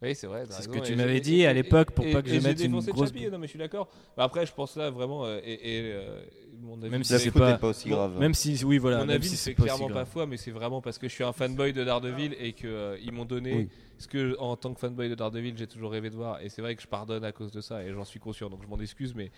Oui, 0.02 0.14
c'est 0.16 0.26
vrai. 0.26 0.44
C'est 0.50 0.62
ce 0.62 0.68
que 0.68 0.81
tu 0.81 0.97
m'avais 0.97 1.20
dit 1.20 1.42
et- 1.42 1.47
à 1.47 1.52
l'époque 1.52 1.92
pour 1.92 2.05
et- 2.05 2.12
pas 2.12 2.22
que 2.22 2.28
et 2.28 2.40
je 2.40 2.47
mette 2.47 2.60
une 2.60 2.72
grosse. 2.81 3.12
Non, 3.14 3.39
mais 3.39 3.47
je 3.47 3.50
suis 3.50 3.58
d'accord. 3.58 3.89
Mais 4.16 4.24
après, 4.24 4.44
je 4.47 4.52
pense 4.52 4.76
là 4.76 4.90
vraiment. 4.90 5.24
euh, 5.24 5.40
et, 5.44 5.52
et, 5.78 5.92
euh, 5.92 6.20
mon 6.60 6.81
avis, 6.82 6.90
Même 6.90 7.05
si 7.05 7.18
c'est 7.18 7.31
pas- 7.31 7.56
pas 7.56 7.68
aussi 7.68 7.89
Bon, 7.89 7.94
grave. 7.97 8.18
Même 8.18 8.34
si, 8.34 8.64
oui, 8.64 8.78
voilà. 8.78 8.98
mon 8.98 9.06
même 9.06 9.16
avis 9.16 9.28
si 9.28 9.36
c'est 9.36 9.55
pas 9.55 9.62
clairement 9.62 9.86
pas 9.86 9.92
grave. 9.94 10.08
foi, 10.08 10.26
mais 10.26 10.36
c'est 10.36 10.50
vraiment 10.50 10.81
parce 10.81 10.98
que 10.98 11.08
je 11.08 11.14
suis 11.14 11.24
un 11.24 11.32
fanboy 11.32 11.72
de 11.72 11.84
Daredevil 11.84 12.34
et 12.39 12.52
qu'ils 12.52 13.12
m'ont 13.12 13.24
donné 13.24 13.55
Oui. 13.55 13.68
ce 13.98 14.08
que, 14.08 14.36
en 14.39 14.56
tant 14.56 14.74
que 14.74 14.81
fanboy 14.81 15.08
de 15.08 15.14
Daredevil, 15.14 15.55
j'ai 15.56 15.66
toujours 15.68 15.92
rêvé 15.92 16.10
de 16.10 16.16
voir. 16.16 16.40
Et 16.42 16.48
c'est 16.48 16.62
vrai 16.62 16.74
que 16.74 16.82
je 16.82 16.89
pardonne 16.89 17.24
à 17.24 17.32
cause 17.32 17.52
de 17.52 17.60
ça 17.60 17.82
et 17.84 17.92
j'en 17.92 18.05
suis 18.05 18.18
conscient, 18.20 18.50
donc 18.50 18.60
je 18.62 18.68
m'en 18.68 18.78
excuse, 18.81 19.14
mais 19.14 19.31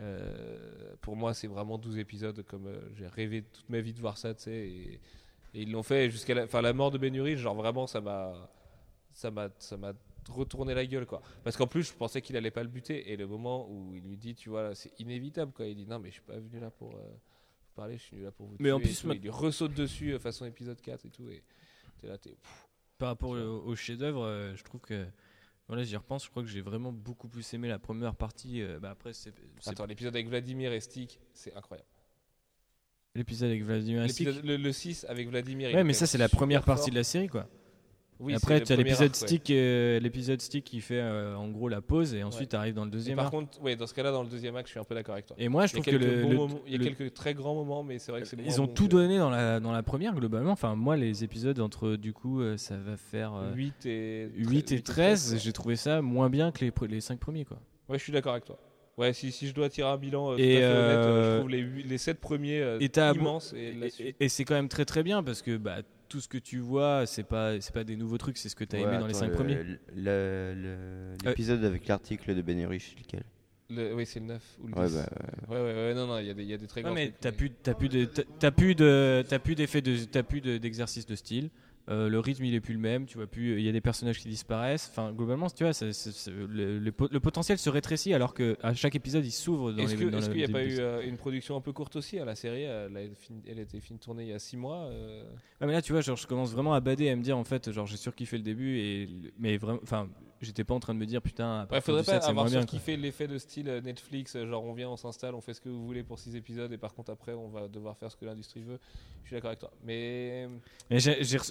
euh, 0.00 0.94
pour 1.00 1.16
moi, 1.16 1.34
c'est 1.34 1.46
vraiment 1.46 1.78
12 1.78 1.98
épisodes 1.98 2.42
comme 2.48 2.66
euh, 2.66 2.78
j'ai 2.98 3.06
rêvé 3.06 3.42
toute 3.42 3.68
ma 3.68 3.80
vie 3.80 3.92
de 3.92 4.00
voir 4.00 4.16
ça, 4.18 4.34
tu 4.34 4.44
sais. 4.44 4.50
Et, 4.52 5.00
et 5.54 5.62
ils 5.62 5.70
l'ont 5.72 5.82
fait 5.82 6.10
jusqu'à 6.10 6.34
la, 6.34 6.46
la 6.62 6.72
mort 6.72 6.90
de 6.90 6.98
Ben 6.98 7.14
Urich, 7.14 7.38
genre 7.38 7.54
vraiment, 7.54 7.86
ça 7.86 8.00
m'a, 8.00 8.32
ça 9.14 9.30
m'a, 9.30 9.48
ça 9.58 9.76
m'a 9.78 9.92
retourné 10.28 10.74
la 10.74 10.84
gueule, 10.86 11.06
quoi. 11.06 11.20
Parce 11.44 11.56
qu'en 11.56 11.66
plus, 11.66 11.82
je 11.84 11.92
pensais 11.92 12.20
qu'il 12.22 12.36
allait 12.36 12.50
pas 12.50 12.62
le 12.62 12.68
buter. 12.68 13.12
Et 13.12 13.16
le 13.16 13.26
moment 13.26 13.68
où 13.70 13.94
il 13.94 14.02
lui 14.02 14.16
dit, 14.16 14.34
tu 14.34 14.48
vois, 14.48 14.74
c'est 14.74 14.92
inévitable, 15.00 15.52
quoi. 15.52 15.66
Il 15.66 15.76
dit, 15.76 15.86
non, 15.86 15.98
mais 15.98 16.08
je 16.08 16.14
suis 16.14 16.22
pas 16.22 16.38
venu 16.38 16.58
là 16.60 16.70
pour. 16.70 16.94
euh, 16.96 17.00
parler, 17.74 17.98
je 17.98 18.02
suis 18.04 18.16
venu 18.16 18.24
là 18.24 18.32
pour 18.32 18.46
vous 18.46 18.56
Mais 18.58 18.70
en 18.72 18.78
et 18.78 18.82
plus, 18.82 19.00
tout. 19.02 19.06
ma- 19.08 19.14
il 19.14 19.20
lui 19.20 19.28
ressaute 19.30 19.74
dessus 19.74 20.12
euh, 20.14 20.18
façon 20.18 20.46
épisode 20.46 20.80
4 20.80 21.04
et 21.04 21.10
tout 21.10 21.28
et 21.28 21.42
t'es 22.00 22.06
là 22.08 22.16
t'es 22.16 22.30
pff, 22.30 22.66
Par 22.96 23.08
rapport 23.08 23.30
au, 23.30 23.36
au 23.36 23.76
chef-d'œuvre, 23.76 24.22
euh, 24.24 24.54
je 24.56 24.64
trouve 24.64 24.80
que. 24.80 25.06
Voilà, 25.68 25.82
j'y 25.82 25.96
repense, 25.96 26.24
je 26.24 26.30
crois 26.30 26.42
que 26.44 26.48
j'ai 26.48 26.60
vraiment 26.62 26.92
beaucoup 26.92 27.28
plus 27.28 27.52
aimé 27.52 27.68
la 27.68 27.78
première 27.78 28.14
partie. 28.14 28.62
euh, 28.62 28.78
bah 28.80 28.90
après, 28.90 29.12
c'est 29.12 29.34
c'est 29.60 29.70
attends 29.70 29.84
l'épisode 29.84 30.14
avec 30.14 30.28
Vladimir 30.28 30.72
et 30.72 30.80
Stick 30.80 31.18
c'est 31.34 31.52
incroyable 31.54 31.88
l'épisode 33.14 33.50
avec 33.50 33.62
Vladimir. 33.64 34.02
L'épisode- 34.02 34.44
le, 34.44 34.56
le 34.56 34.72
6 34.72 35.04
avec 35.08 35.28
Vladimir 35.28 35.70
il 35.70 35.74
Ouais, 35.74 35.80
est 35.80 35.84
mais 35.84 35.92
quand 35.92 35.98
ça, 35.98 36.02
même 36.04 36.06
c'est 36.08 36.18
la 36.18 36.26
super 36.28 36.38
première 36.38 36.62
partie 36.64 36.82
fort. 36.84 36.90
de 36.90 36.94
la 36.96 37.04
série, 37.04 37.28
quoi. 37.28 37.48
Oui, 38.18 38.34
Après, 38.34 38.60
tu 38.62 38.72
as 38.72 38.76
l'épisode 38.76 39.08
ouais. 39.10 39.14
Stick, 39.14 39.50
euh, 39.50 39.98
l'épisode 40.00 40.40
Stick 40.40 40.64
qui 40.64 40.80
fait 40.80 41.00
euh, 41.00 41.36
en 41.36 41.48
gros 41.48 41.68
la 41.68 41.80
pause 41.80 42.14
et 42.14 42.22
ensuite 42.22 42.54
arrive 42.54 42.74
dans 42.74 42.84
le 42.84 42.88
Et 42.88 42.92
deuxième 42.92 43.16
par 43.16 43.26
arc. 43.26 43.34
contre 43.34 43.60
ouais 43.62 43.76
dans 43.76 43.86
ce 43.86 43.92
cas 43.94 44.02
là 44.02 44.10
dans 44.12 44.22
le 44.22 44.28
deuxième 44.28 44.56
acte 44.56 44.68
je 44.68 44.72
suis 44.72 44.80
un 44.80 44.84
peu 44.84 44.94
d'accord 44.94 45.14
avec 45.14 45.26
toi 45.26 45.36
Et 45.38 45.48
moi, 45.48 45.66
je 45.66 45.72
il 45.74 45.76
y 45.76 45.80
a 45.80 45.82
trouve 45.82 45.94
que 45.98 46.04
le, 46.04 46.22
le- 46.22 46.48
il 46.66 46.72
y 46.72 46.76
a 46.86 46.92
quelques 46.94 47.12
très 47.14 47.34
grands 47.34 47.54
moments 47.54 47.82
mais 47.82 47.98
c'est 47.98 48.12
vrai 48.12 48.22
que 48.22 48.26
c'est 48.26 48.36
ils 48.44 48.60
ont 48.60 48.64
bon 48.66 48.72
tout 48.74 48.88
donné 48.88 49.18
dans 49.18 49.30
la, 49.30 49.60
dans 49.60 49.72
la 49.72 49.82
première, 49.82 50.14
globalement. 50.14 50.52
Enfin, 50.52 50.74
moi, 50.76 50.96
les 50.96 51.24
épisodes 51.24 51.60
entre, 51.60 51.96
du 51.96 52.12
coup, 52.12 52.40
euh, 52.40 52.56
ça 52.56 52.76
va 52.76 52.96
faire 52.96 53.34
euh, 53.34 53.52
8 53.54 53.86
et 53.86 54.28
8 54.36 54.72
et 54.72 54.80
13, 54.82 55.38
j'ai 55.42 55.52
trouvé 55.52 55.76
ça 55.76 56.00
moins 56.02 56.30
bien 56.30 56.52
que 56.52 56.64
les, 56.64 56.72
les 56.88 57.00
5 57.00 57.18
premiers, 57.18 57.44
quoi. 57.44 57.58
ouais 57.88 57.98
je 57.98 58.02
suis 58.02 58.12
d'accord 58.12 58.32
avec 58.32 58.44
toi 58.44 58.58
ouais 58.98 59.12
si, 59.12 59.30
si 59.30 59.46
je 59.46 59.52
dois 59.54 59.68
tirer 59.68 59.88
un 59.90 59.98
bilan 59.98 60.32
euh, 60.32 60.36
tout 60.36 60.40
Et, 60.40 60.56
à 60.56 60.60
fait 60.60 60.64
honnête 60.74 60.96
euh, 60.96 61.06
euh, 61.10 61.32
je 61.34 61.38
trouve 61.40 61.50
les, 61.50 61.58
huit- 61.58 61.82
les 61.86 61.98
7 61.98 62.18
premiers 62.18 62.60
euh, 62.62 62.78
immenses 63.14 63.52
et, 63.54 63.74
et- 64.00 64.16
et 64.20 64.28
c'est 64.30 64.44
quand 64.46 64.54
même 64.54 64.68
très 64.70 64.86
très 64.86 65.02
bien 65.02 65.22
parce 65.22 65.42
que 65.42 65.58
bah, 65.58 65.82
tout 66.08 66.20
ce 66.20 66.28
que 66.28 66.38
tu 66.38 66.58
vois, 66.58 67.04
c'est 67.06 67.24
pas, 67.24 67.60
c'est 67.60 67.72
pas 67.74 67.84
des 67.84 67.96
nouveaux 67.96 68.18
trucs, 68.18 68.38
c'est 68.38 68.48
ce 68.48 68.56
que 68.56 68.64
tu 68.64 68.76
as 68.76 68.80
Ouais, 68.80 68.84
aimé 68.86 68.98
dans 68.98 69.06
les 69.06 69.14
attends, 69.16 69.20
5 69.20 69.28
le- 69.28 69.34
premiers. 69.34 69.58
L'épisode 71.24 71.64
avec 71.64 71.86
l'article 71.88 72.34
de 72.34 72.42
Ben 72.42 72.58
Urich, 72.60 72.94
c'est 72.94 72.98
lequel? 73.04 73.24
Le- 73.68 73.94
oui 73.96 74.06
c'est 74.06 74.20
le 74.20 74.26
9 74.26 74.42
ou 74.62 74.68
le 74.68 74.74
10 74.74 74.78
Ouais, 74.80 74.88
bah, 74.90 75.08
ouais 75.56 75.60
ouais 75.60 75.74
ouais 75.74 75.94
non 75.94 76.06
non 76.06 76.18
il 76.20 76.26
y 76.26 76.30
a 76.30 76.34
des 76.34 76.44
il 76.44 76.48
y 76.48 76.54
a 76.54 76.56
des 76.56 76.68
très 76.68 76.82
Ouais, 76.82 76.84
grands 76.84 76.94
mais 76.94 77.08
trucs, 77.08 77.20
t'as 77.20 77.32
plus, 77.32 77.50
t'as 77.50 77.74
plus 77.74 77.88
de, 77.88 78.04
t'as- 78.04 78.50
plus 78.52 78.74
de, 78.76 79.24
t'as 79.28 79.38
plus 79.40 79.54
d'effet 79.56 79.80
de, 79.80 80.04
t'as 80.04 80.22
plus 80.22 80.40
de- 80.40 80.56
d'exercice 80.58 81.04
de 81.04 81.16
style. 81.16 81.50
Euh, 81.88 82.08
le 82.08 82.18
rythme 82.18 82.44
il 82.44 82.54
est 82.54 82.60
plus 82.60 82.74
le 82.74 82.80
même, 82.80 83.06
tu 83.06 83.16
vois 83.16 83.28
plus, 83.28 83.58
il 83.58 83.64
y 83.64 83.68
a 83.68 83.72
des 83.72 83.80
personnages 83.80 84.18
qui 84.18 84.28
disparaissent. 84.28 84.88
Enfin, 84.90 85.12
globalement, 85.12 85.48
tu 85.48 85.62
vois, 85.62 85.72
le, 86.26 86.78
le 86.80 86.92
po- 86.92 87.08
le 87.10 87.20
potentiel 87.20 87.58
se 87.58 87.70
rétrécit 87.70 88.12
alors 88.12 88.34
que 88.34 88.56
à 88.62 88.74
chaque 88.74 88.96
épisode 88.96 89.24
il 89.24 89.30
s'ouvre 89.30 89.70
dans 89.72 89.82
Est-ce 89.84 89.94
qu'il 90.28 90.38
n'y 90.38 90.44
a 90.44 90.48
pas 90.48 90.64
eu 90.64 90.78
euh, 90.80 91.02
une 91.06 91.16
production 91.16 91.56
un 91.56 91.60
peu 91.60 91.72
courte 91.72 91.94
aussi 91.96 92.18
à 92.18 92.24
la 92.24 92.34
série 92.34 92.62
Elle 92.62 92.96
a 92.96 93.02
été 93.02 93.14
finie- 93.14 93.42
elle 93.48 93.58
a 93.60 93.62
été 93.62 93.78
finie 93.80 93.98
de 94.00 94.04
tourner 94.04 94.24
il 94.24 94.30
y 94.30 94.32
a 94.32 94.38
6 94.40 94.56
mois. 94.56 94.86
euh, 94.90 95.22
mais 95.60 95.72
là, 95.72 95.80
tu 95.82 95.92
vois, 95.92 96.00
genre, 96.00 96.16
je 96.16 96.26
commence 96.26 96.52
vraiment 96.52 96.74
à 96.74 96.80
bader, 96.80 97.08
à 97.10 97.14
me 97.16 97.22
dire, 97.22 97.38
en 97.38 97.44
fait, 97.44 97.70
genre, 97.70 97.86
j'ai 97.86 97.96
surkiffé 97.96 98.36
le 98.36 98.42
début, 98.42 98.78
et 98.78 99.08
mais 99.38 99.56
vraiment, 99.56 99.78
enfin, 99.82 100.08
j'étais 100.40 100.64
pas 100.64 100.74
en 100.74 100.80
train 100.80 100.94
de 100.94 100.98
me 100.98 101.06
dire, 101.06 101.22
putain, 101.22 101.66
Ouais, 101.70 101.80
faudrait 101.80 102.02
pas 102.04 102.12
7, 102.12 102.22
c'est 102.22 102.28
avoir 102.30 102.46
bien. 102.46 102.64
qui 102.64 102.78
fait 102.78 102.96
l'effet 102.96 103.26
de 103.26 103.38
style 103.38 103.68
euh, 103.68 103.80
Netflix, 103.80 104.36
euh, 104.36 104.46
genre 104.46 104.64
on 104.64 104.72
vient, 104.72 104.88
on 104.90 104.96
s'installe, 104.96 105.34
on 105.34 105.40
fait 105.40 105.54
ce 105.54 105.60
que 105.60 105.68
vous 105.68 105.84
voulez 105.86 106.02
pour 106.02 106.18
6 106.18 106.36
épisodes 106.36 106.72
et 106.72 106.78
par 106.78 106.94
contre 106.94 107.10
après 107.12 107.32
on 107.32 107.48
va 107.48 107.68
devoir 107.68 107.96
faire 107.96 108.10
ce 108.10 108.16
que 108.16 108.24
l'industrie 108.24 108.62
veut. 108.62 108.78
Je 109.22 109.28
suis 109.28 109.34
d'accord 109.36 109.48
avec 109.48 109.60
toi. 109.60 109.70
Mais 109.84 110.48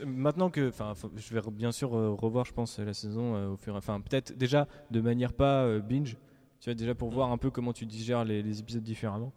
maintenant 0.05 0.49
que, 0.49 0.69
enfin, 0.69 0.93
je 1.15 1.33
vais 1.33 1.41
bien 1.51 1.71
sûr 1.71 1.95
euh, 1.95 2.11
revoir, 2.11 2.45
je 2.45 2.53
pense, 2.53 2.79
la 2.79 2.93
saison 2.93 3.53
au 3.53 3.57
fur 3.57 3.73
et 3.73 3.77
enfin, 3.77 3.99
peut-être 4.01 4.37
déjà 4.37 4.67
de 4.91 5.01
manière 5.01 5.33
pas 5.33 5.79
binge, 5.79 6.17
tu 6.59 6.69
vois, 6.69 6.75
déjà 6.75 6.95
pour 6.95 7.09
voir 7.09 7.31
un 7.31 7.37
peu 7.37 7.49
comment 7.51 7.73
tu 7.73 7.85
digères 7.85 8.23
les, 8.23 8.41
les 8.41 8.59
épisodes 8.59 8.83
différemment. 8.83 9.33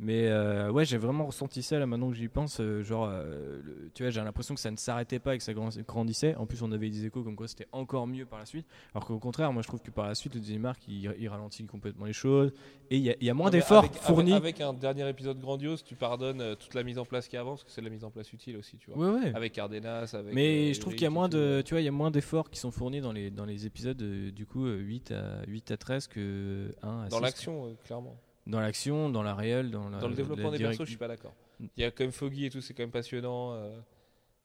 Mais 0.00 0.28
euh, 0.28 0.70
ouais, 0.70 0.84
j'ai 0.84 0.96
vraiment 0.96 1.26
ressenti 1.26 1.60
ça 1.60 1.76
là 1.78 1.84
maintenant 1.84 2.08
que 2.10 2.14
j'y 2.16 2.28
pense. 2.28 2.60
euh, 2.60 2.84
genre, 2.84 3.08
euh, 3.10 3.60
le- 3.64 3.90
tu 3.94 4.04
vois, 4.04 4.10
j'ai 4.10 4.20
l'impression 4.22 4.54
que 4.54 4.60
ça 4.60 4.70
ne 4.70 4.76
s'arrêtait 4.76 5.18
pas 5.18 5.34
et 5.34 5.38
que 5.38 5.42
ça 5.42 5.52
grand- 5.52 5.76
grandissait. 5.88 6.36
En 6.36 6.46
plus, 6.46 6.62
on 6.62 6.70
avait 6.70 6.88
des 6.88 7.04
échos 7.04 7.24
comme 7.24 7.34
quoi 7.34 7.48
c'était 7.48 7.66
encore 7.72 8.06
mieux 8.06 8.24
par 8.24 8.38
la 8.38 8.46
suite. 8.46 8.64
Alors 8.94 9.04
qu'au 9.06 9.18
contraire, 9.18 9.52
moi 9.52 9.60
je 9.62 9.66
trouve 9.66 9.82
que 9.82 9.90
par 9.90 10.06
la 10.06 10.14
suite, 10.14 10.34
le 10.34 10.40
deuxième 10.40 10.64
arc 10.66 10.80
il, 10.86 11.12
il 11.18 11.28
ralentit 11.28 11.64
complètement 11.66 12.04
les 12.06 12.12
choses 12.12 12.52
et 12.90 12.96
il 12.96 13.02
y, 13.02 13.10
a- 13.10 13.16
il 13.20 13.26
y 13.26 13.30
a 13.30 13.34
moins 13.34 13.50
d'efforts 13.50 13.86
fournis. 13.86 14.34
Avec, 14.34 14.60
avec 14.60 14.60
un 14.60 14.72
dernier 14.72 15.08
épisode 15.08 15.40
grandiose, 15.40 15.82
tu 15.82 15.96
pardonnes 15.96 16.54
toute 16.60 16.74
la 16.74 16.84
mise 16.84 16.98
en 16.98 17.04
place 17.04 17.26
qui 17.26 17.36
avance, 17.36 17.62
parce 17.62 17.64
que 17.64 17.70
c'est 17.72 17.80
de 17.80 17.86
la 17.86 17.92
mise 17.92 18.04
en 18.04 18.10
place 18.12 18.32
utile 18.32 18.56
aussi, 18.56 18.76
tu 18.78 18.92
vois. 18.92 19.14
Ouais, 19.14 19.20
ouais. 19.24 19.34
Avec 19.34 19.52
Cardenas, 19.52 20.14
avec. 20.14 20.32
Mais 20.32 20.74
je 20.74 20.80
trouve 20.80 20.92
qu'il 20.94 21.02
y 21.02 21.06
a 21.06 21.10
moins 21.10 21.28
de, 21.28 21.60
tu 21.66 21.74
vois, 21.74 21.80
il 21.80 21.84
y 21.84 21.88
a 21.88 21.92
moins 21.92 22.12
d'efforts 22.12 22.50
qui 22.50 22.60
sont 22.60 22.70
fournis 22.70 23.00
dans 23.00 23.10
les 23.12 23.30
dans 23.32 23.44
les 23.46 23.66
épisodes 23.66 23.96
du 24.00 24.46
coup 24.46 24.64
euh, 24.66 24.76
8 24.78 25.10
à 25.10 25.42
8 25.48 25.72
à 25.72 25.76
13 25.76 26.06
que 26.06 26.72
1 26.82 27.00
à 27.02 27.08
Dans 27.08 27.16
6, 27.16 27.22
l'action, 27.24 27.76
clairement. 27.84 28.16
Dans 28.48 28.60
l'action, 28.60 29.10
dans 29.10 29.22
la 29.22 29.34
réelle, 29.34 29.70
dans 29.70 29.88
la 29.90 29.98
Dans 29.98 30.08
le 30.08 30.14
développement 30.14 30.50
la 30.50 30.56
des 30.58 30.64
persos, 30.64 30.80
je 30.80 30.88
suis 30.88 30.96
pas 30.96 31.06
d'accord. 31.08 31.34
Il 31.60 31.68
y 31.76 31.84
a 31.84 31.90
quand 31.90 32.02
même 32.04 32.12
Foggy 32.12 32.46
et 32.46 32.50
tout, 32.50 32.60
c'est 32.60 32.74
quand 32.74 32.82
même 32.82 32.90
passionnant. 32.90 33.52
euh, 33.52 33.78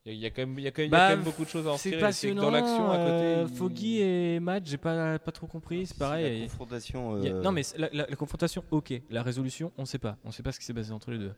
Il 0.06 0.12
y, 0.12 0.16
a- 0.16 0.16
il 0.18 0.20
y 0.22 0.26
a 0.26 0.30
quand 0.32 0.42
même, 0.42 0.60
il 0.60 0.64
y 0.66 0.68
a 0.68 0.72
quand 0.72 0.82
même, 0.82 0.90
il 0.90 0.92
y 0.92 0.96
a 0.96 0.98
Bah, 1.00 1.10
quand 1.12 1.16
même 1.16 1.24
beaucoup 1.24 1.46
de 1.46 1.50
choses 1.50 1.66
à 1.66 1.72
en 1.72 1.78
C'est 1.78 1.90
tirer. 1.92 2.02
C'est 2.02 2.06
passionnant. 2.08 2.42
dans 2.42 2.52
l'action 2.52 2.92
à 2.92 2.98
côté. 2.98 3.10
euh, 3.10 3.46
il- 3.50 3.56
Foggy 3.56 4.02
et 4.02 4.40
Matt, 4.42 4.66
j'ai 4.68 4.76
pas 4.78 5.18
pas 5.18 5.32
trop 5.32 5.48
compris, 5.48 5.86
c'est 5.86 5.98
La 5.98 6.06
pareil. 6.06 6.42
confrontation. 6.42 7.18
Il 7.20 7.24
y 7.24 7.28
a- 7.30 7.36
euh, 7.36 7.42
Non 7.42 7.54
mais 7.54 7.64
c'est- 7.64 7.78
la, 7.78 7.88
la- 7.94 8.06
la 8.10 8.16
confrontation, 8.18 8.66
ok. 8.72 8.94
La 9.10 9.24
résolution, 9.24 9.72
on 9.78 9.86
sait 9.86 10.00
pas. 10.00 10.18
On 10.26 10.32
sait 10.32 10.44
pas 10.44 10.52
ce 10.52 10.60
qui 10.60 10.66
s'est 10.66 10.74
passé 10.74 10.92
entre 10.92 11.10
les 11.12 11.20
deux. 11.20 11.32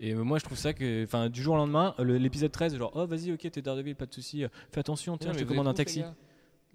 Et 0.00 0.14
moi 0.14 0.38
je 0.40 0.44
trouve 0.44 0.58
ça 0.58 0.72
que, 0.74 1.04
enfin, 1.04 1.28
du 1.30 1.40
jour 1.40 1.54
au 1.54 1.58
lendemain, 1.58 1.94
le- 2.00 2.18
l'épisode 2.18 2.50
13, 2.50 2.76
genre, 2.76 2.90
oh 2.96 3.06
vas-y, 3.06 3.30
ok, 3.30 3.48
t'es 3.50 3.62
Daredevil, 3.62 3.94
pas 3.94 4.06
de 4.06 4.12
souci. 4.12 4.44
Fais 4.72 4.80
attention, 4.80 5.16
tiens, 5.16 5.30
Non, 5.30 5.38
je 5.38 5.44
te 5.44 5.48
commande 5.48 5.68
un 5.68 5.74
taxi. 5.74 6.02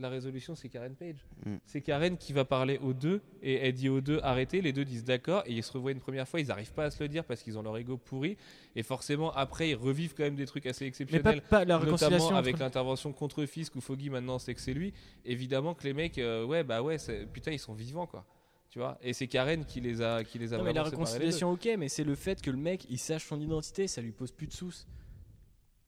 La 0.02 0.10
résolution, 0.10 0.56
c'est 0.56 0.68
Karen 0.68 0.96
Page. 0.96 1.24
Mm. 1.46 1.58
C'est 1.64 1.82
Karen 1.82 2.18
qui 2.18 2.34
va 2.34 2.44
parler 2.44 2.80
aux 2.80 2.94
deux 2.94 3.22
et 3.44 3.56
elle 3.56 3.74
dit 3.74 3.88
aux 3.88 4.02
deux 4.02 4.20
arrêtez. 4.24 4.60
Les 4.62 4.74
deux 4.74 4.84
disent 4.84 5.04
d'accord 5.04 5.44
et 5.46 5.54
ils 5.54 5.62
se 5.64 5.72
revoient 5.72 5.92
une 5.92 6.00
première 6.00 6.28
fois. 6.28 6.40
Ils 6.40 6.48
n'arrivent 6.48 6.74
pas 6.74 6.86
à 6.86 6.92
se 6.92 7.02
le 7.04 7.08
dire 7.08 7.24
parce 7.24 7.44
qu'ils 7.44 7.58
ont 7.60 7.62
leur 7.62 7.78
ego 7.78 7.98
pourri. 7.98 8.36
Et 8.76 8.82
forcément, 8.82 9.32
après, 9.34 9.70
ils 9.70 9.76
revivent 9.76 10.16
quand 10.16 10.24
même 10.24 10.36
des 10.36 10.48
trucs 10.48 10.66
assez 10.66 10.86
Mais 10.86 10.90
exceptionnels. 10.90 11.42
pas, 11.42 11.60
pas 11.60 11.66
la 11.66 11.78
Notamment 11.78 12.36
avec 12.36 12.58
l'intervention 12.58 13.14
contre 13.14 13.46
Fisk 13.46 13.76
où 13.76 13.82
Foggy 13.82 14.10
maintenant 14.10 14.40
sait 14.40 14.56
que 14.56 14.62
c'est 14.62 14.74
lui. 14.74 14.92
Évidemment 15.24 15.76
que 15.76 15.84
les 15.84 15.94
mecs, 15.94 16.18
euh, 16.18 16.46
ouais, 16.46 16.64
bah 16.64 16.82
ouais, 16.82 16.98
c'est- 16.98 17.28
putain, 17.32 17.52
ils 17.52 17.60
sont 17.60 17.74
vivants 17.74 18.08
quoi. 18.08 18.26
Tu 18.72 18.80
vois? 18.80 18.98
Et 19.02 19.12
c'est 19.14 19.28
Karen 19.28 19.66
qui 19.66 19.82
les 19.82 20.02
a, 20.02 20.24
qui 20.24 20.40
les 20.40 20.54
a 20.54 20.58
Non 20.58 20.64
mais 20.64 20.72
la 20.72 20.84
réconciliation 20.84 21.52
ok 21.52 21.68
mais 21.78 21.90
c'est 21.90 22.06
le 22.06 22.16
fait 22.16 22.42
que 22.42 22.50
le 22.50 22.58
mec 22.58 22.86
il 22.90 22.98
sache 22.98 23.26
son 23.26 23.42
identité 23.42 23.86
ça 23.86 24.02
lui 24.02 24.14
pose 24.14 24.32
plus 24.32 24.48
de 24.48 24.54
sous 24.54 24.72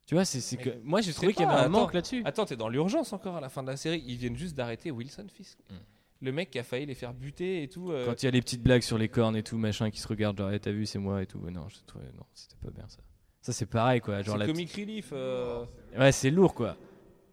tu 0.06 0.15
vois 0.15 0.25
c'est 0.25 0.57
que 0.57 0.69
moi 0.83 1.01
j'ai 1.01 1.14
trouvé 1.14 1.33
qu'il 1.33 1.45
y 1.45 1.49
avait 1.49 1.61
un 1.65 1.69
manque 1.69 1.93
là-dessus 1.93 2.22
Attends, 2.25 2.45
t'es 2.45 2.56
dans 2.57 2.69
l'urgence 2.69 3.14
encore 3.14 3.38
à 3.38 3.41
la 3.41 3.49
fin 3.49 3.64
de 3.64 3.67
la 3.69 3.77
série. 3.77 4.03
Ils 4.06 4.17
viennent 4.17 4.35
juste 4.38 4.56
d'arrêter 4.56 4.91
Wilson 4.91 5.27
Fisk. 5.33 5.57
Mm. 5.69 5.75
Le 6.22 6.32
mec 6.32 6.51
qui 6.51 6.59
a 6.59 6.64
failli 6.64 6.85
les 6.85 6.93
faire 6.95 7.14
buter 7.14 7.64
et 7.64 7.67
tout. 7.67 7.91
euh, 7.91 8.06
quand 8.06 8.22
il 8.23 8.25
y 8.25 8.30
a 8.30 8.32
les 8.32 8.41
petites 8.41 8.64
blagues 8.64 8.82
sur 8.82 8.98
les 8.98 9.09
cornes 9.09 9.35
et 9.35 9.43
tout 9.43 9.57
machin 9.57 9.90
qui 9.91 9.99
se 9.99 10.07
regardent 10.07 10.38
genre 10.38 10.51
Eh, 10.51 10.59
t'as 10.59 10.72
vu 10.72 10.85
c'est 10.85 10.99
moi 10.99 11.22
et 11.22 11.25
tout 11.25 11.40
non 11.49 11.67
je 11.69 11.75
trouvais 11.85 12.06
non 12.17 12.23
c'était 12.33 12.56
pas 12.64 12.72
bien 12.72 12.85
ça 12.88 12.99
ça 13.41 13.51
c'est 13.51 13.65
pareil 13.65 13.99
quoi 13.99 14.22
genre 14.22 14.35
c'est 14.35 14.40
la 14.40 14.45
comic 14.48 14.72
relief. 14.73 15.09
euh, 15.11 15.65
ouais 15.98 16.11
c'est 16.14 16.32
lourd 16.32 16.53
quoi 16.53 16.77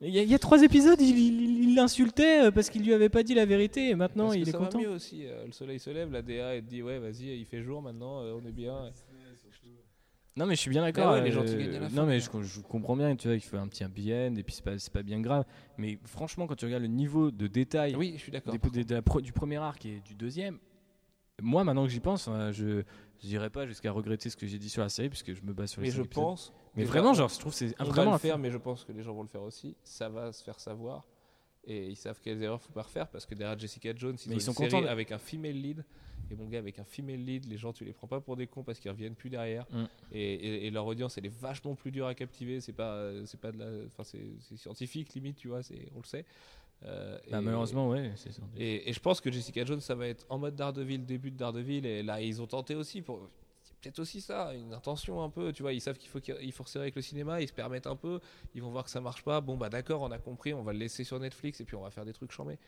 il 0.03 0.09
y, 0.15 0.19
a, 0.19 0.23
il 0.23 0.31
y 0.31 0.35
a 0.35 0.39
trois 0.39 0.63
épisodes 0.63 0.99
il 1.01 1.75
l'insultait 1.75 2.47
euh, 2.47 2.51
parce 2.51 2.71
qu'il 2.71 2.83
lui 2.83 2.93
avait 2.95 3.11
pas 3.11 3.23
dit 3.23 3.35
la 3.35 3.45
vérité 3.45 3.91
et 3.91 3.95
maintenant 3.95 4.25
parce 4.29 4.37
il 4.37 4.45
que 4.45 4.49
est 4.49 4.53
ça 4.53 4.59
content 4.59 4.79
va 4.79 4.85
mieux 4.85 4.91
aussi. 4.91 5.27
euh, 5.27 5.45
le 5.47 5.53
soleil 5.53 5.79
se 5.79 5.91
lève, 5.91 6.11
la 6.11 6.23
DA 6.23 6.55
elle 6.57 6.65
te 6.65 6.71
dit 6.71 6.83
ouais 6.83 6.99
vas-y 6.99 7.39
il 7.39 7.45
fait 7.45 7.63
jour 7.63 7.83
maintenant, 7.83 8.23
euh, 8.23 8.39
on 8.43 8.47
est 8.49 8.53
bien. 8.53 8.91
Non 10.37 10.47
mais 10.47 10.55
je 10.55 10.61
suis 10.61 10.71
bien 10.71 10.83
d'accord. 10.83 11.09
Ah 11.09 11.13
ouais, 11.15 11.23
les 11.23 11.31
euh, 11.31 11.33
gentils 11.35 11.57
gagnent 11.57 11.77
à 11.77 11.81
la 11.81 11.89
fin, 11.89 11.97
non 11.97 12.07
mais 12.07 12.21
je, 12.21 12.31
je 12.43 12.61
comprends 12.61 12.97
bien, 12.97 13.15
tu 13.17 13.29
vois, 13.29 13.35
il 13.37 13.41
fait 13.41 13.57
un 13.59 13.67
petit 13.69 13.83
happy 13.85 14.13
end 14.15 14.35
et 14.37 14.43
puis 14.43 14.55
c'est 14.55 14.65
pas, 14.65 14.79
c'est 14.79 14.93
pas 14.93 15.03
bien 15.03 15.21
grave. 15.21 15.45
Mais 15.77 15.99
franchement, 16.05 16.47
quand 16.47 16.55
tu 16.55 16.65
regardes 16.67 16.83
le 16.83 16.89
niveau 16.89 17.31
de 17.31 17.47
détail 17.47 17.95
Oui, 17.97 18.13
je 18.17 18.23
suis 18.23 18.33
d'accord. 18.33 18.53
des- 18.57 18.71
des- 18.71 18.85
de 18.85 18.95
la 18.95 19.03
pro- 19.03 19.21
du 19.21 19.33
premier 19.33 19.57
arc 19.57 19.85
et 19.87 20.01
du 20.01 20.15
deuxième, 20.15 20.59
moi 21.43 21.65
maintenant 21.65 21.85
que 21.85 21.91
j'y 21.91 22.01
pense, 22.01 22.29
hein, 22.29 22.53
je 22.53 22.83
dirais 23.23 23.51
pas 23.51 23.67
jusqu'à 23.67 23.91
regretter 23.93 24.31
ce 24.31 24.37
que 24.37 24.47
j'ai 24.47 24.59
dit 24.59 24.71
sur 24.71 24.83
la 24.83 24.89
série 24.89 25.09
puisque 25.09 25.35
je 25.35 25.43
me 25.43 25.53
base 25.53 25.71
sur 25.71 25.81
les 25.83 25.89
Mais 25.89 25.93
je 25.95 26.01
épisodes. 26.03 26.25
pense. 26.25 26.53
Mais 26.77 26.85
vraiment, 26.85 27.13
genre, 27.13 27.29
je 27.29 27.39
trouve 27.39 27.53
que 27.53 27.59
c'est 27.59 27.75
on 27.81 27.85
vraiment 27.85 28.13
va 28.13 28.17
le 28.17 28.21
faire, 28.21 28.39
mais 28.39 28.51
je 28.51 28.59
pense 28.59 28.85
que 28.85 28.93
les 28.93 29.03
gens 29.03 29.13
vont 29.13 29.23
le 29.23 29.29
faire 29.29 29.43
aussi. 29.43 29.77
Ça 29.83 30.09
va 30.09 30.33
se 30.33 30.43
faire 30.45 30.61
savoir. 30.61 31.07
Et 31.65 31.89
ils 31.89 31.97
savent 31.97 32.19
quelles 32.23 32.43
erreurs 32.43 32.63
faut 32.63 32.73
pas 32.73 32.83
refaire 32.83 33.09
parce 33.09 33.27
que 33.27 33.35
derrière 33.35 33.59
Jessica 33.59 33.93
Jones, 33.95 34.17
ils 34.25 34.29
Mais 34.29 34.35
ont 34.37 34.39
ils 34.39 34.41
sont 34.41 34.55
contents 34.55 34.85
avec 34.87 35.13
un 35.13 35.19
female 35.19 35.53
lead. 35.53 35.85
Et 36.31 36.37
mon 36.37 36.47
gars, 36.47 36.59
avec 36.59 36.79
un 36.79 36.85
female 36.85 37.17
lead, 37.25 37.47
les 37.47 37.59
gens, 37.59 37.73
tu 37.73 37.85
les 37.85 37.93
prends 37.93 38.07
pas 38.07 38.21
pour 38.21 38.37
des 38.37 38.47
cons 38.47 38.63
parce 38.63 38.79
qu'ils 38.79 38.91
reviennent 38.91 39.15
plus 39.17 39.31
derrière. 39.31 39.67
Mm. 39.73 39.85
Et, 40.13 40.33
et- 40.35 40.67
et 40.67 40.71
leur 40.71 40.87
audience, 40.87 41.19
elle 41.19 41.27
est 41.27 41.41
vachement 41.41 41.75
plus 41.75 41.91
dure 41.91 42.07
à 42.07 42.15
captiver. 42.15 42.61
C'est 42.61 42.73
pas, 42.73 42.93
euh, 42.95 43.25
c'est 43.27 43.41
pas 43.41 43.51
de 43.53 43.59
la, 43.59 43.67
enfin, 43.87 44.05
c'est 44.05 44.57
scientifique 44.57 45.13
limite, 45.15 45.37
tu 45.37 45.49
vois. 45.49 45.63
C'est, 45.63 45.89
on 45.95 45.99
le 45.99 46.05
sait. 46.07 46.25
Euh, 46.85 47.19
Bah, 47.31 47.39
et- 47.41 47.43
malheureusement, 47.43 47.89
ouais, 47.91 48.13
c'est 48.17 48.33
ça. 48.33 48.43
Et, 48.57 48.93
je 48.93 49.01
pense 49.01 49.21
que 49.21 49.31
Jessica 49.31 49.65
Jones, 49.65 49.81
ça 49.81 49.95
va 49.95 50.07
être 50.09 50.25
en 50.29 50.39
mode 50.39 50.55
Daredevil, 50.57 51.05
début 51.05 51.31
de 51.31 51.37
Daredevil. 51.37 51.85
Et 51.85 52.03
là, 52.03 52.21
ils 52.23 52.41
ont 52.41 52.47
tenté 52.47 52.75
aussi 52.75 53.03
pour. 53.03 53.29
peut-être 53.83 53.99
aussi 53.99 54.21
ça, 54.21 54.55
une 54.55 54.75
intention 54.75 55.23
un 55.23 55.31
peu. 55.31 55.53
Tu 55.55 55.63
vois, 55.63 55.73
ils 55.73 55.81
savent 55.81 55.97
qu'il 55.97 56.11
faut 56.11 56.21
qu'il 56.21 56.53
faut 56.53 56.65
resserrer 56.65 56.85
avec 56.85 56.97
le 56.97 57.03
cinéma, 57.03 57.41
ils 57.41 57.49
se 57.49 57.53
permettent 57.53 57.87
un 57.87 57.97
peu. 57.97 58.21
Ils 58.55 58.61
vont 58.63 58.71
voir 58.71 58.85
que 58.85 58.91
ça 58.91 59.01
marche 59.01 59.23
pas. 59.25 59.41
Bon, 59.41 59.57
bah 59.57 59.71
d'accord, 59.71 60.03
on 60.03 60.11
a 60.11 60.19
compris, 60.19 60.53
on 60.53 60.63
va 60.63 60.73
le 60.75 60.79
laisser 60.79 61.03
sur 61.03 61.19
Netflix 61.19 61.61
et 61.61 61.65
puis 61.65 61.77
on 61.77 61.81
va 61.83 61.91
faire 61.91 62.05
des 62.05 62.13
trucs 62.13 62.31
chambés. 62.31 62.59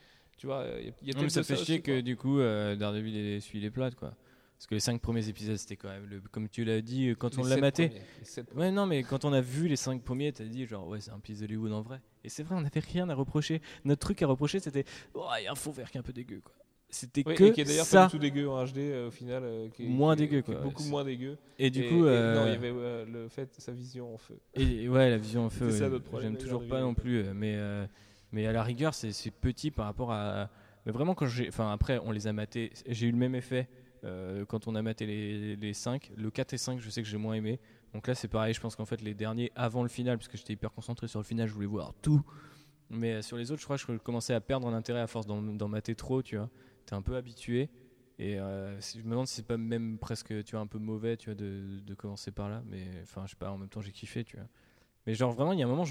Tu 0.43 0.49
vois, 0.49 0.67
il 0.81 0.87
y 1.09 1.15
a, 1.15 1.19
a 1.19 1.23
Non, 1.23 1.29
ça 1.29 1.45
fait 1.45 1.55
chier 1.55 1.81
que 1.83 1.93
quoi. 1.93 2.03
du 2.03 2.17
coup 2.17 2.41
euh, 2.41 2.75
Daredevil 2.75 3.41
suivi 3.41 3.63
les 3.63 3.71
plates 3.71 3.95
quoi. 3.95 4.13
Parce 4.57 4.67
que 4.67 4.75
les 4.75 4.81
5 4.81 5.01
premiers 5.01 5.29
épisodes 5.29 5.57
c'était 5.57 5.77
quand 5.77 5.89
même 5.89 6.05
le, 6.11 6.21
comme 6.33 6.49
tu 6.49 6.65
l'as 6.65 6.81
dit 6.81 7.11
euh, 7.11 7.15
quand 7.15 7.37
Les 7.37 7.43
on 7.45 7.47
l'a 7.47 7.59
maté. 7.59 7.91
premiers, 7.91 8.49
Ouais 8.57 8.73
non 8.73 8.87
mais 8.87 9.05
quand 9.05 9.25
on 9.25 9.33
a 9.33 9.41
vu 9.41 9.69
les 9.69 9.77
5 9.77 10.03
premiers 10.03 10.33
t'as 10.33 10.43
dit 10.43 10.67
genre 10.67 10.89
ouais 10.89 10.99
c'est 11.01 11.13
un 11.13 11.21
piece 11.21 11.39
d'Hollywood 11.43 11.73
en 11.73 11.83
vrai. 11.83 12.01
Et 12.25 12.29
c'est 12.29 12.43
vrai 12.43 12.57
on 12.57 12.61
n'avait 12.63 12.81
rien 12.81 13.09
à 13.09 13.15
reprocher. 13.15 13.63
Notre 13.85 14.01
truc 14.01 14.21
à 14.21 14.27
reprocher 14.27 14.59
c'était 14.59 14.85
oh 15.15 15.29
il 15.39 15.45
y 15.45 15.47
a 15.47 15.53
un 15.53 15.55
fond 15.55 15.71
vert 15.71 15.89
qui 15.93 15.97
est 15.99 16.01
un 16.01 16.03
peu 16.03 16.13
dégueu 16.13 16.41
quoi. 16.43 16.55
C'était 16.91 17.23
Oui, 17.25 17.37
que 17.37 17.45
et 17.45 17.53
qui 17.53 17.61
est 17.61 17.65
d'ailleurs 17.65 17.87
pas 17.89 18.07
du 18.07 18.11
tout 18.11 18.19
dégueu 18.19 18.49
en 18.51 18.65
HD 18.67 18.79
euh, 18.79 19.09
au 19.09 19.11
final. 19.13 19.45
euh, 19.45 19.69
qui 19.69 19.85
est- 19.85 19.87
Moins 19.87 20.17
qui 20.17 20.25
est- 20.25 20.27
dégueu, 20.27 20.43
qui 20.43 20.51
est 20.51 20.55
quoi. 20.55 20.65
Beaucoup 20.65 20.83
moins 20.87 21.05
dégueu. 21.05 21.39
Et 21.61 21.71
du 21.71 21.85
Et- 21.85 21.89
coup 21.89 22.05
et 22.05 22.09
euh, 22.09 22.35
non, 22.35 22.47
il 22.49 22.53
y 22.53 22.57
avait 22.57 22.73
euh, 22.75 23.05
le 23.07 23.29
fait, 23.29 23.49
sa 23.59 23.71
vision 23.73 24.13
en 24.13 24.19
feu. 24.19 24.39
Et 24.55 24.89
ouais, 24.91 25.09
la 25.09 25.17
vision 25.19 25.47
en 25.47 25.51
feu, 25.51 25.69
ouais. 26.13 26.21
j'aime 26.21 26.37
toujours 26.37 26.67
pas 26.67 26.81
non 26.81 26.93
plus. 26.95 27.19
euh, 27.21 27.33
Mais, 27.33 27.55
euh, 27.57 27.87
mais 28.33 28.47
à 28.47 28.53
la 28.53 28.63
rigueur, 28.63 28.95
c'est 28.95 29.31
petit 29.31 29.71
par 29.71 29.87
rapport 29.87 30.13
à. 30.13 30.51
Mais 30.87 30.93
vraiment, 30.93 31.15
quand 31.15 31.27
j'ai. 31.27 31.49
Enfin, 31.49 31.71
après, 31.73 31.99
on 31.99 32.11
les 32.11 32.27
a 32.27 32.33
matés. 32.33 32.73
J'ai 32.89 33.07
eu 33.07 33.13
le 33.13 33.19
même 33.19 33.35
effet 33.35 33.69
euh, 34.05 34.45
quand 34.47 34.67
on 34.67 34.75
a 34.75 34.83
maté 34.83 35.07
les, 35.07 35.57
les 35.57 35.75
5. 35.75 36.13
Le 36.17 36.31
4 36.31 36.55
et 36.55 36.59
5, 36.59 36.81
je 36.81 36.91
sais 36.91 37.03
que 37.03 37.09
j'ai 37.09 37.19
moins 37.19 37.35
aimé. 37.35 37.61
Donc 37.95 38.07
là, 38.07 38.15
c'est 38.15 38.29
pareil. 38.29 38.55
Je 38.55 38.61
pense 38.61 38.75
qu'en 38.75 38.87
fait, 38.87 39.03
les 39.03 39.15
derniers 39.15 39.53
avant 39.55 39.83
le 39.83 39.89
final, 39.89 40.17
parce 40.17 40.29
que 40.29 40.37
j'étais 40.37 40.55
hyper 40.55 40.73
concentré 40.73 41.09
sur 41.09 41.21
le 41.21 41.25
final, 41.25 41.47
je 41.47 41.53
voulais 41.53 41.67
voir 41.67 41.95
tout. 42.01 42.23
Mais 42.91 43.15
euh, 43.15 43.23
sur 43.23 43.37
les 43.37 43.51
autres, 43.53 43.61
je 43.61 43.67
crois 43.67 43.77
que 43.77 43.93
je 43.93 43.99
commençais 43.99 44.35
à 44.35 44.41
perdre 44.41 44.67
en 44.67 44.73
intérêt 44.73 45.01
à 45.01 45.07
force 45.07 45.27
d'en 45.27 45.69
mater 45.69 45.95
trop, 45.95 46.23
tu 46.23 46.37
vois. 46.37 46.51
T'es 46.87 46.95
un 46.95 47.03
peu 47.03 47.17
habitué. 47.17 47.71
Et 48.19 48.39
euh, 48.39 48.79
je 48.81 48.99
me 48.99 49.11
demande 49.11 49.27
si 49.27 49.37
c'est 49.37 49.47
pas 49.47 49.57
même 49.57 49.99
presque 49.99 50.45
tu 50.45 50.53
vois, 50.53 50.61
un 50.61 50.67
peu 50.67 50.79
mauvais 50.79 51.17
tu 51.17 51.31
vois, 51.31 51.35
de, 51.35 51.81
de 51.81 51.95
commencer 51.95 52.31
par 52.31 52.49
là. 52.49 52.63
Mais 52.67 52.87
enfin, 53.03 53.23
je 53.27 53.31
sais 53.31 53.37
pas, 53.37 53.51
en 53.51 53.59
même 53.59 53.69
temps, 53.69 53.81
j'ai 53.81 53.93
kiffé, 53.93 54.25
tu 54.25 54.37
vois. 54.37 54.47
Mais 55.07 55.15
genre, 55.15 55.33
vraiment, 55.33 55.53
il 55.53 55.59
y 55.59 55.63
a 55.63 55.67
un 55.67 55.69
moment, 55.69 55.85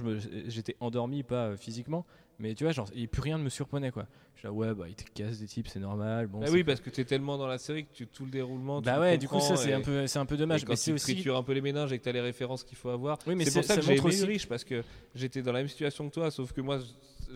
j'étais 0.48 0.75
endormi, 0.80 1.23
pas 1.23 1.48
euh, 1.48 1.57
physiquement, 1.57 2.06
mais 2.40 2.56
tu 2.56 2.64
vois, 2.64 2.72
genre, 2.72 2.88
il 2.95 3.09
plus 3.09 3.22
rien 3.22 3.38
ne 3.38 3.43
me 3.43 3.49
surprenait, 3.49 3.91
quoi. 3.91 4.07
Je 4.35 4.40
suis 4.40 4.48
là, 4.48 4.53
ouais, 4.53 4.73
bah, 4.73 4.85
il 4.88 4.95
te 4.95 5.03
casse 5.14 5.40
des 5.40 5.48
types, 5.48 5.67
c'est 5.67 5.80
normal. 5.81 6.27
Bon, 6.27 6.40
Bah 6.40 6.48
oui, 6.49 6.64
parce 6.64 6.80
que 6.80 6.90
tu 6.90 7.01
es 7.01 7.06
tellement 7.06 7.38
dans 7.38 7.45
la 7.48 7.57
série 7.57 7.83
que 7.85 7.93
tu, 7.93 8.07
tout 8.07 8.23
le 8.25 8.31
déroulement. 8.31 8.81
bah 8.81 8.99
ouais, 8.99 9.17
du 9.17 9.27
coup, 9.27 9.40
ça, 9.41 9.57
c'est 9.57 9.73
un 9.73 9.81
peu, 9.81 10.07
c'est 10.07 10.17
un 10.19 10.25
peu 10.25 10.38
dommage. 10.38 10.64
quand 10.64 10.72
Mais 10.72 10.75
c'est 10.77 10.91
tu 10.91 10.95
aussi. 10.95 11.30
un 11.30 11.43
peu 11.43 11.51
les 11.53 11.61
méninges 11.61 11.91
et 11.91 11.99
que 11.99 12.03
tu 12.03 12.09
as 12.09 12.14
les 12.14 12.22
références 12.22 12.64
qu'il 12.64 12.77
faut 12.77 12.90
avoir. 12.90 13.19
Oui, 13.27 13.35
mais 13.35 13.43
c'est 13.45 13.59
pour 13.59 13.64
ça 13.65 13.75
que 13.75 13.81
j'ai 13.81 13.91
aimé 13.98 14.01
aussi- 14.06 14.23
Ulrich 14.23 14.48
parce 14.48 14.64
que 14.64 14.81
j'étais 15.14 15.41
dans 15.41 15.51
la 15.51 15.59
même 15.59 15.67
situation 15.67 16.07
que 16.07 16.14
toi, 16.14 16.31
sauf 16.31 16.53
que 16.53 16.61
moi 16.61 16.80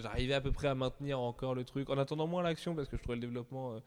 j'arrivais 0.01 0.33
à 0.33 0.41
peu 0.41 0.51
près 0.51 0.67
à 0.69 0.75
maintenir 0.75 1.19
encore 1.19 1.55
le 1.55 1.63
truc 1.63 1.89
en 1.89 1.97
attendant 1.97 2.27
moins 2.27 2.41
l'action 2.43 2.73
parce 2.75 2.87
que 2.89 2.97
je 2.97 3.01
trouvais 3.01 3.15
le 3.15 3.21
développement 3.21 3.73
euh, 3.73 3.79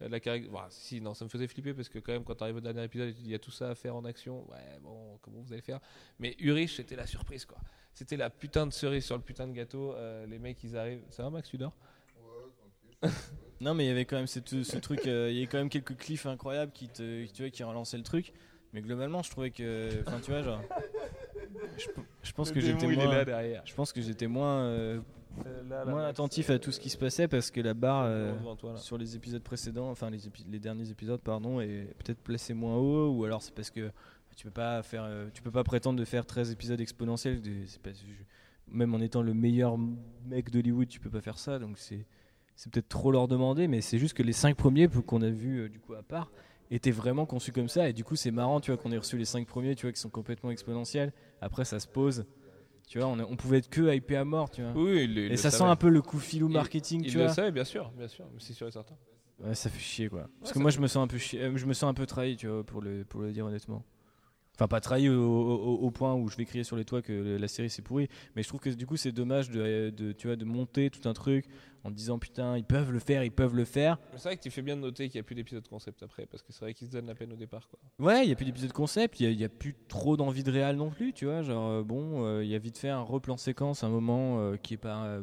la 0.00 0.20
caractéristique. 0.20 0.70
si, 0.70 1.00
non, 1.00 1.14
ça 1.14 1.24
me 1.24 1.30
faisait 1.30 1.46
flipper 1.46 1.72
parce 1.74 1.88
que 1.88 1.98
quand 1.98 2.12
même 2.12 2.24
quand 2.24 2.34
tu 2.34 2.42
arrives 2.42 2.56
au 2.56 2.60
dernier 2.60 2.84
épisode, 2.84 3.14
il 3.18 3.28
y 3.28 3.34
a 3.34 3.38
tout 3.38 3.50
ça 3.50 3.70
à 3.70 3.74
faire 3.74 3.94
en 3.96 4.04
action. 4.04 4.48
Ouais, 4.50 4.78
bon, 4.82 5.18
comment 5.22 5.40
vous 5.40 5.52
allez 5.52 5.62
faire? 5.62 5.80
Mais 6.18 6.34
Ulrich, 6.38 6.76
c'était 6.76 6.96
la 6.96 7.06
surprise 7.06 7.44
quoi. 7.44 7.58
C'était 7.92 8.16
la 8.16 8.28
putain 8.28 8.66
de 8.66 8.72
cerise 8.72 9.04
sur 9.04 9.16
le 9.16 9.22
putain 9.22 9.46
de 9.46 9.52
gâteau. 9.52 9.92
euh, 9.94 10.26
les 10.26 10.38
mecs, 10.38 10.62
ils 10.64 10.76
arrivent. 10.76 11.04
Ça 11.10 11.22
va, 11.22 11.30
Max, 11.30 11.48
tu 11.48 11.58
dors? 11.58 11.72
Non, 13.60 13.72
mais 13.72 13.84
il 13.84 13.88
y 13.88 13.90
avait 13.90 14.04
quand 14.04 14.16
même 14.16 14.26
ce 14.26 14.40
truc, 14.78 15.06
euh, 15.06 15.28
il 15.30 15.36
y 15.36 15.38
avait 15.38 15.46
quand 15.46 15.58
même 15.58 15.68
quelques 15.68 15.96
cliffs 15.96 16.26
incroyables 16.26 16.72
qui, 16.72 16.88
te, 16.88 17.24
tu 17.26 17.42
vois, 17.42 17.50
qui 17.50 17.62
relançaient 17.62 17.96
le 17.96 18.02
truc. 18.02 18.32
Mais 18.72 18.82
globalement, 18.82 19.22
je 19.22 19.30
trouvais 19.30 19.50
que. 19.52 20.00
Enfin, 20.06 20.20
tu 20.20 20.32
vois, 20.32 20.42
genre. 20.42 20.60
Je, 21.78 21.86
je 22.22 22.32
pense 22.32 22.50
que 22.50 22.60
j'étais 22.60 22.86
moins. 22.88 23.24
Je 23.64 23.74
pense 23.74 23.92
que 23.92 24.00
j'étais 24.00 24.26
moins, 24.26 24.64
euh, 24.64 25.00
Là, 25.68 25.84
Max, 25.84 26.08
attentif 26.08 26.50
à 26.50 26.58
tout 26.58 26.72
ce 26.72 26.80
qui 26.80 26.90
se 26.90 26.96
passait 26.98 27.28
parce 27.28 27.50
que 27.50 27.60
la 27.60 27.74
barre. 27.74 28.04
euh, 28.06 28.32
toi, 28.56 28.76
sur 28.76 28.96
les 28.98 29.16
épisodes 29.16 29.42
précédents, 29.42 29.90
enfin 29.90 30.10
les, 30.10 30.28
épi- 30.28 30.44
les 30.50 30.58
derniers 30.58 30.90
épisodes, 30.90 31.20
pardon, 31.20 31.60
et 31.60 31.88
peut-être 31.98 32.20
placé 32.20 32.54
moins 32.54 32.76
haut, 32.76 33.10
ou 33.10 33.24
alors 33.24 33.42
c'est 33.42 33.54
parce 33.54 33.70
que 33.70 33.90
tu 34.36 34.44
peux 34.44 34.50
pas 34.52 34.82
faire, 34.82 35.04
euh, 35.04 35.28
tu 35.32 35.42
peux 35.42 35.50
pas 35.50 35.64
prétendre 35.64 35.98
de 35.98 36.04
faire 36.04 36.26
13 36.26 36.50
épisodes 36.50 36.80
exponentiels. 36.80 37.40
pas- 37.82 37.90
même 38.68 38.94
en 38.94 39.00
étant 39.00 39.22
le 39.22 39.34
meilleur 39.34 39.76
mec 40.26 40.50
d'Hollywood, 40.50 40.88
tu 40.88 40.98
peux 41.00 41.10
pas 41.10 41.20
faire 41.20 41.38
ça, 41.38 41.58
donc 41.58 41.78
c'est 41.78 42.06
c'est 42.56 42.72
peut-être 42.72 42.88
trop 42.88 43.10
leur 43.10 43.26
demander, 43.28 43.66
mais 43.66 43.80
c'est 43.80 43.98
juste 43.98 44.14
que 44.16 44.22
les 44.22 44.32
5 44.32 44.56
premiers 44.56 44.86
qu'on 44.88 45.22
a 45.22 45.28
vus 45.28 45.62
euh, 45.62 45.68
du 45.68 45.80
coup 45.80 45.94
à 45.94 46.02
part 46.04 46.30
étaient 46.70 46.92
vraiment 46.92 47.26
conçus 47.26 47.52
comme 47.52 47.68
ça, 47.68 47.88
et 47.88 47.92
du 47.92 48.04
coup 48.04 48.16
c'est 48.16 48.30
marrant, 48.30 48.60
tu 48.60 48.70
vois, 48.70 48.80
qu'on 48.80 48.90
ait 48.92 48.98
reçu 48.98 49.18
les 49.18 49.24
5 49.24 49.46
premiers, 49.46 49.74
tu 49.74 49.86
vois, 49.86 49.92
qui 49.92 50.00
sont 50.00 50.08
complètement 50.08 50.50
exponentiels. 50.50 51.12
Après 51.40 51.64
ça 51.64 51.78
se 51.80 51.86
pose, 51.86 52.24
tu 52.86 52.98
vois, 52.98 53.08
on, 53.08 53.36
pouvait 53.36 53.58
être 53.58 53.68
que 53.70 53.94
hypé 53.94 54.16
à 54.16 54.24
mort, 54.24 54.50
tu 54.50 54.62
vois. 54.62 54.72
Oui, 54.74 55.04
il 55.04 55.14
le- 55.14 55.20
il 55.22 55.26
et 55.26 55.28
le 55.30 55.36
ça 55.36 55.50
sent 55.50 55.58
savait. 55.58 55.70
un 55.70 55.76
peu 55.76 55.88
le 55.88 56.02
coup 56.02 56.18
filou 56.18 56.48
Il- 56.48 56.52
marketing, 56.54 57.02
Il 57.04 57.10
tu 57.10 57.18
le 57.18 57.24
vois. 57.24 57.32
savait, 57.32 57.50
bien 57.52 57.64
sûr, 57.64 57.90
bien 57.96 58.08
sûr, 58.08 58.26
c'est 58.38 58.52
sûr 58.52 58.66
et 58.68 58.70
certain. 58.70 58.94
Ouais, 59.42 59.54
ça 59.54 59.68
fait 59.68 59.80
chier 59.80 60.08
quoi. 60.08 60.28
Parce 60.40 60.52
que 60.52 60.58
moi 60.60 60.70
fait- 60.70 60.76
je 60.76 60.80
me 60.82 60.86
sens 60.86 61.02
un 61.04 61.08
peu 61.08 61.18
chi- 61.18 61.38
euh, 61.38 61.56
je 61.56 61.66
me 61.66 61.72
sens 61.74 61.90
un 61.90 61.94
peu 61.94 62.06
trahi, 62.06 62.36
tu 62.36 62.46
vois, 62.46 62.62
pour 62.64 62.80
le 62.82 63.04
pour 63.04 63.20
le 63.20 63.32
dire 63.32 63.44
honnêtement. 63.46 63.84
Enfin 64.56 64.68
pas 64.68 64.80
trahi 64.80 65.08
au, 65.08 65.20
au- 65.20 65.74
au 65.80 65.90
point 65.90 66.14
où 66.14 66.28
je 66.28 66.36
vais 66.36 66.44
crier 66.44 66.62
sur 66.64 66.76
les 66.76 66.84
toits 66.84 67.02
que 67.02 67.36
la 67.40 67.48
série 67.48 67.70
c'est 67.70 67.82
pourri, 67.82 68.08
mais 68.36 68.42
je 68.42 68.48
trouve 68.48 68.60
que 68.60 68.70
du 68.70 68.86
coup 68.86 68.96
c'est 68.96 69.10
dommage 69.12 69.50
de, 69.50 69.90
de 69.90 70.12
tu 70.12 70.28
vois 70.28 70.36
de 70.36 70.44
monter 70.44 70.90
tout 70.90 71.08
un 71.08 71.12
truc 71.12 71.46
en 71.82 71.90
disant 71.90 72.18
putain 72.20 72.56
ils 72.56 72.64
peuvent 72.64 72.92
le 72.92 73.00
faire, 73.00 73.24
ils 73.24 73.32
peuvent 73.32 73.56
le 73.56 73.64
faire. 73.64 73.98
C'est 74.12 74.22
vrai 74.22 74.36
que 74.36 74.42
tu 74.42 74.50
fais 74.50 74.62
bien 74.62 74.76
de 74.76 74.80
noter 74.82 75.08
qu'il 75.08 75.18
n'y 75.18 75.20
a 75.20 75.24
plus 75.24 75.34
d'épisode 75.34 75.66
concept 75.66 76.02
après, 76.04 76.24
parce 76.26 76.42
que 76.42 76.52
c'est 76.52 76.60
vrai 76.64 76.72
qu'ils 76.72 76.86
se 76.86 76.92
donnent 76.92 77.06
la 77.08 77.14
peine 77.16 77.32
au 77.32 77.36
départ. 77.36 77.68
Quoi. 77.68 77.78
Ouais, 78.06 78.24
il 78.24 78.28
y 78.28 78.32
a 78.32 78.36
plus 78.36 78.44
d'épisodes 78.46 78.72
concept, 78.72 79.18
il 79.20 79.32
y, 79.32 79.44
a- 79.44 79.48
plus 79.48 79.74
trop 79.88 80.16
d'envie 80.16 80.44
de 80.44 80.50
réel 80.52 80.76
non 80.76 80.90
plus, 80.90 81.12
tu 81.12 81.24
vois, 81.26 81.42
genre 81.42 81.68
euh, 81.70 81.82
bon, 81.82 82.24
euh, 82.24 82.44
il 82.44 82.48
y 82.50 82.54
a 82.54 82.58
vite 82.58 82.78
fait 82.78 82.88
un 82.90 83.02
replan 83.02 83.36
séquence 83.36 83.82
un 83.84 83.88
moment 83.90 84.38
euh, 84.40 84.56
qui 84.56 84.74
est 84.74 84.78
pas 84.78 85.04
euh, 85.04 85.22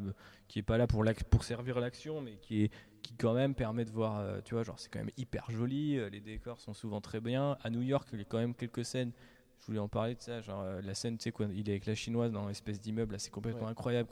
qui 0.50 0.60
est 0.60 0.64
pas 0.64 0.78
là 0.78 0.86
pour 0.88 1.44
servir 1.46 1.80
l'action 1.80 2.20
mais 2.20 2.34
qui 2.42 2.64
est 2.64 2.72
qui 3.12 3.18
quand 3.18 3.34
même 3.34 3.54
permet 3.56 3.86
de 3.86 3.92
voir 3.92 4.20
euh, 4.20 4.42
tu 4.44 4.54
vois, 4.56 4.64
genre 4.64 4.80
c'est 4.80 4.90
quand 4.90 5.00
même 5.00 5.12
hyper 5.18 5.50
joli, 5.52 5.98
euh, 5.98 6.10
les 6.10 6.22
décors 6.22 6.60
sont 6.60 6.74
souvent 6.74 7.02
très 7.02 7.20
bien. 7.22 7.58
À 7.64 7.70
New 7.70 7.82
York, 7.82 8.08
il 8.14 8.20
y 8.20 8.22
a 8.22 8.26
quand 8.26 8.40
même 8.40 8.56
quelques 8.56 8.86
scènes 8.86 9.12
je 9.60 9.68
voulais 9.68 9.78
en 9.80 9.88
parler 9.88 10.16
de 10.16 10.20
ça, 10.22 10.42
genre 10.42 10.64
euh, 10.64 10.82
la 10.82 10.96
scène, 10.96 11.20
tu 11.20 11.26
sais, 11.26 11.32
quoi, 11.32 11.46
il 11.54 11.70
est 11.70 11.74
avec 11.74 11.86
la 11.86 11.94
chinoise 11.94 12.32
dans 12.32 12.48
l'espèce 12.48 12.82
d'immeuble, 12.82 13.12
là, 13.14 13.20
c'est 13.20 13.30
complètement 13.30 13.66
Ouais. 13.66 13.70
incroyable. 13.70 14.10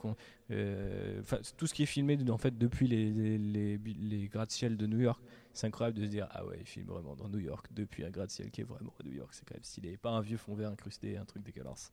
euh, 0.52 1.20
tout 1.56 1.66
ce 1.66 1.74
qui 1.74 1.82
est 1.82 1.86
filmé 1.86 2.16
en 2.30 2.38
fait 2.38 2.56
depuis 2.56 2.86
les, 2.86 3.10
les, 3.10 3.36
les, 3.36 3.76
bi- 3.76 3.94
les 3.94 4.28
gratte-ciel 4.28 4.76
de 4.76 4.86
New 4.86 5.00
York, 5.00 5.20
c'est 5.52 5.66
incroyable 5.66 5.98
de 5.98 6.04
se 6.04 6.08
dire 6.10 6.28
ah 6.30 6.46
ouais, 6.46 6.58
il 6.60 6.66
filme 6.66 6.86
vraiment 6.86 7.16
dans 7.16 7.28
New 7.28 7.40
York 7.40 7.66
depuis 7.72 8.04
un 8.04 8.10
gratte-ciel 8.10 8.52
qui 8.52 8.60
est 8.60 8.64
vraiment 8.64 8.94
à 9.00 9.02
New 9.02 9.12
York, 9.12 9.30
c'est 9.32 9.44
quand 9.44 9.54
même 9.56 9.64
stylé, 9.64 9.96
pas 9.96 10.10
un 10.10 10.20
vieux 10.20 10.36
fond 10.36 10.54
vert 10.54 10.70
incrusté, 10.70 11.16
un 11.16 11.24
truc 11.24 11.42
dégueulasse. 11.42 11.90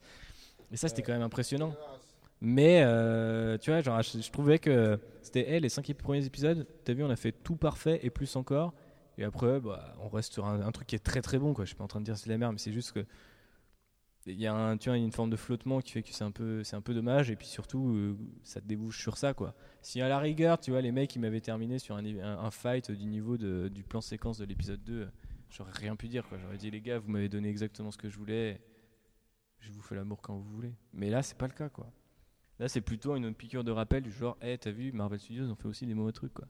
Et 0.71 0.77
ça, 0.77 0.87
c'était 0.87 1.01
quand 1.01 1.13
même 1.13 1.23
impressionnant. 1.23 1.73
Mais 2.41 2.81
euh, 2.83 3.57
tu 3.57 3.71
vois, 3.71 3.81
genre, 3.81 4.01
je, 4.01 4.31
trouvais 4.31 4.59
que 4.59 4.99
c'était 5.21 5.59
les 5.59 5.69
cinq 5.69 5.91
premiers 5.93 6.25
épisodes. 6.25 6.67
T'as 6.83 6.93
vu, 6.93 7.03
on 7.03 7.09
a 7.09 7.15
fait 7.15 7.31
tout 7.31 7.55
parfait 7.55 7.99
et 8.03 8.09
plus 8.09 8.35
encore. 8.35 8.73
Et 9.17 9.23
après, 9.23 9.59
bah, 9.59 9.95
on 9.99 10.09
reste 10.09 10.33
sur 10.33 10.45
un, 10.45 10.71
truc 10.71 10.87
qui 10.87 10.95
est 10.95 10.99
très 10.99 11.21
très 11.21 11.39
bon. 11.39 11.53
Quoi. 11.53 11.65
Je 11.65 11.69
suis 11.69 11.75
pas 11.75 11.83
en 11.83 11.87
train 11.87 11.99
de 11.99 12.05
dire 12.05 12.17
c'est 12.17 12.29
la 12.29 12.37
merde, 12.37 12.53
mais 12.53 12.59
c'est 12.59 12.71
juste 12.71 12.91
que 12.91 13.05
il 14.27 14.41
y 14.41 14.47
a 14.47 14.75
tu 14.77 14.89
vois, 14.89 14.97
une 14.97 15.11
forme 15.11 15.29
de 15.29 15.37
flottement 15.37 15.79
qui 15.79 15.93
fait 15.93 16.03
que 16.03 16.09
c'est 16.11 16.23
un 16.23 16.31
peu, 16.31 16.63
c'est 16.63 16.75
un 16.75 16.81
peu 16.81 16.93
dommage. 16.93 17.31
Et 17.31 17.35
puis 17.35 17.47
surtout, 17.47 17.89
euh, 17.95 18.17
ça 18.43 18.61
débouche 18.61 19.01
sur 19.01 19.17
ça, 19.17 19.33
quoi. 19.33 19.55
Si 19.81 20.01
à 20.01 20.09
la 20.09 20.19
rigueur, 20.19 20.59
tu 20.59 20.71
vois, 20.71 20.81
les 20.81 20.91
mecs, 20.91 21.15
ils 21.15 21.19
m'avaient 21.19 21.41
terminé 21.41 21.79
sur 21.79 21.95
un, 21.95 22.51
fight 22.51 22.91
du 22.91 23.05
niveau 23.05 23.37
du 23.37 23.83
plan 23.83 24.01
séquence 24.01 24.37
de 24.37 24.45
l'épisode 24.45 24.83
2, 24.83 25.07
j'aurais 25.49 25.71
rien 25.71 25.95
pu 25.95 26.07
dire. 26.07 26.25
J'aurais 26.41 26.57
dit 26.57 26.69
les 26.69 26.81
gars, 26.81 26.99
vous 26.99 27.09
m'avez 27.09 27.29
donné 27.29 27.49
exactement 27.49 27.89
ce 27.89 27.97
que 27.97 28.09
je 28.09 28.17
voulais. 28.17 28.61
Je 29.59 29.71
vous 29.71 29.81
fais 29.81 29.95
l'amour 29.95 30.21
quand 30.21 30.35
vous 30.35 30.49
voulez. 30.51 30.73
Mais 30.93 31.09
là, 31.09 31.23
c'est 31.23 31.37
pas 31.37 31.47
le 31.47 31.53
cas, 31.53 31.69
quoi. 31.69 31.91
Là, 32.59 32.67
c'est 32.67 32.81
plutôt 32.81 33.15
une 33.15 33.33
piqûre 33.33 33.63
de 33.63 33.71
rappel 33.71 34.01
du 34.03 34.11
genre, 34.11 34.35
hey, 34.41 34.57
t'as 34.57 34.71
vu, 34.71 34.91
Marvel 34.91 35.19
Studios 35.19 35.45
ont 35.51 35.55
fait 35.55 35.67
aussi 35.67 35.85
des 35.85 35.93
mauvais 35.93 36.11
trucs, 36.11 36.33
quoi. 36.33 36.45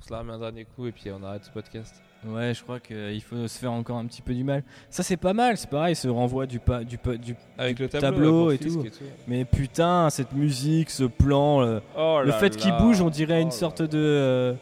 On 0.00 0.04
se 0.04 0.12
la 0.12 0.20
remet 0.20 0.32
un 0.32 0.38
dernier 0.38 0.64
coup 0.64 0.86
et 0.86 0.92
puis 0.92 1.10
on 1.10 1.22
arrête 1.24 1.44
ce 1.44 1.50
podcast. 1.50 2.02
Ouais, 2.24 2.52
je 2.54 2.62
crois 2.62 2.78
qu'il 2.80 3.20
faut 3.22 3.46
se 3.46 3.58
faire 3.58 3.72
encore 3.72 3.96
un 3.98 4.06
petit 4.06 4.22
peu 4.22 4.32
du 4.34 4.42
mal. 4.44 4.62
Ça, 4.90 5.02
c'est 5.04 5.16
pas 5.16 5.32
mal, 5.32 5.56
c'est 5.56 5.70
pareil, 5.70 5.94
ce 5.96 6.08
renvoi 6.08 6.46
du, 6.46 6.58
pa- 6.60 6.82
du, 6.84 6.98
pa- 6.98 7.16
du. 7.16 7.34
Avec 7.56 7.78
le 7.78 7.88
tableau 7.88 8.50
et 8.50 8.58
tout. 8.58 8.84
Mais 9.28 9.44
putain, 9.44 10.08
cette 10.10 10.32
musique, 10.32 10.90
ce 10.90 11.04
plan, 11.04 11.60
le, 11.60 11.80
Oh 11.96 12.20
le 12.24 12.32
fait 12.32 12.56
qu'il 12.56 12.72
bouge, 12.78 13.00
on 13.00 13.10
dirait 13.10 13.38
Oh 13.38 13.42
une 13.42 13.48
là 13.48 13.54
sorte 13.54 13.82
de. 13.82 13.98
euh, 13.98 14.54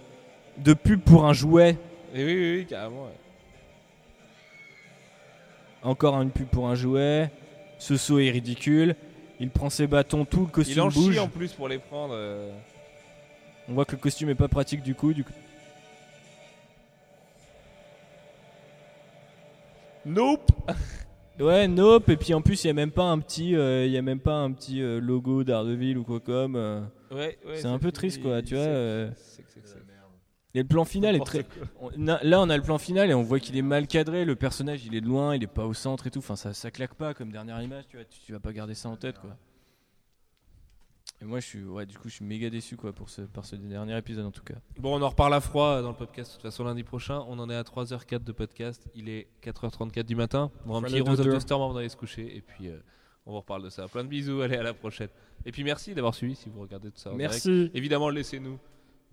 de 0.58 0.72
pub 0.74 1.00
pour 1.00 1.26
un 1.26 1.32
jouet. 1.34 1.78
Et 2.14 2.24
oui, 2.24 2.34
oui, 2.34 2.56
oui, 2.60 2.66
carrément. 2.66 3.04
ouais. 3.04 3.12
Encore 5.82 6.20
une 6.20 6.30
pub 6.30 6.46
pour 6.48 6.68
un 6.68 6.74
jouet. 6.74 7.30
Ce 7.78 7.96
saut 7.96 8.18
est 8.18 8.30
ridicule. 8.30 8.96
Il 9.40 9.50
prend 9.50 9.68
ses 9.70 9.86
bâtons, 9.86 10.24
tout 10.24 10.40
le 10.40 10.46
Il 10.46 10.50
costume 10.50 10.82
en 10.82 10.88
bouge. 10.88 11.12
chie 11.14 11.18
en 11.18 11.28
plus 11.28 11.52
pour 11.52 11.68
les 11.68 11.78
prendre. 11.78 12.14
euh. 12.14 12.50
On 13.68 13.74
voit 13.74 13.84
que 13.84 13.92
le 13.92 13.98
costume 14.00 14.30
est 14.30 14.34
pas 14.34 14.48
pratique 14.48 14.82
du 14.82 14.94
coup. 14.94 15.12
Du 15.12 15.24
coup. 15.24 15.32
Nope 20.04 20.50
Ouais, 21.38 21.68
nope. 21.68 22.08
Et 22.08 22.16
puis 22.16 22.32
en 22.32 22.40
plus, 22.40 22.64
il 22.64 22.68
y 22.68 22.70
a 22.70 22.72
même 22.72 22.90
pas 22.90 23.04
un 23.04 23.18
petit, 23.18 23.54
euh, 23.54 23.84
il 23.84 23.92
y 23.92 23.98
a 23.98 24.02
même 24.02 24.20
pas 24.20 24.36
un 24.36 24.50
petit 24.52 24.80
euh, 24.80 25.00
logo 25.00 25.44
d'Ardeville 25.44 25.98
ou 25.98 26.02
quoi 26.04 26.18
comme. 26.18 26.56
euh. 26.56 26.80
Ouais, 27.10 27.36
ouais, 27.46 27.56
C'est 27.56 27.66
un 27.66 27.78
peu 27.78 27.92
triste, 27.92 28.22
quoi, 28.22 28.40
tu 28.40 28.54
vois, 28.54 28.64
c'est- 28.64 29.10
c'est- 29.16 29.44
c'est- 29.48 29.60
c'est- 29.66 29.74
Et 30.56 30.60
le 30.62 30.66
plan 30.66 30.84
final 30.86 31.14
est 31.14 31.20
très. 31.24 31.44
on- 31.80 31.90
là, 31.98 32.40
on 32.40 32.48
a 32.48 32.56
le 32.56 32.62
plan 32.62 32.78
final 32.78 33.10
et 33.10 33.14
on 33.14 33.22
voit 33.22 33.38
qu'il 33.40 33.56
est 33.58 33.62
mal 33.62 33.86
cadré. 33.86 34.24
Le 34.24 34.36
personnage, 34.36 34.86
il 34.86 34.94
est 34.94 35.00
de 35.02 35.06
loin, 35.06 35.36
il 35.36 35.42
est 35.42 35.46
pas 35.46 35.66
au 35.66 35.74
centre 35.74 36.06
et 36.06 36.10
tout. 36.10 36.20
Enfin, 36.20 36.34
ça, 36.34 36.54
ça 36.54 36.70
claque 36.70 36.94
pas 36.94 37.12
comme 37.12 37.30
dernière 37.30 37.60
image. 37.60 37.84
Tu 37.88 37.96
vois, 37.96 38.06
tu, 38.06 38.18
tu 38.20 38.32
vas 38.32 38.40
pas 38.40 38.52
garder 38.54 38.74
ça 38.74 38.88
en 38.88 38.96
tête, 38.96 39.18
quoi. 39.18 39.36
Et 41.22 41.24
moi, 41.24 41.40
je 41.40 41.46
suis, 41.46 41.62
ouais, 41.64 41.86
du 41.86 41.96
coup, 41.96 42.08
je 42.08 42.14
suis 42.14 42.24
méga 42.24 42.50
déçu 42.50 42.76
quoi 42.76 42.92
pour 42.92 43.08
ce, 43.08 43.22
par 43.22 43.44
ce 43.46 43.56
dernier 43.56 43.96
épisode 43.96 44.26
en 44.26 44.30
tout 44.30 44.42
cas. 44.42 44.56
Bon, 44.78 44.98
on 44.98 45.02
en 45.02 45.08
reparle 45.08 45.32
à 45.34 45.40
froid 45.40 45.80
dans 45.80 45.90
le 45.90 45.94
podcast 45.94 46.30
de 46.30 46.34
toute 46.36 46.42
façon 46.42 46.64
lundi 46.64 46.82
prochain. 46.84 47.22
On 47.28 47.38
en 47.38 47.48
est 47.48 47.54
à 47.54 47.62
3h04 47.62 48.22
de 48.24 48.32
podcast. 48.32 48.86
Il 48.94 49.08
est 49.08 49.28
4h34 49.42 50.04
du 50.04 50.14
matin. 50.16 50.50
On 50.66 50.72
va 50.72 50.78
un 50.78 50.82
petit 50.82 50.96
Heroes 50.98 51.20
of 51.20 51.26
the. 51.34 51.40
Storm 51.40 51.62
avant 51.62 51.74
d'aller 51.74 51.88
se 51.88 51.96
coucher. 51.96 52.36
Et 52.36 52.40
puis, 52.42 52.68
euh, 52.68 52.78
on 53.24 53.30
vous 53.32 53.38
reparle 53.38 53.62
de 53.62 53.70
ça. 53.70 53.88
Plein 53.88 54.04
de 54.04 54.08
bisous. 54.08 54.40
Allez, 54.42 54.56
à 54.56 54.62
la 54.62 54.74
prochaine. 54.74 55.08
Et 55.46 55.52
puis, 55.52 55.64
merci 55.64 55.94
d'avoir 55.94 56.14
suivi 56.14 56.34
si 56.34 56.48
vous 56.50 56.60
regardez 56.60 56.90
tout 56.90 56.98
ça. 56.98 57.10
en 57.12 57.16
direct. 57.16 57.32
Merci. 57.46 57.70
Évidemment, 57.74 58.08
laissez-nous 58.10 58.58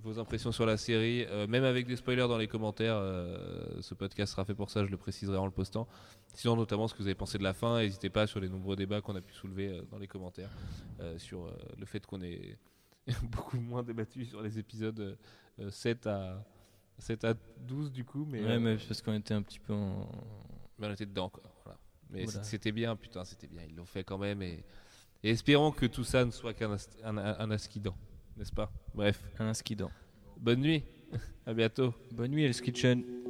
vos 0.03 0.19
impressions 0.19 0.51
sur 0.51 0.65
la 0.65 0.77
série, 0.77 1.25
euh, 1.29 1.47
même 1.47 1.63
avec 1.63 1.87
des 1.87 1.95
spoilers 1.95 2.27
dans 2.27 2.37
les 2.37 2.47
commentaires. 2.47 2.95
euh, 2.97 3.81
ce 3.81 3.93
podcast 3.93 4.31
sera 4.33 4.43
fait 4.45 4.53
pour 4.53 4.69
ça, 4.69 4.83
je 4.85 4.89
le 4.91 4.97
préciserai 4.97 5.37
en 5.37 5.45
le 5.45 5.51
postant. 5.51 5.87
Sinon, 6.33 6.55
notamment 6.55 6.87
ce 6.87 6.93
que 6.93 6.99
vous 6.99 7.07
avez 7.07 7.15
pensé 7.15 7.37
de 7.37 7.43
la 7.43 7.53
fin, 7.53 7.79
n'hésitez 7.79 8.09
pas 8.09 8.27
sur 8.27 8.39
les 8.39 8.49
nombreux 8.49 8.75
débats 8.75 9.01
qu'on 9.01 9.15
a 9.15 9.21
pu 9.21 9.33
soulever 9.33 9.69
euh, 9.69 9.81
dans 9.91 9.97
les 9.97 10.07
commentaires 10.07 10.49
sur 11.17 11.51
le 11.77 11.85
fait 11.85 12.05
qu'on 12.05 12.21
ait 12.21 12.57
beaucoup 13.23 13.57
moins 13.59 13.83
débattu 13.83 14.25
sur 14.25 14.41
les 14.41 14.57
épisodes 14.59 15.17
euh, 15.59 15.69
7 15.69 16.07
à 16.07 16.45
7 16.99 17.23
à 17.25 17.33
12 17.59 17.91
du 17.91 18.05
coup, 18.05 18.25
mais, 18.29 18.43
ouais, 18.43 18.59
mais 18.59 18.77
parce 18.77 19.01
qu'on 19.01 19.13
était 19.13 19.33
un 19.33 19.41
petit 19.41 19.59
peu 19.59 19.73
en. 19.73 20.07
mais 20.79 20.87
on 20.87 20.91
était 20.91 21.05
dedans 21.05 21.29
quoi. 21.29 21.43
Voilà. 21.65 21.79
Mais 22.09 22.23
Voilà. 22.25 22.43
c'était 22.43 22.71
bien, 22.71 22.95
putain, 22.95 23.25
c'était 23.25 23.47
bien. 23.47 23.63
Ils 23.67 23.75
l'ont 23.75 23.85
fait 23.85 24.03
quand 24.03 24.17
même 24.19 24.41
et, 24.41 24.63
et 25.23 25.29
espérons 25.31 25.71
que 25.71 25.85
tout 25.87 26.03
ça 26.03 26.23
ne 26.23 26.31
soit 26.31 26.53
qu'un 26.53 26.71
ast- 26.71 26.97
un, 27.03 27.17
un, 27.17 27.39
un 27.39 27.51
asquidant, 27.51 27.95
n'est-ce 28.37 28.51
pas? 28.51 28.71
Bref. 28.93 29.21
Un 29.39 29.53
skidant. 29.53 29.91
Bonne 30.37 30.61
nuit. 30.61 30.83
à 31.45 31.53
bientôt. 31.53 31.93
Bonne 32.11 32.31
nuit, 32.31 32.43
Hell's 32.43 32.61
Kitchen. 32.61 33.22